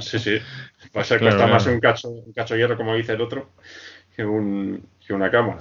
Sí, 0.00 0.18
sí. 0.18 0.38
Va 0.96 1.00
a 1.02 1.04
ser 1.04 1.20
cuesta 1.20 1.46
más 1.46 1.66
un 1.66 1.80
cacho, 1.80 2.08
un 2.08 2.32
cacho 2.32 2.54
de 2.54 2.60
hierro, 2.60 2.76
como 2.76 2.94
dice 2.94 3.12
el 3.12 3.20
otro, 3.20 3.50
que, 4.14 4.24
un, 4.24 4.86
que 5.04 5.12
una 5.12 5.30
cámara. 5.30 5.58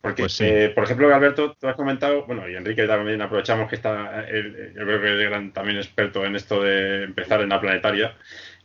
Porque, 0.00 0.24
pues 0.24 0.40
eh, 0.40 0.72
por 0.74 0.84
ejemplo, 0.84 1.14
Alberto, 1.14 1.54
tú 1.58 1.68
has 1.68 1.76
comentado, 1.76 2.26
bueno, 2.26 2.48
y 2.48 2.56
Enrique 2.56 2.86
también 2.86 3.22
aprovechamos 3.22 3.68
que 3.68 3.76
está, 3.76 4.26
yo 4.26 4.84
creo 4.84 5.00
que 5.00 5.22
eran 5.22 5.52
también 5.52 5.78
experto 5.78 6.24
en 6.24 6.34
esto 6.34 6.60
de 6.60 7.04
empezar 7.04 7.40
en 7.40 7.50
la 7.50 7.60
planetaria, 7.60 8.16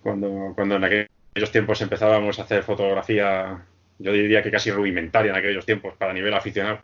cuando, 0.02 0.54
cuando 0.56 0.78
en 0.78 0.84
aquellos 0.84 1.52
tiempos 1.52 1.80
empezábamos 1.82 2.40
a 2.40 2.44
hacer 2.44 2.64
fotografía, 2.64 3.64
yo 4.00 4.12
diría 4.12 4.44
que 4.44 4.52
casi 4.52 4.72
rudimentaria 4.72 5.32
en 5.32 5.38
aquellos 5.38 5.66
tiempos 5.66 5.96
para 5.98 6.14
nivel 6.14 6.34
aficionado. 6.34 6.80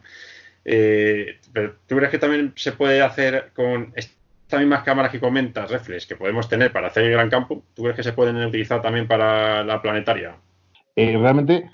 Eh, 0.66 1.40
pero 1.52 1.76
¿Tú 1.88 1.98
crees 1.98 2.12
que 2.12 2.20
también 2.20 2.54
se 2.56 2.72
puede 2.72 3.02
hacer 3.02 3.52
con 3.56 3.94
estas 3.96 4.60
mismas 4.60 4.84
cámaras 4.84 5.12
que 5.12 5.20
comentas, 5.20 5.70
reflex, 5.70 6.06
que 6.06 6.16
podemos 6.16 6.48
tener 6.48 6.72
para 6.72 6.88
hacer 6.88 7.04
el 7.04 7.12
gran 7.12 7.30
campo? 7.30 7.64
¿Tú 7.74 7.84
crees 7.84 7.96
que 7.96 8.04
se 8.04 8.14
pueden 8.14 8.38
utilizar 8.38 8.82
también 8.82 9.08
para 9.08 9.64
la 9.64 9.82
planetaria? 9.82 10.38
Eh, 10.96 11.18
realmente, 11.18 11.70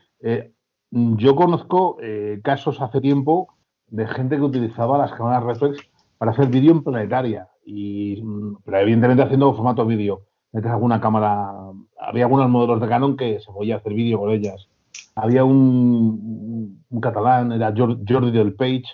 yo 0.91 1.35
conozco 1.35 1.97
eh, 2.01 2.39
casos 2.43 2.81
hace 2.81 3.01
tiempo 3.01 3.55
de 3.87 4.07
gente 4.07 4.37
que 4.37 4.41
utilizaba 4.41 4.97
las 4.97 5.11
cámaras 5.11 5.43
reflex 5.43 5.79
para 6.17 6.31
hacer 6.31 6.47
vídeo 6.47 6.71
en 6.71 6.83
planetaria, 6.83 7.47
y, 7.65 8.21
mm, 8.21 8.57
pero 8.65 8.79
evidentemente 8.79 9.23
haciendo 9.23 9.53
formato 9.53 9.85
vídeo. 9.85 10.25
Metes 10.51 10.71
alguna 10.71 10.99
cámara, 10.99 11.51
había 11.99 12.25
algunos 12.25 12.49
modelos 12.49 12.81
de 12.81 12.87
Canon 12.87 13.15
que 13.15 13.39
se 13.39 13.51
podía 13.51 13.77
hacer 13.77 13.93
vídeo 13.93 14.19
con 14.19 14.31
ellas. 14.31 14.67
Había 15.15 15.43
un, 15.43 16.83
catalán, 17.01 17.51
era 17.51 17.73
Jordi 17.75 18.31
del 18.31 18.55
Page, 18.55 18.85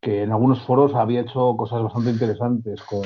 que 0.00 0.22
en 0.22 0.32
algunos 0.32 0.62
foros 0.66 0.94
había 0.94 1.22
hecho 1.22 1.56
cosas 1.56 1.82
bastante 1.82 2.10
interesantes 2.10 2.82
con, 2.82 3.04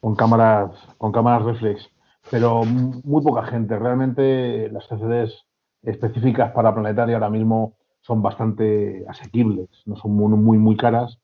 con 0.00 0.14
cámaras 0.14 0.70
con 0.98 1.12
cámaras 1.12 1.44
reflex, 1.44 1.90
pero 2.30 2.64
muy 2.64 3.22
poca 3.22 3.44
gente. 3.44 3.78
Realmente 3.78 4.68
las 4.70 4.86
CCDs 4.86 5.46
específicas 5.82 6.52
para 6.52 6.74
planetaria 6.74 7.16
ahora 7.16 7.30
mismo 7.30 7.76
son 8.02 8.20
bastante 8.20 9.04
asequibles, 9.08 9.68
no 9.86 9.96
son 9.96 10.12
muy, 10.12 10.28
muy, 10.36 10.58
muy 10.58 10.76
caras. 10.76 11.18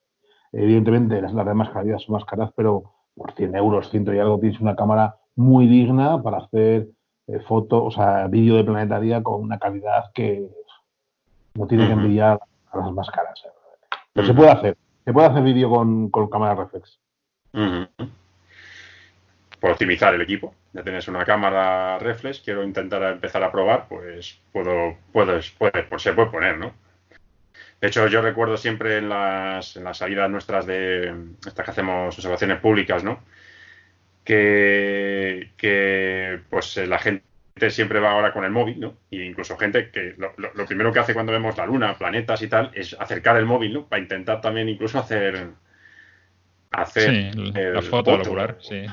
Evidentemente, 0.52 1.20
las, 1.20 1.34
las 1.34 1.46
demás 1.46 1.68
calidad 1.70 1.98
son 1.98 2.14
más 2.14 2.24
caras, 2.24 2.50
pero 2.56 2.94
por 3.14 3.32
100 3.32 3.54
euros, 3.54 3.90
100 3.90 4.14
y 4.14 4.18
algo, 4.18 4.38
tienes 4.38 4.60
una 4.60 4.76
cámara 4.76 5.16
muy 5.36 5.66
digna 5.66 6.22
para 6.22 6.38
hacer 6.38 6.88
eh, 7.32 7.40
fotos, 7.46 7.82
o 7.82 7.90
sea, 7.90 8.26
vídeo 8.26 8.56
de 8.56 8.64
planetaria 8.64 9.22
con 9.22 9.40
una 9.40 9.58
calidad 9.58 10.10
que 10.12 10.48
no 11.54 11.66
tiene 11.66 11.86
que 11.86 11.92
enviar 11.92 12.38
a 12.72 12.78
las 12.78 12.92
más 12.92 13.10
caras. 13.10 13.42
¿eh? 13.46 13.50
Pero 14.12 14.26
se 14.26 14.34
puede 14.34 14.50
hacer, 14.50 14.76
se 15.04 15.12
puede 15.12 15.28
hacer 15.28 15.42
vídeo 15.42 15.70
con, 15.70 16.10
con 16.10 16.28
cámara 16.28 16.54
reflex 16.54 16.98
por 19.60 19.70
optimizar 19.70 20.14
el 20.14 20.22
equipo. 20.22 20.54
Ya 20.72 20.82
tienes 20.82 21.06
una 21.08 21.24
cámara 21.24 21.98
reflex, 21.98 22.40
quiero 22.40 22.64
intentar 22.64 23.02
empezar 23.02 23.42
a 23.42 23.52
probar, 23.52 23.86
pues 23.88 24.40
puedo, 24.52 24.96
puedes, 25.12 25.50
puedes, 25.50 25.84
pues 25.86 26.02
se 26.02 26.12
puede 26.12 26.30
poner, 26.30 26.58
¿no? 26.58 26.72
De 27.80 27.88
hecho, 27.88 28.06
yo 28.08 28.20
recuerdo 28.20 28.56
siempre 28.56 28.98
en 28.98 29.08
las, 29.08 29.76
en 29.76 29.84
las 29.84 29.98
salidas 29.98 30.30
nuestras 30.30 30.66
de 30.66 31.14
estas 31.46 31.64
que 31.64 31.70
hacemos 31.70 32.14
observaciones 32.14 32.60
públicas, 32.60 33.02
¿no? 33.02 33.20
Que, 34.24 35.52
que 35.56 36.40
pues 36.50 36.76
la 36.76 36.98
gente 36.98 37.24
siempre 37.70 38.00
va 38.00 38.12
ahora 38.12 38.32
con 38.32 38.44
el 38.44 38.50
móvil, 38.50 38.78
¿no? 38.78 38.96
Y 39.10 39.22
incluso 39.22 39.56
gente 39.56 39.90
que 39.90 40.14
lo, 40.16 40.32
lo, 40.36 40.66
primero 40.66 40.92
que 40.92 41.00
hace 41.00 41.14
cuando 41.14 41.32
vemos 41.32 41.56
la 41.56 41.66
luna, 41.66 41.98
planetas 41.98 42.40
y 42.42 42.48
tal, 42.48 42.70
es 42.74 42.96
acercar 42.98 43.36
el 43.36 43.46
móvil, 43.46 43.74
¿no? 43.74 43.86
Para 43.86 44.02
intentar 44.02 44.40
también 44.40 44.68
incluso 44.68 44.98
hacer 44.98 45.48
hacer 46.70 47.32
sí, 47.32 47.52
la 47.52 47.82
foto, 47.82 48.24
foto 48.24 48.56
sí. 48.60 48.86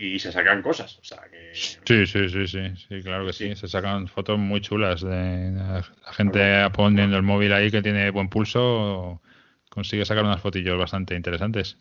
Y, 0.00 0.18
se 0.20 0.30
sacan 0.30 0.62
cosas. 0.62 1.00
Sí, 1.52 2.06
sí, 2.06 2.28
sí, 2.28 2.46
sí, 2.46 3.02
claro 3.02 3.26
que 3.26 3.32
sí. 3.32 3.56
Se 3.56 3.66
sacan 3.66 4.06
fotos 4.06 4.38
muy 4.38 4.60
chulas 4.60 5.00
de 5.00 5.52
la 5.52 5.82
gente 6.12 6.70
poniendo 6.72 7.16
el 7.16 7.22
móvil 7.22 7.52
ahí 7.52 7.70
que 7.70 7.82
tiene 7.82 8.10
buen 8.10 8.28
pulso, 8.28 9.20
consigue 9.70 10.04
sacar 10.04 10.24
unas 10.24 10.40
fotillos 10.40 10.78
bastante 10.78 11.16
interesantes. 11.16 11.78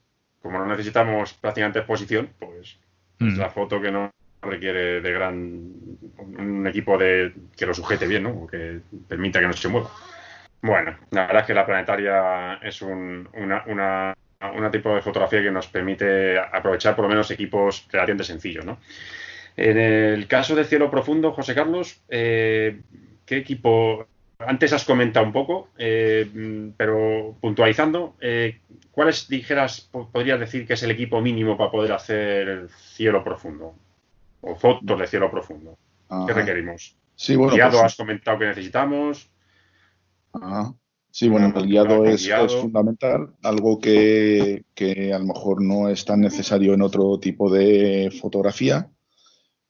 Como 0.48 0.60
no 0.60 0.66
necesitamos 0.66 1.34
prácticamente 1.34 1.80
exposición, 1.80 2.30
pues 2.40 2.78
es 3.20 3.34
mm. 3.34 3.38
la 3.38 3.50
foto 3.50 3.82
que 3.82 3.92
no 3.92 4.12
requiere 4.42 5.02
de 5.02 5.12
gran 5.12 5.74
un 6.18 6.66
equipo 6.66 6.98
de 6.98 7.34
que 7.54 7.66
lo 7.66 7.74
sujete 7.74 8.08
bien, 8.08 8.24
¿no? 8.24 8.48
que 8.48 8.80
permita 9.10 9.42
que 9.42 9.48
no 9.48 9.52
se 9.52 9.68
mueva. 9.68 9.92
Bueno, 10.62 10.96
la 11.12 11.28
verdad 11.28 11.42
es 11.42 11.48
que 11.48 11.54
la 11.54 11.66
planetaria 11.66 12.60
es 12.64 12.82
una 12.82 14.16
un 14.40 14.72
tipo 14.72 14.96
de 14.96 15.02
fotografía 15.02 15.44
que 15.44 15.52
nos 15.52 15.68
permite 15.68 16.40
aprovechar 16.40 16.96
por 16.96 17.04
lo 17.04 17.10
menos 17.10 17.30
equipos 17.30 17.86
relativamente 17.92 18.24
sencillos. 18.24 18.64
¿no? 18.64 18.78
En 19.58 19.78
el 19.78 20.28
caso 20.28 20.56
de 20.56 20.64
Cielo 20.64 20.90
Profundo, 20.90 21.34
José 21.34 21.54
Carlos, 21.54 22.02
eh, 22.08 22.80
¿qué 23.26 23.36
equipo? 23.36 24.08
Antes 24.40 24.72
has 24.74 24.86
comentado 24.86 25.26
un 25.26 25.34
poco, 25.34 25.70
eh, 25.78 26.72
pero 26.78 27.36
puntualizando, 27.42 28.16
eh, 28.22 28.60
¿cuáles 28.92 29.28
dijeras, 29.28 29.90
podrías 29.92 30.40
decir 30.40 30.68
que 30.68 30.74
es 30.74 30.84
el 30.84 30.92
equipo 30.92 31.22
mínimo 31.22 31.58
para 31.58 31.72
poder 31.72 31.92
hacer 31.92 32.70
cielo 32.70 33.24
profundo? 33.24 33.74
O 34.42 34.56
fotos 34.56 35.00
de 35.00 35.08
cielo 35.08 35.32
profundo. 35.32 35.78
¿Qué 36.28 36.34
requerimos? 36.34 36.96
Sí, 37.16 37.36
bueno, 37.36 37.54
Guiado 37.54 37.80
pues 37.80 37.84
has 37.84 37.96
comentado 37.96 38.38
que 38.38 38.46
necesitamos. 38.46 39.30
Ajá. 40.34 40.74
Sí, 41.18 41.30
bueno, 41.30 41.52
el 41.56 41.66
guiado 41.66 42.06
es, 42.06 42.30
fundamental, 42.62 43.34
algo 43.42 43.80
que, 43.80 44.64
a 45.12 45.18
lo 45.18 45.26
mejor 45.26 45.64
no 45.64 45.90
es 45.90 46.06
tan 46.06 46.22
necesario 46.22 46.76
en 46.76 46.84
otro 46.84 47.20
tipo 47.20 47.52
de 47.52 48.16
fotografía, 48.22 48.92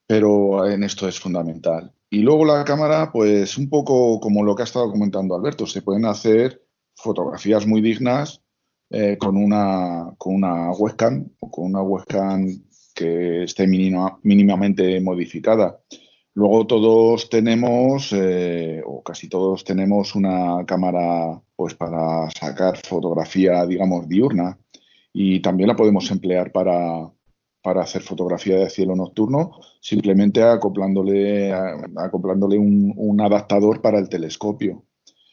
pero 0.08 0.66
en 0.66 0.84
esto 0.84 1.08
es 1.08 1.20
fundamental. 1.20 1.94
Y 2.10 2.20
luego 2.20 2.46
la 2.46 2.64
cámara, 2.64 3.12
pues 3.12 3.58
un 3.58 3.70
poco 3.70 4.20
como 4.20 4.44
lo 4.44 4.56
que 4.56 4.64
ha 4.64 4.66
estado 4.66 4.90
comentando 4.90 5.36
Alberto, 5.36 5.68
se 5.68 5.82
pueden 5.82 6.06
hacer 6.06 6.64
fotografías 6.96 7.68
muy 7.68 7.82
dignas 7.82 8.42
eh, 8.90 9.18
con, 9.18 9.36
una, 9.36 10.14
con 10.18 10.36
una 10.36 10.72
webcam 10.72 11.30
o 11.42 11.52
con 11.52 11.66
una 11.66 11.82
webcam 11.82 12.48
que 12.96 13.44
esté 13.44 13.68
mínimamente 13.68 15.00
modificada. 15.02 15.80
Luego 16.34 16.66
todos 16.66 17.30
tenemos, 17.30 18.14
eh, 18.14 18.82
o 18.86 19.04
casi 19.04 19.28
todos 19.28 19.64
tenemos 19.64 20.16
una 20.16 20.66
cámara 20.66 21.42
pues 21.56 21.74
para 21.74 22.30
sacar 22.30 22.78
fotografía, 22.78 23.66
digamos, 23.66 24.08
diurna 24.08 24.58
y 25.12 25.42
también 25.42 25.68
la 25.68 25.76
podemos 25.76 26.10
emplear 26.12 26.52
para, 26.52 27.12
hacer 27.76 28.02
fotografía 28.02 28.58
de 28.58 28.70
cielo 28.70 28.96
nocturno, 28.96 29.60
simplemente 29.80 30.44
acoplándole, 30.44 31.54
acoplándole 31.98 32.58
un, 32.58 33.20
adaptador 33.22 33.82
para 33.82 34.00
el 34.00 34.10
telescopio. 34.10 34.84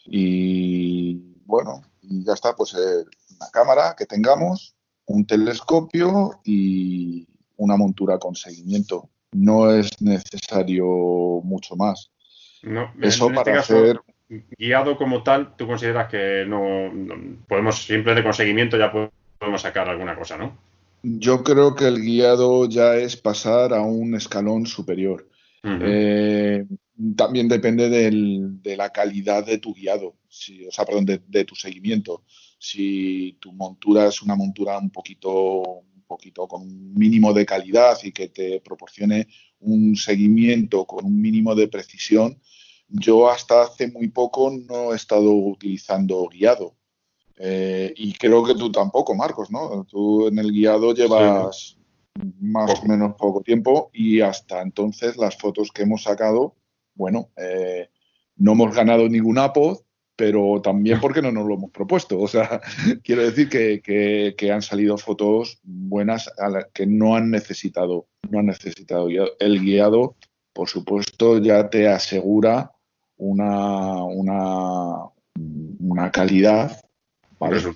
Y 0.06 1.16
bueno, 1.44 1.82
ya 2.02 2.34
está, 2.34 2.54
pues 2.54 2.74
eh, 2.74 3.04
una 3.36 3.50
cámara 3.52 3.94
que 3.96 4.06
tengamos, 4.06 4.74
un 5.06 5.26
telescopio 5.26 6.40
y 6.44 7.26
una 7.56 7.76
montura 7.76 8.18
con 8.18 8.34
seguimiento 8.34 9.10
no 9.32 9.70
es 9.72 10.00
necesario 10.00 10.86
mucho 11.42 11.76
más. 11.76 12.10
No, 12.62 12.92
Eso 13.00 13.26
este 13.26 13.34
para 13.34 13.60
hacer. 13.60 14.00
Guiado 14.56 14.96
como 14.96 15.22
tal, 15.22 15.54
tú 15.56 15.66
consideras 15.66 16.08
que 16.08 16.44
no, 16.46 16.90
podemos, 17.46 17.82
siempre 17.84 18.14
de 18.14 18.22
conseguimiento 18.22 18.78
ya 18.78 18.90
podemos 18.90 19.60
sacar 19.60 19.88
alguna 19.88 20.16
cosa, 20.16 20.38
¿no? 20.38 20.56
Yo 21.06 21.44
creo 21.44 21.74
que 21.74 21.86
el 21.86 22.00
guiado 22.00 22.66
ya 22.66 22.96
es 22.96 23.18
pasar 23.18 23.74
a 23.74 23.82
un 23.82 24.14
escalón 24.14 24.64
superior. 24.64 25.28
Eh, 25.62 26.64
también 27.14 27.46
depende 27.46 27.90
de 27.90 28.76
la 28.76 28.90
calidad 28.90 29.44
de 29.44 29.58
tu 29.58 29.74
guiado, 29.74 30.16
si, 30.28 30.66
o 30.66 30.72
sea, 30.72 30.86
perdón, 30.86 31.04
de, 31.04 31.44
tu 31.44 31.54
seguimiento. 31.54 32.24
Si 32.58 33.36
tu 33.38 33.52
montura 33.52 34.06
es 34.06 34.22
una 34.22 34.34
montura 34.34 34.78
un 34.78 34.90
poquito 34.90 35.84
poquito 36.06 36.46
con 36.46 36.62
un 36.62 36.94
mínimo 36.94 37.32
de 37.32 37.46
calidad 37.46 37.98
y 38.02 38.12
que 38.12 38.28
te 38.28 38.60
proporcione 38.60 39.26
un 39.60 39.96
seguimiento 39.96 40.86
con 40.86 41.04
un 41.04 41.20
mínimo 41.20 41.54
de 41.54 41.68
precisión, 41.68 42.40
yo 42.88 43.30
hasta 43.30 43.62
hace 43.62 43.88
muy 43.88 44.08
poco 44.08 44.50
no 44.50 44.92
he 44.92 44.96
estado 44.96 45.32
utilizando 45.32 46.28
guiado. 46.28 46.76
Eh, 47.36 47.92
y 47.96 48.12
creo 48.14 48.44
que 48.44 48.54
tú 48.54 48.70
tampoco, 48.70 49.14
Marcos, 49.14 49.50
¿no? 49.50 49.84
Tú 49.84 50.28
en 50.28 50.38
el 50.38 50.52
guiado 50.52 50.94
llevas 50.94 51.76
más 52.40 52.80
o 52.80 52.86
menos 52.86 53.14
poco 53.16 53.40
tiempo 53.40 53.90
y 53.92 54.20
hasta 54.20 54.62
entonces 54.62 55.16
las 55.16 55.36
fotos 55.36 55.70
que 55.72 55.82
hemos 55.82 56.04
sacado, 56.04 56.54
bueno, 56.94 57.30
eh, 57.36 57.88
no 58.36 58.52
hemos 58.52 58.74
ganado 58.74 59.08
ningún 59.08 59.38
APOD, 59.38 59.78
pero 60.16 60.60
también 60.62 61.00
porque 61.00 61.22
no 61.22 61.32
nos 61.32 61.46
lo 61.46 61.54
hemos 61.54 61.70
propuesto. 61.70 62.20
O 62.20 62.28
sea, 62.28 62.60
quiero 63.02 63.22
decir 63.22 63.48
que, 63.48 64.52
han 64.52 64.62
salido 64.62 64.96
fotos 64.96 65.58
buenas 65.64 66.30
a 66.38 66.48
las 66.48 66.66
que 66.72 66.86
no 66.86 67.16
han 67.16 67.30
necesitado, 67.30 68.06
no 68.30 68.38
han 68.38 68.46
necesitado. 68.46 69.08
El 69.40 69.60
guiado, 69.60 70.16
por 70.52 70.68
supuesto, 70.68 71.38
ya 71.38 71.68
te 71.68 71.88
asegura 71.88 72.70
una, 73.16 74.04
una, 74.04 75.10
una 75.80 76.12
calidad 76.12 76.80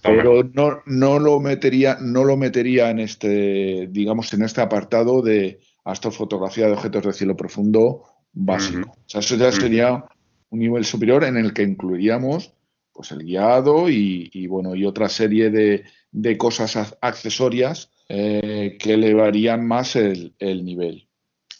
pero 0.03 0.45
no, 0.53 0.83
no, 0.87 1.19
lo 1.19 1.41
metería, 1.41 1.99
no 2.01 2.25
lo 2.25 2.37
metería 2.37 2.91
en 2.91 3.01
este, 3.01 3.89
digamos, 3.91 4.33
en 4.33 4.43
este 4.43 4.61
apartado 4.61 5.23
de 5.23 5.61
astrofotografía 5.85 6.67
de 6.67 6.73
objetos 6.73 7.05
de 7.05 7.13
cielo 7.13 7.37
profundo 7.37 8.05
básico. 8.33 8.91
O 8.91 9.09
sea, 9.09 9.21
eso 9.21 9.37
ya 9.37 9.51
sería 9.53 10.05
un 10.51 10.59
nivel 10.59 10.85
superior 10.85 11.25
en 11.25 11.37
el 11.37 11.53
que 11.53 11.63
incluiríamos 11.63 12.55
pues 12.93 13.13
el 13.13 13.23
guiado 13.23 13.89
y, 13.89 14.47
bueno 14.49 14.75
y 14.75 14.85
otra 14.85 15.09
serie 15.09 15.51
de, 15.51 15.85
de 16.11 16.37
cosas 16.37 16.97
accesorias 17.01 17.93
eh, 18.09 18.77
que 18.79 18.95
elevarían 18.95 19.67
más 19.67 19.95
el, 19.95 20.35
nivel. 20.41 21.09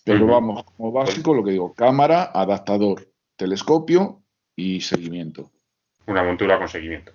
Pero 0.05 0.27
vamos, 0.27 0.65
como 0.65 0.91
básico, 0.91 1.35
lo 1.35 1.45
que 1.45 1.53
digo, 1.53 1.75
cámara, 1.75 2.31
adaptador, 2.35 3.13
telescopio 3.37 4.23
y 4.57 4.81
seguimiento. 4.81 5.53
Una 6.07 6.25
montura 6.25 6.59
con 6.59 6.69
seguimiento 6.69 7.13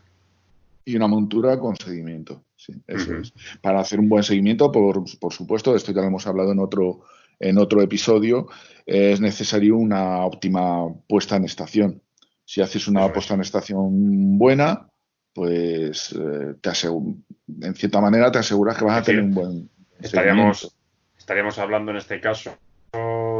y 0.85 0.95
una 0.95 1.07
montura 1.07 1.59
con 1.59 1.75
seguimiento. 1.75 2.43
Sí, 2.55 2.73
eso 2.87 3.15
es. 3.17 3.33
Para 3.61 3.79
hacer 3.79 3.99
un 3.99 4.09
buen 4.09 4.23
seguimiento, 4.23 4.71
por, 4.71 5.03
por, 5.19 5.33
supuesto, 5.33 5.75
esto 5.75 5.91
ya 5.91 6.01
lo 6.01 6.07
hemos 6.07 6.27
hablado 6.27 6.51
en 6.51 6.59
otro, 6.59 7.01
en 7.39 7.57
otro 7.57 7.81
episodio, 7.81 8.47
es 8.85 9.19
necesario 9.19 9.77
una 9.77 10.25
óptima 10.25 10.87
puesta 11.07 11.35
en 11.35 11.45
estación. 11.45 12.01
Si 12.45 12.61
haces 12.61 12.87
una 12.87 13.11
puesta 13.11 13.33
en 13.33 13.41
estación 13.41 14.37
buena, 14.37 14.87
pues 15.33 16.13
eh, 16.13 16.55
te 16.61 16.69
en 16.69 17.75
cierta 17.75 17.99
manera 17.99 18.31
te 18.31 18.39
aseguras 18.39 18.77
que 18.77 18.85
vas 18.85 18.99
a 18.99 19.03
tener 19.03 19.23
un 19.23 19.33
buen 19.33 19.69
estaríamos, 19.99 20.75
estaríamos 21.17 21.57
hablando 21.57 21.91
en 21.91 21.97
este 21.97 22.19
caso 22.19 22.57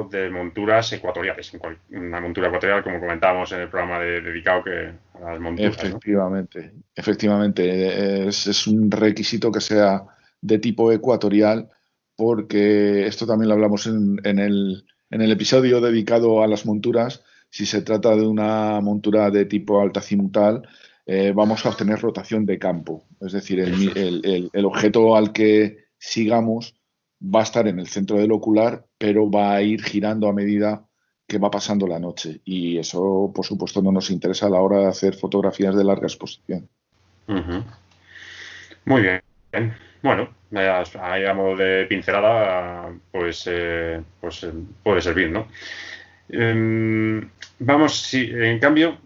de 0.10 0.30
monturas 0.30 0.92
ecuatoriales, 0.94 1.52
una 1.92 2.20
montura 2.20 2.48
ecuatorial, 2.48 2.84
como 2.84 3.00
comentábamos 3.00 3.52
en 3.52 3.62
el 3.62 3.70
programa 3.70 4.00
dedicado 4.00 4.64
que, 4.64 4.92
a 5.24 5.32
las 5.32 5.40
monturas. 5.40 5.78
Efectivamente, 5.84 6.72
efectivamente. 6.96 8.28
Es, 8.28 8.68
un 8.68 8.90
requisito 8.90 9.52
que 9.52 9.62
sea 9.62 10.04
de 10.42 10.60
tipo 10.60 10.92
ecuatorial, 10.92 11.70
porque 12.16 13.08
esto 13.08 13.26
también 13.26 13.50
lo 13.50 13.56
hablamos 13.56 13.88
en, 13.88 14.20
el, 14.24 14.86
en 15.10 15.22
el 15.22 15.32
episodio 15.32 15.82
dedicado 15.82 16.44
a 16.44 16.48
las 16.48 16.66
monturas. 16.66 17.24
Si 17.50 17.66
se 17.66 17.82
trata 17.82 18.16
de 18.16 18.26
una 18.26 18.82
montura 18.82 19.30
de 19.32 19.46
tipo 19.46 19.82
altacimutal, 19.82 20.68
eh, 21.06 21.34
vamos 21.36 21.66
a 21.66 21.70
obtener 21.70 22.00
rotación 22.00 22.46
de 22.46 22.60
campo. 22.60 23.06
Es 23.20 23.34
decir, 23.34 23.60
el, 23.60 24.50
el 24.52 24.66
objeto 24.66 25.16
al 25.16 25.32
que 25.34 25.84
sigamos 25.98 26.76
va 27.24 27.42
a 27.42 27.44
estar 27.44 27.68
en 27.68 27.80
el 27.80 27.88
centro 27.88 28.18
del 28.18 28.32
ocular, 28.32 28.86
pero 28.98 29.30
va 29.30 29.54
a 29.54 29.62
ir 29.62 29.84
girando 29.84 30.28
a 30.28 30.34
medida 30.34 30.86
que 31.28 31.38
va 31.38 31.50
pasando 31.50 31.88
la 31.88 32.00
noche. 32.00 32.42
Y 32.44 32.78
eso, 32.78 33.32
por 33.34 33.46
supuesto, 33.46 33.82
no 33.82 33.92
nos 33.92 34.10
interesa 34.12 34.48
a 34.48 34.50
la 34.50 34.62
hora 34.62 34.80
de 34.80 34.88
hacer 34.88 35.16
fotografías 35.16 35.76
de 35.76 35.84
larga 35.84 36.08
exposición. 36.08 36.68
Muy 38.86 39.02
bien. 39.02 39.22
Bueno, 40.02 40.30
ahí 40.54 41.26
a 41.26 41.34
modo 41.34 41.56
de 41.56 41.86
pincelada, 41.86 42.94
pues, 43.12 43.48
eh, 43.50 44.02
pues 44.20 44.44
eh, 44.44 44.52
puede 44.84 45.02
servir, 45.02 45.32
¿no? 45.32 45.48
Em, 46.28 47.30
vamos, 47.60 48.02
si, 48.02 48.30
en 48.32 48.60
cambio, 48.60 48.98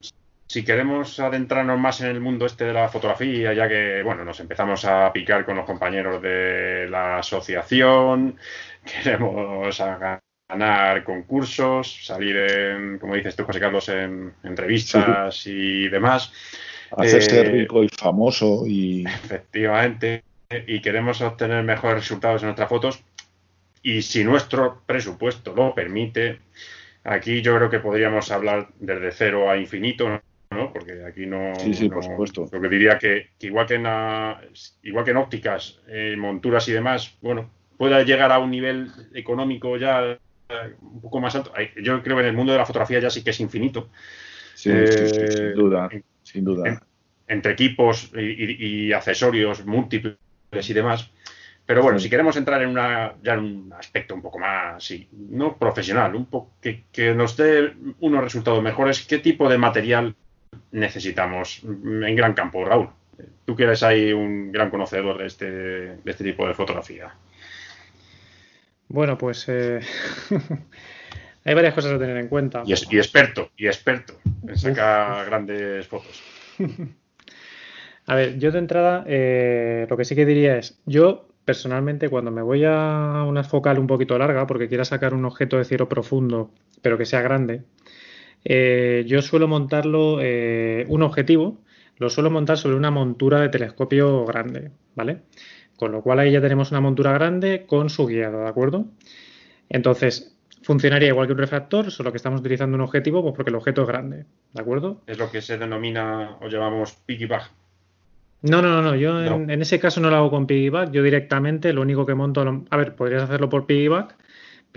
si 0.57 0.65
queremos 0.65 1.19
adentrarnos 1.19 1.79
más 1.79 2.01
en 2.01 2.07
el 2.07 2.19
mundo 2.19 2.47
este 2.47 2.65
de 2.65 2.73
la 2.73 2.89
fotografía, 2.89 3.53
ya 3.53 3.67
que, 3.67 4.01
bueno, 4.01 4.25
nos 4.25 4.39
empezamos 4.39 4.85
a 4.85 5.13
picar 5.13 5.45
con 5.45 5.55
los 5.55 5.67
compañeros 5.67 6.19
de 6.19 6.87
la 6.89 7.19
asociación, 7.19 8.35
queremos 9.03 9.79
ganar 10.49 11.03
concursos, 11.03 12.03
salir 12.03 12.37
en, 12.37 12.97
como 12.97 13.13
dices 13.13 13.35
tú, 13.35 13.45
José 13.45 13.59
Carlos, 13.59 13.87
en 13.89 14.33
entrevistas 14.43 15.45
y 15.45 15.89
demás. 15.89 16.33
Hacerse 16.97 17.41
eh, 17.41 17.43
rico 17.43 17.83
y 17.83 17.89
famoso 17.89 18.63
y... 18.65 19.05
Efectivamente. 19.05 20.23
Y 20.65 20.81
queremos 20.81 21.21
obtener 21.21 21.63
mejores 21.63 21.97
resultados 21.99 22.41
en 22.41 22.47
nuestras 22.47 22.69
fotos. 22.69 23.03
Y 23.83 24.01
si 24.01 24.23
nuestro 24.23 24.81
presupuesto 24.87 25.53
lo 25.53 25.75
permite, 25.75 26.39
aquí 27.03 27.43
yo 27.43 27.55
creo 27.57 27.69
que 27.69 27.79
podríamos 27.79 28.31
hablar 28.31 28.69
desde 28.79 29.11
cero 29.11 29.51
a 29.51 29.57
infinito, 29.57 30.19
¿no? 30.51 30.71
Porque 30.71 31.03
aquí 31.05 31.25
no. 31.25 31.53
Sí, 31.55 31.73
sí, 31.73 31.89
por 31.89 32.03
supuesto. 32.03 32.47
Lo 32.51 32.61
que 32.61 32.69
diría 32.69 32.97
que, 32.97 33.31
igual 33.41 33.65
que 33.65 33.75
en 33.75 33.85
igual 34.83 35.05
que 35.05 35.11
en 35.11 35.17
ópticas, 35.17 35.81
eh, 35.87 36.15
monturas 36.17 36.67
y 36.67 36.73
demás, 36.73 37.17
bueno, 37.21 37.49
pueda 37.77 38.03
llegar 38.03 38.31
a 38.31 38.39
un 38.39 38.51
nivel 38.51 38.91
económico 39.13 39.77
ya 39.77 40.17
eh, 40.49 40.75
un 40.81 41.01
poco 41.01 41.19
más 41.19 41.35
alto. 41.35 41.53
Yo 41.81 42.01
creo 42.01 42.17
que 42.17 42.23
en 42.23 42.29
el 42.29 42.35
mundo 42.35 42.51
de 42.51 42.59
la 42.59 42.65
fotografía 42.65 42.99
ya 42.99 43.09
sí 43.09 43.23
que 43.23 43.31
es 43.31 43.39
infinito. 43.39 43.89
Sí, 44.55 44.71
sin 44.71 45.53
duda, 45.53 45.89
sin 46.23 46.43
duda. 46.43 46.81
entre 47.27 47.51
equipos 47.51 48.11
y, 48.15 48.91
accesorios 48.91 49.65
múltiples 49.65 50.17
y 50.51 50.73
demás. 50.73 51.11
Pero 51.63 51.83
bueno, 51.83 51.99
si 51.99 52.09
queremos 52.09 52.37
entrar 52.37 52.61
en 52.61 52.69
una, 52.69 53.15
ya 53.21 53.33
en 53.33 53.39
un 53.39 53.73
aspecto 53.73 54.15
un 54.15 54.21
poco 54.21 54.39
más, 54.39 54.81
sí, 54.81 55.09
no 55.11 55.57
profesional, 55.57 56.15
un 56.15 56.25
poco 56.27 56.53
que, 56.61 56.85
que, 56.93 57.13
nos 57.13 57.35
dé 57.35 57.73
unos 57.99 58.23
resultados 58.23 58.63
mejores, 58.63 59.05
¿qué 59.05 59.17
tipo 59.17 59.49
de 59.49 59.57
material 59.57 60.15
necesitamos 60.71 61.63
en 61.63 62.15
gran 62.15 62.33
campo, 62.33 62.63
Raúl? 62.65 62.89
Tú 63.45 63.55
que 63.55 63.63
eres 63.63 63.83
ahí 63.83 64.13
un 64.13 64.51
gran 64.51 64.69
conocedor 64.69 65.17
de 65.17 65.25
este, 65.25 65.49
de 65.49 66.11
este 66.11 66.23
tipo 66.23 66.47
de 66.47 66.53
fotografía. 66.53 67.15
Bueno, 68.89 69.17
pues 69.17 69.45
eh, 69.49 69.79
hay 71.43 71.53
varias 71.53 71.73
cosas 71.73 71.93
a 71.93 71.99
tener 71.99 72.17
en 72.17 72.27
cuenta. 72.27 72.63
Y, 72.65 72.73
experto, 72.73 73.51
y 73.57 73.67
experto 73.67 74.19
en 74.47 74.57
sacar 74.57 75.25
grandes 75.25 75.87
fotos. 75.87 76.23
a 78.05 78.15
ver, 78.15 78.37
yo 78.37 78.51
de 78.51 78.59
entrada 78.59 79.03
eh, 79.07 79.87
lo 79.89 79.97
que 79.97 80.05
sí 80.05 80.15
que 80.15 80.25
diría 80.25 80.57
es, 80.57 80.79
yo 80.85 81.27
personalmente 81.43 82.09
cuando 82.09 82.29
me 82.29 82.41
voy 82.41 82.65
a 82.65 83.23
una 83.25 83.43
focal 83.43 83.79
un 83.79 83.87
poquito 83.87 84.17
larga, 84.17 84.45
porque 84.47 84.67
quiera 84.67 84.85
sacar 84.85 85.13
un 85.13 85.25
objeto 85.25 85.57
de 85.57 85.63
cielo 85.63 85.87
profundo, 85.87 86.51
pero 86.81 86.97
que 86.97 87.05
sea 87.05 87.21
grande, 87.21 87.63
eh, 88.49 89.03
yo 89.05 89.21
suelo 89.21 89.49
montarlo, 89.49 90.19
eh, 90.21 90.85
un 90.87 91.03
objetivo, 91.03 91.57
lo 91.97 92.09
suelo 92.09 92.31
montar 92.31 92.57
sobre 92.57 92.77
una 92.77 92.91
montura 92.91 93.41
de 93.41 93.49
telescopio 93.49 94.23
grande, 94.25 94.71
¿vale? 94.95 95.23
Con 95.75 95.91
lo 95.91 96.01
cual 96.01 96.19
ahí 96.19 96.31
ya 96.31 96.39
tenemos 96.39 96.71
una 96.71 96.79
montura 96.79 97.11
grande 97.11 97.65
con 97.67 97.89
su 97.89 98.05
guiado, 98.05 98.39
¿de 98.43 98.47
acuerdo? 98.47 98.85
Entonces, 99.67 100.37
funcionaría 100.63 101.09
igual 101.09 101.27
que 101.27 101.33
un 101.33 101.39
refractor, 101.39 101.91
solo 101.91 102.11
que 102.11 102.17
estamos 102.17 102.39
utilizando 102.39 102.75
un 102.75 102.81
objetivo 102.81 103.21
pues 103.21 103.35
porque 103.35 103.49
el 103.49 103.55
objeto 103.57 103.81
es 103.81 103.87
grande, 103.89 104.25
¿de 104.53 104.61
acuerdo? 104.61 105.01
Es 105.07 105.17
lo 105.17 105.29
que 105.29 105.41
se 105.41 105.57
denomina 105.57 106.37
o 106.39 106.47
llamamos 106.47 106.93
piggyback. 107.05 107.51
No, 108.43 108.61
no, 108.61 108.81
no, 108.81 108.95
yo 108.95 109.21
En, 109.21 109.49
en, 109.49 109.61
ese 109.61 109.77
caso 109.77 109.99
no 109.99 110.09
lo 110.09 110.15
hago 110.15 110.31
con 110.31 110.47
piggyback, 110.47 110.91
yo 110.91 111.03
directamente 111.03 111.73
lo 111.73 111.81
único 111.81 112.05
que 112.05 112.15
monto, 112.15 112.65
a 112.69 112.77
ver, 112.77 112.95
podrías 112.95 113.23
hacerlo 113.23 113.49
por 113.49 113.65
piggyback, 113.65 114.15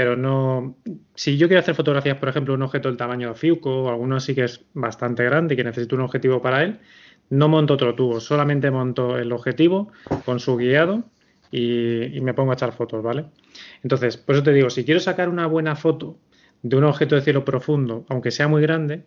pero 0.01 0.17
no. 0.17 0.79
Si 1.15 1.37
yo 1.37 1.47
quiero 1.47 1.61
hacer 1.61 1.75
fotografías, 1.75 2.17
por 2.17 2.31
ejemplo, 2.31 2.55
un 2.55 2.62
objeto 2.62 2.89
del 2.89 2.97
tamaño 2.97 3.29
de 3.29 3.35
Fiuco 3.35 3.83
o 3.83 3.89
alguno 3.91 4.17
así 4.17 4.35
que 4.35 4.45
es 4.45 4.65
bastante 4.73 5.23
grande 5.25 5.53
y 5.53 5.57
que 5.59 5.62
necesito 5.62 5.95
un 5.95 6.01
objetivo 6.01 6.41
para 6.41 6.62
él, 6.62 6.81
no 7.29 7.49
monto 7.49 7.75
otro 7.75 7.95
tubo, 7.95 8.19
solamente 8.19 8.70
monto 8.70 9.19
el 9.19 9.31
objetivo 9.31 9.93
con 10.25 10.41
su 10.41 10.57
guiado 10.57 11.05
y, 11.51 12.19
me 12.23 12.33
pongo 12.33 12.53
a 12.53 12.55
echar 12.55 12.73
fotos, 12.73 13.03
¿vale? 13.03 13.27
Entonces, 13.83 14.17
por 14.17 14.37
eso 14.37 14.43
te 14.43 14.55
digo, 14.55 14.70
si 14.70 14.87
quiero 14.87 15.01
sacar 15.01 15.29
una 15.29 15.47
buena 15.47 15.77
foto 15.77 16.17
de 16.62 16.79
un 16.79 16.85
objeto 16.85 17.17
de 17.17 17.20
cielo 17.20 17.45
profundo, 17.45 18.07
aunque 18.09 18.31
sea 18.31 18.49
muy 18.49 18.62
grande, 18.62 19.05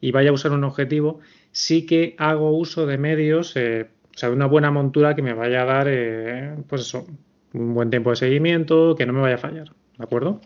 y 0.00 0.12
vaya 0.12 0.30
a 0.30 0.32
usar 0.32 0.52
un 0.52 0.62
objetivo, 0.62 1.18
sí 1.50 1.86
que 1.86 2.14
hago 2.18 2.56
uso 2.56 2.86
de 2.86 2.98
medios, 2.98 3.56
eh, 3.56 3.90
o 4.14 4.16
sea, 4.16 4.28
de 4.28 4.36
una 4.36 4.46
buena 4.46 4.70
montura 4.70 5.16
que 5.16 5.22
me 5.22 5.34
vaya 5.34 5.62
a 5.62 5.64
dar, 5.64 5.88
eh, 5.90 6.54
pues 6.68 6.82
eso, 6.82 7.04
un 7.52 7.74
buen 7.74 7.90
tiempo 7.90 8.10
de 8.10 8.16
seguimiento, 8.16 8.94
que 8.94 9.06
no 9.06 9.12
me 9.12 9.22
vaya 9.22 9.34
a 9.34 9.38
fallar. 9.38 9.72
¿De 9.98 10.04
acuerdo? 10.04 10.40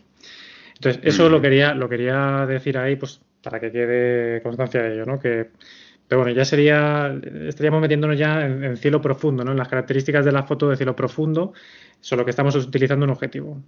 Entonces, 0.75 1.01
eso 1.03 1.29
lo 1.29 1.41
quería, 1.41 1.73
lo 1.73 1.87
quería 1.87 2.45
decir 2.47 2.77
ahí, 2.77 2.95
pues, 2.95 3.21
para 3.43 3.59
que 3.59 3.71
quede 3.71 4.41
constancia 4.41 4.81
de 4.81 4.93
ello, 4.93 5.05
¿no? 5.05 5.19
Que, 5.19 5.49
pero 6.07 6.21
bueno, 6.21 6.35
ya 6.35 6.43
sería, 6.43 7.15
estaríamos 7.47 7.81
metiéndonos 7.81 8.17
ya 8.17 8.45
en, 8.45 8.75
cielo 8.77 9.01
profundo, 9.01 9.43
¿no? 9.43 9.51
En 9.51 9.57
las 9.57 9.67
características 9.67 10.25
de 10.25 10.31
la 10.31 10.43
foto 10.43 10.69
de 10.69 10.77
cielo 10.77 10.95
profundo, 10.95 11.53
solo 11.99 12.25
que 12.25 12.31
estamos 12.31 12.55
utilizando 12.55 13.05
un 13.05 13.11
objetivo. 13.11 13.61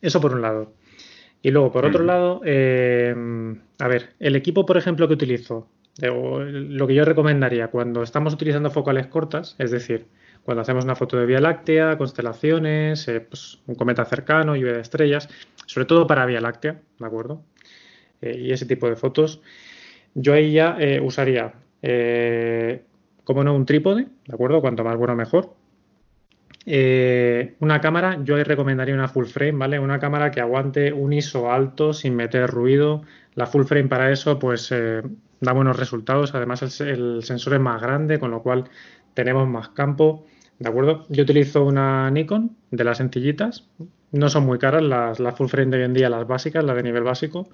Eso 0.00 0.20
por 0.20 0.32
un 0.32 0.42
lado. 0.42 0.72
Y 1.42 1.50
luego, 1.50 1.70
por 1.72 1.84
otro 1.84 2.04
lado, 2.04 2.40
eh, 2.44 3.14
a 3.78 3.88
ver, 3.88 4.14
el 4.18 4.34
equipo, 4.34 4.64
por 4.64 4.76
ejemplo, 4.76 5.06
que 5.06 5.14
utilizo, 5.14 5.68
lo 6.00 6.86
que 6.86 6.94
yo 6.94 7.04
recomendaría 7.04 7.68
cuando 7.68 8.02
estamos 8.02 8.34
utilizando 8.34 8.70
focales 8.70 9.06
cortas, 9.08 9.54
es 9.58 9.70
decir, 9.70 10.06
cuando 10.48 10.62
hacemos 10.62 10.86
una 10.86 10.96
foto 10.96 11.18
de 11.18 11.26
Vía 11.26 11.40
Láctea, 11.40 11.98
constelaciones, 11.98 13.06
eh, 13.06 13.20
pues, 13.20 13.60
un 13.66 13.74
cometa 13.74 14.06
cercano, 14.06 14.56
lluvia 14.56 14.72
de 14.72 14.80
estrellas, 14.80 15.28
sobre 15.66 15.84
todo 15.84 16.06
para 16.06 16.24
Vía 16.24 16.40
Láctea, 16.40 16.80
¿de 16.98 17.06
acuerdo? 17.06 17.42
Eh, 18.22 18.34
y 18.44 18.52
ese 18.52 18.64
tipo 18.64 18.88
de 18.88 18.96
fotos. 18.96 19.42
Yo 20.14 20.32
ahí 20.32 20.52
ya 20.52 20.78
eh, 20.80 21.02
usaría 21.04 21.52
como 23.24 23.44
no, 23.44 23.54
un 23.54 23.66
trípode, 23.66 24.06
¿de 24.26 24.34
acuerdo? 24.34 24.62
Cuanto 24.62 24.84
más 24.84 24.96
bueno, 24.96 25.14
mejor. 25.14 25.52
Una 27.60 27.82
cámara, 27.82 28.18
yo 28.24 28.36
ahí 28.36 28.42
recomendaría 28.42 28.94
una 28.94 29.08
full 29.08 29.26
frame, 29.26 29.52
¿vale? 29.58 29.78
Una 29.78 29.98
cámara 29.98 30.30
que 30.30 30.40
aguante 30.40 30.94
un 30.94 31.12
ISO 31.12 31.52
alto 31.52 31.92
sin 31.92 32.16
meter 32.16 32.48
ruido. 32.48 33.02
La 33.34 33.44
full 33.44 33.64
frame 33.64 33.88
para 33.90 34.10
eso, 34.10 34.38
pues 34.38 34.70
da 34.70 35.52
buenos 35.52 35.78
resultados. 35.78 36.34
Además, 36.34 36.80
el, 36.80 37.22
sensor 37.22 37.52
es 37.52 37.60
más 37.60 37.82
grande, 37.82 38.18
con 38.18 38.30
lo 38.30 38.42
cual 38.42 38.64
tenemos 39.12 39.46
más 39.46 39.68
campo. 39.68 40.24
¿De 40.58 40.68
acuerdo? 40.68 41.06
Yo 41.08 41.22
utilizo 41.22 41.64
una 41.64 42.10
Nikon 42.10 42.56
de 42.70 42.84
las 42.84 42.98
sencillitas. 42.98 43.68
No 44.10 44.28
son 44.28 44.44
muy 44.46 44.58
caras 44.58 44.82
las, 44.82 45.20
las 45.20 45.36
full 45.36 45.48
frame 45.48 45.70
de 45.70 45.78
hoy 45.78 45.84
en 45.84 45.94
día, 45.94 46.10
las 46.10 46.26
básicas, 46.26 46.64
las 46.64 46.76
de 46.76 46.82
nivel 46.82 47.04
básico. 47.04 47.48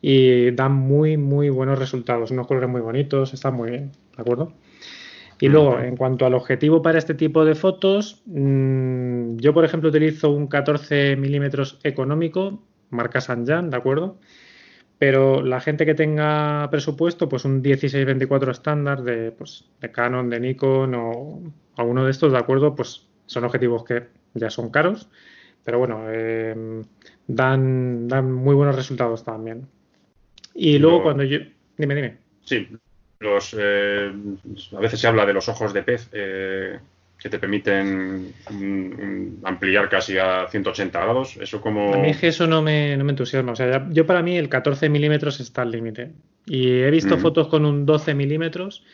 Y 0.00 0.50
dan 0.52 0.72
muy, 0.72 1.16
muy 1.16 1.50
buenos 1.50 1.78
resultados. 1.78 2.30
Unos 2.30 2.46
colores 2.46 2.70
muy 2.70 2.80
bonitos, 2.80 3.34
están 3.34 3.54
muy 3.54 3.70
bien. 3.70 3.92
¿De 4.16 4.22
acuerdo? 4.22 4.54
Y 5.40 5.48
luego, 5.48 5.80
en 5.80 5.96
cuanto 5.96 6.26
al 6.26 6.34
objetivo 6.34 6.82
para 6.82 6.98
este 6.98 7.14
tipo 7.14 7.46
de 7.46 7.54
fotos, 7.54 8.22
mm, 8.26 9.36
yo, 9.36 9.54
por 9.54 9.64
ejemplo, 9.64 9.88
utilizo 9.88 10.30
un 10.30 10.46
14 10.48 11.16
milímetros 11.16 11.78
económico, 11.82 12.62
marca 12.90 13.22
Sanjan, 13.22 13.70
¿de 13.70 13.76
acuerdo? 13.76 14.18
Pero 14.98 15.40
la 15.42 15.60
gente 15.60 15.86
que 15.86 15.94
tenga 15.94 16.68
presupuesto, 16.70 17.28
pues 17.30 17.46
un 17.46 17.62
16-24 17.62 18.50
estándar 18.50 19.02
de, 19.02 19.32
pues, 19.32 19.64
de 19.80 19.90
Canon, 19.90 20.28
de 20.28 20.40
Nikon 20.40 20.94
o 20.94 21.40
alguno 21.80 22.04
de 22.04 22.10
estos, 22.10 22.32
¿de 22.32 22.38
acuerdo? 22.38 22.74
Pues 22.74 23.06
son 23.26 23.44
objetivos 23.44 23.84
que 23.84 24.08
ya 24.34 24.50
son 24.50 24.70
caros, 24.70 25.08
pero 25.64 25.78
bueno, 25.78 26.04
eh, 26.08 26.82
dan, 27.26 28.08
dan 28.08 28.32
muy 28.32 28.54
buenos 28.54 28.76
resultados 28.76 29.24
también. 29.24 29.66
Y 30.54 30.78
luego 30.78 31.02
cuando 31.02 31.24
yo... 31.24 31.38
Dime, 31.76 31.94
dime. 31.94 32.16
Sí, 32.44 32.68
los, 33.20 33.54
eh, 33.58 34.12
a 34.76 34.80
veces 34.80 35.00
se 35.00 35.06
habla 35.06 35.24
de 35.24 35.32
los 35.32 35.48
ojos 35.48 35.72
de 35.72 35.82
pez 35.82 36.08
eh, 36.12 36.78
que 37.18 37.28
te 37.28 37.38
permiten 37.38 38.34
mm, 38.50 39.44
ampliar 39.46 39.88
casi 39.88 40.18
a 40.18 40.46
180 40.48 41.00
grados. 41.00 41.36
Eso 41.40 41.60
como... 41.60 41.94
A 41.94 41.98
mí 41.98 42.10
es 42.10 42.18
que 42.18 42.28
eso 42.28 42.46
no 42.46 42.62
me, 42.62 42.96
no 42.96 43.04
me 43.04 43.10
entusiasma. 43.10 43.52
O 43.52 43.56
sea, 43.56 43.86
yo 43.90 44.06
para 44.06 44.22
mí 44.22 44.36
el 44.36 44.48
14 44.48 44.88
milímetros 44.88 45.40
está 45.40 45.62
al 45.62 45.70
límite. 45.70 46.12
Y 46.46 46.80
he 46.80 46.90
visto 46.90 47.16
mm. 47.16 47.20
fotos 47.20 47.48
con 47.48 47.64
un 47.64 47.86
12 47.86 48.14
milímetros 48.14 48.84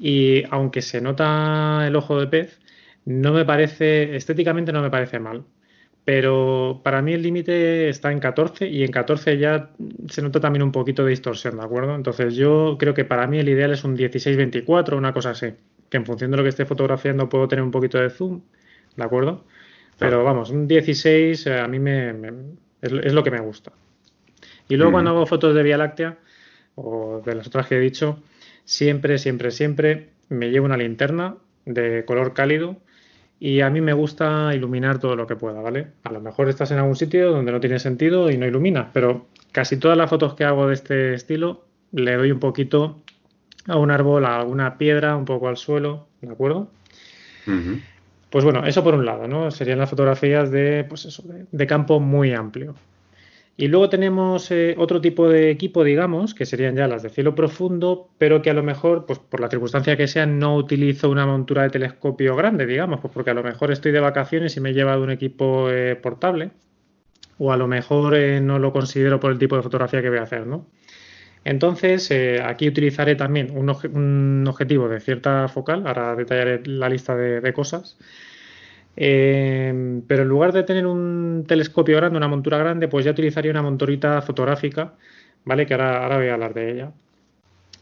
y 0.00 0.44
aunque 0.50 0.82
se 0.82 1.00
nota 1.00 1.84
el 1.86 1.96
ojo 1.96 2.18
de 2.18 2.26
pez, 2.26 2.60
no 3.04 3.32
me 3.32 3.44
parece, 3.44 4.16
estéticamente 4.16 4.72
no 4.72 4.82
me 4.82 4.90
parece 4.90 5.18
mal 5.20 5.44
pero 6.04 6.80
para 6.82 7.02
mí 7.02 7.12
el 7.12 7.22
límite 7.22 7.88
está 7.88 8.10
en 8.10 8.20
14 8.20 8.66
y 8.68 8.82
en 8.82 8.90
14 8.90 9.38
ya 9.38 9.70
se 10.08 10.22
nota 10.22 10.40
también 10.40 10.62
un 10.62 10.72
poquito 10.72 11.04
de 11.04 11.10
distorsión, 11.10 11.58
¿de 11.58 11.62
acuerdo? 11.62 11.94
Entonces 11.94 12.34
yo 12.34 12.76
creo 12.78 12.94
que 12.94 13.04
para 13.04 13.26
mí 13.26 13.38
el 13.38 13.48
ideal 13.48 13.72
es 13.72 13.84
un 13.84 13.96
16-24, 13.96 14.96
una 14.96 15.12
cosa 15.12 15.30
así, 15.30 15.52
que 15.88 15.96
en 15.98 16.06
función 16.06 16.30
de 16.30 16.38
lo 16.38 16.42
que 16.42 16.48
esté 16.48 16.64
fotografiando 16.64 17.28
puedo 17.28 17.46
tener 17.48 17.62
un 17.62 17.70
poquito 17.70 17.98
de 17.98 18.10
zoom, 18.10 18.40
¿de 18.96 19.04
acuerdo? 19.04 19.44
Pero 19.98 20.24
vamos, 20.24 20.50
un 20.50 20.66
16 20.66 21.46
eh, 21.46 21.60
a 21.60 21.68
mí 21.68 21.78
me, 21.78 22.10
es, 22.80 23.12
lo 23.12 23.22
que 23.22 23.30
me 23.30 23.40
gusta. 23.40 23.70
Y 24.68 24.76
luego 24.76 24.92
cuando 24.92 25.10
hago 25.10 25.26
fotos 25.26 25.54
de 25.54 25.62
Vía 25.62 25.76
Láctea 25.76 26.18
o 26.76 27.22
de 27.24 27.34
las 27.34 27.46
otras 27.46 27.66
que 27.66 27.76
he 27.76 27.80
dicho, 27.80 28.22
siempre, 28.64 29.18
siempre, 29.18 29.50
siempre 29.50 30.08
me 30.28 30.50
llevo 30.50 30.66
una 30.66 30.76
linterna 30.76 31.36
de 31.64 32.04
color 32.04 32.32
cálido 32.32 32.76
y 33.38 33.62
a 33.62 33.70
mí 33.70 33.80
me 33.80 33.94
gusta 33.94 34.54
iluminar 34.54 34.98
todo 34.98 35.16
lo 35.16 35.26
que 35.26 35.36
pueda, 35.36 35.60
¿vale? 35.60 35.88
A 36.04 36.12
lo 36.12 36.20
mejor 36.20 36.48
estás 36.48 36.70
en 36.70 36.78
algún 36.78 36.96
sitio 36.96 37.30
donde 37.30 37.52
no 37.52 37.60
tiene 37.60 37.78
sentido 37.78 38.30
y 38.30 38.36
no 38.36 38.46
iluminas, 38.46 38.88
pero 38.92 39.26
casi 39.52 39.78
todas 39.78 39.96
las 39.96 40.10
fotos 40.10 40.34
que 40.34 40.44
hago 40.44 40.68
de 40.68 40.74
este 40.74 41.14
estilo 41.14 41.64
le 41.92 42.16
doy 42.16 42.30
un 42.30 42.38
poquito 42.38 43.00
a 43.66 43.76
un 43.76 43.90
árbol, 43.90 44.24
a 44.26 44.38
alguna 44.38 44.76
piedra, 44.78 45.16
un 45.16 45.24
poco 45.24 45.48
al 45.48 45.56
suelo, 45.56 46.06
¿de 46.20 46.30
acuerdo? 46.30 46.70
Pues 48.30 48.44
bueno, 48.44 48.64
eso 48.66 48.84
por 48.84 48.94
un 48.94 49.04
lado, 49.04 49.26
¿no? 49.26 49.50
Serían 49.50 49.78
las 49.78 49.90
fotografías 49.90 50.50
de, 50.50 50.84
pues 50.88 51.04
eso, 51.06 51.24
de 51.50 51.66
campo 51.66 51.98
muy 51.98 52.32
amplio. 52.32 52.74
Y 53.56 53.68
luego 53.68 53.90
tenemos 53.90 54.50
eh, 54.50 54.74
otro 54.78 55.00
tipo 55.00 55.28
de 55.28 55.50
equipo, 55.50 55.84
digamos, 55.84 56.32
que 56.34 56.46
serían 56.46 56.76
ya 56.76 56.88
las 56.88 57.02
de 57.02 57.10
cielo 57.10 57.34
profundo, 57.34 58.08
pero 58.16 58.40
que 58.40 58.48
a 58.50 58.54
lo 58.54 58.62
mejor, 58.62 59.04
pues 59.04 59.18
por 59.18 59.40
la 59.40 59.50
circunstancia 59.50 59.96
que 59.98 60.08
sea, 60.08 60.24
no 60.24 60.56
utilizo 60.56 61.10
una 61.10 61.26
montura 61.26 61.64
de 61.64 61.70
telescopio 61.70 62.34
grande, 62.36 62.64
digamos, 62.64 63.00
pues 63.00 63.12
porque 63.12 63.30
a 63.30 63.34
lo 63.34 63.42
mejor 63.42 63.70
estoy 63.70 63.92
de 63.92 64.00
vacaciones 64.00 64.56
y 64.56 64.60
me 64.60 64.70
he 64.70 64.72
llevado 64.72 65.02
un 65.02 65.10
equipo 65.10 65.68
eh, 65.70 65.94
portable, 65.96 66.52
o 67.38 67.52
a 67.52 67.56
lo 67.58 67.66
mejor 67.66 68.14
eh, 68.14 68.40
no 68.40 68.58
lo 68.58 68.72
considero 68.72 69.20
por 69.20 69.30
el 69.32 69.38
tipo 69.38 69.56
de 69.56 69.62
fotografía 69.62 70.00
que 70.00 70.08
voy 70.08 70.18
a 70.18 70.22
hacer, 70.22 70.46
¿no? 70.46 70.66
Entonces, 71.44 72.10
aquí 72.42 72.68
utilizaré 72.68 73.14
también 73.16 73.50
un, 73.56 74.46
objetivo 74.46 74.88
de 74.88 75.00
cierta 75.00 75.48
focal, 75.48 75.86
ahora 75.86 76.14
detallaré 76.14 76.62
la 76.66 76.88
lista 76.90 77.16
de 77.16 77.52
cosas, 77.54 77.96
eh, 78.96 80.02
pero 80.06 80.22
en 80.22 80.28
lugar 80.28 80.52
de 80.52 80.62
tener 80.62 80.86
un 80.86 81.44
telescopio 81.46 81.96
grande, 81.96 82.16
una 82.16 82.28
montura 82.28 82.58
grande, 82.58 82.88
pues 82.88 83.04
ya 83.04 83.12
utilizaría 83.12 83.50
una 83.50 83.62
monturita 83.62 84.22
fotográfica, 84.22 84.94
¿vale? 85.44 85.66
Que 85.66 85.74
ahora, 85.74 86.02
ahora 86.02 86.16
voy 86.18 86.28
a 86.28 86.34
hablar 86.34 86.54
de 86.54 86.72
ella. 86.72 86.92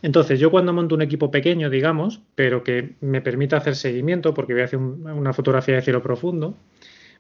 Entonces, 0.02 0.38
yo 0.38 0.50
cuando 0.50 0.72
monto 0.72 0.94
un 0.94 1.02
equipo 1.02 1.30
pequeño, 1.30 1.70
digamos, 1.70 2.22
pero 2.34 2.62
que 2.62 2.94
me 3.00 3.20
permita 3.20 3.56
hacer 3.56 3.74
seguimiento, 3.74 4.32
porque 4.32 4.52
voy 4.52 4.62
a 4.62 4.66
hacer 4.66 4.78
una 4.78 5.32
fotografía 5.32 5.76
de 5.76 5.82
cielo 5.82 6.02
profundo, 6.02 6.54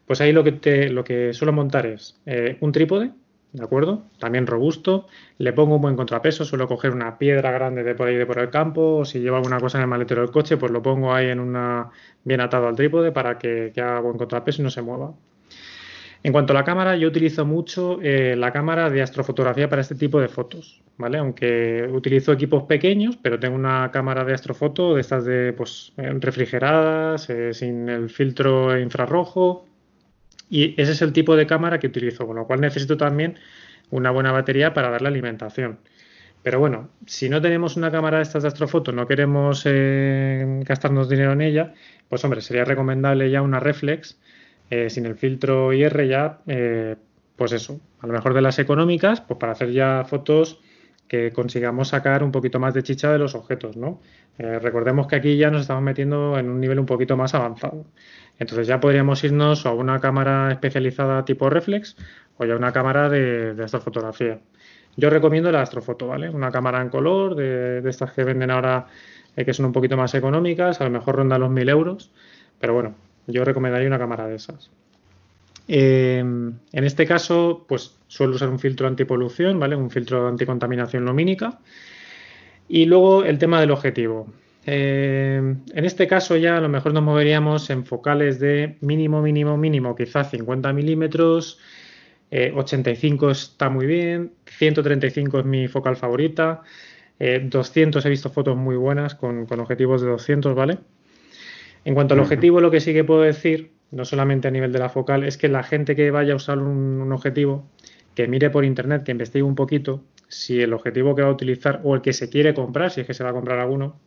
pues 0.06 0.20
ahí 0.20 0.32
lo 0.32 0.44
que, 0.44 0.52
te, 0.52 0.88
lo 0.88 1.04
que 1.04 1.32
suelo 1.34 1.52
montar 1.52 1.86
es 1.86 2.20
eh, 2.24 2.56
un 2.60 2.72
trípode, 2.72 3.10
¿de 3.52 3.64
acuerdo? 3.64 4.02
También 4.18 4.46
robusto. 4.46 5.06
Le 5.38 5.52
pongo 5.52 5.76
un 5.76 5.82
buen 5.82 5.96
contrapeso, 5.96 6.44
suelo 6.44 6.68
coger 6.68 6.92
una 6.92 7.18
piedra 7.18 7.50
grande 7.50 7.82
de 7.82 7.94
por 7.94 8.08
ahí 8.08 8.16
de 8.16 8.26
por 8.26 8.38
el 8.38 8.50
campo, 8.50 8.98
o 8.98 9.04
si 9.04 9.20
llevo 9.20 9.36
alguna 9.36 9.60
cosa 9.60 9.78
en 9.78 9.82
el 9.82 9.88
maletero 9.88 10.22
del 10.22 10.30
coche, 10.30 10.56
pues 10.56 10.72
lo 10.72 10.82
pongo 10.82 11.14
ahí 11.14 11.28
en 11.28 11.40
una 11.40 11.90
bien 12.24 12.40
atado 12.40 12.68
al 12.68 12.76
trípode 12.76 13.12
para 13.12 13.38
que, 13.38 13.72
haga 13.76 14.00
buen 14.00 14.18
contrapeso 14.18 14.62
y 14.62 14.64
no 14.64 14.70
se 14.70 14.82
mueva. 14.82 15.14
En 16.24 16.32
cuanto 16.32 16.52
a 16.52 16.54
la 16.54 16.64
cámara, 16.64 16.96
yo 16.96 17.06
utilizo 17.08 17.46
mucho 17.46 18.00
eh, 18.02 18.34
la 18.36 18.52
cámara 18.52 18.90
de 18.90 19.02
astrofotografía 19.02 19.68
para 19.68 19.82
este 19.82 19.94
tipo 19.94 20.20
de 20.20 20.26
fotos, 20.26 20.82
¿vale? 20.96 21.18
Aunque 21.18 21.88
utilizo 21.92 22.32
equipos 22.32 22.64
pequeños, 22.64 23.16
pero 23.16 23.38
tengo 23.38 23.54
una 23.54 23.92
cámara 23.92 24.24
de 24.24 24.34
astrofoto 24.34 24.96
de 24.96 25.00
estas 25.00 25.24
de, 25.24 25.52
pues, 25.52 25.92
refrigeradas, 25.96 27.30
eh, 27.30 27.54
sin 27.54 27.88
el 27.88 28.10
filtro 28.10 28.76
infrarrojo, 28.76 29.67
y 30.50 30.80
ese 30.80 30.92
es 30.92 31.02
el 31.02 31.12
tipo 31.12 31.36
de 31.36 31.46
cámara 31.46 31.78
que 31.78 31.88
utilizo, 31.88 32.26
con 32.26 32.36
lo 32.36 32.46
cual 32.46 32.60
necesito 32.60 32.96
también 32.96 33.38
una 33.90 34.10
buena 34.10 34.32
batería 34.32 34.74
para 34.74 34.90
darle 34.90 35.08
alimentación. 35.08 35.78
Pero 36.42 36.60
bueno, 36.60 36.88
si 37.06 37.28
no 37.28 37.40
tenemos 37.40 37.76
una 37.76 37.90
cámara 37.90 38.18
de 38.18 38.22
estas 38.22 38.42
de 38.42 38.48
astrofoto, 38.48 38.92
no 38.92 39.06
queremos 39.06 39.62
eh, 39.66 40.62
gastarnos 40.64 41.08
dinero 41.08 41.32
en 41.32 41.40
ella, 41.40 41.74
pues 42.08 42.24
hombre, 42.24 42.40
sería 42.40 42.64
recomendable 42.64 43.30
ya 43.30 43.42
una 43.42 43.60
reflex 43.60 44.18
eh, 44.70 44.88
sin 44.88 45.06
el 45.06 45.16
filtro 45.16 45.72
IR 45.72 46.06
ya, 46.06 46.38
eh, 46.46 46.96
pues 47.36 47.52
eso, 47.52 47.80
a 48.00 48.06
lo 48.06 48.12
mejor 48.12 48.34
de 48.34 48.42
las 48.42 48.58
económicas, 48.58 49.20
pues 49.20 49.38
para 49.38 49.52
hacer 49.52 49.72
ya 49.72 50.04
fotos 50.08 50.60
que 51.08 51.32
consigamos 51.32 51.88
sacar 51.88 52.22
un 52.22 52.32
poquito 52.32 52.60
más 52.60 52.74
de 52.74 52.82
chicha 52.82 53.10
de 53.10 53.18
los 53.18 53.34
objetos, 53.34 53.76
¿no? 53.76 54.00
recordemos 54.38 55.08
que 55.08 55.16
aquí 55.16 55.36
ya 55.36 55.50
nos 55.50 55.62
estamos 55.62 55.82
metiendo 55.82 56.38
en 56.38 56.48
un 56.48 56.60
nivel 56.60 56.78
un 56.78 56.86
poquito 56.86 57.16
más 57.16 57.34
avanzado. 57.34 57.86
Entonces 58.38 58.66
ya 58.66 58.80
podríamos 58.80 59.22
irnos 59.24 59.66
a 59.66 59.72
una 59.72 60.00
cámara 60.00 60.50
especializada 60.52 61.24
tipo 61.24 61.50
reflex 61.50 61.96
o 62.36 62.44
ya 62.44 62.56
una 62.56 62.72
cámara 62.72 63.08
de, 63.08 63.56
astrofotografía. 63.62 64.38
Yo 64.96 65.10
recomiendo 65.10 65.50
la 65.52 65.62
astrofoto, 65.62 66.08
¿vale? 66.08 66.28
Una 66.28 66.50
cámara 66.50 66.80
en 66.80 66.88
color, 66.88 67.34
de, 67.34 67.88
estas 67.88 68.12
que 68.12 68.24
venden 68.24 68.50
ahora 68.50 68.86
eh, 69.36 69.44
que 69.44 69.52
son 69.52 69.66
un 69.66 69.72
poquito 69.72 69.96
más 69.96 70.14
económicas, 70.14 70.80
a 70.80 70.84
lo 70.84 70.90
mejor 70.90 71.16
ronda 71.16 71.38
los 71.38 71.50
1000 71.50 71.68
euros, 71.68 72.10
pero 72.60 72.74
bueno, 72.74 72.94
yo 73.26 73.44
recomendaría 73.44 73.88
una 73.88 73.98
cámara 73.98 74.26
de 74.26 74.36
esas. 74.36 74.70
Eh, 75.68 76.18
en 76.18 76.84
este 76.84 77.06
caso, 77.06 77.64
pues 77.68 77.96
suelo 78.06 78.36
usar 78.36 78.48
un 78.48 78.58
filtro 78.58 78.86
antipolución, 78.86 79.58
¿vale? 79.60 79.76
Un 79.76 79.90
filtro 79.90 80.22
de 80.22 80.28
anticontaminación 80.30 81.04
lumínica. 81.04 81.58
Y 82.68 82.86
luego 82.86 83.24
el 83.24 83.38
tema 83.38 83.60
del 83.60 83.70
objetivo. 83.70 84.28
Eh, 84.70 85.38
en 85.38 85.84
este 85.86 86.06
caso 86.06 86.36
ya 86.36 86.58
a 86.58 86.60
lo 86.60 86.68
mejor 86.68 86.92
nos 86.92 87.02
moveríamos 87.02 87.70
en 87.70 87.86
focales 87.86 88.38
de 88.38 88.76
mínimo, 88.82 89.22
mínimo, 89.22 89.56
mínimo, 89.56 89.96
quizás 89.96 90.30
50 90.30 90.74
milímetros, 90.74 91.58
85 92.30 93.28
eh, 93.28 93.32
está 93.32 93.70
muy 93.70 93.86
bien, 93.86 94.34
135 94.44 95.38
es 95.38 95.44
mi 95.46 95.68
focal 95.68 95.96
favorita, 95.96 96.60
200 97.18 98.04
eh, 98.04 98.08
he 98.08 98.10
visto 98.10 98.28
fotos 98.28 98.58
muy 98.58 98.76
buenas 98.76 99.14
con, 99.14 99.46
objetivos 99.50 100.02
de 100.02 100.08
200, 100.08 100.54
¿vale? 100.54 100.76
En 101.86 101.94
cuanto 101.94 102.12
al 102.12 102.20
objetivo, 102.20 102.60
lo 102.60 102.70
que 102.70 102.80
sí 102.80 102.92
que 102.92 103.04
puedo 103.04 103.22
decir, 103.22 103.72
no 103.90 104.04
solamente 104.04 104.48
a 104.48 104.50
nivel 104.50 104.70
de 104.70 104.80
la 104.80 104.90
focal, 104.90 105.24
es 105.24 105.38
que 105.38 105.48
la 105.48 105.62
gente 105.62 105.96
que 105.96 106.10
vaya 106.10 106.34
a 106.34 106.36
usar 106.36 106.58
un 106.58 107.10
objetivo, 107.10 107.66
que 108.14 108.28
mire 108.28 108.50
por 108.50 108.66
internet, 108.66 109.02
que 109.02 109.12
investigue 109.12 109.44
un 109.44 109.54
poquito 109.54 110.04
si 110.28 110.60
el 110.60 110.74
objetivo 110.74 111.14
que 111.14 111.22
va 111.22 111.28
a 111.28 111.32
utilizar 111.32 111.80
o 111.84 111.94
el 111.94 112.02
que 112.02 112.12
se 112.12 112.28
quiere 112.28 112.52
comprar, 112.52 112.90
si 112.90 113.00
es 113.00 113.06
que 113.06 113.14
se 113.14 113.24
va 113.24 113.30
a 113.30 113.32
comprar 113.32 113.60
alguno, 113.60 113.98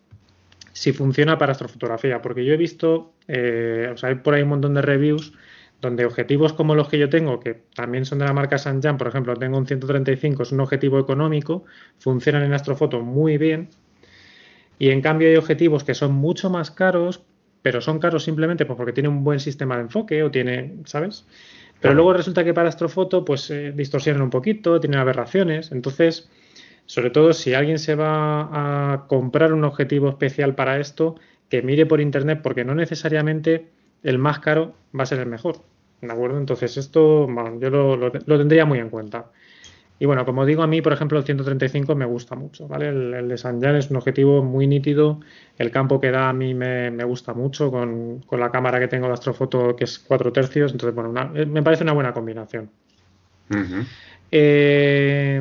si 0.74 0.94
funciona 0.94 1.38
para 1.38 1.52
astrofotografía, 1.52 2.22
porque 2.22 2.46
yo 2.46 2.54
he 2.54 2.58
visto, 2.58 3.14
eh, 3.28 3.90
o 3.94 3.98
sea, 3.98 4.10
hay 4.10 4.16
por 4.16 4.34
ahí 4.34 4.44
un 4.44 4.50
montón 4.50 4.74
de 4.74 4.82
reviews 4.82 5.34
donde 5.82 6.06
objetivos 6.06 6.54
como 6.54 6.76
los 6.76 6.88
que 6.88 7.00
yo 7.00 7.10
tengo, 7.10 7.40
que 7.40 7.64
también 7.76 8.06
son 8.06 8.20
de 8.20 8.26
la 8.26 8.34
marca 8.34 8.58
Sanjan, 8.58 8.98
por 8.98 9.08
ejemplo, 9.08 9.36
tengo 9.36 9.58
un 9.58 9.66
135, 9.66 10.44
es 10.44 10.52
un 10.52 10.60
objetivo 10.60 11.00
económico, 11.00 11.66
funcionan 11.98 12.44
en 12.44 12.54
astrofoto 12.54 13.02
muy 13.02 13.38
bien. 13.38 13.70
Y 14.78 14.90
en 14.90 15.02
cambio 15.02 15.28
hay 15.28 15.36
objetivos 15.36 15.84
que 15.84 15.96
son 15.96 16.14
mucho 16.14 16.50
más 16.50 16.70
caros, 16.70 17.24
pero 17.64 17.82
son 17.82 18.00
caros 18.00 18.24
simplemente 18.24 18.66
pues, 18.66 18.78
porque 18.78 18.94
tiene 18.94 19.10
un 19.10 19.24
buen 19.24 19.40
sistema 19.40 19.76
de 19.76 19.82
enfoque 19.82 20.24
o 20.24 20.30
tiene, 20.30 20.76
¿sabes? 20.86 21.26
Pero 21.80 21.96
luego 21.96 22.14
resulta 22.14 22.44
que 22.44 22.54
para 22.54 22.70
astrofoto 22.70 23.26
pues 23.26 23.50
eh, 23.50 23.72
distorsionan 23.76 24.22
un 24.22 24.30
poquito, 24.30 24.80
tienen 24.80 25.00
aberraciones. 25.00 25.72
Entonces, 25.72 26.30
sobre 26.86 27.10
todo 27.10 27.34
si 27.34 27.54
alguien 27.54 27.80
se 27.80 27.96
va 27.96 28.94
a 28.94 29.08
comprar 29.08 29.54
un 29.54 29.64
objetivo 29.64 30.10
especial 30.10 30.56
para 30.56 30.80
esto, 30.80 31.16
que 31.50 31.62
mire 31.62 31.86
por 31.86 32.02
internet 32.02 32.40
porque 32.42 32.64
no 32.64 32.76
necesariamente 32.76 33.68
el 34.04 34.18
más 34.18 34.40
caro 34.40 34.74
va 34.98 35.04
a 35.04 35.06
ser 35.06 35.20
el 35.20 35.28
mejor. 35.28 35.58
¿De 36.02 36.12
acuerdo? 36.12 36.38
Entonces 36.38 36.78
esto 36.78 37.28
yo 37.60 37.70
lo, 37.70 38.12
tendría 38.12 38.66
muy 38.66 38.80
en 38.80 38.90
cuenta. 38.90 39.26
Y 40.00 40.08
bueno, 40.08 40.26
como 40.26 40.48
digo, 40.48 40.64
a 40.64 40.68
mí, 40.68 40.82
por 40.82 40.94
ejemplo, 40.94 41.20
el 41.20 41.26
135 41.26 41.94
me 41.94 42.06
gusta 42.06 42.36
mucho, 42.36 42.68
¿vale? 42.68 42.90
El, 42.90 43.28
de 43.28 43.38
San 43.38 43.62
Jan 43.62 43.76
es 43.76 43.92
un 43.92 43.98
objetivo 43.98 44.42
muy 44.42 44.66
nítido. 44.66 45.20
El 45.60 45.70
campo 45.70 46.02
que 46.02 46.10
da 46.10 46.30
a 46.30 46.34
mí 46.34 46.56
me, 46.56 47.04
gusta 47.04 47.36
mucho 47.36 47.70
con, 47.70 48.24
la 48.32 48.50
cámara 48.50 48.80
que 48.80 48.88
tengo 48.88 49.06
de 49.08 49.14
astrofoto, 49.14 49.76
que 49.76 49.84
es 49.84 50.00
4 50.00 50.34
tercios. 50.34 50.72
Entonces, 50.72 50.96
bueno, 50.96 51.32
me 51.46 51.62
parece 51.62 51.84
una 51.84 51.94
buena 51.94 52.14
combinación. 52.14 52.72
eh, 54.32 55.40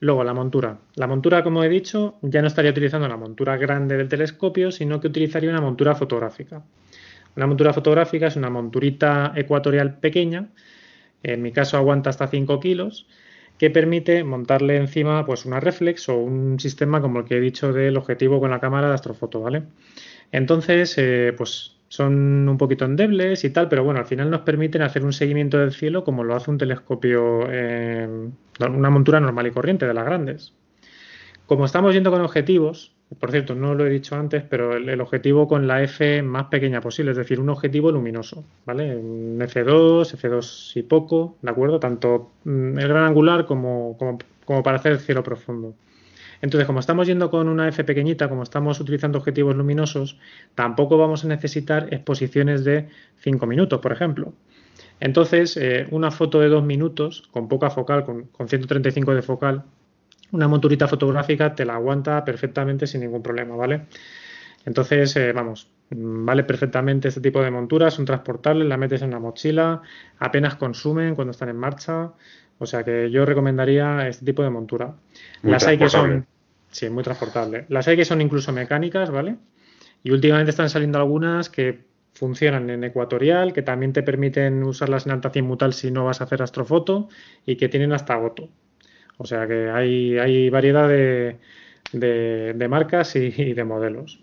Luego, 0.00 0.22
la 0.22 0.34
montura. 0.34 0.78
La 0.94 1.06
montura, 1.06 1.42
como 1.42 1.64
he 1.64 1.68
dicho, 1.68 2.18
ya 2.22 2.40
no 2.40 2.46
estaría 2.46 2.70
utilizando 2.70 3.08
la 3.08 3.16
montura 3.16 3.56
grande 3.56 3.96
del 3.96 4.08
telescopio, 4.08 4.70
sino 4.70 5.00
que 5.00 5.08
utilizaría 5.08 5.50
una 5.50 5.60
montura 5.60 5.94
fotográfica. 5.94 6.62
Una 7.36 7.46
montura 7.46 7.72
fotográfica 7.72 8.28
es 8.28 8.36
una 8.36 8.50
monturita 8.50 9.32
ecuatorial 9.34 9.98
pequeña, 9.98 10.48
en 11.22 11.42
mi 11.42 11.52
caso 11.52 11.76
aguanta 11.76 12.10
hasta 12.10 12.28
5 12.28 12.60
kilos, 12.60 13.06
que 13.58 13.70
permite 13.70 14.22
montarle 14.22 14.76
encima 14.76 15.26
pues, 15.26 15.44
una 15.44 15.58
reflex 15.58 16.08
o 16.08 16.16
un 16.16 16.60
sistema 16.60 17.00
como 17.00 17.20
el 17.20 17.24
que 17.24 17.36
he 17.36 17.40
dicho 17.40 17.72
del 17.72 17.96
objetivo 17.96 18.40
con 18.40 18.50
la 18.50 18.60
cámara 18.60 18.88
de 18.88 18.94
astrofoto, 18.94 19.40
¿vale? 19.40 19.64
Entonces, 20.30 20.94
eh, 20.98 21.34
pues 21.36 21.77
son 21.88 22.48
un 22.48 22.58
poquito 22.58 22.84
endebles 22.84 23.44
y 23.44 23.50
tal, 23.50 23.68
pero 23.68 23.82
bueno, 23.82 24.00
al 24.00 24.06
final 24.06 24.30
nos 24.30 24.42
permiten 24.42 24.82
hacer 24.82 25.04
un 25.04 25.12
seguimiento 25.12 25.58
del 25.58 25.72
cielo 25.72 26.04
como 26.04 26.22
lo 26.24 26.34
hace 26.34 26.50
un 26.50 26.58
telescopio, 26.58 27.46
eh, 27.50 28.08
una 28.60 28.90
montura 28.90 29.20
normal 29.20 29.46
y 29.46 29.50
corriente 29.50 29.86
de 29.86 29.94
las 29.94 30.04
grandes. 30.04 30.52
Como 31.46 31.64
estamos 31.64 31.94
yendo 31.94 32.10
con 32.10 32.20
objetivos, 32.20 32.92
por 33.18 33.30
cierto, 33.30 33.54
no 33.54 33.74
lo 33.74 33.86
he 33.86 33.90
dicho 33.90 34.16
antes, 34.16 34.42
pero 34.42 34.76
el, 34.76 35.00
objetivo 35.00 35.48
con 35.48 35.66
la 35.66 35.82
F 35.82 36.22
más 36.22 36.46
pequeña 36.46 36.82
posible, 36.82 37.12
es 37.12 37.16
decir, 37.16 37.40
un 37.40 37.48
objetivo 37.48 37.90
luminoso, 37.90 38.44
¿vale? 38.66 38.94
Un 38.94 39.38
F2, 39.40 40.14
F2 40.14 40.76
y 40.76 40.82
poco, 40.82 41.36
¿de 41.40 41.50
acuerdo? 41.50 41.80
Tanto 41.80 42.32
mm, 42.44 42.78
el 42.78 42.88
gran 42.88 43.04
angular 43.04 43.46
como, 43.46 43.96
como 44.44 44.62
para 44.62 44.76
hacer 44.76 44.98
cielo 44.98 45.22
profundo. 45.22 45.74
Entonces, 46.40 46.66
como 46.66 46.80
estamos 46.80 47.06
yendo 47.06 47.30
con 47.30 47.48
una 47.48 47.68
F 47.68 47.84
pequeñita, 47.84 48.28
como 48.28 48.42
estamos 48.42 48.78
utilizando 48.80 49.18
objetivos 49.18 49.56
luminosos, 49.56 50.18
tampoco 50.54 50.96
vamos 50.96 51.24
a 51.24 51.28
necesitar 51.28 51.92
exposiciones 51.92 52.64
de 52.64 52.88
5 53.18 53.46
minutos, 53.46 53.80
por 53.80 53.92
ejemplo. 53.92 54.32
Entonces, 55.00 55.56
eh, 55.56 55.86
una 55.90 56.10
foto 56.10 56.40
de 56.40 56.48
2 56.48 56.64
minutos, 56.64 57.28
con 57.32 57.48
poca 57.48 57.70
focal, 57.70 58.04
con, 58.04 58.28
135 58.48 59.14
de 59.14 59.22
focal, 59.22 59.64
una 60.30 60.48
monturita 60.48 60.86
fotográfica 60.86 61.54
te 61.54 61.64
la 61.64 61.74
aguanta 61.74 62.24
perfectamente 62.24 62.86
sin 62.86 63.00
ningún 63.00 63.22
problema, 63.22 63.56
¿vale? 63.56 63.86
Entonces, 64.64 65.16
eh, 65.16 65.32
vamos, 65.32 65.70
vale 65.90 66.44
perfectamente 66.44 67.08
este 67.08 67.20
tipo 67.20 67.40
de 67.42 67.50
monturas, 67.50 67.94
son 67.94 68.04
transportables, 68.04 68.68
la 68.68 68.76
metes 68.76 69.02
en 69.02 69.08
una 69.08 69.20
mochila, 69.20 69.82
apenas 70.18 70.56
consumen 70.56 71.14
cuando 71.14 71.30
están 71.30 71.48
en 71.48 71.56
marcha, 71.56 72.12
o 72.58 72.66
sea 72.66 72.84
que 72.84 73.10
yo 73.10 73.24
recomendaría 73.24 74.08
este 74.08 74.24
tipo 74.24 74.42
de 74.42 74.50
montura. 74.50 74.94
Las 75.42 75.66
hay 75.66 75.78
que 75.78 75.88
son. 75.88 76.26
Sí, 76.70 76.90
muy 76.90 77.02
transportable. 77.02 77.64
Las 77.68 77.88
hay 77.88 77.96
que 77.96 78.04
son 78.04 78.20
incluso 78.20 78.52
mecánicas, 78.52 79.10
¿vale? 79.10 79.36
Y 80.02 80.10
últimamente 80.10 80.50
están 80.50 80.68
saliendo 80.68 80.98
algunas 80.98 81.48
que 81.48 81.86
funcionan 82.12 82.68
en 82.68 82.84
ecuatorial, 82.84 83.52
que 83.52 83.62
también 83.62 83.92
te 83.92 84.02
permiten 84.02 84.62
usarlas 84.64 85.06
en 85.06 85.12
alta 85.12 85.30
mutal 85.40 85.72
si 85.72 85.90
no 85.90 86.04
vas 86.04 86.20
a 86.20 86.24
hacer 86.24 86.42
astrofoto 86.42 87.08
y 87.46 87.56
que 87.56 87.68
tienen 87.68 87.92
hasta 87.92 88.16
goto. 88.16 88.48
O 89.18 89.26
sea 89.26 89.46
que 89.46 89.70
hay, 89.70 90.18
hay 90.18 90.50
variedad 90.50 90.88
de, 90.88 91.38
de, 91.92 92.68
marcas 92.68 93.14
y, 93.16 93.32
y, 93.36 93.54
de 93.54 93.64
modelos. 93.64 94.20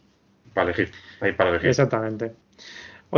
Para 0.53 0.69
elegir, 0.69 0.91
hay 1.21 1.33
para 1.33 1.51
elegir. 1.51 1.69
Exactamente. 1.69 2.33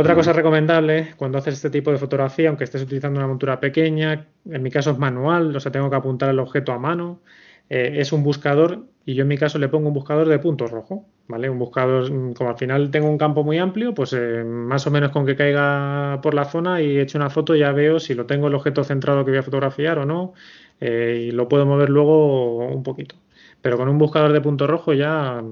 Otra 0.00 0.14
cosa 0.14 0.32
recomendable 0.32 1.14
cuando 1.16 1.38
haces 1.38 1.54
este 1.54 1.70
tipo 1.70 1.90
de 1.90 1.98
fotografía, 1.98 2.50
aunque 2.50 2.62
estés 2.62 2.82
utilizando 2.82 3.18
una 3.18 3.26
montura 3.26 3.58
pequeña, 3.58 4.28
en 4.48 4.62
mi 4.62 4.70
caso 4.70 4.92
es 4.92 4.98
manual, 4.98 5.56
o 5.56 5.58
sea, 5.58 5.72
tengo 5.72 5.90
que 5.90 5.96
apuntar 5.96 6.30
el 6.30 6.38
objeto 6.38 6.70
a 6.70 6.78
mano, 6.78 7.20
eh, 7.68 7.94
es 7.96 8.12
un 8.12 8.22
buscador 8.22 8.84
y 9.04 9.14
yo 9.14 9.22
en 9.22 9.28
mi 9.28 9.36
caso 9.36 9.58
le 9.58 9.68
pongo 9.68 9.88
un 9.88 9.94
buscador 9.94 10.28
de 10.28 10.38
punto 10.38 10.68
rojo, 10.68 11.04
¿vale? 11.26 11.50
Un 11.50 11.58
buscador, 11.58 12.12
mm, 12.12 12.34
como 12.34 12.50
al 12.50 12.56
final 12.56 12.92
tengo 12.92 13.10
un 13.10 13.18
campo 13.18 13.42
muy 13.42 13.58
amplio, 13.58 13.92
pues 13.92 14.12
eh, 14.12 14.44
más 14.44 14.86
o 14.86 14.92
menos 14.92 15.10
con 15.10 15.26
que 15.26 15.34
caiga 15.34 16.20
por 16.22 16.32
la 16.32 16.44
zona 16.44 16.80
y 16.80 16.96
eche 16.96 17.18
una 17.18 17.28
foto 17.28 17.56
ya 17.56 17.72
veo 17.72 17.98
si 17.98 18.14
lo 18.14 18.24
tengo 18.24 18.46
el 18.46 18.54
objeto 18.54 18.84
centrado 18.84 19.24
que 19.24 19.32
voy 19.32 19.40
a 19.40 19.42
fotografiar 19.42 19.98
o 19.98 20.04
no 20.04 20.32
eh, 20.80 21.26
y 21.28 21.30
lo 21.32 21.48
puedo 21.48 21.66
mover 21.66 21.90
luego 21.90 22.68
un 22.68 22.84
poquito. 22.84 23.16
Pero 23.60 23.76
con 23.76 23.88
un 23.88 23.98
buscador 23.98 24.32
de 24.32 24.40
punto 24.40 24.68
rojo 24.68 24.92
ya 24.92 25.42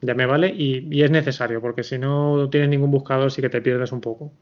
ya 0.00 0.14
me 0.14 0.26
vale 0.26 0.48
y, 0.56 1.02
es 1.02 1.10
necesario, 1.10 1.60
porque 1.60 1.82
si 1.82 1.98
no 1.98 2.48
tienes 2.50 2.68
ningún 2.68 2.90
buscador 2.90 3.30
sí 3.30 3.42
que 3.42 3.48
te 3.48 3.60
pierdes 3.60 3.92
un 3.92 4.00
poco. 4.00 4.32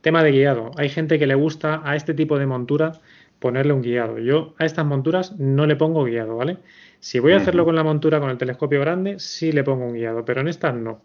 Tema 0.00 0.22
de 0.24 0.32
guiado. 0.32 0.70
Hay 0.76 0.88
gente 0.88 1.18
que 1.18 1.26
le 1.26 1.34
gusta 1.34 1.82
a 1.84 1.94
este 1.94 2.14
tipo 2.14 2.38
de 2.38 2.46
montura 2.46 2.92
ponerle 3.38 3.72
un 3.72 3.82
guiado. 3.82 4.18
Yo 4.18 4.54
a 4.58 4.64
estas 4.64 4.86
monturas 4.86 5.38
no 5.38 5.66
le 5.66 5.76
pongo 5.76 6.04
guiado, 6.04 6.36
¿vale? 6.36 6.58
Si 7.00 7.18
voy 7.18 7.32
a 7.32 7.36
hacerlo 7.36 7.64
con 7.64 7.74
la 7.74 7.84
montura 7.84 8.20
con 8.20 8.30
el 8.30 8.38
telescopio 8.38 8.80
grande, 8.80 9.18
sí 9.18 9.52
le 9.52 9.64
pongo 9.64 9.86
un 9.86 9.94
guiado, 9.94 10.24
pero 10.24 10.40
en 10.40 10.48
estas 10.48 10.74
no. 10.74 11.02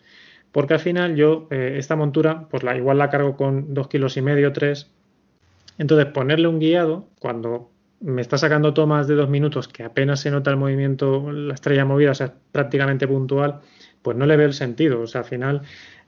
Porque 0.51 0.75
al 0.75 0.79
final 0.79 1.15
yo 1.15 1.47
eh, 1.51 1.75
esta 1.77 1.97
montura, 1.97 2.47
pues 2.49 2.63
la, 2.63 2.77
igual 2.77 2.97
la 2.97 3.09
cargo 3.09 3.35
con 3.35 3.73
dos 3.73 3.89
kilos 3.89 4.15
y 4.15 4.21
medio, 4.21 4.53
tres. 4.53 4.89
Entonces 5.77 6.07
ponerle 6.07 6.47
un 6.47 6.59
guiado 6.59 7.07
cuando 7.19 7.71
me 8.01 8.21
está 8.21 8.37
sacando 8.37 8.73
tomas 8.73 9.07
de 9.07 9.15
dos 9.15 9.29
minutos 9.29 9.67
que 9.67 9.83
apenas 9.83 10.19
se 10.19 10.31
nota 10.31 10.51
el 10.51 10.57
movimiento, 10.57 11.31
la 11.31 11.53
estrella 11.53 11.85
movida, 11.85 12.11
o 12.11 12.15
sea, 12.15 12.27
es 12.27 12.33
prácticamente 12.51 13.07
puntual, 13.07 13.61
pues 14.01 14.17
no 14.17 14.25
le 14.25 14.37
veo 14.37 14.47
el 14.47 14.53
sentido. 14.53 15.01
O 15.01 15.07
sea, 15.07 15.21
al 15.21 15.27
final 15.27 15.61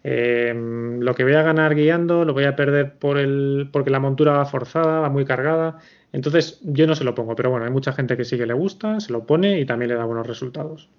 eh, 0.03 0.53
lo 0.99 1.16
que 1.16 1.24
voy 1.24 1.33
a 1.33 1.41
ganar 1.41 1.75
guiando 1.75 2.24
lo 2.24 2.33
voy 2.33 2.45
a 2.45 2.56
perder 2.56 2.98
por 2.98 3.17
el, 3.17 3.69
porque 3.72 3.90
la 3.90 3.99
montura 3.99 4.33
va 4.33 4.45
forzada, 4.45 4.99
va 4.99 5.09
muy 5.09 5.25
cargada. 5.25 5.80
Entonces 6.14 6.59
yo 6.64 6.88
no 6.88 6.95
se 6.95 7.03
lo 7.03 7.16
pongo, 7.16 7.35
pero 7.35 7.49
bueno, 7.49 7.66
hay 7.66 7.72
mucha 7.72 7.93
gente 7.93 8.16
que 8.16 8.24
sí 8.24 8.38
que 8.38 8.45
le 8.45 8.53
gusta, 8.53 8.99
se 8.99 9.11
lo 9.11 9.25
pone 9.25 9.59
y 9.59 9.66
también 9.66 9.90
le 9.90 9.95
da 9.95 10.06
buenos 10.06 10.27
resultados. 10.27 10.90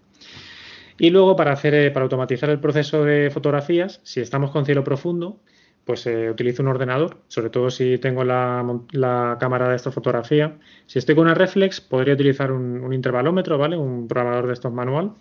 Y 0.99 1.11
luego 1.11 1.37
para 1.37 1.53
hacer, 1.53 1.75
eh, 1.75 1.91
para 1.91 2.05
automatizar 2.05 2.51
el 2.51 2.61
proceso 2.61 3.05
de 3.05 3.31
fotografías, 3.31 4.01
si 4.03 4.21
estamos 4.21 4.51
con 4.51 4.67
cielo 4.67 4.83
profundo, 4.85 5.41
pues 5.89 6.07
eh, 6.07 6.31
utilizo 6.31 6.63
un 6.63 6.69
ordenador, 6.69 7.17
sobre 7.29 7.49
todo 7.49 7.71
si 7.71 7.97
tengo 7.97 8.23
la, 8.23 9.39
cámara 9.41 9.71
de 9.71 9.77
esta 9.77 9.91
fotografía. 9.91 10.59
Si 10.85 10.99
estoy 10.99 11.15
con 11.15 11.25
una 11.25 11.33
reflex, 11.35 11.81
podría 11.81 12.13
utilizar 12.13 12.53
un, 12.53 12.93
intervalómetro, 12.93 13.57
¿vale? 13.57 13.79
Un 13.79 14.07
programador 14.07 14.49
de 14.49 14.53
estos 14.53 14.71
manual, 14.71 15.13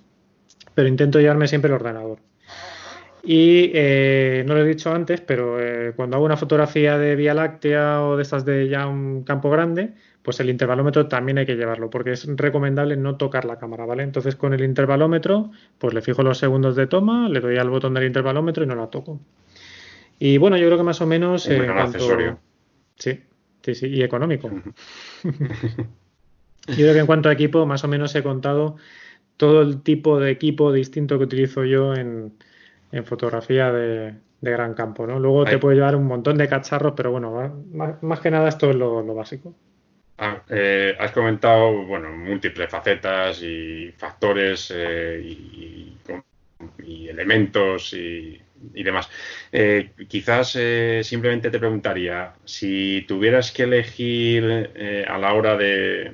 pero 0.76 0.90
intento 0.90 1.22
llevarme 1.22 1.48
siempre 1.48 1.70
el 1.70 1.76
ordenador. 1.76 2.20
Y 3.24 3.72
eh, 3.76 4.44
no 4.46 4.56
lo 4.56 4.60
he 4.60 4.68
dicho 4.68 4.94
antes, 4.94 5.22
pero 5.22 5.58
eh, 5.58 5.94
cuando 5.96 6.18
hago 6.18 6.26
una 6.26 6.36
fotografía 6.36 6.98
de 6.98 7.16
Vía 7.16 7.34
Láctea 7.34 8.02
o 8.02 8.18
de 8.18 8.24
estas 8.24 8.44
de 8.44 8.68
ya 8.68 8.88
un 8.88 9.24
campo 9.24 9.50
grande, 9.50 9.94
pues 10.22 10.42
el 10.42 10.50
intervalómetro 10.50 11.08
también 11.08 11.38
hay 11.38 11.46
que 11.46 11.56
llevarlo, 11.56 11.90
porque 11.90 12.12
es 12.12 12.28
recomendable 12.36 12.98
no 12.98 13.16
tocar 13.16 13.46
la 13.46 13.58
cámara, 13.58 13.86
¿vale? 13.86 14.04
Entonces 14.04 14.36
con 14.36 14.54
el 14.54 14.66
intervalómetro, 14.66 15.50
pues 15.78 15.94
le 15.94 16.02
fijo 16.02 16.24
los 16.24 16.40
segundos 16.40 16.76
de 16.76 16.88
toma, 16.88 17.30
le 17.30 17.40
doy 17.40 17.56
al 17.58 17.70
botón 17.70 17.94
del 17.94 18.04
intervalómetro 18.04 18.66
y 18.66 18.68
no 18.68 18.76
la 18.76 18.88
toco. 18.88 19.22
Y 20.20 20.38
bueno, 20.38 20.58
yo 20.58 20.66
creo 20.66 20.78
que 20.78 20.84
más 20.84 21.02
o 21.02 21.06
menos. 21.06 21.46
Un 21.48 21.54
eh, 21.54 21.70
accesorio. 21.70 22.40
Sí, 22.96 23.22
sí, 23.62 23.76
sí, 23.76 23.88
y 23.88 24.04
económico. 24.04 24.50
yo 25.24 25.32
creo 26.68 26.94
que 26.94 27.00
en 27.00 27.06
cuanto 27.06 27.30
a 27.30 27.34
equipo, 27.34 27.66
más 27.66 27.84
o 27.84 27.88
menos 27.88 28.16
he 28.16 28.24
contado 28.24 28.78
todo 29.38 29.62
el 29.62 29.82
tipo 29.84 30.20
de 30.20 30.32
equipo 30.32 30.74
distinto 30.74 31.18
que 31.18 31.24
utilizo 31.24 31.64
yo 31.64 31.94
en, 31.94 32.34
fotografía 33.06 33.72
de, 33.72 34.16
gran 34.42 34.74
campo, 34.74 35.06
¿no? 35.06 35.20
Luego 35.20 35.46
te 35.46 35.60
puede 35.60 35.76
llevar 35.76 35.96
un 35.96 36.06
montón 36.06 36.38
de 36.38 36.48
cacharros, 36.48 36.94
pero 36.96 37.12
bueno, 37.12 37.64
más, 38.02 38.20
que 38.20 38.32
nada 38.32 38.50
esto 38.50 38.72
es 38.72 38.76
lo, 38.76 39.04
básico. 39.14 39.54
Ah, 40.18 40.42
eh, 40.50 40.96
has 41.00 41.12
comentado, 41.12 41.86
bueno, 41.86 42.12
múltiples 42.12 42.70
facetas 42.70 43.44
y 43.44 43.92
factores 43.96 44.74
eh, 44.76 45.22
y, 45.24 45.96
elementos 46.80 47.94
y 47.94 48.42
y 48.74 48.84
demás. 48.84 49.10
Eh, 49.52 49.92
quizás 50.08 50.56
eh, 50.60 51.02
simplemente 51.04 51.50
te 51.50 51.60
preguntaría, 51.60 52.34
si 52.46 53.06
tuvieras 53.08 53.52
que 53.52 53.64
elegir 53.64 54.72
eh, 54.76 55.06
a 55.08 55.18
la 55.18 55.34
hora 55.34 55.58
de, 55.58 56.14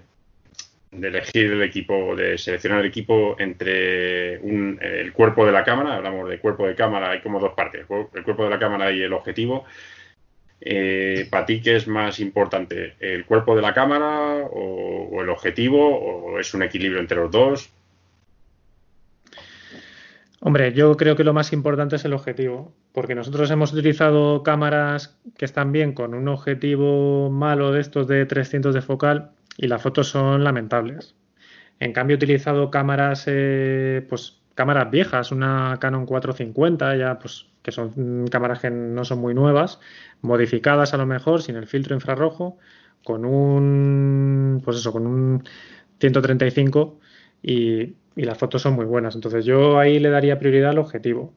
de, 0.91 1.07
elegir 1.07 1.51
el 1.51 1.63
equipo, 1.63 2.15
de 2.15 2.37
seleccionar 2.37 2.79
el 2.79 2.87
equipo 2.87 3.35
entre 3.39 4.35
el 4.35 5.13
cuerpo 5.13 5.45
de 5.45 5.51
la 5.51 5.63
cámara, 5.63 5.95
hablamos 5.95 6.29
de 6.29 6.39
cuerpo 6.39 6.67
de 6.67 6.75
cámara, 6.75 7.11
hay 7.11 7.21
como 7.21 7.39
dos 7.39 7.53
partes, 7.53 7.85
el 8.13 8.23
cuerpo 8.23 8.43
de 8.43 8.49
la 8.49 8.59
cámara 8.59 8.91
y 8.91 9.01
el 9.01 9.13
objetivo. 9.13 9.65
¿Para 11.29 11.45
ti 11.45 11.61
qué 11.61 11.75
es 11.75 11.87
más 11.89 12.21
importante? 12.21 12.95
¿El 13.01 13.25
cuerpo 13.25 13.53
de 13.53 13.61
la 13.61 13.73
cámara 13.73 14.47
o 14.49 15.21
el 15.21 15.29
objetivo? 15.29 15.89
¿O 15.89 16.39
es 16.39 16.53
un 16.53 16.63
equilibrio 16.63 17.01
entre 17.01 17.17
los 17.17 17.31
dos? 17.31 17.69
Hombre, 20.45 20.73
yo 20.73 20.97
creo 20.97 21.15
que 21.15 21.23
lo 21.23 21.31
más 21.33 21.53
importante 21.53 21.95
es 21.95 22.03
el 22.03 22.11
objetivo, 22.11 22.75
porque 22.91 23.15
nosotros 23.15 23.49
hemos 23.49 23.71
utilizado 23.71 24.43
cámaras 24.43 25.17
que 25.37 25.45
están 25.45 25.71
bien 25.71 25.93
con 25.93 26.13
un 26.13 26.27
objetivo 26.27 27.29
malo 27.29 27.71
de 27.71 27.79
estos 27.79 28.09
de 28.09 28.25
300 28.25 28.75
de 28.75 28.81
focal 28.81 29.31
y 29.55 29.67
las 29.67 29.81
fotos 29.81 30.09
son 30.09 30.43
lamentables. 30.43 31.15
En 31.79 31.93
cambio, 31.93 32.15
he 32.15 32.17
utilizado 32.17 32.69
cámaras, 32.71 33.23
eh, 33.27 34.05
pues 34.09 34.41
cámaras 34.53 34.91
viejas, 34.91 35.31
una 35.31 35.77
Canon 35.79 36.05
450, 36.05 36.97
ya 36.97 37.19
pues 37.19 37.47
que 37.61 37.71
son 37.71 38.27
cámaras 38.27 38.59
que 38.59 38.69
no 38.69 39.05
son 39.05 39.19
muy 39.19 39.33
nuevas, 39.33 39.79
modificadas 40.21 40.93
a 40.93 40.97
lo 40.97 41.05
mejor, 41.05 41.41
sin 41.41 41.55
el 41.55 41.67
filtro 41.67 41.95
infrarrojo, 41.95 42.57
con 43.05 43.23
un, 43.23 44.61
pues 44.65 44.75
eso, 44.75 44.91
con 44.91 45.07
un 45.07 45.43
135 46.01 46.99
y, 47.41 47.95
las 48.21 48.37
fotos 48.37 48.61
son 48.61 48.73
muy 48.73 48.85
buenas. 48.85 49.15
Entonces 49.15 49.45
yo 49.45 49.79
ahí 49.79 49.99
le 49.99 50.09
daría 50.09 50.37
prioridad 50.37 50.71
al 50.71 50.77
objetivo. 50.77 51.33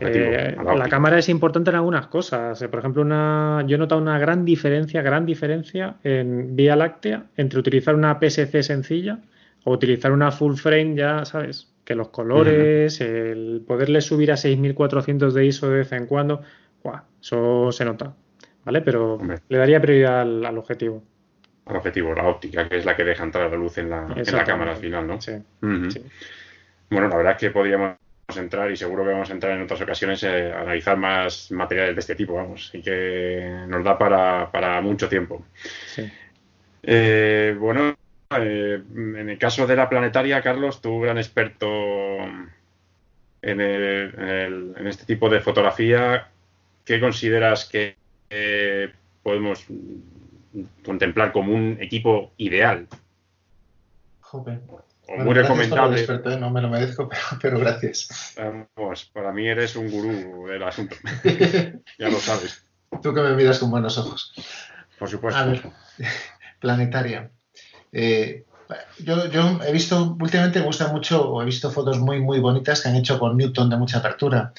Eh, 0.00 0.56
la 0.76 0.88
cámara 0.88 1.18
es 1.18 1.28
importante 1.28 1.70
en 1.70 1.76
algunas 1.76 2.06
cosas. 2.06 2.60
Eh, 2.62 2.68
por 2.68 2.80
ejemplo, 2.80 3.02
una, 3.02 3.64
yo 3.66 3.76
he 3.76 3.78
notado 3.78 4.00
una 4.00 4.18
gran 4.18 4.44
diferencia, 4.44 5.02
gran 5.02 5.26
diferencia 5.26 5.96
en 6.02 6.56
Vía 6.56 6.74
Láctea 6.74 7.26
entre 7.36 7.58
utilizar 7.58 7.94
una 7.94 8.18
PSC 8.18 8.62
sencilla 8.62 9.20
o 9.64 9.72
utilizar 9.72 10.12
una 10.12 10.30
full 10.30 10.56
frame, 10.56 10.94
ya 10.96 11.24
sabes, 11.24 11.72
que 11.84 11.94
los 11.94 12.08
colores, 12.08 13.00
el 13.00 13.62
poderle 13.66 14.00
subir 14.00 14.32
a 14.32 14.36
6400 14.36 15.34
de 15.34 15.46
ISO 15.46 15.68
de 15.70 15.78
vez 15.78 15.92
en 15.92 16.06
cuando, 16.06 16.42
eso 17.20 17.70
se 17.72 17.84
nota. 17.84 18.14
¿Vale? 18.64 18.80
Pero 18.80 19.18
le 19.48 19.58
daría 19.58 19.80
prioridad 19.80 20.22
al 20.22 20.58
objetivo 20.58 21.02
al 21.66 21.76
objetivo, 21.76 22.14
la 22.14 22.24
óptica, 22.24 22.68
que 22.68 22.78
es 22.78 22.84
la 22.84 22.96
que 22.96 23.04
deja 23.04 23.24
entrar 23.24 23.50
la 23.50 23.56
luz 23.56 23.78
en 23.78 23.90
la, 23.90 24.06
en 24.14 24.36
la 24.36 24.44
cámara 24.44 24.72
al 24.72 24.76
final, 24.78 25.06
¿no? 25.06 25.20
Sí, 25.20 25.32
Bueno, 26.90 27.08
la 27.08 27.16
verdad 27.16 27.32
es 27.32 27.38
que 27.38 27.50
podríamos 27.50 27.96
entrar 28.36 28.70
y 28.70 28.76
seguro 28.76 29.04
que 29.04 29.12
vamos 29.12 29.30
a 29.30 29.32
entrar 29.32 29.56
en 29.56 29.62
otras 29.62 29.80
ocasiones 29.80 30.22
eh, 30.22 30.52
a 30.52 30.60
analizar 30.60 30.96
más 30.96 31.50
materiales 31.50 31.94
de 31.94 32.00
este 32.00 32.14
tipo, 32.14 32.34
vamos, 32.34 32.70
y 32.74 32.82
que 32.82 33.64
nos 33.66 33.84
da 33.84 33.98
para, 33.98 34.50
para 34.50 34.80
mucho 34.80 35.08
tiempo. 35.08 35.44
Sí. 35.86 36.10
Eh, 36.82 37.56
bueno, 37.58 37.96
eh, 38.38 38.82
en 38.94 39.28
el 39.28 39.38
caso 39.38 39.66
de 39.66 39.76
la 39.76 39.88
planetaria, 39.88 40.42
Carlos, 40.42 40.82
tú 40.82 41.00
gran 41.00 41.16
experto 41.16 42.18
en, 43.40 43.60
en, 43.60 44.86
este 44.86 45.06
tipo 45.06 45.30
de 45.30 45.40
fotografía, 45.40 46.28
¿qué 46.84 47.00
consideras 47.00 47.66
que 47.66 47.96
podemos 49.22 49.66
contemplar 50.84 51.32
como 51.32 51.54
un 51.54 51.78
equipo 51.80 52.32
ideal. 52.36 52.88
Joder. 54.20 54.60
O 55.08 55.16
muy 55.18 55.34
recomendable. 55.34 56.02
¿eh? 56.02 56.38
no 56.38 56.50
me 56.50 56.62
lo 56.62 56.68
merezco, 56.68 57.08
pero, 57.42 57.58
gracias. 57.58 58.34
Pues 58.74 59.04
para 59.06 59.32
mí 59.32 59.46
eres 59.46 59.76
un 59.76 59.90
gurú 59.90 60.46
del 60.46 60.62
asunto. 60.62 60.96
ya 61.98 62.08
lo 62.08 62.18
sabes. 62.18 62.64
Tú 63.02 63.12
que 63.12 63.20
me 63.20 63.34
miras 63.34 63.58
con 63.58 63.70
buenos 63.70 63.98
ojos. 63.98 64.32
Por 64.98 65.08
supuesto. 65.08 65.40
A 65.40 65.46
ver, 65.46 65.62
planetaria. 66.60 67.30
Eh, 67.92 68.44
yo, 68.98 69.28
yo, 69.28 69.60
he 69.66 69.72
visto, 69.72 70.16
últimamente 70.18 70.60
me 70.60 70.66
gusta 70.66 70.88
mucho, 70.88 71.30
o 71.30 71.42
he 71.42 71.44
visto 71.44 71.70
fotos 71.70 71.98
muy, 71.98 72.20
muy 72.20 72.40
bonitas 72.40 72.80
que 72.80 72.88
han 72.88 72.96
hecho 72.96 73.18
con 73.18 73.36
Newton 73.36 73.68
de 73.68 73.76
mucha 73.76 73.98
apertura. 73.98 74.52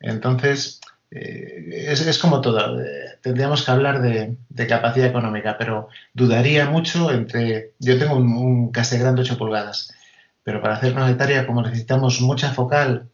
Entonces, 0.00 0.80
eh, 1.10 1.86
es, 1.88 2.18
como 2.18 2.40
todo. 2.40 2.80
Eh, 2.80 3.18
tendríamos 3.22 3.64
que 3.64 3.70
hablar 3.70 4.02
de, 4.02 4.36
capacidad 4.66 5.06
económica, 5.06 5.56
pero 5.58 5.88
dudaría 6.12 6.68
mucho 6.68 7.10
entre. 7.10 7.72
Yo 7.78 7.98
tengo 7.98 8.16
un, 8.16 8.32
un 8.32 8.72
de 8.72 9.22
8 9.22 9.38
pulgadas, 9.38 9.94
pero 10.42 10.60
para 10.60 10.74
hacer 10.74 10.94
planetaria, 10.94 11.46
como 11.46 11.62
necesitamos 11.62 12.20
mucha 12.20 12.52
focal 12.52 13.08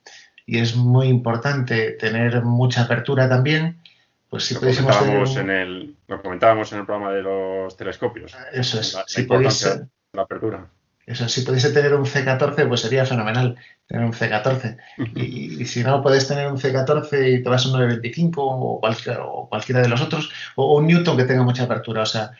y 0.46 0.58
es 0.58 0.76
muy 0.76 1.08
importante 1.08 1.92
tener 1.92 2.42
mucha 2.42 2.82
apertura 2.82 3.28
también, 3.28 3.80
pues 4.28 4.44
si 4.44 4.54
lo 4.54 4.60
comentábamos, 4.60 5.36
en 5.36 5.50
el, 5.50 5.96
lo 6.08 6.20
comentábamos 6.20 6.72
en 6.72 6.80
el 6.80 6.86
programa 6.86 7.12
de 7.12 7.22
los 7.22 7.76
telescopios. 7.76 8.36
Eso 8.52 8.80
es. 8.80 8.98
si 9.06 9.22
podéis, 9.22 9.64
la 10.12 10.22
apertura. 10.22 10.68
Eso, 11.06 11.28
si 11.28 11.42
pudiese 11.42 11.70
tener 11.70 11.94
un 11.94 12.06
C14, 12.06 12.66
pues 12.66 12.80
sería 12.80 13.04
fenomenal 13.04 13.56
tener 13.86 14.04
un 14.04 14.12
C14. 14.12 14.78
Y, 15.16 15.64
si 15.66 15.84
no 15.84 16.02
puedes 16.02 16.26
tener 16.26 16.46
un 16.50 16.58
C14 16.58 17.38
y 17.38 17.42
te 17.42 17.48
vas 17.48 17.66
a 17.66 17.68
un 17.68 17.74
925 17.74 18.42
o, 18.42 18.80
o 18.80 19.48
cualquiera 19.48 19.82
de 19.82 19.88
los 19.88 20.00
otros, 20.00 20.30
o, 20.56 20.78
un 20.78 20.86
Newton 20.86 21.16
que 21.16 21.24
tenga 21.24 21.42
mucha 21.42 21.64
apertura. 21.64 22.02
O 22.02 22.06
sea, 22.06 22.32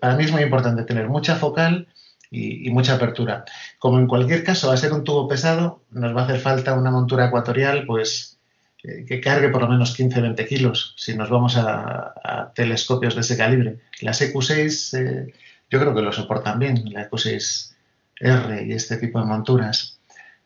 para 0.00 0.16
mí 0.16 0.24
es 0.24 0.32
muy 0.32 0.42
importante 0.42 0.84
tener 0.84 1.08
mucha 1.08 1.36
focal 1.36 1.88
y, 2.30 2.70
mucha 2.70 2.94
apertura. 2.94 3.44
Como 3.78 3.98
en 3.98 4.06
cualquier 4.06 4.44
caso 4.44 4.68
va 4.68 4.74
a 4.74 4.78
ser 4.78 4.92
un 4.92 5.04
tubo 5.04 5.28
pesado, 5.28 5.82
nos 5.90 6.16
va 6.16 6.22
a 6.22 6.24
hacer 6.24 6.40
falta 6.40 6.74
una 6.74 6.90
montura 6.90 7.26
ecuatorial, 7.26 7.84
pues 7.86 8.38
eh, 8.82 9.04
que 9.06 9.20
cargue 9.20 9.50
por 9.50 9.62
lo 9.62 9.68
menos 9.68 9.98
15-20 9.98 10.48
kilos 10.48 10.94
si 10.96 11.16
nos 11.16 11.30
vamos 11.30 11.56
a, 11.56 12.52
telescopios 12.54 13.14
de 13.14 13.20
ese 13.20 13.36
calibre. 13.36 13.78
Las 14.00 14.22
EQ6 14.22 14.98
eh, 14.98 15.34
yo 15.70 15.80
creo 15.80 15.94
que 15.94 16.02
lo 16.02 16.12
soportan 16.12 16.58
bien, 16.58 16.82
la 16.92 17.08
EQ6 17.10 17.75
R 18.20 18.66
y 18.66 18.72
este 18.72 18.96
tipo 18.96 19.20
de 19.20 19.26
monturas. 19.26 19.96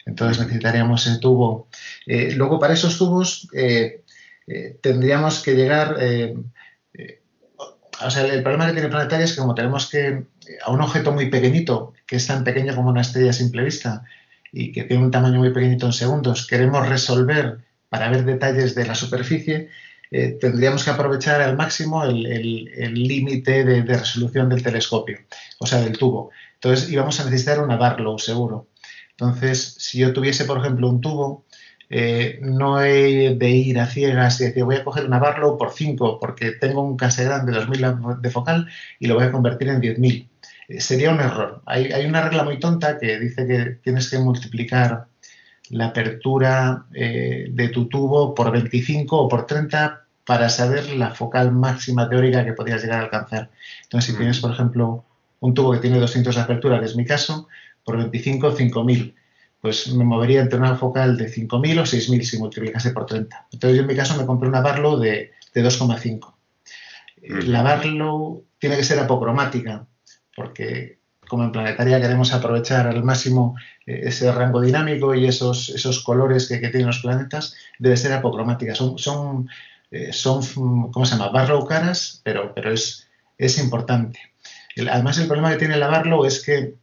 Entonces 0.06 0.40
necesitaríamos 0.40 1.06
ese 1.06 1.18
tubo. 1.18 1.68
Eh, 2.06 2.32
luego, 2.34 2.58
para 2.58 2.74
esos 2.74 2.98
tubos 2.98 3.48
eh, 3.52 4.02
eh, 4.46 4.78
tendríamos 4.80 5.42
que 5.42 5.54
llegar. 5.54 5.96
o 8.02 8.10
sea, 8.10 8.26
el 8.26 8.42
problema 8.42 8.66
que 8.66 8.72
tiene 8.72 8.88
Planetaria 8.88 9.24
es 9.24 9.32
que, 9.32 9.40
como 9.40 9.54
tenemos 9.54 9.88
que. 9.88 10.24
a 10.64 10.70
un 10.70 10.80
objeto 10.80 11.12
muy 11.12 11.30
pequeñito, 11.30 11.92
que 12.06 12.16
es 12.16 12.26
tan 12.26 12.44
pequeño 12.44 12.74
como 12.74 12.90
una 12.90 13.02
estrella 13.02 13.30
a 13.30 13.34
simple 13.34 13.64
vista 13.64 14.04
y 14.52 14.72
que 14.72 14.84
tiene 14.84 15.04
un 15.04 15.12
tamaño 15.12 15.38
muy 15.38 15.52
pequeñito 15.52 15.86
en 15.86 15.92
segundos, 15.92 16.46
queremos 16.46 16.88
resolver 16.88 17.58
para 17.88 18.08
ver 18.08 18.24
detalles 18.24 18.74
de 18.74 18.84
la 18.84 18.96
superficie, 18.96 19.68
tendríamos 20.10 20.82
que 20.82 20.90
aprovechar 20.90 21.40
al 21.40 21.56
máximo 21.56 22.02
el 22.02 22.94
límite 22.94 23.64
de, 23.64 23.82
de, 23.82 23.96
resolución 23.96 24.48
del 24.48 24.62
telescopio, 24.62 25.18
o 25.60 25.66
sea, 25.66 25.80
del 25.82 25.96
tubo. 25.96 26.32
Entonces 26.62 26.90
íbamos 26.90 27.18
a 27.20 27.24
necesitar 27.24 27.60
una 27.60 27.76
Barlow 27.76 28.18
seguro. 28.18 28.68
Entonces, 29.12 29.76
si 29.78 29.98
yo 29.98 30.12
tuviese, 30.12 30.44
por 30.44 30.58
ejemplo, 30.58 30.90
un 30.90 31.00
tubo, 31.00 31.46
eh, 31.88 32.38
no 32.42 32.82
he 32.82 33.34
de 33.34 33.50
ir 33.50 33.80
a 33.80 33.86
ciegas 33.86 34.40
y 34.40 34.44
decir 34.44 34.64
voy 34.64 34.76
a 34.76 34.84
coger 34.84 35.06
una 35.06 35.18
Barlow 35.18 35.58
por 35.58 35.72
5 35.72 36.18
porque 36.20 36.52
tengo 36.52 36.82
un 36.82 36.96
Cassegrain 36.96 37.46
de 37.46 37.52
2000 37.52 38.20
de 38.20 38.30
focal 38.30 38.68
y 38.98 39.06
lo 39.08 39.14
voy 39.14 39.24
a 39.24 39.32
convertir 39.32 39.68
en 39.68 39.80
10.000. 39.80 40.28
Eh, 40.68 40.80
sería 40.80 41.10
un 41.10 41.20
error. 41.20 41.62
Hay, 41.66 42.04
una 42.04 42.22
regla 42.22 42.44
muy 42.44 42.60
tonta 42.60 42.98
que 42.98 43.18
dice 43.18 43.46
que 43.46 43.78
tienes 43.82 44.10
que 44.10 44.18
multiplicar 44.18 45.06
la 45.70 45.86
apertura 45.86 46.86
eh, 46.94 47.48
de 47.50 47.68
tu 47.68 47.88
tubo 47.88 48.34
por 48.34 48.52
25 48.52 49.16
o 49.16 49.28
por 49.28 49.46
30 49.46 50.04
para 50.26 50.48
saber 50.50 50.90
la 50.90 51.10
focal 51.14 51.52
máxima 51.52 52.08
teórica 52.08 52.44
que 52.44 52.52
podrías 52.52 52.82
llegar 52.82 53.00
a 53.00 53.04
alcanzar. 53.04 53.50
Entonces, 53.84 54.12
si 54.12 54.16
tienes, 54.16 54.40
por 54.40 54.52
ejemplo, 54.52 55.06
un 55.40 55.54
tubo 55.54 55.72
que 55.72 55.78
tiene 55.78 55.98
200 55.98 56.34
de 56.34 56.40
apertura, 56.40 56.78
que 56.78 56.86
es 56.86 56.96
mi 56.96 57.04
caso, 57.04 57.48
por 57.84 57.96
25, 57.96 58.52
5000. 58.52 59.14
Pues 59.60 59.92
me 59.92 60.04
movería 60.04 60.40
entre 60.40 60.58
una 60.58 60.76
focal 60.76 61.16
de 61.16 61.28
5000 61.28 61.80
o 61.80 61.86
6000 61.86 62.24
si 62.24 62.38
multiplicase 62.38 62.92
por 62.92 63.06
30. 63.06 63.48
Entonces 63.52 63.76
yo 63.76 63.82
en 63.82 63.88
mi 63.88 63.96
caso 63.96 64.16
me 64.16 64.26
compré 64.26 64.48
una 64.48 64.60
Barlow 64.62 64.98
de, 64.98 65.32
2,5. 65.54 66.34
La 67.46 67.62
Barlow 67.62 68.44
tiene 68.58 68.76
que 68.76 68.84
ser 68.84 68.98
apocromática, 68.98 69.86
porque 70.34 71.00
como 71.28 71.44
en 71.44 71.52
planetaria 71.52 72.00
queremos 72.00 72.32
aprovechar 72.32 72.86
al 72.86 73.04
máximo 73.04 73.54
eh, 73.86 74.00
ese 74.04 74.32
rango 74.32 74.60
dinámico 74.60 75.14
y 75.14 75.26
esos, 75.26 75.68
esos 75.68 76.02
colores 76.02 76.48
que, 76.48 76.58
tienen 76.58 76.86
los 76.86 77.00
planetas, 77.00 77.54
debe 77.78 77.96
ser 77.96 78.12
apocromática. 78.12 78.74
Son, 78.74 78.98
son, 78.98 79.48
eh, 79.90 80.12
son 80.12 80.42
¿cómo 80.90 81.04
se 81.04 81.16
llama? 81.16 81.28
Barlow 81.28 81.66
caras, 81.66 82.20
pero, 82.24 82.54
pero 82.54 82.72
es, 82.72 83.08
es 83.36 83.58
importante. 83.58 84.18
Además, 84.76 85.18
el 85.18 85.26
problema 85.26 85.50
que 85.50 85.58
tiene 85.58 85.74
el 85.74 85.80
Barlow 85.80 86.24
es 86.24 86.44
que 86.44 86.74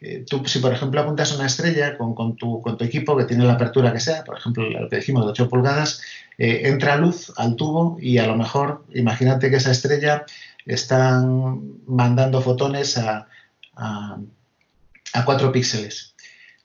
eh, 0.00 0.24
tú, 0.28 0.42
si 0.46 0.58
por 0.58 0.72
ejemplo 0.72 1.00
apuntas 1.00 1.34
una 1.34 1.46
estrella 1.46 1.96
con, 1.96 2.36
tu, 2.36 2.62
equipo 2.80 3.16
que 3.16 3.24
tiene 3.24 3.44
la 3.44 3.54
apertura 3.54 3.92
que 3.92 4.00
sea, 4.00 4.24
por 4.24 4.36
ejemplo, 4.38 4.68
lo 4.68 4.88
que 4.88 4.96
dijimos 4.96 5.24
de 5.24 5.30
8 5.30 5.48
pulgadas, 5.48 6.02
eh, 6.38 6.62
entra 6.64 6.96
luz 6.96 7.32
al 7.36 7.56
tubo 7.56 7.96
y 8.00 8.18
a 8.18 8.26
lo 8.26 8.36
mejor, 8.36 8.84
imagínate 8.94 9.50
que 9.50 9.56
esa 9.56 9.70
estrella 9.70 10.24
está 10.66 11.24
mandando 11.86 12.42
fotones 12.42 12.98
a, 12.98 13.26
a, 13.76 14.18
4 15.24 15.52
píxeles. 15.52 16.14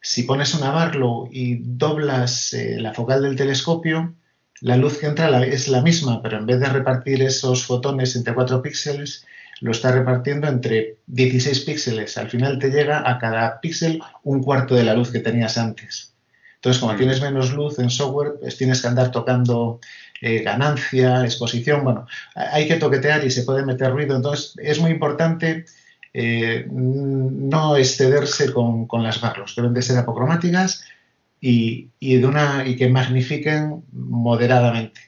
Si 0.01 0.23
pones 0.23 0.53
una 0.55 0.71
Barlow 0.71 1.29
y 1.31 1.57
doblas 1.63 2.53
eh, 2.53 2.77
la 2.79 2.93
focal 2.93 3.21
del 3.21 3.35
telescopio, 3.35 4.13
la 4.59 4.77
luz 4.77 4.97
que 4.97 5.07
entra 5.07 5.43
es 5.45 5.67
la 5.67 5.81
misma, 5.81 6.21
pero 6.21 6.37
en 6.37 6.45
vez 6.45 6.59
de 6.59 6.67
repartir 6.67 7.21
esos 7.21 7.65
fotones 7.65 8.15
entre 8.15 8.33
4 8.33 8.61
píxeles, 8.61 9.25
lo 9.61 9.71
está 9.71 9.91
repartiendo 9.91 10.47
entre 10.47 10.97
16 11.07 11.61
píxeles. 11.61 12.17
Al 12.17 12.29
final 12.29 12.59
te 12.59 12.69
llega 12.69 13.09
a 13.09 13.17
cada 13.19 13.61
píxel 13.61 14.01
un 14.23 14.43
cuarto 14.43 14.75
de 14.75 14.83
la 14.83 14.93
luz 14.93 15.11
que 15.11 15.19
tenías 15.19 15.57
antes. 15.57 16.13
Entonces, 16.55 16.79
como 16.79 16.93
mm. 16.93 16.97
tienes 16.97 17.21
menos 17.21 17.53
luz 17.53 17.79
en 17.79 17.89
software, 17.89 18.33
pues 18.39 18.57
tienes 18.57 18.81
que 18.81 18.87
andar 18.87 19.11
tocando 19.11 19.79
eh, 20.21 20.41
ganancia, 20.41 21.23
exposición. 21.23 21.83
Bueno, 21.83 22.07
hay 22.35 22.67
que 22.67 22.75
toquetear 22.75 23.23
y 23.23 23.31
se 23.31 23.43
puede 23.43 23.65
meter 23.65 23.91
ruido. 23.91 24.15
Entonces, 24.15 24.53
es 24.57 24.79
muy 24.79 24.91
importante 24.91 25.65
eh, 26.13 26.67
no 26.69 27.77
excederse 27.77 28.51
con, 28.51 28.87
las 29.03 29.21
barros. 29.21 29.55
Deben 29.55 29.73
de 29.73 29.81
ser 29.81 29.97
apocromáticas, 29.97 30.83
y, 31.43 31.89
de 31.99 32.25
una, 32.25 32.67
y 32.67 32.75
que 32.75 32.87
magnifiquen 32.87 33.83
moderadamente. 33.91 35.01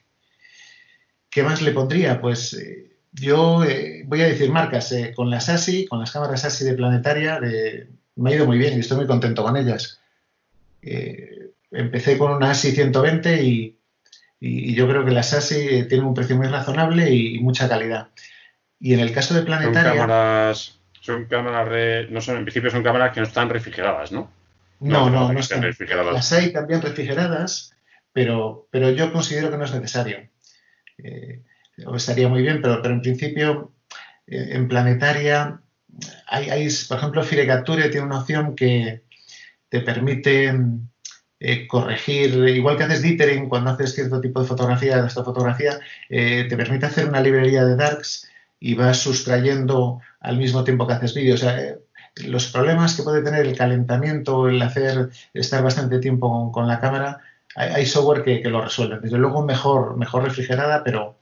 ¿Qué 1.29 1.43
más 1.43 1.61
le 1.61 1.71
pondría? 1.71 2.19
Pues 2.19 2.53
eh, 2.55 2.92
yo 3.13 3.63
eh, 3.63 4.03
voy 4.05 4.21
a 4.21 4.27
decir 4.27 4.51
marcas. 4.51 4.91
Eh, 4.91 5.13
con 5.15 5.29
las 5.29 5.49
ASI, 5.49 5.85
con 5.85 5.99
las 5.99 6.11
cámaras 6.11 6.45
ASI 6.45 6.65
de 6.65 6.73
Planetaria, 6.73 7.39
me 8.15 8.31
ha 8.31 8.35
ido 8.35 8.45
muy 8.45 8.57
bien 8.57 8.75
y 8.75 8.79
estoy 8.79 8.97
muy 8.97 9.07
contento 9.07 9.43
con 9.43 9.55
ellas. 9.57 9.99
empecé 11.71 12.17
con 12.17 12.31
una 12.31 12.51
ASI 12.51 12.71
120 12.71 13.43
y, 13.43 13.77
yo 14.39 14.89
creo 14.89 15.05
que 15.05 15.11
las 15.11 15.33
ASI 15.33 15.87
tienen 15.87 16.05
un 16.05 16.13
precio 16.13 16.35
muy 16.35 16.47
razonable 16.47 17.09
y, 17.09 17.39
mucha 17.39 17.69
calidad. 17.69 18.09
Y 18.79 18.93
en 18.93 18.99
el 18.99 19.13
caso 19.13 19.33
de 19.33 19.43
Planetaria... 19.43 19.91
Son 19.91 19.97
cámaras, 19.97 20.79
son 20.99 21.25
cámaras 21.25 22.11
no 22.11 22.19
son, 22.19 22.37
en 22.37 22.43
principio 22.43 22.69
son 22.69 22.83
cámaras 22.83 23.13
que 23.13 23.21
no 23.21 23.27
están 23.27 23.49
refrigeradas, 23.49 24.11
¿no? 24.11 24.29
No, 24.81 25.09
no, 25.09 25.31
no, 25.31 25.39
están. 25.39 25.61
refrigeradas. 25.61 26.13
Las 26.13 26.33
hay 26.33 26.51
también 26.51 26.81
refrigeradas, 26.81 27.73
pero, 28.11 28.67
pero 28.69 28.89
yo 28.89 29.13
considero 29.13 29.49
que 29.49 29.57
no 29.57 29.63
es 29.63 29.73
necesario. 29.73 30.27
Eh, 30.97 31.41
estaría 31.77 32.27
muy 32.27 32.41
bien, 32.41 32.61
pero, 32.61 32.81
pero 32.81 32.93
en 32.93 33.01
principio 33.01 33.73
eh, 34.27 34.49
en 34.51 34.67
planetaria 34.67 35.59
hay, 36.27 36.67
por 36.87 36.97
ejemplo, 36.97 37.23
Firecapture 37.23 37.89
tiene 37.89 38.07
una 38.07 38.19
opción 38.19 38.55
que 38.55 39.03
te 39.69 39.81
permite 39.81 40.53
eh, 41.39 41.67
corregir, 41.67 42.33
igual 42.49 42.77
que 42.77 42.83
haces 42.83 43.01
dithering 43.01 43.49
cuando 43.49 43.71
haces 43.71 43.93
cierto 43.93 44.19
tipo 44.19 44.41
de 44.41 44.47
fotografía, 44.47 45.05
esta 45.05 45.23
fotografía, 45.23 45.79
te 46.09 46.57
permite 46.57 46.87
hacer 46.87 47.07
una 47.07 47.21
librería 47.21 47.63
de 47.65 47.75
darks 47.75 48.27
y 48.59 48.73
vas 48.75 48.97
sustrayendo 48.97 49.99
al 50.19 50.37
mismo 50.37 50.63
tiempo 50.63 50.87
que 50.87 50.93
haces 50.93 51.13
vídeos 51.13 51.43
los 52.15 52.47
problemas 52.51 52.95
que 52.95 53.03
puede 53.03 53.23
tener 53.23 53.45
el 53.45 53.57
calentamiento, 53.57 54.47
el 54.47 54.61
hacer 54.61 55.09
estar 55.33 55.63
bastante 55.63 55.99
tiempo 55.99 56.51
con, 56.51 56.67
la 56.67 56.79
cámara, 56.79 57.21
hay, 57.55 57.85
software 57.85 58.23
que, 58.23 58.49
lo 58.49 58.61
resuelve. 58.61 58.99
Desde 58.99 59.17
luego 59.17 59.43
mejor, 59.43 59.97
mejor 59.97 60.23
refrigerada, 60.23 60.83
pero, 60.83 61.17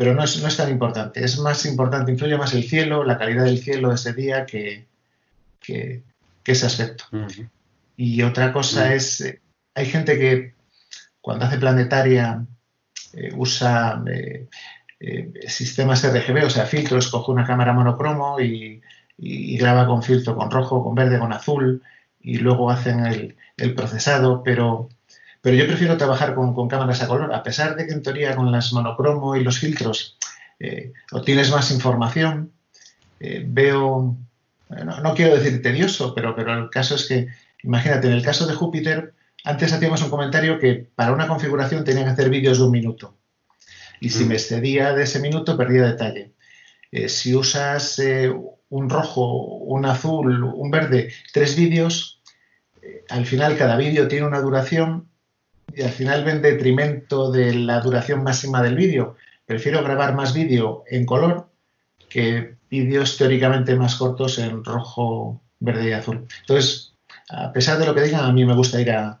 pero 0.00 0.14
no, 0.14 0.24
es, 0.24 0.40
no 0.40 0.48
es 0.48 0.56
tan 0.56 0.70
importante. 0.70 1.22
Es 1.22 1.38
más 1.38 1.66
importante, 1.66 2.10
influye 2.10 2.38
más 2.38 2.54
el 2.54 2.64
cielo, 2.64 3.04
la 3.04 3.18
calidad 3.18 3.44
del 3.44 3.58
cielo 3.58 3.92
ese 3.92 4.14
día 4.14 4.46
que, 4.46 4.86
que, 5.60 6.02
ese 6.46 6.66
aspecto. 6.66 7.04
Y 7.96 8.22
otra 8.22 8.52
cosa 8.52 8.94
es, 8.94 9.20
eh, 9.20 9.40
hay 9.74 9.84
gente 9.86 10.18
que 10.18 10.54
cuando 11.20 11.44
hace 11.44 11.58
planetaria 11.58 12.44
eh, 13.12 13.30
usa 13.36 14.02
eh, 14.08 14.48
sistemas 15.46 16.02
RGB, 16.02 16.46
o 16.46 16.50
sea, 16.50 16.64
filtros, 16.64 17.10
coge 17.10 17.32
una 17.32 17.46
cámara 17.46 17.74
monocromo 17.74 18.40
y 18.40 18.82
y, 19.20 19.56
graba 19.58 19.86
con 19.86 20.02
filtro 20.02 20.34
con 20.36 20.50
rojo, 20.50 20.82
con 20.82 20.94
verde, 20.94 21.18
con 21.18 21.32
azul 21.32 21.82
y 22.20 22.38
luego 22.38 22.70
hacen 22.70 23.06
el, 23.06 23.74
procesado, 23.74 24.42
pero, 24.42 24.88
pero 25.40 25.56
yo 25.56 25.66
prefiero 25.66 25.96
trabajar 25.96 26.34
con, 26.34 26.68
cámaras 26.68 27.02
a 27.02 27.08
color, 27.08 27.34
a 27.34 27.42
pesar 27.42 27.76
de 27.76 27.86
que 27.86 27.92
en 27.92 28.02
teoría 28.02 28.36
con 28.36 28.50
las 28.52 28.72
monocromo 28.72 29.36
y 29.36 29.42
los 29.42 29.58
filtros 29.58 30.16
eh, 30.58 30.92
obtienes 31.12 31.50
más 31.50 31.70
información, 31.70 32.52
eh, 33.20 33.44
veo, 33.46 34.16
no, 34.68 35.14
quiero 35.14 35.34
decir 35.36 35.62
tedioso, 35.62 36.14
pero, 36.14 36.34
pero 36.36 36.58
el 36.58 36.70
caso 36.70 36.94
es 36.94 37.06
que, 37.06 37.28
imagínate, 37.62 38.08
en 38.08 38.14
el 38.14 38.22
caso 38.22 38.46
de 38.46 38.54
Júpiter, 38.54 39.14
antes 39.44 39.72
hacíamos 39.72 40.02
un 40.02 40.10
comentario 40.10 40.58
que 40.58 40.86
para 40.94 41.12
una 41.12 41.26
configuración 41.26 41.84
tenía 41.84 42.04
que 42.04 42.10
hacer 42.10 42.28
vídeos 42.28 42.58
de 42.58 42.64
un 42.64 42.70
minuto. 42.70 43.16
Y 44.00 44.10
si 44.10 44.24
mm. 44.24 44.28
me 44.28 44.34
excedía 44.34 44.92
de 44.92 45.04
ese 45.04 45.20
minuto, 45.20 45.56
perdía 45.56 45.86
detalle. 45.86 46.32
Eh, 46.92 47.08
si 47.08 47.34
usas 47.34 47.98
un 48.70 48.88
rojo, 48.88 49.36
un 49.46 49.84
azul, 49.84 50.44
un 50.44 50.70
verde, 50.70 51.12
tres 51.32 51.56
vídeos, 51.56 52.20
eh, 52.82 53.04
al 53.10 53.26
final 53.26 53.56
cada 53.56 53.76
vídeo 53.76 54.08
tiene 54.08 54.26
una 54.26 54.40
duración 54.40 55.09
y 55.74 55.82
al 55.82 55.90
final 55.90 56.24
ven 56.24 56.42
detrimento 56.42 57.30
de 57.30 57.54
la 57.54 57.80
duración 57.80 58.22
máxima 58.22 58.62
del 58.62 58.76
vídeo. 58.76 59.16
Prefiero 59.46 59.82
grabar 59.82 60.14
más 60.14 60.34
vídeo 60.34 60.84
en 60.88 61.06
color 61.06 61.50
que 62.08 62.56
vídeos 62.70 63.16
teóricamente 63.16 63.74
más 63.76 63.96
cortos 63.96 64.38
en 64.38 64.64
rojo, 64.64 65.42
verde 65.58 65.90
y 65.90 65.92
azul. 65.92 66.26
Entonces, 66.40 66.94
a 67.28 67.52
pesar 67.52 67.78
de 67.78 67.86
lo 67.86 67.94
que 67.94 68.02
digan, 68.02 68.24
a 68.24 68.32
mí 68.32 68.44
me 68.44 68.54
gusta 68.54 68.80
ir 68.80 68.90
a, 68.90 69.20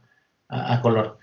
color. 0.82 1.18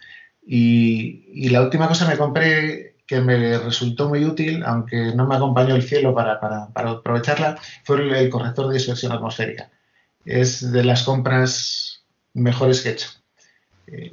Y, 0.45 1.25
y, 1.33 1.49
la 1.49 1.61
última 1.61 1.87
cosa 1.87 2.07
me 2.07 2.17
compré 2.17 2.95
que 3.07 3.21
me 3.21 3.57
resultó 3.57 4.09
muy 4.09 4.25
útil, 4.25 4.63
aunque 4.65 5.13
no 5.15 5.25
me 5.25 5.35
acompañó 5.35 5.75
el 5.75 5.83
cielo 5.83 6.13
para, 6.13 6.33
aprovecharla, 6.75 7.57
fue 7.83 8.19
el, 8.19 8.29
corrector 8.29 8.67
de 8.67 8.75
dispersión 8.75 9.13
atmosférica. 9.13 9.71
Es 10.25 10.71
de 10.71 10.83
las 10.83 11.03
compras 11.03 12.03
mejores 12.33 12.81
que 12.81 12.89
he 12.89 12.91
hecho. 12.91 13.09
Eh, 13.87 14.11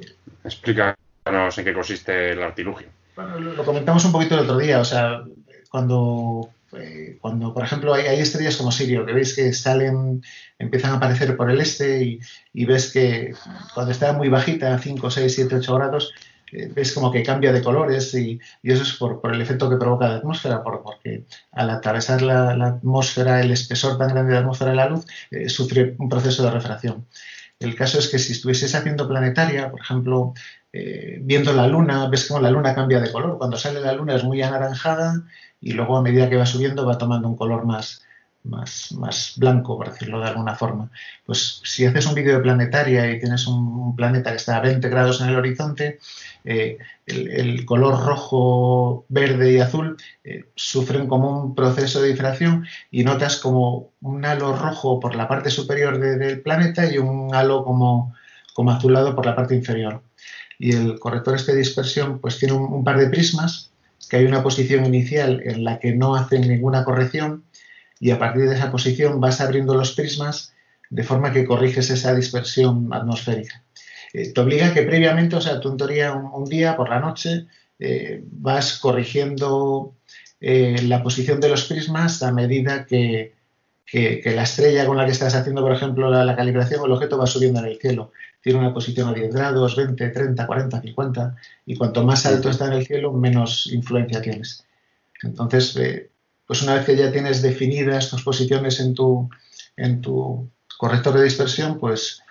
En 1.25 1.65
qué 1.65 1.73
consiste 1.73 2.33
el 2.33 2.43
artilugio. 2.43 2.87
Bueno, 3.15 3.39
lo, 3.39 3.65
comentamos 3.65 4.05
un 4.05 4.11
poquito 4.11 4.35
el 4.35 4.41
otro 4.41 4.59
día, 4.59 4.79
o 4.79 4.85
sea, 4.85 5.23
cuando, 5.71 6.49
eh, 6.73 7.17
cuando 7.19 7.51
por 7.51 7.63
ejemplo, 7.63 7.95
hay, 7.95 8.19
estrellas 8.19 8.57
como 8.57 8.71
Sirio, 8.71 9.05
que 9.05 9.13
veis 9.13 9.35
que 9.35 9.51
salen, 9.53 10.21
empiezan 10.59 10.91
a 10.91 10.95
aparecer 10.97 11.35
por 11.35 11.49
el 11.49 11.59
este 11.61 12.03
y, 12.03 12.19
y 12.53 12.65
ves 12.65 12.91
que 12.91 13.33
cuando 13.73 13.91
está 13.91 14.13
muy 14.13 14.29
bajita, 14.29 14.77
5, 14.77 15.09
6, 15.09 15.33
7, 15.33 15.55
8 15.55 15.75
grados, 15.75 16.13
eh, 16.51 16.71
ves 16.73 16.93
como 16.93 17.11
que 17.11 17.23
cambia 17.23 17.51
de 17.51 17.63
colores 17.63 18.13
y, 18.13 18.39
eso 18.61 18.83
es 18.83 18.93
por, 18.93 19.19
el 19.33 19.41
efecto 19.41 19.69
que 19.69 19.77
provoca 19.77 20.07
la 20.07 20.17
atmósfera, 20.17 20.63
porque 20.63 21.25
al 21.51 21.69
atravesar 21.71 22.21
la, 22.21 22.51
atmósfera, 22.51 23.41
el 23.41 23.51
espesor 23.51 23.97
tan 23.97 24.09
grande 24.09 24.29
de 24.29 24.35
la 24.35 24.39
atmósfera 24.41 24.71
de 24.71 24.77
la 24.77 24.89
luz, 24.89 25.05
eh, 25.31 25.49
sufre 25.49 25.95
un 25.97 26.07
proceso 26.07 26.43
de 26.43 26.51
refracción. 26.51 27.07
El 27.59 27.75
caso 27.75 27.99
es 27.99 28.09
que 28.09 28.19
si 28.19 28.33
estuvieses 28.33 28.75
haciendo 28.75 29.07
planetaria, 29.07 29.71
por 29.71 29.79
ejemplo, 29.79 30.33
eh, 30.77 31.19
viendo 31.21 31.53
la 31.53 31.67
luna, 31.67 32.09
ves 32.09 32.27
como 32.27 32.41
la 32.41 32.51
luna 32.51 32.75
cambia 32.75 32.99
de 32.99 33.09
color. 33.09 33.37
Cuando 33.37 33.55
sale 33.55 33.79
la 33.79 33.93
luna 33.93 34.13
es 34.15 34.25
muy 34.25 34.41
anaranjada 34.41 35.23
y 35.61 35.71
luego 35.71 35.95
a 35.95 36.01
medida 36.01 36.29
que 36.29 36.35
va 36.35 36.45
subiendo 36.45 36.85
va 36.85 36.97
tomando 36.97 37.29
un 37.29 37.37
color 37.37 37.65
más, 37.65 38.03
blanco, 39.37 39.77
por 39.77 39.89
decirlo 39.89 40.19
de 40.19 40.27
alguna 40.27 40.55
forma. 40.55 40.91
Pues 41.25 41.61
si 41.63 41.85
haces 41.85 42.05
un 42.07 42.13
vídeo 42.13 42.35
de 42.35 42.43
planetaria 42.43 43.09
y 43.09 43.19
tienes 43.19 43.47
un, 43.47 43.95
planeta 43.95 44.31
que 44.31 44.35
está 44.35 44.57
a 44.57 44.61
20 44.61 44.89
grados 44.89 45.21
en 45.21 45.29
el 45.29 45.37
horizonte, 45.37 45.99
eh, 46.43 46.77
el, 47.05 47.63
color 47.65 48.05
rojo, 48.05 49.05
verde 49.07 49.53
y 49.53 49.59
azul 49.59 49.95
eh, 50.25 50.43
sufren 50.55 51.07
como 51.07 51.41
un 51.41 51.55
proceso 51.55 52.01
de 52.01 52.09
difracción 52.09 52.67
y 52.91 53.05
notas 53.05 53.37
como 53.37 53.93
un 54.01 54.25
halo 54.25 54.53
rojo 54.57 54.99
por 54.99 55.15
la 55.15 55.29
parte 55.29 55.49
superior 55.51 55.99
del 55.99 56.41
planeta 56.41 56.85
y 56.91 56.97
un 56.97 57.33
halo 57.33 57.63
como 57.63 58.13
azulado 58.71 59.15
por 59.15 59.25
la 59.25 59.37
parte 59.37 59.55
inferior. 59.55 60.01
Y 60.57 60.75
el 60.75 60.99
corrector 60.99 61.35
este 61.35 61.51
de 61.51 61.59
dispersión 61.59 62.19
pues 62.19 62.37
tiene 62.37 62.53
un 62.53 62.83
par 62.83 62.97
de 62.97 63.09
prismas 63.09 63.71
que 64.09 64.17
hay 64.17 64.25
una 64.25 64.43
posición 64.43 64.85
inicial 64.85 65.41
en 65.43 65.63
la 65.63 65.79
que 65.79 65.93
no 65.93 66.15
hacen 66.15 66.41
ninguna 66.41 66.83
corrección 66.83 67.43
y 67.99 68.11
a 68.11 68.19
partir 68.19 68.47
de 68.47 68.55
esa 68.55 68.71
posición 68.71 69.19
vas 69.19 69.41
abriendo 69.41 69.75
los 69.75 69.93
prismas 69.93 70.53
de 70.89 71.03
forma 71.03 71.31
que 71.31 71.45
corriges 71.45 71.89
esa 71.89 72.13
dispersión 72.13 72.89
atmosférica. 72.93 73.63
Eh, 74.13 74.31
te 74.31 74.41
obliga 74.41 74.67
a 74.67 74.73
que 74.73 74.83
previamente, 74.83 75.35
o 75.35 75.41
sea, 75.41 75.59
tú 75.59 75.69
en 75.69 76.11
un, 76.11 76.45
día 76.45 76.77
por 76.77 76.89
la 76.89 76.99
noche 76.99 77.47
eh, 77.79 78.23
vas 78.31 78.77
corrigiendo 78.77 79.95
eh, 80.39 80.81
la 80.83 81.01
posición 81.01 81.39
de 81.39 81.49
los 81.49 81.65
prismas 81.65 82.21
a 82.23 82.31
medida 82.31 82.85
que, 82.85 83.33
la 83.93 84.43
estrella 84.43 84.85
con 84.85 84.97
la 84.97 85.05
que 85.05 85.11
estás 85.11 85.35
haciendo, 85.35 85.61
por 85.61 85.71
ejemplo, 85.71 86.09
la, 86.09 86.35
calibración 86.35 86.81
o 86.81 86.85
el 86.85 86.91
objeto 86.91 87.17
va 87.17 87.27
subiendo 87.27 87.59
en 87.59 87.67
el 87.67 87.79
cielo. 87.79 88.11
Tiene 88.45 88.59
una 88.59 88.75
posición 88.75 89.09
a 89.09 89.13
10 89.13 89.33
grados, 89.33 89.75
20, 89.75 90.07
30, 90.09 90.45
40, 90.45 90.81
50, 90.81 91.35
y 91.65 91.75
cuanto 91.75 92.05
más 92.05 92.27
alto 92.27 92.51
está 92.51 92.67
en 92.67 92.73
el 92.73 92.85
cielo, 92.85 93.11
menos 93.11 93.65
influencia 93.73 94.21
tienes. 94.21 94.63
Entonces, 95.23 95.75
pues 96.45 96.61
una 96.61 96.75
vez 96.75 96.85
que 96.85 96.95
ya 96.95 97.11
tienes 97.11 97.41
definidas 97.41 98.11
tus 98.11 98.23
posiciones 98.23 98.79
en 98.79 98.93
tu, 98.93 99.27
en 99.75 99.99
tu 99.99 100.47
corrector 100.77 101.17
de 101.17 101.23
dispersión, 101.23 101.79
pues 101.79 102.21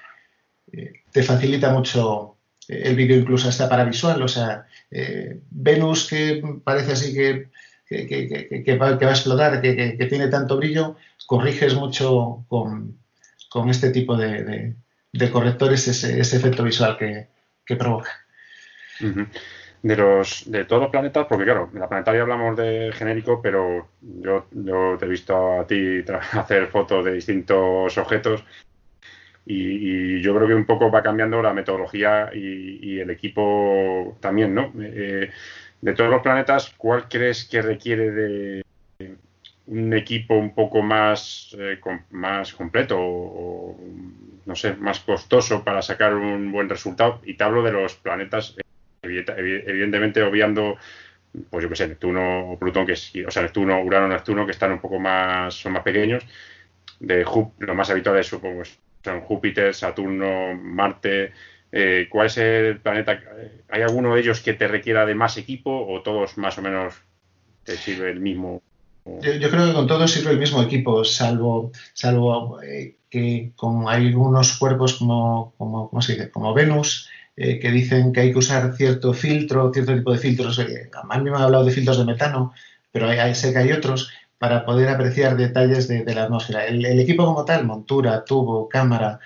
eh, 0.73 0.93
te 1.11 1.23
facilita 1.23 1.73
mucho 1.73 2.37
eh, 2.69 2.83
el 2.85 2.97
vídeo 2.97 3.17
incluso 3.17 3.49
hasta 3.49 3.69
para 3.69 3.85
visual. 3.85 4.23
O 4.23 4.29
sea, 4.29 4.67
eh, 4.91 5.41
Venus 5.51 6.09
que 6.09 6.43
parece 6.63 6.93
así 6.93 7.13
que, 7.13 7.49
que, 7.89 8.79
va, 8.81 8.89
a 8.89 9.11
explotar, 9.11 9.61
que, 9.61 10.07
tiene 10.09 10.29
tanto 10.29 10.57
brillo, 10.57 10.97
corriges 11.27 11.75
mucho 11.75 12.45
con, 12.49 12.99
este 13.69 13.91
tipo 13.91 14.17
de, 14.17 14.75
correctores 15.31 15.89
ese, 15.89 16.21
efecto 16.21 16.63
visual 16.63 16.97
que, 16.97 17.29
provoca 17.77 18.11
de 19.85 19.97
los 19.97 20.51
de 20.51 20.65
todos 20.65 20.81
los 20.83 20.91
planetas, 20.91 21.27
porque 21.27 21.45
claro, 21.45 21.69
en 21.73 21.81
la 21.81 21.89
planetaria 21.89 22.23
hablamos 22.23 22.57
de 22.57 22.91
genérico, 22.95 23.43
pero 23.43 23.89
yo, 24.01 24.47
yo 24.51 24.97
te 24.99 25.05
he 25.05 25.09
visto 25.09 25.61
a 25.61 25.67
ti 25.67 26.03
hacer 26.33 26.69
fotos 26.69 27.05
de 27.05 27.13
distintos 27.13 27.99
objetos 27.99 28.45
y, 29.45 30.23
yo 30.23 30.35
creo 30.35 30.49
que 30.49 30.55
un 30.55 30.65
poco 30.65 30.91
va 30.91 31.03
cambiando 31.03 31.43
la 31.43 31.53
metodología 31.53 32.31
y, 32.33 32.99
el 32.99 33.11
equipo 33.11 34.17
también, 34.21 34.55
¿no? 34.55 34.73
Eh, 34.81 35.31
de 35.83 35.93
todos 35.93 36.11
los 36.11 36.23
planetas, 36.23 36.73
¿cuál 36.79 37.09
crees 37.09 37.45
que 37.45 37.61
requiere 37.61 38.11
de 38.11 38.65
un 39.67 39.95
equipo 39.95 40.35
un 40.35 40.55
poco 40.55 40.83
más, 40.83 41.57
eh, 41.59 41.79
más 42.11 42.53
completo 42.53 42.97
o, 42.99 43.77
no 44.45 44.55
sé, 44.55 44.75
más 44.75 45.01
costoso 45.01 45.65
para 45.65 45.83
sacar 45.83 46.15
un 46.15 46.53
buen 46.53 46.69
resultado. 46.69 47.21
Y 47.25 47.35
te 47.35 47.45
hablo 47.45 47.63
de 47.63 47.73
los 47.73 47.95
planetas, 47.95 48.57
evidentemente 49.03 50.23
obviando, 50.23 50.77
pues 51.51 51.63
yo 51.63 51.69
qué 51.69 51.77
sé, 51.77 51.89
Neptuno 51.89 52.51
o 52.53 52.59
Plutón, 52.59 52.87
que 52.87 52.93
es, 52.93 53.13
o 53.27 53.31
sea, 53.31 53.43
Neptuno, 53.43 53.81
Urano, 53.83 54.09
Neptuno, 54.09 54.45
que 54.47 54.53
están 54.53 54.73
un 54.73 54.81
poco 54.81 54.99
más, 54.99 55.55
son 55.55 55.73
más 55.73 55.83
pequeños. 55.83 56.25
De 57.01 57.25
lo 57.59 57.75
más 57.75 57.91
habitual 57.91 58.19
es, 58.19 58.31
pues, 58.31 58.79
son 59.03 59.21
Júpiter, 59.23 59.75
Saturno, 59.75 60.55
Marte. 60.55 61.33
Eh, 61.73 62.07
¿Cuál 62.11 62.27
es 62.29 62.39
el 62.39 62.79
planeta? 62.81 63.21
¿Hay 63.69 63.83
alguno 63.83 64.15
de 64.15 64.21
ellos 64.21 64.41
que 64.41 64.55
te 64.55 64.69
requiera 64.69 65.05
de 65.07 65.15
más 65.15 65.37
equipo 65.37 65.87
o 65.87 66.03
todos 66.03 66.39
más 66.39 66.57
o 66.59 66.63
menos 66.63 66.95
te 67.65 67.77
sirve 67.77 68.11
el 68.11 68.21
mismo? 68.21 68.64
Yo, 69.05 69.51
creo 69.51 69.67
que 69.67 69.75
con 69.75 69.87
todos 69.87 70.11
sirve 70.11 70.31
el 70.31 70.39
mismo 70.39 70.63
equipo, 70.63 71.05
salvo, 71.05 71.73
salvo 71.93 72.63
eh, 72.63 72.97
que 73.11 73.53
con 73.55 73.87
hay 73.87 74.09
algunos 74.09 74.57
cuerpos 74.57 74.95
como, 74.95 75.53
como, 75.59 75.91
¿cómo 75.91 76.01
se 76.01 76.15
dice? 76.15 76.31
como 76.31 76.55
Venus, 76.55 77.09
eh, 77.37 77.59
que 77.59 77.71
dicen 77.71 78.13
que 78.13 78.21
hay 78.21 78.33
que 78.33 78.39
usar 78.39 78.75
cierto 78.77 79.13
filtro, 79.13 79.71
cierto 79.75 79.95
tipo 79.95 80.13
de 80.13 80.19
filtros. 80.19 80.59
a 80.59 81.19
mí 81.19 81.31
me 81.31 81.37
han 81.37 81.43
hablado 81.43 81.65
de 81.65 81.73
filtros 81.73 81.99
de 81.99 82.07
metano, 82.07 82.55
pero 82.93 83.09
hay, 83.09 83.35
sé 83.35 83.53
que 83.53 83.59
hay 83.59 83.73
otros 83.73 84.11
para 84.39 84.65
poder 84.65 84.89
apreciar 84.89 85.37
detalles 85.37 85.87
de, 85.87 86.15
la 86.15 86.25
atmósfera. 86.25 86.67
El, 86.67 86.85
equipo 86.99 87.27
como 87.27 87.45
tal, 87.45 87.67
montura, 87.67 88.25
tubo, 88.25 88.69
cámara, 88.69 89.21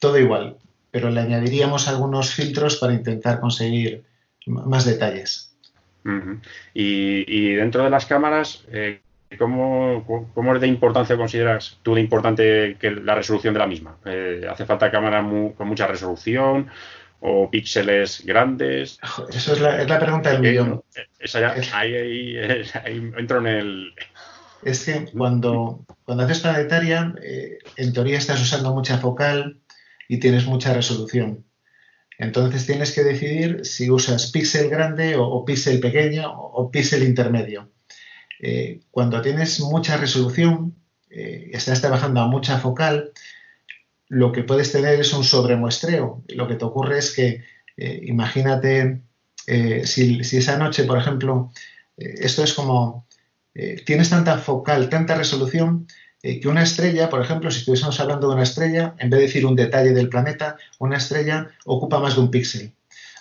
todo 0.00 0.18
igual, 0.18 0.56
pero 0.90 1.10
le 1.10 1.20
añadiríamos 1.20 1.86
algunos 1.86 2.34
filtros 2.34 2.76
para 2.76 2.94
intentar 2.94 3.40
conseguir 3.40 4.04
más 4.46 4.84
detalles. 4.84 5.54
y, 6.74 7.52
dentro 7.52 7.84
de 7.84 7.90
las 7.90 8.06
cámaras, 8.06 8.64
eh, 8.72 9.00
¿Cómo, 9.38 10.30
¿Cómo, 10.34 10.58
de 10.58 10.66
importancia 10.66 11.16
consideras 11.16 11.78
tú 11.82 11.94
de 11.94 12.00
importante 12.00 12.76
que 12.80 12.90
la 12.90 13.14
resolución 13.14 13.54
de 13.54 13.60
la 13.60 13.66
misma? 13.66 13.96
Eh, 14.04 14.44
¿Hace 14.50 14.66
falta 14.66 14.90
cámara 14.90 15.24
con 15.56 15.68
mucha 15.68 15.86
resolución 15.86 16.68
o 17.20 17.48
píxeles 17.48 18.24
grandes? 18.26 18.98
Esa 19.32 19.52
es 19.52 19.60
la, 19.60 20.00
pregunta 20.00 20.32
del 20.32 20.40
millón. 20.42 20.82
ahí, 21.72 22.36
entro 23.16 23.38
en 23.38 23.46
el... 23.46 23.94
Es 24.64 24.84
que 24.84 25.06
cuando, 25.16 25.86
cuando 26.04 26.24
haces 26.24 26.40
planetaria, 26.40 27.14
eh, 27.22 27.58
en 27.76 27.92
teoría 27.92 28.18
estás 28.18 28.42
usando 28.42 28.74
mucha 28.74 28.98
focal 28.98 29.60
y 30.08 30.18
tienes 30.18 30.44
mucha 30.46 30.74
resolución. 30.74 31.46
Entonces 32.18 32.66
tienes 32.66 32.92
que 32.92 33.04
decidir 33.04 33.64
si 33.64 33.90
usas 33.90 34.30
píxel 34.32 34.68
grande 34.68 35.14
o, 35.16 35.22
o 35.22 35.44
píxel 35.44 35.78
pequeño 35.78 36.30
o 36.30 36.70
píxel 36.70 37.04
intermedio. 37.04 37.70
Eh, 38.42 38.80
cuando 38.90 39.20
tienes 39.20 39.60
mucha 39.60 39.98
resolución, 39.98 40.74
eh, 41.10 41.50
estás 41.52 41.80
trabajando 41.80 42.20
a 42.20 42.26
mucha 42.26 42.58
focal, 42.58 43.12
lo 44.08 44.32
que 44.32 44.44
puedes 44.44 44.72
tener 44.72 44.98
es 44.98 45.12
un 45.12 45.24
sobremuestreo. 45.24 46.24
Lo 46.28 46.48
que 46.48 46.54
te 46.54 46.64
ocurre 46.64 46.98
es 46.98 47.14
que, 47.14 47.44
eh, 47.76 48.00
imagínate, 48.04 49.02
si, 49.84 50.20
esa 50.20 50.56
noche, 50.56 50.84
por 50.84 50.96
ejemplo, 50.98 51.50
esto 51.96 52.44
es 52.44 52.54
como, 52.54 53.06
tienes 53.84 54.10
tanta 54.10 54.38
focal, 54.38 54.88
tanta 54.88 55.16
resolución, 55.16 55.88
que 56.22 56.46
una 56.46 56.62
estrella, 56.62 57.08
por 57.08 57.20
ejemplo, 57.20 57.50
si 57.50 57.58
estuviésemos 57.58 57.98
hablando 57.98 58.28
de 58.28 58.34
una 58.34 58.44
estrella, 58.44 58.94
en 58.98 59.10
vez 59.10 59.18
de 59.18 59.26
decir 59.26 59.46
un 59.46 59.56
detalle 59.56 59.92
del 59.92 60.08
planeta, 60.08 60.56
una 60.78 60.98
estrella 60.98 61.50
ocupa 61.64 61.98
más 61.98 62.14
de 62.14 62.20
un 62.20 62.30
píxel, 62.30 62.74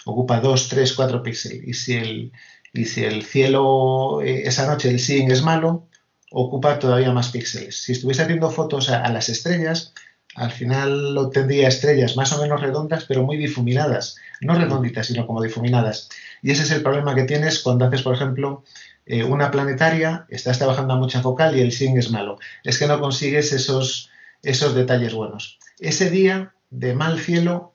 ocupa 0.06 0.39
dos, 0.39 0.69
tres, 0.69 0.93
cuatro 0.93 1.23
píxeles. 1.23 1.67
Y 1.67 1.73
si 1.73 1.95
el, 1.95 2.31
y 2.73 2.85
si 2.85 3.03
el 3.03 3.23
cielo 3.23 4.22
eh, 4.22 4.43
esa 4.45 4.67
noche 4.67 4.89
el 4.89 4.99
seeing 4.99 5.31
es 5.31 5.41
malo, 5.41 5.88
ocupa 6.31 6.80
todavía 6.80 7.11
más 7.11 7.30
píxeles. 7.30 7.81
Si 7.81 7.93
estuviese 7.93 8.23
haciendo 8.23 8.49
fotos 8.51 8.89
a, 8.89 9.07
las 9.09 9.30
estrellas, 9.30 9.93
al 10.35 10.51
final 10.51 11.17
obtendría 11.17 11.67
estrellas 11.67 12.15
más 12.15 12.31
o 12.33 12.41
menos 12.41 12.61
redondas, 12.61 13.06
pero 13.06 13.23
muy 13.23 13.38
difuminadas. 13.38 14.15
No 14.41 14.53
redonditas, 14.56 15.07
sino 15.07 15.25
como 15.25 15.41
difuminadas. 15.41 16.09
Y 16.41 16.51
ese 16.51 16.64
es 16.64 16.72
el 16.72 16.83
problema 16.83 17.15
que 17.15 17.23
tienes 17.23 17.59
cuando 17.59 17.85
haces, 17.85 18.03
por 18.03 18.14
ejemplo, 18.14 18.64
eh, 19.06 19.23
una 19.23 19.49
planetaria, 19.49 20.25
estás 20.30 20.59
trabajando 20.59 20.93
a 20.93 20.98
mucha 20.98 21.22
focal 21.22 21.57
y 21.57 21.61
el 21.61 21.72
seeing 21.72 21.98
es 21.98 22.11
malo. 22.11 22.38
Es 22.64 22.77
que 22.77 22.88
no 22.88 22.99
consigues 22.99 23.51
esos, 23.51 24.11
esos 24.43 24.75
detalles 24.75 25.14
buenos. 25.14 25.57
Ese 25.80 26.09
día 26.09 26.53
de 26.69 26.93
mal 26.93 27.19
cielo 27.19 27.73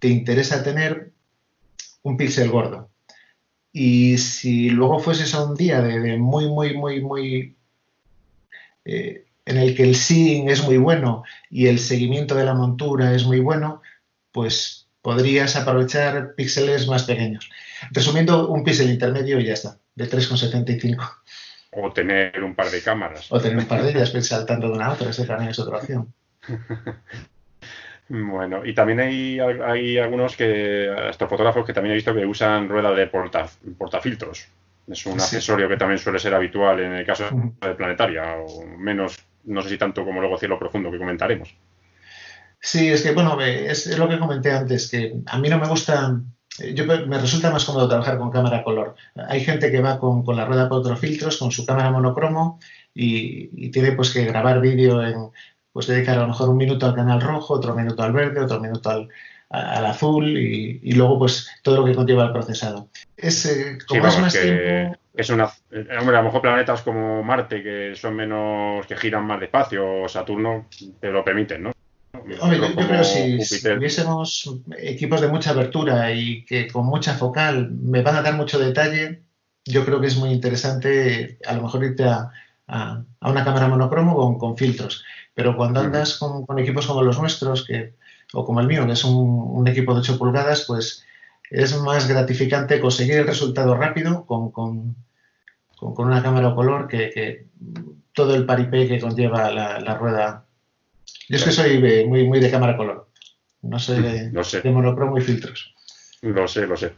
te 0.00 0.08
interesa 0.08 0.62
tener 0.62 1.12
un 2.02 2.16
píxel 2.16 2.50
gordo. 2.50 2.90
Y 3.80 4.18
si 4.18 4.70
luego 4.70 4.98
fueses 4.98 5.36
a 5.36 5.44
un 5.44 5.54
día 5.54 5.80
de, 5.80 6.16
muy, 6.16 6.48
muy, 6.48 6.76
muy, 6.76 7.00
muy... 7.00 7.56
Eh, 8.84 9.24
en 9.46 9.56
el 9.56 9.76
que 9.76 9.84
el 9.84 9.94
seeing 9.94 10.50
es 10.50 10.64
muy 10.64 10.78
bueno 10.78 11.22
y 11.48 11.68
el 11.68 11.78
seguimiento 11.78 12.34
de 12.34 12.42
la 12.42 12.54
montura 12.54 13.14
es 13.14 13.24
muy 13.24 13.38
bueno, 13.38 13.80
pues 14.32 14.88
podrías 15.00 15.54
aprovechar 15.54 16.34
píxeles 16.34 16.88
más 16.88 17.04
pequeños. 17.04 17.48
Resumiendo, 17.92 18.48
un 18.48 18.64
píxel 18.64 18.90
intermedio 18.90 19.38
y 19.38 19.44
ya 19.44 19.52
está, 19.52 19.78
de 19.94 20.10
3,75. 20.10 21.12
O 21.70 21.92
tener 21.92 22.42
un 22.42 22.56
par 22.56 22.72
de 22.72 22.82
cámaras. 22.82 23.30
O 23.30 23.40
tener 23.40 23.58
un 23.58 23.66
par 23.66 23.84
de 23.84 23.90
ellas, 23.90 24.10
saltando 24.26 24.66
de 24.66 24.72
una 24.72 24.86
a 24.86 24.94
otra, 24.94 25.10
esa 25.10 25.24
también 25.24 25.50
es 25.50 25.58
otra 25.60 25.76
opción. 25.76 26.12
Bueno, 28.08 28.64
y 28.64 28.74
también 28.74 29.00
hay, 29.00 29.38
hay 29.38 29.98
algunos 29.98 30.34
que, 30.34 31.10
estos 31.10 31.28
fotógrafos 31.28 31.66
que 31.66 31.74
también 31.74 31.92
he 31.92 31.96
visto 31.96 32.14
que 32.14 32.24
usan 32.24 32.68
rueda 32.68 32.92
de 32.92 33.06
porta, 33.06 33.46
portafiltros. 33.76 34.48
Es 34.86 35.04
un 35.04 35.20
accesorio 35.20 35.68
que 35.68 35.76
también 35.76 35.98
suele 35.98 36.18
ser 36.18 36.34
habitual 36.34 36.80
en 36.80 36.92
el 36.92 37.04
caso 37.04 37.24
de 37.60 37.74
planetaria, 37.74 38.36
o 38.38 38.64
menos, 38.78 39.18
no 39.44 39.60
sé 39.60 39.68
si 39.68 39.78
tanto 39.78 40.04
como 40.04 40.20
luego 40.20 40.38
cielo 40.38 40.58
profundo 40.58 40.90
que 40.90 40.96
comentaremos. 40.96 41.54
Sí, 42.58 42.88
es 42.88 43.02
que 43.02 43.12
bueno, 43.12 43.38
es, 43.42 43.98
lo 43.98 44.08
que 44.08 44.18
comenté 44.18 44.52
antes, 44.52 44.88
que 44.88 45.14
a 45.26 45.38
mí 45.38 45.50
no 45.50 45.58
me 45.58 45.68
gusta, 45.68 46.18
yo 46.72 46.86
me 46.86 47.18
resulta 47.18 47.50
más 47.50 47.66
cómodo 47.66 47.88
trabajar 47.88 48.16
con 48.16 48.30
cámara 48.30 48.64
color. 48.64 48.96
Hay 49.28 49.44
gente 49.44 49.70
que 49.70 49.82
va 49.82 49.98
con, 49.98 50.24
la 50.34 50.46
rueda 50.46 50.70
por 50.70 50.96
filtros, 50.96 51.36
con 51.36 51.52
su 51.52 51.66
cámara 51.66 51.90
monocromo 51.90 52.58
y, 52.94 53.50
y 53.66 53.70
tiene 53.70 53.92
pues 53.92 54.10
que 54.10 54.24
grabar 54.24 54.62
vídeo 54.62 55.04
en, 55.04 55.30
pues 55.78 55.86
dedicar 55.86 56.18
a 56.18 56.22
lo 56.22 56.26
mejor 56.26 56.48
un 56.48 56.56
minuto 56.56 56.86
al 56.86 56.96
canal 56.96 57.20
rojo, 57.20 57.54
otro 57.54 57.72
minuto 57.72 58.02
al 58.02 58.12
verde, 58.12 58.40
otro 58.40 58.58
minuto 58.58 58.90
al, 58.90 59.08
azul 59.48 60.36
y, 60.36 60.90
luego 60.90 61.20
pues 61.20 61.48
todo 61.62 61.76
lo 61.76 61.84
que 61.84 61.94
conlleva 61.94 62.24
el 62.24 62.32
procesado. 62.32 62.88
Es, 63.16 63.46
eh, 63.46 63.78
como 63.86 64.08
es 64.08 64.18
más 64.18 64.32
tiempo... 64.32 64.98
Es 65.14 65.30
una, 65.30 65.48
hombre, 66.00 66.16
a 66.16 66.20
lo 66.20 66.24
mejor 66.24 66.42
planetas 66.42 66.82
como 66.82 67.22
Marte, 67.22 67.62
que 67.62 67.94
son 67.94 68.16
menos, 68.16 68.84
que 68.88 68.96
giran 68.96 69.24
más 69.24 69.38
despacio, 69.38 70.02
o 70.02 70.08
Saturno, 70.08 70.66
te 70.98 71.12
lo 71.12 71.24
permiten, 71.24 71.62
¿no? 71.62 71.72
Hombre, 72.40 72.58
yo, 72.58 72.74
creo 72.74 72.88
que 72.88 73.44
si, 73.44 73.62
tuviésemos 73.62 74.52
equipos 74.78 75.20
de 75.20 75.28
mucha 75.28 75.50
abertura 75.50 76.12
y 76.12 76.44
que 76.44 76.66
con 76.66 76.86
mucha 76.86 77.14
focal 77.14 77.70
me 77.70 78.02
van 78.02 78.16
a 78.16 78.22
dar 78.22 78.34
mucho 78.34 78.58
detalle, 78.58 79.22
yo 79.64 79.84
creo 79.84 80.00
que 80.00 80.08
es 80.08 80.16
muy 80.16 80.30
interesante 80.30 81.38
a 81.46 81.54
lo 81.54 81.62
mejor 81.62 81.84
irte 81.84 82.02
a, 82.02 82.32
una 83.20 83.44
cámara 83.44 83.68
monocromo 83.68 84.16
con, 84.16 84.38
con 84.38 84.56
filtros. 84.56 85.04
Pero 85.38 85.54
cuando 85.54 85.78
andas 85.78 86.18
con, 86.18 86.58
equipos 86.58 86.88
como 86.88 87.00
los 87.00 87.20
nuestros, 87.20 87.64
que, 87.64 87.94
o 88.32 88.44
como 88.44 88.60
el 88.60 88.66
mío, 88.66 88.84
que 88.86 88.94
es 88.94 89.04
un, 89.04 89.64
equipo 89.68 89.94
de 89.94 90.00
8 90.00 90.18
pulgadas, 90.18 90.64
pues 90.66 91.06
es 91.48 91.80
más 91.80 92.08
gratificante 92.08 92.80
conseguir 92.80 93.18
el 93.18 93.26
resultado 93.28 93.76
rápido 93.76 94.26
con, 94.26 94.96
una 95.80 96.22
cámara 96.24 96.48
o 96.48 96.56
color 96.56 96.88
que, 96.88 97.46
todo 98.12 98.34
el 98.34 98.46
paripé 98.46 98.88
que 98.88 98.98
conlleva 98.98 99.52
la, 99.52 99.94
rueda. 99.94 100.44
Yo 101.28 101.36
es 101.36 101.44
que 101.44 101.52
soy 101.52 102.04
muy, 102.08 102.26
muy 102.26 102.40
de 102.40 102.50
cámara 102.50 102.76
color, 102.76 103.08
no 103.62 103.78
soy 103.78 104.02
de, 104.02 104.30
de 104.64 104.70
monocromo 104.72 105.18
y 105.18 105.20
filtros. 105.20 105.72
Lo 106.22 106.48
sé, 106.48 106.66
lo 106.66 106.76
sé. 106.76 106.94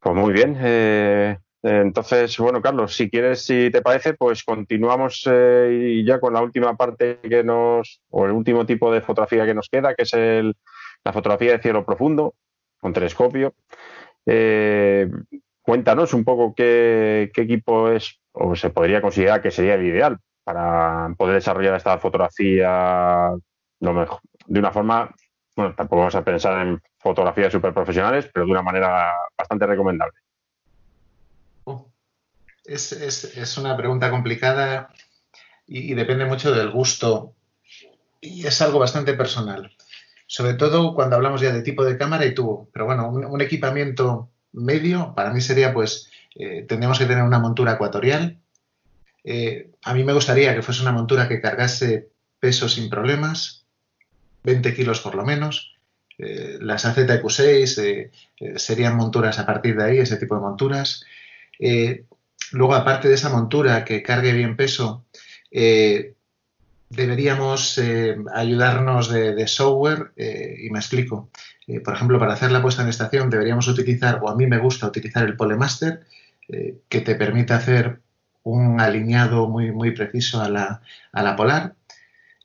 pues 0.00 0.16
muy 0.16 0.32
bien. 0.32 0.56
Eh, 0.58 1.38
entonces, 1.62 2.36
bueno, 2.38 2.62
Carlos, 2.62 2.94
si 2.94 3.10
quieres, 3.10 3.44
si 3.44 3.70
te 3.70 3.82
parece, 3.82 4.14
pues 4.14 4.44
continuamos 4.44 5.26
eh, 5.30 6.02
ya 6.06 6.20
con 6.20 6.34
la 6.34 6.42
última 6.42 6.76
parte 6.76 7.18
que 7.20 7.42
nos, 7.42 8.00
o 8.10 8.26
el 8.26 8.32
último 8.32 8.66
tipo 8.66 8.92
de 8.92 9.00
fotografía 9.00 9.46
que 9.46 9.54
nos 9.54 9.68
queda, 9.68 9.94
que 9.94 10.02
es 10.02 10.14
el, 10.14 10.54
la 11.04 11.12
fotografía 11.12 11.52
de 11.52 11.62
cielo 11.62 11.84
profundo 11.84 12.34
con 12.80 12.92
telescopio. 12.92 13.54
Eh, 14.26 15.08
cuéntanos 15.62 16.14
un 16.14 16.24
poco 16.24 16.54
qué, 16.54 17.30
equipo 17.34 17.90
es, 17.90 18.20
o 18.32 18.54
se 18.54 18.70
podría 18.70 19.00
considerar 19.02 19.42
que 19.42 19.50
sería 19.50 19.74
el 19.74 19.86
ideal 19.86 20.18
para 20.44 21.14
poder 21.16 21.34
desarrollar 21.36 21.74
esta 21.74 21.98
fotografía 21.98 23.32
lo 23.80 23.92
mejor, 23.92 24.20
de 24.46 24.60
una 24.60 24.70
forma, 24.70 25.14
bueno, 25.56 25.74
tampoco 25.74 26.00
vamos 26.00 26.14
a 26.14 26.24
pensar 26.24 26.66
en 26.66 26.80
fotografías 26.98 27.52
súper 27.52 27.74
profesionales, 27.74 28.30
pero 28.32 28.46
de 28.46 28.52
una 28.52 28.62
manera 28.62 29.12
bastante 29.36 29.66
recomendable. 29.66 30.25
Es, 32.66 33.58
una 33.58 33.76
pregunta 33.76 34.10
complicada 34.10 34.92
y, 35.66 35.94
depende 35.94 36.24
mucho 36.24 36.52
del 36.52 36.70
gusto 36.70 37.34
y 38.20 38.46
es 38.46 38.60
algo 38.62 38.78
bastante 38.78 39.14
personal. 39.14 39.74
Sobre 40.26 40.54
todo 40.54 40.94
cuando 40.94 41.16
hablamos 41.16 41.40
ya 41.40 41.52
de 41.52 41.62
tipo 41.62 41.84
de 41.84 41.96
cámara 41.96 42.26
y 42.26 42.34
tubo. 42.34 42.68
Pero 42.72 42.86
bueno, 42.86 43.08
un, 43.10 43.40
equipamiento 43.40 44.30
medio 44.52 45.14
para 45.14 45.32
mí 45.32 45.40
sería 45.40 45.72
pues 45.72 46.10
eh, 46.34 46.64
tendríamos 46.68 46.98
que 46.98 47.06
tener 47.06 47.22
una 47.22 47.38
montura 47.38 47.72
ecuatorial. 47.72 48.40
Eh, 49.22 49.70
a 49.84 49.94
mí 49.94 50.04
me 50.04 50.12
gustaría 50.12 50.54
que 50.54 50.62
fuese 50.62 50.82
una 50.82 50.92
montura 50.92 51.28
que 51.28 51.40
cargase 51.40 52.10
peso 52.40 52.68
sin 52.68 52.90
problemas. 52.90 53.66
20 54.42 54.74
kilos 54.74 55.00
por 55.00 55.14
lo 55.14 55.24
menos. 55.24 55.76
Eh, 56.18 56.58
las 56.60 56.86
AZQ6 56.86 57.78
eh, 57.82 58.10
serían 58.58 58.96
monturas 58.96 59.38
a 59.38 59.46
partir 59.46 59.76
de 59.76 59.84
ahí, 59.84 59.98
ese 59.98 60.16
tipo 60.16 60.34
de 60.34 60.40
monturas. 60.40 61.04
Luego, 62.52 62.74
aparte 62.74 63.08
de 63.08 63.14
esa 63.14 63.30
montura 63.30 63.84
que 63.84 64.02
cargue 64.02 64.32
bien 64.32 64.56
peso, 64.56 65.04
deberíamos 66.90 67.80
ayudarnos 68.34 69.10
de, 69.10 69.46
software 69.48 70.12
y 70.16 70.70
me 70.70 70.78
explico. 70.78 71.30
por 71.84 71.94
ejemplo, 71.94 72.18
para 72.18 72.34
hacer 72.34 72.52
la 72.52 72.62
puesta 72.62 72.82
en 72.82 72.88
estación 72.88 73.30
deberíamos 73.30 73.68
utilizar, 73.68 74.20
o 74.22 74.28
a 74.28 74.36
mí 74.36 74.46
me 74.46 74.58
gusta 74.58 74.86
utilizar 74.86 75.24
el 75.24 75.36
Polemaster, 75.36 76.00
que 76.46 77.00
te 77.00 77.14
permite 77.14 77.54
hacer 77.54 78.00
un 78.46 78.80
alineado 78.80 79.48
muy, 79.48 79.72
muy 79.72 79.90
preciso 79.90 80.40
a 80.40 80.48
la, 80.48 80.80
a 81.12 81.22
la 81.22 81.34
polar. 81.34 81.74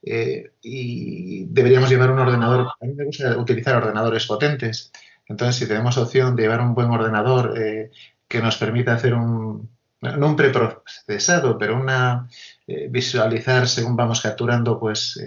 Eh, 0.04 0.52
y 0.64 1.46
deberíamos 1.46 1.90
llevar 1.90 2.12
un 2.12 2.20
ordenador. 2.20 2.70
A 2.80 2.86
mí 2.86 2.94
me 2.94 3.06
gusta 3.06 3.38
utilizar 3.38 3.76
ordenadores 3.76 4.26
potentes. 4.26 4.92
Entonces, 5.28 5.58
si 5.58 5.68
tenemos 5.68 5.98
opción 5.98 6.36
de 6.36 6.44
llevar 6.44 6.62
un 6.62 6.74
buen 6.74 6.90
ordenador 6.90 7.54
eh, 7.58 7.92
que 8.28 8.42
nos 8.42 8.58
permita 8.58 8.94
hacer 8.94 9.14
un, 9.14 9.70
no 10.02 10.28
un 10.28 10.36
preprocesado, 10.36 11.58
pero 11.58 11.76
una 11.80 12.28
eh, 12.68 12.88
visualizar 12.90 13.68
según 13.68 13.96
vamos 13.96 14.22
capturando, 14.22 14.80
pues 14.80 15.20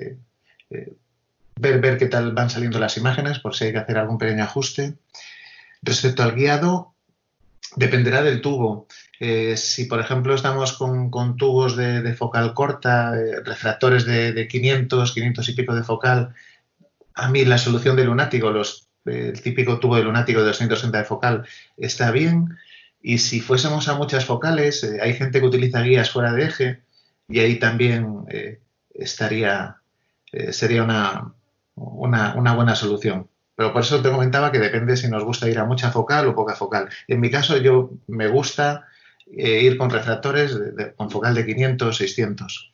ver, 1.56 1.80
ver 1.80 1.98
qué 1.98 2.06
tal 2.06 2.32
van 2.32 2.50
saliendo 2.50 2.78
las 2.78 2.96
imágenes, 2.96 3.38
por 3.38 3.54
si 3.54 3.64
hay 3.64 3.72
que 3.72 3.78
hacer 3.78 3.98
algún 3.98 4.18
pequeño 4.18 4.44
ajuste. 4.44 4.96
Respecto 5.82 6.22
al 6.22 6.32
guiado, 6.32 6.94
dependerá 7.76 8.22
del 8.22 8.40
tubo. 8.40 8.86
Eh, 9.20 9.56
si, 9.56 9.84
por 9.84 10.00
ejemplo, 10.00 10.34
estamos 10.34 10.72
con, 10.72 11.36
tubos 11.36 11.76
de, 11.76 12.14
focal 12.14 12.54
corta, 12.54 13.14
eh, 13.16 13.40
refractores 13.44 14.04
de, 14.04 14.48
500, 14.48 15.12
500 15.12 15.48
y 15.48 15.52
pico 15.52 15.74
de 15.74 15.82
focal, 15.82 16.34
a 17.14 17.28
mí 17.28 17.44
la 17.44 17.58
solución 17.58 17.96
de 17.96 18.04
lunático, 18.04 18.50
los, 18.50 18.88
el 19.04 19.40
típico 19.40 19.78
tubo 19.78 19.96
de 19.96 20.02
lunático 20.02 20.40
de 20.40 20.46
260 20.46 20.98
de 20.98 21.04
focal, 21.04 21.46
está 21.76 22.10
bien. 22.10 22.56
Y 23.04 23.18
si 23.18 23.40
fuésemos 23.40 23.88
a 23.88 23.94
muchas 23.94 24.24
focales, 24.24 24.82
eh, 24.82 24.98
hay 25.00 25.14
gente 25.14 25.38
que 25.38 25.46
utiliza 25.46 25.82
guías 25.82 26.10
fuera 26.10 26.32
de 26.32 26.44
eje 26.44 26.82
y 27.28 27.38
ahí 27.38 27.58
también 27.58 28.24
estaría, 28.92 29.76
sería 30.50 30.82
una, 30.82 31.32
una 31.74 32.54
buena 32.54 32.74
solución. 32.74 33.28
Pero 33.56 33.72
por 33.72 33.82
eso 33.82 34.02
te 34.02 34.10
comentaba 34.10 34.50
que 34.50 34.58
depende 34.58 34.96
si 34.96 35.08
nos 35.08 35.24
gusta 35.24 35.48
ir 35.48 35.58
a 35.58 35.64
mucha 35.64 35.90
focal 35.90 36.26
o 36.28 36.34
poca 36.34 36.54
focal. 36.54 36.88
En 37.06 37.20
mi 37.20 37.30
caso, 37.30 37.56
yo 37.58 37.90
me 38.08 38.28
gusta 38.28 38.86
eh, 39.26 39.62
ir 39.62 39.78
con 39.78 39.90
refractores 39.90 40.58
con 40.96 41.10
focal 41.10 41.34
de 41.34 41.46
500, 41.46 41.96
600. 41.96 42.72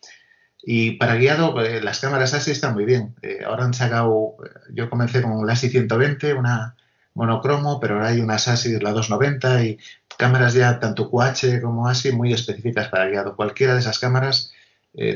Y 0.62 0.92
para 0.92 1.16
guiado, 1.16 1.60
eh, 1.62 1.82
las 1.82 2.00
cámaras 2.00 2.34
ASI 2.34 2.50
están 2.52 2.74
muy 2.74 2.84
bien. 2.84 3.14
Eh, 3.22 3.40
ahora 3.44 3.64
han 3.64 3.74
sacado, 3.74 4.36
yo 4.72 4.88
comencé 4.90 5.22
con 5.22 5.46
la 5.46 5.52
ASI 5.52 5.68
120, 5.70 6.34
una 6.34 6.76
monocromo, 7.14 7.80
pero 7.80 7.94
ahora 7.94 8.08
hay 8.08 8.20
unas 8.20 8.48
ASI, 8.48 8.78
la 8.78 8.92
290 8.92 9.64
y 9.64 9.78
cámaras 10.20 10.54
ya 10.54 10.78
tanto 10.78 11.10
QH 11.10 11.62
como 11.62 11.88
ASI 11.88 12.12
muy 12.12 12.32
específicas 12.32 12.88
para 12.88 13.06
guiado. 13.06 13.34
Cualquiera 13.34 13.72
de 13.72 13.80
esas 13.80 13.98
cámaras 13.98 14.52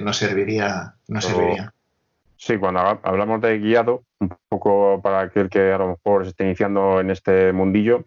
nos 0.02 0.16
serviría. 0.16 0.94
Nos 1.08 1.24
serviría. 1.24 1.72
Sí, 2.36 2.56
cuando 2.58 2.80
hablamos 2.80 3.40
de 3.40 3.58
guiado, 3.58 4.04
un 4.18 4.34
poco 4.48 5.00
para 5.02 5.20
aquel 5.20 5.48
que 5.48 5.72
a 5.72 5.78
lo 5.78 5.88
mejor 5.88 6.24
se 6.24 6.30
esté 6.30 6.44
iniciando 6.44 7.00
en 7.00 7.10
este 7.10 7.52
mundillo, 7.52 8.06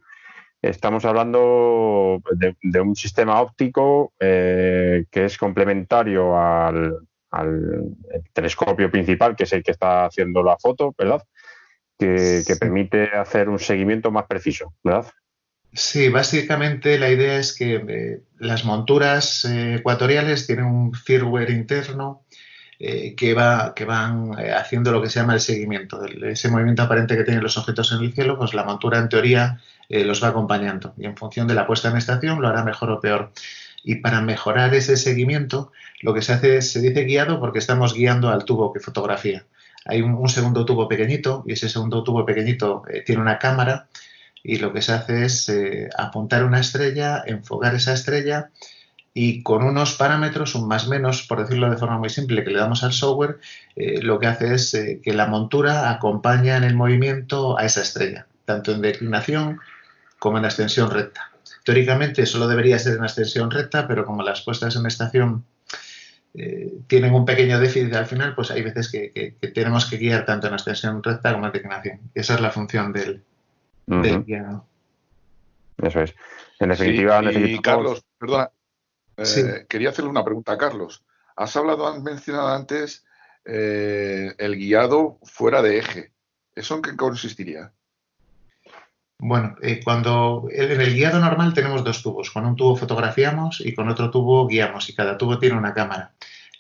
Estamos 0.62 1.06
hablando 1.06 2.22
de, 2.32 2.82
un 2.82 2.96
sistema 2.96 3.42
óptico 3.42 4.14
eh, 4.20 5.06
que 5.12 5.26
es 5.26 5.38
complementario 5.38 6.36
al, 6.38 6.98
telescopio 8.34 8.90
principal, 8.90 9.36
que 9.36 9.44
es 9.44 9.54
el 9.54 9.62
que 9.62 9.72
está 9.72 10.06
haciendo 10.06 10.42
la 10.42 10.58
foto, 10.58 10.96
¿verdad? 10.98 11.22
Que, 11.98 12.44
permite 12.60 13.12
hacer 13.16 13.50
un 13.50 13.60
seguimiento 13.60 14.10
más 14.12 14.26
preciso, 14.26 14.74
¿verdad? 14.84 15.06
Sí, 15.74 16.10
básicamente 16.10 16.98
la 16.98 17.10
idea 17.10 17.38
es 17.38 17.54
que 17.54 17.76
eh, 17.76 18.22
las 18.40 18.66
monturas 18.66 19.46
eh, 19.46 19.76
ecuatoriales 19.76 20.48
tienen 20.48 20.66
un 20.66 20.94
firmware 20.94 21.52
interno 21.52 22.24
que, 22.80 23.34
va, 23.34 23.74
que 23.74 23.86
van 23.86 24.34
haciendo 24.56 24.92
lo 24.92 25.02
que 25.02 25.10
se 25.10 25.20
llama 25.20 25.34
el 25.34 25.40
seguimiento. 25.40 26.00
ese 26.06 26.48
movimiento 26.48 26.84
aparente 26.84 27.18
que 27.18 27.24
tienen 27.24 27.42
los 27.42 27.58
objetos 27.58 27.92
en 27.92 28.06
el 28.06 28.14
cielo, 28.14 28.38
pues 28.38 28.54
la 28.54 28.66
montura 28.66 29.00
en 29.00 29.10
teoría 29.10 29.60
eh, 29.90 30.04
los 30.04 30.22
va 30.22 30.30
acompañando 30.30 30.94
y 30.98 31.06
en 31.06 31.16
función 31.16 31.48
de 31.48 31.54
la 31.54 31.66
puesta 31.66 31.90
en 31.90 31.98
estación 31.98 32.42
lo 32.42 32.48
hará 32.48 32.64
mejor 32.64 32.92
o 32.92 33.00
peor. 33.00 33.32
Y 33.84 33.96
para 33.96 34.22
mejorar 34.22 34.74
ese 34.76 34.98
seguimiento, 34.98 35.72
lo 36.02 36.14
que 36.14 36.22
se 36.22 36.34
hace 36.34 36.58
es, 36.58 36.72
se 36.72 36.82
dice 36.82 37.06
guiado 37.06 37.40
porque 37.40 37.60
estamos 37.60 37.94
guiando 37.94 38.30
al 38.30 38.44
tubo 38.44 38.74
que 38.74 38.82
fotografía. 38.82 39.46
Hay 39.86 40.02
un, 40.02 40.28
segundo 40.28 40.66
tubo 40.66 40.90
pequeñito 40.90 41.44
y 41.48 41.54
ese 41.54 41.70
segundo 41.70 42.04
tubo 42.04 42.26
pequeñito 42.26 42.84
eh, 42.92 43.02
tiene 43.06 43.22
una 43.22 43.40
cámara 43.40 43.88
y 44.44 44.58
lo 44.58 44.74
que 44.74 44.82
se 44.82 44.94
hace 44.94 45.26
es 45.26 45.50
eh, 45.50 45.90
apuntar 45.98 46.44
una 46.44 46.60
estrella, 46.60 47.24
enfocar 47.26 47.76
esa 47.76 47.94
estrella 47.94 48.50
y 49.14 49.42
con 49.44 49.64
unos 49.64 49.94
parámetros, 49.94 50.56
un 50.56 50.68
más 50.68 50.88
menos, 50.88 51.24
por 51.24 51.42
decirlo 51.42 51.70
de 51.70 51.78
forma 51.78 51.98
muy 51.98 52.10
simple, 52.10 52.44
que 52.44 52.52
le 52.52 52.60
damos 52.60 52.84
al 52.84 52.94
software, 52.94 53.40
lo 53.76 54.20
que 54.20 54.28
hace 54.28 54.54
es 54.54 54.78
que 55.02 55.14
la 55.14 55.26
montura 55.26 55.90
acompaña 55.90 56.56
en 56.56 56.64
el 56.64 56.76
movimiento 56.76 57.58
a 57.58 57.66
esa 57.66 57.82
estrella, 57.82 58.28
tanto 58.46 58.74
en 58.74 58.84
declinación 58.84 59.60
como 60.20 60.38
en 60.38 60.44
la 60.44 60.50
extensión 60.50 60.92
recta. 60.92 61.32
Teóricamente 61.64 62.26
solo 62.26 62.48
debería 62.48 62.80
ser 62.80 62.94
en 62.94 63.02
la 63.02 63.08
extensión 63.08 63.52
recta, 63.52 63.88
pero 63.88 64.06
como 64.06 64.24
las 64.24 64.42
puestas 64.42 64.76
en 64.76 64.86
estación 64.86 65.44
eh, 66.34 66.72
tienen 66.88 67.14
un 67.14 67.26
pequeño 67.26 67.60
déficit 67.60 67.94
al 67.94 68.06
final, 68.06 68.36
pues 68.36 68.52
hay 68.52 68.62
veces 68.62 68.90
que, 68.90 69.36
tenemos 69.54 69.86
que 69.86 69.98
guiar 69.98 70.26
tanto 70.26 70.48
en 70.48 70.52
la 70.52 70.58
extensión 70.58 71.04
recta 71.04 71.34
como 71.34 71.48
en 71.48 71.52
declinación. 71.52 72.00
Esa 72.14 72.36
es 72.36 72.42
la 72.42 72.52
función 72.52 72.94
del, 72.94 73.24
guiado. 73.88 74.66
Eso 75.82 76.02
es. 76.02 76.16
En 76.60 76.70
definitiva, 76.70 77.22
y 77.32 77.60
Carlos, 77.60 78.04
perdona, 78.18 78.52
eh, 79.18 79.66
quería 79.70 79.90
hacerle 79.90 80.10
una 80.10 80.24
pregunta 80.24 80.54
a 80.54 80.58
Carlos. 80.58 81.04
Has 81.36 81.56
hablado, 81.56 81.88
has 81.88 82.02
mencionado 82.02 82.48
antes 82.48 83.06
eh, 83.46 84.34
el 84.38 84.56
guiado 84.56 85.20
fuera 85.24 85.62
de 85.62 85.78
eje. 85.78 86.12
¿Eso 86.56 86.76
en 86.76 86.82
qué 86.82 86.96
consistiría? 86.96 87.72
Bueno, 89.20 89.56
eh, 89.62 89.82
cuando 89.84 90.48
en 90.52 90.80
el 90.80 90.94
guiado 90.94 91.20
normal 91.20 91.54
tenemos 91.54 91.84
dos 91.84 92.04
tubos. 92.04 92.32
Con 92.32 92.46
un 92.46 92.56
tubo 92.56 92.76
fotografiamos 92.76 93.62
y 93.62 93.74
con 93.74 93.90
otro 93.90 94.12
tubo 94.12 94.48
guiamos 94.48 94.90
y 94.90 94.96
cada 94.96 95.18
tubo 95.18 95.40
tiene 95.40 95.58
una 95.58 95.74
cámara. 95.74 96.14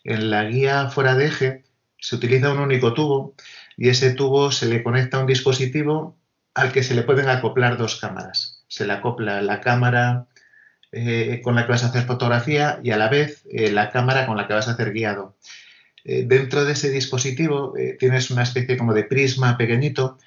En 0.03 0.29
la 0.29 0.43
guía 0.45 0.89
fuera 0.89 1.15
de 1.15 1.25
eje 1.25 1.63
se 1.99 2.15
utiliza 2.15 2.51
un 2.51 2.59
único 2.59 2.93
tubo 2.93 3.35
y 3.75 3.89
ese 3.89 4.13
tubo 4.13 4.51
se 4.51 4.67
le 4.67 4.81
conecta 4.83 5.17
a 5.17 5.21
un 5.21 5.27
dispositivo 5.27 6.16
al 6.57 6.71
que 6.71 6.83
se 6.83 6.95
le 6.95 7.03
pueden 7.03 7.29
acoplar 7.29 7.77
dos 7.77 7.99
cámaras. 7.99 8.63
Se 8.67 8.85
le 8.85 8.93
acopla 8.93 9.41
la 9.41 9.61
cámara 9.61 10.27
eh, 10.91 11.41
con 11.43 11.55
la 11.55 11.65
que 11.65 11.71
vas 11.71 11.83
a 11.83 11.87
hacer 11.87 12.03
fotografía 12.03 12.79
y 12.83 12.91
a 12.91 12.97
la 12.97 13.09
vez 13.09 13.43
eh, 13.51 13.71
la 13.71 13.91
cámara 13.91 14.25
con 14.25 14.37
la 14.37 14.47
que 14.47 14.53
vas 14.53 14.67
a 14.67 14.71
hacer 14.71 14.91
guiado. 14.93 15.37
dentro 16.03 16.63
de 16.63 16.71
ese 16.71 16.89
dispositivo 16.89 17.73
tienes 17.99 18.31
una 18.31 18.43
especie 18.43 18.77
como 18.77 18.93
de 18.93 19.03
prisma 19.03 19.57
pequeñito 19.57 20.17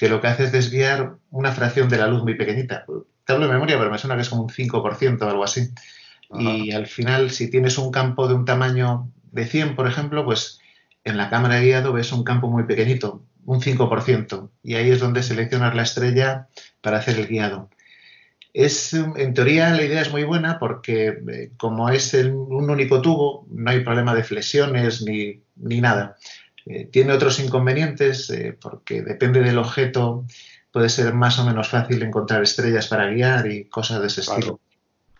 que 0.00 0.08
lo 0.08 0.20
que 0.20 0.28
hace 0.28 0.44
es 0.44 0.52
desviar 0.52 1.16
una 1.30 1.52
fracción 1.52 1.88
de 1.90 1.98
la 1.98 2.06
luz 2.06 2.22
muy 2.22 2.34
pequeñita. 2.34 2.86
Te 3.24 3.32
hablo 3.32 3.46
de 3.46 3.52
memoria, 3.52 3.78
pero 3.78 3.90
me 3.90 3.98
suena 3.98 4.16
que 4.16 4.22
es 4.22 4.30
como 4.30 4.44
un 4.44 4.48
5% 4.48 5.20
o 5.20 5.28
algo 5.28 5.44
así. 5.44 5.68
Y 6.38 6.72
al 6.72 6.86
final, 6.86 7.30
si 7.30 7.50
tienes 7.50 7.76
un 7.76 7.90
campo 7.90 8.26
de 8.26 8.32
un 8.32 8.46
tamaño 8.46 9.10
de 9.30 9.44
100, 9.46 9.76
por 9.76 9.86
ejemplo, 9.86 10.24
pues 10.24 10.58
en 11.04 11.16
la 11.16 11.28
cámara 11.28 11.56
de 11.56 11.66
guiado 11.66 11.92
ves 11.92 12.12
un 12.12 12.24
campo 12.24 12.48
muy 12.48 12.64
pequeñito, 12.64 13.22
un 13.44 13.60
5%. 13.60 14.50
Y 14.62 14.74
ahí 14.74 14.90
es 14.90 15.00
donde 15.00 15.22
seleccionas 15.22 15.74
la 15.74 15.82
estrella 15.82 16.48
para 16.80 16.98
hacer 16.98 17.18
el 17.18 17.26
guiado. 17.26 17.68
Es, 18.52 18.94
en 18.94 19.32
teoría 19.32 19.70
la 19.70 19.84
idea 19.84 20.02
es 20.02 20.10
muy 20.10 20.24
buena 20.24 20.58
porque 20.58 21.20
eh, 21.30 21.52
como 21.56 21.88
es 21.88 22.14
un 22.14 22.68
único 22.68 23.00
tubo, 23.00 23.46
no 23.48 23.70
hay 23.70 23.84
problema 23.84 24.14
de 24.14 24.24
flexiones 24.24 25.02
ni, 25.02 25.40
ni 25.56 25.80
nada. 25.80 26.16
Eh, 26.66 26.86
tiene 26.86 27.12
otros 27.12 27.38
inconvenientes 27.38 28.28
eh, 28.30 28.56
porque 28.60 29.02
depende 29.02 29.40
del 29.40 29.58
objeto, 29.58 30.26
puede 30.72 30.88
ser 30.88 31.14
más 31.14 31.38
o 31.38 31.44
menos 31.44 31.68
fácil 31.68 32.02
encontrar 32.02 32.42
estrellas 32.42 32.88
para 32.88 33.06
guiar 33.06 33.46
y 33.50 33.66
cosas 33.66 34.00
de 34.00 34.08
ese 34.08 34.22
estilo. 34.22 34.60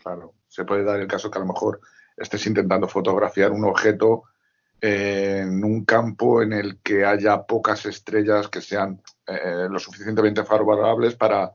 Claro, 0.03 0.35
se 0.49 0.65
puede 0.65 0.85
dar 0.85 1.01
el 1.01 1.07
caso 1.07 1.31
que 1.31 1.39
a 1.39 1.43
lo 1.43 1.47
mejor 1.47 1.81
estés 2.17 2.47
intentando 2.47 2.89
fotografiar 2.89 3.53
un 3.53 3.65
objeto 3.65 4.25
en 4.81 5.63
un 5.65 5.85
campo 5.85 6.43
en 6.43 6.53
el 6.53 6.79
que 6.83 7.05
haya 7.05 7.43
pocas 7.43 7.87
estrellas 7.87 8.49
que 8.49 8.61
sean 8.61 9.03
eh, 9.27 9.67
lo 9.71 9.79
suficientemente 9.79 10.45
favorables 10.45 11.15
para, 11.15 11.53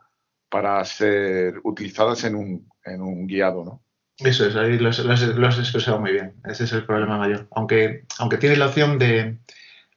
para 0.50 0.84
ser 0.86 1.60
utilizadas 1.64 2.24
en 2.24 2.36
un, 2.36 2.70
en 2.84 3.02
un 3.02 3.28
guiado, 3.28 3.64
¿no? 3.64 3.82
Eso 4.18 4.46
es, 4.48 4.56
ahí 4.56 4.78
lo 4.78 4.90
has 4.90 5.60
expresado 5.60 6.00
muy 6.00 6.14
bien. 6.14 6.36
Ese 6.46 6.64
es 6.64 6.72
el 6.72 6.86
problema 6.86 7.18
mayor. 7.18 7.48
Aunque, 7.52 8.06
aunque 8.18 8.38
tiene 8.38 8.56
la 8.56 8.68
opción 8.68 8.98
de, 8.98 9.40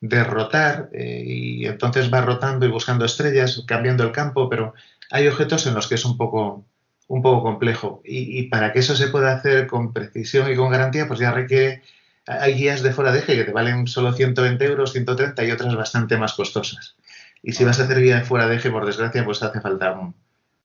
de 0.01 0.25
rotar 0.25 0.91
eh, 0.93 1.23
y 1.27 1.67
entonces 1.67 2.13
va 2.13 2.21
rotando 2.21 2.67
y 2.67 2.71
buscando 2.71 3.05
estrellas, 3.05 3.65
cambiando 3.67 4.05
el 4.05 4.13
campo, 4.13 4.49
pero 4.49 4.75
hay 5.11 5.27
objetos 5.27 5.67
en 5.67 5.75
los 5.75 5.89
que 5.89 5.97
es 5.97 6.05
un 6.05 6.17
poco, 6.17 6.65
un 7.09 7.23
poco 7.23 7.43
complejo 7.43 8.01
y, 8.05 8.45
para 8.45 8.73
que 8.73 8.81
eso 8.81 8.95
se 8.95 9.09
pueda 9.09 9.33
hacer 9.33 9.67
con 9.67 9.93
precisión 9.93 10.51
y 10.51 10.57
con 10.57 10.71
garantía, 10.71 11.09
pues 11.09 11.19
ya 11.19 11.33
requiere 11.33 11.83
hay 12.29 12.55
guías 12.55 12.83
de 12.83 12.93
fuera 12.93 13.11
de 13.11 13.21
eje 13.21 13.37
que 13.37 13.45
te 13.45 13.53
valen 13.53 13.87
solo 13.87 14.13
120 14.13 14.65
euros, 14.65 14.93
130 14.93 15.45
y 15.45 15.51
otras 15.51 15.75
bastante 15.75 16.19
más 16.19 16.35
costosas. 16.35 16.97
Y 17.43 17.53
si 17.53 17.65
vas 17.65 17.81
a 17.81 17.85
hacer 17.85 18.01
guía 18.01 18.17
de 18.17 18.25
fuera 18.25 18.47
de 18.47 18.57
eje, 18.57 18.71
por 18.71 18.85
desgracia, 18.85 19.25
pues 19.25 19.43
hace 19.43 19.61
falta 19.61 19.99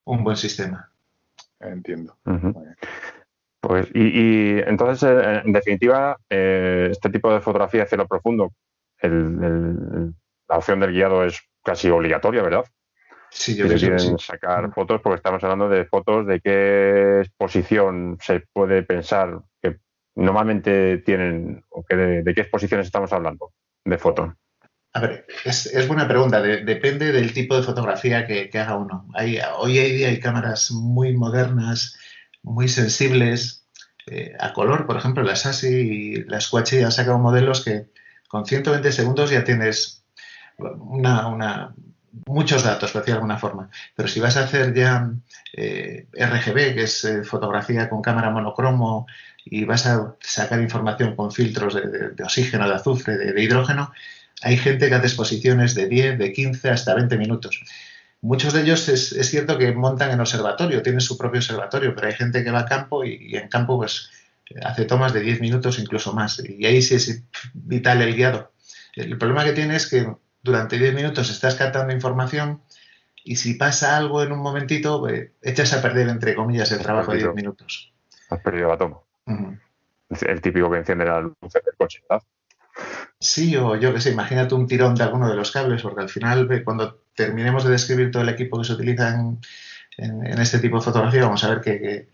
un, 0.06 0.24
buen 0.24 0.36
sistema. 0.36 0.92
Entiendo. 1.60 2.18
Pues, 3.62 3.88
y, 3.94 4.60
entonces, 4.60 5.10
eh, 5.10 5.42
en 5.46 5.54
definitiva, 5.54 6.18
eh, 6.30 6.90
este 6.92 7.10
tipo 7.10 7.34
de 7.34 7.40
fotografía 7.40 7.82
de 7.82 7.88
cielo 7.88 8.08
profundo, 8.08 8.52
la 9.02 10.58
opción 10.58 10.80
del 10.80 10.92
guiado 10.92 11.24
es 11.24 11.42
casi 11.64 11.90
obligatoria, 11.90 12.44
¿verdad? 12.44 12.66
Sí, 13.30 13.56
yo 13.56 13.68
si 13.68 13.88
quieren 13.88 14.20
sacar 14.20 14.72
fotos, 14.74 15.02
porque 15.02 15.16
estamos 15.16 15.44
hablando 15.44 15.70
de 15.70 15.86
fotos 15.86 16.28
de 16.28 16.40
qué 16.40 17.22
exposición 17.22 18.18
se 18.22 18.42
puede 18.54 18.84
pensar 18.84 19.42
normalmente 20.16 21.00
tienen, 21.00 21.64
o 21.70 21.84
que 21.84 21.96
de, 21.96 22.34
qué 22.34 22.42
exposiciones 22.42 22.88
estamos 22.88 23.12
hablando 23.14 23.52
de 23.86 23.98
foto. 23.98 24.36
A 24.94 25.02
ver, 25.02 25.26
es, 25.44 25.88
buena 25.88 26.08
pregunta. 26.08 26.42
depende 26.42 27.12
del 27.12 27.34
tipo 27.34 27.56
de 27.56 27.64
fotografía 27.64 28.28
que, 28.28 28.50
haga 28.60 28.78
uno. 28.78 29.08
Hoy 29.58 29.80
en 29.80 29.96
día 29.98 30.10
hay 30.10 30.20
cámaras 30.20 30.72
muy 30.72 31.16
modernas, 31.18 31.98
muy 32.44 32.68
sensibles, 32.68 33.64
eh, 34.06 34.34
a 34.40 34.54
color. 34.54 34.86
Por 34.86 34.98
ejemplo, 34.98 35.24
las 35.24 35.46
ASI 35.46 35.68
y 35.68 36.24
las 36.26 36.50
QH 36.50 36.84
han 36.84 36.92
sacado 36.92 37.18
modelos 37.18 37.64
que 37.64 37.88
con 38.28 38.46
120 38.46 38.92
segundos 38.92 39.32
ya 39.32 39.44
tienes 39.44 40.06
una, 40.58 41.74
muchos 42.28 42.64
datos, 42.64 42.92
por 42.92 43.04
de 43.04 43.12
alguna 43.12 43.38
forma. 43.38 43.70
Pero 43.96 44.08
si 44.08 44.20
vas 44.20 44.38
a 44.38 44.44
hacer 44.44 44.74
ya 44.74 45.12
eh, 45.54 46.08
RGB, 46.14 46.76
que 46.76 46.84
es 46.84 47.06
eh, 47.06 47.24
fotografía 47.24 47.90
con 47.90 48.02
cámara 48.02 48.30
monocromo, 48.30 49.08
y 49.46 49.66
vas 49.66 49.86
a 49.86 50.16
sacar 50.22 50.62
información 50.62 51.16
con 51.16 51.32
filtros 51.32 51.76
de, 51.76 52.24
oxígeno, 52.24 52.68
de 52.68 52.76
azufre, 52.76 53.18
de, 53.18 53.44
hidrógeno, 53.44 53.92
hay 54.42 54.58
gente 54.58 54.88
que 54.88 54.96
hace 54.96 55.08
exposiciones 55.08 55.76
de 55.76 55.88
10, 55.88 56.18
de 56.18 56.32
15 56.32 56.70
hasta 56.70 56.96
20 56.96 57.18
minutos. 57.18 57.62
Muchos 58.22 58.54
de 58.54 58.62
ellos 58.62 58.88
es, 58.88 59.10
cierto 59.30 59.58
que 59.58 59.74
montan 59.74 60.12
en 60.12 60.22
observatorio, 60.22 60.82
tienen 60.82 61.02
su 61.02 61.18
propio 61.18 61.40
observatorio, 61.40 61.94
pero 61.94 62.08
hay 62.08 62.14
gente 62.14 62.44
que 62.44 62.52
va 62.52 62.60
a 62.60 62.66
campo 62.66 63.04
y, 63.04 63.36
en 63.36 63.50
campo 63.50 63.78
pues 63.78 64.10
hace 64.64 64.86
tomas 64.86 65.14
de 65.14 65.22
10 65.22 65.42
minutos, 65.42 65.80
incluso 65.80 66.14
más. 66.14 66.42
Y 66.46 66.66
ahí 66.66 66.82
sí 66.82 66.96
es 66.96 67.24
vital 67.54 68.02
el 68.02 68.16
guiado. 68.16 68.54
El 68.96 69.18
problema 69.18 69.44
que 69.44 69.54
tiene 69.54 69.76
es 69.76 69.88
que 69.88 70.08
durante 70.44 70.78
10 70.78 70.94
minutos 70.94 71.32
estás 71.32 71.56
captando 71.56 71.94
información 71.94 72.62
y 73.24 73.38
si 73.38 73.54
pasa 73.54 73.96
algo 73.96 74.22
en 74.22 74.34
un 74.34 74.40
momentito, 74.40 75.00
pues, 75.00 75.32
echas 75.42 75.74
a 75.74 75.82
perder, 75.82 76.10
entre 76.10 76.36
comillas, 76.36 76.72
el 76.74 76.80
trabajo 76.80 77.14
de 77.14 77.20
10 77.20 77.34
minutos. 77.34 77.94
Has 78.30 78.42
perdido 78.42 78.68
la 78.68 78.78
toma. 78.78 79.00
El 79.26 80.42
típico 80.42 80.70
que 80.70 80.78
enciende 80.78 81.06
la 81.06 81.22
luz 81.22 81.34
del 81.42 81.76
coche, 81.78 82.04
¿verdad? 82.08 82.24
Sí, 83.18 83.56
o 83.56 83.78
yo 83.78 83.94
que 83.94 84.02
sé, 84.02 84.12
imagínate 84.12 84.54
un 84.54 84.68
tirón 84.68 84.96
de 84.96 85.04
alguno 85.04 85.30
de 85.30 85.36
los 85.36 85.52
cables, 85.52 85.82
porque 85.82 86.02
al 86.02 86.10
final, 86.10 86.64
cuando 86.66 87.00
terminemos 87.16 87.64
de 87.64 87.72
describir 87.72 88.12
todo 88.12 88.24
el 88.24 88.30
equipo 88.30 88.60
que 88.60 88.66
se 88.66 88.74
utiliza 88.74 89.10
en, 89.10 89.40
este 90.40 90.60
tipo 90.60 90.78
de 90.78 90.84
fotografía, 90.84 91.24
vamos 91.24 91.44
a 91.46 91.50
ver 91.50 91.62
que, 91.62 92.10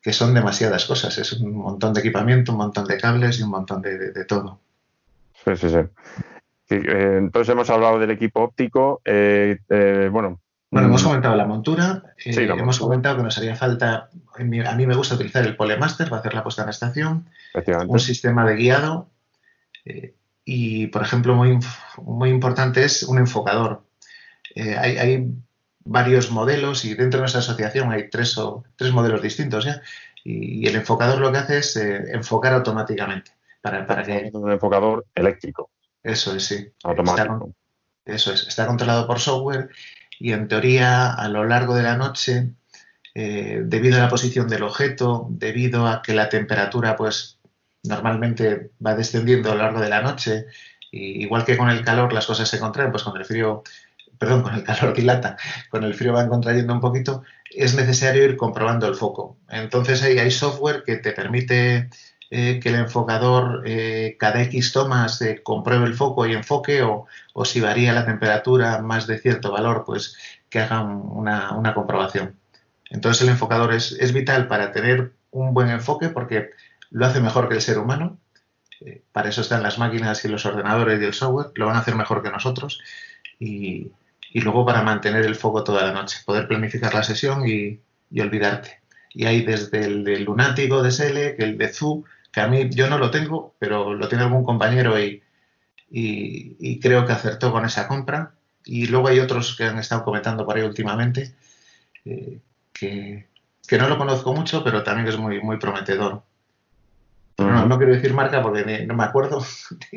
que, 0.00 0.12
son 0.12 0.32
demasiadas 0.32 0.86
cosas. 0.86 1.18
Es 1.18 1.32
un 1.34 1.54
montón 1.54 1.92
de 1.92 2.00
equipamiento, 2.00 2.52
un 2.52 2.58
montón 2.58 2.86
de 2.86 2.96
cables 2.96 3.38
y 3.38 3.42
un 3.42 3.50
montón 3.50 3.82
de 3.82 4.24
todo. 4.24 4.58
Sí, 5.44 5.56
sí, 5.56 5.68
sí. 5.68 5.80
Eh, 6.70 7.16
entonces 7.18 7.50
hemos 7.52 7.70
hablado 7.70 7.98
del 7.98 8.10
equipo 8.10 8.40
óptico. 8.42 9.00
Eh, 9.04 9.58
eh, 9.68 10.08
bueno, 10.10 10.40
bueno, 10.70 10.88
hemos 10.88 11.02
mm. 11.02 11.06
comentado 11.06 11.36
la 11.36 11.46
montura, 11.46 12.02
hemos 12.24 12.78
comentado 12.78 13.16
que 13.16 13.22
nos 13.22 13.38
haría 13.38 13.56
falta, 13.56 14.10
a 14.34 14.44
mí 14.74 14.86
me 14.86 14.94
gusta 14.94 15.14
utilizar 15.14 15.46
el 15.46 15.56
Polemaster 15.56 16.10
para 16.10 16.20
hacer 16.20 16.34
la 16.34 16.42
puesta 16.42 16.62
en 16.62 16.68
estación, 16.68 17.30
un 17.86 17.98
sistema 17.98 18.44
de 18.44 18.56
guiado 18.56 19.08
y, 20.44 20.88
por 20.88 21.02
ejemplo, 21.02 21.34
muy, 21.34 21.58
muy 22.02 22.28
importante 22.28 22.84
es 22.84 23.02
un 23.02 23.16
enfocador. 23.18 23.82
hay, 24.54 25.26
varios 25.90 26.30
modelos 26.30 26.84
y 26.84 26.90
dentro 26.90 27.16
de 27.16 27.22
nuestra 27.22 27.40
asociación 27.40 27.90
hay 27.90 28.10
tres, 28.10 28.36
o, 28.36 28.62
tres 28.76 28.92
modelos 28.92 29.22
distintos 29.22 29.64
ya 29.64 29.80
y, 30.22 30.68
el 30.68 30.76
enfocador 30.76 31.18
lo 31.18 31.32
que 31.32 31.38
hace 31.38 31.58
es 31.58 31.76
enfocar 31.76 32.52
automáticamente. 32.52 33.30
Para, 33.62 33.86
para 33.86 34.02
que... 34.02 34.30
Un 34.34 34.52
enfocador 34.52 35.06
eléctrico. 35.14 35.70
Eso 36.02 36.34
es, 36.34 36.44
sí. 36.44 36.68
Automático. 36.84 37.52
eso 38.04 38.32
es, 38.32 38.46
está 38.46 38.66
controlado 38.66 39.06
por 39.06 39.20
software 39.20 39.70
y 40.18 40.32
en 40.32 40.48
teoría 40.48 41.12
a 41.12 41.28
lo 41.28 41.44
largo 41.44 41.74
de 41.74 41.82
la 41.82 41.96
noche, 41.96 42.50
eh, 43.14 43.62
debido 43.64 43.98
a 43.98 44.02
la 44.02 44.08
posición 44.08 44.48
del 44.48 44.62
objeto, 44.62 45.26
debido 45.30 45.86
a 45.86 46.02
que 46.02 46.14
la 46.14 46.28
temperatura 46.28 46.96
pues 46.96 47.38
normalmente 47.84 48.70
va 48.84 48.94
descendiendo 48.94 49.50
a 49.50 49.54
lo 49.54 49.62
largo 49.62 49.80
de 49.80 49.88
la 49.88 50.02
noche, 50.02 50.46
y 50.90 51.22
igual 51.22 51.44
que 51.44 51.56
con 51.56 51.70
el 51.70 51.84
calor 51.84 52.12
las 52.12 52.26
cosas 52.26 52.48
se 52.48 52.58
contraen, 52.58 52.90
pues 52.90 53.02
con 53.02 53.16
el 53.16 53.24
frío, 53.24 53.62
perdón, 54.18 54.42
con 54.42 54.54
el 54.54 54.64
calor 54.64 54.94
dilata, 54.94 55.36
con 55.70 55.84
el 55.84 55.94
frío 55.94 56.12
van 56.12 56.28
contrayendo 56.28 56.72
un 56.72 56.80
poquito, 56.80 57.22
es 57.50 57.74
necesario 57.74 58.24
ir 58.24 58.36
comprobando 58.36 58.88
el 58.88 58.94
foco. 58.94 59.38
Entonces 59.48 60.02
ahí 60.02 60.18
hay 60.18 60.30
software 60.30 60.82
que 60.84 60.96
te 60.96 61.12
permite 61.12 61.90
eh, 62.30 62.60
que 62.60 62.68
el 62.68 62.74
enfocador 62.74 63.62
eh, 63.64 64.16
cada 64.18 64.42
X 64.42 64.72
tomas 64.72 65.22
eh, 65.22 65.40
compruebe 65.42 65.86
el 65.86 65.94
foco 65.94 66.26
y 66.26 66.34
enfoque 66.34 66.82
o, 66.82 67.06
si 67.46 67.60
varía 67.62 67.94
la 67.94 68.04
temperatura 68.04 68.82
más 68.82 69.06
de 69.06 69.18
cierto 69.18 69.50
valor, 69.50 69.84
pues 69.86 70.14
que 70.50 70.60
hagan 70.60 71.00
una, 71.04 71.72
comprobación. 71.74 72.38
Entonces 72.90 73.22
el 73.22 73.30
enfocador 73.30 73.72
es, 73.72 74.12
vital 74.12 74.46
para 74.46 74.72
tener 74.72 75.12
un 75.30 75.54
buen 75.54 75.70
enfoque 75.70 76.10
porque 76.10 76.50
lo 76.90 77.06
hace 77.06 77.20
mejor 77.20 77.48
que 77.48 77.54
el 77.54 77.62
ser 77.62 77.78
humano. 77.78 78.18
para 79.12 79.28
eso 79.30 79.40
están 79.40 79.62
las 79.62 79.78
máquinas 79.78 80.24
y 80.24 80.28
los 80.28 80.44
ordenadores 80.46 81.00
y 81.00 81.04
el 81.04 81.14
software, 81.14 81.48
lo 81.54 81.66
van 81.66 81.76
a 81.76 81.80
hacer 81.80 81.94
mejor 81.94 82.22
que 82.22 82.30
nosotros. 82.30 82.80
Y, 83.38 83.90
luego 84.34 84.66
para 84.66 84.82
mantener 84.82 85.24
el 85.24 85.36
foco 85.36 85.64
toda 85.64 85.84
la 85.86 85.92
noche, 85.92 86.18
poder 86.26 86.46
planificar 86.48 86.94
la 86.94 87.02
sesión 87.02 87.48
y, 87.48 87.80
olvidarte. 88.20 88.80
Y 89.14 89.24
hay 89.26 89.42
desde 89.42 89.84
el 89.84 90.04
de 90.04 90.20
lunático 90.20 90.82
de 90.82 90.90
Sele, 90.90 91.36
el 91.38 91.56
de 91.56 91.68
Zoo, 91.72 92.04
que 92.38 92.44
a 92.44 92.46
mí 92.46 92.68
yo 92.70 92.88
no 92.88 92.98
lo 92.98 93.10
tengo, 93.10 93.56
pero 93.58 93.94
lo 93.94 94.08
tiene 94.08 94.22
algún 94.22 94.44
compañero 94.44 94.96
y, 94.96 95.24
y, 95.90 96.78
creo 96.78 97.04
que 97.04 97.12
acertó 97.12 97.50
con 97.50 97.64
esa 97.64 97.88
compra. 97.88 98.34
Y 98.64 98.86
luego 98.86 99.08
hay 99.08 99.18
otros 99.18 99.56
que 99.56 99.64
han 99.64 99.78
estado 99.78 100.04
comentando 100.04 100.46
por 100.46 100.56
ahí 100.56 100.62
últimamente, 100.62 101.34
eh, 102.04 102.38
que, 102.72 103.26
no 103.76 103.88
lo 103.88 103.98
conozco 103.98 104.32
mucho, 104.32 104.62
pero 104.62 104.84
también 104.84 105.08
es 105.08 105.18
muy, 105.18 105.42
muy 105.42 105.56
prometedor. 105.58 106.22
no, 107.38 107.76
quiero 107.76 107.94
decir 107.94 108.14
marca 108.14 108.40
porque 108.40 108.86
no 108.86 108.94
me 108.94 109.04
acuerdo 109.04 109.44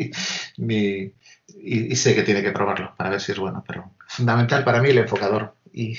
ni, 0.58 1.14
y, 1.48 1.95
sé 1.95 2.16
que 2.16 2.24
tiene 2.24 2.42
que 2.42 2.52
probarlo 2.52 2.95
para 2.98 3.11
ver 3.11 3.22
si 3.22 3.34
es 3.34 3.40
bueno, 3.40 3.64
pero 3.68 3.92
fundamental 4.08 4.64
para 4.64 4.82
mí 4.82 4.90
el 4.90 4.98
enfocador. 4.98 5.53
Y, 5.72 5.95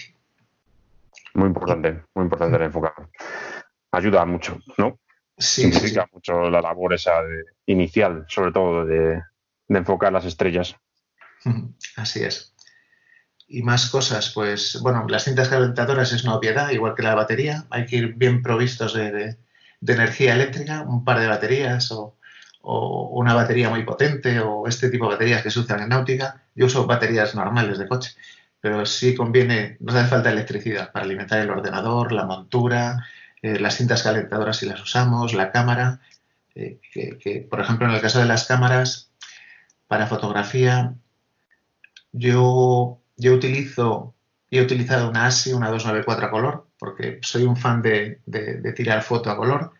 muy 1.34 1.46
importante, 1.46 2.02
muy 2.14 2.24
importante 2.24 2.56
el 2.56 2.62
enfocador. 2.64 3.10
Ayuda 3.92 4.24
mucho, 4.24 4.58
¿no? 4.76 4.98
Significa 5.38 6.06
mucho 6.12 6.50
la 6.50 6.60
labor 6.60 6.94
esa 6.94 7.22
inicial, 7.66 8.24
sobre 8.28 8.52
todo 8.52 8.84
de, 8.84 9.22
enfocar 9.68 10.12
las 10.12 10.24
estrellas. 10.24 10.76
Así 11.96 12.22
es. 12.22 12.54
Y 13.48 13.62
más 13.62 13.90
cosas, 13.90 14.30
pues 14.34 14.78
bueno, 14.82 15.06
las 15.08 15.24
cintas 15.24 15.48
calentadoras 15.48 16.12
es 16.12 16.24
una 16.24 16.36
obviedad, 16.36 16.70
igual 16.70 16.94
que 16.94 17.02
la 17.02 17.14
batería. 17.14 17.66
Hay 17.70 17.86
que 17.86 17.96
ir 17.96 18.14
bien 18.14 18.42
provistos 18.42 18.94
de, 18.94 19.36
energía 19.86 20.34
eléctrica, 20.34 20.82
un 20.82 21.04
par 21.04 21.20
de 21.20 21.26
baterías 21.26 21.90
o, 21.92 22.16
una 22.64 23.34
batería 23.34 23.68
muy 23.68 23.82
potente 23.82 24.38
o 24.38 24.68
este 24.68 24.88
tipo 24.88 25.06
de 25.06 25.14
baterías 25.14 25.42
que 25.42 25.50
se 25.50 25.58
usan 25.58 25.80
en 25.80 25.88
náutica. 25.88 26.44
Yo 26.54 26.66
uso 26.66 26.86
baterías 26.86 27.34
normales 27.34 27.76
de 27.76 27.88
coche, 27.88 28.12
pero 28.60 28.86
sí 28.86 29.16
conviene, 29.16 29.76
no 29.80 29.92
hace 29.92 30.08
falta 30.08 30.30
electricidad 30.30 30.92
para 30.92 31.04
alimentar 31.04 31.40
el 31.40 31.50
ordenador, 31.50 32.12
la 32.12 32.24
montura, 32.24 33.04
eh, 33.42 33.58
las 33.58 33.76
cintas 33.76 34.04
calentadoras 34.04 34.56
si 34.56 34.66
las 34.66 34.80
usamos, 34.80 35.34
la 35.34 35.50
cámara, 35.50 36.00
eh, 36.54 36.78
que, 36.92 37.46
por 37.50 37.60
ejemplo 37.60 37.88
en 37.88 37.94
el 37.94 38.00
caso 38.00 38.20
de 38.20 38.26
las 38.26 38.46
cámaras 38.46 39.10
para 39.88 40.06
fotografía, 40.06 40.94
yo, 42.12 43.00
yo 43.16 43.34
utilizo, 43.34 44.14
he 44.50 44.62
utilizado 44.62 45.10
una 45.10 45.26
ASI, 45.26 45.52
una 45.54 45.70
294 45.70 46.26
a 46.26 46.30
color, 46.30 46.66
porque 46.78 47.18
soy 47.22 47.42
un 47.44 47.56
fan 47.56 47.82
de, 47.82 48.20
tirar 48.76 49.02
foto 49.02 49.30
a 49.30 49.36
color. 49.36 49.72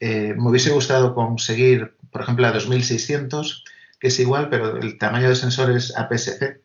Eh, 0.00 0.34
me 0.36 0.48
hubiese 0.48 0.70
gustado 0.70 1.14
conseguir, 1.14 1.96
por 2.10 2.22
ejemplo, 2.22 2.42
la 2.42 2.52
2600, 2.52 3.64
que 4.00 4.08
es 4.08 4.18
igual, 4.18 4.48
pero 4.48 4.78
el 4.78 4.98
tamaño 4.98 5.26
del 5.26 5.36
sensor 5.36 5.70
es 5.72 5.96
APS-C 5.96 6.62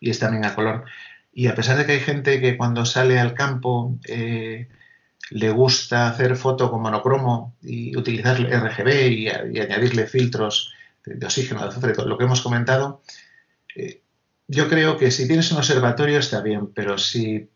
y 0.00 0.10
es 0.10 0.18
también 0.18 0.44
a 0.44 0.54
color. 0.54 0.84
Y 1.32 1.46
a 1.46 1.54
pesar 1.54 1.76
de 1.76 1.86
que 1.86 1.92
hay 1.92 2.00
gente 2.00 2.40
que 2.40 2.56
cuando 2.56 2.84
sale 2.84 3.20
al 3.20 3.34
campo 3.34 3.98
le 5.30 5.50
gusta 5.50 6.08
hacer 6.08 6.36
foto 6.36 6.70
con 6.70 6.82
monocromo 6.82 7.56
y 7.62 7.96
utilizar 7.96 8.40
RGB 8.40 9.10
y, 9.10 9.28
añadirle 9.28 10.06
filtros 10.06 10.72
de, 11.04 11.24
oxígeno, 11.24 11.62
de 11.62 11.68
azufre, 11.68 11.94
lo 12.04 12.16
que 12.16 12.24
hemos 12.24 12.40
comentado, 12.40 13.02
eh, 13.74 14.02
yo 14.46 14.68
creo 14.68 14.96
que 14.96 15.10
si 15.10 15.26
tienes 15.26 15.52
un 15.52 15.58
observatorio 15.58 16.18
está 16.18 16.40
bien, 16.40 16.72
pero 16.72 16.96
si 16.96 17.50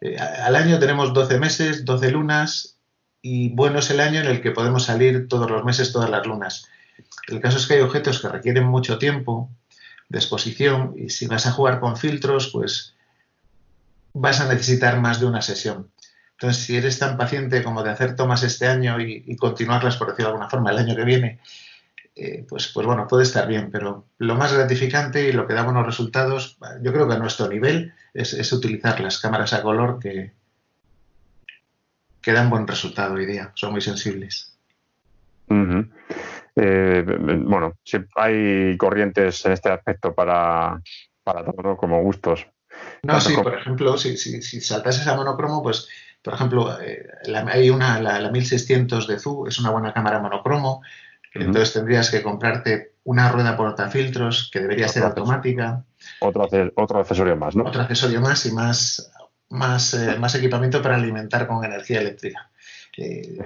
eh, 0.00 0.18
al 0.18 0.54
año 0.56 0.78
tenemos 0.78 1.14
12 1.14 1.38
meses, 1.38 1.84
12 1.84 2.10
lunas, 2.10 2.76
y 3.22 3.50
bueno 3.50 3.78
es 3.78 3.90
el 3.90 4.00
año 4.00 4.20
en 4.20 4.26
el 4.26 4.42
que 4.42 4.50
podemos 4.50 4.84
salir 4.84 5.28
todos 5.28 5.50
los 5.50 5.64
meses, 5.64 5.92
todas 5.92 6.10
las 6.10 6.26
lunas. 6.26 6.68
El 7.28 7.40
caso 7.40 7.58
es 7.58 7.66
que 7.66 7.74
hay 7.74 7.80
objetos 7.80 8.20
que 8.20 8.28
requieren 8.28 8.64
mucho 8.64 8.98
tiempo 8.98 9.50
de 10.08 10.18
exposición 10.18 10.94
y 10.96 11.10
si 11.10 11.26
vas 11.26 11.46
a 11.46 11.52
jugar 11.52 11.80
con 11.80 11.96
filtros, 11.96 12.48
pues 12.48 12.94
vas 14.12 14.40
a 14.40 14.52
necesitar 14.52 15.00
más 15.00 15.20
de 15.20 15.26
una 15.26 15.42
sesión. 15.42 15.90
Entonces, 16.40 16.64
si 16.64 16.74
eres 16.74 16.98
tan 16.98 17.18
paciente 17.18 17.62
como 17.62 17.82
de 17.82 17.90
hacer 17.90 18.16
tomas 18.16 18.42
este 18.42 18.66
año 18.66 18.98
y, 18.98 19.36
continuarlas, 19.36 19.98
por 19.98 20.08
decirlo 20.08 20.28
de 20.28 20.32
alguna 20.32 20.48
forma, 20.48 20.70
el 20.70 20.78
año 20.78 20.96
que 20.96 21.04
viene, 21.04 21.38
eh, 22.16 22.46
pues, 22.48 22.68
pues 22.68 22.86
bueno, 22.86 23.06
puede 23.06 23.24
estar 23.24 23.46
bien, 23.46 23.70
pero 23.70 24.06
lo 24.16 24.36
más 24.36 24.50
gratificante 24.54 25.28
y 25.28 25.32
lo 25.32 25.46
que 25.46 25.52
da 25.52 25.64
buenos 25.64 25.84
resultados, 25.84 26.56
yo 26.80 26.94
creo 26.94 27.06
que 27.06 27.12
a 27.12 27.18
nuestro 27.18 27.46
nivel, 27.46 27.92
es, 28.14 28.52
utilizar 28.54 28.98
las 29.00 29.18
cámaras 29.18 29.52
a 29.52 29.60
color 29.60 29.98
que, 29.98 30.32
que 32.22 32.32
dan 32.32 32.48
buen 32.48 32.66
resultado 32.66 33.16
hoy 33.16 33.26
día, 33.26 33.52
son 33.54 33.72
muy 33.72 33.82
sensibles. 33.82 34.56
Eh, 36.56 37.04
bueno, 37.44 37.74
hay 38.16 38.78
corrientes 38.78 39.44
en 39.44 39.52
este 39.52 39.68
aspecto 39.68 40.14
para, 40.14 40.80
para 41.22 41.44
todo, 41.44 41.76
como 41.76 42.00
gustos. 42.00 42.46
No, 43.02 43.20
sí, 43.20 43.34
por 43.34 43.52
ejemplo, 43.52 43.98
si, 43.98 44.16
si, 44.16 44.40
si 44.40 44.62
saltas 44.62 44.98
esa 44.98 45.14
monocromo, 45.14 45.62
pues, 45.62 45.86
por 46.22 46.34
ejemplo, 46.34 46.80
eh, 46.80 47.06
hay 47.50 47.70
una, 47.70 48.00
la, 48.00 48.30
1600 48.30 49.06
de 49.06 49.18
ZU, 49.18 49.46
es 49.46 49.58
una 49.58 49.70
buena 49.70 49.92
cámara 49.92 50.18
monocromo, 50.18 50.82
entonces 51.32 51.72
tendrías 51.72 52.10
que 52.10 52.22
comprarte 52.22 52.94
una 53.04 53.30
rueda 53.30 53.56
portafiltros 53.56 54.50
que 54.52 54.60
debería 54.60 54.88
ser 54.88 55.04
automática. 55.04 55.84
Otro, 56.20 56.48
otro 56.74 56.98
accesorio 56.98 57.36
más, 57.36 57.56
¿no? 57.56 57.64
Otro 57.64 57.82
accesorio 57.82 58.20
más 58.20 58.44
y 58.46 58.52
más, 58.52 59.12
más, 59.48 59.94
eh, 59.94 60.18
más 60.18 60.34
equipamiento 60.34 60.82
para 60.82 60.96
alimentar 60.96 61.46
con 61.46 61.64
energía 61.64 62.00
eléctrica. 62.00 62.50
Eh, 62.96 63.38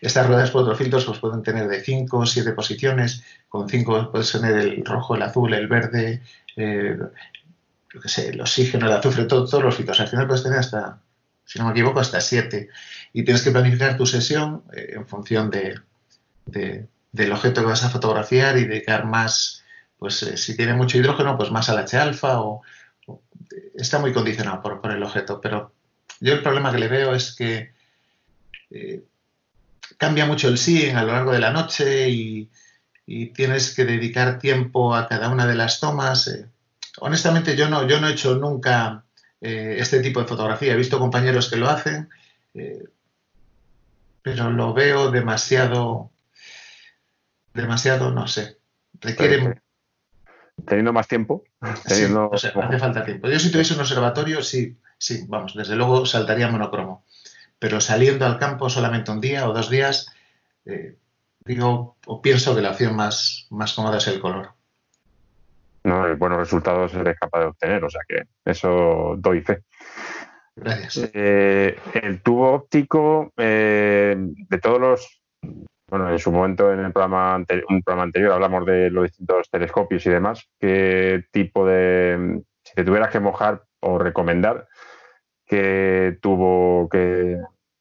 estas 0.00 0.26
ruedas 0.26 0.50
portafiltros 0.50 1.04
pues, 1.04 1.18
pueden 1.18 1.42
tener 1.42 1.68
de 1.68 1.82
5 1.82 2.16
o 2.16 2.24
7 2.24 2.52
posiciones, 2.52 3.24
con 3.48 3.68
5 3.68 4.10
puedes 4.10 4.32
tener 4.32 4.56
el 4.56 4.84
rojo, 4.84 5.16
el 5.16 5.22
azul, 5.22 5.52
el 5.52 5.66
verde, 5.66 6.22
sé, 8.04 8.28
el 8.30 8.40
oxígeno, 8.40 8.86
el 8.86 8.92
azufre, 8.92 9.24
todos 9.24 9.62
los 9.62 9.76
filtros. 9.76 10.00
Al 10.00 10.08
final 10.08 10.26
puedes 10.26 10.44
tener 10.44 10.60
hasta, 10.60 11.00
si 11.52 11.58
no 11.58 11.66
me 11.66 11.72
equivoco, 11.72 12.00
hasta 12.00 12.18
7. 12.18 12.70
Y 13.12 13.24
tienes 13.24 13.42
que 13.42 13.50
planificar 13.50 13.98
tu 13.98 14.06
sesión 14.06 14.64
eh, 14.72 14.92
en 14.94 15.06
función 15.06 15.50
de, 15.50 15.78
del 16.46 17.32
objeto 17.32 17.60
que 17.60 17.66
vas 17.66 17.84
a 17.84 17.90
fotografiar 17.90 18.56
y 18.56 18.64
dedicar 18.64 19.04
más, 19.04 19.62
pues 19.98 20.22
eh, 20.22 20.38
si 20.38 20.56
tiene 20.56 20.72
mucho 20.72 20.96
hidrógeno, 20.96 21.36
pues 21.36 21.50
más 21.50 21.68
al 21.68 21.76
H-alfa 21.76 22.40
o, 22.40 22.62
está 23.74 23.98
muy 23.98 24.14
condicionado 24.14 24.62
por, 24.62 24.90
el 24.90 25.02
objeto. 25.02 25.42
Pero 25.42 25.74
yo 26.20 26.32
el 26.32 26.42
problema 26.42 26.72
que 26.72 26.78
le 26.78 26.88
veo 26.88 27.14
es 27.14 27.36
que 27.36 27.74
eh, 28.70 29.04
cambia 29.98 30.24
mucho 30.24 30.48
el 30.48 30.56
sí 30.56 30.88
a 30.88 31.02
lo 31.02 31.12
largo 31.12 31.32
de 31.32 31.40
la 31.40 31.52
noche 31.52 32.08
y, 32.08 32.50
tienes 33.34 33.74
que 33.74 33.84
dedicar 33.84 34.38
tiempo 34.38 34.94
a 34.94 35.06
cada 35.06 35.28
una 35.28 35.44
de 35.44 35.54
las 35.54 35.80
tomas 35.80 36.30
honestamente 37.00 37.56
yo 37.56 37.68
no, 37.68 37.86
yo 37.86 38.00
no 38.00 38.08
he 38.08 38.12
hecho 38.12 38.36
nunca 38.36 39.04
eh, 39.42 39.76
este 39.78 40.00
tipo 40.00 40.20
de 40.20 40.28
fotografía. 40.28 40.72
He 40.72 40.76
visto 40.76 41.00
compañeros 41.00 41.50
que 41.50 41.56
lo 41.56 41.68
hacen, 41.68 42.08
eh, 42.54 42.84
pero 44.22 44.50
lo 44.50 44.72
veo 44.72 45.10
demasiado, 45.10 46.10
demasiado, 47.52 48.12
no 48.12 48.28
sé. 48.28 48.58
Requiere... 49.00 49.60
Teniendo 50.64 50.92
más 50.92 51.08
tiempo. 51.08 51.42
Teniendo... 51.84 52.30
hace 52.32 52.52
falta 52.52 53.04
tiempo. 53.04 53.28
Yo 53.28 53.38
si 53.40 53.50
tuviese 53.50 53.74
un 53.74 53.80
observatorio, 53.80 54.42
sí, 54.42 54.78
sí, 54.96 55.24
vamos, 55.26 55.54
desde 55.54 55.74
luego 55.74 56.06
saltaría 56.06 56.48
monocromo. 56.48 57.04
Pero 57.58 57.80
saliendo 57.80 58.26
al 58.26 58.38
campo 58.38 58.70
solamente 58.70 59.10
un 59.10 59.20
día 59.20 59.48
o 59.48 59.52
dos 59.52 59.70
días, 59.70 60.12
eh, 60.66 60.96
digo, 61.44 61.96
o 62.06 62.22
pienso 62.22 62.54
que 62.54 62.62
la 62.62 62.70
opción 62.70 62.94
más, 62.94 63.46
más 63.50 63.72
cómoda 63.72 63.98
es 63.98 64.06
el 64.06 64.20
color. 64.20 64.54
¿No? 65.84 66.16
buenos 66.16 66.38
resultados 66.38 66.94
eres 66.94 67.18
capaz 67.18 67.40
de 67.40 67.46
obtener, 67.46 67.84
o 67.84 67.90
sea 67.90 68.02
que 68.06 68.22
eso 68.44 69.16
doy 69.18 69.40
fe. 69.42 69.62
Gracias. 70.54 71.10
Eh, 71.14 71.76
el 71.94 72.22
tubo 72.22 72.52
óptico, 72.52 73.32
eh, 73.36 74.14
de 74.18 74.58
todos 74.58 74.80
los, 74.80 75.22
bueno, 75.88 76.10
en 76.10 76.18
su 76.18 76.30
momento 76.30 76.72
en 76.72 76.80
el 76.80 76.92
programa 76.92 77.36
un 77.68 77.82
programa 77.82 78.04
anterior 78.04 78.32
hablamos 78.32 78.66
de 78.66 78.90
los 78.90 79.04
distintos 79.04 79.50
telescopios 79.50 80.04
y 80.06 80.10
demás, 80.10 80.48
¿qué 80.58 81.24
tipo 81.30 81.66
de, 81.66 82.42
si 82.64 82.74
te 82.74 82.84
tuvieras 82.84 83.10
que 83.10 83.20
mojar 83.20 83.64
o 83.80 83.98
recomendar, 83.98 84.68
qué 85.46 86.18
tubo, 86.20 86.88
qué 86.90 87.38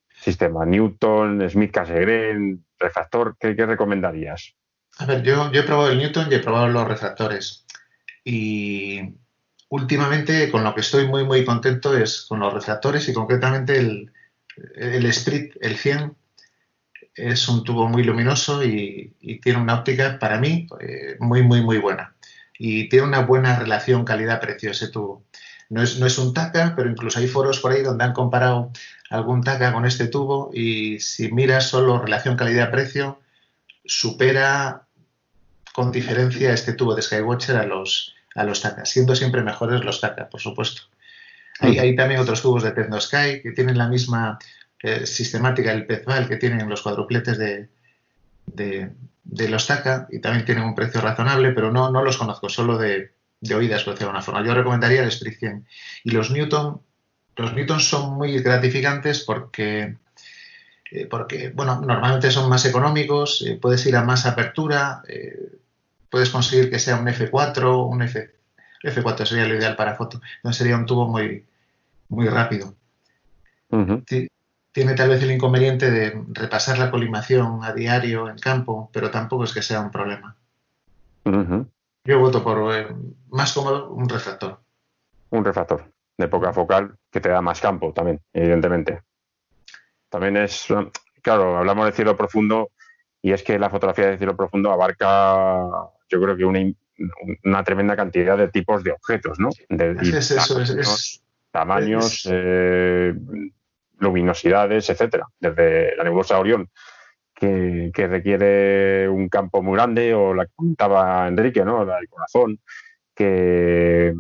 sistema, 0.10 0.66
Newton, 0.66 1.50
Smith 1.50 1.72
Cassegrain, 1.72 2.64
refractor, 2.78 3.36
¿qué, 3.40 3.56
¿qué, 3.56 3.66
recomendarías? 3.66 4.56
A 4.98 5.06
ver, 5.06 5.24
yo, 5.24 5.52
yo 5.52 5.62
he 5.62 5.64
probado 5.64 5.90
el 5.90 5.98
Newton 5.98 6.28
y 6.30 6.36
he 6.36 6.40
probado 6.40 6.68
los 6.68 6.88
refractores. 6.88 7.61
Y 8.24 9.16
últimamente 9.70 10.52
con 10.52 10.64
lo 10.64 10.74
que 10.76 10.82
estoy 10.82 11.08
muy, 11.08 11.24
muy 11.24 11.46
contento 11.46 11.98
es 11.98 12.26
con 12.28 12.40
los 12.40 12.54
refractores 12.54 13.08
y 13.10 13.14
concretamente 13.14 13.78
el, 13.78 14.12
el 14.76 15.12
Sprit, 15.14 15.56
el 15.62 15.78
100, 15.78 16.16
es 17.16 17.48
un 17.50 17.64
tubo 17.64 17.88
muy 17.88 18.04
luminoso 18.04 18.64
y, 18.64 19.16
tiene 19.42 19.60
una 19.60 19.76
óptica 19.76 20.18
para 20.20 20.40
mí 20.40 20.68
eh, 20.80 21.18
muy, 21.20 21.44
muy, 21.44 21.62
muy 21.62 21.78
buena. 21.78 22.16
Y 22.58 22.90
tiene 22.90 23.08
una 23.08 23.22
buena 23.22 23.58
relación 23.58 24.06
calidad-precio 24.06 24.72
ese 24.72 24.90
tubo. 24.90 25.24
No 25.70 25.82
es, 25.82 26.00
no 26.00 26.06
es 26.06 26.18
un 26.18 26.34
TACA, 26.34 26.74
pero 26.76 26.90
incluso 26.90 27.20
hay 27.20 27.28
foros 27.28 27.60
por 27.60 27.72
ahí 27.72 27.82
donde 27.82 28.04
han 28.04 28.14
comparado 28.14 28.72
algún 29.10 29.42
TACA 29.42 29.74
con 29.74 29.86
este 29.86 30.08
tubo 30.08 30.52
y 30.54 31.00
si 31.00 31.32
miras 31.32 31.70
solo 31.70 32.00
relación 32.00 32.36
calidad-precio, 32.36 33.20
supera 33.86 34.88
con 35.74 35.92
diferencia 35.92 36.54
este 36.54 36.74
tubo 36.74 36.96
de 36.96 37.02
Skywatcher 37.02 37.56
a 37.56 37.66
los, 37.66 38.16
a 38.36 38.44
los 38.44 38.62
TACA, 38.62 38.86
siendo 38.86 39.16
siempre 39.16 39.42
mejores 39.42 39.84
los 39.84 40.02
TACA, 40.02 40.30
por 40.30 40.42
supuesto. 40.42 40.84
Hay, 41.60 41.96
también 41.96 42.20
otros 42.20 42.42
tubos 42.42 42.64
de 42.64 42.72
Tecno 42.72 43.00
Sky 43.00 43.42
que 43.44 43.52
tienen 43.52 43.78
la 43.78 43.88
misma 43.88 44.40
eh, 44.82 45.06
sistemática, 45.06 45.72
el 45.72 45.86
Pezval, 45.86 46.28
que 46.28 46.38
tienen 46.38 46.68
los 46.68 46.82
cuadrupletes 46.82 47.38
de, 47.38 47.70
de, 48.46 49.50
los 49.50 49.68
TACA 49.68 50.08
y 50.10 50.20
también 50.20 50.46
tienen 50.46 50.64
un 50.64 50.74
precio 50.74 51.02
razonable, 51.02 51.52
pero 51.52 51.72
no, 51.72 51.92
no 51.92 52.04
los 52.04 52.18
conozco, 52.18 52.50
solo 52.50 52.80
de, 52.80 53.12
de 53.42 53.56
oídas, 53.56 53.84
por 53.84 53.94
decirlo 53.94 54.14
de 54.14 54.18
alguna 54.18 54.24
forma. 54.24 54.46
Yo 54.46 54.56
recomendaría 54.56 55.04
el 55.04 55.10
Sprint 55.10 55.38
100. 55.38 55.68
Y 56.06 56.12
los 56.12 56.32
Newton, 56.32 56.82
los 57.36 57.54
Newton 57.54 57.80
son 57.80 58.16
muy 58.16 58.40
gratificantes 58.40 59.20
porque 59.24 59.98
eh, 60.92 61.08
porque, 61.08 61.50
bueno, 61.56 61.80
normalmente 61.80 62.30
son 62.32 62.50
más 62.50 62.66
económicos, 62.66 63.42
eh, 63.48 63.58
puedes 63.60 63.86
ir 63.86 63.96
a 63.96 64.04
más 64.04 64.26
apertura, 64.26 65.02
eh, 65.08 65.60
puedes 66.12 66.30
conseguir 66.30 66.70
que 66.70 66.78
sea 66.78 66.98
un 66.98 67.08
F4, 67.08 67.90
un 67.90 68.04
F, 68.04 68.36
F4 68.84 69.26
sería 69.26 69.48
lo 69.48 69.56
ideal 69.56 69.76
para 69.76 69.96
foto, 69.96 70.22
no 70.44 70.54
sería 70.54 70.76
un 70.76 70.86
tubo 70.86 71.08
muy, 71.08 71.48
muy 72.10 72.28
rápido. 72.28 72.76
Tiene 74.74 74.94
tal 74.96 75.10
vez 75.10 75.24
el 75.24 75.32
inconveniente 75.32 75.90
de 75.90 76.24
repasar 76.30 76.78
la 76.78 76.92
colimación 76.92 77.64
a 77.64 77.74
diario 77.74 78.30
en 78.30 78.38
campo, 78.38 78.90
pero 78.94 79.10
tampoco 79.10 79.46
es 79.46 79.54
que 79.54 79.62
sea 79.62 79.82
un 79.82 79.92
problema. 79.92 80.36
Yo 82.04 82.20
voto 82.20 82.44
por 82.44 82.96
más 83.30 83.54
cómodo 83.54 83.90
un 83.90 84.10
refractor. 84.10 84.60
Un 85.30 85.46
refractor 85.46 85.92
de 86.18 86.28
poca 86.28 86.52
focal 86.54 86.96
que 87.10 87.22
te 87.22 87.30
da 87.30 87.42
más 87.42 87.62
campo 87.62 87.94
también, 87.94 88.22
evidentemente. 88.34 89.02
También 90.10 90.36
es, 90.38 90.68
claro, 91.22 91.58
hablamos 91.58 91.86
de 91.86 91.94
cielo 91.94 92.18
profundo 92.18 92.72
y 93.22 93.32
es 93.32 93.44
que 93.44 93.60
la 93.60 93.70
fotografía 93.70 94.08
de 94.08 94.18
cielo 94.18 94.36
profundo 94.36 94.72
abarca, 94.72 95.70
yo 96.12 96.22
creo 96.22 96.38
que 96.38 96.46
una, 96.46 97.64
tremenda 97.64 97.96
cantidad 97.96 98.38
de 98.38 98.50
tipos 98.50 98.84
de 98.84 98.92
objetos, 98.92 99.40
¿no? 99.40 99.50
De, 99.70 99.92
es 100.02 100.32
eso, 100.32 100.62
es, 100.62 101.24
tamaños, 101.52 102.28
eh, 102.30 103.14
luminosidades, 104.00 104.90
etcétera. 104.90 105.26
Desde 105.40 105.96
la 105.96 106.04
nebulosa 106.04 106.40
Orión, 106.40 106.70
que, 107.34 107.92
requiere 107.96 109.10
un 109.10 109.30
campo 109.30 109.64
muy 109.64 109.76
grande, 109.76 110.14
o 110.14 110.34
la 110.34 110.46
que 110.46 110.52
comentaba 110.56 111.28
Enrique, 111.28 111.64
¿no? 111.66 111.86
La 111.86 111.96
del 111.96 112.10
corazón, 112.10 112.60
que, 113.16 114.14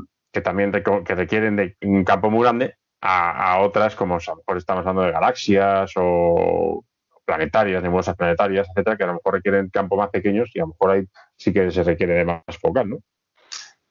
también 0.43 0.71
que 0.71 1.15
requieren 1.15 1.55
de 1.55 1.75
un 1.81 2.03
campo 2.03 2.31
muy 2.31 2.41
grande, 2.43 2.75
a, 3.01 3.59
otras 3.59 3.95
como 3.95 4.15
a 4.15 4.19
lo 4.25 4.35
mejor 4.37 4.57
estamos 4.57 4.81
hablando 4.81 5.01
de 5.01 5.11
galaxias 5.11 5.91
o 5.95 6.83
planetarias, 7.25 7.81
nebulosas 7.81 8.15
planetarias, 8.15 8.67
etcétera, 8.69 8.97
que 8.97 9.03
a 9.03 9.07
lo 9.07 9.13
mejor 9.13 9.33
requieren 9.35 9.69
campos 9.69 9.97
más 9.97 10.09
pequeños 10.09 10.49
y 10.53 10.59
a 10.59 10.63
lo 10.63 10.69
mejor 10.69 10.91
ahí 10.91 11.03
sí 11.37 11.53
que 11.53 11.71
se 11.71 11.83
requiere 11.83 12.13
de 12.13 12.25
más 12.25 12.41
focal, 12.59 12.89
¿no? 12.89 12.97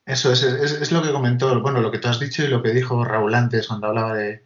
Eso 0.06 0.32
es, 0.32 0.42
es, 0.42 0.90
lo 0.90 1.02
que 1.02 1.12
comentó, 1.12 1.60
bueno, 1.60 1.80
lo 1.80 1.90
que 1.92 1.98
tú 1.98 2.08
has 2.08 2.18
dicho 2.18 2.42
y 2.42 2.48
lo 2.48 2.62
que 2.62 2.72
dijo 2.72 3.04
Raúl 3.04 3.34
antes 3.34 3.68
cuando 3.68 3.86
hablaba 3.86 4.14
de... 4.14 4.42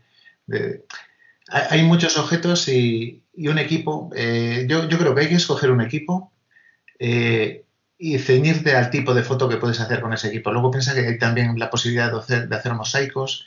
hay 1.49 1.83
muchos 1.85 2.19
objetos 2.19 2.69
y, 2.69 3.23
un 3.37 3.59
equipo. 3.59 4.11
Eh, 4.15 4.67
yo, 4.69 4.87
creo 4.89 5.15
que 5.15 5.23
hay 5.23 5.29
que 5.29 5.37
escoger 5.37 5.71
un 5.71 5.81
equipo 5.81 6.33
eh, 6.99 7.65
y 7.97 8.19
ceñirte 8.19 8.77
al 8.77 8.91
tipo 8.91 9.15
de 9.15 9.23
foto 9.23 9.49
que 9.49 9.57
puedes 9.57 9.81
hacer 9.81 10.01
con 10.01 10.13
ese 10.13 10.29
equipo. 10.29 10.53
Luego 10.53 10.71
piensa 10.71 10.93
que 10.93 11.07
hay 11.07 11.19
también 11.19 11.59
la 11.59 11.71
posibilidad 11.71 12.13
de 12.13 12.19
hacer, 12.19 12.49
de 12.49 12.57
hacer 12.57 12.75
mosaicos 12.75 13.47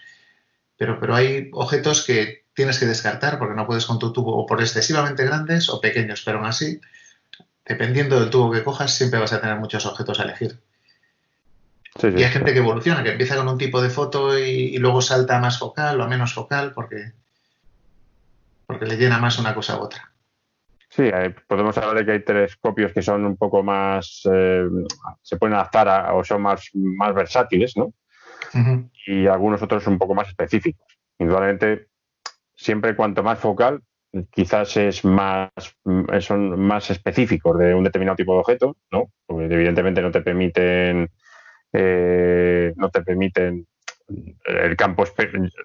pero, 0.78 1.00
pero 1.00 1.16
hay 1.16 1.50
objetos 1.54 2.06
que 2.06 2.46
tienes 2.58 2.80
que 2.80 2.88
descartar 2.88 3.38
porque 3.38 3.54
no 3.54 3.68
puedes 3.68 3.86
con 3.86 4.00
tu 4.00 4.12
tubo 4.12 4.36
o 4.36 4.48
por 4.48 4.60
excesivamente 4.60 5.24
grandes 5.24 5.70
o 5.70 5.80
pequeños, 5.80 6.24
pero 6.26 6.40
aún 6.40 6.48
así, 6.48 6.82
dependiendo 7.64 8.20
del 8.20 8.32
tubo 8.32 8.52
que 8.52 8.64
cojas, 8.64 8.96
siempre 8.96 9.20
vas 9.20 9.32
a 9.32 9.40
tener 9.40 9.58
muchos 9.58 9.86
objetos 9.86 10.20
a 10.20 10.24
elegir. 10.24 10.60
y 12.02 12.24
hay 12.24 12.32
gente 12.32 12.54
que 12.54 12.60
evoluciona, 12.60 13.04
que 13.04 13.12
empieza 13.12 13.38
con 13.38 13.48
un 13.48 13.60
tipo 13.60 13.80
de 13.80 13.92
foto 13.92 14.40
y, 14.40 14.76
luego 14.80 15.04
salta 15.04 15.38
a 15.38 15.40
más 15.40 15.60
focal 15.60 16.02
o 16.02 16.04
a 16.04 16.08
menos 16.08 16.34
focal 16.34 16.72
porque, 16.74 17.12
porque 18.66 18.88
le 18.88 18.98
llena 18.98 19.20
más 19.20 19.38
una 19.38 19.54
cosa 19.54 19.78
u 19.78 19.82
otra. 19.82 20.12
Sí, 20.90 21.12
podemos 21.46 21.78
hablar 21.78 21.98
de 21.98 22.06
que 22.06 22.12
hay 22.14 22.24
telescopios 22.24 22.92
que 22.92 23.04
son 23.04 23.24
un 23.24 23.38
poco 23.38 23.62
más, 23.62 24.24
eh, 24.34 24.66
se 25.22 25.38
pueden 25.38 25.54
adaptar 25.54 26.12
o 26.12 26.24
son 26.24 26.42
más, 26.42 26.72
más 26.74 27.14
versátiles, 27.14 27.78
¿no? 27.78 27.94
Y 29.06 29.28
algunos 29.28 29.62
otros 29.62 29.86
un 29.86 30.00
poco 30.00 30.16
más 30.16 30.28
específicos. 30.30 30.88
Indudablemente, 31.20 31.87
siempre 32.58 32.96
cuanto 32.96 33.24
más 33.24 33.40
focal, 33.40 33.82
quizás 34.32 34.76
es 34.76 35.06
más, 35.06 35.52
son 36.20 36.60
más 36.60 36.90
específicos 36.90 37.58
de 37.58 37.74
un 37.74 37.84
determinado 37.84 38.18
tipo 38.18 38.34
de 38.34 38.40
objeto, 38.40 38.76
¿no? 38.92 39.12
Porque 39.26 39.46
evidentemente 39.46 40.02
no 40.02 40.12
te 40.12 40.22
permiten, 40.22 41.10
eh, 41.72 42.74
no 42.76 42.90
te 42.90 43.02
permiten, 43.04 43.68
el 44.46 44.76
campo 44.76 45.06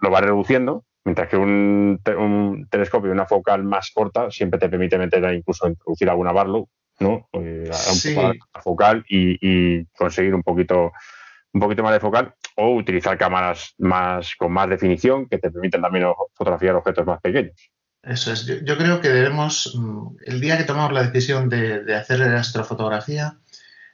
lo 0.00 0.10
va 0.10 0.20
reduciendo, 0.20 0.84
Mientras 1.04 1.28
que 1.28 1.36
un, 1.36 2.00
un 2.16 2.68
telescopio, 2.70 3.10
una 3.10 3.26
focal 3.26 3.64
más 3.64 3.90
corta, 3.90 4.30
siempre 4.30 4.60
te 4.60 4.68
permite 4.68 4.98
meter 4.98 5.34
incluso 5.34 5.66
introducir 5.66 6.08
alguna 6.08 6.30
Barlow, 6.30 6.68
¿no? 7.00 7.28
Eh, 7.32 7.68
focal 8.62 9.04
y, 9.08 9.84
conseguir 9.86 10.32
un 10.32 10.44
poquito, 10.44 10.92
un 11.52 11.60
poquito 11.60 11.82
más 11.82 11.92
de 11.92 12.00
focal 12.00 12.34
o 12.56 12.74
utilizar 12.74 13.16
cámaras 13.18 13.74
más 13.78 14.34
con 14.36 14.52
más 14.52 14.68
definición 14.68 15.26
que 15.26 15.38
te 15.38 15.50
permiten 15.50 15.82
también 15.82 16.06
fotografiar 16.34 16.74
objetos 16.74 17.06
más 17.06 17.20
pequeños. 17.20 17.70
Eso 18.02 18.32
es. 18.32 18.46
Yo, 18.64 18.76
creo 18.76 19.00
que 19.00 19.08
debemos, 19.08 19.74
mm, 19.78 20.16
el 20.26 20.40
día 20.40 20.58
que 20.58 20.64
tomamos 20.64 20.92
la 20.92 21.04
decisión 21.04 21.48
de, 21.48 21.84
de 21.84 21.94
hacer 21.94 22.22
astrofotografía, 22.22 23.38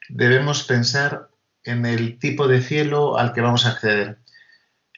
debemos 0.08 0.64
pensar 0.64 1.28
en 1.64 1.84
el 1.84 2.18
tipo 2.18 2.48
de 2.48 2.62
cielo 2.62 3.18
al 3.18 3.32
que 3.32 3.42
vamos 3.42 3.66
a 3.66 3.70
acceder. 3.70 4.18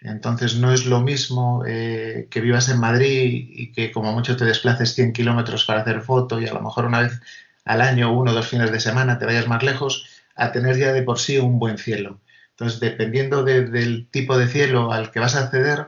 Entonces 0.01 0.57
no 0.57 0.73
es 0.73 0.87
lo 0.87 1.01
mismo 1.01 1.65
eh, 1.67 2.29
que 2.31 2.41
vivas 2.41 2.69
en 2.69 2.81
Madrid 2.81 3.49
y 3.51 3.73
que 3.73 3.93
como 3.93 4.13
mucho 4.13 4.37
te 4.37 4.47
desplaces 4.47 4.95
100 4.95 5.13
kilómetros 5.13 5.65
para 5.67 5.81
hacer 5.81 6.01
foto 6.01 6.41
y 6.41 6.47
a 6.47 6.55
lo 6.55 6.63
mejor 6.63 6.87
una 6.87 7.01
vez 7.01 7.21
al 7.65 7.83
año, 7.83 8.13
uno 8.13 8.31
o 8.31 8.35
dos 8.35 8.49
fines 8.49 8.73
de 8.73 8.81
semana, 8.81 9.19
te 9.19 9.27
vayas 9.27 9.47
más 9.47 9.63
lejos, 9.63 10.07
a 10.35 10.53
tener 10.53 10.79
ya 10.79 10.93
de 10.93 11.03
por 11.03 11.19
sí 11.19 11.37
un 11.37 11.59
buen 11.59 11.77
cielo. 11.77 12.21
Entonces, 12.61 12.81
dependiendo 12.81 13.43
del 13.43 14.07
tipo 14.11 14.37
de 14.37 14.47
cielo 14.47 14.93
al 14.93 15.11
que 15.11 15.19
vas 15.19 15.35
a 15.35 15.45
acceder, 15.45 15.87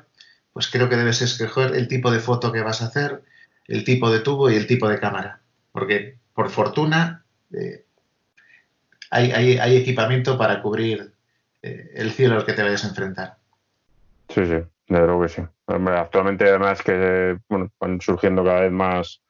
pues 0.54 0.70
creo 0.70 0.88
que 0.88 0.96
debes 0.96 1.20
escoger 1.20 1.74
el 1.74 1.86
tipo 1.86 2.10
de 2.10 2.18
foto 2.18 2.50
que 2.50 2.62
vas 2.62 2.80
a 2.80 2.86
hacer, 2.86 3.22
el 3.68 3.84
tipo 3.84 4.10
de 4.10 4.20
tubo 4.20 4.50
y 4.50 4.56
el 4.56 4.66
tipo 4.66 4.88
de 4.88 4.98
cámara. 4.98 5.42
Porque, 5.70 6.16
por 6.32 6.48
fortuna, 6.48 7.26
eh, 7.52 7.84
hay, 9.10 9.76
equipamiento 9.76 10.38
para 10.38 10.62
cubrir 10.62 11.12
eh, 11.60 11.90
el 11.94 12.10
cielo 12.12 12.36
al 12.36 12.46
que 12.46 12.54
te 12.54 12.62
vayas 12.62 12.84
a 12.84 12.88
enfrentar. 12.88 13.36
Sí, 14.30 14.46
sí, 14.46 14.52
de 14.54 14.66
verdad 14.88 15.20
que 15.20 15.28
sí. 15.28 15.42
actualmente 15.66 16.48
además 16.48 16.82
que 16.82 17.36
bueno, 17.50 17.70
van 17.78 18.00
surgiendo 18.00 18.42
cada 18.42 18.62
vez 18.62 18.72
más, 18.72 19.20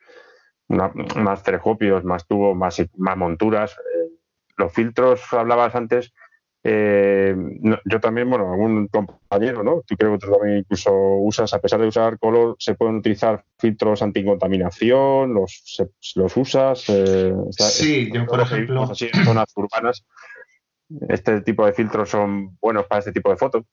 más 0.68 1.42
telescopios, 1.42 2.04
más 2.04 2.24
tubos, 2.24 2.56
más, 2.56 2.80
más 2.98 3.16
monturas. 3.16 3.72
Eh, 3.72 4.12
los 4.56 4.72
filtros, 4.72 5.20
hablabas 5.32 5.74
antes, 5.74 6.12
eh, 6.64 7.34
yo 7.84 8.00
también, 8.00 8.30
bueno, 8.30 8.52
algún 8.52 8.86
compañero, 8.88 9.64
¿no? 9.64 9.82
Tú 9.86 9.96
creo 9.96 10.12
que 10.12 10.26
tú 10.26 10.32
también 10.32 10.58
incluso 10.58 10.92
usas, 10.92 11.52
a 11.54 11.60
pesar 11.60 11.80
de 11.80 11.88
usar 11.88 12.18
color, 12.18 12.56
se 12.58 12.74
pueden 12.74 12.96
utilizar 12.96 13.44
filtros 13.58 14.02
anticontaminación, 14.02 15.34
los, 15.34 15.82
los 16.14 16.36
usas. 16.36 16.84
Eh, 16.88 17.34
sí, 17.50 18.10
yo 18.12 18.26
por 18.26 18.40
ejemplo. 18.40 18.84
Así 18.84 19.08
en 19.12 19.24
zonas 19.24 19.52
urbanas, 19.56 20.04
este 21.08 21.40
tipo 21.40 21.66
de 21.66 21.72
filtros 21.72 22.10
son 22.10 22.56
buenos 22.60 22.86
para 22.86 23.00
este 23.00 23.12
tipo 23.12 23.30
de 23.30 23.36
fotos. 23.36 23.64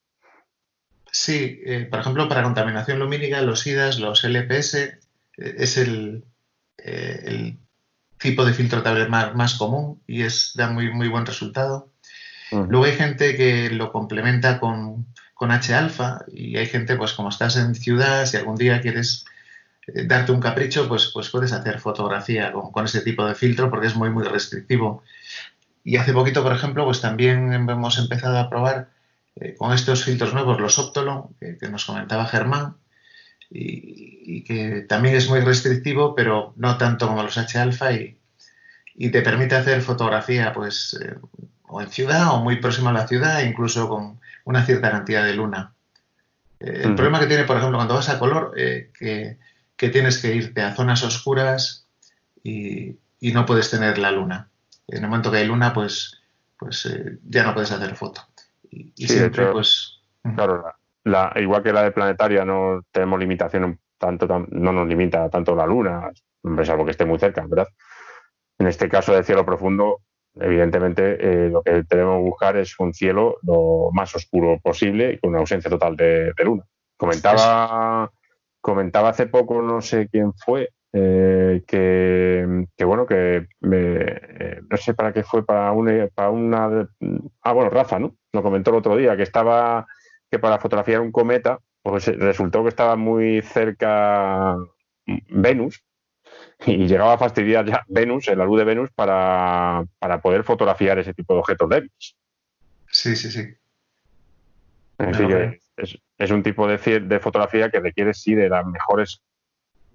Sí, 1.11 1.61
eh, 1.66 1.88
por 1.90 2.00
ejemplo, 2.00 2.30
para 2.30 2.43
contaminación 2.43 3.00
lumínica, 3.00 3.42
los 3.42 3.66
IDAS, 3.66 4.00
los 4.00 4.24
LPS, 4.24 5.00
es 5.38 5.77
el, 5.77 6.24
eh, 6.77 7.24
el, 7.26 7.59
tipo 8.19 8.43
de 8.43 8.53
filtro 8.53 8.84
tablet 8.84 9.08
más, 9.08 9.34
más, 9.34 9.53
común 9.56 10.03
y 10.06 10.24
es, 10.24 10.51
da 10.53 10.69
muy, 10.69 10.92
muy 10.92 11.08
buen 11.08 11.26
resultado. 11.26 11.90
Luego 12.52 12.86
hay 12.86 12.94
gente 12.94 13.36
que 13.36 13.69
lo 13.69 13.92
complementa 13.92 14.60
con, 14.60 15.08
con 15.34 15.52
H-alfa 15.52 16.26
y 16.32 16.58
hay 16.58 16.66
gente, 16.66 16.95
pues 16.95 17.14
como 17.14 17.30
estás 17.30 17.58
en 17.58 17.76
ciudad, 17.76 18.26
si 18.26 18.38
algún 18.38 18.56
día 18.56 18.82
quieres 18.82 19.26
darte 20.06 20.32
un 20.32 20.40
capricho, 20.40 20.88
pues, 20.88 21.11
pues 21.14 21.30
puedes 21.30 21.52
hacer 21.52 21.80
fotografía 21.80 22.52
con, 22.52 22.72
con, 22.72 22.86
ese 22.86 23.02
tipo 23.02 23.26
de 23.26 23.36
filtro 23.36 23.69
porque 23.69 23.88
es 23.88 23.95
muy, 23.95 24.10
muy 24.10 24.24
restrictivo. 24.24 25.03
Y 25.84 25.98
hace 25.98 26.14
poquito, 26.14 26.44
por 26.44 26.53
ejemplo, 26.53 26.86
pues 26.86 27.02
también 27.02 27.52
hemos 27.53 27.98
empezado 27.98 28.38
a 28.38 28.50
probar 28.50 28.90
eh, 29.36 29.56
con 29.58 29.74
estos 29.74 30.03
filtros 30.03 30.34
nuevos, 30.34 30.60
los 30.60 30.78
Optolon, 30.80 31.36
que, 31.40 31.69
nos 31.69 31.86
comentaba 31.86 32.26
Germán, 32.26 32.76
y, 33.50 34.44
que 34.44 34.82
también 34.82 35.16
es 35.16 35.30
muy 35.30 35.40
restrictivo, 35.40 36.14
pero 36.14 36.53
no 36.58 36.78
tanto 36.78 37.08
como 37.08 37.24
los 37.24 37.38
H-alfa 37.38 37.94
y, 37.94 38.16
te 39.11 39.22
permite 39.22 39.56
hacer 39.56 39.82
fotografía 39.82 40.52
pues 40.52 41.00
eh, 41.02 41.16
o 41.69 41.81
en 41.81 41.89
ciudad 41.89 42.33
o 42.33 42.39
muy 42.39 42.57
próximo 42.57 42.89
a 42.89 42.93
la 42.93 43.07
ciudad, 43.07 43.41
incluso 43.41 43.88
con 43.88 44.19
una 44.45 44.65
cierta 44.65 44.91
cantidad 44.91 45.23
de 45.23 45.33
luna. 45.33 45.73
Eh, 46.59 46.81
el 46.83 46.95
problema 46.95 47.19
que 47.19 47.27
tiene, 47.27 47.43
por 47.43 47.57
ejemplo, 47.57 47.77
cuando 47.77 47.95
vas 47.95 48.09
a 48.09 48.19
color, 48.19 48.53
que, 48.56 49.38
tienes 49.77 50.22
que 50.22 50.35
irte 50.35 50.61
a 50.61 50.75
zonas 50.75 51.03
oscuras 51.03 51.88
y, 52.43 52.98
no 53.22 53.45
puedes 53.45 53.69
tener 53.69 53.98
la 53.98 54.11
luna. 54.11 54.49
En 54.88 55.03
el 55.03 55.09
momento 55.09 55.31
que 55.31 55.38
hay 55.38 55.48
luna, 55.48 55.73
pues, 55.73 56.19
pues 56.57 56.89
ya 57.23 57.43
no 57.43 57.53
puedes 57.53 57.72
hacer 57.72 57.95
foto. 57.95 58.22
Y, 58.72 59.07
siempre, 59.07 59.48
pues. 59.48 60.01
Claro, 60.35 60.65
la, 61.03 61.33
igual 61.38 61.64
que 61.64 61.73
la 61.73 61.83
de 61.83 61.91
planetaria, 61.91 62.45
no 62.45 62.83
tenemos 62.91 63.19
limitación, 63.19 63.80
tanto, 63.98 64.27
no 64.49 64.72
nos 64.72 64.88
limita 64.88 65.30
tanto 65.30 65.56
la 65.56 65.65
luna, 65.65 66.09
salvo 66.64 66.85
que 66.85 66.91
esté 66.91 67.06
muy 67.06 67.19
cerca, 67.19 67.45
¿verdad? 67.48 67.67
En 68.57 68.67
este 68.67 68.89
caso 68.89 69.14
de 69.14 69.23
cielo 69.23 69.45
profundo, 69.45 70.01
evidentemente 70.40 71.18
eh, 71.19 71.50
lo 71.50 71.61
que 71.61 71.84
tenemos 71.84 72.18
que 72.18 72.30
buscar 72.30 72.58
es 72.58 72.80
un 72.80 72.93
cielo 72.93 73.38
lo 73.43 73.90
más 73.93 74.16
oscuro 74.16 74.59
posible 74.61 75.14
y 75.14 75.19
con 75.19 75.32
una 75.32 75.40
ausencia 75.40 75.69
total 75.69 75.95
de, 75.95 76.34
luna. 76.43 76.64
Comentaba, 76.98 78.11
comentaba 78.61 79.09
hace 79.09 79.27
poco, 79.27 79.61
no 79.61 79.82
sé 79.82 80.09
quién 80.09 80.34
fue, 80.34 80.69
eh, 80.92 81.64
que, 81.68 82.66
bueno, 82.84 83.06
que 83.06 83.48
eh, 83.72 84.61
no 84.69 84.77
sé 84.77 84.93
para 84.93 85.14
qué 85.14 85.24
fue, 85.24 85.45
para 85.45 85.72
una, 85.72 86.08
para 86.14 86.30
una. 86.30 86.90
Ah, 87.42 87.53
bueno, 87.53 87.69
Rafa, 87.69 88.00
¿no? 88.00 88.16
Lo 88.34 88.43
comentó 88.43 88.72
el 88.72 88.77
otro 88.77 88.95
día, 88.95 89.16
que 89.16 89.24
estaba. 89.24 89.85
que 90.30 90.40
para 90.40 90.59
fotografiar 90.59 91.01
un 91.01 91.11
cometa, 91.11 91.59
pues 91.82 92.08
resultó 92.18 92.64
que 92.64 92.69
estaba 92.69 92.95
muy 92.95 93.42
cerca 93.42 94.58
Venus 95.30 95.84
y 96.65 96.88
llegaba 96.88 97.13
a 97.13 97.17
fastidiar 97.17 97.65
ya 97.65 97.83
Venus, 97.88 98.27
la 98.27 98.45
luz 98.45 98.59
de 98.59 98.65
Venus, 98.65 98.89
para, 98.91 99.85
para 99.97 100.21
poder 100.21 100.43
fotografiar 100.43 100.99
ese 100.99 101.13
tipo 101.13 101.33
de 101.33 101.39
objetos 101.39 101.69
débiles. 101.69 102.15
Sí, 102.88 103.15
sí, 103.15 103.31
sí. 103.31 103.55
Es, 105.77 105.97
es, 106.17 106.31
un 106.31 106.43
tipo 106.43 106.67
de, 106.67 106.99
de 106.99 107.19
fotografía 107.19 107.69
que 107.69 107.79
requiere, 107.79 108.13
sí, 108.13 108.35
de 108.35 108.49
las 108.49 108.65
mejores 108.65 109.21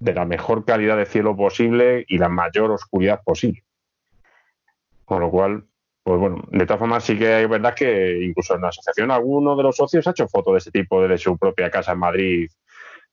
de 0.00 0.14
la 0.14 0.24
mejor 0.24 0.64
calidad 0.64 0.96
de 0.96 1.06
cielo 1.06 1.36
posible 1.36 2.04
y 2.08 2.18
la 2.18 2.28
mayor 2.28 2.70
oscuridad 2.70 3.22
posible. 3.22 3.62
Con 5.04 5.20
lo 5.20 5.30
cual, 5.30 5.64
pues 6.02 6.18
bueno, 6.18 6.42
de 6.50 6.66
todas 6.66 6.80
formas 6.80 7.04
sí 7.04 7.18
que 7.18 7.34
hay 7.34 7.46
verdad 7.46 7.74
que 7.74 8.24
incluso 8.24 8.54
en 8.54 8.62
la 8.62 8.68
asociación 8.68 9.10
alguno 9.10 9.56
de 9.56 9.62
los 9.62 9.76
socios 9.76 10.06
ha 10.06 10.10
hecho 10.10 10.28
fotos 10.28 10.54
de 10.54 10.58
este 10.58 10.70
tipo 10.70 11.02
desde 11.02 11.18
su 11.18 11.36
propia 11.36 11.70
casa 11.70 11.92
en 11.92 11.98
Madrid, 11.98 12.50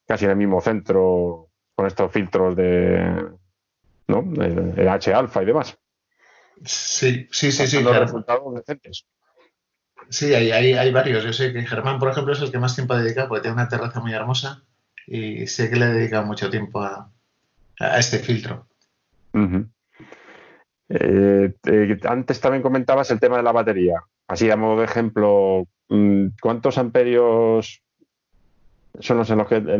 casi 0.08 0.26
en 0.26 0.32
el 0.32 0.38
mismo 0.38 0.62
centro, 0.62 1.50
con 1.76 1.88
estos 1.88 2.12
filtros 2.12 2.56
de, 2.56 3.32
¿no? 4.12 4.44
El, 4.44 4.88
H 4.88 5.14
alfa 5.14 5.42
y 5.42 5.46
demás. 5.46 5.78
Sí, 6.64 7.28
sí, 7.32 7.52
sí, 7.52 7.68
sí. 7.68 7.82
resultados 7.82 8.54
decentes. 8.54 9.06
Sí, 10.10 10.34
hay, 10.34 10.52
hay, 10.52 10.74
hay, 10.74 10.92
varios. 10.92 11.24
Yo 11.24 11.34
sé 11.34 11.54
que 11.54 11.66
Germán, 11.66 11.98
por 11.98 12.10
ejemplo, 12.10 12.34
es 12.34 12.42
el 12.42 12.52
que 12.52 12.60
más 12.60 12.76
tiempo 12.76 12.94
ha 12.94 13.02
dedicado 13.02 13.30
porque 13.30 13.44
tiene 13.44 13.56
una 13.56 13.70
terraza 13.70 14.02
muy 14.02 14.14
hermosa 14.14 14.64
y 15.08 15.48
sé 15.48 15.70
que 15.70 15.78
le 15.78 15.86
he 15.86 15.90
dedicado 15.90 16.26
mucho 16.26 16.50
tiempo 16.50 16.82
a, 16.82 17.10
este 17.98 18.20
filtro. 18.20 18.68
Eh, 20.90 21.54
eh, 21.66 22.00
antes 22.04 22.40
también 22.40 22.62
comentabas 22.62 23.10
el 23.12 23.20
tema 23.20 23.38
de 23.38 23.44
la 23.44 23.52
batería. 23.52 24.04
Así 24.28 24.50
a 24.52 24.56
modo 24.56 24.80
de 24.80 24.86
ejemplo, 24.86 25.68
mm, 25.90 26.28
¿cuántos 26.42 26.78
amperios 26.78 27.82
son 29.00 29.18
los, 29.18 29.30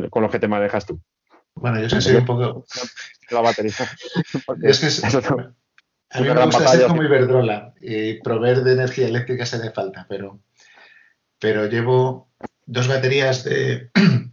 con 0.10 0.24
los 0.24 0.32
que 0.32 0.40
te 0.40 0.48
manejas 0.48 0.86
tú? 0.86 1.00
Bueno, 1.56 1.82
yo 1.82 2.02
soy 2.02 2.16
un 2.16 2.26
poco... 2.26 2.66
La 3.30 3.42
batería. 3.42 3.72
es 4.64 4.80
que 4.80 5.08
a 6.14 6.20
mí 6.20 6.28
me 6.28 6.46
gusta 6.46 6.68
ser 6.68 6.88
como 6.88 7.04
Iberdrola 7.04 7.74
y 7.80 8.16
proveer 8.22 8.64
de 8.64 8.74
energía 8.74 9.08
eléctrica 9.08 9.46
se 9.46 9.56
hace 9.56 9.72
falta, 9.72 10.06
pero, 10.10 10.40
pero 11.40 11.68
llevo 11.68 12.30
dos 12.66 12.90
baterías 12.90 13.46
de 13.46 13.90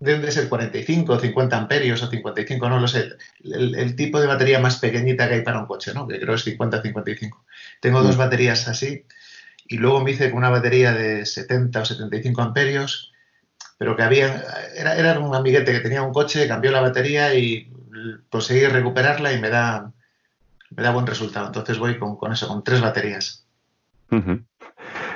deben 0.00 0.22
de 0.22 0.32
ser 0.32 0.48
45 0.48 1.12
o 1.12 1.18
50 1.18 1.56
amperios 1.56 2.02
o 2.02 2.10
55, 2.10 2.68
no 2.68 2.78
lo 2.78 2.88
sé. 2.88 3.10
El, 3.42 3.96
tipo 3.96 4.20
de 4.20 4.26
batería 4.26 4.60
más 4.60 4.78
pequeñita 4.78 5.28
que 5.28 5.36
hay 5.36 5.42
para 5.42 5.60
un 5.60 5.66
coche, 5.66 5.92
¿no? 5.94 6.06
Que 6.06 6.20
creo 6.20 6.34
es 6.34 6.46
50-55. 6.46 7.30
Tengo 7.80 8.02
dos 8.02 8.16
mm. 8.16 8.18
baterías 8.18 8.68
así 8.68 9.04
y 9.66 9.78
luego 9.78 10.00
me 10.00 10.10
hice 10.10 10.30
con 10.30 10.38
una 10.38 10.50
batería 10.50 10.92
de 10.92 11.24
70 11.24 11.80
o 11.80 11.84
75 11.84 12.42
amperios, 12.42 13.13
pero 13.84 13.96
que 13.96 14.02
había, 14.02 14.42
era, 14.74 14.96
era 14.96 15.18
un 15.18 15.34
amiguete 15.34 15.70
que 15.70 15.80
tenía 15.80 16.02
un 16.02 16.14
coche, 16.14 16.48
cambió 16.48 16.70
la 16.70 16.80
batería 16.80 17.34
y 17.34 17.70
conseguí 18.30 18.64
recuperarla 18.64 19.34
y 19.34 19.38
me 19.42 19.50
da, 19.50 19.92
me 20.70 20.82
da 20.82 20.90
buen 20.90 21.06
resultado. 21.06 21.48
Entonces 21.48 21.78
voy 21.78 21.98
con, 21.98 22.16
con 22.16 22.32
eso, 22.32 22.48
con 22.48 22.64
tres 22.64 22.80
baterías. 22.80 23.46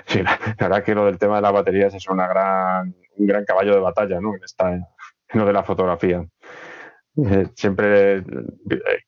Sí, 0.05 0.22
la 0.22 0.38
verdad 0.58 0.84
que 0.84 0.94
lo 0.94 1.06
del 1.06 1.16
tema 1.16 1.36
de 1.36 1.42
las 1.42 1.52
baterías 1.55 1.94
es 1.94 2.06
una 2.10 2.28
gran, 2.28 2.94
un 3.16 3.26
gran 3.26 3.47
caballo 3.47 3.72
de 3.72 3.80
batalla, 3.80 4.20
¿no? 4.20 4.34
En, 4.34 4.44
esta, 4.44 4.70
en 4.70 4.84
lo 5.32 5.47
de 5.47 5.52
la 5.55 5.62
fotografía. 5.62 6.26
Eh, 7.16 7.48
siempre, 7.55 8.18
eh, 8.18 8.24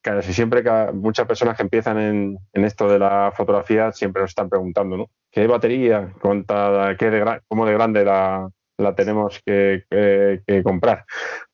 casi 0.01 0.33
siempre, 0.33 0.65
muchas 0.95 1.27
personas 1.27 1.55
que 1.55 1.65
empiezan 1.65 1.99
en, 1.99 2.39
en, 2.55 2.65
esto 2.65 2.89
de 2.89 2.99
la 2.99 3.31
fotografía 3.37 3.93
siempre 3.93 4.23
nos 4.23 4.31
están 4.31 4.49
preguntando, 4.49 4.97
¿no? 4.97 5.11
¿Qué 5.31 5.47
batería? 5.47 6.15
Cuánta, 6.23 6.97
qué 6.99 7.11
de, 7.11 7.41
¿Cómo 7.47 7.67
de 7.67 7.75
grande 7.75 8.07
la, 8.07 8.51
la 8.81 8.95
tenemos 8.95 9.41
que, 9.45 9.85
que, 9.89 10.63
comprar? 10.63 11.05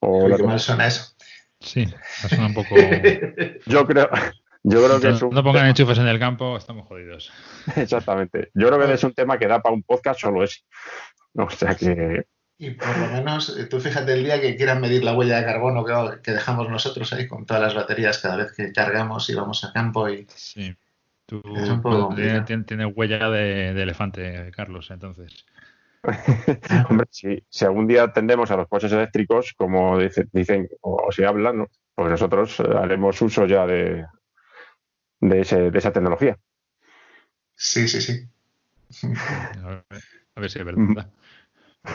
O 0.00 0.28
¿Qué 0.34 0.42
mal 0.42 0.60
suena 0.60 0.86
eso? 0.86 1.14
Sí, 1.60 1.86
suena 2.28 2.46
un 2.46 2.54
poco. 2.54 2.74
Yo 3.66 3.86
creo, 3.86 4.08
yo 4.68 4.84
creo 4.84 5.00
que 5.00 5.08
es 5.10 5.22
un... 5.22 5.30
No 5.30 5.44
pongan 5.44 5.68
enchufes 5.68 5.98
en 5.98 6.08
el 6.08 6.18
campo, 6.18 6.56
estamos 6.56 6.88
jodidos. 6.88 7.32
Exactamente. 7.76 8.50
Yo 8.52 8.66
creo 8.66 8.84
que 8.84 8.94
es 8.94 9.04
un 9.04 9.14
tema 9.14 9.38
que 9.38 9.46
da 9.46 9.62
para 9.62 9.76
un 9.76 9.84
podcast 9.84 10.20
solo 10.20 10.42
ese. 10.42 10.62
O 11.34 11.48
sea 11.50 11.76
que. 11.76 12.26
Y 12.58 12.70
por 12.70 12.98
lo 12.98 13.06
menos, 13.08 13.56
eh, 13.56 13.66
tú 13.66 13.78
fíjate 13.78 14.14
el 14.14 14.24
día 14.24 14.40
que 14.40 14.56
quieran 14.56 14.80
medir 14.80 15.04
la 15.04 15.14
huella 15.14 15.36
de 15.36 15.44
carbono 15.44 15.84
que, 16.20 16.32
dejamos 16.32 16.68
nosotros 16.68 17.12
ahí 17.12 17.28
con 17.28 17.46
todas 17.46 17.62
las 17.62 17.74
baterías 17.74 18.18
cada 18.18 18.36
vez 18.36 18.52
que 18.56 18.72
cargamos 18.72 19.30
y 19.30 19.36
vamos 19.36 19.62
a 19.62 19.72
campo 19.72 20.08
y. 20.08 20.26
Sí. 20.34 20.74
Tú 21.26 21.42
tienes, 22.16 22.92
huella 22.94 23.30
de, 23.30 23.70
elefante, 23.80 24.50
Carlos, 24.52 24.90
entonces. 24.90 25.44
Hombre, 26.90 27.06
si, 27.10 27.64
algún 27.64 27.86
día 27.86 28.12
tendemos 28.12 28.50
a 28.50 28.56
los 28.56 28.68
coches 28.68 28.92
eléctricos, 28.92 29.54
como 29.56 29.98
dicen, 30.32 30.68
o, 30.80 31.10
si 31.10 31.24
hablan, 31.24 31.66
pues 31.94 32.10
nosotros 32.10 32.60
eh, 32.60 32.64
haremos 32.76 33.20
uso 33.22 33.46
ya 33.46 33.66
de, 33.66 34.06
de, 35.20 35.40
ese, 35.40 35.70
de 35.70 35.78
esa 35.78 35.92
tecnología. 35.92 36.38
Sí, 37.54 37.88
sí, 37.88 38.00
sí. 38.00 38.28
A 40.36 40.40
ver, 40.40 40.50
si 40.50 40.58
es 40.58 40.64
verdad. 40.64 41.10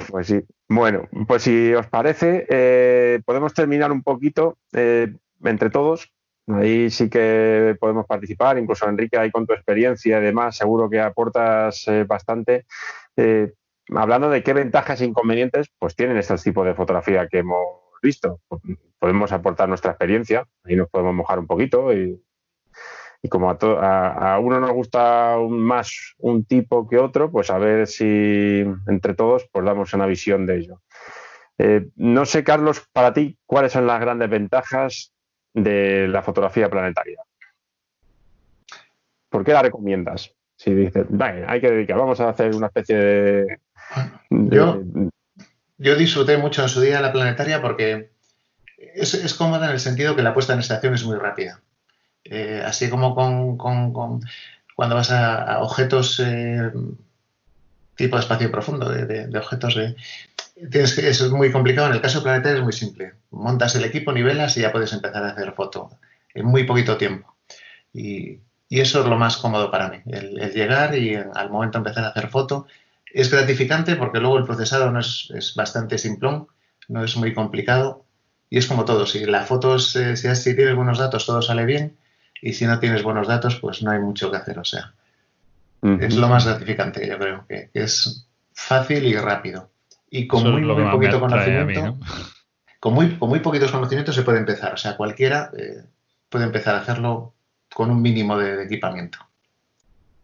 Pues 0.10 0.28
sí. 0.28 0.42
Bueno, 0.68 1.08
pues 1.28 1.44
si 1.44 1.74
os 1.74 1.88
parece, 1.88 2.48
eh, 2.50 3.22
podemos 3.26 3.54
terminar 3.54 3.92
un 3.92 4.04
poquito 4.04 4.58
eh, 4.74 5.14
entre 5.44 5.70
todos. 5.70 6.12
Ahí 6.48 6.90
sí 6.90 7.10
que 7.10 7.78
podemos 7.80 8.06
participar, 8.08 8.58
incluso 8.58 8.90
Enrique, 8.90 9.18
ahí 9.18 9.32
con 9.32 9.46
tu 9.46 9.54
experiencia 9.54 10.18
y 10.18 10.24
demás, 10.24 10.58
seguro 10.58 10.90
que 10.90 11.00
aportas 11.00 11.88
eh, 11.88 12.04
bastante. 12.04 12.66
Hablando 13.96 14.30
de 14.30 14.44
qué 14.44 14.54
ventajas 14.54 15.02
e 15.02 15.06
inconvenientes, 15.06 15.68
pues 15.80 15.96
tienen 15.96 16.18
estos 16.18 16.44
tipos 16.44 16.66
de 16.66 16.74
fotografía 16.74 17.28
que 17.28 17.40
hemos 17.40 17.66
visto. 18.02 18.40
Podemos 19.00 19.32
aportar 19.32 19.70
nuestra 19.70 19.92
experiencia, 19.92 20.48
ahí 20.64 20.76
nos 20.76 20.90
podemos 20.90 21.14
mojar 21.14 21.40
un 21.40 21.48
poquito 21.48 21.94
y 21.94 22.22
y 23.24 23.30
como 23.30 23.52
a, 23.52 24.40
uno 24.40 24.60
nos 24.60 24.72
gusta 24.72 25.38
más 25.48 26.16
un 26.18 26.44
tipo 26.44 26.88
que 26.88 26.98
otro, 26.98 27.32
pues 27.32 27.52
a 27.52 27.60
ver 27.60 27.86
si 27.88 28.66
entre 28.88 29.14
todos 29.14 29.48
pues 29.52 29.64
damos 29.64 29.94
una 29.94 30.08
visión 30.08 30.46
de 30.46 30.58
ello. 30.58 30.82
Eh, 31.60 31.90
no 31.96 32.26
sé, 32.26 32.44
Carlos, 32.44 32.88
para 32.92 33.14
ti, 33.14 33.38
¿cuáles 33.46 33.74
son 33.74 33.86
las 33.86 34.02
grandes 34.02 34.30
ventajas 34.30 35.14
de 35.54 36.08
la 36.08 36.24
fotografía 36.24 36.70
planetaria? 36.70 37.20
¿Por 39.30 39.46
qué 39.46 39.54
la 39.54 39.62
recomiendas? 39.62 40.36
Si 40.56 40.74
dices, 40.74 41.06
vale, 41.10 41.46
hay 41.48 41.62
que 41.62 41.70
dedicar, 41.70 41.98
vamos 41.98 42.20
a 42.20 42.30
hacer 42.30 42.56
una 42.56 42.68
especie 42.68 42.96
de... 42.96 43.60
yo, 44.30 44.82
yo 45.78 45.96
disfruté 45.96 46.38
mucho 46.38 46.64
en 46.64 46.70
su 46.70 46.82
día 46.82 47.02
la 47.02 47.12
planetaria 47.12 47.62
porque 47.62 48.12
es, 48.78 49.14
es 49.14 49.34
cómoda 49.34 49.68
en 49.68 49.74
el 49.74 49.80
sentido 49.80 50.16
que 50.16 50.24
la 50.24 50.34
puesta 50.34 50.54
en 50.54 50.60
estación 50.60 50.94
es 50.94 51.04
muy 51.04 51.18
rápida. 51.18 51.62
Eh, 52.24 52.62
así 52.66 52.90
como 52.90 53.16
con, 53.16 53.58
cuando 53.58 54.96
vas 54.96 55.12
a, 55.12 55.60
objetos 55.60 56.20
eh, 56.20 56.72
tipo 57.96 58.16
de 58.16 58.22
espacio 58.22 58.52
profundo, 58.52 58.90
de, 58.90 59.38
objetos 59.38 59.76
de... 59.76 59.96
Tienes 60.70 60.94
que, 60.94 61.10
es 61.10 61.30
muy 61.32 61.52
complicado, 61.52 61.88
en 61.88 61.94
el 61.94 62.02
caso 62.02 62.22
planetario 62.22 62.60
es 62.60 62.64
muy 62.64 62.74
simple. 62.74 63.14
Montas 63.32 63.76
el 63.76 63.86
equipo, 63.86 64.12
nivelas 64.12 64.58
y 64.58 64.62
ya 64.62 64.72
puedes 64.72 64.94
empezar 64.94 65.24
a 65.24 65.30
hacer 65.30 65.54
foto 65.54 65.92
en 66.34 66.46
muy 66.46 66.64
poquito 66.64 66.98
tiempo. 66.98 67.36
Y, 67.94 68.40
eso 68.70 69.02
es 69.02 69.06
lo 69.06 69.18
más 69.18 69.36
cómodo 69.36 69.70
para 69.70 69.90
mí, 69.90 69.98
el, 70.06 70.54
llegar 70.54 70.98
y 70.98 71.16
al 71.16 71.50
momento 71.50 71.78
empezar 71.78 72.06
a 72.06 72.10
hacer 72.10 72.30
foto. 72.30 72.68
Es 73.14 73.32
gratificante 73.32 73.96
porque 73.96 74.20
luego 74.20 74.38
el 74.38 74.46
procesado 74.46 74.92
no 74.92 75.00
es, 75.00 75.32
es 75.36 75.56
bastante 75.56 75.98
simplón, 75.98 76.48
no 76.88 77.04
es 77.04 77.16
muy 77.18 77.34
complicado 77.34 78.06
y 78.50 78.58
es 78.58 78.68
como 78.68 78.86
todo. 78.86 79.06
Si 79.06 79.26
la 79.26 79.44
foto, 79.44 79.80
si, 79.80 80.16
si 80.16 80.56
tienes 80.56 80.76
buenos 80.76 81.00
datos, 81.00 81.26
todo 81.26 81.42
sale 81.42 81.66
bien 81.66 81.98
y 82.42 82.54
si 82.54 82.66
no 82.66 82.80
tienes 82.80 83.04
buenos 83.04 83.28
datos, 83.28 83.56
pues 83.58 83.82
no 83.82 83.92
hay 83.92 84.00
mucho 84.00 84.30
que 84.30 84.38
hacer. 84.38 84.60
O 84.60 84.66
sea, 84.66 84.94
es 85.82 86.16
lo 86.16 86.28
más 86.28 86.46
gratificante, 86.46 87.08
yo 87.08 87.18
creo, 87.18 87.46
que, 87.48 87.70
es 87.74 88.28
fácil 88.54 89.06
y 89.06 89.16
rápido. 89.16 89.70
Y 90.10 90.28
con 90.28 90.52
muy, 90.52 90.62
muy 90.62 90.92
poquito 90.92 91.20
conocimiento, 91.20 91.98
con, 92.80 92.94
muy, 92.94 93.18
con 93.18 93.30
muy 93.30 93.40
poquitos 93.40 93.72
conocimientos 93.72 94.14
se 94.14 94.24
puede 94.24 94.40
empezar. 94.40 94.74
O 94.74 94.78
sea, 94.78 94.98
cualquiera 94.98 95.50
eh, 95.58 95.86
puede 96.28 96.46
empezar 96.46 96.76
a 96.76 96.80
hacerlo 96.80 97.34
con 97.74 97.90
un 97.90 98.02
mínimo 98.02 98.38
de, 98.38 98.64
equipamiento. 98.64 99.20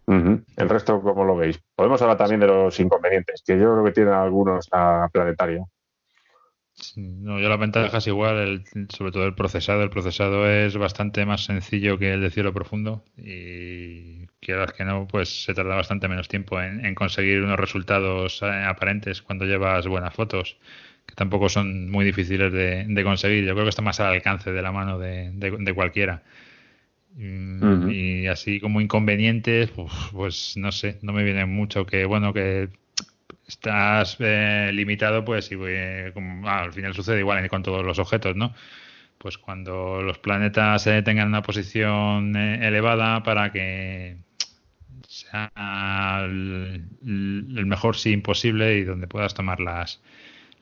El 0.07 0.69
resto, 0.69 1.01
¿cómo 1.01 1.25
lo 1.25 1.35
veis? 1.35 1.59
Podemos 1.75 2.01
hablar 2.01 2.17
también 2.17 2.39
de 2.39 2.47
los 2.47 2.79
inconvenientes, 2.79 3.43
que 3.45 3.59
yo 3.59 3.73
creo 3.73 3.83
que 3.83 3.91
tienen 3.91 4.13
algunos 4.13 4.69
a 4.71 5.09
planetario. 5.11 5.67
No, 6.95 7.39
yo 7.39 7.49
la 7.49 7.57
ventaja 7.57 7.97
es 7.97 8.07
igual, 8.07 8.63
sobre 8.89 9.11
todo 9.11 9.25
el 9.25 9.33
procesado. 9.33 9.81
El 9.81 9.89
procesado 9.89 10.47
es 10.47 10.77
bastante 10.77 11.25
más 11.25 11.43
sencillo 11.43 11.97
que 11.97 12.13
el 12.13 12.21
de 12.21 12.29
cielo 12.29 12.53
profundo 12.53 13.03
y 13.17 14.27
quieras 14.39 14.73
que 14.73 14.85
no, 14.85 15.07
pues 15.07 15.43
se 15.43 15.53
tarda 15.55 15.75
bastante 15.75 16.07
menos 16.07 16.27
tiempo 16.27 16.61
en, 16.61 16.93
conseguir 16.93 17.41
unos 17.41 17.59
resultados 17.59 18.41
eh, 18.43 18.45
aparentes 18.45 19.23
cuando 19.23 19.45
llevas 19.45 19.87
buenas 19.87 20.13
fotos, 20.13 20.57
que 21.07 21.15
tampoco 21.15 21.49
son 21.49 21.89
muy 21.89 22.05
difíciles 22.05 22.53
de, 22.53 23.03
conseguir. 23.03 23.43
Yo 23.43 23.53
creo 23.53 23.65
que 23.65 23.69
está 23.69 23.81
más 23.81 23.99
al 23.99 24.13
alcance 24.13 24.51
de 24.51 24.61
la 24.61 24.71
mano 24.71 24.99
de, 24.99 25.73
cualquiera. 25.75 26.23
Mm, 27.17 27.89
y 27.89 28.27
así 28.27 28.59
como 28.59 28.79
inconvenientes, 28.79 29.71
pues 30.11 30.55
no 30.55 30.71
sé, 30.71 30.99
no 31.01 31.13
me 31.13 31.23
viene 31.23 31.45
mucho 31.45 31.85
que, 31.85 32.05
bueno, 32.05 32.31
que 32.31 32.69
estás 33.47 34.17
eh, 34.19 34.69
limitado, 34.73 35.25
pues 35.25 35.51
y, 35.51 35.55
como, 36.13 36.47
ah, 36.47 36.61
al 36.61 36.73
final 36.73 36.93
sucede 36.93 37.19
igual 37.19 37.49
con 37.49 37.63
todos 37.63 37.83
los 37.83 37.97
objetos, 37.99 38.35
¿no? 38.35 38.53
Pues 39.17 39.37
cuando 39.39 40.01
los 40.03 40.19
planetas 40.19 40.85
eh, 40.87 41.01
tengan 41.01 41.29
una 41.29 41.41
posición 41.41 42.35
eh, 42.35 42.67
elevada 42.67 43.23
para 43.23 43.51
que 43.51 44.17
sea 45.07 46.21
el, 46.23 46.85
mejor 47.65 47.97
sí 47.97 48.11
imposible 48.11 48.77
y 48.77 48.83
donde 48.83 49.07
puedas 49.07 49.33
tomar 49.33 49.59
las, 49.59 50.01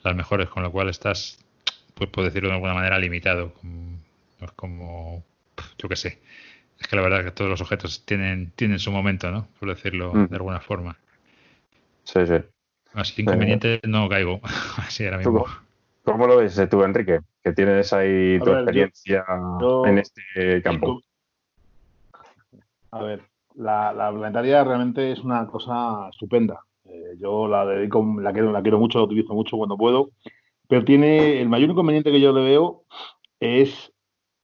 las 0.03 0.15
mejores, 0.15 0.47
con 0.49 0.63
lo 0.63 0.71
cual 0.71 0.89
estás, 0.89 1.43
pues 1.95 2.09
puedo 2.09 2.27
decirlo 2.27 2.49
de 2.49 2.55
alguna 2.55 2.73
manera, 2.73 2.97
limitado. 2.97 3.53
Como, 3.55 3.99
pues 4.39 4.51
como 4.53 5.25
yo 5.77 5.89
qué 5.89 5.95
sé. 5.95 6.19
Es 6.79 6.87
que 6.87 6.95
la 6.95 7.01
verdad 7.01 7.19
es 7.19 7.25
que 7.25 7.31
todos 7.31 7.49
los 7.49 7.61
objetos 7.61 8.05
tienen, 8.05 8.51
tienen 8.55 8.79
su 8.79 8.91
momento, 8.91 9.31
¿no? 9.31 9.47
Por 9.59 9.69
decirlo 9.69 10.13
mm. 10.13 10.27
de 10.27 10.35
alguna 10.35 10.59
forma. 10.59 10.97
Sí, 12.03 12.25
sí. 12.27 12.35
Así 12.93 13.21
inconveniente 13.21 13.81
no 13.83 14.07
caigo. 14.07 14.39
Así 14.77 15.05
ahora 15.05 15.17
mismo. 15.17 15.45
¿Cómo 16.03 16.27
lo 16.27 16.37
ves 16.37 16.61
tú, 16.69 16.83
Enrique? 16.83 17.19
Que 17.43 17.51
tienes 17.51 17.91
ahí 17.91 18.39
tu 18.39 18.51
experiencia 18.51 19.25
en 19.85 19.97
este 19.97 20.61
campo. 20.61 21.01
A 22.91 23.03
ver, 23.03 23.23
la, 23.55 24.11
planetaria 24.11 24.63
realmente 24.63 25.11
es 25.11 25.19
una 25.19 25.47
cosa 25.47 26.09
estupenda. 26.11 26.61
Eh, 26.85 27.15
yo 27.19 27.47
la 27.47 27.65
dedico, 27.65 28.05
la 28.21 28.31
quiero, 28.31 28.51
la 28.51 28.61
quiero 28.61 28.77
mucho, 28.77 28.99
la 28.99 29.05
utilizo 29.05 29.33
mucho 29.33 29.57
cuando 29.57 29.77
puedo. 29.77 30.11
Pero 30.67 30.85
tiene 30.85 31.41
el 31.41 31.49
mayor 31.49 31.71
inconveniente 31.71 32.11
que 32.11 32.21
yo 32.21 32.31
le 32.31 32.41
veo 32.41 32.83
es 33.39 33.91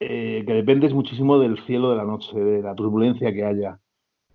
eh, 0.03 0.43
que 0.47 0.53
dependes 0.55 0.95
muchísimo 0.95 1.37
del 1.37 1.63
cielo 1.65 1.91
de 1.91 1.97
la 1.97 2.05
noche, 2.05 2.35
de 2.35 2.63
la 2.63 2.73
turbulencia 2.73 3.31
que 3.31 3.45
haya. 3.45 3.77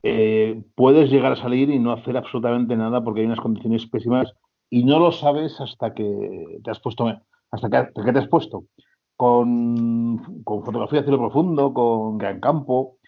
Eh, 0.05 0.62
puedes 0.77 1.11
llegar 1.11 1.33
a 1.33 1.43
salir 1.43 1.70
y 1.70 1.81
no 1.81 1.91
hacer 1.91 2.17
absolutamente 2.17 2.77
nada 2.77 3.03
porque 3.03 3.23
hay 3.23 3.27
unas 3.27 3.41
condiciones 3.41 3.85
pésimas 3.86 4.33
y 4.70 4.85
no 4.85 5.01
lo 5.01 5.11
sabes 5.11 5.61
hasta 5.61 5.93
que 5.93 6.61
te 6.62 6.70
has 6.70 6.78
puesto, 6.78 7.12
hasta 7.51 7.69
que, 7.69 8.12
te 8.12 8.19
has 8.20 8.28
puesto. 8.28 8.67
Con, 9.17 10.45
fotografía 10.45 11.01
de 11.01 11.07
cielo 11.07 11.19
profundo, 11.19 11.75
con 11.75 12.17
gran 12.17 12.39
campo, 12.39 12.99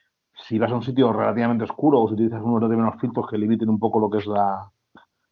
si 0.49 0.59
vas 0.59 0.73
a 0.73 0.75
un 0.75 0.83
sitio 0.83 1.12
relativamente 1.12 1.62
oscuro 1.62 2.01
o 2.01 2.09
si 2.09 2.15
utilizas 2.15 2.43
unos 2.43 2.61
determinados 2.62 3.01
filtros 3.01 3.28
que 3.31 3.39
limiten 3.39 3.69
un 3.69 3.78
poco 3.78 4.01
lo 4.01 4.11
que 4.11 4.19
es 4.19 4.27
la, 4.27 4.69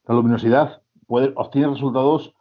luminosidad, 0.06 0.80
puedes, 1.08 1.32
obtienes 1.34 1.72
resultados 1.72 2.32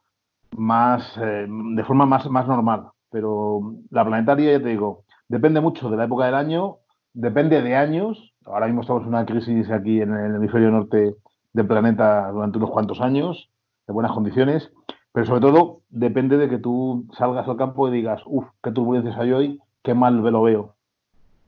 más 0.55 1.17
eh, 1.17 1.47
de 1.49 1.83
forma 1.83 2.05
más, 2.05 2.29
más 2.29 2.47
normal. 2.47 2.91
Pero 3.15 3.75
la 3.91 4.03
planetaria, 4.03 4.51
ya 4.51 4.61
te 4.61 4.67
digo, 4.67 5.05
depende 5.29 5.61
mucho 5.61 5.89
de 5.89 5.95
la 5.95 6.03
época 6.03 6.25
del 6.25 6.35
año, 6.35 6.79
depende 7.13 7.61
de 7.61 7.77
años. 7.77 8.33
Ahora 8.43 8.65
mismo 8.65 8.81
estamos 8.81 9.03
en 9.03 9.07
una 9.07 9.25
crisis 9.25 9.71
aquí 9.71 10.01
en 10.01 10.13
el 10.13 10.35
hemisferio 10.35 10.69
norte 10.69 11.15
del 11.53 11.65
planeta 11.65 12.29
durante 12.33 12.57
unos 12.57 12.71
cuantos 12.71 12.99
años, 12.99 13.49
de 13.87 13.93
buenas 13.93 14.11
condiciones, 14.11 14.69
pero 15.13 15.25
sobre 15.25 15.39
todo 15.39 15.79
depende 15.89 16.35
de 16.35 16.49
que 16.49 16.57
tú 16.57 17.07
salgas 17.17 17.47
al 17.47 17.55
campo 17.55 17.87
y 17.87 17.91
digas, 17.91 18.21
uff, 18.25 18.47
qué 18.61 18.71
turbulencias 18.71 19.17
hay 19.17 19.31
hoy, 19.31 19.61
qué 19.81 19.93
mal 19.93 20.17
lo 20.17 20.41
veo. 20.41 20.75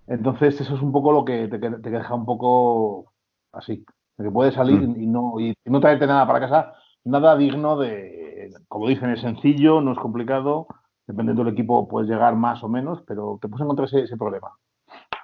Entonces, 0.08 0.62
eso 0.62 0.74
es 0.74 0.82
un 0.82 0.94
poco 0.94 1.12
lo 1.12 1.26
que 1.26 1.50
te, 1.50 1.60
te 1.60 1.90
deja 1.90 2.16
un 2.16 2.26
poco 2.26 3.12
así, 3.52 3.84
de 4.18 4.24
que 4.24 4.32
puedes 4.32 4.54
salir 4.54 4.88
mm. 4.88 5.02
y, 5.02 5.06
no, 5.06 5.38
y 5.38 5.54
no 5.66 5.82
traerte 5.82 6.08
nada 6.08 6.26
para 6.26 6.40
casa, 6.40 6.76
nada 7.04 7.36
digno 7.36 7.76
de, 7.78 8.54
como 8.70 8.88
dicen, 8.88 9.10
es 9.10 9.20
sencillo, 9.20 9.82
no 9.82 9.92
es 9.92 10.00
complicado, 10.00 10.68
dependiendo 11.08 11.44
del 11.44 11.54
equipo 11.54 11.88
puedes 11.88 12.10
llegar 12.10 12.36
más 12.36 12.64
o 12.64 12.70
menos, 12.70 13.02
pero 13.08 13.40
te 13.42 13.48
puedes 13.48 13.64
encontrar 13.64 13.88
ese, 13.88 14.02
ese 14.02 14.18
problema. 14.18 14.52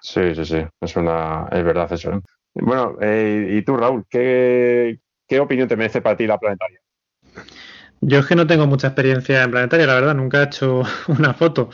Sí, 0.02 0.34
sí, 0.36 0.46
sí, 0.46 0.66
es, 0.82 0.96
una, 0.96 1.48
es 1.52 1.64
verdad 1.64 1.92
eso. 1.92 2.12
¿eh? 2.12 2.22
Bueno, 2.56 2.98
eh, 3.02 3.56
y 3.58 3.62
tú, 3.64 3.78
Raúl, 3.78 4.06
¿qué, 4.10 5.00
¿qué 5.28 5.40
opinión 5.40 5.68
te 5.68 5.76
merece 5.76 6.02
para 6.02 6.18
ti 6.18 6.28
la 6.28 6.38
planetaria? 6.38 6.80
Yo 8.02 8.20
es 8.20 8.26
que 8.26 8.36
no 8.36 8.46
tengo 8.46 8.68
mucha 8.68 8.88
experiencia 8.88 9.44
en 9.44 9.52
planetaria, 9.52 9.88
la 9.88 9.96
verdad, 9.96 10.16
nunca 10.16 10.42
he 10.42 10.46
hecho 10.46 10.84
una 11.08 11.34
foto. 11.34 11.70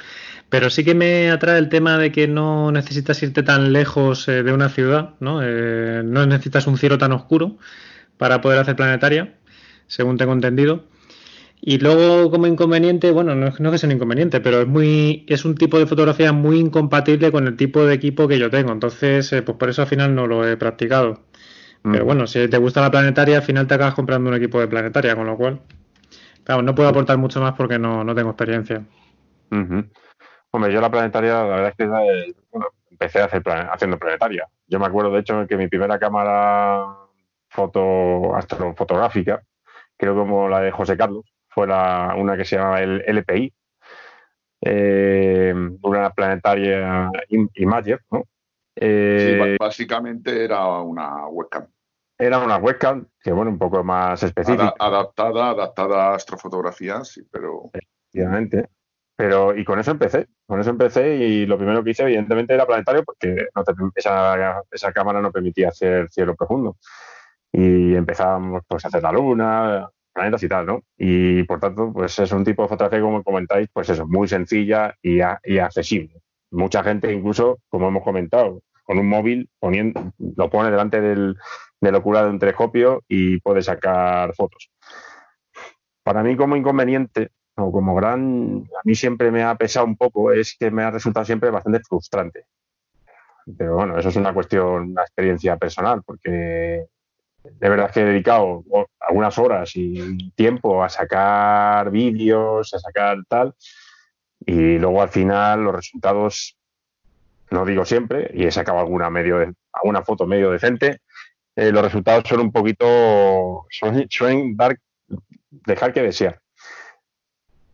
Pero 0.50 0.70
sí 0.70 0.84
que 0.84 0.96
me 0.96 1.30
atrae 1.30 1.60
el 1.60 1.70
tema 1.70 1.98
de 1.98 2.12
que 2.12 2.28
no 2.28 2.72
necesitas 2.72 3.22
irte 3.22 3.44
tan 3.44 3.72
lejos 3.72 4.28
eh, 4.28 4.44
de 4.44 4.54
una 4.54 4.70
ciudad, 4.70 5.16
¿no? 5.20 5.42
Eh, 5.44 6.02
no 6.04 6.26
necesitas 6.26 6.66
un 6.68 6.78
cielo 6.78 6.98
tan 6.98 7.12
oscuro 7.12 7.58
para 8.18 8.42
poder 8.42 8.60
hacer 8.60 8.76
planetaria, 8.76 9.36
según 9.88 10.18
tengo 10.18 10.34
entendido. 10.34 10.86
Y 11.62 11.78
luego 11.78 12.32
como 12.32 12.48
inconveniente, 12.48 13.12
bueno, 13.12 13.36
no, 13.36 13.52
no 13.58 13.72
que 13.72 13.78
sea 13.78 13.88
un 13.88 13.96
inconveniente, 13.96 14.40
pero 14.40 14.62
es 14.62 14.68
muy 14.68 15.26
es 15.28 15.44
un 15.44 15.56
tipo 15.56 15.78
de 15.78 15.88
fotografía 15.88 16.32
muy 16.32 16.58
incompatible 16.58 17.32
con 17.32 17.48
el 17.48 17.58
tipo 17.58 17.86
de 17.86 17.96
equipo 17.96 18.28
que 18.28 18.40
yo 18.40 18.50
tengo. 18.50 18.72
Entonces, 18.72 19.32
eh, 19.34 19.42
pues 19.42 19.58
por 19.58 19.70
eso 19.70 19.82
al 19.82 19.88
final 19.88 20.16
no 20.16 20.26
lo 20.26 20.48
he 20.48 20.56
practicado. 20.56 21.22
Pero 21.84 22.04
mm. 22.04 22.08
bueno, 22.08 22.28
si 22.28 22.48
te 22.48 22.58
gusta 22.58 22.82
la 22.82 22.92
planetaria, 22.92 23.38
al 23.38 23.44
final 23.44 23.68
te 23.68 23.74
acabas 23.74 23.94
comprando 23.94 24.30
un 24.30 24.36
equipo 24.36 24.60
de 24.60 24.68
planetaria, 24.68 25.16
con 25.16 25.28
lo 25.28 25.36
cual, 25.38 25.62
claro, 26.44 26.62
no 26.62 26.76
puedo 26.76 26.90
aportar 26.90 27.18
mucho 27.18 27.42
más 27.42 27.54
porque 27.56 27.78
no, 27.78 28.04
tengo 28.16 28.30
experiencia. 28.30 28.84
Hombre, 30.52 30.74
yo 30.74 30.82
la 30.82 30.92
planetaria, 30.92 31.34
la 31.44 31.56
verdad 31.56 31.70
es 31.70 31.76
que 31.76 31.84
eh, 31.84 32.34
empecé 32.92 33.20
a 33.20 33.26
hacer 33.26 33.44
haciendo 33.72 34.00
planetaria. 34.00 34.48
Yo 34.68 34.80
me 34.80 34.86
acuerdo, 34.86 35.12
de 35.12 35.20
hecho, 35.20 35.46
que 35.48 35.58
mi 35.58 35.68
primera 35.68 36.00
cámara 36.00 36.86
foto 37.50 38.36
astrofotográfica, 38.36 39.42
creo 39.98 40.16
como 40.16 40.48
la 40.48 40.62
de 40.62 40.72
José 40.72 40.96
Carlos, 40.96 41.26
fue 41.60 42.22
una 42.22 42.38
que 42.38 42.46
se 42.46 42.56
llamaba 42.56 42.82
el 42.82 43.04
LPI, 43.06 43.54
eh, 44.62 45.54
una 45.82 46.10
planetaria 46.12 47.12
Imager, 47.56 48.02
¿no? 48.12 48.24
Eh, 48.76 49.58
básicamente 49.60 50.44
era 50.44 50.66
una 50.82 51.28
webcam. 51.28 51.68
Era 52.18 52.40
una 52.40 52.58
webcam 52.58 53.08
que, 53.22 53.32
bueno, 53.32 53.52
un 53.52 53.58
poco 53.58 53.84
más 53.84 54.24
específica. 54.24 54.74
adaptada, 54.80 55.50
adaptada 55.50 56.12
a 56.12 56.16
astrofotografía, 56.16 57.04
sí, 57.04 57.24
pero... 57.30 57.72
Efectivamente. 57.74 58.70
Pero, 59.18 59.54
y 59.54 59.66
con 59.66 59.80
eso 59.80 59.92
empecé, 59.92 60.28
con 60.48 60.62
eso 60.62 60.70
empecé 60.70 61.16
y 61.18 61.46
lo 61.46 61.58
primero 61.58 61.84
que 61.84 61.90
hice, 61.90 62.04
evidentemente, 62.04 62.54
era 62.54 62.66
planetario 62.66 63.04
porque 63.04 63.48
esa, 63.96 64.64
esa, 64.72 64.94
cámara 64.94 65.22
no 65.22 65.32
permitía 65.32 65.70
hacer 65.70 66.10
cielo 66.10 66.36
profundo. 66.38 66.78
Y 67.52 67.96
empezábamos 67.96 68.64
pues, 68.66 68.86
a 68.86 68.88
hacer 68.88 69.04
la 69.04 69.12
luna, 69.12 69.90
planetas 70.20 70.44
y 70.44 70.50
tal, 70.50 70.66
¿no? 70.66 70.84
Y 70.98 71.44
por 71.44 71.60
tanto, 71.60 71.94
pues 71.94 72.20
es 72.20 72.32
un 72.32 72.44
tipo 72.44 72.64
de 72.64 72.70
fotografía, 72.70 73.02
como 73.02 73.24
comentáis, 73.24 73.70
pues 73.72 73.90
eso, 73.90 74.06
muy 74.06 74.28
sencilla 74.28 74.96
y, 75.02 75.20
y 75.44 75.60
accesible. 75.60 76.22
Mucha 76.52 76.84
gente, 76.84 77.12
incluso, 77.14 77.60
como 77.70 77.88
hemos 77.88 78.04
comentado, 78.04 78.62
con 78.84 78.98
un 79.00 79.08
móvil 79.08 79.50
poniendo, 79.60 80.14
lo 80.36 80.50
pone 80.50 80.72
delante 80.72 81.00
del, 81.00 81.38
del 81.80 81.96
ocular 81.96 82.26
de 82.26 82.32
un 82.32 82.40
telescopio 82.40 83.04
y 83.08 83.40
puede 83.40 83.62
sacar 83.62 84.34
fotos. 84.36 84.72
Para 86.04 86.24
mí, 86.24 86.36
como 86.36 86.56
inconveniente, 86.56 87.30
como 87.56 87.96
gran, 87.96 88.64
a 88.78 88.82
mí 88.84 88.96
siempre 88.96 89.32
me 89.32 89.44
ha 89.44 89.56
pesado 89.56 89.86
un 89.86 89.96
poco, 89.96 90.32
es 90.32 90.56
que 90.58 90.72
me 90.72 90.84
ha 90.84 90.92
resultado 90.92 91.26
siempre 91.26 91.50
bastante 91.50 91.80
frustrante. 91.82 92.46
Pero 93.58 93.76
bueno, 93.76 93.98
eso 93.98 94.10
es 94.10 94.16
una 94.16 94.34
cuestión, 94.34 94.92
una 94.92 95.02
experiencia 95.04 95.58
personal, 95.58 96.02
porque 96.06 96.88
de 97.60 97.70
verdad 97.70 97.92
que 97.92 98.02
he 98.02 98.06
dedicado 98.06 98.64
algunas 99.00 99.38
horas 99.38 99.72
y 99.76 100.32
tiempo 100.32 100.84
a 100.84 100.90
sacar 100.90 101.92
vídeos, 101.92 102.74
a 102.74 102.80
sacar 102.80 103.18
tal, 103.28 103.54
y 104.46 104.78
luego 104.78 105.02
al 105.02 105.10
final 105.10 105.64
los 105.64 105.76
resultados, 105.76 106.58
no 107.52 107.66
digo 107.66 107.86
siempre, 107.86 108.32
y 108.34 108.46
he 108.46 108.52
sacado 108.52 108.80
alguna 108.80 109.10
medio 109.10 109.54
alguna 109.72 110.04
foto 110.04 110.26
medio 110.26 110.52
decente, 110.52 111.02
eh, 111.56 111.72
los 111.72 111.84
resultados 111.84 112.24
son 112.28 112.40
un 112.40 112.52
poquito, 112.52 113.66
dar, 114.56 114.78
dejar 115.50 115.94
que 115.94 116.02
desear. 116.02 116.40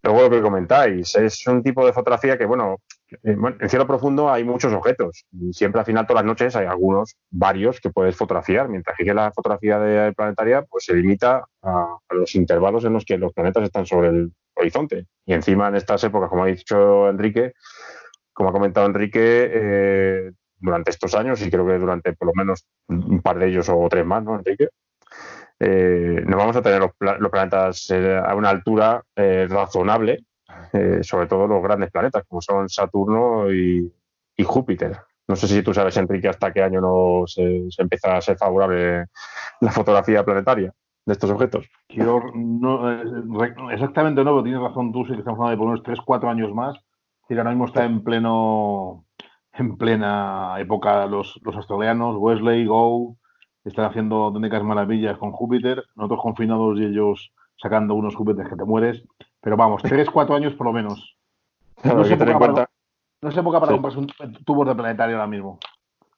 Luego 0.01 0.23
lo 0.23 0.29
que 0.29 0.41
comentáis, 0.41 1.15
es 1.15 1.45
un 1.47 1.63
tipo 1.63 1.85
de 1.85 1.93
fotografía 1.93 2.37
que, 2.37 2.47
eh, 3.23 3.35
bueno, 3.37 3.57
en 3.59 3.69
cielo 3.69 3.85
profundo 3.85 4.31
hay 4.31 4.43
muchos 4.43 4.73
objetos 4.73 5.25
y 5.31 5.53
siempre 5.53 5.79
al 5.79 5.85
final 5.85 6.07
todas 6.07 6.23
las 6.23 6.27
noches 6.27 6.55
hay 6.55 6.65
algunos, 6.65 7.15
varios 7.29 7.79
que 7.79 7.89
puedes 7.89 8.15
fotografiar, 8.15 8.69
mientras 8.69 8.97
que 8.97 9.13
la 9.13 9.31
fotografía 9.31 9.79
de 9.79 10.13
planetaria 10.13 10.63
pues 10.63 10.85
se 10.85 10.93
limita 10.95 11.43
a, 11.61 11.97
los 12.09 12.35
intervalos 12.35 12.85
en 12.85 12.93
los 12.93 13.05
que 13.05 13.17
los 13.17 13.33
planetas 13.33 13.63
están 13.63 13.85
sobre 13.85 14.09
el 14.09 14.31
horizonte. 14.55 15.05
Y 15.25 15.33
encima 15.33 15.67
en 15.67 15.75
estas 15.75 16.03
épocas, 16.03 16.29
como 16.29 16.43
ha 16.43 16.47
dicho 16.47 17.09
Enrique, 17.09 17.53
como 18.33 18.49
ha 18.49 18.53
comentado 18.53 18.87
Enrique, 18.87 19.51
eh, 19.53 20.31
durante 20.57 20.91
estos 20.91 21.13
años 21.15 21.41
y 21.41 21.51
creo 21.51 21.67
que 21.67 21.77
durante 21.77 22.13
por 22.13 22.27
lo 22.27 22.33
menos 22.33 22.65
un 22.87 23.21
par 23.21 23.37
de 23.37 23.47
ellos 23.47 23.69
o 23.69 23.87
tres 23.89 24.05
más, 24.05 24.23
¿no, 24.23 24.35
Enrique? 24.35 24.69
eh, 25.59 26.23
no 26.25 26.37
vamos 26.37 26.55
a 26.55 26.61
tener 26.61 26.79
los, 26.79 26.91
planetas 27.31 27.89
eh, 27.91 28.21
a 28.23 28.35
una 28.35 28.49
altura 28.49 29.03
eh, 29.15 29.47
razonable, 29.49 30.23
eh, 30.73 30.99
sobre 31.03 31.27
todo 31.27 31.47
los 31.47 31.63
grandes 31.63 31.91
planetas 31.91 32.23
como 32.27 32.41
son 32.41 32.69
Saturno 32.69 33.51
y, 33.51 33.91
Júpiter. 34.43 34.97
No 35.27 35.35
sé 35.35 35.47
si 35.47 35.63
tú 35.63 35.73
sabes, 35.73 35.97
Enrique, 35.97 36.27
hasta 36.27 36.51
qué 36.51 36.61
año 36.61 36.81
no 36.81 37.23
se, 37.25 37.67
empieza 37.77 38.15
a 38.15 38.21
ser 38.21 38.37
favorable 38.37 39.05
la 39.61 39.71
fotografía 39.71 40.23
planetaria 40.23 40.73
de 41.05 41.13
estos 41.13 41.29
objetos. 41.31 41.67
Yo 41.89 42.19
no, 42.33 42.91
exactamente 43.71 44.23
no, 44.23 44.31
pero 44.31 44.43
tienes 44.43 44.61
razón 44.61 44.91
tú, 44.91 45.05
sí 45.05 45.13
estamos 45.13 45.39
hablando 45.39 45.51
de 45.51 45.57
por 45.57 45.67
unos 45.67 45.83
3, 45.83 45.99
4 46.05 46.29
años 46.29 46.53
más. 46.53 46.77
Y 47.29 47.37
ahora 47.37 47.49
mismo 47.49 47.65
está 47.65 47.85
en 47.85 48.03
pleno 48.03 49.05
en 49.57 49.77
plena 49.77 50.55
época 50.59 51.05
los, 51.05 51.39
los 51.43 51.55
australianos, 51.55 52.17
Wesley, 52.17 52.65
Go, 52.65 53.17
están 53.63 53.85
haciendo 53.85 54.17
auténticas 54.25 54.63
maravillas 54.63 55.17
con 55.17 55.31
Júpiter, 55.31 55.83
nosotros 55.95 56.21
confinados 56.21 56.79
y 56.79 56.85
ellos 56.85 57.31
sacando 57.57 57.95
unos 57.95 58.15
Júpiter 58.15 58.47
que 58.47 58.55
te 58.55 58.65
mueres. 58.65 59.03
Pero 59.45 59.55
vamos, 59.55 59.83
tres, 59.83 60.09
cuatro 60.09 60.35
años 60.35 60.53
por 60.55 60.65
lo 60.65 60.73
menos. 60.73 61.15
no, 61.83 62.03
época 62.03 62.39
para, 62.39 62.69
no 63.21 63.29
es 63.29 63.37
época 63.37 63.59
para 63.59 63.73
comprarse 63.73 63.99
un 63.99 64.07
tubo 64.43 64.65
de 64.65 64.73
planetario 64.73 65.15
ahora 65.15 65.27
mismo. 65.27 65.59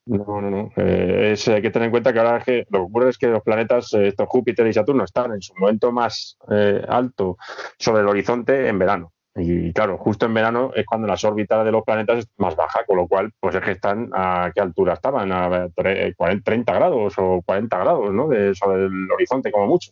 No, 0.05 0.39
no, 0.39 0.49
no. 0.49 0.71
Eh, 0.77 1.35
hay 1.47 1.61
que 1.61 1.69
tener 1.69 1.87
en 1.87 1.91
cuenta 1.91 2.13
que 2.13 2.19
ahora 2.19 2.41
que 2.41 2.65
lo 2.69 2.79
que 2.79 2.85
ocurre 2.85 3.09
es 3.09 3.17
que 3.17 3.27
los 3.27 3.43
planetas, 3.43 3.93
eh, 3.93 4.07
estos 4.07 4.29
Júpiter 4.29 4.65
y 4.65 4.71
Saturno, 4.71 5.03
están 5.03 5.33
en 5.33 5.41
su 5.41 5.53
momento 5.55 5.91
más 5.91 6.37
eh, 6.49 6.81
alto 6.87 7.37
sobre 7.77 8.01
el 8.01 8.07
horizonte 8.07 8.69
en 8.69 8.79
verano. 8.79 9.11
Y 9.35 9.73
claro, 9.73 9.97
justo 9.97 10.25
en 10.25 10.33
verano 10.33 10.71
es 10.73 10.85
cuando 10.85 11.05
las 11.05 11.25
órbitas 11.25 11.65
de 11.65 11.71
los 11.73 11.83
planetas 11.83 12.19
es 12.19 12.29
más 12.37 12.55
baja, 12.55 12.85
con 12.85 12.95
lo 12.95 13.07
cual, 13.09 13.33
pues 13.41 13.55
es 13.55 13.61
que 13.61 13.71
están 13.71 14.09
a 14.13 14.51
qué 14.55 14.61
altura 14.61 14.93
estaban, 14.93 15.29
a 15.33 15.67
30 15.75 16.73
grados 16.73 17.13
o 17.17 17.41
40 17.45 17.77
grados, 17.77 18.13
¿no? 18.13 18.29
De, 18.29 18.55
sobre 18.55 18.85
el 18.85 19.11
horizonte, 19.11 19.51
como 19.51 19.67
mucho. 19.67 19.91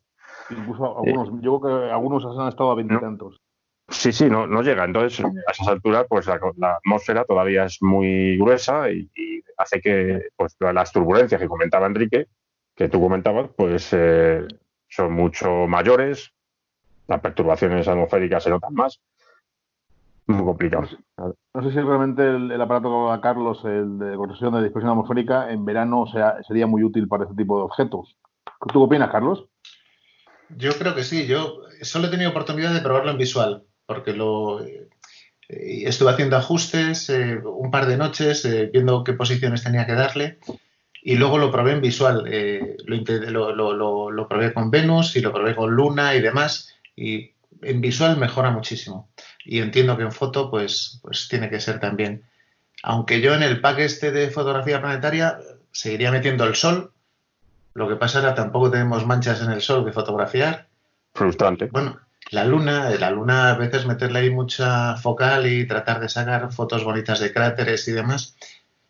Incluso 0.49 0.98
algunos, 0.98 1.41
yo 1.41 1.59
creo 1.59 1.82
que 1.82 1.91
algunos 1.91 2.25
han 2.25 2.48
estado 2.48 2.72
a 2.72 2.75
veintitantos. 2.75 3.41
Sí, 3.88 4.11
sí, 4.11 4.30
no, 4.30 4.48
no 4.48 4.61
llega. 4.61 4.83
Entonces, 4.83 5.24
a 5.24 5.51
esas 5.51 5.67
alturas, 5.67 6.06
pues 6.09 6.27
la, 6.27 6.40
atmósfera 6.77 7.24
todavía 7.25 7.65
es 7.65 7.77
muy 7.82 8.38
gruesa 8.38 8.90
y, 8.91 9.09
hace 9.57 9.80
que 9.80 10.30
pues, 10.35 10.56
las 10.59 10.91
turbulencias 10.91 11.40
que 11.40 11.48
comentaba 11.48 11.88
Enrique, 11.88 12.27
que 12.75 12.90
tú 12.90 12.99
comentabas, 12.99 13.49
pues 13.56 13.90
eh, 13.93 14.45
son 14.88 15.14
mucho 15.14 15.67
mayores, 15.67 16.33
las 17.07 17.22
perturbaciones 17.22 17.88
atmosféricas 17.88 18.43
se 18.43 18.49
notan 18.49 18.74
más 18.74 18.99
muy 20.27 20.45
complicado. 20.45 20.88
No 21.17 21.61
sé 21.61 21.72
si 21.72 21.80
realmente 21.80 22.27
el, 22.27 22.61
aparato 22.61 23.11
que 23.14 23.22
Carlos, 23.22 23.64
el 23.65 23.99
de 23.99 24.15
corrección 24.15 24.53
de 24.53 24.64
dispersión 24.64 24.91
atmosférica, 24.91 25.51
en 25.51 25.65
verano 25.65 26.06
sea, 26.07 26.41
sería 26.43 26.67
muy 26.67 26.83
útil 26.83 27.07
para 27.07 27.24
este 27.24 27.35
tipo 27.35 27.57
de 27.57 27.64
objetos. 27.64 28.17
¿Tú 28.67 28.80
qué 28.80 28.85
opinas, 28.85 29.11
Carlos? 29.11 29.45
Yo 30.49 30.74
creo 30.77 30.95
que 30.95 31.03
sí. 31.03 31.25
Yo 31.27 31.61
solo 31.82 32.07
he 32.07 32.11
tenido 32.11 32.30
oportunidad 32.30 32.74
de 32.74 32.82
probarlo 32.82 33.11
en 33.11 33.17
visual, 33.17 33.64
porque 33.85 34.14
lo 34.14 34.65
eh, 34.65 34.88
estuve 35.49 36.11
haciendo 36.11 36.38
ajustes 36.38 37.09
eh, 37.09 37.38
un 37.43 37.72
par 37.72 37.88
de 37.88 37.98
noches, 37.98 38.45
eh, 38.45 38.69
viendo 38.72 39.03
qué 39.03 39.14
posiciones 39.14 39.64
tenía 39.64 39.85
que 39.85 39.93
darle, 39.93 40.40
y 41.01 41.15
luego 41.15 41.38
lo 41.38 41.51
probé 41.51 41.74
en 41.74 41.82
visual. 41.82 42.25
Lo, 42.85 43.56
lo, 43.56 43.74
lo, 43.74 44.11
lo, 44.11 44.27
probé 44.27 44.53
con 44.53 44.72
Venus 44.72 45.15
y 45.15 45.22
lo 45.22 45.32
probé 45.32 45.56
con 45.56 45.72
Luna 45.72 46.15
y 46.15 46.22
demás, 46.22 46.74
y 46.95 47.32
en 47.61 47.82
visual 47.82 48.17
mejora 48.17 48.51
muchísimo. 48.51 49.09
Y 49.43 49.59
entiendo 49.59 49.98
que 49.98 50.03
en 50.03 50.11
foto, 50.11 50.49
pues, 50.49 50.99
pues 51.01 51.27
tiene 51.27 51.49
que 51.49 51.59
ser 51.59 51.80
también. 51.80 52.24
Aunque 52.83 53.22
yo 53.22 53.33
en 53.33 53.43
el 53.43 53.61
pack 53.61 53.80
este 53.80 54.11
de 54.11 54.30
fotografía 54.30 54.82
planetaria 54.82 55.40
seguiría 55.72 56.11
metiendo 56.11 56.45
el 56.45 56.56
sol. 56.56 56.91
Lo 57.75 57.89
que 57.89 57.97
pasa 57.97 58.19
ahora 58.19 58.33
tampoco 58.33 58.71
tenemos 58.71 59.05
manchas 59.05 59.41
en 59.41 59.51
el 59.51 59.61
sol 59.61 59.85
que 59.85 59.91
fotografiar. 59.91 60.67
Frustrante. 61.13 61.65
Bueno, 61.65 61.99
la 62.31 62.45
luna, 62.45 62.89
la 62.91 63.11
luna 63.11 63.51
a 63.51 63.57
veces 63.57 63.85
meterle 63.85 64.19
ahí 64.19 64.29
mucha 64.29 64.95
focal 64.95 65.45
y 65.45 65.67
tratar 65.67 65.99
de 65.99 66.07
sacar 66.07 66.51
fotos 66.53 66.85
bonitas 66.85 67.19
de 67.19 67.33
cráteres 67.33 67.85
y 67.89 67.91
demás. 67.91 68.37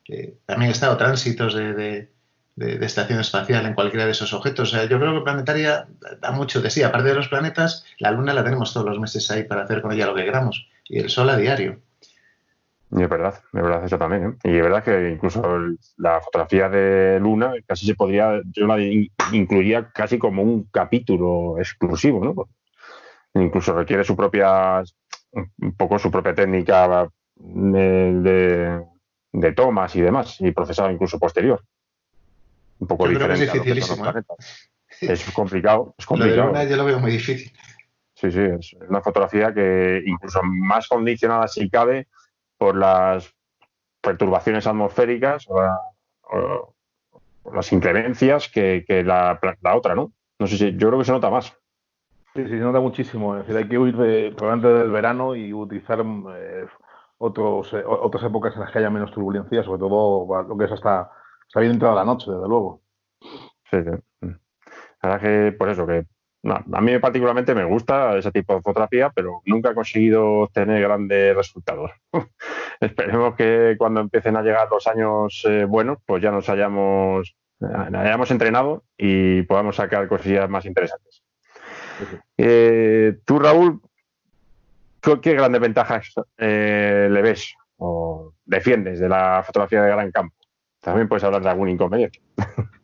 Eh, 0.08 0.38
también 0.46 0.70
he 0.70 0.74
estado 0.74 0.98
tránsitos 0.98 1.56
de, 1.56 2.12
estación 2.56 3.20
espacial 3.20 3.66
en 3.66 3.74
cualquiera 3.74 4.06
de 4.06 4.12
esos 4.12 4.34
objetos. 4.34 4.72
O 4.72 4.78
sea, 4.78 4.86
yo 4.86 5.00
creo 5.00 5.16
que 5.16 5.24
planetaria 5.24 5.88
da 6.22 6.32
mucho 6.32 6.62
de 6.62 6.70
sí. 6.70 6.84
Aparte 6.84 7.10
de 7.10 7.16
los 7.16 7.28
planetas, 7.28 7.86
la 7.98 8.12
luna 8.12 8.36
la 8.36 8.44
tenemos 8.44 8.72
todos 8.72 8.86
los 8.86 9.00
meses 9.00 9.30
ahí 9.32 9.44
para 9.44 9.64
hacer 9.64 9.82
con 9.82 9.94
ella 9.94 10.06
lo 10.06 10.16
que 10.16 10.26
queramos. 10.26 10.68
Y 10.86 11.00
el 11.00 11.10
sol 11.10 11.32
a 11.32 11.38
diario. 11.38 11.82
Y 12.92 13.02
es 13.02 13.10
verdad, 13.10 13.34
es 13.36 13.62
verdad 13.62 13.84
eso 13.84 13.98
también. 13.98 14.38
¿eh? 14.44 14.52
Y 14.52 14.58
es 14.58 14.62
verdad 14.62 14.84
que 14.84 15.12
incluso 15.12 15.42
la 15.98 16.22
fotografía 16.22 16.70
de 16.70 17.20
Luna 17.20 17.54
casi 17.68 17.86
se 17.86 17.96
podría, 17.96 18.42
yo 18.52 18.68
la 18.68 18.80
incluiría 19.32 19.90
casi 19.92 20.20
como 20.20 20.44
un 20.44 20.66
capítulo 20.72 21.58
exclusivo, 21.58 22.24
¿no? 22.24 22.48
incluso 23.42 23.74
requiere 23.74 24.04
su 24.04 24.16
propia, 24.16 24.82
un 25.34 25.76
poco 25.76 26.00
su 26.00 26.10
propia 26.10 26.34
técnica 26.34 27.10
de, 27.36 28.82
tomas 29.56 29.96
y 29.96 30.02
demás, 30.02 30.38
y 30.40 30.52
procesado 30.52 30.90
incluso 30.90 31.20
posterior. 31.20 31.62
Un 32.80 32.88
poco 32.88 33.08
diferente. 33.08 33.46
es 33.46 33.54
dificilísimo. 33.54 34.06
¿eh? 34.08 34.24
Es 35.02 35.30
complicado, 35.32 35.96
es 35.98 36.06
complicado. 36.06 36.54
Lo 36.54 36.60
de 36.60 36.70
yo 36.70 36.78
lo 36.78 36.86
veo 36.86 37.00
muy 37.00 37.12
difícil. 37.12 37.52
Sí, 38.14 38.32
sí, 38.32 38.40
es 38.40 38.74
una 38.88 39.02
fotografía 39.02 39.54
que 39.54 40.02
incluso 40.06 40.40
más 40.44 40.88
condicionada 40.88 41.50
si 41.50 41.70
cabe 41.70 42.08
por 42.58 42.76
las 42.76 43.34
perturbaciones 44.02 44.68
atmosféricas 44.68 45.46
o, 45.50 46.74
las 47.54 47.72
inclemencias 47.72 48.50
que, 48.50 48.84
la, 49.06 49.40
la, 49.62 49.76
otra, 49.76 49.96
¿no? 49.96 50.12
No 50.40 50.48
sé 50.48 50.58
si, 50.58 50.76
yo 50.78 50.88
creo 50.88 51.00
que 51.00 51.06
se 51.06 51.12
nota 51.12 51.30
más. 51.30 51.56
Sí, 52.34 52.44
sí, 52.44 52.50
se 52.50 52.58
nota 52.58 52.80
muchísimo. 52.80 53.36
Es 53.36 53.42
decir, 53.42 53.58
hay 53.58 53.70
que 53.70 53.78
huir 53.78 53.96
de, 53.96 54.34
probablemente 54.36 54.80
del 54.80 54.92
verano 54.92 55.36
y 55.36 55.54
utilizar 55.54 56.04
eh, 56.38 56.66
otros, 57.18 57.72
eh, 57.74 57.84
otras 57.86 58.24
épocas 58.24 58.56
en 58.56 58.62
las 58.62 58.72
que 58.72 58.80
haya 58.80 58.90
menos 58.90 59.12
turbulencia, 59.12 59.64
sobre 59.64 59.80
todo 59.80 60.44
lo 60.44 60.58
que 60.58 60.66
es 60.66 60.72
hasta, 60.72 61.12
hasta 61.48 61.60
bien 61.60 61.74
entrada 61.74 61.96
la 61.96 62.06
noche, 62.06 62.32
desde 62.32 62.48
luego. 62.48 62.82
Sí, 63.70 63.78
sí. 63.84 64.28
La 65.02 65.10
verdad 65.10 65.22
que, 65.22 65.52
por 65.52 65.70
eso, 65.70 65.86
que 65.86 66.06
a 66.52 66.82
mí 66.82 67.00
particularmente 67.00 67.56
me 67.56 67.64
gusta 67.64 68.18
ese 68.18 68.32
tipo 68.32 68.56
de 68.56 68.62
fotografía, 68.62 69.10
pero 69.14 69.42
nunca 69.46 69.72
he 69.72 69.76
conseguido 69.76 70.42
obtener 70.42 70.82
grandes 70.82 71.36
resultados. 71.36 71.92
Esperemos 72.80 73.36
que 73.36 73.76
cuando 73.78 74.02
empiecen 74.02 74.36
a 74.36 74.42
llegar 74.42 74.68
los 74.70 74.86
años 74.88 75.44
eh, 75.48 75.66
buenos, 75.66 75.98
pues 76.06 76.22
ya 76.22 76.32
nos 76.32 76.48
hayamos, 76.50 77.36
hayamos 77.60 78.32
entrenado 78.32 78.84
y 78.98 79.42
podamos 79.44 79.78
sacar 79.78 80.08
cosillas 80.08 80.50
más 80.50 80.66
interesantes. 80.66 81.24
Eh, 82.38 83.18
tú, 83.26 83.40
Raúl, 83.40 83.82
¿qué 85.22 85.34
grandes 85.34 85.62
ventajas 85.62 86.14
eh, 86.38 87.08
le 87.10 87.22
ves 87.22 87.56
o 87.78 88.34
defiendes 88.46 89.00
de 89.00 89.10
la 89.10 89.44
fotografía 89.46 89.82
de 89.82 89.90
gran 89.90 90.12
campo? 90.12 90.36
También 90.82 91.08
puedes 91.08 91.24
hablar 91.24 91.42
de 91.42 91.50
algún 91.50 91.70
inconveniente. 91.70 92.22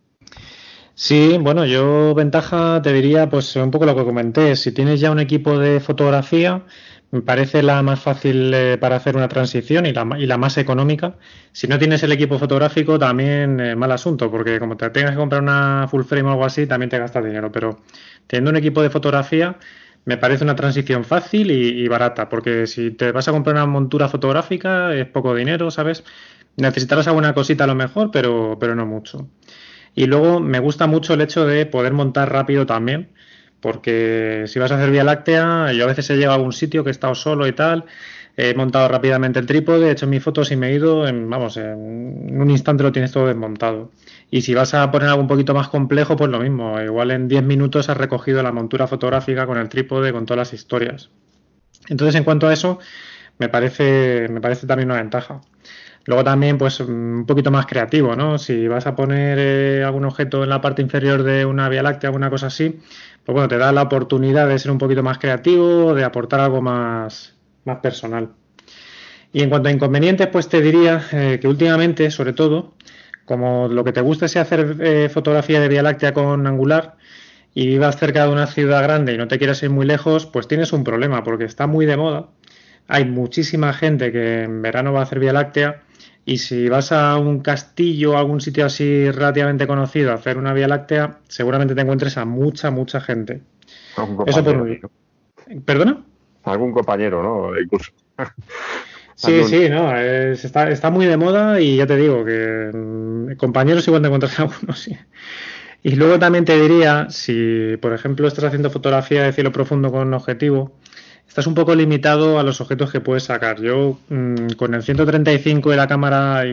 Sí, 0.93 1.37
bueno, 1.39 1.65
yo 1.65 2.13
ventaja 2.13 2.81
te 2.81 2.93
diría, 2.93 3.29
pues 3.29 3.55
un 3.55 3.71
poco 3.71 3.85
lo 3.85 3.95
que 3.95 4.03
comenté. 4.03 4.55
Si 4.55 4.71
tienes 4.71 4.99
ya 4.99 5.11
un 5.11 5.19
equipo 5.19 5.57
de 5.57 5.79
fotografía, 5.79 6.63
me 7.09 7.21
parece 7.21 7.63
la 7.63 7.81
más 7.81 7.99
fácil 7.99 8.53
eh, 8.53 8.77
para 8.79 8.97
hacer 8.97 9.15
una 9.17 9.27
transición 9.27 9.85
y 9.85 9.93
la, 9.93 10.07
y 10.19 10.27
la, 10.27 10.37
más 10.37 10.57
económica. 10.57 11.17
Si 11.51 11.67
no 11.67 11.79
tienes 11.79 12.03
el 12.03 12.11
equipo 12.11 12.37
fotográfico, 12.37 12.99
también 12.99 13.77
mal 13.77 13.91
asunto, 13.91 14.29
porque 14.29 14.59
como 14.59 14.77
te 14.77 14.89
tengas 14.91 15.11
que 15.11 15.17
comprar 15.17 15.41
una 15.41 15.87
full 15.89 16.03
frame 16.03 16.29
o 16.29 16.31
algo 16.31 16.45
así, 16.45 16.67
también 16.67 16.89
te 16.89 16.99
gastas 16.99 17.25
dinero. 17.25 17.51
Pero 17.51 17.79
teniendo 18.27 18.51
un 18.51 18.57
equipo 18.57 18.81
de 18.83 18.89
fotografía, 18.91 19.57
me 20.05 20.17
parece 20.17 20.43
una 20.43 20.55
transición 20.55 21.03
fácil 21.03 21.51
y, 21.51 21.87
barata, 21.87 22.29
porque 22.29 22.67
si 22.67 22.91
te 22.91 23.11
vas 23.11 23.27
a 23.27 23.31
comprar 23.31 23.55
una 23.55 23.65
montura 23.65 24.07
fotográfica 24.09 24.93
es 24.93 25.07
poco 25.07 25.33
dinero, 25.35 25.71
¿sabes? 25.71 26.03
Necesitarás 26.57 27.07
alguna 27.07 27.33
cosita 27.33 27.63
a 27.63 27.67
lo 27.67 27.75
mejor, 27.75 28.11
pero, 28.11 28.57
pero 28.59 28.75
no 28.75 28.85
mucho. 28.85 29.27
Y 29.95 30.05
luego 30.05 30.39
me 30.39 30.59
gusta 30.59 30.87
mucho 30.87 31.13
el 31.13 31.21
hecho 31.21 31.45
de 31.45 31.65
poder 31.65 31.93
montar 31.93 32.31
rápido 32.31 32.65
también, 32.65 33.09
porque 33.59 34.45
si 34.47 34.59
vas 34.59 34.71
a 34.71 34.75
hacer 34.75 34.91
Vía 34.91 35.03
Láctea, 35.03 35.73
yo 35.73 35.83
a 35.83 35.87
veces 35.87 36.09
he 36.09 36.15
llegado 36.15 36.33
a 36.33 36.35
algún 36.35 36.53
sitio 36.53 36.83
que 36.83 36.89
he 36.89 36.91
estado 36.91 37.15
solo 37.15 37.47
y 37.47 37.51
tal, 37.51 37.85
he 38.37 38.53
montado 38.55 38.87
rápidamente 38.87 39.39
el 39.39 39.45
trípode, 39.45 39.89
he 39.89 39.91
hecho 39.91 40.07
mis 40.07 40.23
fotos 40.23 40.51
y 40.51 40.55
me 40.55 40.69
he 40.69 40.73
ido, 40.73 41.07
en, 41.07 41.29
vamos, 41.29 41.57
en 41.57 42.39
un 42.41 42.49
instante 42.49 42.83
lo 42.83 42.91
tienes 42.91 43.11
todo 43.11 43.27
desmontado. 43.27 43.91
Y 44.29 44.41
si 44.41 44.53
vas 44.53 44.73
a 44.73 44.89
poner 44.91 45.09
algo 45.09 45.21
un 45.21 45.27
poquito 45.27 45.53
más 45.53 45.67
complejo, 45.67 46.15
pues 46.15 46.31
lo 46.31 46.39
mismo. 46.39 46.81
Igual 46.81 47.11
en 47.11 47.27
10 47.27 47.43
minutos 47.43 47.89
has 47.89 47.97
recogido 47.97 48.41
la 48.41 48.51
montura 48.51 48.87
fotográfica 48.87 49.45
con 49.45 49.57
el 49.57 49.67
trípode, 49.67 50.13
con 50.13 50.25
todas 50.25 50.37
las 50.37 50.53
historias. 50.53 51.09
Entonces, 51.89 52.15
en 52.15 52.23
cuanto 52.23 52.47
a 52.47 52.53
eso, 52.53 52.79
me 53.37 53.49
parece, 53.49 54.27
me 54.29 54.39
parece 54.39 54.67
también 54.67 54.89
una 54.89 55.01
ventaja. 55.01 55.41
Luego 56.05 56.23
también, 56.23 56.57
pues, 56.57 56.79
un 56.79 57.25
poquito 57.27 57.51
más 57.51 57.65
creativo, 57.67 58.15
¿no? 58.15 58.37
Si 58.37 58.67
vas 58.67 58.87
a 58.87 58.95
poner 58.95 59.37
eh, 59.39 59.83
algún 59.83 60.05
objeto 60.05 60.43
en 60.43 60.49
la 60.49 60.59
parte 60.61 60.81
inferior 60.81 61.23
de 61.23 61.45
una 61.45 61.69
Vía 61.69 61.83
Láctea, 61.83 62.09
alguna 62.09 62.29
cosa 62.29 62.47
así, 62.47 62.79
pues 63.23 63.33
bueno, 63.33 63.47
te 63.47 63.57
da 63.57 63.71
la 63.71 63.83
oportunidad 63.83 64.47
de 64.47 64.57
ser 64.57 64.71
un 64.71 64.79
poquito 64.79 65.03
más 65.03 65.19
creativo, 65.19 65.93
de 65.93 66.03
aportar 66.03 66.39
algo 66.39 66.61
más, 66.61 67.35
más 67.65 67.77
personal. 67.77 68.29
Y 69.33 69.43
en 69.43 69.49
cuanto 69.49 69.69
a 69.69 69.71
inconvenientes, 69.71 70.27
pues 70.27 70.49
te 70.49 70.61
diría 70.61 71.05
eh, 71.11 71.39
que 71.39 71.47
últimamente, 71.47 72.09
sobre 72.11 72.33
todo, 72.33 72.73
como 73.25 73.67
lo 73.67 73.83
que 73.83 73.93
te 73.93 74.01
gusta 74.01 74.25
es 74.25 74.35
hacer 74.35 74.77
eh, 74.81 75.09
fotografía 75.09 75.61
de 75.61 75.67
Vía 75.67 75.83
Láctea 75.83 76.13
con 76.13 76.47
angular 76.47 76.97
y 77.53 77.67
vivas 77.67 77.97
cerca 77.97 78.25
de 78.25 78.31
una 78.31 78.47
ciudad 78.47 78.81
grande 78.83 79.13
y 79.13 79.17
no 79.17 79.27
te 79.27 79.37
quieras 79.37 79.61
ir 79.63 79.69
muy 79.69 79.85
lejos, 79.85 80.25
pues 80.25 80.47
tienes 80.47 80.73
un 80.73 80.83
problema 80.83 81.23
porque 81.23 81.45
está 81.45 81.67
muy 81.67 81.85
de 81.85 81.97
moda. 81.97 82.29
Hay 82.87 83.05
muchísima 83.05 83.71
gente 83.73 84.11
que 84.11 84.43
en 84.43 84.61
verano 84.61 84.91
va 84.91 85.01
a 85.01 85.03
hacer 85.03 85.19
Vía 85.19 85.33
Láctea 85.33 85.83
y 86.25 86.37
si 86.37 86.69
vas 86.69 86.91
a 86.91 87.17
un 87.17 87.39
castillo 87.39 88.13
o 88.13 88.17
algún 88.17 88.41
sitio 88.41 88.65
así 88.65 89.09
relativamente 89.09 89.67
conocido 89.67 90.11
a 90.11 90.15
hacer 90.15 90.37
una 90.37 90.53
Vía 90.53 90.67
Láctea, 90.67 91.19
seguramente 91.27 91.75
te 91.75 91.81
encuentres 91.81 92.17
a 92.17 92.25
mucha, 92.25 92.71
mucha 92.71 93.01
gente. 93.01 93.41
Eso 94.25 94.43
por 94.43 94.79
¿Perdona? 95.65 96.03
Algún 96.43 96.71
compañero, 96.71 97.21
¿no? 97.21 97.59
Incluso. 97.59 97.91
Sí, 99.13 99.43
sí, 99.43 99.69
no, 99.69 99.95
está, 99.95 100.71
está 100.71 100.89
muy 100.89 101.05
de 101.05 101.15
moda 101.15 101.61
y 101.61 101.77
ya 101.77 101.85
te 101.85 101.95
digo 101.95 102.25
que 102.25 102.71
mm, 102.73 103.35
compañeros 103.35 103.87
igual 103.87 104.01
te 104.01 104.07
encuentras 104.07 104.39
algunos, 104.39 104.79
sí. 104.79 104.97
Y 105.83 105.95
luego 105.95 106.17
también 106.17 106.43
te 106.43 106.59
diría, 106.59 107.07
si 107.11 107.77
por 107.81 107.93
ejemplo 107.93 108.27
estás 108.27 108.45
haciendo 108.45 108.71
fotografía 108.71 109.23
de 109.23 109.33
cielo 109.33 109.51
profundo 109.51 109.91
con 109.91 110.07
un 110.07 110.13
objetivo, 110.15 110.71
estás 111.31 111.47
un 111.47 111.53
poco 111.53 111.73
limitado 111.73 112.39
a 112.39 112.43
los 112.43 112.59
objetos 112.59 112.91
que 112.91 112.99
puedes 112.99 113.23
sacar. 113.23 113.61
Yo 113.61 113.97
mm, 114.09 114.49
con 114.57 114.73
el 114.73 114.83
135 114.83 115.71
de 115.71 115.77
la 115.77 115.87
cámara, 115.87 116.43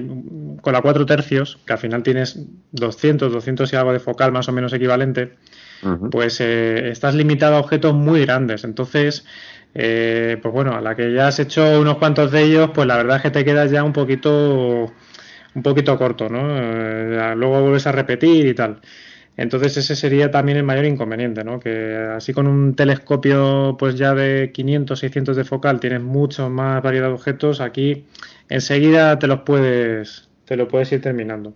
con 0.61 0.73
la 0.73 0.81
4 0.81 1.05
tercios, 1.05 1.59
que 1.67 1.73
al 1.73 1.81
final 1.81 2.05
tienes 2.05 2.39
200, 2.71 3.33
200 3.33 3.73
y 3.73 3.77
algo 3.77 3.93
de 3.93 3.99
focal 3.99 4.31
más 4.31 4.49
o 4.49 4.53
menos 4.53 4.73
equivalente, 4.73 5.35
pues 6.13 6.41
eh, 6.41 6.91
estás 6.91 7.17
limitado 7.17 7.57
a 7.57 7.59
objetos 7.59 7.93
muy 7.93 8.25
grandes. 8.25 8.63
Entonces, 8.63 9.25
eh, 9.75 10.39
pues 10.41 10.55
bueno, 10.55 10.77
a 10.77 10.81
la 10.81 10.95
que 10.95 11.13
ya 11.13 11.27
has 11.27 11.41
hecho 11.41 11.81
unos 11.81 11.99
cuantos 11.99 12.31
de 12.31 12.45
ellos, 12.45 12.71
pues 12.73 12.87
la 12.87 12.99
verdad 12.99 13.17
es 13.17 13.23
que 13.25 13.31
te 13.33 13.45
quedas 13.45 13.73
ya 13.73 13.83
un 13.83 13.93
poquito, 13.93 14.93
un 15.55 15.63
poquito 15.65 15.99
corto, 15.99 16.29
¿no? 16.29 16.57
Eh, 16.57 17.35
luego 17.35 17.63
vuelves 17.63 17.89
a 17.89 17.91
repetir 17.91 18.47
y 18.47 18.55
tal. 18.55 18.79
Entonces 19.39 19.77
ese 19.77 19.95
sería 19.95 20.33
también 20.33 20.59
el 20.59 20.65
mayor 20.65 20.85
inconveniente, 20.85 21.45
¿no? 21.45 21.61
Que 21.61 21.95
así 21.95 22.35
con 22.35 22.49
un 22.49 22.75
telescopio 22.75 23.77
pues 23.79 23.95
ya 23.95 24.13
de 24.13 24.51
500, 24.53 24.99
600 24.99 25.37
de 25.37 25.45
focal 25.45 25.79
tienes 25.79 26.03
mucho 26.03 26.51
más 26.51 26.83
variedad 26.83 27.07
de 27.07 27.15
objetos, 27.15 27.61
aquí 27.61 28.05
enseguida 28.49 29.17
te 29.21 29.29
los 29.29 29.43
puedes, 29.43 30.29
te 30.45 30.57
lo 30.57 30.67
puedes 30.67 30.91
ir 30.91 31.01
terminando. 31.01 31.55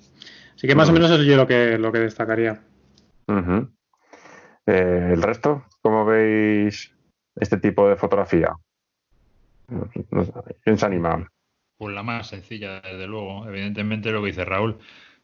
Así 0.54 0.68
que 0.68 0.76
más 0.76 0.88
o 0.90 0.92
menos 0.92 1.10
eso 1.10 1.20
es 1.20 1.26
yo 1.26 1.36
lo 1.36 1.48
que, 1.48 1.76
lo 1.76 1.90
que 1.90 1.98
destacaría. 1.98 2.60
Eh, 4.66 5.10
¿El 5.12 5.20
resto? 5.20 5.64
¿Cómo 5.80 6.04
veis 6.04 6.94
este 7.34 7.56
tipo 7.56 7.88
de 7.88 7.96
fotografía? 7.96 8.54
¿Quién 10.62 10.78
se 10.78 10.86
anima? 10.86 11.28
Pues 11.78 11.92
la 11.92 12.04
más 12.04 12.28
sencilla, 12.28 12.80
desde 12.80 13.08
luego. 13.08 13.48
Evidentemente 13.48 14.12
lo 14.12 14.20
que 14.20 14.28
dice 14.28 14.44
Raúl 14.44 14.78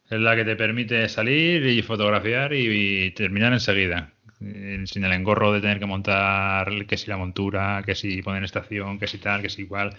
es 0.09 0.19
la 0.19 0.35
que 0.35 0.45
te 0.45 0.55
permite 0.55 1.07
salir 1.09 1.65
y 1.65 1.81
fotografiar 1.81 2.53
y, 2.53 3.11
terminar 3.11 3.53
enseguida. 3.53 4.11
Eh, 4.41 4.83
sin 4.85 5.03
el 5.03 5.11
engorro 5.11 5.51
de 5.51 5.61
tener 5.61 5.79
que 5.79 5.85
montar 5.85 6.85
que 6.87 6.97
si 6.97 7.07
la 7.07 7.17
montura, 7.17 7.83
que 7.85 7.93
si 7.93 8.21
poner 8.21 8.43
estación, 8.43 8.97
que 8.97 9.07
si 9.07 9.17
tal, 9.17 9.41
que 9.41 9.49
si 9.49 9.63
igual. 9.63 9.95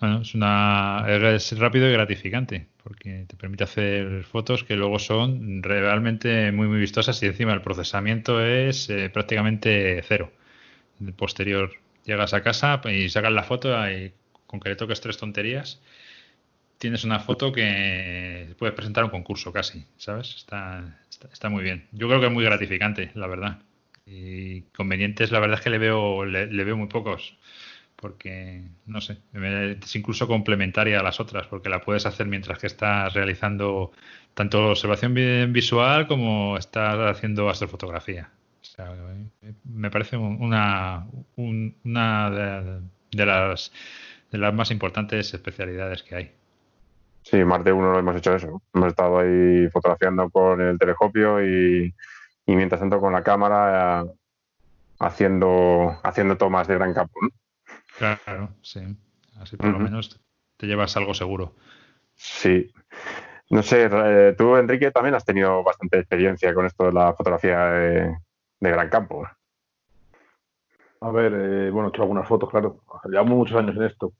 Bueno, 0.00 0.22
es 0.22 0.34
una 0.34 1.04
es 1.08 1.58
rápido 1.58 1.88
y 1.88 1.92
gratificante 1.92 2.66
porque 2.86 3.24
te 3.26 3.36
permite 3.36 3.64
hacer 3.64 4.22
fotos 4.24 4.62
que 4.62 4.76
luego 4.76 5.00
son 5.00 5.62
realmente 5.62 6.52
muy 6.52 6.68
muy 6.68 6.78
vistosas 6.78 7.20
y 7.22 7.26
encima 7.26 7.52
el 7.52 7.60
procesamiento 7.60 8.40
es 8.44 8.88
eh, 8.90 9.10
prácticamente 9.10 10.00
cero 10.06 10.30
posterior. 11.16 11.72
Llegas 12.04 12.32
a 12.34 12.42
casa 12.42 12.80
y 12.84 13.08
sacas 13.08 13.32
la 13.32 13.42
foto 13.42 13.74
y 13.90 14.12
con 14.46 14.60
que 14.60 14.76
toques 14.76 15.00
tres 15.00 15.18
tonterías, 15.18 15.80
tienes 16.78 17.04
una 17.04 17.20
foto 17.20 17.52
que 17.52 18.54
puedes 18.58 18.74
presentar 18.74 19.04
un 19.04 19.10
concurso 19.10 19.52
casi, 19.52 19.84
¿sabes? 19.96 20.34
Está, 20.36 20.98
está, 21.32 21.48
muy 21.48 21.62
bien. 21.62 21.86
Yo 21.92 22.08
creo 22.08 22.20
que 22.20 22.26
es 22.26 22.32
muy 22.32 22.44
gratificante, 22.44 23.10
la 23.14 23.26
verdad. 23.26 23.58
Y 24.06 24.62
convenientes, 24.76 25.32
la 25.32 25.40
verdad 25.40 25.58
es 25.58 25.64
que 25.64 25.70
le 25.70 25.78
veo, 25.78 26.24
le, 26.24 26.46
veo 26.46 26.76
muy 26.76 26.88
pocos 26.88 27.36
porque 27.96 28.62
no 28.84 29.00
sé, 29.00 29.16
es 29.32 29.96
incluso 29.96 30.28
complementaria 30.28 31.00
a 31.00 31.02
las 31.02 31.18
otras, 31.18 31.46
porque 31.46 31.70
la 31.70 31.80
puedes 31.80 32.04
hacer 32.04 32.26
mientras 32.26 32.58
que 32.58 32.66
estás 32.66 33.14
realizando 33.14 33.90
tanto 34.34 34.68
observación 34.68 35.14
visual 35.50 36.06
como 36.06 36.58
estás 36.58 37.16
haciendo 37.16 37.48
astrofotografía. 37.48 38.30
me 39.64 39.90
parece 39.90 40.18
una, 40.18 41.06
una 41.36 42.30
de, 43.12 43.26
las, 43.26 43.72
de 44.30 44.38
las 44.38 44.52
más 44.52 44.70
importantes 44.70 45.32
especialidades 45.32 46.02
que 46.02 46.16
hay. 46.16 46.32
Sí, 47.28 47.44
más 47.44 47.64
de 47.64 47.72
uno 47.72 47.90
lo 47.90 47.98
hemos 47.98 48.14
hecho 48.14 48.36
eso. 48.36 48.62
Hemos 48.72 48.90
estado 48.90 49.18
ahí 49.18 49.68
fotografiando 49.72 50.30
con 50.30 50.60
el 50.60 50.78
telescopio 50.78 51.44
y, 51.44 51.92
mientras 52.46 52.80
tanto 52.80 53.00
con 53.00 53.12
la 53.12 53.24
cámara 53.24 54.04
eh, 54.04 54.10
haciendo, 55.00 55.98
haciendo 56.04 56.36
tomas 56.36 56.68
de 56.68 56.76
gran 56.76 56.94
campo. 56.94 57.18
Claro, 57.98 58.50
sí. 58.62 58.80
Así 59.40 59.56
por 59.56 59.66
lo 59.66 59.80
menos 59.80 60.20
te 60.56 60.68
llevas 60.68 60.96
algo 60.96 61.14
seguro. 61.14 61.56
Sí. 62.14 62.72
No 63.50 63.64
sé, 63.64 63.88
eh, 63.90 64.36
tú, 64.38 64.54
Enrique, 64.54 64.92
también 64.92 65.16
has 65.16 65.24
tenido 65.24 65.64
bastante 65.64 65.98
experiencia 65.98 66.54
con 66.54 66.64
esto 66.64 66.84
de 66.84 66.92
la 66.92 67.12
fotografía 67.12 67.58
de, 67.58 68.16
gran 68.60 68.88
campo. 68.88 69.26
A 71.00 71.10
ver, 71.10 71.32
eh, 71.34 71.70
bueno, 71.70 71.88
he 71.88 71.90
hecho 71.90 72.02
algunas 72.02 72.28
fotos, 72.28 72.48
claro. 72.50 72.84
Llevamos 73.06 73.36
muchos 73.36 73.56
años 73.56 73.74
en 73.74 73.82
esto. 73.82 74.12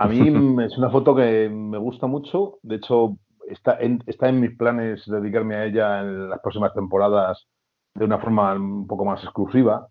A 0.00 0.08
mí 0.08 0.18
es 0.64 0.78
una 0.78 0.90
foto 0.90 1.14
que 1.14 1.50
me 1.50 1.76
gusta 1.76 2.06
mucho. 2.06 2.58
De 2.62 2.76
hecho, 2.76 3.18
está 3.46 3.76
en, 3.78 4.02
está 4.06 4.30
en 4.30 4.40
mis 4.40 4.56
planes 4.56 5.04
dedicarme 5.06 5.56
a 5.56 5.66
ella 5.66 6.00
en 6.00 6.30
las 6.30 6.40
próximas 6.40 6.72
temporadas 6.72 7.46
de 7.94 8.06
una 8.06 8.18
forma 8.18 8.54
un 8.54 8.86
poco 8.86 9.04
más 9.04 9.22
exclusiva. 9.22 9.88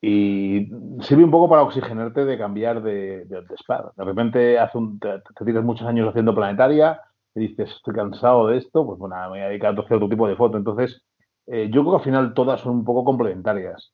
Y 0.00 0.70
sirve 1.00 1.24
un 1.24 1.30
poco 1.30 1.50
para 1.50 1.62
oxigenarte 1.62 2.24
de 2.24 2.38
cambiar 2.38 2.82
de, 2.82 3.26
de, 3.26 3.42
de 3.42 3.56
De 3.96 4.04
repente 4.04 4.58
hace 4.58 4.78
un, 4.78 4.98
te, 4.98 5.20
tienes 5.44 5.64
muchos 5.64 5.86
años 5.86 6.08
haciendo 6.08 6.34
planetaria 6.34 7.00
y 7.34 7.48
dices, 7.48 7.70
estoy 7.70 7.94
cansado 7.94 8.46
de 8.46 8.58
esto, 8.58 8.86
pues 8.86 8.98
bueno, 8.98 9.16
me 9.22 9.28
voy 9.28 9.40
a 9.40 9.48
dedicar 9.48 9.76
a 9.76 9.80
otro 9.80 10.08
tipo 10.08 10.26
de 10.26 10.36
foto. 10.36 10.56
Entonces, 10.56 11.02
eh, 11.46 11.68
yo 11.70 11.82
creo 11.82 11.92
que 11.92 11.98
al 11.98 12.04
final 12.04 12.34
todas 12.34 12.60
son 12.62 12.76
un 12.76 12.84
poco 12.84 13.04
complementarias. 13.04 13.92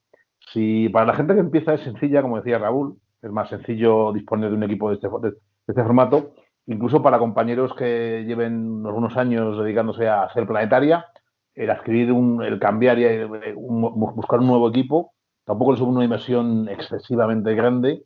Si 0.53 0.89
para 0.91 1.07
la 1.07 1.15
gente 1.15 1.35
que 1.35 1.41
empieza 1.41 1.75
es 1.75 1.81
sencilla, 1.81 2.23
como 2.23 2.37
decía 2.37 2.59
Raúl, 2.59 2.99
es 3.25 3.31
más 3.31 3.49
sencillo 3.49 4.13
disponer 4.13 4.51
de 4.51 4.57
un 4.57 4.63
equipo 4.63 4.89
de 4.91 4.97
este, 4.97 5.09
de 5.09 5.33
este 5.67 5.83
formato, 5.83 6.35
incluso 6.67 7.03
para 7.03 7.19
compañeros 7.19 7.75
que 7.75 8.25
lleven 8.27 8.83
algunos 8.85 9.17
años 9.17 9.59
dedicándose 9.59 10.09
a 10.09 10.25
hacer 10.25 10.47
planetaria, 10.47 11.07
el 11.55 11.71
adquirir 11.71 12.13
un, 12.13 12.43
el 12.43 12.59
cambiar 12.59 12.99
y 12.99 13.25
buscar 13.55 14.41
un 14.41 14.47
nuevo 14.47 14.69
equipo 14.69 15.15
Tampoco 15.45 15.75
es 15.75 15.81
una 15.81 16.05
inversión 16.05 16.69
excesivamente 16.69 17.55
grande. 17.55 18.03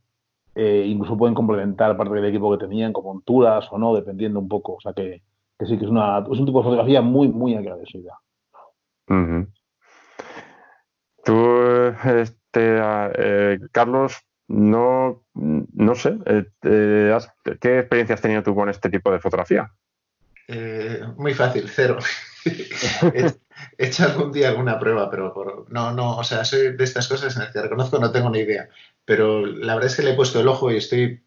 Eh, 0.55 0.85
incluso 0.87 1.17
pueden 1.17 1.35
complementar 1.35 1.97
parte 1.97 2.15
del 2.15 2.25
equipo 2.25 2.51
que 2.51 2.65
tenían, 2.65 2.93
con 2.93 3.05
monturas 3.05 3.69
o 3.71 3.79
no, 3.79 3.95
dependiendo 3.95 4.41
un 4.41 4.49
poco. 4.49 4.75
O 4.75 4.81
sea 4.81 4.93
que, 4.93 5.23
sí 5.61 5.79
que 5.79 5.85
es, 5.85 5.91
una, 5.91 6.19
es 6.19 6.39
un 6.39 6.47
tipo 6.47 6.59
de 6.59 6.65
fotografía 6.65 7.01
muy, 7.01 7.29
muy 7.29 7.55
agradecida. 7.55 8.19
Tú, 11.25 11.35
este, 12.05 12.35
eh, 12.55 13.59
Carlos, 13.71 14.21
no, 14.49 15.25
no 15.35 15.95
sé, 15.95 16.19
eh, 16.27 16.45
¿qué 17.61 17.79
experiencia 17.79 18.15
has 18.15 18.23
tenido 18.23 18.43
tú 18.43 18.55
con 18.55 18.69
este 18.69 18.91
tipo 18.91 19.13
de 19.13 19.21
fotografía? 19.21 19.73
muy 21.17 21.35
fácil, 21.35 21.69
cero. 21.69 21.99
he 23.79 23.87
hecho 23.87 24.05
algún 24.05 24.33
día 24.33 24.49
alguna 24.49 24.79
prueba, 24.79 25.11
pero 25.11 25.67
no, 25.69 25.93
no, 25.93 26.17
o 26.17 26.25
sea, 26.25 26.45
soy 26.45 26.77
de 26.77 26.85
estas 26.85 27.09
cosas 27.09 27.37
en 27.37 27.43
las 27.43 27.53
que 27.53 27.63
reconozco 27.63 27.99
no 27.99 28.11
tengo 28.11 28.31
ni 28.31 28.41
idea. 28.41 28.69
Pero 29.05 29.45
la 29.45 29.75
verdad 29.75 29.91
es 29.91 29.97
que 29.97 30.03
le 30.03 30.13
he 30.13 30.17
puesto 30.17 30.41
el 30.41 30.49
ojo 30.49 30.71
y 30.71 30.77
estoy, 30.77 31.23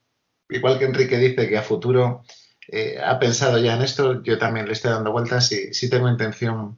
igual 0.49 0.79
que 0.79 0.85
Enrique 0.85 1.17
dice 1.17 1.47
que 1.47 1.57
a 1.57 1.63
futuro 1.63 2.23
eh, 2.67 2.99
ha 3.03 3.19
pensado 3.19 3.57
ya 3.59 3.75
en 3.75 3.81
esto, 3.81 4.23
yo 4.23 4.37
también 4.37 4.65
le 4.65 4.73
estoy 4.73 4.91
dando 4.91 5.11
vueltas 5.11 5.51
y 5.51 5.73
sí 5.73 5.89
tengo 5.89 6.09
intención 6.09 6.77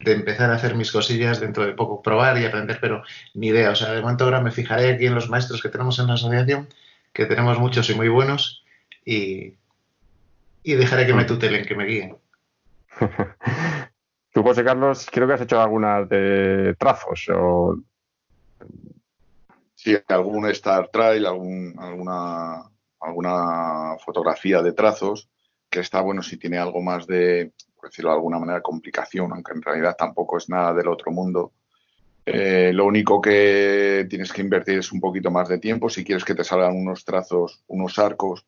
de 0.00 0.12
empezar 0.12 0.50
a 0.50 0.54
hacer 0.54 0.74
mis 0.74 0.92
cosillas 0.92 1.40
dentro 1.40 1.64
de 1.64 1.74
poco, 1.74 2.02
probar 2.02 2.38
y 2.38 2.46
aprender, 2.46 2.78
pero 2.80 3.02
ni 3.34 3.48
idea. 3.48 3.70
O 3.70 3.74
sea, 3.74 3.92
de 3.92 4.00
momento 4.00 4.24
ahora 4.24 4.40
me 4.40 4.50
fijaré 4.50 4.94
aquí 4.94 5.06
en 5.06 5.14
los 5.14 5.28
maestros 5.28 5.62
que 5.62 5.68
tenemos 5.68 5.98
en 5.98 6.06
la 6.06 6.14
asociación, 6.14 6.68
que 7.12 7.26
tenemos 7.26 7.58
muchos 7.58 7.88
y 7.90 7.94
muy 7.94 8.08
buenos, 8.08 8.64
y, 9.04 9.54
y 10.62 10.74
dejaré 10.74 11.06
que 11.06 11.14
me 11.14 11.24
tutelen, 11.24 11.66
que 11.66 11.74
me 11.74 11.84
guíen. 11.84 12.16
Tú, 14.32 14.42
José 14.42 14.64
Carlos, 14.64 15.06
creo 15.10 15.26
que 15.26 15.34
has 15.34 15.40
hecho 15.40 15.60
algunas 15.60 16.08
de 16.08 16.74
trazos 16.78 17.28
o... 17.34 17.76
Sí, 19.74 19.96
algún 20.08 20.46
Star 20.50 20.88
Trail, 20.88 21.26
algún, 21.26 21.74
alguna, 21.78 22.62
alguna 23.00 23.96
fotografía 24.04 24.62
de 24.62 24.72
trazos, 24.72 25.28
que 25.70 25.80
está 25.80 26.02
bueno 26.02 26.22
si 26.22 26.36
tiene 26.36 26.58
algo 26.58 26.82
más 26.82 27.06
de, 27.06 27.52
por 27.80 27.90
decirlo 27.90 28.10
de 28.10 28.16
alguna 28.16 28.38
manera, 28.38 28.60
complicación, 28.60 29.32
aunque 29.32 29.52
en 29.52 29.62
realidad 29.62 29.96
tampoco 29.98 30.36
es 30.36 30.48
nada 30.48 30.74
del 30.74 30.88
otro 30.88 31.10
mundo. 31.10 31.52
Eh, 32.26 32.70
lo 32.74 32.84
único 32.84 33.20
que 33.20 34.06
tienes 34.08 34.32
que 34.32 34.42
invertir 34.42 34.78
es 34.78 34.92
un 34.92 35.00
poquito 35.00 35.30
más 35.30 35.48
de 35.48 35.58
tiempo 35.58 35.88
si 35.88 36.04
quieres 36.04 36.24
que 36.24 36.34
te 36.34 36.44
salgan 36.44 36.76
unos 36.76 37.04
trazos, 37.04 37.64
unos 37.66 37.98
arcos 37.98 38.46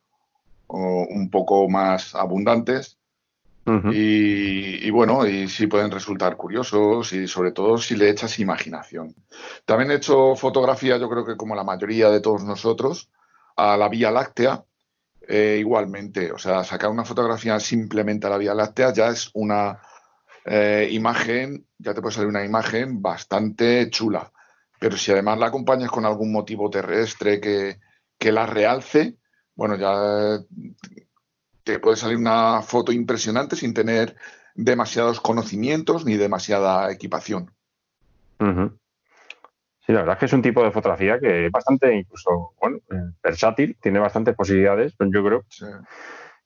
un 0.68 1.28
poco 1.30 1.68
más 1.68 2.14
abundantes 2.14 2.98
y, 3.64 4.90
bueno, 4.90 5.26
y 5.26 5.46
sí 5.48 5.68
pueden 5.68 5.90
resultar 5.90 6.36
curiosos 6.36 7.12
y 7.12 7.28
sobre 7.28 7.52
todo 7.52 7.78
si 7.78 7.94
le 7.94 8.10
echas 8.10 8.38
imaginación. 8.40 9.14
También 9.64 9.90
he 9.90 9.96
hecho 9.96 10.34
fotografía, 10.34 10.96
yo 10.96 11.08
creo 11.08 11.24
que 11.24 11.36
como 11.36 11.54
la 11.54 11.62
mayoría 11.62 12.10
de 12.10 12.20
todos 12.20 12.42
nosotros, 12.42 13.10
a 13.56 13.76
la 13.76 13.88
Vía 13.88 14.10
Láctea. 14.10 14.64
Eh, 15.28 15.56
igualmente, 15.60 16.32
o 16.32 16.38
sea, 16.38 16.64
sacar 16.64 16.90
una 16.90 17.04
fotografía 17.04 17.58
simplemente 17.60 18.26
a 18.26 18.30
la 18.30 18.38
Vía 18.38 18.54
Láctea 18.54 18.92
ya 18.92 19.08
es 19.08 19.30
una 19.34 19.80
eh, 20.44 20.88
imagen, 20.90 21.66
ya 21.78 21.94
te 21.94 22.00
puede 22.00 22.14
salir 22.14 22.28
una 22.28 22.44
imagen 22.44 23.00
bastante 23.00 23.88
chula. 23.90 24.32
Pero 24.80 24.96
si 24.96 25.12
además 25.12 25.38
la 25.38 25.46
acompañas 25.46 25.90
con 25.90 26.04
algún 26.04 26.32
motivo 26.32 26.68
terrestre 26.68 27.40
que, 27.40 27.78
que 28.18 28.32
la 28.32 28.46
realce, 28.46 29.16
bueno, 29.54 29.76
ya 29.76 30.44
te 31.62 31.78
puede 31.78 31.96
salir 31.96 32.16
una 32.16 32.62
foto 32.62 32.90
impresionante 32.90 33.54
sin 33.54 33.74
tener 33.74 34.16
demasiados 34.54 35.20
conocimientos 35.20 36.04
ni 36.04 36.16
demasiada 36.16 36.90
equipación. 36.90 37.52
Sí, 39.84 39.92
la 39.92 40.00
verdad 40.00 40.14
es 40.14 40.18
que 40.20 40.26
es 40.26 40.32
un 40.32 40.42
tipo 40.42 40.62
de 40.62 40.70
fotografía 40.70 41.18
que 41.18 41.46
es 41.46 41.52
bastante, 41.52 41.92
incluso, 41.92 42.54
bueno, 42.60 42.78
eh, 42.90 43.12
versátil, 43.22 43.76
tiene 43.80 43.98
bastantes 43.98 44.34
posibilidades, 44.36 44.94
yo 44.98 45.24
creo. 45.24 45.44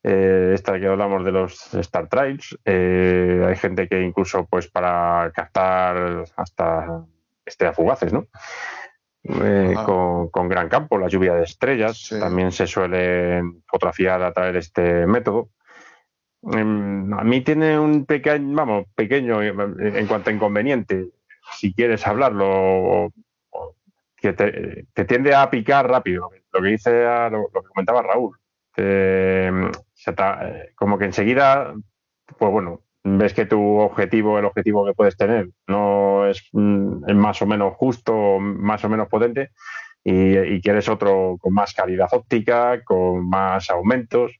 Eh, 0.02 0.52
esta 0.54 0.78
que 0.78 0.86
hablamos 0.86 1.24
de 1.24 1.32
los 1.32 1.74
Star 1.74 2.08
Trails, 2.08 2.56
eh, 2.64 3.44
hay 3.46 3.56
gente 3.56 3.88
que 3.88 4.00
incluso, 4.00 4.46
pues, 4.46 4.68
para 4.68 5.30
captar 5.34 6.24
hasta 6.36 7.04
estrellas 7.44 7.76
fugaces, 7.76 8.12
¿no? 8.12 8.26
Eh, 9.24 9.74
con, 9.84 10.48
gran 10.48 10.68
campo, 10.68 10.96
la 10.96 11.08
lluvia 11.08 11.34
de 11.34 11.42
estrellas. 11.42 12.14
También 12.20 12.52
se 12.52 12.66
suelen 12.66 13.64
fotografiar 13.66 14.22
a 14.22 14.32
través 14.32 14.52
de 14.52 14.58
este 14.60 15.06
método. 15.06 15.50
Em, 16.52 17.12
a 17.12 17.24
mí 17.24 17.40
tiene 17.40 17.78
un 17.78 18.06
pequeño, 18.06 18.54
vamos, 18.54 18.86
pequeño 18.94 19.42
en 19.42 20.06
cuanto 20.06 20.30
a 20.30 20.32
inconveniente, 20.32 21.10
si 21.52 21.72
quieres 21.74 22.06
hablarlo, 22.06 23.12
que 24.16 24.32
te, 24.32 25.04
tiende 25.04 25.34
a 25.34 25.50
picar 25.50 25.88
rápido. 25.88 26.30
Lo 26.52 26.62
que 26.62 26.68
dice, 26.68 27.04
lo, 27.30 27.48
que 27.52 27.68
comentaba 27.68 28.02
Raúl, 28.02 28.38
como 30.74 30.98
que 30.98 31.04
enseguida, 31.04 31.74
pues 32.38 32.52
bueno, 32.52 32.82
ves 33.04 33.34
que 33.34 33.46
tu 33.46 33.78
objetivo, 33.78 34.38
el 34.38 34.44
objetivo 34.44 34.84
que 34.84 34.94
puedes 34.94 35.16
tener, 35.16 35.50
no 35.66 36.26
es, 36.26 36.48
mm, 36.52 37.12
más 37.14 37.40
o 37.42 37.46
menos 37.46 37.74
justo, 37.76 38.38
más 38.40 38.84
o 38.84 38.88
menos 38.88 39.08
potente, 39.08 39.50
y, 40.02 40.60
quieres 40.60 40.88
otro 40.88 41.36
con 41.40 41.52
más 41.52 41.74
calidad 41.74 42.08
óptica, 42.12 42.82
con 42.84 43.28
más 43.28 43.70
aumentos, 43.70 44.32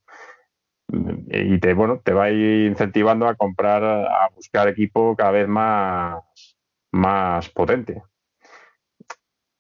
y 1.28 1.58
te, 1.58 1.74
bueno, 1.74 2.00
te 2.04 2.12
va 2.12 2.24
a 2.24 2.30
ir 2.30 2.66
incentivando 2.66 3.26
a 3.26 3.34
comprar, 3.34 3.82
a 3.82 4.28
buscar 4.34 4.68
equipo 4.68 5.16
cada 5.16 5.32
vez 5.32 5.48
más, 5.48 6.22
más 6.92 7.48
potente. 7.50 8.02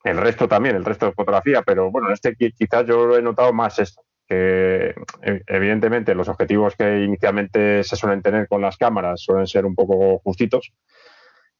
El 0.06 0.18
resto 0.18 0.46
también, 0.46 0.76
el 0.76 0.84
resto 0.84 1.06
de 1.06 1.12
fotografía, 1.12 1.62
pero 1.62 1.90
bueno, 1.90 2.06
en 2.06 2.14
este 2.14 2.36
quizás 2.36 2.86
yo 2.86 3.16
he 3.16 3.22
notado 3.22 3.52
más 3.52 3.78
esto 3.80 4.02
que 4.28 4.94
e, 5.22 5.42
evidentemente 5.46 6.14
los 6.14 6.28
objetivos 6.28 6.74
que 6.76 7.02
inicialmente 7.02 7.82
se 7.84 7.96
suelen 7.96 8.22
tener 8.22 8.48
con 8.48 8.60
las 8.60 8.76
cámaras 8.76 9.20
suelen 9.20 9.46
ser 9.46 9.66
un 9.66 9.74
poco 9.74 10.18
justitos 10.18 10.72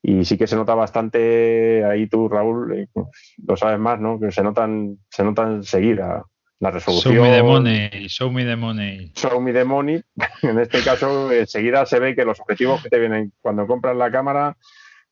y 0.02 0.24
sí 0.24 0.38
que 0.38 0.46
se 0.46 0.54
nota 0.54 0.74
bastante, 0.74 1.84
ahí 1.84 2.06
tú 2.06 2.28
Raúl 2.28 2.72
eh, 2.72 2.88
pues, 2.92 3.06
lo 3.44 3.56
sabes 3.56 3.80
más, 3.80 3.98
¿no? 3.98 4.20
Que 4.20 4.30
se 4.30 4.42
notan, 4.42 4.98
se 5.10 5.24
notan 5.24 5.54
enseguida 5.56 6.22
la 6.60 6.70
resolución. 6.70 7.14
Show 7.14 7.24
me 7.24 7.36
the 7.36 7.42
money, 7.42 8.08
show 8.08 8.30
me 8.30 8.44
the 8.44 8.56
money. 8.56 9.12
Show 9.16 9.40
me 9.40 9.52
the 9.52 9.64
money. 9.64 10.00
En 10.42 10.60
este 10.60 10.82
caso, 10.82 11.32
enseguida 11.32 11.84
se 11.86 11.98
ve 11.98 12.14
que 12.14 12.24
los 12.24 12.38
objetivos 12.38 12.82
que 12.82 12.88
te 12.88 13.00
vienen 13.00 13.32
cuando 13.40 13.66
compras 13.66 13.96
la 13.96 14.12
cámara 14.12 14.56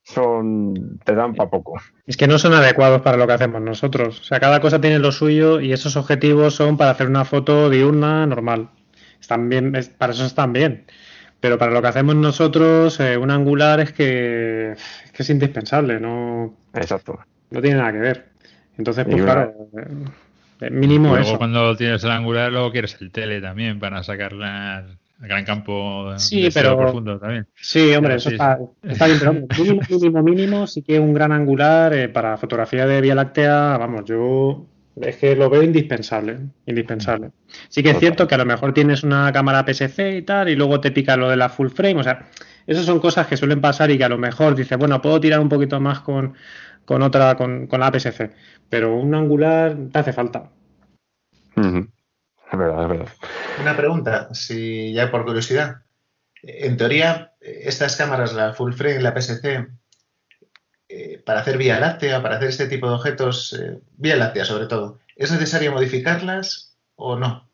son 0.05 0.99
te 1.05 1.15
dan 1.15 1.35
para 1.35 1.51
poco. 1.51 1.81
Es 2.07 2.17
que 2.17 2.29
no 2.29 2.39
son 2.39 2.53
adecuados 2.53 3.01
para 3.01 3.17
lo 3.17 3.27
que 3.27 3.33
hacemos 3.33 3.63
nosotros. 3.63 4.21
O 4.21 4.25
sea, 4.25 4.39
cada 4.39 4.61
cosa 4.61 4.81
tiene 4.81 4.99
lo 4.99 5.11
suyo 5.11 5.61
y 5.61 5.73
esos 5.73 5.97
objetivos 5.97 6.55
son 6.55 6.77
para 6.77 6.91
hacer 6.91 7.09
una 7.09 7.25
foto 7.25 7.71
diurna 7.71 8.27
normal. 8.27 8.69
Están 9.21 9.49
bien, 9.49 9.73
para 9.99 10.13
eso 10.13 10.27
están 10.27 10.53
bien. 10.53 10.85
Pero 11.41 11.59
para 11.59 11.73
lo 11.73 11.83
que 11.83 11.89
hacemos 11.89 12.15
nosotros, 12.17 13.01
eh, 13.01 13.17
un 13.17 13.31
angular 13.31 13.81
es 13.81 13.93
que, 13.93 14.73
es 14.73 15.13
que 15.13 15.23
es 15.23 15.31
indispensable, 15.31 15.99
no. 16.01 16.55
Exacto. 16.75 17.19
No 17.51 17.61
tiene 17.61 17.79
nada 17.79 17.93
que 17.93 17.99
ver. 17.99 18.29
Entonces, 18.77 19.05
pues 19.05 19.23
claro, 19.23 19.55
eh, 20.61 20.71
mínimo 20.71 21.11
Luego, 21.11 21.29
eso. 21.29 21.39
cuando 21.39 21.77
tienes 21.77 22.03
el 22.05 22.11
angular, 22.11 22.51
luego 22.53 22.71
quieres 22.73 22.97
el 23.01 23.11
tele 23.11 23.41
también 23.41 23.79
para 23.79 24.03
sacarla 24.03 24.87
al 25.21 25.29
gran 25.29 25.45
campo 25.45 26.19
sí, 26.19 26.49
pero, 26.53 26.77
profundo 26.77 27.19
también. 27.19 27.47
Sí, 27.55 27.95
hombre, 27.95 28.17
eso 28.17 28.31
Está, 28.31 28.59
está, 28.83 29.07
bien, 29.07 29.19
pero 29.19 29.33
mínimo, 29.59 29.83
mínimo, 29.89 30.23
mínimo, 30.23 30.67
sí 30.67 30.83
que 30.83 30.99
un 30.99 31.15
gran 31.15 31.33
angular 31.33 31.95
eh, 31.95 32.09
para 32.09 32.37
fotografía 32.37 32.87
de 32.87 33.01
Vía 33.01 33.15
Láctea, 33.15 33.77
vamos, 33.79 34.05
yo 34.05 34.67
es 35.01 35.17
que 35.17 35.35
lo 35.35 35.51
veo 35.51 35.63
indispensable, 35.63 36.39
indispensable. 36.67 37.31
Sí 37.69 37.83
que 37.83 37.91
es 37.91 37.99
cierto 37.99 38.29
que 38.29 38.35
a 38.35 38.39
lo 38.39 38.47
mejor 38.47 38.73
tienes 38.73 39.03
una 39.03 39.33
cámara 39.33 39.65
PSC 39.67 40.17
y 40.19 40.23
tal, 40.23 40.49
y 40.49 40.57
luego 40.57 40.81
te 40.81 40.93
pica 40.93 41.17
lo 41.17 41.29
de 41.29 41.37
la 41.37 41.49
full 41.49 41.69
frame, 41.69 42.01
o 42.01 42.05
sea, 42.05 42.29
esas 42.67 42.85
son 42.85 43.01
cosas 43.01 43.27
que 43.27 43.37
suelen 43.37 43.61
pasar 43.61 43.91
y 43.91 43.99
que 43.99 44.05
a 44.05 44.09
lo 44.09 44.19
mejor 44.19 44.55
dices, 44.55 44.79
bueno, 44.79 45.03
puedo 45.03 45.21
tirar 45.21 45.41
un 45.41 45.49
poquito 45.49 45.81
más 45.81 46.01
con, 46.01 46.35
con 46.85 47.03
otra, 47.03 47.37
con, 47.37 47.67
con 47.67 47.81
la 47.81 47.91
PSC, 47.93 48.31
pero 48.69 48.97
un 48.97 49.15
angular 49.15 49.77
te 49.93 49.99
hace 49.99 50.13
falta. 50.13 50.51
Es 52.55 52.59
verdad, 52.59 52.83
es 52.83 52.89
verdad. 52.89 53.09
Una 53.61 53.77
pregunta, 53.77 54.29
si 54.35 54.93
ya 54.93 55.11
por 55.11 55.25
curiosidad. 55.25 55.83
En 56.43 56.77
teoría, 56.77 57.33
estas 57.41 57.97
cámaras, 57.97 58.33
la 58.35 58.53
full 58.53 58.73
frame, 58.73 59.01
la 59.01 59.15
PSC, 59.19 59.67
eh, 60.89 61.23
para 61.25 61.41
hacer 61.41 61.59
vía 61.59 61.81
láctea, 61.81 62.23
para 62.23 62.37
hacer 62.37 62.49
este 62.49 62.67
tipo 62.67 62.87
de 62.87 62.95
objetos, 62.95 63.59
eh, 63.59 63.81
vía 63.97 64.17
láctea 64.17 64.45
sobre 64.45 64.67
todo, 64.67 65.01
¿es 65.17 65.33
necesario 65.33 65.73
modificarlas 65.73 66.77
o 66.95 67.17
no? 67.17 67.49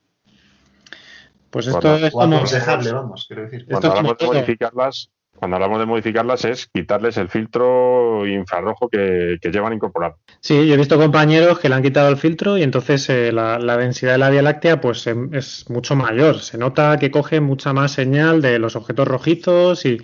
Pues 1.50 1.66
esto 1.66 1.96
es 1.96 2.14
o 2.14 2.22
aconsejable, 2.22 2.92
vamos, 2.92 3.24
quiero 3.26 3.42
decir. 3.42 3.66
Cuando 3.66 3.88
hablamos 3.88 4.18
de 4.18 4.26
modificarlas, 4.26 5.10
cuando 5.40 5.56
hablamos 5.56 5.78
de 5.78 5.86
modificarlas 5.86 6.44
es 6.44 6.66
quitarles 6.66 7.16
el 7.16 7.30
filtro 7.30 8.26
infrarrojo 8.26 8.90
que, 8.90 9.38
llevan 9.50 9.72
incorporado. 9.72 10.18
Sí, 10.40 10.66
yo 10.66 10.74
he 10.74 10.76
visto 10.76 10.98
compañeros 10.98 11.58
que 11.58 11.70
le 11.70 11.76
han 11.76 11.82
quitado 11.82 12.10
el 12.10 12.18
filtro 12.18 12.58
y 12.58 12.62
entonces 12.62 13.08
eh, 13.08 13.32
la, 13.32 13.58
densidad 13.78 14.12
de 14.12 14.18
la 14.18 14.28
Vía 14.28 14.42
Láctea 14.42 14.82
pues 14.82 15.06
em, 15.06 15.32
es 15.32 15.64
mucho 15.70 15.96
mayor. 15.96 16.40
Se 16.40 16.58
nota 16.58 16.98
que 16.98 17.10
coge 17.10 17.40
mucha 17.40 17.72
más 17.72 17.92
señal 17.92 18.42
de 18.42 18.58
los 18.58 18.76
objetos 18.76 19.08
rojizos 19.08 19.86
y, 19.86 19.98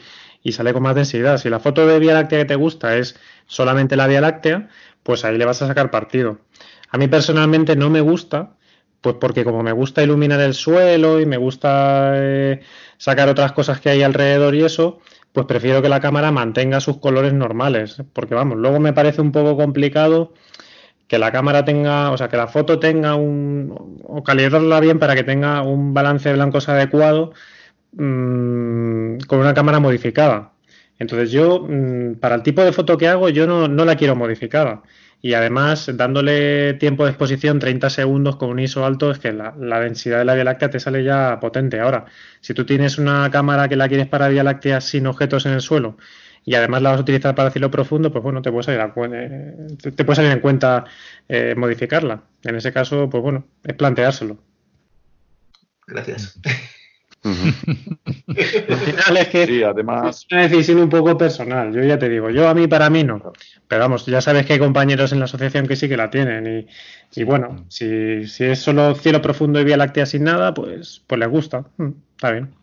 sale 0.50 0.73
con 0.73 0.82
más 0.82 0.94
densidad. 0.94 1.36
Si 1.36 1.50
la 1.50 1.60
foto 1.60 1.86
de 1.86 1.98
Vía 1.98 2.15
Láctea 2.15 2.39
que 2.39 2.44
te 2.47 2.55
gusta 2.55 2.97
es 2.97 3.20
solamente 3.47 3.94
la 3.94 4.06
Vía 4.06 4.23
Láctea, 4.23 4.70
pues 5.02 5.24
ahí 5.26 5.36
le 5.36 5.44
vas 5.44 5.60
a 5.60 5.66
sacar 5.66 5.90
partido. 5.90 6.39
A 6.90 6.97
mí 6.97 7.08
personalmente 7.08 7.76
no 7.76 7.90
me 7.90 8.00
gusta, 8.00 8.56
pues 9.02 9.16
porque 9.20 9.44
como 9.44 9.62
me 9.62 9.73
gusta 9.73 10.02
iluminar 10.02 10.40
el 10.40 10.55
suelo 10.55 11.20
y 11.20 11.26
me 11.26 11.36
gusta 11.36 12.12
eh, 12.15 12.62
sacar 12.97 13.28
otras 13.28 13.52
cosas 13.52 13.81
que 13.81 13.90
hay 13.90 14.02
alrededor 14.02 14.55
y 14.55 14.65
eso, 14.65 15.00
pues 15.36 15.47
prefiero 15.47 15.82
que 15.82 15.89
la 15.89 16.00
cámara 16.00 16.32
mantenga 16.32 16.81
sus 16.81 16.98
colores 16.98 17.32
normales. 17.32 18.02
Porque 18.12 18.34
vamos, 18.34 18.58
luego 18.58 18.81
me 18.81 18.92
parece 18.92 19.20
un 19.20 19.31
poco 19.32 19.56
complicado 19.56 20.34
que 21.06 21.18
la 21.18 21.31
cámara 21.31 21.65
tenga, 21.65 22.10
o 22.10 22.18
sea, 22.18 22.28
que 22.28 22.36
la 22.36 22.48
foto 22.48 22.81
tenga 22.81 23.15
un, 23.15 24.00
o 24.05 24.24
calibrarla 24.24 24.81
bien 24.81 24.98
para 24.98 25.15
que 25.15 25.24
tenga 25.24 25.62
un 25.62 25.94
balance 25.94 26.28
de 26.28 26.34
blancos 26.34 26.68
adecuado 26.68 27.32
Mm, 27.97 29.18
con 29.26 29.40
una 29.40 29.55
cámara 29.55 29.81
modificada. 29.81 30.52
Entonces 30.98 31.31
yo, 31.31 31.66
mm, 31.68 32.16
para 32.20 32.34
el 32.36 32.42
tipo 32.42 32.62
de 32.62 32.73
foto 32.73 32.97
que 32.98 33.08
hago, 33.08 33.28
yo 33.31 33.47
no, 33.47 33.68
la 33.84 33.97
quiero 33.97 34.16
modificada. 34.16 34.82
Y 35.22 35.34
además, 35.34 35.90
dándole 35.94 36.74
tiempo 36.74 37.04
de 37.04 37.10
exposición 37.10 37.58
30 37.58 37.90
segundos 37.90 38.36
con 38.36 38.50
un 38.50 38.58
ISO 38.60 38.84
alto, 38.84 39.10
es 39.10 39.18
que 39.18 39.32
la, 39.32 39.52
densidad 39.80 40.18
de 40.18 40.24
la 40.24 40.34
Vía 40.34 40.44
Láctea 40.44 40.70
te 40.70 40.80
sale 40.80 41.02
ya 41.02 41.40
potente. 41.40 41.80
Ahora, 41.80 42.04
si 42.40 42.54
tú 42.54 42.64
tienes 42.64 42.98
una 42.98 43.30
cámara 43.30 43.68
que 43.68 43.76
la 43.76 43.88
quieres 43.88 44.06
para 44.06 44.28
Vía 44.28 44.44
Láctea 44.44 44.80
sin 44.80 45.06
objetos 45.06 45.46
en 45.46 45.52
el 45.52 45.60
suelo 45.60 45.96
y 46.44 46.54
además 46.54 46.80
la 46.82 46.90
vas 46.90 46.98
a 46.98 47.02
utilizar 47.02 47.34
para 47.34 47.50
cielo 47.50 47.70
profundo, 47.72 48.12
pues 48.12 48.22
bueno, 48.22 48.40
te 48.40 48.52
puede 48.52 48.62
salir, 48.62 48.80
eh, 49.12 49.76
te 49.80 50.04
puede 50.04 50.16
salir 50.16 50.30
en 50.30 50.40
cuenta 50.40 50.84
eh, 51.28 51.54
modificarla. 51.56 52.22
En 52.44 52.54
ese 52.54 52.72
caso, 52.72 53.10
pues 53.10 53.22
bueno, 53.22 53.46
es 53.64 53.74
planteárselo. 53.74 54.38
Gracias. 55.86 56.38
Al 57.26 58.76
final 58.76 59.16
es 59.16 59.28
que 59.28 59.46
sí, 59.46 59.62
además... 59.62 60.18
es 60.18 60.26
una 60.30 60.42
decisión 60.42 60.78
un 60.78 60.88
poco 60.88 61.18
personal. 61.18 61.72
Yo 61.72 61.82
ya 61.82 61.98
te 61.98 62.08
digo, 62.08 62.30
yo 62.30 62.48
a 62.48 62.55
mí, 62.55 62.66
para 62.66 62.88
mí 62.90 63.02
no. 63.02 63.32
Pero 63.66 63.80
vamos, 63.80 64.06
ya 64.06 64.20
sabes 64.20 64.46
que 64.46 64.55
hay 64.55 64.58
compañeros 64.58 65.12
en 65.12 65.18
la 65.18 65.24
asociación 65.24 65.66
que 65.66 65.76
sí 65.76 65.88
que 65.88 65.96
la 65.96 66.10
tienen. 66.10 66.68
Y, 67.14 67.24
bueno, 67.24 67.66
si, 67.68 68.22
es 68.22 68.58
solo 68.60 68.94
cielo 68.94 69.20
profundo 69.20 69.60
y 69.60 69.64
vía 69.64 69.76
láctea 69.76 70.06
sin 70.06 70.24
nada, 70.24 70.55
pues, 70.55 71.02
pues 71.06 71.18
les 71.18 71.28
gusta. 71.28 71.64
Mm, 71.76 71.90
está 72.12 72.30
bien. 72.30 72.55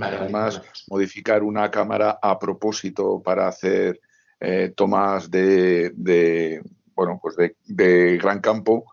además, 0.00 0.62
modificar 0.88 1.42
una 1.42 1.70
cámara 1.70 2.18
a 2.22 2.38
propósito 2.38 3.22
para 3.22 3.48
hacer 3.48 4.00
eh, 4.40 4.72
tomas 4.74 5.30
de, 5.30 5.92
de, 5.94 6.62
bueno, 6.94 7.18
pues 7.22 7.36
de, 7.36 7.56
de 7.66 8.16
gran 8.16 8.40
campo 8.40 8.91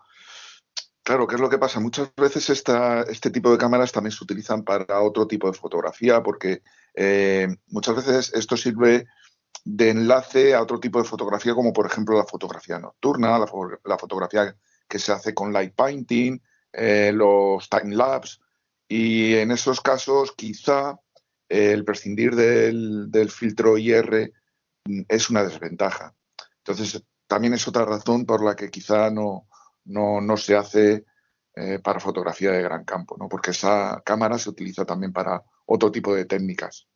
Claro, 1.10 1.26
¿qué 1.26 1.34
es 1.34 1.40
lo 1.40 1.50
que 1.50 1.58
pasa? 1.58 1.80
Muchas 1.80 2.14
veces 2.14 2.48
este 2.50 3.30
tipo 3.32 3.50
de 3.50 3.58
cámaras 3.58 3.90
también 3.90 4.12
se 4.12 4.22
utilizan 4.22 4.62
para 4.62 5.00
otro 5.00 5.26
tipo 5.26 5.50
de 5.50 5.58
fotografía, 5.58 6.22
porque 6.22 6.62
eh, 6.94 7.48
muchas 7.66 7.96
veces 7.96 8.32
esto 8.32 8.56
sirve 8.56 9.08
de 9.64 9.90
enlace 9.90 10.54
a 10.54 10.62
otro 10.62 10.78
tipo 10.78 11.00
de 11.02 11.08
fotografía, 11.08 11.52
como 11.52 11.72
por 11.72 11.86
ejemplo 11.86 12.16
la 12.16 12.26
fotografía 12.26 12.78
nocturna, 12.78 13.40
la, 13.40 13.98
fotografía 13.98 14.54
que 14.86 15.00
se 15.00 15.10
hace 15.10 15.34
con 15.34 15.52
light 15.52 15.74
painting, 15.74 16.40
eh, 16.72 17.10
los 17.12 17.68
time 17.68 17.96
lapse, 17.96 18.38
y 18.86 19.34
en 19.34 19.50
esos 19.50 19.80
casos 19.80 20.32
quizá 20.36 21.00
el 21.48 21.84
prescindir 21.84 22.36
del, 22.36 23.10
del 23.10 23.32
filtro 23.32 23.76
IR 23.76 24.32
mm, 24.84 25.00
es 25.08 25.28
una 25.28 25.42
desventaja. 25.42 26.14
Entonces, 26.58 27.02
también 27.26 27.54
es 27.54 27.66
otra 27.66 27.84
razón 27.84 28.24
por 28.24 28.44
la 28.44 28.54
que 28.54 28.70
quizá 28.70 29.10
no, 29.10 29.48
no, 29.90 30.20
no 30.20 30.36
se 30.36 30.56
hace 30.56 31.04
eh, 31.54 31.78
para 31.82 32.00
fotografía 32.00 32.52
de 32.52 32.62
gran 32.62 32.84
campo, 32.84 33.16
¿no? 33.18 33.28
porque 33.28 33.50
esa 33.50 34.02
cámara 34.04 34.38
se 34.38 34.50
utiliza 34.50 34.84
también 34.84 35.12
para 35.12 35.42
otro 35.66 35.90
tipo 35.90 36.14
de 36.14 36.24
técnicas. 36.24 36.86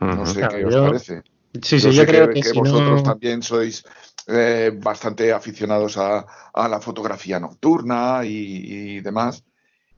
No 0.00 0.26
sé 0.26 0.46
qué 0.48 0.64
os 0.64 0.74
parece. 0.74 1.22
Sí, 1.62 1.80
sí, 1.80 1.90
yo, 1.90 2.06
creo 2.06 2.28
que, 2.30 2.52
vosotros 2.52 3.02
también 3.02 3.42
sois 3.42 3.84
eh, 4.26 4.70
bastante 4.74 5.32
aficionados 5.32 5.96
a, 5.96 6.24
a, 6.52 6.68
la 6.68 6.80
fotografía 6.80 7.40
nocturna 7.40 8.20
y 8.24 9.00
demás. 9.00 9.44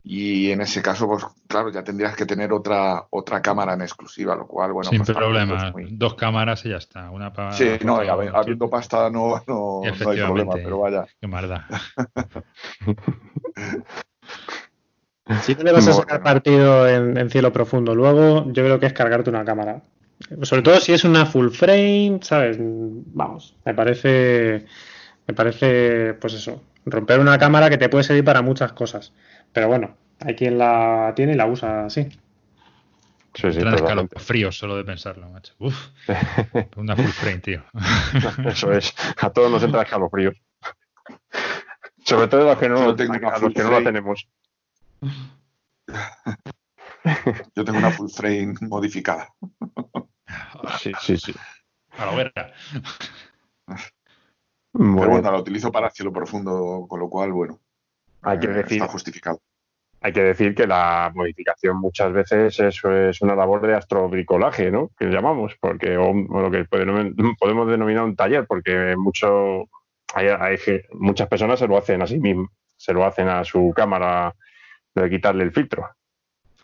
Y 0.02 0.50
en 0.50 0.62
ese 0.62 0.80
caso, 0.80 1.06
pues 1.06 1.24
claro, 1.46 1.70
ya 1.70 1.84
tendrías 1.84 2.16
que 2.16 2.24
tener 2.24 2.52
otra 2.52 3.04
otra 3.10 3.42
cámara 3.42 3.74
en 3.74 3.82
exclusiva, 3.82 4.34
lo 4.34 4.46
cual, 4.46 4.72
bueno. 4.72 4.88
Sin 4.88 5.04
pues, 5.04 5.10
problema, 5.16 5.72
dos 5.90 6.14
cámaras 6.14 6.64
y 6.64 6.70
ya 6.70 6.76
está. 6.76 7.10
Una 7.10 7.32
para, 7.32 7.52
sí, 7.52 7.78
no, 7.84 7.96
habiendo 7.96 8.70
pasta 8.70 9.10
no, 9.10 9.42
no, 9.46 9.82
hay 9.84 9.92
problema, 9.92 10.54
pero 10.54 10.78
vaya. 10.80 11.06
Qué 11.20 11.26
maldad. 11.26 11.60
Si 15.42 15.54
te 15.54 15.62
le 15.62 15.72
vas 15.72 15.86
a 15.86 15.92
sacar 15.92 16.22
partido 16.22 16.88
en, 16.88 17.30
cielo 17.30 17.52
profundo, 17.52 17.94
luego 17.94 18.46
yo 18.52 18.64
creo 18.64 18.80
que 18.80 18.86
es 18.86 18.92
cargarte 18.92 19.30
una 19.30 19.44
cámara. 19.44 19.82
Sobre 20.42 20.62
todo 20.62 20.80
si 20.80 20.92
es 20.92 21.04
una 21.04 21.24
full 21.24 21.50
frame, 21.50 22.18
¿sabes? 22.22 22.56
Vamos, 22.60 23.54
me 23.64 23.72
parece, 23.72 24.66
me 25.26 25.34
parece, 25.34 26.14
pues 26.14 26.34
eso, 26.34 26.62
romper 26.84 27.20
una 27.20 27.38
cámara 27.38 27.70
que 27.70 27.78
te 27.78 27.88
puede 27.88 28.04
servir 28.04 28.24
para 28.24 28.42
muchas 28.42 28.72
cosas. 28.72 29.12
Pero 29.52 29.68
bueno, 29.68 29.96
hay 30.20 30.34
quien 30.34 30.58
la 30.58 31.12
tiene 31.16 31.32
y 31.32 31.36
la 31.36 31.46
usa 31.46 31.86
así. 31.86 32.08
Sí, 33.34 33.52
sí, 33.52 33.60
frío 34.16 34.50
solo 34.50 34.76
de 34.76 34.84
pensarlo, 34.84 35.28
macho. 35.28 35.54
Uf, 35.58 35.88
una 36.76 36.96
full 36.96 37.06
frame, 37.06 37.38
tío. 37.38 37.62
Eso 38.46 38.72
es, 38.72 38.94
a 39.18 39.30
todos 39.30 39.50
nos 39.50 39.62
entra 39.62 39.82
escalofríos. 39.82 40.36
Sobre 42.04 42.28
todo 42.28 42.44
los 42.44 42.58
que 42.58 42.68
no, 42.68 42.86
los 42.86 43.54
que 43.54 43.62
no 43.62 43.70
la 43.70 43.84
tenemos. 43.84 44.28
Yo 47.54 47.64
tengo 47.64 47.78
una 47.78 47.92
full 47.92 48.10
frame 48.10 48.54
modificada. 48.62 49.32
Sí, 50.78 50.92
sí, 51.00 51.16
sí. 51.16 51.34
A 51.96 52.06
la 52.06 52.14
verga. 52.14 52.52
Pero 54.72 55.08
bueno, 55.08 55.30
la 55.30 55.38
utilizo 55.38 55.72
para 55.72 55.90
cielo 55.90 56.12
profundo, 56.12 56.86
con 56.88 57.00
lo 57.00 57.08
cual, 57.08 57.32
bueno. 57.32 57.60
Hay 58.22 58.38
que 58.38 58.48
decir, 58.48 58.82
está 58.82 58.88
justificado. 58.88 59.40
hay 60.00 60.12
que 60.12 60.22
decir 60.22 60.54
que 60.54 60.66
la 60.66 61.10
modificación 61.14 61.78
muchas 61.78 62.12
veces 62.12 62.60
es, 62.60 62.84
es 62.84 63.22
una 63.22 63.34
labor 63.34 63.66
de 63.66 63.74
astrobricolaje, 63.74 64.70
¿no? 64.70 64.90
Que 64.98 65.06
llamamos, 65.06 65.56
porque 65.60 65.96
o, 65.96 66.12
lo 66.12 66.50
que 66.50 66.64
podemos 66.64 67.68
denominar 67.68 68.04
un 68.04 68.16
taller, 68.16 68.46
porque 68.46 68.94
mucho 68.96 69.68
hay, 70.14 70.28
hay, 70.28 70.56
muchas 70.92 71.28
personas 71.28 71.58
se 71.58 71.68
lo 71.68 71.76
hacen 71.76 72.02
a 72.02 72.06
sí 72.06 72.18
mismos, 72.18 72.50
se 72.76 72.92
lo 72.92 73.04
hacen 73.04 73.28
a 73.28 73.44
su 73.44 73.72
cámara 73.74 74.34
de 74.94 75.10
quitarle 75.10 75.44
el 75.44 75.52
filtro. 75.52 75.88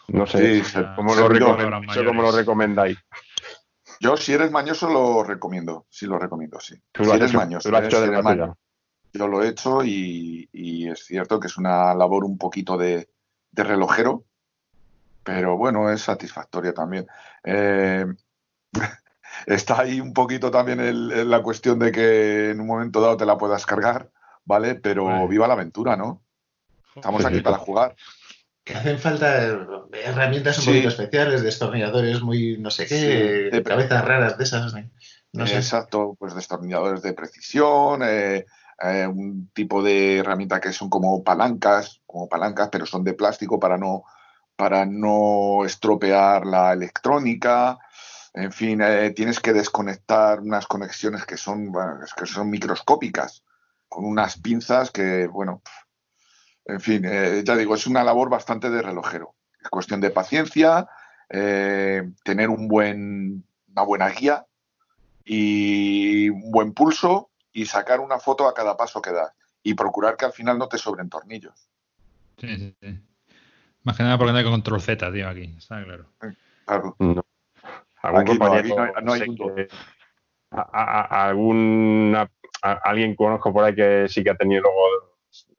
No 0.08 0.26
sé 0.26 0.62
¿cómo, 0.94 1.14
lo 1.14 1.28
lo 1.28 2.32
recomendáis. 2.32 2.98
Yo, 3.98 4.16
si 4.16 4.34
eres 4.34 4.50
mañoso, 4.50 4.88
lo 4.90 5.24
recomiendo. 5.24 5.86
Sí, 5.88 6.06
lo 6.06 6.18
recomiendo, 6.18 6.60
sí. 6.60 6.76
si 6.94 7.10
eres 7.10 7.32
mañoso. 7.32 7.70
Yo 9.16 9.28
lo 9.28 9.42
he 9.42 9.48
hecho 9.48 9.84
y, 9.84 10.48
es 10.52 11.04
cierto 11.04 11.40
que 11.40 11.48
es 11.48 11.56
una 11.56 11.94
labor 11.94 12.24
un 12.24 12.38
poquito 12.38 12.76
de, 12.76 13.08
relojero, 13.52 14.24
pero 15.24 15.56
bueno, 15.56 15.90
es 15.90 16.02
satisfactoria 16.02 16.72
también. 16.72 17.06
Eh, 17.42 18.06
está 19.46 19.80
ahí 19.80 20.00
un 20.00 20.12
poquito 20.12 20.50
también 20.50 21.28
la 21.30 21.42
cuestión 21.42 21.78
de 21.78 21.90
que 21.90 22.50
en 22.50 22.60
un 22.60 22.66
momento 22.66 23.00
dado 23.00 23.16
te 23.16 23.26
la 23.26 23.38
puedas 23.38 23.66
cargar, 23.66 24.10
¿vale? 24.44 24.74
Pero 24.74 25.26
viva 25.26 25.48
la 25.48 25.54
aventura, 25.54 25.96
¿no? 25.96 26.22
Estamos 26.94 27.24
aquí 27.24 27.40
para 27.40 27.58
jugar 27.58 27.96
que 28.66 28.74
hacen 28.74 28.98
falta 28.98 29.46
herramientas 29.92 30.58
un 30.58 30.64
poquito 30.64 30.88
especiales, 30.88 31.44
destornilladores 31.44 32.20
muy 32.20 32.58
no 32.58 32.72
sé 32.72 32.84
qué, 32.86 33.48
de 33.52 33.62
cabezas 33.62 34.04
raras 34.04 34.36
de 34.36 34.42
esas. 34.42 34.74
No 35.32 35.46
Exacto, 35.46 36.16
pues 36.18 36.34
destornilladores 36.34 37.00
de 37.00 37.12
precisión, 37.12 38.00
eh, 38.02 38.44
eh, 38.82 39.06
un 39.06 39.50
tipo 39.54 39.82
de 39.82 40.18
herramienta 40.18 40.60
que 40.60 40.72
son 40.72 40.90
como 40.90 41.24
palancas, 41.24 42.02
como 42.06 42.28
palancas, 42.28 42.68
pero 42.70 42.84
son 42.84 43.04
de 43.04 43.14
plástico 43.14 43.58
para 43.58 43.78
no, 43.78 44.04
para 44.54 44.84
no 44.84 45.64
estropear 45.64 46.44
la 46.46 46.72
electrónica. 46.72 47.78
En 48.34 48.52
fin, 48.52 48.82
eh, 48.82 49.10
tienes 49.12 49.40
que 49.40 49.54
desconectar 49.54 50.40
unas 50.40 50.66
conexiones 50.66 51.24
que 51.24 51.38
son, 51.38 51.72
que 52.16 52.26
son 52.26 52.50
microscópicas, 52.50 53.44
con 53.88 54.04
unas 54.04 54.38
pinzas 54.38 54.90
que, 54.90 55.26
bueno, 55.26 55.62
en 56.66 56.80
fin, 56.80 57.02
eh, 57.06 57.42
ya 57.46 57.56
digo, 57.56 57.74
es 57.76 57.86
una 57.86 58.04
labor 58.04 58.28
bastante 58.28 58.68
de 58.68 58.82
relojero. 58.82 59.34
Es 59.62 59.70
cuestión 59.70 60.00
de 60.00 60.10
paciencia, 60.10 60.88
tener 61.28 62.50
un 62.50 62.68
buen, 62.68 63.44
una 63.72 63.82
buena 63.82 64.08
guía 64.10 64.46
y 65.24 66.28
un 66.28 66.52
buen 66.52 66.72
pulso 66.72 67.30
y 67.56 67.64
sacar 67.64 68.00
una 68.00 68.18
foto 68.18 68.46
a 68.46 68.52
cada 68.52 68.76
paso 68.76 69.00
que 69.00 69.12
das 69.12 69.32
y 69.62 69.72
procurar 69.72 70.18
que 70.18 70.26
al 70.26 70.32
final 70.32 70.58
no 70.58 70.68
te 70.68 70.76
sobren 70.76 71.08
tornillos. 71.08 71.70
Sí, 72.36 72.54
sí, 72.54 72.76
sí. 72.82 73.00
Más 73.82 73.96
que 73.96 74.02
nada 74.02 74.18
porque 74.18 74.32
no 74.32 74.38
hay 74.38 74.44
control 74.44 74.82
Z, 74.82 75.10
tío, 75.10 75.26
aquí, 75.26 75.54
está 75.56 75.82
claro. 75.82 76.04
Claro. 76.66 76.96
No. 76.98 77.24
¿Algún 78.02 78.26
compañero, 78.26 78.92
no, 79.02 79.12
hay, 79.14 79.22
alguna, 80.50 82.30
alguien 82.60 83.16
conozco 83.16 83.50
por 83.54 83.64
ahí 83.64 83.74
que 83.74 84.06
sí 84.06 84.22
que 84.22 84.30
ha 84.30 84.36
tenido 84.36 84.62
luego 84.62 85.16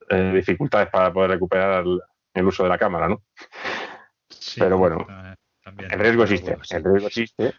eh, 0.09 0.33
dificultades 0.35 0.89
para 0.89 1.11
poder 1.11 1.31
recuperar 1.31 1.83
el, 2.33 2.45
uso 2.45 2.61
de 2.61 2.69
la 2.69 2.77
cámara, 2.77 3.09
¿no? 3.09 3.23
Pero 4.55 4.77
bueno, 4.77 5.07
el 5.65 5.99
riesgo 5.99 6.23
existe, 6.23 6.57
el 6.69 6.83
riesgo 6.83 7.07
existe, 7.07 7.55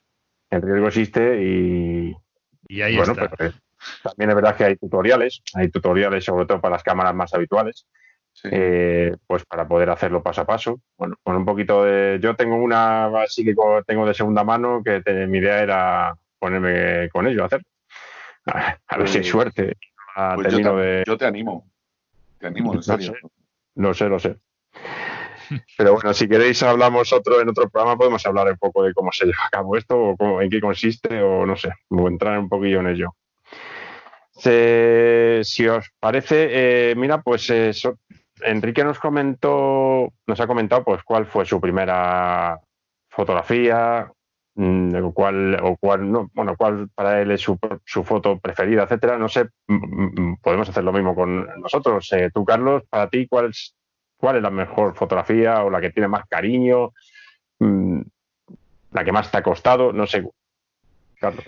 el 0.50 0.62
riesgo 0.62 0.86
existe 0.86 1.42
y, 1.42 2.17
y 2.68 2.83
ahí 2.83 2.97
bueno, 2.97 3.12
está. 3.12 3.28
Pues, 3.31 3.55
también 4.02 4.31
es 4.31 4.36
verdad 4.36 4.57
que 4.57 4.65
hay 4.65 4.76
tutoriales, 4.76 5.42
hay 5.55 5.70
tutoriales 5.70 6.24
sobre 6.24 6.47
todo 6.47 6.60
para 6.60 6.76
las 6.76 6.82
cámaras 6.82 7.15
más 7.15 7.32
habituales, 7.34 7.86
eh, 8.44 9.16
pues 9.26 9.44
para 9.44 9.66
poder 9.66 9.90
hacerlo 9.90 10.23
paso 10.23 10.42
a 10.42 10.47
paso. 10.47 10.81
Bueno, 10.97 11.16
con 11.23 11.36
un 11.36 11.44
poquito 11.44 11.84
de... 11.84 12.18
Yo 12.23 12.36
tengo 12.36 12.57
una 12.57 13.07
así 13.23 13.44
que 13.44 13.55
tengo 13.86 14.07
de 14.07 14.15
segunda 14.15 14.44
mano 14.44 14.82
que 14.84 15.02
mi 15.26 15.39
idea 15.39 15.62
era 15.62 16.16
ponerme 16.39 17.08
con 17.10 17.26
ello 17.26 17.42
a 17.42 17.47
hacer. 17.47 17.62
A, 18.47 18.97
ver 18.97 19.08
si 19.08 19.18
hay 19.18 19.23
pues, 19.23 19.31
suerte. 19.31 19.76
Pues 20.34 20.57
yo 21.07 21.18
te 21.18 21.26
animo. 21.26 21.68
Te 22.39 22.47
animo, 22.47 22.74
en 22.74 22.82
serio. 22.82 23.15
No 23.74 23.94
sé, 23.94 24.08
lo 24.08 24.18
sé. 24.18 24.36
Pero 25.76 25.94
bueno, 25.94 26.12
si 26.12 26.28
queréis 26.28 26.62
hablamos 26.62 27.12
otro 27.12 27.40
en 27.40 27.48
otro 27.48 27.68
programa, 27.68 27.97
podemos 27.97 28.24
hablar 28.26 28.50
un 28.50 28.58
poco 28.58 28.82
de 28.82 28.92
cómo 28.92 29.12
se 29.12 29.26
lleva 29.26 29.44
a 29.47 29.50
cabo 29.50 29.76
esto, 29.76 29.97
o 30.18 30.42
en 30.42 30.50
qué 30.50 30.60
consiste, 30.60 31.23
o 31.23 31.47
no 31.47 31.57
sé, 31.57 31.73
o 31.89 32.08
entrar 32.08 32.39
un 32.39 32.48
poquillo 32.48 32.81
en 32.81 32.89
ello. 32.89 33.15
Si 34.39 35.68
os 35.68 35.91
parece, 36.00 36.91
eh, 36.91 36.94
mira, 36.97 37.23
pues 37.23 37.50
Enrique 38.42 38.84
nos 38.84 38.99
comentó, 38.99 40.12
nos 40.26 40.41
ha 40.41 40.47
comentado 40.47 40.84
pues 40.84 41.02
cuál 41.02 41.26
fue 41.26 41.44
su 41.44 41.60
primera 41.60 42.58
fotografía, 43.08 44.10
Mm, 44.60 45.12
cuál, 45.12 45.57
o 45.62 45.76
cuál, 45.76 46.10
no, 46.10 46.33
bueno, 46.34 46.57
cuál 46.57 46.89
para 46.92 47.23
él 47.23 47.31
es 47.31 47.41
su, 47.41 47.57
su, 47.84 48.02
foto 48.02 48.41
preferida, 48.41 48.83
etcétera. 48.83 49.17
No 49.17 49.28
sé, 49.28 49.44
mm, 49.68 50.20
mm, 50.20 50.36
podemos 50.42 50.68
hacer 50.68 50.83
lo 50.83 50.92
mismo 50.92 51.15
con 51.15 51.47
nosotros. 51.60 52.12
Eh, 52.12 52.33
tú, 52.34 52.44
Carlos, 52.44 52.83
para 52.91 53.08
ti, 53.08 53.28
¿cuál 53.28 53.50
es, 53.50 53.76
¿cuál 54.17 54.34
es 54.36 54.42
la 54.42 54.50
mejor 54.50 54.97
fotografía 54.97 55.62
o 55.62 55.70
la 55.70 55.81
que 55.81 55.91
tiene 55.91 56.08
más 56.08 56.26
cariño? 56.28 56.92
la 58.91 59.05
que 59.05 59.12
más 59.12 59.31
te 59.31 59.39
ha 59.39 59.42
costado, 59.42 59.92
no 59.92 60.07
sé. 60.07 60.28
Carlos. 61.20 61.44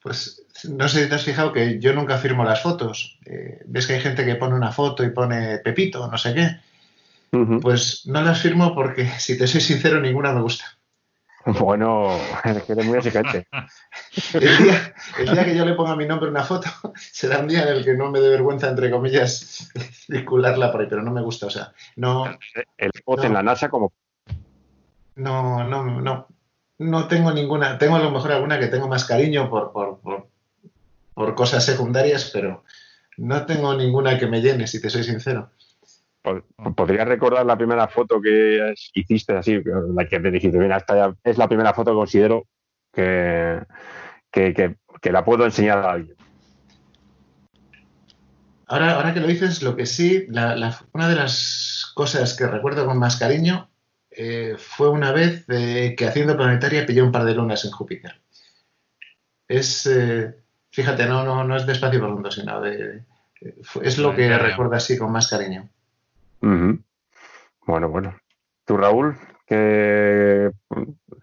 pues 0.00 0.46
no 0.64 0.88
sé 0.88 1.02
si 1.02 1.08
te 1.08 1.14
has 1.14 1.24
fijado 1.24 1.52
que 1.52 1.78
yo 1.78 1.92
nunca 1.92 2.18
firmo 2.18 2.44
las 2.44 2.62
fotos. 2.62 3.18
Eh, 3.26 3.62
ves 3.66 3.86
que 3.86 3.94
hay 3.94 4.00
gente 4.00 4.24
que 4.24 4.34
pone 4.34 4.54
una 4.54 4.72
foto 4.72 5.04
y 5.04 5.10
pone 5.10 5.58
Pepito, 5.58 6.08
no 6.08 6.18
sé 6.18 6.34
qué. 6.34 6.56
Pues 7.60 8.06
no 8.06 8.22
las 8.22 8.40
firmo 8.40 8.74
porque, 8.74 9.06
si 9.18 9.36
te 9.36 9.46
soy 9.46 9.60
sincero, 9.60 10.00
ninguna 10.00 10.32
me 10.32 10.40
gusta. 10.40 10.64
Bueno, 11.44 12.08
eres 12.44 12.86
muy 12.86 12.98
exigente. 12.98 13.46
El 14.34 14.40
día, 14.40 14.94
el 15.18 15.30
día, 15.30 15.44
que 15.44 15.56
yo 15.56 15.64
le 15.64 15.74
ponga 15.74 15.96
mi 15.96 16.06
nombre 16.06 16.28
en 16.28 16.34
una 16.34 16.44
foto, 16.44 16.68
será 16.96 17.38
un 17.38 17.48
día 17.48 17.62
en 17.62 17.68
el 17.68 17.84
que 17.84 17.94
no 17.94 18.10
me 18.10 18.20
dé 18.20 18.28
vergüenza, 18.28 18.68
entre 18.68 18.90
comillas, 18.90 19.70
circularla 20.06 20.70
por 20.72 20.80
ahí, 20.80 20.86
pero 20.88 21.02
no 21.02 21.10
me 21.10 21.22
gusta, 21.22 21.46
o 21.46 21.50
sea, 21.50 21.72
no... 21.96 22.26
El 22.76 22.90
spot 22.94 23.24
en 23.24 23.34
la 23.34 23.42
NASA 23.42 23.68
como... 23.68 23.92
No, 25.16 25.64
no, 25.64 26.00
no, 26.00 26.28
no 26.78 27.08
tengo 27.08 27.32
ninguna, 27.32 27.76
tengo 27.78 27.96
a 27.96 28.00
lo 28.00 28.10
mejor 28.10 28.32
alguna 28.32 28.58
que 28.58 28.68
tengo 28.68 28.86
más 28.86 29.04
cariño 29.04 29.50
por, 29.50 29.72
por, 29.72 29.98
por, 30.00 30.28
por 31.18 31.34
cosas 31.34 31.64
secundarias, 31.64 32.30
pero 32.32 32.62
no 33.16 33.44
tengo 33.44 33.74
ninguna 33.74 34.16
que 34.16 34.28
me 34.28 34.40
llene, 34.40 34.68
si 34.68 34.80
te 34.80 34.88
soy 34.88 35.02
sincero. 35.02 35.50
¿Podrías 36.76 37.08
recordar 37.08 37.44
la 37.44 37.56
primera 37.56 37.88
foto 37.88 38.20
que 38.20 38.72
hiciste 38.94 39.36
así, 39.36 39.60
la 39.96 40.06
que 40.06 40.20
te 40.20 40.30
dijiste, 40.30 40.56
mira, 40.58 40.76
esta 40.76 41.16
es 41.24 41.36
la 41.36 41.48
primera 41.48 41.74
foto 41.74 41.90
que 41.90 41.96
considero 41.96 42.46
que, 42.92 43.66
que, 44.30 44.76
la 45.10 45.24
puedo 45.24 45.44
enseñar 45.44 45.78
a 45.78 45.90
alguien? 45.90 46.16
Ahora, 48.68 48.94
ahora 48.94 49.12
que 49.12 49.18
lo 49.18 49.26
dices, 49.26 49.60
lo 49.64 49.74
que 49.74 49.86
sí, 49.86 50.24
una 50.28 51.08
de 51.08 51.16
las 51.16 51.90
cosas 51.96 52.36
que 52.36 52.46
recuerdo 52.46 52.86
con 52.86 52.96
más 52.96 53.16
cariño 53.16 53.68
eh, 54.12 54.54
fue 54.56 54.88
una 54.88 55.10
vez 55.10 55.44
eh, 55.48 55.96
que 55.98 56.06
haciendo 56.06 56.36
planetaria 56.36 56.86
pillé 56.86 57.02
un 57.02 57.10
par 57.10 57.24
de 57.24 57.34
lunas 57.34 57.64
en 57.64 57.72
Júpiter. 57.72 58.20
Es, 59.48 59.84
eh, 59.86 60.44
fíjate, 60.70 61.06
no, 61.06 61.24
no, 61.24 61.44
no 61.44 61.56
es 61.56 61.66
de 61.66 61.72
espacio 61.72 62.00
profundo, 62.00 62.30
sino 62.30 62.60
de, 62.60 63.02
es 63.82 63.98
lo 63.98 64.14
que 64.14 64.36
recuerdo 64.36 64.74
así 64.74 64.98
con 64.98 65.12
más 65.12 65.28
cariño. 65.28 65.68
Bueno, 66.40 67.88
bueno. 67.88 68.16
Tú, 68.64 68.76
Raúl, 68.76 69.16
que 69.46 70.50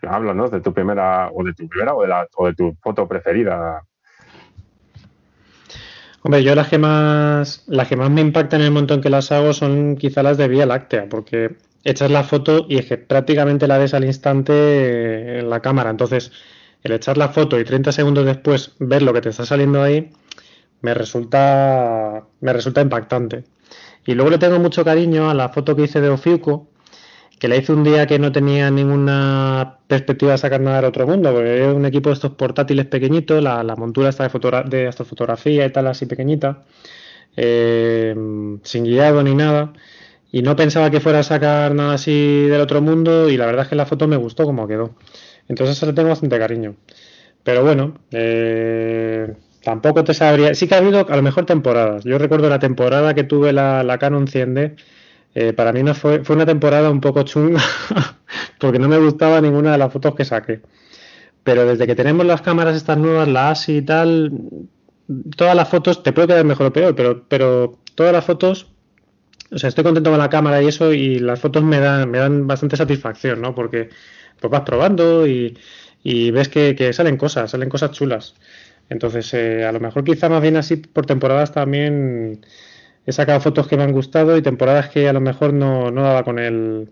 háblanos 0.01 0.51
de 0.51 0.61
tu 0.61 0.74
primera, 0.74 1.30
o 1.32 1.43
de 1.43 1.53
tu 1.53 1.67
primera, 1.67 1.93
o 1.93 2.01
de, 2.01 2.07
la, 2.07 2.27
o 2.35 2.48
de 2.48 2.53
tu 2.53 2.75
foto 2.82 3.07
preferida. 3.07 3.83
Hombre, 6.22 6.43
yo 6.43 6.56
las 6.56 6.69
que 6.69 6.80
más 6.80 7.64
las 7.67 7.88
que 7.88 7.95
más 7.95 8.09
me 8.09 8.22
impactan 8.22 8.61
en 8.61 8.67
el 8.67 8.74
montón 8.74 9.01
que 9.01 9.11
las 9.11 9.32
hago 9.32 9.53
son 9.53 9.95
quizá 9.95 10.24
las 10.24 10.38
de 10.38 10.48
Vía 10.48 10.65
Láctea, 10.65 11.07
porque 11.07 11.57
echas 11.83 12.09
la 12.09 12.24
foto 12.24 12.65
y 12.67 12.80
es 12.80 12.88
que 12.88 12.98
prácticamente 12.98 13.67
la 13.67 13.77
ves 13.77 13.93
al 13.93 14.06
instante 14.06 15.40
en 15.40 15.49
la 15.51 15.59
cámara. 15.59 15.91
Entonces, 15.91 16.32
el 16.85 16.91
echar 16.91 17.17
la 17.17 17.30
foto 17.30 17.59
y 17.59 17.65
30 17.65 17.91
segundos 17.91 18.25
después 18.25 18.73
ver 18.80 19.01
lo 19.01 19.11
que 19.11 19.22
te 19.22 19.30
está 19.30 19.45
saliendo 19.45 19.81
ahí 19.81 20.11
me 20.81 20.93
resulta 20.93 22.23
me 22.41 22.53
resulta 22.53 22.81
impactante. 22.81 23.43
Y 24.05 24.14
luego 24.14 24.30
le 24.30 24.38
tengo 24.38 24.59
mucho 24.59 24.85
cariño 24.85 25.30
a 25.30 25.33
la 25.33 25.49
foto 25.49 25.75
que 25.75 25.83
hice 25.83 25.99
de 25.99 26.09
Ofiuco, 26.09 26.69
que 27.39 27.47
la 27.47 27.55
hice 27.55 27.73
un 27.73 27.83
día 27.83 28.05
que 28.05 28.19
no 28.19 28.31
tenía 28.31 28.69
ninguna 28.69 29.80
perspectiva 29.88 30.33
de 30.33 30.38
sacar 30.38 30.61
nada 30.61 30.77
del 30.77 30.85
otro 30.85 31.07
mundo, 31.07 31.33
porque 31.33 31.67
es 31.67 31.73
un 31.73 31.85
equipo 31.85 32.09
de 32.09 32.14
estos 32.14 32.31
portátiles 32.33 32.85
pequeñitos, 32.85 33.41
la, 33.41 33.64
montura 33.75 34.09
está 34.09 34.27
de, 34.27 34.64
de 34.69 34.88
astrofotografía 34.88 35.65
y 35.65 35.72
tal, 35.72 35.88
así 35.88 36.05
pequeñita, 36.05 36.64
eh, 37.35 38.14
sin 38.64 38.83
guiado 38.83 39.23
ni 39.23 39.33
nada. 39.33 39.73
Y 40.31 40.43
no 40.43 40.55
pensaba 40.55 40.91
que 40.91 40.99
fuera 40.99 41.19
a 41.19 41.23
sacar 41.23 41.73
nada 41.73 41.95
así 41.95 42.45
del 42.47 42.61
otro 42.61 42.81
mundo, 42.81 43.30
y 43.30 43.38
la 43.38 43.47
verdad 43.47 43.64
es 43.64 43.69
que 43.69 43.75
la 43.75 43.85
foto 43.88 44.07
me 44.07 44.17
gustó 44.17 44.45
como 44.45 44.67
quedó. 44.67 44.91
Entonces 45.48 45.82
le 45.83 45.93
tengo 45.93 46.09
bastante 46.09 46.38
cariño. 46.40 46.75
Pero 47.43 47.64
bueno, 47.64 47.99
eh, 48.11 49.33
Tampoco 49.65 50.03
te 50.03 50.14
sabría. 50.14 50.53
Sí 50.53 50.67
que 50.67 50.75
ha 50.75 50.77
habido 50.77 51.07
a 51.09 51.15
lo 51.15 51.24
mejor 51.24 51.48
temporadas. 51.48 52.03
Yo 52.03 52.19
recuerdo 52.19 52.49
la 52.49 52.59
temporada 52.59 53.15
que 53.15 53.24
tuve 53.24 53.51
la, 53.51 53.98
Canon 53.99 54.27
100D, 54.27 54.75
Eh, 55.35 55.53
para 55.53 55.74
mí 55.74 55.83
no 55.83 55.93
fue, 55.95 56.24
fue 56.24 56.35
una 56.35 56.45
temporada 56.45 56.90
un 56.91 57.01
poco 57.01 57.24
chunga 57.24 57.61
porque 58.59 58.80
no 58.80 58.88
me 58.88 58.98
gustaba 58.99 59.41
ninguna 59.41 59.74
de 59.74 59.80
las 59.80 59.91
fotos 59.91 60.15
que 60.15 60.24
saqué. 60.24 60.61
Pero 61.43 61.65
desde 61.65 61.88
que 61.88 61.95
tenemos 61.95 62.25
las 62.25 62.41
cámaras 62.41 62.75
estas 62.75 62.98
nuevas, 62.98 63.27
la 63.27 63.49
ASI 63.51 63.77
y 63.77 63.82
tal, 63.82 64.32
todas 65.38 65.56
las 65.56 65.69
fotos, 65.69 66.03
te 66.03 66.14
puede 66.14 66.30
quedar 66.30 66.45
mejor 66.45 66.67
o 66.67 66.74
peor, 66.74 66.95
pero, 66.95 67.25
pero 67.27 67.80
todas 67.95 68.14
las 68.14 68.25
fotos, 68.25 68.67
o 69.51 69.57
sea, 69.59 69.69
estoy 69.69 69.83
contento 69.83 70.11
con 70.11 70.19
la 70.19 70.30
cámara 70.30 70.61
y 70.61 70.67
eso, 70.67 70.93
y 70.93 71.19
las 71.19 71.40
fotos 71.40 71.64
me 71.64 71.80
dan, 71.80 72.09
me 72.11 72.19
dan 72.19 72.48
bastante 72.48 72.77
satisfacción, 72.77 73.41
¿no? 73.41 73.56
Porque 73.56 73.90
pues 74.39 74.51
vas 74.51 74.61
probando 74.61 75.27
y, 75.27 75.57
ves 76.03 76.49
que, 76.49 76.93
salen 76.93 77.17
cosas, 77.17 77.51
salen 77.51 77.69
cosas 77.69 77.91
chulas. 77.91 78.35
Entonces, 78.89 79.33
eh, 79.33 79.65
a 79.65 79.72
lo 79.72 79.80
mejor 79.80 80.03
quizá 80.03 80.30
más 80.30 80.41
bien 80.41 80.57
así 80.57 80.77
por 80.77 81.05
temporadas 81.05 81.51
también 81.51 82.45
he 83.05 83.11
sacado 83.11 83.39
fotos 83.39 83.67
que 83.67 83.77
me 83.77 83.83
han 83.83 83.91
gustado 83.91 84.38
y 84.38 84.41
temporadas 84.41 84.89
que 84.89 85.07
a 85.09 85.14
lo 85.14 85.22
mejor 85.22 85.53
no, 85.53 85.91
daba 85.91 86.23
con 86.23 86.39
el, 86.39 86.91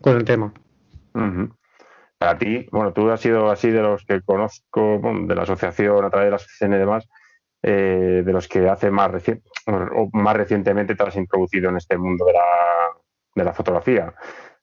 con 0.00 0.16
el 0.16 0.24
tema. 0.24 0.52
Para 2.18 2.38
ti, 2.38 2.66
bueno, 2.72 2.92
tú 2.92 3.08
has 3.10 3.20
sido 3.20 3.50
así 3.50 3.70
de 3.70 3.80
los 3.80 4.04
que 4.04 4.20
conozco, 4.22 5.00
de 5.26 5.34
la 5.34 5.42
asociación, 5.42 6.04
a 6.04 6.10
través 6.10 6.26
de 6.26 6.30
la 6.30 6.36
asociación 6.36 6.74
y 6.74 6.78
demás, 6.78 7.08
eh, 7.62 8.22
de 8.24 8.32
los 8.32 8.48
que 8.48 8.68
hace 8.68 8.90
más, 8.90 9.10
o 9.66 10.08
más 10.12 10.36
recientemente 10.36 10.94
te 10.94 11.02
has 11.02 11.16
introducido 11.16 11.70
en 11.70 11.76
este 11.76 11.96
mundo 11.96 12.24
de 12.24 12.32
la, 12.32 12.44
de 13.34 13.44
la 13.44 13.52
fotografía, 13.52 14.14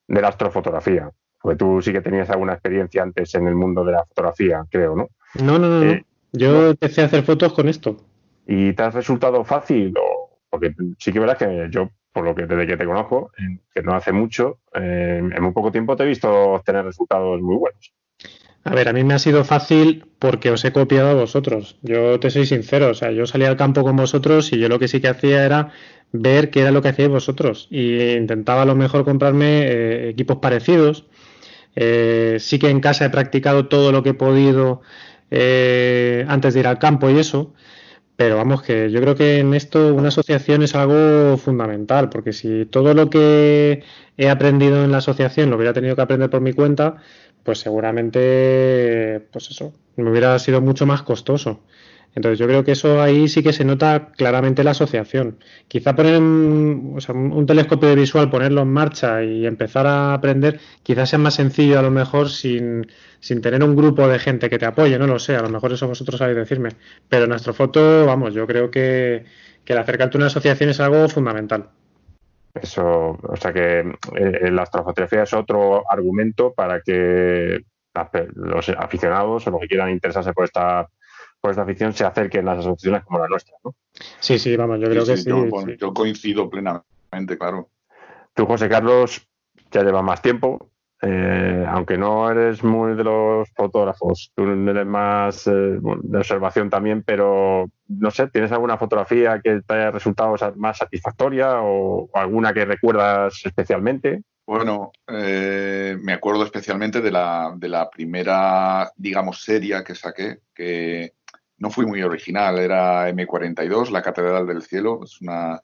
de 0.08 0.22
la 0.22 0.28
astrofotografía. 0.30 1.10
Porque 1.46 1.58
tú 1.58 1.80
sí 1.80 1.94
que 1.94 2.02
tenías 2.02 2.28
alguna 2.32 2.54
experiencia 2.54 3.04
antes 3.04 3.36
en 3.36 3.46
el 3.46 3.54
mundo 3.54 3.86
de 3.86 3.92
la 3.92 4.04
fotografía, 4.04 4.66
creo, 4.68 4.96
¿no? 4.96 5.10
No, 5.44 5.60
no, 5.60 5.70
no. 5.70 5.86
no. 5.86 5.92
Eh, 5.92 6.04
Yo 6.32 6.72
empecé 6.72 7.04
a 7.04 7.06
hacer 7.06 7.22
fotos 7.22 7.54
con 7.54 7.70
esto. 7.70 7.98
¿Y 8.48 8.74
te 8.74 8.82
has 8.82 8.96
resultado 8.96 9.44
fácil? 9.44 9.94
O, 9.96 10.40
porque 10.50 10.74
sí 10.98 11.14
que 11.14 11.20
verás 11.20 11.38
que 11.38 11.68
yo 11.70 11.92
por 12.12 12.26
lo 12.26 12.34
que 12.34 12.48
desde 12.48 12.66
que 12.66 12.78
te 12.78 12.86
conozco, 12.88 13.30
que 13.72 13.84
no 13.84 13.94
hace 13.94 14.12
mucho, 14.12 14.58
eh, 14.74 15.22
en 15.22 15.44
muy 15.44 15.52
poco 15.52 15.72
tiempo 15.72 15.96
te 15.96 16.02
he 16.02 16.08
visto 16.08 16.32
obtener 16.54 16.84
resultados 16.84 17.40
muy 17.40 17.58
buenos. 17.58 17.94
A 18.64 18.74
ver, 18.74 18.90
a 18.90 18.94
mí 18.94 19.04
me 19.04 19.14
ha 19.14 19.20
sido 19.20 19.44
fácil 19.44 20.08
porque 20.18 20.50
os 20.50 20.66
he 20.66 20.72
copiado 20.72 21.10
a 21.10 21.14
vosotros. 21.14 21.78
Yo 21.84 22.20
te 22.20 22.32
soy 22.32 22.48
sincero, 22.48 22.90
o 22.90 22.94
sea, 22.96 23.12
yo 23.12 23.28
salí 23.28 23.46
al 23.46 23.56
campo 23.56 23.84
con 23.84 23.96
vosotros 23.96 24.52
y 24.52 24.58
yo 24.58 24.68
lo 24.68 24.80
que 24.80 24.88
sí 24.88 25.00
que 25.00 25.10
hacía 25.10 25.46
era 25.46 25.70
ver 26.12 26.50
qué 26.50 26.62
era 26.62 26.72
lo 26.72 26.82
que 26.82 26.88
hacíais 26.88 27.12
vosotros 27.12 27.68
y 27.70 28.14
intentaba 28.14 28.64
a 28.64 28.66
lo 28.66 28.76
mejor 28.76 29.06
comprarme 29.06 29.68
eh, 29.68 30.10
equipos 30.10 30.38
parecidos. 30.38 31.06
Eh, 31.76 32.38
sí 32.40 32.60
que 32.60 32.70
en 32.70 32.80
casa 32.80 33.06
he 33.06 33.10
practicado 33.10 33.68
todo 33.68 33.92
lo 33.92 34.04
que 34.04 34.10
he 34.10 34.14
podido 34.14 34.82
antes 36.28 36.54
de 36.54 36.60
ir 36.62 36.68
al 36.68 36.80
campo 36.80 37.10
y 37.10 37.20
eso, 37.20 37.54
pero 38.16 38.38
vamos, 38.38 38.62
que 38.64 38.90
yo 38.92 39.02
creo 39.02 39.16
que 39.16 39.40
en 39.40 39.54
esto 39.54 39.94
una 39.94 40.08
asociación 40.10 40.64
es 40.64 40.76
algo 40.76 41.38
fundamental, 41.38 42.10
porque 42.10 42.34
si 42.34 42.66
todo 42.66 42.94
lo 42.94 43.10
que 43.10 43.84
he 44.18 44.30
aprendido 44.30 44.84
en 44.86 44.92
la 44.92 45.00
asociación 45.00 45.50
lo 45.50 45.58
hubiera 45.58 45.74
tenido 45.74 45.96
que 45.96 46.02
aprender 46.04 46.30
por 46.30 46.42
mi 46.42 46.54
cuenta, 46.54 46.98
pues 47.44 47.60
seguramente, 47.60 49.28
pues 49.32 49.50
eso, 49.52 49.74
me 49.98 50.10
hubiera 50.10 50.40
sido 50.40 50.62
mucho 50.62 50.86
más 50.86 51.04
costoso. 51.04 51.62
Entonces 52.16 52.40
yo 52.40 52.48
creo 52.48 52.64
que 52.64 52.72
eso 52.72 53.02
ahí 53.02 53.28
sí 53.28 53.44
que 53.44 53.52
se 53.52 53.66
nota 53.66 54.12
claramente 54.16 54.64
la 54.64 54.72
asociación. 54.72 55.38
Quizá 55.68 55.96
poner 55.96 56.18
un, 56.18 57.46
telescopio 57.46 57.90
de 57.90 57.96
visual, 57.96 58.30
ponerlo 58.30 58.62
en 58.62 58.70
marcha 58.70 59.22
y 59.24 59.46
empezar 59.46 59.86
a 59.86 60.14
aprender, 60.14 60.60
quizás 60.82 61.10
sea 61.10 61.20
más 61.20 61.36
sencillo 61.36 61.78
a 61.78 61.82
lo 61.82 61.92
mejor 61.92 62.30
sin, 62.30 62.88
tener 63.20 63.64
un 63.64 63.76
grupo 63.76 64.08
de 64.08 64.18
gente 64.20 64.50
que 64.50 64.58
te 64.58 64.66
apoye, 64.66 64.98
no 64.98 65.08
lo 65.08 65.20
sé, 65.20 65.36
a 65.36 65.42
lo 65.42 65.50
mejor 65.50 65.74
eso 65.74 65.88
vosotros 65.88 66.18
sabéis 66.18 66.38
decirme. 66.38 66.70
Pero 67.10 67.26
en 67.26 67.34
Astrofoto, 67.34 68.06
vamos, 68.06 68.34
yo 68.34 68.48
creo 68.48 68.72
que, 68.72 69.26
que 69.66 69.74
el 69.74 69.80
acercarte 69.80 70.18
a 70.18 70.20
una 70.20 70.28
asociación 70.28 70.70
es 70.70 70.80
algo 70.80 71.10
fundamental. 71.10 71.70
Eso, 72.54 73.20
o 73.22 73.36
sea 73.36 73.52
que 73.52 73.80
eh, 74.16 74.52
la 74.52 74.62
astrofotografía 74.62 75.24
es 75.24 75.34
otro 75.34 75.84
argumento 75.92 76.54
para 76.54 76.80
que 76.80 77.66
los 78.36 78.70
aficionados 78.70 79.48
o 79.48 79.52
los 79.52 79.62
que 79.62 79.68
quieran 79.68 79.90
interesarse 79.90 80.34
por 80.34 80.46
esta 80.46 80.88
por 81.46 81.52
esta 81.52 81.62
afición 81.62 81.94
se 81.94 82.04
acerquen 82.04 82.44
las 82.44 82.58
asociaciones 82.58 83.04
como 83.04 83.20
la 83.20 83.28
nuestra, 83.28 83.56
¿no? 83.64 83.76
Sí, 84.20 84.40
sí, 84.40 84.56
vamos, 84.58 84.80
yo 84.80 84.90
creo 84.90 85.06
que 85.06 85.16
sí, 85.16 85.30
yo, 85.78 85.94
coincido 85.94 86.50
plenamente, 86.50 87.38
claro. 87.38 87.70
Tú, 88.34 88.48
José 88.48 88.68
Carlos, 88.68 89.28
ya 89.70 89.84
llevas 89.84 90.04
más 90.04 90.24
tiempo, 90.24 90.72
eh, 91.04 91.64
aunque 91.70 92.00
no 92.00 92.32
eres 92.32 92.64
muy 92.64 92.96
de 92.96 93.04
los 93.04 93.48
fotógrafos, 93.52 94.32
tú 94.34 94.42
eres 94.42 94.88
más 94.88 95.46
eh, 95.46 95.52
de 95.52 96.18
observación 96.18 96.72
también, 96.72 97.04
pero 97.04 97.70
no 97.90 98.10
sé, 98.10 98.26
¿tienes 98.30 98.52
alguna 98.52 98.80
fotografía 98.80 99.40
que 99.40 99.62
te 99.62 99.74
haya 99.76 99.92
resultado 99.92 100.36
más 100.56 100.80
satisfactoria 100.80 101.62
o, 101.62 102.10
alguna 102.16 102.56
que 102.56 102.66
recuerdas 102.66 103.40
especialmente? 103.46 104.24
Bueno, 104.48 104.92
eh, 105.08 105.96
me 106.02 106.14
acuerdo 106.14 106.44
especialmente 106.44 107.02
de 107.02 107.12
la, 107.12 107.54
de 107.56 107.68
la 107.68 107.90
primera, 107.90 108.92
digamos, 108.96 109.44
serie 109.44 109.84
que 109.84 109.96
saqué, 109.96 110.40
que 110.54 111.14
no 111.58 111.70
fui 111.70 111.86
muy 111.86 112.02
original, 112.02 112.60
era 112.60 113.10
M42, 113.10 113.90
la 113.90 114.02
Catedral 114.02 114.46
del 114.46 114.62
Cielo, 114.62 115.02
es 115.04 115.22
una 115.22 115.62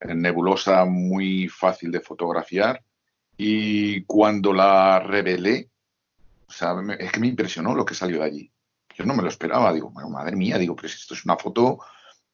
nebulosa 0.00 0.84
muy 0.84 1.48
fácil 1.48 1.90
de 1.90 2.00
fotografiar. 2.00 2.82
Y 3.36 4.04
cuando 4.04 4.52
la 4.52 5.00
revelé, 5.00 5.70
o 6.46 6.52
sea, 6.52 6.74
es 6.98 7.12
que 7.12 7.20
me 7.20 7.28
impresionó 7.28 7.74
lo 7.74 7.84
que 7.84 7.94
salió 7.94 8.18
de 8.18 8.24
allí. 8.24 8.52
Yo 8.94 9.04
no 9.04 9.14
me 9.14 9.22
lo 9.22 9.28
esperaba, 9.28 9.72
digo, 9.72 9.90
madre 9.90 10.36
mía, 10.36 10.58
digo, 10.58 10.76
pero 10.76 10.88
esto 10.88 11.14
es 11.14 11.24
una 11.24 11.36
foto 11.36 11.78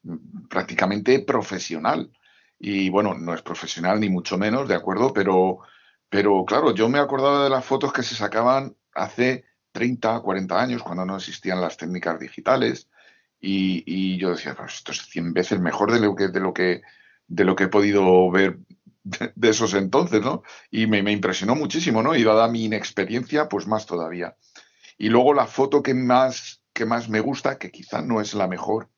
mm, 0.02 0.46
prácticamente 0.48 1.20
profesional. 1.20 2.10
Y 2.58 2.88
bueno, 2.90 3.14
no 3.14 3.34
es 3.34 3.42
profesional 3.42 4.00
ni 4.00 4.08
mucho 4.08 4.38
menos, 4.38 4.68
¿de 4.68 4.74
acuerdo? 4.74 5.12
Pero, 5.12 5.60
pero 6.08 6.44
claro, 6.44 6.74
yo 6.74 6.88
me 6.88 6.98
acordaba 6.98 7.44
de 7.44 7.50
las 7.50 7.64
fotos 7.64 7.92
que 7.92 8.02
se 8.02 8.14
sacaban 8.14 8.74
hace 8.94 9.44
30, 9.72 10.20
40 10.20 10.60
años, 10.60 10.82
cuando 10.82 11.04
no 11.04 11.16
existían 11.16 11.60
las 11.60 11.76
técnicas 11.76 12.18
digitales, 12.18 12.88
y, 13.40 14.16
yo 14.18 14.30
decía, 14.30 14.54
pues 14.54 14.74
esto 14.74 14.92
es 14.92 15.02
100 15.06 15.32
veces 15.32 15.60
mejor 15.60 15.92
de 15.92 16.00
lo 16.00 16.14
que, 16.14 16.28
de 16.28 16.40
lo 16.40 16.52
que, 16.52 16.82
de 17.28 17.44
lo 17.44 17.54
que 17.54 17.64
he 17.64 17.68
podido 17.68 18.30
ver 18.30 18.58
de, 19.04 19.48
esos 19.48 19.74
entonces, 19.74 20.20
¿no? 20.20 20.42
Y 20.70 20.86
me, 20.86 20.98
impresionó 21.10 21.54
muchísimo, 21.54 22.02
¿no? 22.02 22.14
Y 22.14 22.24
dada 22.24 22.48
mi 22.48 22.64
inexperiencia, 22.64 23.48
pues 23.48 23.66
más 23.66 23.86
todavía. 23.86 24.36
Y 24.98 25.08
luego 25.08 25.34
la 25.34 25.46
foto 25.46 25.82
que 25.82 25.94
más, 25.94 26.62
que 26.72 26.86
más 26.86 27.08
me 27.08 27.20
gusta, 27.20 27.58
que 27.58 27.70
quizá 27.70 28.02
no 28.02 28.20
es 28.20 28.34
la 28.34 28.48
mejor, 28.48 28.88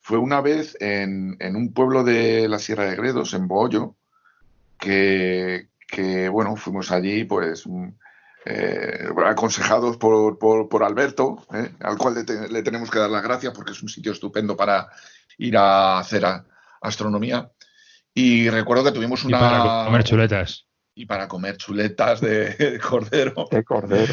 fue 0.00 0.18
una 0.18 0.42
vez 0.42 0.76
en, 0.80 1.36
en 1.40 1.56
un 1.56 1.72
pueblo 1.72 2.04
de 2.04 2.48
la 2.48 2.58
Sierra 2.58 2.84
de 2.84 2.96
Gredos, 2.96 3.32
en 3.32 3.48
Bohollo, 3.48 3.96
que, 4.78 5.68
que 5.88 6.28
bueno, 6.28 6.56
fuimos 6.56 6.90
allí, 6.90 7.24
pues 7.24 7.64
eh, 8.44 9.08
aconsejados 9.24 9.96
por, 9.96 10.38
por, 10.38 10.84
Alberto, 10.84 11.46
eh, 11.52 11.72
al 11.80 11.96
cual 11.96 12.14
le, 12.50 12.62
tenemos 12.62 12.90
que 12.90 12.98
dar 12.98 13.10
las 13.10 13.22
gracias 13.22 13.54
porque 13.54 13.72
es 13.72 13.82
un 13.82 13.88
sitio 13.88 14.12
estupendo 14.12 14.56
para 14.56 14.88
ir 15.38 15.56
a 15.56 15.98
hacer 15.98 16.24
astronomía. 16.82 17.50
Y 18.12 18.48
recuerdo 18.50 18.84
que 18.84 18.92
tuvimos 18.92 19.24
una... 19.24 19.38
Y 19.38 19.40
para 19.40 19.84
comer 19.86 20.04
chuletas. 20.04 20.66
Y 20.94 21.06
para 21.06 21.28
comer 21.28 21.56
chuletas 21.56 22.20
de, 22.20 22.78
cordero. 22.88 23.48
De 23.50 23.64
cordero. 23.64 24.12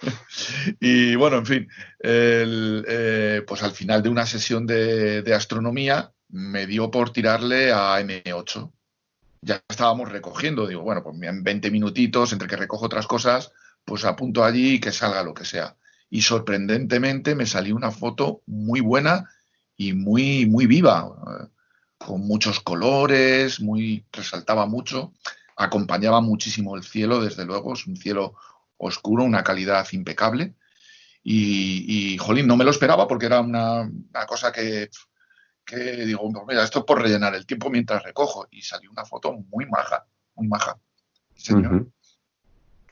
y 0.80 1.14
bueno, 1.16 1.38
en 1.38 1.46
fin, 1.46 1.68
eh, 2.00 3.42
pues 3.46 3.62
al 3.62 3.72
final 3.72 4.02
de 4.02 4.08
una 4.08 4.26
sesión 4.26 4.66
de, 4.66 5.22
de 5.22 5.34
astronomía 5.34 6.12
me 6.28 6.66
dio 6.66 6.90
por 6.90 7.10
tirarle 7.10 7.72
a 7.72 8.00
M8 8.00 8.70
ya 9.42 9.62
estábamos 9.68 10.10
recogiendo. 10.10 10.66
Digo, 10.66 10.82
bueno, 10.82 11.02
pues 11.02 11.20
en 11.20 11.42
20 11.42 11.70
minutitos, 11.70 12.32
entre 12.32 12.48
que 12.48 12.56
recojo 12.56 12.86
otras 12.86 13.06
cosas, 13.06 13.52
pues 13.84 14.04
apunto 14.04 14.44
allí 14.44 14.74
y 14.74 14.80
que 14.80 14.92
salga 14.92 15.22
lo 15.22 15.34
que 15.34 15.44
sea. 15.44 15.76
Y 16.10 16.22
sorprendentemente 16.22 17.34
me 17.34 17.46
salió 17.46 17.74
una 17.74 17.90
foto 17.90 18.42
muy 18.46 18.80
buena 18.80 19.30
y 19.76 19.92
muy, 19.94 20.46
muy 20.46 20.66
viva, 20.66 21.50
con 21.98 22.20
muchos 22.20 22.60
colores, 22.60 23.60
muy, 23.60 24.04
resaltaba 24.12 24.66
mucho, 24.66 25.12
acompañaba 25.56 26.20
muchísimo 26.20 26.76
el 26.76 26.82
cielo, 26.82 27.20
desde 27.20 27.44
luego, 27.44 27.74
es 27.74 27.86
un 27.86 27.96
cielo 27.96 28.34
oscuro, 28.76 29.24
una 29.24 29.42
calidad 29.42 29.86
impecable. 29.92 30.54
Y, 31.24 32.16
jolín, 32.18 32.48
no 32.48 32.56
me 32.56 32.64
lo 32.64 32.72
esperaba 32.72 33.06
porque 33.06 33.26
era 33.26 33.40
una, 33.40 33.88
cosa 34.26 34.52
que, 34.52 34.90
digo, 36.04 36.30
mira, 36.46 36.64
esto 36.64 36.80
es 36.80 36.84
por 36.84 37.00
rellenar 37.00 37.34
el 37.34 37.46
tiempo 37.46 37.70
mientras 37.70 38.02
recojo. 38.02 38.48
Y 38.50 38.62
salió 38.62 38.90
una 38.90 39.04
foto 39.04 39.32
muy 39.32 39.66
maja, 39.66 40.04
muy 40.34 40.48
maja. 40.48 40.78
Señor. 41.36 41.88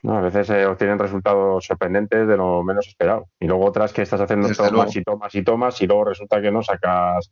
A 0.03 0.19
veces 0.21 0.47
se 0.47 0.65
obtienen 0.65 0.97
resultados 0.97 1.65
sorprendentes 1.65 2.27
de 2.27 2.37
lo 2.37 2.63
menos 2.63 2.87
esperado. 2.87 3.29
Y 3.39 3.45
luego 3.45 3.65
otras 3.65 3.93
que 3.93 4.01
estás 4.01 4.21
haciendo 4.21 4.49
tomas 4.49 4.95
y 4.95 5.03
tomas 5.03 5.35
y 5.35 5.43
tomas 5.43 5.81
y 5.81 5.87
luego 5.87 6.05
resulta 6.05 6.41
que 6.41 6.51
no 6.51 6.63
sacas, 6.63 7.31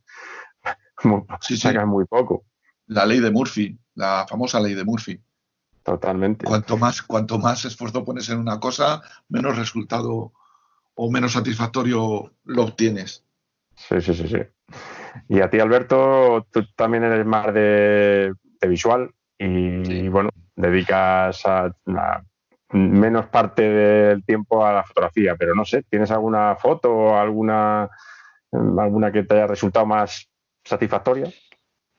sacas 1.40 1.86
muy 1.86 2.04
poco. 2.04 2.44
La 2.86 3.06
ley 3.06 3.20
de 3.20 3.30
Murphy, 3.30 3.76
la 3.94 4.26
famosa 4.28 4.60
ley 4.60 4.74
de 4.74 4.84
Murphy. 4.84 5.20
Totalmente. 5.82 6.44
Cuanto 6.44 6.76
más, 6.76 7.02
cuanto 7.02 7.38
más 7.38 7.64
esfuerzo 7.64 8.04
pones 8.04 8.28
en 8.28 8.38
una 8.38 8.60
cosa, 8.60 9.02
menos 9.28 9.56
resultado 9.56 10.32
o 10.94 11.10
menos 11.10 11.32
satisfactorio 11.32 12.32
lo 12.44 12.62
obtienes. 12.62 13.24
Sí, 13.74 14.00
sí, 14.00 14.14
sí, 14.14 14.28
sí. 14.28 14.38
Y 15.28 15.40
a 15.40 15.50
ti, 15.50 15.58
Alberto, 15.58 16.46
tú 16.50 16.64
también 16.76 17.04
eres 17.04 17.26
más 17.26 17.52
de, 17.54 18.34
de 18.60 18.68
visual 18.68 19.10
y, 19.38 20.08
bueno, 20.08 20.28
dedicas 20.54 21.44
a, 21.46 21.74
menos 22.72 23.26
parte 23.26 23.62
del 23.62 24.24
tiempo 24.24 24.64
a 24.64 24.72
la 24.72 24.84
fotografía, 24.84 25.34
pero 25.36 25.54
no 25.54 25.64
sé, 25.64 25.82
¿tienes 25.82 26.10
alguna 26.10 26.56
foto 26.56 26.92
o 26.92 27.16
alguna, 27.16 27.88
alguna 28.52 29.12
que 29.12 29.24
te 29.24 29.34
haya 29.34 29.46
resultado 29.46 29.86
más 29.86 30.28
satisfactoria? 30.64 31.30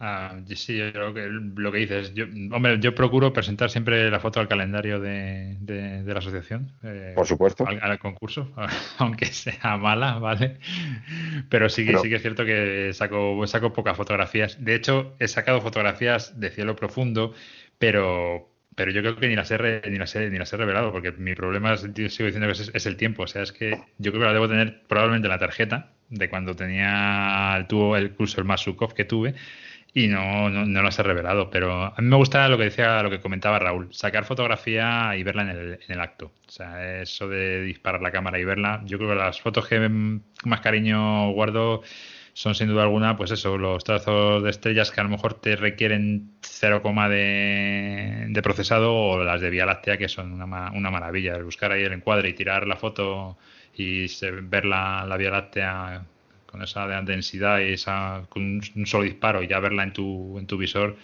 Ah, 0.04 0.36
sí, 0.56 0.78
yo 0.78 0.92
creo 0.92 1.14
que 1.14 1.28
lo 1.30 1.72
que 1.72 1.78
dices, 1.78 2.16
yo, 2.16 2.26
hombre, 2.52 2.80
yo 2.80 2.96
procuro 2.96 3.32
presentar 3.32 3.70
siempre 3.70 4.10
la 4.10 4.20
foto 4.20 4.40
al 4.40 4.48
calendario 4.48 5.00
de, 5.00 5.58
la 6.04 6.18
asociación. 6.18 6.72
Eh, 6.82 7.14
Por 7.16 7.28
supuesto. 7.28 7.68
Al, 7.68 8.00
concurso, 8.00 8.52
aunque 8.98 9.28
sea 9.28 9.78
mala, 9.78 10.18
¿vale? 10.18 10.58
Pero 11.50 11.70
sí 11.70 11.86
que, 11.86 12.00
sí 12.00 12.10
que 12.10 12.16
es 12.16 12.22
cierto 12.24 12.44
que 12.46 12.90
saco, 12.94 13.46
saco 13.46 13.74
pocas 13.74 13.96
fotografías. 13.96 14.58
De 14.66 14.74
hecho, 14.74 15.14
he 15.20 15.28
sacado 15.28 15.62
fotografías 15.62 16.40
de 16.40 16.50
cielo 16.50 16.76
profundo, 16.76 17.36
pero, 17.78 18.50
pero 18.76 18.92
yo 18.92 19.02
creo 19.02 19.16
que 19.18 19.28
ni 19.28 19.36
las 19.36 19.52
he, 19.52 19.82
ni 19.90 19.98
las 19.98 20.16
he, 20.16 20.30
ni 20.30 20.38
las 20.38 20.52
he 20.54 20.58
revelado, 20.58 20.92
porque 20.92 21.12
mi 21.12 21.36
problema, 21.36 21.74
es, 21.74 21.82
sigo 21.82 22.26
diciendo 22.28 22.48
que 22.48 22.78
es, 22.78 22.86
el 22.86 22.96
tiempo. 22.96 23.24
O 23.24 23.28
sea, 23.28 23.44
es 23.44 23.52
que 23.52 23.72
yo 23.98 24.12
creo 24.12 24.22
que 24.22 24.28
la 24.28 24.34
debo 24.34 24.48
tener 24.48 24.84
probablemente 24.88 25.28
en 25.28 25.32
la 25.32 25.40
tarjeta 25.40 25.92
de 26.10 26.30
cuando 26.30 26.56
tenía 26.56 27.56
el, 27.58 27.68
tuvo 27.68 27.98
el 27.98 28.12
curso 28.12 28.40
el 28.40 28.46
Masukov 28.46 28.94
que 28.94 29.06
tuve 29.06 29.36
y 29.94 30.08
no, 30.08 30.50
no, 30.50 30.82
las 30.82 30.98
he 31.00 31.04
revelado, 31.04 31.50
pero 31.50 31.84
a 31.84 31.96
mí 31.98 32.08
me 32.08 32.16
gusta 32.16 32.48
lo 32.48 32.58
que 32.58 32.66
decía, 32.66 33.04
lo 33.04 33.10
que 33.10 33.20
comentaba 33.20 33.60
Raúl, 33.60 33.90
sacar 33.94 34.24
fotografía 34.24 35.16
y 35.18 35.24
verla 35.24 35.42
en 35.44 35.50
el, 35.50 35.80
en 35.86 35.92
el 35.92 36.00
acto. 36.00 36.32
O 36.48 36.52
sea, 36.52 37.02
eso 37.02 37.28
de 37.28 37.62
disparar 37.64 38.02
la 38.02 38.12
cámara 38.12 38.40
y 38.40 38.46
verla, 38.46 38.82
yo 38.86 38.98
creo 38.98 39.10
que 39.10 39.16
las 39.16 39.42
fotos 39.42 39.68
que 39.68 39.80
más 39.90 40.62
cariño 40.62 41.32
guardo 41.32 41.84
son 42.34 42.56
sin 42.56 42.68
duda 42.68 42.84
alguna, 42.84 43.18
pues 43.18 43.32
eso, 43.32 43.58
los 43.58 43.84
trazos 43.84 44.44
de 44.44 44.50
estrellas 44.50 44.92
que 44.92 45.02
a 45.02 45.04
lo 45.04 45.10
mejor 45.10 45.36
te 45.36 45.56
requieren 45.56 46.32
0, 46.42 46.82
de, 47.10 48.26
de 48.30 48.42
procesado 48.42 48.96
o 48.96 49.24
las 49.24 49.42
de 49.42 49.50
Vía 49.50 49.66
Láctea 49.66 49.98
que 49.98 50.08
son 50.08 50.42
una, 50.42 50.72
una 50.72 50.92
maravilla. 50.92 51.38
Buscar 51.40 51.72
ahí 51.72 51.84
el 51.84 51.94
encuadre 51.94 52.30
y 52.30 52.34
tirar 52.34 52.68
la 52.68 52.78
foto 52.78 53.38
y 53.76 54.08
ver 54.44 54.66
la, 54.66 55.16
Vía 55.18 55.32
Láctea 55.32 56.06
con 56.46 56.62
esa 56.62 56.86
densidad 57.02 57.60
y 57.60 57.74
esa 57.74 58.24
con 58.30 58.62
un 58.76 58.86
solo 58.86 59.04
disparo 59.06 59.42
y 59.42 59.48
ya 59.48 59.60
verla 59.60 59.84
en 59.84 59.94
tu 59.94 60.38
en 60.38 60.48
tu 60.48 60.58
visor 60.58 60.98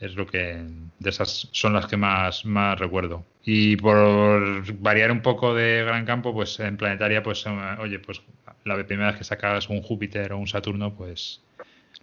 es 0.00 0.14
lo 0.14 0.26
que 0.26 0.62
de 0.98 1.10
esas 1.10 1.48
son 1.50 1.72
las 1.72 1.86
que 1.86 1.96
más 1.96 2.44
más 2.44 2.78
recuerdo 2.78 3.24
y 3.44 3.76
por 3.76 4.62
variar 4.80 5.10
un 5.10 5.20
poco 5.20 5.52
de 5.54 5.82
gran 5.84 6.04
campo 6.04 6.32
pues 6.32 6.60
en 6.60 6.76
planetaria 6.76 7.24
pues 7.24 7.44
eh, 7.46 7.50
oye 7.80 7.98
pues 7.98 8.22
la 8.64 8.82
primera 8.84 9.10
vez 9.10 9.18
que 9.18 9.24
sacas 9.24 9.68
un 9.68 9.82
Júpiter 9.82 10.32
o 10.32 10.38
un 10.38 10.46
Saturno 10.46 10.94
pues 10.94 11.42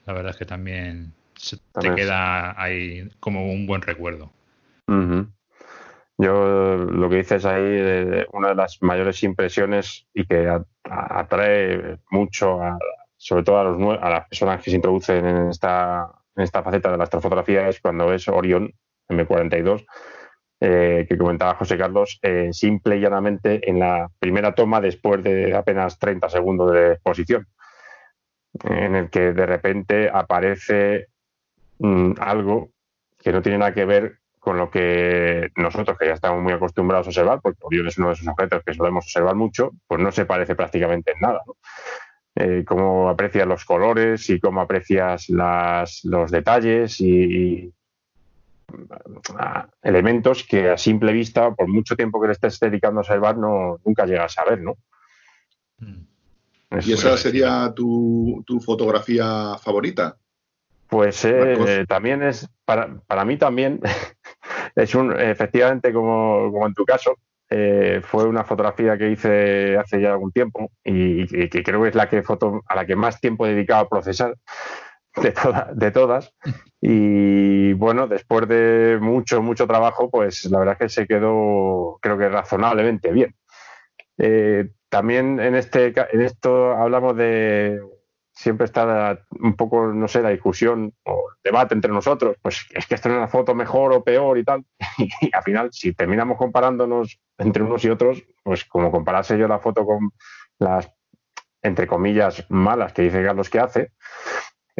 la 0.05 0.13
verdad 0.13 0.31
es 0.31 0.37
que 0.37 0.45
también 0.45 1.13
se 1.35 1.57
te 1.79 1.95
queda 1.95 2.61
ahí 2.61 3.09
como 3.19 3.51
un 3.51 3.65
buen 3.65 3.81
recuerdo. 3.81 4.31
Yo 6.17 6.75
lo 6.75 7.09
que 7.09 7.17
dices 7.17 7.45
ahí, 7.45 8.25
una 8.31 8.49
de 8.49 8.55
las 8.55 8.81
mayores 8.81 9.23
impresiones 9.23 10.05
y 10.13 10.25
que 10.25 10.47
atrae 10.83 11.97
mucho, 12.11 12.59
sobre 13.17 13.43
todo 13.43 13.59
a, 13.59 13.63
los, 13.63 13.99
a 13.99 14.09
las 14.09 14.27
personas 14.27 14.61
que 14.61 14.69
se 14.69 14.75
introducen 14.75 15.25
en 15.25 15.49
esta, 15.49 16.11
en 16.35 16.43
esta 16.43 16.61
faceta 16.61 16.91
de 16.91 16.97
la 16.97 17.05
astrofotografía, 17.05 17.67
es 17.67 17.79
cuando 17.79 18.07
ves 18.07 18.27
Orión 18.27 18.71
M42, 19.09 19.85
eh, 20.63 21.07
que 21.09 21.17
comentaba 21.17 21.55
José 21.55 21.75
Carlos, 21.75 22.19
eh, 22.21 22.49
simple 22.53 22.97
y 22.97 22.99
llanamente 22.99 23.67
en 23.67 23.79
la 23.79 24.11
primera 24.19 24.53
toma 24.53 24.79
después 24.79 25.23
de 25.23 25.55
apenas 25.55 25.97
30 25.97 26.29
segundos 26.29 26.71
de 26.71 26.91
exposición, 26.93 27.47
en 28.65 28.95
el 28.95 29.09
que 29.09 29.33
de 29.33 29.45
repente 29.47 30.09
aparece 30.13 31.07
mm, 31.79 32.11
algo 32.19 32.69
que 33.17 33.31
no 33.31 33.41
tiene 33.41 33.57
nada 33.57 33.73
que 33.73 33.85
ver 33.85 34.19
con 34.37 34.57
lo 34.57 34.69
que 34.69 35.49
nosotros, 35.55 35.97
que 35.97 36.05
ya 36.05 36.13
estamos 36.13 36.43
muy 36.43 36.53
acostumbrados 36.53 37.07
a 37.07 37.09
observar, 37.09 37.39
porque 37.41 37.59
Orión 37.61 37.87
es 37.87 37.97
uno 37.97 38.09
de 38.09 38.13
esos 38.13 38.27
objetos 38.27 38.63
que 38.63 38.75
solemos 38.75 39.05
observar 39.05 39.35
mucho, 39.35 39.71
pues 39.87 39.99
no 39.99 40.11
se 40.11 40.25
parece 40.25 40.55
prácticamente 40.55 41.13
en 41.13 41.19
nada. 41.21 41.41
Eh, 42.35 42.63
cómo 42.67 43.09
aprecias 43.09 43.47
los 43.47 43.65
colores 43.65 44.29
y 44.29 44.39
cómo 44.39 44.61
aprecias 44.61 45.27
las, 45.29 46.01
los 46.03 46.29
detalles 46.31 47.01
y, 47.01 47.73
elementos 49.81 50.43
que 50.43 50.69
a 50.69 50.77
simple 50.77 51.13
vista, 51.13 51.53
por 51.53 51.67
mucho 51.67 51.95
tiempo 51.95 52.21
que 52.21 52.27
le 52.27 52.33
estés 52.33 52.59
dedicando 52.59 52.99
a 52.99 53.01
observar, 53.01 53.37
no, 53.37 53.79
nunca 53.85 54.05
llegas 54.05 54.37
a 54.37 54.45
ver, 54.45 54.61
¿no? 54.61 54.77
Mm. 55.79 56.05
¿Y 56.83 56.93
esa 56.93 57.17
sería 57.17 57.73
tu, 57.75 58.43
tu 58.47 58.59
fotografía 58.61 59.57
favorita? 59.61 60.17
Pues 60.87 61.23
eh, 61.25 61.85
también 61.87 62.21
es, 62.23 62.49
para, 62.65 62.97
para 63.07 63.25
mí 63.25 63.37
también, 63.37 63.79
es 64.75 64.95
un, 64.95 65.17
efectivamente, 65.19 65.93
como, 65.93 66.51
como 66.51 66.67
en 66.67 66.73
tu 66.73 66.85
caso, 66.85 67.17
eh, 67.53 67.99
fue 68.01 68.23
una 68.25 68.45
fotografía 68.45 68.97
que 68.97 69.11
hice 69.11 69.77
hace 69.77 70.01
ya 70.01 70.11
algún 70.11 70.31
tiempo 70.31 70.71
y, 70.85 71.49
que 71.49 71.63
creo 71.63 71.81
que 71.83 71.89
es 71.89 71.95
la 71.95 72.07
que 72.07 72.23
foto 72.23 72.61
a 72.65 72.75
la 72.75 72.85
que 72.85 72.95
más 72.95 73.19
tiempo 73.19 73.45
he 73.45 73.53
dedicado 73.53 73.81
a 73.81 73.89
procesar 73.89 74.37
de, 75.15 75.33
de 75.73 75.91
todas. 75.91 76.33
Y 76.79 77.73
bueno, 77.73 78.07
después 78.07 78.47
de 78.47 78.97
mucho, 79.01 79.41
mucho 79.41 79.67
trabajo, 79.67 80.09
pues 80.09 80.45
la 80.45 80.59
verdad 80.59 80.77
es 80.79 80.79
que 80.79 80.89
se 80.89 81.07
quedó, 81.07 81.99
creo 82.01 82.17
que 82.17 82.29
razonablemente 82.29 83.11
bien. 83.11 83.35
Eh, 84.17 84.69
también 84.89 85.39
en, 85.39 85.55
este, 85.55 85.93
en 86.11 86.21
esto 86.21 86.73
hablamos 86.73 87.15
de 87.15 87.81
siempre 88.33 88.65
está 88.65 89.19
un 89.39 89.55
poco, 89.55 89.87
no 89.87 90.07
sé, 90.07 90.21
la 90.21 90.29
discusión 90.29 90.93
o 91.05 91.29
debate 91.43 91.75
entre 91.75 91.91
nosotros, 91.91 92.37
pues 92.41 92.65
es 92.71 92.87
que 92.87 92.95
esta 92.95 93.09
es 93.09 93.15
una 93.15 93.27
foto 93.27 93.53
mejor 93.53 93.93
o 93.93 94.03
peor 94.03 94.37
y 94.37 94.43
tal. 94.43 94.65
Y 95.21 95.35
al 95.35 95.43
final, 95.43 95.69
si 95.71 95.93
terminamos 95.93 96.37
comparándonos 96.37 97.19
entre 97.37 97.63
unos 97.63 97.83
y 97.85 97.89
otros, 97.89 98.23
pues 98.43 98.65
como 98.65 98.91
comparase 98.91 99.37
yo 99.37 99.47
la 99.47 99.59
foto 99.59 99.85
con 99.85 100.11
las, 100.59 100.91
entre 101.61 101.87
comillas, 101.87 102.45
malas 102.49 102.93
que 102.93 103.03
dice 103.03 103.23
Carlos 103.23 103.49
que 103.49 103.59
hace, 103.59 103.91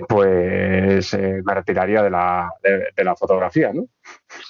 pues 0.08 1.14
eh, 1.14 1.42
me 1.44 1.54
retiraría 1.54 2.04
de 2.04 2.10
la, 2.10 2.52
de, 2.62 3.04
la 3.04 3.16
fotografía, 3.16 3.72
¿no? 3.74 3.88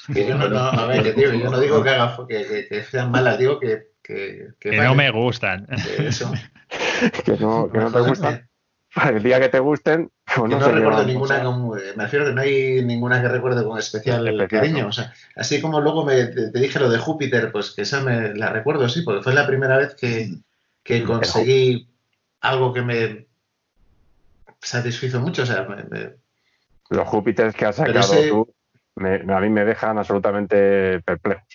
yo 0.09 0.35
no, 0.35 0.57
a 0.57 0.85
ver, 0.85 1.15
yo 1.15 1.49
no 1.49 1.59
digo 1.59 1.83
que, 1.83 1.89
haga, 1.89 2.17
que, 2.27 2.67
que, 2.67 2.83
sean 2.83 3.11
malas, 3.11 3.37
digo 3.37 3.59
que... 3.59 3.91
Que, 4.03 4.51
no 4.63 4.93
me 4.93 5.09
gustan. 5.09 5.67
Eso. 5.99 6.33
que, 7.25 7.37
no, 7.37 7.71
que 7.71 7.77
no 7.77 7.91
te 7.91 7.99
gustan. 8.01 8.49
el 9.09 9.23
día 9.23 9.39
que 9.39 9.47
te 9.47 9.59
gusten. 9.59 10.11
Pues 10.35 10.51
no, 10.51 10.59
recuerdo 10.59 11.05
ninguna, 11.05 11.43
me 11.95 12.03
refiero 12.03 12.25
que 12.25 12.33
no 12.33 12.41
hay 12.41 12.83
ninguna 12.83 13.21
que 13.21 13.29
recuerde 13.29 13.63
con 13.63 13.77
especial, 13.77 14.47
cariño. 14.49 14.87
O 14.87 14.91
sea, 14.91 15.13
así 15.35 15.61
como 15.61 15.79
luego 15.79 16.03
me, 16.03 16.25
te, 16.25 16.51
dije 16.51 16.79
lo 16.79 16.89
de 16.89 16.97
Júpiter, 16.97 17.51
pues 17.51 17.71
que 17.71 17.83
esa 17.83 18.01
me 18.01 18.33
la 18.35 18.49
recuerdo, 18.49 18.89
sí, 18.89 19.01
porque 19.03 19.23
fue 19.23 19.33
la 19.33 19.47
primera 19.47 19.77
vez 19.77 19.95
que, 19.95 20.29
que 20.83 21.03
conseguí 21.03 21.87
algo 22.41 22.73
que 22.73 22.81
me 22.81 23.27
satisfizo 24.61 25.19
mucho. 25.19 25.43
O 25.43 25.45
sea, 25.45 25.67
los 26.89 27.07
Júpiters 27.07 27.55
que 27.55 27.65
has 27.65 27.75
sacado 27.75 28.13
tú, 28.29 28.53
a 28.95 29.39
mí 29.39 29.49
me 29.49 29.65
dejan 29.65 29.97
absolutamente 29.97 31.01
perplejos. 31.01 31.47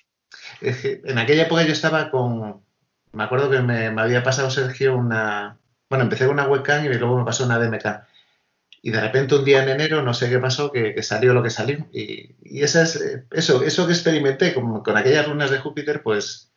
en 0.61 1.19
aquella 1.19 1.45
época 1.45 1.63
yo 1.65 1.73
estaba 1.73 2.11
con. 2.11 2.65
Me 3.13 3.25
acuerdo 3.25 3.51
que 3.51 3.61
me 3.61 3.87
había 3.87 4.23
pasado 4.23 4.51
Sergio 4.51 4.97
una, 4.97 5.59
bueno, 5.89 6.05
empecé 6.05 6.27
con 6.27 6.35
una 6.35 6.49
webcam 6.49 6.85
y 6.85 6.89
luego 6.95 7.19
me 7.19 7.25
pasó 7.25 7.45
una 7.45 7.59
DMK. 7.59 7.87
Y 8.83 8.91
de 8.91 9.01
repente 9.01 9.35
un 9.35 9.45
día 9.45 9.63
en 9.63 9.69
enero, 9.69 10.03
no 10.03 10.15
sé 10.15 10.29
qué 10.29 10.39
pasó, 10.39 10.71
que, 10.71 11.03
salió 11.03 11.35
lo 11.35 11.43
que 11.43 11.51
salió. 11.51 11.89
Y, 11.93 12.37
y 12.43 12.63
es, 12.63 12.77
eso, 12.77 13.63
eso 13.63 13.87
que 13.87 13.93
experimenté 13.93 14.55
con, 14.55 14.83
con, 14.83 14.97
aquellas 14.97 15.27
lunas 15.27 15.51
de 15.51 15.59
Júpiter, 15.59 16.03
pues 16.03 16.53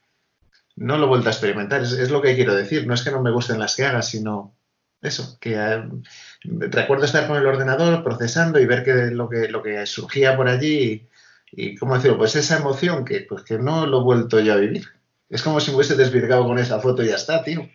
no 0.75 0.97
lo 0.97 1.05
he 1.05 1.09
vuelto 1.09 1.29
a 1.29 1.31
experimentar. 1.31 1.81
Es, 1.81 2.11
lo 2.11 2.21
que 2.21 2.35
quiero 2.35 2.55
decir. 2.55 2.85
No 2.85 2.93
es 2.93 3.03
que 3.03 3.11
no 3.11 3.21
me 3.21 3.31
gusten 3.31 3.59
las 3.59 3.75
que 3.75 3.85
haga, 3.85 4.01
sino 4.01 4.55
eso, 5.01 5.37
que 5.39 5.55
eh, 5.55 5.83
recuerdo 6.43 7.05
estar 7.05 7.27
con 7.27 7.37
el 7.37 7.45
ordenador 7.45 8.03
procesando 8.03 8.59
y 8.59 8.65
ver 8.65 8.83
que 8.83 8.93
lo 9.11 9.29
que, 9.29 9.49
lo 9.49 9.61
que 9.61 9.85
surgía 9.85 10.35
por 10.35 10.47
allí 10.47 11.09
y, 11.51 11.71
y 11.71 11.75
¿cómo 11.75 11.95
decirlo? 11.95 12.17
Pues 12.17 12.35
esa 12.35 12.57
emoción 12.57 13.05
que, 13.05 13.21
pues 13.21 13.43
que 13.43 13.57
no 13.57 13.85
lo 13.85 13.99
he 13.99 14.03
vuelto 14.03 14.39
yo 14.39 14.53
a 14.53 14.57
vivir. 14.57 14.85
Es 15.29 15.43
como 15.43 15.59
si 15.59 15.71
me 15.71 15.77
hubiese 15.77 15.95
desvirgado 15.95 16.45
con 16.45 16.57
esa 16.57 16.79
foto 16.79 17.03
y 17.03 17.07
ya 17.07 17.15
está, 17.15 17.43
tío. 17.43 17.67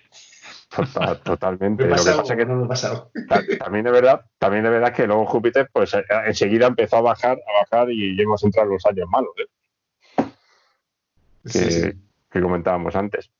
Totalmente. 1.24 1.86
lo 1.86 1.96
que 1.96 2.10
pasa 2.10 2.36
que 2.36 2.46
no 2.46 2.56
me 2.56 2.64
ha 2.64 2.68
pasado. 2.68 3.10
También 3.58 3.84
de 3.84 3.90
verdad, 3.90 4.24
también 4.38 4.64
de 4.64 4.70
verdad 4.70 4.92
que 4.92 5.06
luego 5.06 5.26
Júpiter, 5.26 5.68
pues 5.72 5.94
eh, 5.94 6.04
enseguida 6.26 6.66
empezó 6.66 6.96
a 6.96 7.02
bajar, 7.02 7.38
a 7.38 7.60
bajar 7.60 7.90
y 7.90 8.20
hemos 8.20 8.42
entrado 8.42 8.68
en 8.68 8.74
los 8.74 8.86
años 8.86 9.08
malos, 9.08 9.30
¿eh? 9.38 9.46
que, 12.30 12.40
comentábamos 12.40 12.96
antes. 12.96 13.30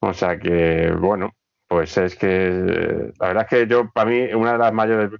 O 0.00 0.14
sea 0.14 0.38
que, 0.38 0.90
bueno, 0.92 1.34
pues 1.68 1.96
es 1.98 2.16
que 2.16 3.12
la 3.18 3.28
verdad 3.28 3.46
es 3.48 3.48
que 3.48 3.66
yo, 3.66 3.90
para 3.90 4.10
mí, 4.10 4.32
una 4.34 4.52
de 4.52 4.58
las 4.58 4.72
mayores 4.72 5.10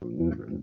mm, 0.00 0.58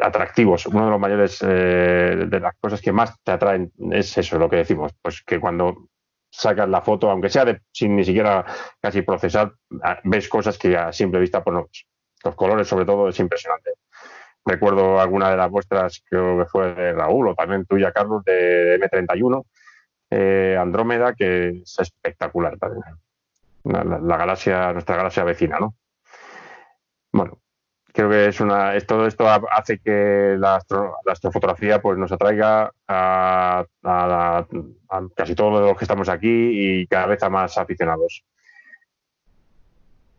atractivos, 0.00 0.66
uno 0.66 0.84
de 0.84 0.90
los 0.90 1.00
mayores 1.00 1.38
eh, 1.42 2.26
de 2.28 2.40
las 2.40 2.54
cosas 2.60 2.80
que 2.80 2.92
más 2.92 3.14
te 3.22 3.32
atraen 3.32 3.72
es 3.90 4.16
eso, 4.18 4.38
lo 4.38 4.48
que 4.48 4.56
decimos, 4.56 4.92
pues 5.02 5.22
que 5.22 5.40
cuando 5.40 5.88
sacas 6.30 6.68
la 6.68 6.82
foto, 6.82 7.10
aunque 7.10 7.30
sea 7.30 7.44
de, 7.44 7.60
sin 7.72 7.96
ni 7.96 8.04
siquiera 8.04 8.44
casi 8.80 9.02
procesar, 9.02 9.52
ves 10.04 10.28
cosas 10.28 10.58
que 10.58 10.76
a 10.76 10.92
simple 10.92 11.20
vista 11.20 11.42
pues 11.42 11.54
no 11.54 11.66
Los 12.24 12.34
colores, 12.34 12.68
sobre 12.68 12.84
todo, 12.84 13.08
es 13.08 13.18
impresionante. 13.20 13.72
recuerdo 14.44 15.00
alguna 15.00 15.30
de 15.30 15.36
las 15.36 15.50
vuestras, 15.50 16.02
creo 16.08 16.38
que 16.38 16.46
fue 16.46 16.74
de 16.74 16.92
Raúl 16.92 17.28
o 17.28 17.34
también 17.34 17.66
tuya, 17.66 17.92
Carlos, 17.92 18.22
de 18.24 18.78
M31, 18.80 19.44
eh, 20.10 20.56
Andrómeda, 20.58 21.14
que 21.14 21.48
es 21.48 21.78
espectacular 21.78 22.56
también. 22.58 22.84
La, 23.66 24.16
galaxia, 24.16 24.72
nuestra 24.72 24.96
galaxia 24.96 25.24
vecina, 25.24 25.58
¿no? 25.58 25.74
Bueno, 27.12 27.40
creo 27.92 28.08
que 28.08 28.26
es 28.28 28.40
una, 28.40 28.78
todo 28.80 29.06
esto 29.06 29.26
hace 29.50 29.78
que 29.78 30.36
la, 30.38 30.60
astrofotografía 31.06 31.80
pues 31.82 31.98
nos 31.98 32.12
atraiga 32.12 32.72
a, 32.86 33.64
casi 35.16 35.34
todos 35.34 35.60
los 35.60 35.76
que 35.76 35.84
estamos 35.84 36.08
aquí 36.08 36.28
y 36.80 36.86
cada 36.86 37.06
vez 37.06 37.22
a 37.24 37.28
más 37.30 37.58
aficionados. 37.58 38.24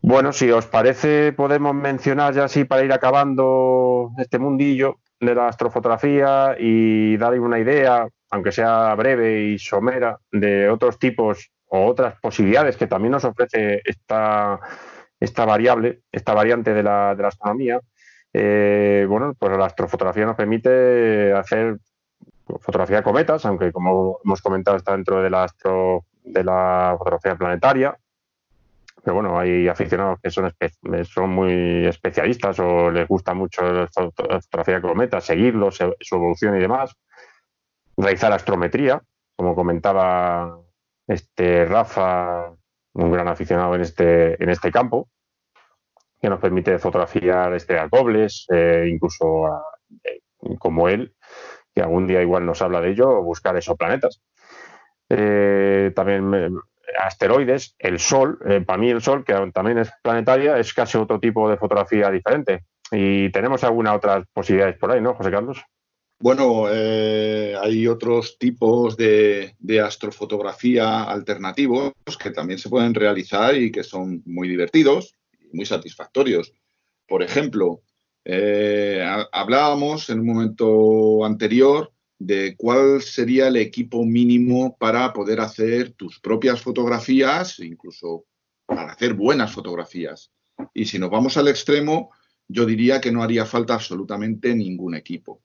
Bueno, 0.02 0.32
si 0.32 0.50
os 0.50 0.66
parece, 0.66 1.32
podemos 1.32 1.74
mencionar 1.74 2.34
ya 2.34 2.44
así 2.44 2.64
para 2.64 2.84
ir 2.84 2.92
acabando 2.92 4.12
este 4.18 4.38
mundillo 4.38 4.98
de 5.20 5.34
la 5.34 5.48
astrofotografía 5.48 6.54
y 6.58 7.16
darle 7.16 7.40
una 7.40 7.58
idea, 7.58 8.06
aunque 8.30 8.52
sea 8.52 8.94
breve 8.94 9.44
y 9.44 9.58
somera, 9.58 10.18
de 10.30 10.68
otros 10.68 10.98
tipos 10.98 11.50
o 11.68 11.86
otras 11.86 12.18
posibilidades 12.20 12.76
que 12.76 12.86
también 12.86 13.12
nos 13.12 13.24
ofrece 13.24 13.82
esta, 13.84 14.60
esta 15.20 15.44
variable, 15.44 16.02
esta 16.12 16.34
variante 16.34 16.72
de 16.74 16.82
la, 16.82 17.14
de 17.14 17.22
la 17.22 17.28
astronomía. 17.28 17.80
Eh, 18.32 19.06
bueno, 19.08 19.34
pues 19.38 19.56
la 19.56 19.66
astrofotografía 19.66 20.26
nos 20.26 20.36
permite 20.36 21.32
hacer 21.32 21.78
fotografía 22.60 22.98
de 22.98 23.02
cometas, 23.02 23.44
aunque 23.46 23.72
como 23.72 24.20
hemos 24.24 24.40
comentado 24.40 24.76
está 24.76 24.92
dentro 24.92 25.22
de 25.22 25.30
la, 25.30 25.44
astro, 25.44 26.04
de 26.22 26.44
la 26.44 26.94
fotografía 26.98 27.36
planetaria, 27.36 27.96
pero 29.08 29.14
bueno, 29.14 29.38
hay 29.38 29.68
aficionados 29.68 30.18
que 30.22 30.30
son, 30.30 30.52
son 31.04 31.30
muy 31.30 31.86
especialistas 31.86 32.58
o 32.58 32.90
les 32.90 33.06
gusta 33.06 33.32
mucho 33.32 33.62
la 33.62 33.86
fotografía 33.86 34.76
de 34.76 34.82
cometas, 34.82 35.24
seguirlos, 35.24 35.78
su 36.00 36.14
evolución 36.14 36.56
y 36.56 36.60
demás. 36.60 36.94
Realizar 37.96 38.32
astrometría, 38.32 39.00
como 39.34 39.54
comentaba 39.54 40.58
este 41.08 41.64
Rafa, 41.64 42.52
un 42.92 43.10
gran 43.10 43.28
aficionado 43.28 43.74
en 43.74 43.80
este, 43.80 44.42
en 44.42 44.50
este 44.50 44.70
campo, 44.70 45.08
que 46.20 46.28
nos 46.28 46.40
permite 46.40 46.78
fotografiar 46.78 47.54
estrellas 47.54 47.90
dobles, 47.90 48.46
eh, 48.52 48.88
incluso 48.92 49.46
eh, 50.04 50.20
como 50.58 50.88
él, 50.88 51.14
que 51.74 51.80
algún 51.80 52.06
día 52.06 52.22
igual 52.22 52.44
nos 52.44 52.60
habla 52.60 52.80
de 52.80 52.90
ello, 52.90 53.22
buscar 53.22 53.56
exoplanetas. 53.56 54.20
Eh, 55.08 55.92
también 55.94 56.54
asteroides, 56.98 57.74
el 57.78 57.98
Sol, 57.98 58.38
para 58.66 58.78
mí 58.78 58.90
el 58.90 59.00
Sol, 59.00 59.24
que 59.24 59.34
también 59.52 59.78
es 59.78 59.90
planetaria, 60.02 60.58
es 60.58 60.74
casi 60.74 60.98
otro 60.98 61.20
tipo 61.20 61.48
de 61.48 61.56
fotografía 61.56 62.10
diferente. 62.10 62.64
Y 62.90 63.30
tenemos 63.30 63.62
algunas 63.64 63.96
otras 63.96 64.24
posibilidades 64.32 64.78
por 64.78 64.90
ahí, 64.90 65.00
¿no, 65.00 65.14
José 65.14 65.30
Carlos? 65.30 65.62
Bueno, 66.20 66.66
eh, 66.68 67.54
hay 67.60 67.86
otros 67.86 68.38
tipos 68.38 68.96
de, 68.96 69.54
astrofotografía 69.80 71.04
alternativos 71.04 71.92
que 72.20 72.30
también 72.30 72.58
se 72.58 72.68
pueden 72.68 72.92
realizar 72.92 73.54
y 73.56 73.70
que 73.70 73.84
son 73.84 74.22
muy 74.26 74.48
divertidos 74.48 75.14
y 75.38 75.56
muy 75.56 75.64
satisfactorios. 75.64 76.52
Por 77.06 77.22
ejemplo, 77.22 77.82
eh, 78.24 79.00
hablábamos 79.30 80.10
en 80.10 80.18
un 80.20 80.26
momento 80.26 81.24
anterior 81.24 81.92
de 82.18 82.56
cuál 82.56 83.00
sería 83.00 83.46
el 83.46 83.56
equipo 83.56 84.04
mínimo 84.04 84.76
para 84.76 85.12
poder 85.12 85.38
hacer 85.38 85.92
tus 85.92 86.18
propias 86.18 86.60
fotografías, 86.60 87.60
incluso 87.60 88.24
para 88.66 88.90
hacer 88.90 89.14
buenas 89.14 89.52
fotografías. 89.52 90.32
Y 90.74 90.86
si 90.86 90.98
nos 90.98 91.10
vamos 91.10 91.36
al 91.36 91.46
extremo, 91.46 92.10
yo 92.48 92.66
diría 92.66 93.00
que 93.00 93.12
no 93.12 93.22
haría 93.22 93.46
falta 93.46 93.74
absolutamente 93.74 94.52
ningún 94.52 94.96
equipo. 94.96 95.42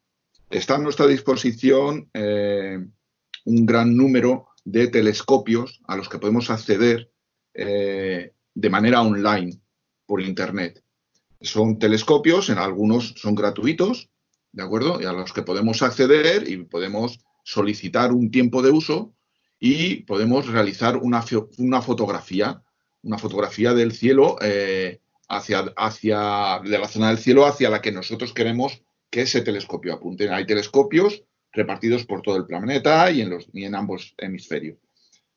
Está 0.54 0.76
a 0.76 0.78
nuestra 0.78 1.08
disposición 1.08 2.12
eh, 2.14 2.78
un 3.46 3.66
gran 3.66 3.98
número 3.98 4.50
de 4.64 4.88
telescopios 4.88 5.82
a 5.88 5.98
los 5.98 6.08
que 6.08 6.20
podemos 6.20 6.52
acceder 6.52 7.12
eh, 7.56 8.34
de 8.54 8.70
manera 8.70 9.02
online 9.02 9.60
por 10.06 10.22
Internet. 10.22 10.84
Son 11.42 11.80
telescopios, 11.80 12.52
en 12.52 12.60
algunos 12.60 13.16
son 13.18 13.34
gratuitos, 13.34 14.12
¿de 14.52 14.62
acuerdo? 14.62 15.02
Y 15.02 15.06
a 15.06 15.12
los 15.12 15.34
que 15.34 15.42
podemos 15.42 15.82
acceder 15.82 16.48
y 16.48 16.58
podemos 16.58 17.20
solicitar 17.44 18.12
un 18.12 18.30
tiempo 18.30 18.62
de 18.62 18.70
uso 18.70 19.16
y 19.60 20.04
podemos 20.04 20.46
realizar 20.46 20.98
una, 20.98 21.26
una 21.58 21.82
fotografía, 21.82 22.62
una 23.02 23.18
fotografía 23.18 23.74
del 23.74 23.92
cielo 23.92 24.38
eh, 24.40 25.02
hacia, 25.28 25.74
hacia, 25.76 26.62
de 26.64 26.78
la 26.78 26.88
zona 26.88 27.10
del 27.10 27.18
cielo 27.18 27.48
hacia 27.48 27.72
la 27.72 27.82
que 27.82 27.92
nosotros 27.92 28.34
queremos 28.34 28.84
que 29.14 29.22
ese 29.22 29.42
telescopio 29.42 29.94
apunte. 29.94 30.28
Hay 30.32 30.48
telescopios 30.48 31.24
repartidos 31.52 32.04
por 32.04 32.24
todo 32.24 32.36
el 32.36 32.48
planeta 32.48 33.12
y 33.12 33.22
en, 33.22 33.30
los, 33.30 33.48
en 33.54 33.76
ambos 33.76 34.16
hemisferios. 34.18 34.80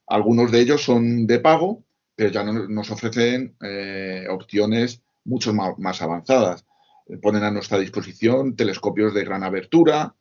Algunos 0.06 0.50
de 0.50 0.60
ellos 0.60 0.82
son 0.82 1.26
de 1.26 1.40
pago, 1.40 1.84
pero 2.14 2.30
ya 2.30 2.42
nos 2.42 2.90
ofrecen 2.90 3.54
eh, 3.62 4.24
opciones 4.30 5.02
mucho 5.24 5.52
más, 5.52 6.00
avanzadas. 6.00 6.64
Ponen 7.20 7.42
a 7.42 7.50
nuestra 7.50 7.78
disposición 7.78 8.56
telescopios 8.56 9.12
de 9.12 9.24
gran 9.24 9.44
abertura, 9.44 10.14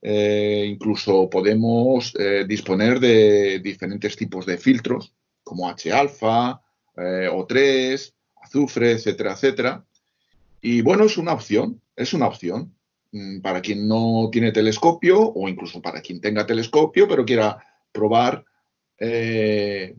eh, 0.00 0.66
incluso 0.70 1.28
podemos 1.28 2.14
eh, 2.16 2.44
disponer 2.46 3.00
de 3.00 3.58
diferentes 3.58 4.14
tipos 4.14 4.46
de 4.46 4.56
filtros, 4.56 5.12
como 5.42 5.68
H-alfa, 5.68 6.62
O3, 6.94 8.12
azufre, 8.40 8.92
etcétera, 8.92 9.32
etcétera. 9.32 9.84
Y 10.60 10.82
bueno, 10.82 11.04
es 11.04 11.16
una 11.18 11.32
opción, 11.32 11.80
es 11.96 12.12
una 12.12 12.28
opción. 12.28 12.72
Mm, 13.12 13.40
para 13.40 13.60
quien 13.60 13.88
no 13.88 14.28
tiene 14.30 14.52
telescopio 14.52 15.20
o 15.20 15.48
incluso 15.48 15.82
para 15.82 16.00
quien 16.00 16.20
tenga 16.20 16.46
telescopio 16.46 17.08
pero 17.08 17.24
quiera 17.24 17.58
probar 17.90 18.44
eh, 18.98 19.96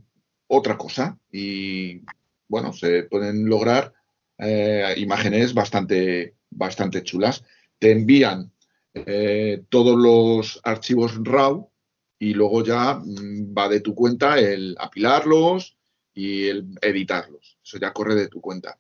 otra 0.47 0.77
cosa. 0.77 1.17
Y 1.31 2.01
bueno, 2.47 2.71
se 2.73 3.03
pueden 3.03 3.49
lograr 3.49 3.93
eh, 4.37 4.93
imágenes 4.97 5.53
bastante, 5.53 6.35
bastante 6.49 7.03
chulas. 7.03 7.43
Te 7.79 7.91
envían 7.91 8.51
eh, 8.93 9.63
todos 9.69 9.97
los 9.97 10.59
archivos 10.63 11.19
RAW 11.23 11.69
y 12.19 12.33
luego 12.33 12.63
ya 12.63 12.95
mm, 12.95 13.53
va 13.57 13.67
de 13.67 13.81
tu 13.81 13.93
cuenta 13.93 14.39
el 14.39 14.75
apilarlos 14.79 15.77
y 16.13 16.47
el 16.47 16.77
editarlos. 16.81 17.57
Eso 17.63 17.77
ya 17.77 17.91
corre 17.91 18.15
de 18.15 18.27
tu 18.27 18.39
cuenta. 18.39 18.79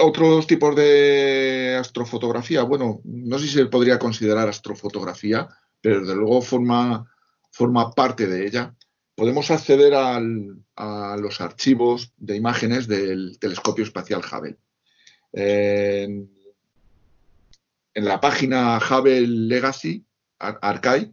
Otros 0.00 0.46
tipos 0.46 0.76
de 0.76 1.76
astrofotografía, 1.78 2.62
bueno, 2.62 3.00
no 3.04 3.38
sé 3.38 3.46
si 3.48 3.54
se 3.54 3.66
podría 3.66 3.98
considerar 3.98 4.48
astrofotografía, 4.48 5.48
pero 5.80 6.00
desde 6.00 6.14
luego 6.14 6.40
forma, 6.40 7.12
forma 7.50 7.90
parte 7.90 8.28
de 8.28 8.46
ella. 8.46 8.76
Podemos 9.16 9.50
acceder 9.50 9.94
a 9.96 11.16
los 11.16 11.40
archivos 11.40 12.12
de 12.16 12.36
imágenes 12.36 12.86
del 12.86 13.38
telescopio 13.40 13.82
espacial 13.82 14.20
Hubble. 14.20 14.58
En, 15.32 16.30
la 17.94 18.20
página 18.20 18.78
Hubble 18.78 19.26
Legacy 19.26 20.06
Archive 20.38 21.12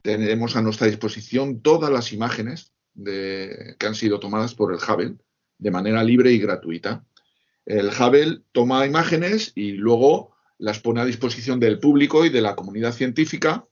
tenemos 0.00 0.56
a 0.56 0.62
nuestra 0.62 0.86
disposición 0.86 1.60
todas 1.60 1.90
las 1.90 2.14
imágenes 2.14 2.72
que 3.04 3.76
han 3.86 3.94
sido 3.94 4.18
tomadas 4.18 4.54
por 4.54 4.72
el 4.72 4.78
Hubble 4.78 5.16
de 5.58 5.70
manera 5.70 6.02
libre 6.02 6.32
y 6.32 6.38
gratuita. 6.38 7.04
El 7.66 7.88
Hubble 7.88 8.42
toma 8.52 8.86
imágenes 8.86 9.52
y 9.56 9.72
luego 9.72 10.36
las 10.58 10.78
pone 10.78 11.00
a 11.00 11.04
disposición 11.04 11.60
del 11.60 11.78
público 11.80 12.24
y 12.24 12.30
de 12.30 12.40
la 12.40 12.54
comunidad 12.54 12.92
científica, 12.92 13.66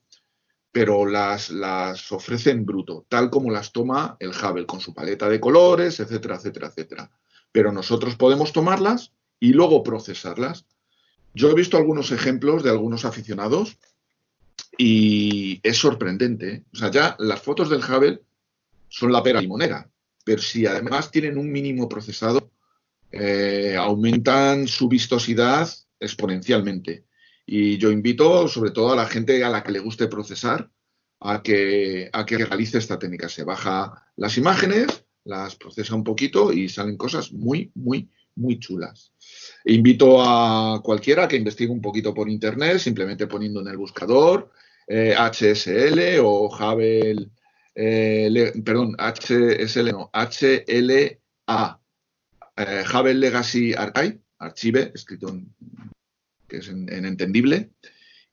pero 0.73 1.07
las, 1.07 1.51
las 1.51 2.11
ofrece 2.11 2.51
en 2.51 2.67
bruto, 2.67 3.07
tal 3.09 3.31
como 3.31 3.53
las 3.53 3.73
toma 3.73 4.17
el 4.19 4.31
Hubble, 4.31 4.67
con 4.67 4.81
su 4.81 4.93
paleta 4.93 5.29
de 5.29 5.39
colores, 5.39 6.01
etcétera, 6.01 6.35
etcétera, 6.35 6.67
etcétera. 6.67 7.11
Pero 7.53 7.71
nosotros 7.71 8.17
podemos 8.17 8.53
tomarlas 8.53 9.13
y 9.39 9.53
luego 9.53 9.85
procesarlas. 9.85 10.67
Yo 11.33 11.51
he 11.51 11.55
visto 11.55 11.77
algunos 11.77 12.11
ejemplos 12.11 12.65
de 12.65 12.71
algunos 12.71 13.05
aficionados 13.05 13.79
y 14.77 15.61
es 15.63 15.77
sorprendente. 15.77 16.53
¿eh? 16.53 16.65
O 16.73 16.77
sea, 16.77 16.91
ya 16.91 17.15
las 17.21 17.41
fotos 17.41 17.71
del 17.71 17.85
Hubble 17.85 18.21
son 18.89 19.13
la 19.13 19.23
pera 19.23 19.41
limonera, 19.41 19.89
pero 20.25 20.43
si 20.43 20.67
además 20.67 21.13
tienen 21.13 21.39
un 21.39 21.51
mínimo 21.51 21.89
procesado, 21.89 22.51
eh, 23.17 23.77
aumentan 23.79 24.67
su 24.67 24.89
vistosidad 24.89 25.69
exponencialmente. 26.01 27.05
Y 27.47 27.79
yo 27.79 27.91
invito 27.91 28.49
sobre 28.49 28.71
todo 28.73 28.93
a 28.93 28.97
la 28.97 29.07
gente 29.07 29.45
a 29.45 29.51
la 29.51 29.63
que 29.63 29.73
le 29.73 29.79
guste 29.79 30.09
procesar 30.09 30.71
a 31.21 31.43
que, 31.43 32.11
a 32.13 32.27
que 32.27 32.39
realice 32.39 32.79
esta 32.79 32.99
técnica. 32.99 33.29
Se 33.29 33.45
baja 33.45 34.05
las 34.17 34.37
imágenes, 34.37 35.05
las 35.25 35.55
procesa 35.55 35.95
un 35.95 36.03
poquito 36.03 36.53
y 36.53 36.69
salen 36.69 36.97
cosas 36.97 37.33
muy, 37.33 37.71
muy, 37.75 38.11
muy 38.35 38.59
chulas. 38.59 39.13
Invito 39.65 40.17
a 40.21 40.81
cualquiera 40.83 41.29
que 41.29 41.37
investigue 41.37 41.71
un 41.71 41.81
poquito 41.81 42.13
por 42.13 42.29
internet, 42.29 42.79
simplemente 42.79 43.27
poniendo 43.27 43.61
en 43.61 43.69
el 43.69 43.77
buscador 43.77 44.51
HSL 44.89 45.99
eh, 45.99 46.21
o 46.21 46.49
Hubble, 46.49 47.31
eh, 47.75 48.53
perdón, 48.65 48.97
HSL 48.99 49.93
no, 49.93 50.11
HLA, 50.13 51.81
eh, 52.57 53.15
Legacy 53.15 53.75
Archive, 53.75 54.21
Archive, 54.39 54.93
escrito 54.95 55.37
que 56.49 56.59
es 56.59 56.69
en, 56.69 56.89
entendible. 56.89 57.71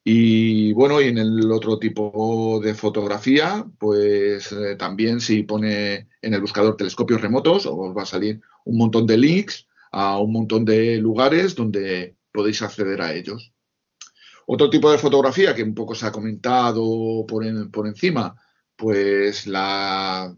Y 0.03 0.73
bueno, 0.73 0.99
y 0.99 1.09
en 1.09 1.19
el 1.19 1.51
otro 1.51 1.77
tipo 1.77 2.59
de 2.63 2.73
fotografía, 2.73 3.65
pues 3.77 4.51
eh, 4.51 4.75
también 4.75 5.19
si 5.21 5.43
pone 5.43 6.07
en 6.21 6.33
el 6.33 6.41
buscador 6.41 6.75
telescopios 6.75 7.21
remotos, 7.21 7.67
os 7.67 7.95
va 7.95 8.03
a 8.03 8.07
salir 8.07 8.41
un 8.65 8.77
montón 8.77 9.05
de 9.05 9.17
links 9.17 9.67
a 9.91 10.17
un 10.19 10.31
montón 10.31 10.65
de 10.65 10.97
lugares 10.97 11.55
donde 11.55 12.15
podéis 12.31 12.61
acceder 12.63 13.01
a 13.01 13.13
ellos. 13.13 13.53
Otro 14.47 14.69
tipo 14.69 14.91
de 14.91 14.97
fotografía 14.97 15.53
que 15.53 15.63
un 15.63 15.75
poco 15.75 15.93
se 15.93 16.07
ha 16.07 16.11
comentado 16.11 17.25
por 17.27 17.87
encima, 17.87 18.35
pues 18.75 19.45
la 19.45 20.35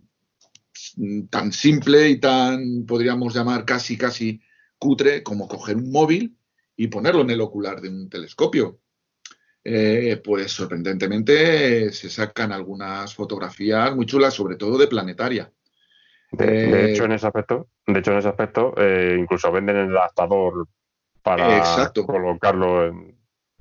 tan 1.29 1.51
simple 1.51 2.09
y 2.09 2.19
tan, 2.19 2.85
podríamos 2.85 3.33
llamar 3.33 3.65
casi, 3.65 3.97
casi 3.97 4.41
cutre 4.77 5.23
como 5.23 5.47
coger 5.47 5.77
un 5.77 5.91
móvil 5.91 6.37
y 6.75 6.87
ponerlo 6.87 7.21
en 7.21 7.29
el 7.29 7.41
ocular 7.41 7.81
de 7.81 7.89
un 7.89 8.09
telescopio. 8.09 8.79
Eh, 9.65 10.21
pues 10.21 10.51
sorprendentemente 10.51 11.91
se 11.93 12.09
sacan 12.09 12.51
algunas 12.51 13.15
fotografías 13.15 13.95
muy 13.95 14.05
chulas, 14.05 14.33
sobre 14.33 14.57
todo 14.57 14.77
de 14.77 14.87
planetaria. 14.87 15.49
De, 16.31 16.65
eh, 16.65 16.91
hecho, 16.91 17.05
en 17.05 17.13
ese 17.13 17.27
aspecto, 17.27 17.67
de 17.87 17.99
hecho, 17.99 18.11
en 18.11 18.17
ese 18.17 18.27
aspecto, 18.27 18.73
eh, 18.77 19.15
incluso 19.17 19.51
venden 19.51 19.77
el 19.77 19.95
adaptador 19.95 20.67
para 21.21 21.63
colocarlo 21.93 22.87
en, 22.87 23.15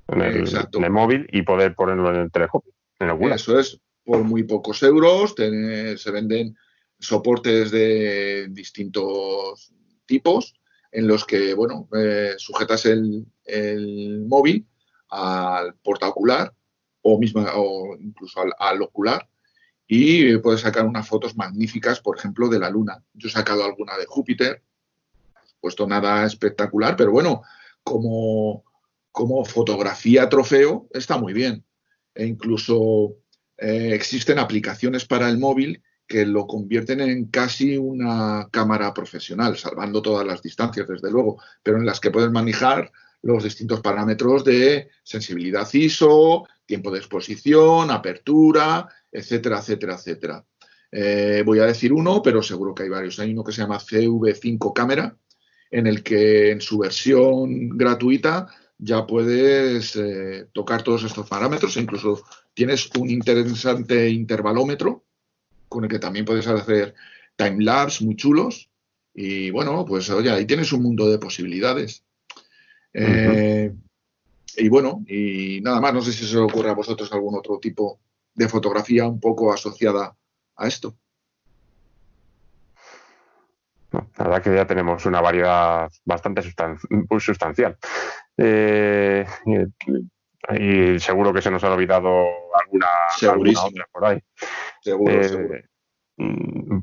el, 0.09 0.91
móvil 0.91 1.28
y 1.31 1.43
poder 1.43 1.75
ponerlo 1.75 2.11
en 2.11 2.17
el 2.23 2.31
telescopio. 2.33 2.73
Eso 3.33 3.61
es, 3.61 3.81
por 4.05 4.25
muy 4.25 4.43
pocos 4.43 4.83
euros 4.83 5.35
se 5.36 6.11
venden 6.11 6.57
soportes 7.02 7.70
de 7.70 8.47
distintos 8.50 9.72
tipos 10.06 10.55
en 10.90 11.06
los 11.06 11.24
que, 11.24 11.55
bueno, 11.55 11.89
eh, 11.97 12.34
sujetas 12.39 12.86
el, 12.86 13.26
móvil 14.26 14.66
al 15.08 15.74
portaocular 15.76 16.55
o, 17.02 17.18
misma, 17.18 17.52
o 17.56 17.97
incluso 17.98 18.40
al, 18.58 18.82
ocular 18.82 19.28
y 19.86 20.36
puedes 20.39 20.60
sacar 20.60 20.86
unas 20.86 21.06
fotos 21.06 21.36
magníficas, 21.36 22.00
por 22.00 22.16
ejemplo, 22.16 22.48
de 22.48 22.58
la 22.58 22.70
Luna. 22.70 23.02
Yo 23.12 23.28
he 23.28 23.31
sacado 23.32 23.64
alguna 23.64 23.97
de 23.98 24.06
Júpiter, 24.06 24.62
puesto 25.60 25.86
nada 25.86 26.24
espectacular, 26.24 26.97
pero 26.97 27.10
bueno, 27.10 27.42
como, 27.82 28.64
como 29.10 29.44
fotografía 29.44 30.28
trofeo 30.28 30.89
está 30.92 31.18
muy 31.18 31.32
bien. 31.32 31.64
E 32.14 32.26
incluso 32.26 33.16
eh, 33.58 33.90
existen 33.92 34.39
aplicaciones 34.39 35.05
para 35.05 35.28
el 35.28 35.39
móvil 35.39 35.82
que 36.12 36.26
lo 36.26 36.47
convierten 36.47 37.00
en 37.00 37.24
casi 37.28 37.78
una 37.78 38.47
cámara 38.50 38.92
profesional, 38.92 39.57
salvando 39.57 40.02
todas 40.02 40.26
las 40.26 40.42
distancias, 40.42 40.86
desde 40.86 41.10
luego, 41.10 41.41
pero 41.62 41.78
en 41.78 41.86
las 41.86 42.00
que 42.00 42.10
puedes 42.10 42.31
manejar 42.31 42.92
los 43.23 43.42
distintos 43.42 43.81
parámetros 43.81 44.44
de 44.44 44.91
sensibilidad 45.02 45.66
ISO, 45.73 46.47
tiempo 46.66 46.91
de 46.91 46.99
exposición, 46.99 47.91
apertura, 47.91 48.86
etcétera, 49.10 49.60
etcétera, 49.60 49.94
etcétera. 49.94 50.44
Eh, 50.91 51.42
voy 51.47 51.60
a 51.60 51.65
decir 51.65 51.94
uno, 51.94 52.20
pero 52.20 52.42
seguro 52.42 52.74
que 52.74 52.82
hay 52.82 52.91
varios. 52.91 53.18
Hay 53.18 53.32
uno 53.32 53.42
que 53.42 53.52
se 53.52 53.62
llama 53.62 53.78
CV5 53.78 54.74
Cámara, 54.74 55.16
en 55.70 55.86
el 55.86 56.02
que 56.02 56.50
en 56.50 56.60
su 56.60 56.76
versión 56.76 57.70
gratuita 57.70 58.49
ya 58.76 59.07
puedes 59.07 59.97
eh, 59.97 60.49
tocar 60.52 60.82
todos 60.82 61.05
estos 61.05 61.26
parámetros 61.26 61.74
e 61.78 61.81
incluso 61.81 62.23
tienes 62.52 62.91
un 62.99 63.08
interesante 63.08 64.10
intervalómetro 64.10 65.07
con 65.73 65.84
el 65.84 65.91
que 65.91 65.99
también 65.99 66.25
puedes 66.25 66.47
hacer 66.47 66.94
timelapse 67.36 68.05
muy 68.05 68.17
chulos. 68.17 68.70
Y 69.15 69.51
bueno, 69.51 69.84
pues 69.84 70.09
oye, 70.10 70.31
ahí 70.31 70.47
tienes 70.47 70.73
un 70.73 70.83
mundo 70.83 71.10
de 71.10 71.18
posibilidades. 71.18 72.05
Eh, 72.94 73.73
y 74.57 74.68
bueno, 74.68 75.02
y 75.07 75.60
nada 75.62 75.81
más, 75.81 75.94
no 75.94 76.02
sé 76.02 76.12
si 76.12 76.26
se 76.26 76.39
os 76.39 76.51
ocurre 76.51 76.70
a 76.70 76.75
vosotros 76.75 77.12
algún 77.12 77.34
otro 77.34 77.59
tipo 77.59 78.01
de 78.34 78.49
fotografía 78.49 79.07
un 79.07 79.20
poco 79.20 79.52
asociada 79.52 80.17
a 80.57 80.68
esto. 80.68 80.97
la 83.92 84.25
verdad 84.25 84.42
que 84.42 84.55
ya 84.55 84.67
tenemos 84.67 85.05
una 85.05 85.20
variedad 85.20 85.91
bastante 86.05 86.42
sustancial. 87.18 87.76
Eh, 88.39 89.26
y 90.50 90.98
seguro 90.98 91.32
que 91.32 91.42
se 91.42 91.50
nos 91.50 91.62
ha 91.64 91.72
olvidado 91.72 92.26
alguna, 92.54 92.88
otra 93.64 93.86
por 93.92 94.04
ahí. 94.04 94.18
Eh, 94.84 95.64
mm, 96.16 96.80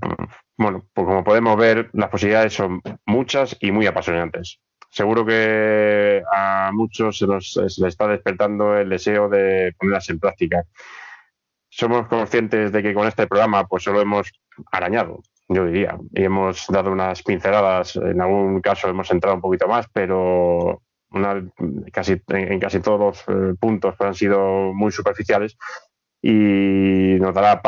bueno, 0.57 0.85
pues 0.93 1.07
como 1.07 1.23
podemos 1.23 1.57
ver, 1.57 1.89
las 1.93 2.09
posibilidades 2.09 2.53
son 2.53 2.81
muchas 3.05 3.57
y 3.59 3.71
muy 3.71 3.85
apasionantes. 3.85 4.59
Seguro 4.89 5.25
que 5.25 6.23
a 6.33 6.71
muchos 6.73 7.17
se, 7.17 7.27
nos, 7.27 7.55
les 7.57 7.79
está 7.79 8.07
despertando 8.07 8.75
el 8.75 8.89
deseo 8.89 9.29
de 9.29 9.73
ponerlas 9.77 10.09
en 10.09 10.19
práctica. 10.19 10.63
Somos 11.69 12.07
conscientes 12.07 12.71
de 12.71 12.81
que 12.81 12.93
con 12.93 13.07
este 13.07 13.27
programa 13.27 13.67
pues 13.67 13.83
solo 13.83 14.01
hemos 14.01 14.31
arañado, 14.71 15.21
yo 15.47 15.65
diría, 15.65 15.97
y 16.13 16.23
hemos 16.23 16.65
dado 16.67 16.91
unas 16.91 17.21
pinceladas, 17.21 17.95
en 17.97 18.19
algún 18.19 18.61
caso 18.61 18.87
hemos 18.89 19.11
entrado 19.11 19.35
un 19.35 19.41
poquito 19.41 19.67
más, 19.67 19.87
pero 19.93 20.81
casi, 21.91 22.21
en, 22.27 22.59
casi 22.59 22.79
todos 22.79 22.99
los 22.99 23.19
eh, 23.27 23.55
puntos 23.59 23.95
han 23.99 24.15
sido 24.15 24.73
muy 24.73 24.91
superficiales 24.91 25.57
y 26.21 27.17
nos 27.19 27.33
dará 27.33 27.61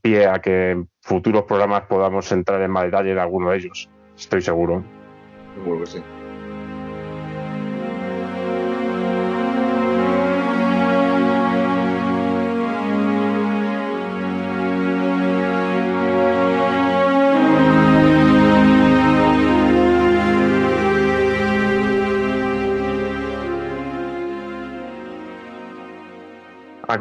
pie 0.00 0.26
a 0.26 0.40
que 0.40 0.70
en 0.70 0.88
futuros 1.00 1.44
programas 1.44 1.82
podamos 1.82 2.30
entrar 2.32 2.60
en 2.62 2.70
más 2.70 2.84
detalle 2.84 3.12
en 3.12 3.18
alguno 3.18 3.50
de 3.50 3.58
ellos. 3.58 3.88
Estoy 4.16 4.42
seguro. 4.42 4.82
Seguro 5.54 5.80
que 5.80 5.86
sí. 5.86 6.02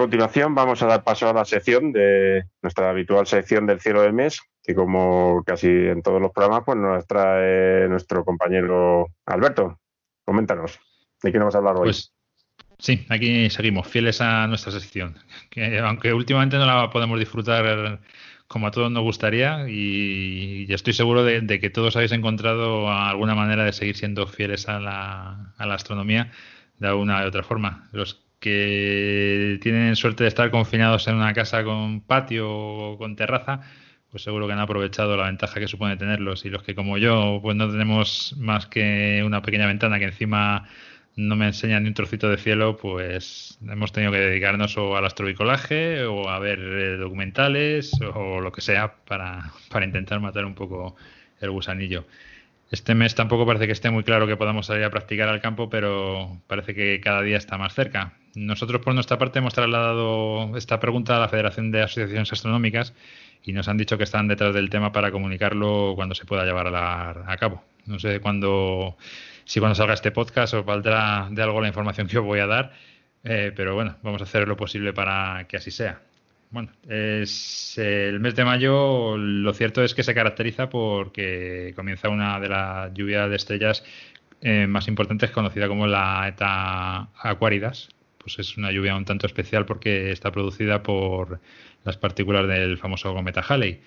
Continuación 0.01 0.55
vamos 0.55 0.81
a 0.81 0.87
dar 0.87 1.03
paso 1.03 1.29
a 1.29 1.33
la 1.33 1.45
sección 1.45 1.91
de 1.91 2.45
nuestra 2.61 2.89
habitual 2.89 3.27
sección 3.27 3.65
del 3.65 3.79
cielo 3.79 4.01
del 4.01 4.13
mes, 4.13 4.41
que 4.63 4.75
como 4.75 5.43
casi 5.45 5.67
en 5.67 6.01
todos 6.01 6.21
los 6.21 6.31
programas, 6.31 6.63
pues 6.65 6.77
nos 6.77 7.05
trae 7.07 7.87
nuestro 7.87 8.25
compañero 8.25 9.07
Alberto. 9.25 9.79
Coméntanos, 10.25 10.79
¿de 11.21 11.31
qué 11.31 11.37
nos 11.37 11.47
vas 11.47 11.55
a 11.55 11.57
hablar 11.59 11.75
hoy? 11.77 11.83
Pues 11.83 12.13
sí, 12.79 13.05
aquí 13.09 13.49
seguimos, 13.49 13.87
fieles 13.87 14.21
a 14.21 14.47
nuestra 14.47 14.71
sección, 14.71 15.17
que 15.49 15.79
aunque 15.79 16.13
últimamente 16.13 16.57
no 16.57 16.65
la 16.65 16.89
podemos 16.89 17.19
disfrutar 17.19 17.99
como 18.47 18.67
a 18.67 18.71
todos 18.71 18.91
nos 18.91 19.03
gustaría 19.03 19.69
y, 19.69 20.65
estoy 20.69 20.93
seguro 20.93 21.23
de, 21.23 21.59
que 21.59 21.69
todos 21.69 21.95
habéis 21.95 22.11
encontrado 22.11 22.91
alguna 22.91 23.33
manera 23.33 23.63
de 23.63 23.71
seguir 23.71 23.95
siendo 23.95 24.27
fieles 24.27 24.67
a 24.67 24.79
la, 24.79 25.53
a 25.57 25.65
la 25.65 25.75
astronomía 25.75 26.31
de 26.77 26.91
una 26.91 27.23
u 27.23 27.27
otra 27.27 27.43
forma. 27.43 27.87
Los 27.93 28.20
que 28.41 29.59
tienen 29.61 29.95
suerte 29.95 30.23
de 30.23 30.29
estar 30.29 30.51
confinados 30.51 31.07
en 31.07 31.15
una 31.15 31.33
casa 31.33 31.63
con 31.63 32.01
patio 32.01 32.49
o 32.51 32.97
con 32.97 33.15
terraza, 33.15 33.61
pues 34.09 34.23
seguro 34.23 34.47
que 34.47 34.53
han 34.53 34.59
aprovechado 34.59 35.15
la 35.15 35.27
ventaja 35.27 35.59
que 35.59 35.67
supone 35.67 35.95
tenerlos. 35.97 36.43
Y 36.45 36.49
los 36.49 36.63
que 36.63 36.75
como 36.75 36.97
yo, 36.97 37.39
pues 37.41 37.55
no 37.55 37.69
tenemos 37.71 38.35
más 38.37 38.65
que 38.67 39.23
una 39.25 39.41
pequeña 39.41 39.67
ventana 39.67 39.99
que 39.99 40.05
encima 40.05 40.67
no 41.15 41.35
me 41.35 41.47
enseña 41.47 41.79
ni 41.79 41.89
un 41.89 41.93
trocito 41.93 42.29
de 42.29 42.37
cielo, 42.37 42.77
pues 42.77 43.59
hemos 43.67 43.91
tenido 43.91 44.11
que 44.11 44.19
dedicarnos 44.19 44.77
o 44.77 44.97
al 44.97 45.05
astrobicolaje 45.05 46.05
o 46.05 46.29
a 46.29 46.39
ver 46.39 46.59
eh, 46.59 46.97
documentales 46.97 47.91
o 48.15 48.41
lo 48.41 48.51
que 48.51 48.61
sea 48.61 48.95
para, 49.05 49.51
para 49.69 49.85
intentar 49.85 50.19
matar 50.19 50.45
un 50.45 50.55
poco 50.55 50.95
el 51.41 51.51
gusanillo. 51.51 52.05
Este 52.71 52.95
mes 52.95 53.15
tampoco 53.15 53.45
parece 53.45 53.67
que 53.67 53.73
esté 53.73 53.89
muy 53.91 54.03
claro 54.03 54.27
que 54.27 54.37
podamos 54.37 54.65
salir 54.67 54.85
a 54.85 54.89
practicar 54.89 55.29
al 55.29 55.41
campo, 55.41 55.69
pero 55.69 56.41
parece 56.47 56.73
que 56.73 57.01
cada 57.01 57.21
día 57.21 57.37
está 57.37 57.57
más 57.57 57.73
cerca. 57.73 58.13
Nosotros, 58.33 58.81
por 58.81 58.93
nuestra 58.93 59.17
parte, 59.17 59.39
hemos 59.39 59.53
trasladado 59.53 60.55
esta 60.55 60.79
pregunta 60.79 61.17
a 61.17 61.19
la 61.19 61.27
Federación 61.27 61.71
de 61.71 61.81
Asociaciones 61.81 62.31
Astronómicas 62.31 62.93
y 63.43 63.53
nos 63.53 63.67
han 63.67 63.77
dicho 63.77 63.97
que 63.97 64.05
están 64.05 64.27
detrás 64.27 64.53
del 64.53 64.69
tema 64.69 64.91
para 64.91 65.11
comunicarlo 65.11 65.93
cuando 65.95 66.15
se 66.15 66.25
pueda 66.25 66.45
llevar 66.45 66.67
a, 66.73 67.37
cabo. 67.37 67.63
No 67.85 67.99
sé 67.99 68.19
cuándo, 68.19 68.95
si 69.43 69.59
cuando 69.59 69.75
salga 69.75 69.93
este 69.93 70.11
podcast 70.11 70.53
os 70.53 70.65
valdrá 70.65 71.27
de 71.31 71.41
algo 71.41 71.59
la 71.61 71.67
información 71.67 72.07
que 72.07 72.19
os 72.19 72.25
voy 72.25 72.39
a 72.39 72.47
dar, 72.47 72.73
eh, 73.23 73.51
pero 73.55 73.75
bueno, 73.75 73.97
vamos 74.01 74.21
a 74.21 74.23
hacer 74.23 74.47
lo 74.47 74.55
posible 74.55 74.93
para 74.93 75.45
que 75.47 75.57
así 75.57 75.71
sea. 75.71 76.01
Bueno, 76.51 76.69
es 76.87 77.77
el 77.77 78.19
mes 78.19 78.35
de 78.35 78.43
mayo 78.43 79.17
lo 79.17 79.53
cierto 79.53 79.83
es 79.83 79.93
que 79.93 80.03
se 80.03 80.13
caracteriza 80.13 80.69
porque 80.69 81.73
comienza 81.75 82.09
una 82.09 82.39
de 82.39 82.49
las 82.49 82.93
lluvias 82.93 83.29
de 83.29 83.35
estrellas 83.37 83.83
eh, 84.41 84.67
más 84.67 84.87
importantes 84.87 85.31
conocida 85.31 85.67
como 85.67 85.87
la 85.87 86.27
ETA 86.27 87.09
Aquaridas. 87.17 87.89
Pues 88.21 88.39
es 88.39 88.57
una 88.57 88.71
lluvia 88.71 88.95
un 88.95 89.05
tanto 89.05 89.25
especial 89.25 89.65
porque 89.65 90.11
está 90.11 90.31
producida 90.31 90.83
por 90.83 91.39
las 91.83 91.97
partículas 91.97 92.47
del 92.47 92.77
famoso 92.77 93.13
cometa 93.13 93.41
Halley. 93.41 93.81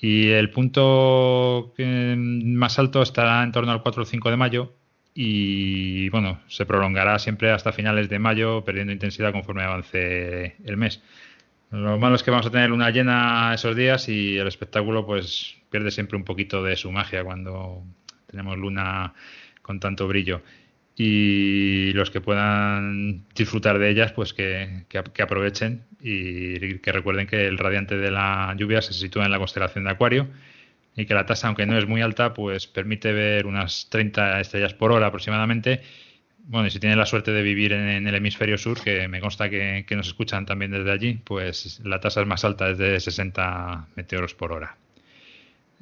Y 0.00 0.28
el 0.28 0.50
punto 0.50 1.74
más 1.76 2.78
alto 2.78 3.02
estará 3.02 3.42
en 3.42 3.52
torno 3.52 3.72
al 3.72 3.82
4 3.82 4.02
o 4.02 4.06
5 4.06 4.30
de 4.30 4.36
mayo 4.36 4.72
y 5.20 6.08
bueno, 6.10 6.40
se 6.46 6.64
prolongará 6.64 7.18
siempre 7.18 7.50
hasta 7.50 7.72
finales 7.72 8.08
de 8.08 8.20
mayo, 8.20 8.62
perdiendo 8.64 8.92
intensidad 8.92 9.32
conforme 9.32 9.64
avance 9.64 10.54
el 10.64 10.76
mes. 10.76 11.02
Lo 11.72 11.98
malo 11.98 12.14
es 12.14 12.22
que 12.22 12.30
vamos 12.30 12.46
a 12.46 12.50
tener 12.50 12.70
luna 12.70 12.90
llena 12.90 13.52
esos 13.52 13.74
días 13.74 14.08
y 14.08 14.38
el 14.38 14.46
espectáculo 14.46 15.04
pues 15.04 15.56
pierde 15.70 15.90
siempre 15.90 16.16
un 16.16 16.22
poquito 16.22 16.62
de 16.62 16.76
su 16.76 16.92
magia 16.92 17.24
cuando 17.24 17.82
tenemos 18.28 18.56
luna 18.56 19.12
con 19.60 19.80
tanto 19.80 20.06
brillo. 20.06 20.40
Y 21.00 21.92
los 21.92 22.10
que 22.10 22.20
puedan 22.20 23.24
disfrutar 23.34 23.78
de 23.78 23.88
ellas, 23.88 24.12
pues 24.12 24.34
que, 24.34 24.84
que 24.88 25.22
aprovechen 25.22 25.84
y 26.00 26.78
que 26.78 26.92
recuerden 26.92 27.28
que 27.28 27.46
el 27.46 27.56
radiante 27.56 27.96
de 27.96 28.10
la 28.10 28.54
lluvia 28.58 28.82
se 28.82 28.92
sitúa 28.92 29.24
en 29.24 29.30
la 29.30 29.38
constelación 29.38 29.84
de 29.84 29.90
Acuario 29.90 30.28
y 30.98 31.06
que 31.06 31.14
la 31.14 31.26
tasa, 31.26 31.46
aunque 31.46 31.64
no 31.64 31.78
es 31.78 31.86
muy 31.86 32.02
alta, 32.02 32.34
pues 32.34 32.66
permite 32.66 33.12
ver 33.12 33.46
unas 33.46 33.88
30 33.88 34.40
estrellas 34.40 34.74
por 34.74 34.90
hora 34.90 35.06
aproximadamente. 35.06 35.82
Bueno, 36.38 36.66
y 36.66 36.70
si 36.70 36.80
tienen 36.80 36.98
la 36.98 37.06
suerte 37.06 37.30
de 37.30 37.42
vivir 37.42 37.72
en, 37.72 38.08
el 38.08 38.14
hemisferio 38.14 38.58
sur, 38.58 38.80
que 38.82 39.06
me 39.06 39.20
consta 39.20 39.48
que, 39.48 39.84
nos 39.90 40.08
escuchan 40.08 40.44
también 40.44 40.72
desde 40.72 40.90
allí, 40.90 41.14
pues 41.22 41.80
la 41.84 42.00
tasa 42.00 42.22
es 42.22 42.26
más 42.26 42.44
alta, 42.44 42.70
es 42.70 42.78
de 42.78 42.98
60 42.98 43.88
meteoros 43.94 44.34
por 44.34 44.52
hora. 44.52 44.76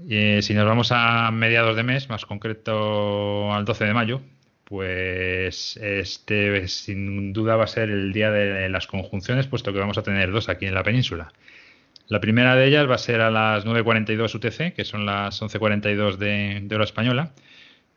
Y, 0.07 0.43
si 0.43 0.53
nos 0.53 0.67
vamos 0.67 0.93
a 0.93 1.31
mediados 1.31 1.77
de 1.77 1.83
mes, 1.83 2.11
más 2.11 2.27
concreto 2.27 3.55
al 3.55 3.65
12 3.65 3.87
de 3.87 3.95
mayo, 3.95 4.21
pues 4.69 5.77
este 5.77 6.67
sin 6.67 7.33
duda 7.33 7.55
va 7.55 7.65
a 7.65 7.69
ser 7.69 7.89
el 7.89 8.13
día 8.13 8.33
de 8.33 8.69
las 8.69 8.89
conjunciones, 8.89 9.47
puesto 9.47 9.73
que 9.73 9.79
vamos 9.79 9.97
a 9.97 10.03
tener 10.03 10.33
dos 10.33 10.49
aquí 10.49 10.67
en 10.67 10.75
la 10.75 10.83
península. 10.83 11.33
La 12.09 12.21
primera 12.21 12.57
de 12.57 12.67
ellas 12.67 12.89
va 12.91 12.97
a 12.97 12.99
ser 12.99 13.21
a 13.21 13.31
las 13.31 13.65
9.42 13.65 14.35
UTC, 14.35 14.75
que 14.75 14.85
son 14.85 15.07
las 15.07 15.41
11.42 15.41 16.17
de, 16.17 16.61
de 16.63 16.75
hora 16.75 16.85
española. 16.85 17.33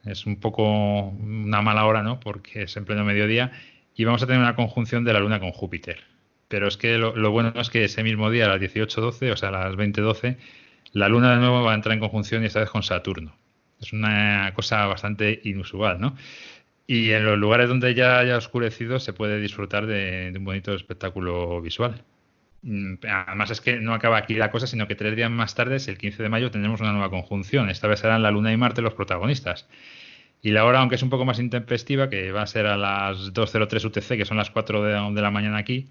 Es 0.05 0.27
un 0.27 0.39
poco 0.39 1.09
una 1.09 1.61
mala 1.61 1.85
hora, 1.85 2.03
¿no? 2.03 2.19
Porque 2.19 2.63
es 2.63 2.77
en 2.77 2.85
pleno 2.85 3.03
mediodía. 3.03 3.51
Y 3.95 4.05
vamos 4.05 4.21
a 4.21 4.27
tener 4.27 4.41
una 4.41 4.55
conjunción 4.55 5.03
de 5.03 5.13
la 5.13 5.19
Luna 5.19 5.39
con 5.39 5.51
Júpiter. 5.51 6.03
Pero 6.47 6.67
es 6.67 6.77
que 6.77 6.97
lo, 6.97 7.31
bueno 7.31 7.53
es 7.55 7.69
que 7.69 7.83
ese 7.83 8.03
mismo 8.03 8.29
día, 8.29 8.45
a 8.45 8.49
las 8.49 8.61
18.12, 8.61 9.31
o 9.31 9.37
sea, 9.37 9.49
a 9.49 9.51
las 9.51 9.75
20.12, 9.75 10.37
la 10.93 11.09
Luna 11.09 11.33
de 11.33 11.37
nuevo 11.37 11.63
va 11.63 11.71
a 11.73 11.75
entrar 11.75 11.93
en 11.93 11.99
conjunción 11.99 12.43
y 12.43 12.47
esta 12.47 12.59
vez 12.59 12.69
con 12.69 12.83
Saturno. 12.83 13.35
Es 13.79 13.93
una 13.93 14.51
cosa 14.55 14.85
bastante 14.87 15.39
inusual, 15.43 16.01
¿no? 16.01 16.15
Y 16.91 17.11
en 17.11 17.23
los 17.23 17.37
lugares 17.37 17.69
donde 17.69 17.93
ya 17.93 18.17
haya 18.17 18.35
oscurecido 18.35 18.99
se 18.99 19.13
puede 19.13 19.39
disfrutar 19.39 19.85
de 19.85 20.33
un 20.35 20.43
bonito 20.43 20.73
espectáculo 20.73 21.61
visual. 21.61 22.03
Mm, 22.63 22.95
además 23.07 23.51
es 23.51 23.61
que 23.61 23.75
no 23.79 23.93
acaba 23.93 24.17
aquí 24.17 24.33
la 24.33 24.49
cosa, 24.49 24.65
sino 24.65 24.87
que 24.87 24.95
tres 24.95 25.15
días 25.15 25.29
más 25.29 25.53
tarde, 25.53 25.77
el 25.85 25.99
15 25.99 26.23
de 26.23 26.29
mayo, 26.29 26.49
tendremos 26.49 26.81
una 26.81 26.91
nueva 26.91 27.11
conjunción. 27.11 27.69
Esta 27.69 27.87
vez 27.87 27.99
serán 27.99 28.23
la 28.23 28.31
Luna 28.31 28.51
y 28.51 28.57
Marte 28.57 28.81
los 28.81 28.95
protagonistas. 28.95 29.67
Y 30.41 30.49
la 30.49 30.65
hora, 30.65 30.79
aunque 30.79 30.95
es 30.95 31.03
un 31.03 31.11
poco 31.11 31.25
más 31.25 31.37
intempestiva, 31.37 32.09
que 32.09 32.31
va 32.31 32.41
a 32.41 32.47
ser 32.47 32.65
a 32.65 32.75
las 32.75 33.35
2.03 33.35 33.85
UTC, 33.85 34.17
que 34.17 34.25
son 34.25 34.37
las 34.37 34.49
4 34.49 34.81
de, 35.11 35.21
la 35.21 35.29
mañana 35.29 35.57
aquí, 35.59 35.89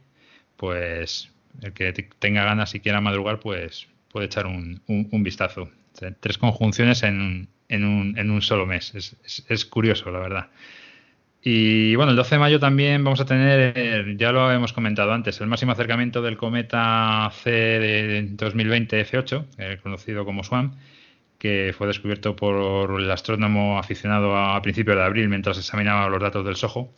pues 0.56 1.30
el 1.62 1.74
que 1.74 1.92
tenga 2.18 2.42
ganas 2.42 2.74
y 2.74 2.80
quiera 2.80 3.00
madrugar, 3.00 3.38
pues 3.38 3.86
puede 4.10 4.26
echar 4.26 4.46
un, 4.46 4.82
vistazo. 5.22 5.70
tres 6.18 6.38
conjunciones 6.38 7.04
en, 7.04 7.48
un, 7.70 8.42
solo 8.42 8.66
mes. 8.66 9.14
es 9.48 9.64
curioso, 9.64 10.10
la 10.10 10.18
verdad. 10.18 10.48
Y 11.50 11.96
bueno, 11.96 12.10
el 12.10 12.16
12 12.18 12.34
de 12.34 12.38
mayo 12.40 12.60
también 12.60 13.02
vamos 13.02 13.20
a 13.20 13.24
tener, 13.24 14.18
ya 14.18 14.32
lo 14.32 14.52
hemos 14.52 14.74
comentado 14.74 15.14
antes, 15.14 15.40
el 15.40 15.46
máximo 15.46 15.72
acercamiento 15.72 16.20
del 16.20 16.36
cometa 16.36 17.32
C 17.32 17.50
de 17.50 18.28
2020 18.32 19.06
F8, 19.06 19.80
conocido 19.80 20.26
como 20.26 20.44
SWAM, 20.44 20.74
que 21.38 21.74
fue 21.74 21.86
descubierto 21.86 22.36
por 22.36 23.00
el 23.00 23.10
astrónomo 23.10 23.78
aficionado 23.78 24.36
a 24.36 24.60
principios 24.60 24.98
de 24.98 25.04
abril 25.04 25.30
mientras 25.30 25.56
examinaba 25.56 26.10
los 26.10 26.20
datos 26.20 26.44
del 26.44 26.56
SOHO 26.56 26.92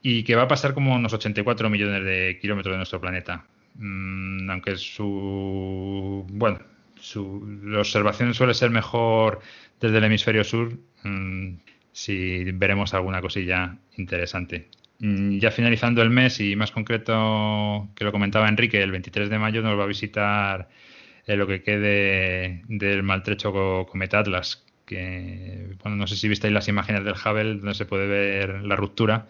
y 0.00 0.22
que 0.22 0.36
va 0.36 0.42
a 0.42 0.48
pasar 0.48 0.74
como 0.74 0.94
unos 0.94 1.12
84 1.12 1.68
millones 1.68 2.04
de 2.04 2.38
kilómetros 2.40 2.74
de 2.74 2.76
nuestro 2.76 3.00
planeta. 3.00 3.46
Mm, 3.74 4.48
aunque 4.48 4.76
su. 4.76 6.24
Bueno, 6.28 6.60
su, 7.00 7.60
la 7.64 7.80
observación 7.80 8.32
suele 8.32 8.54
ser 8.54 8.70
mejor 8.70 9.40
desde 9.80 9.98
el 9.98 10.04
hemisferio 10.04 10.44
sur. 10.44 10.72
Mm, 11.02 11.54
si 11.92 12.44
veremos 12.52 12.94
alguna 12.94 13.20
cosilla 13.20 13.76
interesante. 13.96 14.68
Mm, 14.98 15.38
ya 15.38 15.50
finalizando 15.50 16.02
el 16.02 16.10
mes 16.10 16.40
y 16.40 16.56
más 16.56 16.70
concreto 16.70 17.88
que 17.94 18.04
lo 18.04 18.12
comentaba 18.12 18.48
Enrique, 18.48 18.82
el 18.82 18.92
23 18.92 19.30
de 19.30 19.38
mayo 19.38 19.62
nos 19.62 19.78
va 19.78 19.84
a 19.84 19.86
visitar 19.86 20.68
eh, 21.26 21.36
lo 21.36 21.46
que 21.46 21.62
quede 21.62 22.62
del 22.68 23.02
maltrecho 23.02 23.86
cometa 23.86 24.20
Atlas, 24.20 24.64
que 24.86 25.74
bueno, 25.82 25.96
no 25.96 26.06
sé 26.06 26.16
si 26.16 26.28
visteis 26.28 26.52
las 26.52 26.68
imágenes 26.68 27.04
del 27.04 27.14
Hubble 27.14 27.56
donde 27.56 27.74
se 27.74 27.86
puede 27.86 28.06
ver 28.06 28.62
la 28.62 28.76
ruptura 28.76 29.26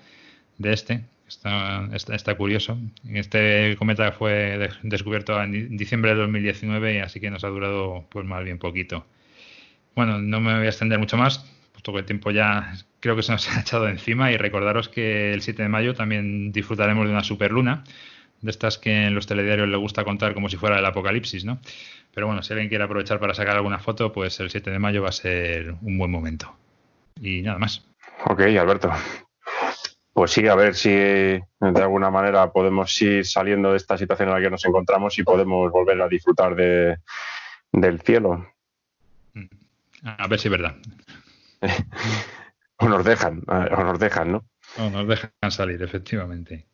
de 0.59 0.73
este. 0.73 1.05
Está, 1.27 1.89
está, 1.95 2.35
curioso. 2.35 2.79
Este 3.09 3.75
cometa 3.79 4.13
fue 4.13 4.69
descubierto 4.83 5.43
en 5.43 5.79
diciembre 5.79 6.11
de 6.15 6.21
2019 6.21 6.97
y 6.97 6.99
así 6.99 7.21
que 7.21 7.31
nos 7.31 7.45
ha 7.45 7.49
durado 7.49 8.07
pues 8.11 8.27
más 8.27 8.45
bien 8.45 8.59
poquito. 8.59 9.07
Bueno, 9.95 10.19
no 10.19 10.41
me 10.41 10.55
voy 10.57 10.67
a 10.67 10.69
extender 10.69 10.99
mucho 10.99 11.17
más 11.17 11.47
todo 11.83 11.99
el 11.99 12.05
tiempo 12.05 12.31
ya 12.31 12.73
creo 13.01 13.17
que 13.17 13.23
se 13.23 13.33
nos 13.33 13.49
ha 13.57 13.61
echado 13.61 13.89
encima 13.89 14.33
y 14.33 14.37
recordaros 14.37 14.89
que 14.89 15.33
el 15.33 15.43
7 15.43 15.63
de 15.63 15.69
mayo 15.69 15.95
también 15.95 16.53
disfrutaremos 16.53 17.07
de 17.07 17.13
una 17.13 17.25
superluna, 17.25 17.85
de 18.41 18.51
estas 18.51 18.79
que 18.79 19.07
en 19.07 19.15
los 19.15 19.27
telediarios 19.27 19.69
le 19.69 19.77
gusta 19.77 20.05
contar 20.05 20.35
como 20.35 20.49
si 20.49 20.57
fuera 20.57 20.79
el 20.79 20.87
apocalipsis, 20.87 21.45
¿no? 21.45 21.59
Pero 22.15 22.27
bueno, 22.27 22.43
si 22.43 22.53
alguien 22.53 22.69
quiere 22.69 22.85
aprovechar 22.85 23.19
para 23.19 23.35
sacar 23.35 23.57
alguna 23.57 23.79
foto, 23.79 24.13
pues 24.13 24.39
el 24.41 24.51
7 24.51 24.71
de 24.71 24.79
mayo 24.79 25.03
va 25.03 25.09
a 25.09 25.13
ser 25.13 25.75
un 25.83 25.99
buen 25.99 26.11
momento. 26.11 26.55
Y 27.21 27.43
nada 27.43 27.59
más. 27.59 27.85
Ok, 28.27 28.41
Alberto. 28.41 28.91
Pues 30.13 30.31
sí, 30.33 30.47
a 30.47 30.55
ver 30.55 30.75
si 30.75 30.91
de 30.91 31.43
alguna 31.61 32.11
manera 32.11 32.53
podemos 32.53 33.01
ir 33.01 33.25
saliendo 33.25 33.71
de 33.71 33.79
esta 33.79 33.97
situación 33.97 34.29
en 34.29 34.35
la 34.35 34.41
que 34.43 34.51
nos 34.51 34.65
encontramos 34.65 35.19
y 35.19 35.23
podemos 35.23 35.73
volver 35.73 36.03
a 36.03 36.09
disfrutar 36.09 36.55
de, 36.55 36.99
del 37.73 38.01
cielo. 38.03 38.47
A 40.05 40.27
ver 40.27 40.39
si 40.39 40.49
es 40.49 40.53
verdad. 40.53 40.77
o 42.79 42.89
nos 42.89 43.05
dejan, 43.05 43.43
o 43.47 43.85
nos 43.85 43.99
dejan, 43.99 44.33
¿no? 44.33 44.45
O 44.79 44.91
nos 44.91 45.07
dejan 45.07 45.51
salir, 45.51 45.83
efectivamente. 45.83 46.67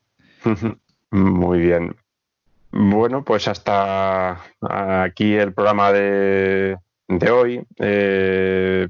Muy 1.10 1.58
bien. 1.60 1.96
Bueno, 2.70 3.24
pues 3.24 3.48
hasta 3.48 4.40
aquí 4.60 5.34
el 5.34 5.52
programa 5.52 5.92
de, 5.92 6.76
de 7.08 7.30
hoy. 7.30 7.66
Eh, 7.78 8.88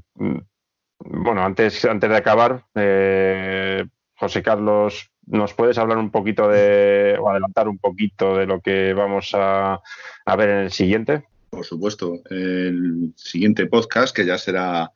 bueno, 0.99 1.43
antes, 1.43 1.85
antes 1.85 2.09
de 2.09 2.17
acabar, 2.17 2.65
eh, 2.75 3.85
José 4.15 4.43
Carlos, 4.43 5.11
¿nos 5.25 5.53
puedes 5.53 5.77
hablar 5.77 5.97
un 5.97 6.11
poquito 6.11 6.49
de, 6.49 7.17
o 7.19 7.29
adelantar 7.29 7.69
un 7.69 7.77
poquito 7.77 8.35
de 8.37 8.45
lo 8.45 8.59
que 8.59 8.93
vamos 8.93 9.31
a, 9.33 9.79
a 10.25 10.35
ver 10.35 10.49
en 10.49 10.57
el 10.57 10.71
siguiente? 10.71 11.23
Por 11.49 11.65
supuesto, 11.65 12.19
el 12.29 13.13
siguiente 13.15 13.65
podcast, 13.65 14.15
que 14.15 14.25
ya 14.25 14.37
será 14.37 14.91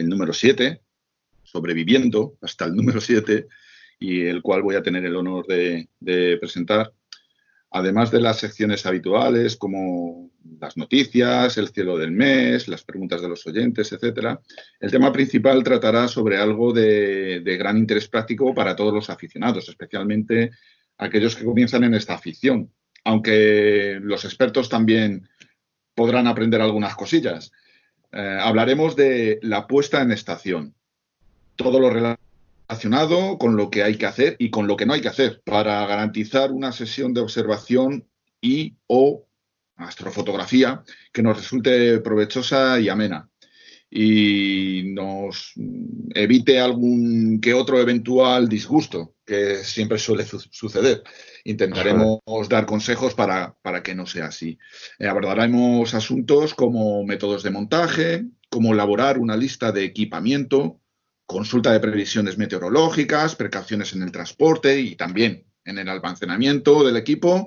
el 0.00 0.08
número 0.08 0.32
7, 0.32 0.80
sobreviviendo 1.42 2.36
hasta 2.40 2.64
el 2.64 2.74
número 2.74 3.00
7, 3.00 3.46
y 3.98 4.22
el 4.22 4.42
cual 4.42 4.62
voy 4.62 4.76
a 4.76 4.82
tener 4.82 5.04
el 5.04 5.16
honor 5.16 5.46
de, 5.46 5.88
presentar. 6.40 6.92
Además 7.72 8.10
de 8.10 8.20
las 8.20 8.38
secciones 8.38 8.84
habituales 8.84 9.56
como 9.56 10.30
las 10.58 10.76
noticias, 10.76 11.56
el 11.56 11.68
cielo 11.68 11.96
del 11.98 12.10
mes, 12.10 12.66
las 12.66 12.82
preguntas 12.82 13.22
de 13.22 13.28
los 13.28 13.46
oyentes, 13.46 13.92
etcétera, 13.92 14.40
el 14.80 14.90
tema 14.90 15.12
principal 15.12 15.62
tratará 15.62 16.08
sobre 16.08 16.38
algo 16.38 16.72
de, 16.72 17.40
de 17.40 17.56
gran 17.56 17.76
interés 17.78 18.08
práctico 18.08 18.52
para 18.54 18.74
todos 18.74 18.92
los 18.92 19.08
aficionados, 19.08 19.68
especialmente 19.68 20.50
aquellos 20.98 21.36
que 21.36 21.44
comienzan 21.44 21.84
en 21.84 21.94
esta 21.94 22.14
afición, 22.14 22.72
aunque 23.04 24.00
los 24.02 24.24
expertos 24.24 24.68
también 24.68 25.28
podrán 25.94 26.26
aprender 26.26 26.60
algunas 26.60 26.96
cosillas. 26.96 27.52
Eh, 28.12 28.38
hablaremos 28.40 28.96
de 28.96 29.38
la 29.42 29.66
puesta 29.66 30.02
en 30.02 30.12
estación. 30.12 30.74
Todo 31.56 31.78
lo 31.78 31.90
relacionado 31.90 33.38
con 33.38 33.56
lo 33.56 33.70
que 33.70 33.82
hay 33.82 33.96
que 33.96 34.06
hacer 34.06 34.36
y 34.38 34.50
con 34.50 34.66
lo 34.66 34.76
que 34.76 34.86
no 34.86 34.94
hay 34.94 35.00
que 35.00 35.08
hacer 35.08 35.42
para 35.44 35.86
garantizar 35.86 36.52
una 36.52 36.72
sesión 36.72 37.14
de 37.14 37.20
observación 37.20 38.06
y 38.40 38.76
o 38.86 39.26
astrofotografía 39.76 40.82
que 41.12 41.22
nos 41.22 41.36
resulte 41.36 42.00
provechosa 42.00 42.78
y 42.80 42.88
amena 42.88 43.28
y 43.90 44.92
nos 44.94 45.52
evite 46.14 46.60
algún 46.60 47.40
que 47.40 47.54
otro 47.54 47.80
eventual 47.80 48.48
disgusto 48.48 49.14
que 49.30 49.62
siempre 49.62 49.96
suele 49.96 50.24
suceder. 50.24 51.04
Intentaremos 51.44 52.48
dar 52.48 52.66
consejos 52.66 53.14
para, 53.14 53.54
que 53.84 53.94
no 53.94 54.04
sea 54.04 54.26
así. 54.26 54.58
Eh, 54.98 55.06
abordaremos 55.06 55.94
asuntos 55.94 56.52
como 56.52 57.04
métodos 57.04 57.44
de 57.44 57.50
montaje, 57.50 58.24
cómo 58.48 58.72
elaborar 58.72 59.18
una 59.18 59.36
lista 59.36 59.70
de 59.70 59.84
equipamiento, 59.84 60.80
consulta 61.26 61.70
de 61.70 61.78
previsiones 61.78 62.38
meteorológicas, 62.38 63.36
precauciones 63.36 63.92
en 63.92 64.02
el 64.02 64.10
transporte 64.10 64.80
y 64.80 64.96
también 64.96 65.44
en 65.64 65.78
el 65.78 65.88
almacenamiento 65.88 66.82
del 66.82 66.96
equipo, 66.96 67.46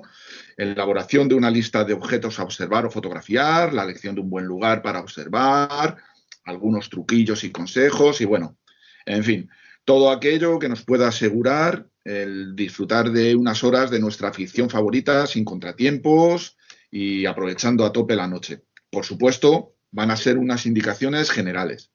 elaboración 0.56 1.28
de 1.28 1.34
una 1.34 1.50
lista 1.50 1.84
de 1.84 1.92
objetos 1.92 2.38
a 2.38 2.44
observar 2.44 2.86
o 2.86 2.90
fotografiar, 2.90 3.74
la 3.74 3.84
elección 3.84 4.14
de 4.14 4.22
un 4.22 4.30
buen 4.30 4.46
lugar 4.46 4.80
para 4.80 5.00
observar, 5.00 5.98
algunos 6.46 6.88
truquillos 6.88 7.44
y 7.44 7.52
consejos 7.52 8.22
y 8.22 8.24
bueno, 8.24 8.56
en 9.04 9.22
fin, 9.22 9.50
todo 9.84 10.10
aquello 10.10 10.58
que 10.58 10.68
nos 10.68 10.84
pueda 10.84 11.08
asegurar 11.08 11.86
el 12.04 12.54
disfrutar 12.54 13.10
de 13.10 13.34
unas 13.34 13.64
horas 13.64 13.90
de 13.90 14.00
nuestra 14.00 14.32
ficción 14.32 14.68
favorita 14.68 15.26
sin 15.26 15.44
contratiempos 15.44 16.56
y 16.90 17.26
aprovechando 17.26 17.84
a 17.84 17.92
tope 17.92 18.14
la 18.14 18.28
noche. 18.28 18.62
Por 18.90 19.04
supuesto, 19.04 19.74
van 19.90 20.10
a 20.10 20.16
ser 20.16 20.38
unas 20.38 20.66
indicaciones 20.66 21.30
generales. 21.30 21.90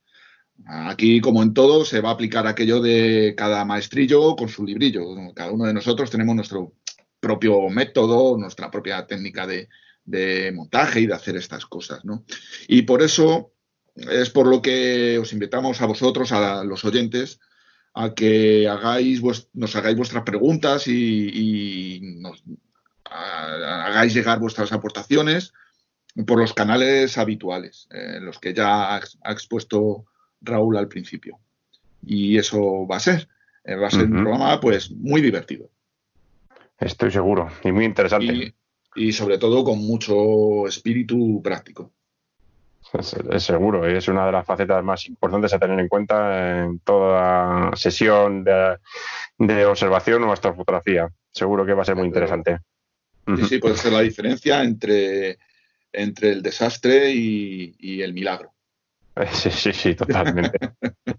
Aquí, 0.65 1.21
como 1.21 1.41
en 1.41 1.53
todo, 1.53 1.85
se 1.85 2.01
va 2.01 2.09
a 2.09 2.13
aplicar 2.13 2.45
aquello 2.47 2.81
de 2.81 3.33
cada 3.37 3.63
maestrillo 3.65 4.35
con 4.35 4.49
su 4.49 4.65
librillo. 4.65 5.03
Cada 5.33 5.51
uno 5.51 5.65
de 5.65 5.73
nosotros 5.73 6.09
tenemos 6.09 6.35
nuestro 6.35 6.73
propio 7.19 7.69
método, 7.69 8.37
nuestra 8.37 8.69
propia 8.69 9.05
técnica 9.05 9.47
de, 9.47 10.51
montaje 10.53 11.01
y 11.01 11.07
de 11.07 11.13
hacer 11.13 11.35
estas 11.37 11.65
cosas. 11.65 12.01
Y 12.67 12.81
por 12.81 13.01
eso 13.01 13.53
es 13.95 14.29
por 14.29 14.47
lo 14.47 14.61
que 14.61 15.17
os 15.19 15.33
invitamos 15.33 15.81
a 15.81 15.85
vosotros, 15.85 16.31
a 16.31 16.63
los 16.63 16.83
oyentes, 16.83 17.39
a 17.99 18.13
que 18.13 18.65
hagáis 18.65 19.21
nos 19.53 19.75
hagáis 19.75 19.97
vuestras 19.97 20.23
preguntas 20.23 20.87
y, 20.87 21.99
nos 22.21 22.41
hagáis 23.03 24.13
llegar 24.13 24.39
vuestras 24.39 24.71
aportaciones 24.71 25.51
por 26.25 26.39
los 26.39 26.53
canales 26.53 27.17
habituales, 27.17 27.89
los 28.21 28.39
que 28.39 28.53
ya 28.53 28.95
ha, 28.95 29.01
expuesto 29.31 30.05
Raúl 30.39 30.77
al 30.77 30.87
principio. 30.87 31.39
Y 32.05 32.37
eso 32.37 32.87
va 32.87 32.95
a 32.95 33.01
ser. 33.01 33.27
Eh, 33.65 33.75
va 33.75 33.87
a 33.87 33.91
ser 33.91 34.05
un 34.05 34.23
programa 34.23 34.59
pues 34.61 34.91
muy 34.91 35.21
divertido. 35.21 35.69
Estoy 36.77 37.11
seguro 37.11 37.49
y 37.65 37.73
muy 37.73 37.83
interesante. 37.83 38.55
y 38.95 39.11
sobre 39.11 39.37
todo 39.37 39.65
con 39.65 39.79
mucho 39.79 40.67
espíritu 40.67 41.41
práctico. 41.43 41.91
Es, 42.93 43.43
seguro, 43.43 43.85
es 43.85 44.07
una 44.07 44.25
de 44.25 44.31
las 44.31 44.45
facetas 44.45 44.83
más 44.83 45.05
importantes 45.07 45.53
a 45.53 45.59
tener 45.59 45.79
en 45.79 45.87
cuenta 45.87 46.63
en 46.63 46.79
toda 46.79 47.75
sesión 47.75 48.43
de, 48.43 49.65
observación 49.65 50.23
o 50.23 50.31
astrofotografía. 50.31 51.07
Seguro 51.31 51.65
que 51.65 51.73
va 51.73 51.83
a 51.83 51.85
ser 51.85 51.95
muy 51.95 52.07
interesante. 52.07 52.59
Sí, 53.27 53.45
sí, 53.45 53.57
puede 53.59 53.77
ser 53.77 53.93
la 53.93 54.01
diferencia 54.01 54.63
entre, 54.63 55.37
entre 55.91 56.31
el 56.31 56.41
desastre 56.41 57.11
y, 57.11 58.01
el 58.01 58.13
milagro. 58.13 58.53
Sí, 59.33 59.51
sí, 59.51 59.73
sí, 59.73 59.95
totalmente. 59.95 60.57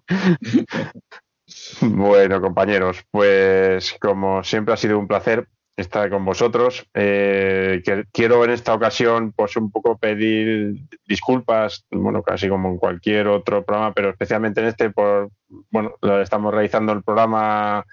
bueno, 1.82 2.40
compañeros, 2.40 3.04
pues 3.10 3.94
como 4.00 4.42
siempre 4.42 4.74
ha 4.74 4.76
sido 4.76 4.98
un 4.98 5.06
placer 5.06 5.46
estar 5.76 6.10
con 6.10 6.24
vosotros. 6.24 6.86
Eh, 6.94 7.82
quiero 8.12 8.44
en 8.44 8.50
esta 8.50 8.74
ocasión, 8.74 9.32
pues 9.32 9.56
un 9.56 9.70
poco 9.70 9.98
pedir 9.98 10.74
disculpas, 11.06 11.86
bueno, 11.90 12.22
casi 12.22 12.48
como 12.48 12.68
en 12.70 12.78
cualquier 12.78 13.28
otro 13.28 13.64
programa, 13.64 13.92
pero 13.94 14.10
especialmente 14.10 14.60
en 14.60 14.66
este, 14.66 14.90
por, 14.90 15.30
bueno, 15.70 15.94
estamos 16.22 16.52
realizando 16.52 16.92
el 16.92 17.02
programa 17.02 17.84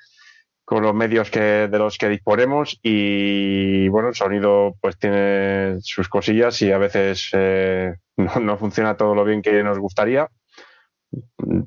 con 0.67 0.83
los 0.83 0.93
medios 0.93 1.31
que, 1.31 1.69
de 1.69 1.79
los 1.79 1.97
que 1.97 2.09
disponemos 2.09 2.77
y 2.83 3.87
bueno, 3.87 4.09
el 4.09 4.15
sonido 4.15 4.75
pues 4.81 4.97
tiene 4.97 5.77
sus 5.79 6.09
cosillas 6.09 6.61
y 6.61 6.73
a 6.73 6.77
veces 6.77 7.29
eh, 7.31 7.95
no, 8.17 8.35
no 8.41 8.57
funciona 8.57 8.97
todo 8.97 9.15
lo 9.15 9.23
bien 9.23 9.41
que 9.41 9.63
nos 9.63 9.79
gustaría. 9.79 10.27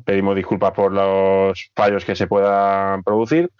Pedimos 0.04 0.36
disculpas 0.36 0.72
por 0.72 0.92
los 0.92 1.70
fallos 1.74 2.04
que 2.04 2.14
se 2.14 2.26
puedan 2.26 3.02
producir. 3.02 3.50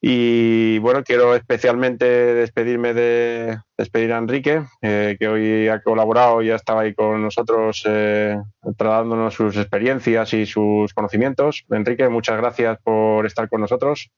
Y 0.00 0.78
bueno, 0.78 1.02
quiero 1.02 1.34
especialmente 1.34 2.04
despedirme 2.04 2.94
de 2.94 3.58
despedir 3.76 4.12
a 4.12 4.18
Enrique, 4.18 4.62
eh, 4.80 5.16
que 5.18 5.26
hoy 5.26 5.68
ha 5.68 5.82
colaborado 5.82 6.40
y 6.40 6.50
ha 6.50 6.56
estado 6.56 6.78
ahí 6.78 6.94
con 6.94 7.20
nosotros 7.20 7.82
eh, 7.84 8.40
trasladándonos 8.76 9.34
sus 9.34 9.56
experiencias 9.56 10.32
y 10.34 10.46
sus 10.46 10.94
conocimientos. 10.94 11.64
Enrique, 11.70 12.08
muchas 12.08 12.36
gracias 12.36 12.78
por 12.82 13.26
estar 13.26 13.48
con 13.48 13.60
nosotros. 13.60 14.10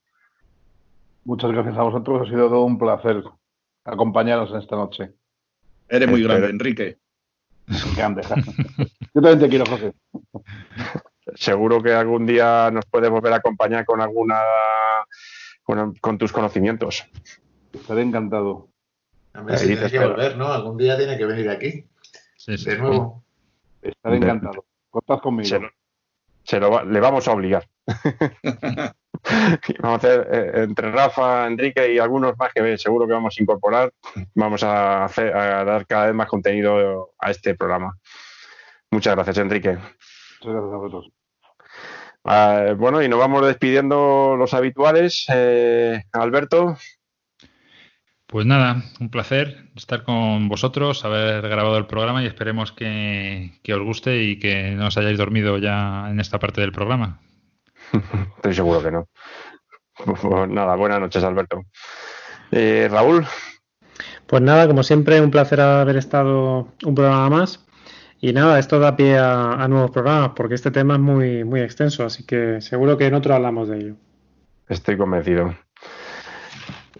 Muchas 1.24 1.50
gracias 1.50 1.76
a 1.78 1.82
vosotros, 1.82 2.26
ha 2.26 2.30
sido 2.30 2.48
todo 2.48 2.64
un 2.64 2.78
placer 2.78 3.22
acompañaros 3.84 4.50
en 4.50 4.58
esta 4.58 4.76
noche. 4.76 5.12
Eres 5.88 6.08
muy 6.08 6.22
grande, 6.22 6.50
Enrique. 6.50 6.98
Grande. 7.96 8.22
Yo 9.14 9.22
también 9.22 9.38
te 9.38 9.48
quiero, 9.48 9.64
José. 9.66 9.92
Seguro 11.34 11.82
que 11.82 11.92
algún 11.92 12.26
día 12.26 12.70
nos 12.72 12.84
puedes 12.86 13.10
volver 13.10 13.32
a 13.32 13.36
acompañar 13.36 13.84
con 13.84 14.00
alguna 14.00 14.40
con, 16.00 16.18
tus 16.18 16.32
conocimientos. 16.32 17.06
Estaré 17.72 18.02
encantado. 18.02 18.68
A 19.32 19.42
ver 19.42 19.58
si 19.58 19.68
tiene 19.68 19.90
que 19.90 19.98
volver, 19.98 20.36
¿no? 20.36 20.52
Algún 20.52 20.76
día 20.76 20.96
tiene 20.96 21.16
que 21.16 21.24
venir 21.24 21.48
aquí. 21.48 21.86
de 22.46 22.78
nuevo. 22.78 23.22
Estaré 23.82 24.16
encantado. 24.16 24.64
Contad 24.90 25.20
conmigo. 25.20 25.58
Se 26.42 26.58
le 26.58 27.00
vamos 27.00 27.28
a 27.28 27.32
obligar. 27.32 27.68
vamos 29.80 29.92
a 29.92 29.94
hacer 29.94 30.28
eh, 30.32 30.62
entre 30.62 30.90
Rafa, 30.90 31.46
Enrique 31.46 31.92
y 31.92 31.98
algunos 31.98 32.36
más 32.38 32.52
que 32.52 32.78
seguro 32.78 33.06
que 33.06 33.12
vamos 33.12 33.36
a 33.38 33.42
incorporar. 33.42 33.92
Vamos 34.34 34.62
a, 34.64 35.04
hacer, 35.04 35.36
a 35.36 35.64
dar 35.64 35.86
cada 35.86 36.06
vez 36.06 36.14
más 36.14 36.28
contenido 36.28 37.12
a 37.18 37.30
este 37.30 37.54
programa. 37.54 37.96
Muchas 38.90 39.14
gracias, 39.14 39.38
Enrique. 39.38 39.70
Muchas 39.70 40.54
gracias 40.54 40.72
a 40.72 40.76
vosotros. 40.76 41.19
Ah, 42.24 42.74
bueno, 42.76 43.02
y 43.02 43.08
nos 43.08 43.18
vamos 43.18 43.46
despidiendo 43.46 44.36
los 44.36 44.54
habituales. 44.54 45.24
Eh, 45.28 46.02
Alberto. 46.12 46.76
Pues 48.26 48.46
nada, 48.46 48.84
un 49.00 49.10
placer 49.10 49.70
estar 49.74 50.04
con 50.04 50.48
vosotros, 50.48 51.04
haber 51.04 51.42
grabado 51.48 51.76
el 51.78 51.86
programa 51.86 52.22
y 52.22 52.26
esperemos 52.26 52.70
que, 52.70 53.50
os 53.68 53.82
guste 53.82 54.22
y 54.22 54.38
que 54.38 54.70
no 54.72 54.86
os 54.86 54.96
hayáis 54.96 55.18
dormido 55.18 55.58
ya 55.58 56.08
en 56.08 56.20
esta 56.20 56.38
parte 56.38 56.60
del 56.60 56.70
programa. 56.70 57.20
Estoy 58.36 58.54
seguro 58.54 58.82
que 58.82 58.92
no. 58.92 59.08
Pues 60.04 60.48
nada, 60.48 60.76
buenas 60.76 61.00
noches, 61.00 61.24
Alberto. 61.24 61.62
Eh, 62.52 62.88
Raúl. 62.88 63.26
Pues 64.26 64.42
nada, 64.42 64.68
como 64.68 64.84
siempre, 64.84 65.20
un 65.20 65.32
placer 65.32 65.60
haber 65.60 65.96
estado 65.96 66.68
un 66.84 66.94
programa 66.94 67.28
más. 67.30 67.66
Y 68.22 68.34
nada, 68.34 68.58
esto 68.58 68.78
da 68.78 68.96
pie 68.96 69.18
a, 69.18 69.66
nuevos 69.68 69.90
programas 69.90 70.32
porque 70.36 70.54
este 70.54 70.70
tema 70.70 70.94
es 70.94 71.00
muy, 71.00 71.42
muy 71.44 71.60
extenso, 71.60 72.04
así 72.04 72.24
que 72.24 72.60
seguro 72.60 72.98
que 72.98 73.06
en 73.06 73.14
otro 73.14 73.34
hablamos 73.34 73.68
de 73.68 73.78
ello. 73.78 73.94
Estoy 74.68 74.98
convencido. 74.98 75.56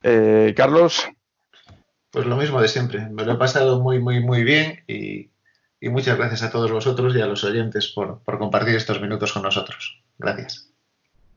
Eh, 0.02 0.55
Carlos. 0.57 1.07
Pues 2.10 2.26
lo 2.26 2.36
mismo 2.36 2.60
de 2.60 2.68
siempre. 2.68 3.07
Me 3.10 3.24
lo 3.24 3.32
he 3.32 3.36
pasado 3.36 3.81
muy, 3.81 3.99
muy, 3.99 4.20
muy 4.20 4.44
bien 4.44 4.82
y, 4.89 5.31
muchas 5.89 6.16
gracias 6.16 6.42
a 6.42 6.50
todos 6.50 6.73
vosotros 6.73 7.15
y 7.15 7.20
a 7.20 7.26
los 7.26 7.44
oyentes 7.44 7.92
por, 7.94 8.23
compartir 8.24 8.74
estos 8.74 9.00
minutos 9.00 9.32
con 9.32 9.42
nosotros. 9.42 10.02
Gracias. 10.18 10.73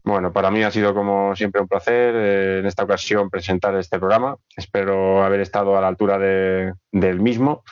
Bueno, 0.05 0.33
para 0.33 0.51
mí 0.51 0.63
ha 0.63 0.71
sido 0.71 0.93
como 0.93 1.35
siempre 1.35 1.61
un 1.61 1.67
placer 1.67 2.15
eh, 2.15 2.59
en 2.59 2.65
esta 2.65 2.83
ocasión 2.83 3.29
presentar 3.29 3.75
este 3.75 3.99
programa. 3.99 4.37
Espero 4.55 5.23
haber 5.23 5.41
estado 5.41 5.77
a 5.77 5.81
la 5.81 5.87
altura 5.87 6.17
del 6.17 7.19
mismo 7.19 7.63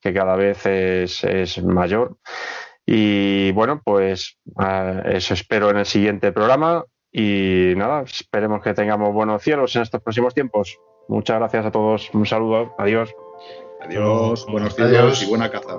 que 0.00 0.14
cada 0.14 0.36
vez 0.36 0.64
es, 0.66 1.62
mayor. 1.62 2.16
Y 2.86 3.52
bueno, 3.52 3.80
pues 3.84 4.38
eso 5.04 5.34
espero 5.34 5.70
en 5.70 5.78
el 5.78 5.86
siguiente 5.86 6.32
programa. 6.32 6.84
Y 7.12 7.74
nada, 7.76 8.02
esperemos 8.02 8.62
que 8.62 8.74
tengamos 8.74 9.12
buenos 9.12 9.42
cielos 9.42 9.74
en 9.76 9.82
estos 9.82 10.00
próximos 10.00 10.34
tiempos. 10.34 10.78
Muchas 11.08 11.38
gracias 11.38 11.66
a 11.66 11.70
todos. 11.70 12.10
Un 12.14 12.24
saludo. 12.24 12.74
Adiós. 12.78 13.14
Adiós. 13.80 14.46
Buenos 14.50 14.74
cielos 14.74 15.22
y 15.22 15.26
buena 15.26 15.50
caza. 15.50 15.78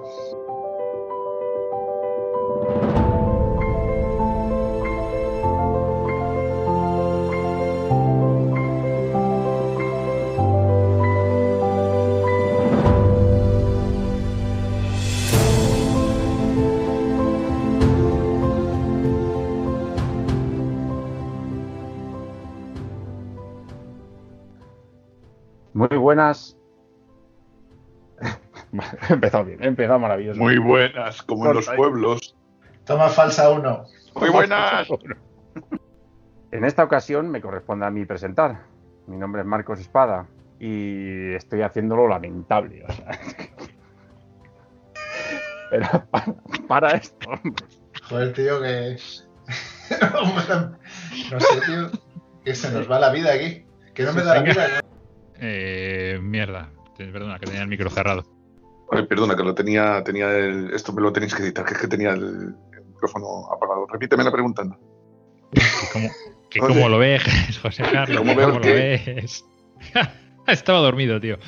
Muy 25.89 25.97
buenas. 25.97 26.55
empezado 29.09 29.45
bien, 29.45 29.63
empezado 29.63 29.97
maravilloso. 29.97 30.39
Muy 30.39 30.59
buenas, 30.59 31.23
como 31.23 31.47
en 31.47 31.55
los 31.55 31.67
pueblos. 31.69 32.37
Toma 32.85 33.09
falsa 33.09 33.49
uno. 33.49 33.85
Muy 34.13 34.29
buenas. 34.29 34.87
En 36.51 36.65
esta 36.65 36.83
ocasión 36.83 37.31
me 37.31 37.41
corresponde 37.41 37.87
a 37.87 37.89
mí 37.89 38.05
presentar. 38.05 38.61
Mi 39.07 39.17
nombre 39.17 39.41
es 39.41 39.47
Marcos 39.47 39.79
Espada 39.79 40.27
y 40.59 41.33
estoy 41.33 41.63
haciéndolo 41.63 42.07
lamentable. 42.07 42.85
Pero 45.71 45.87
para, 46.67 46.91
esto. 46.91 47.27
Joder, 48.07 48.33
tío, 48.33 48.61
que. 48.61 48.97
no 51.31 51.39
sé, 51.39 51.61
tío. 51.65 51.89
Que 52.45 52.53
se 52.53 52.71
nos 52.71 52.91
va 52.91 52.99
la 52.99 53.11
vida 53.11 53.33
aquí. 53.33 53.65
Que 53.95 54.03
no 54.03 54.13
me 54.13 54.21
da 54.21 54.35
la 54.35 54.43
vida. 54.43 54.81
Eh, 55.43 56.19
mierda, 56.21 56.69
perdona, 56.95 57.39
que 57.39 57.47
tenía 57.47 57.63
el 57.63 57.67
micro 57.67 57.89
cerrado. 57.89 58.23
perdona, 59.09 59.35
que 59.35 59.43
lo 59.43 59.55
tenía, 59.55 60.03
tenía 60.03 60.31
el, 60.37 60.71
esto 60.71 60.93
me 60.93 61.01
lo 61.01 61.11
tenéis 61.11 61.33
que 61.33 61.41
editar, 61.41 61.65
que 61.65 61.73
es 61.73 61.79
que 61.79 61.87
tenía 61.87 62.11
el, 62.11 62.53
micrófono 62.93 63.51
apagado. 63.51 63.87
Repíteme 63.87 64.23
la 64.23 64.31
pregunta. 64.31 64.61
¿Cómo, 65.91 66.09
Que 66.49 66.59
cómo 66.59 66.87
lo 66.87 66.99
ves, 66.99 67.23
José 67.61 67.83
Carlos, 67.91 68.19
cómo, 68.19 68.33
lo 68.39 68.59
ves. 68.59 69.43
Estaba 70.47 70.79
dormido, 70.79 71.19
tío. 71.19 71.39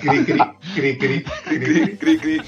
Cri, 0.00 0.24
cri, 0.24 0.38
cri, 0.74 0.98
cri, 0.98 1.24
cri, 1.44 1.96
cri, 1.96 2.18
cri. 2.18 2.42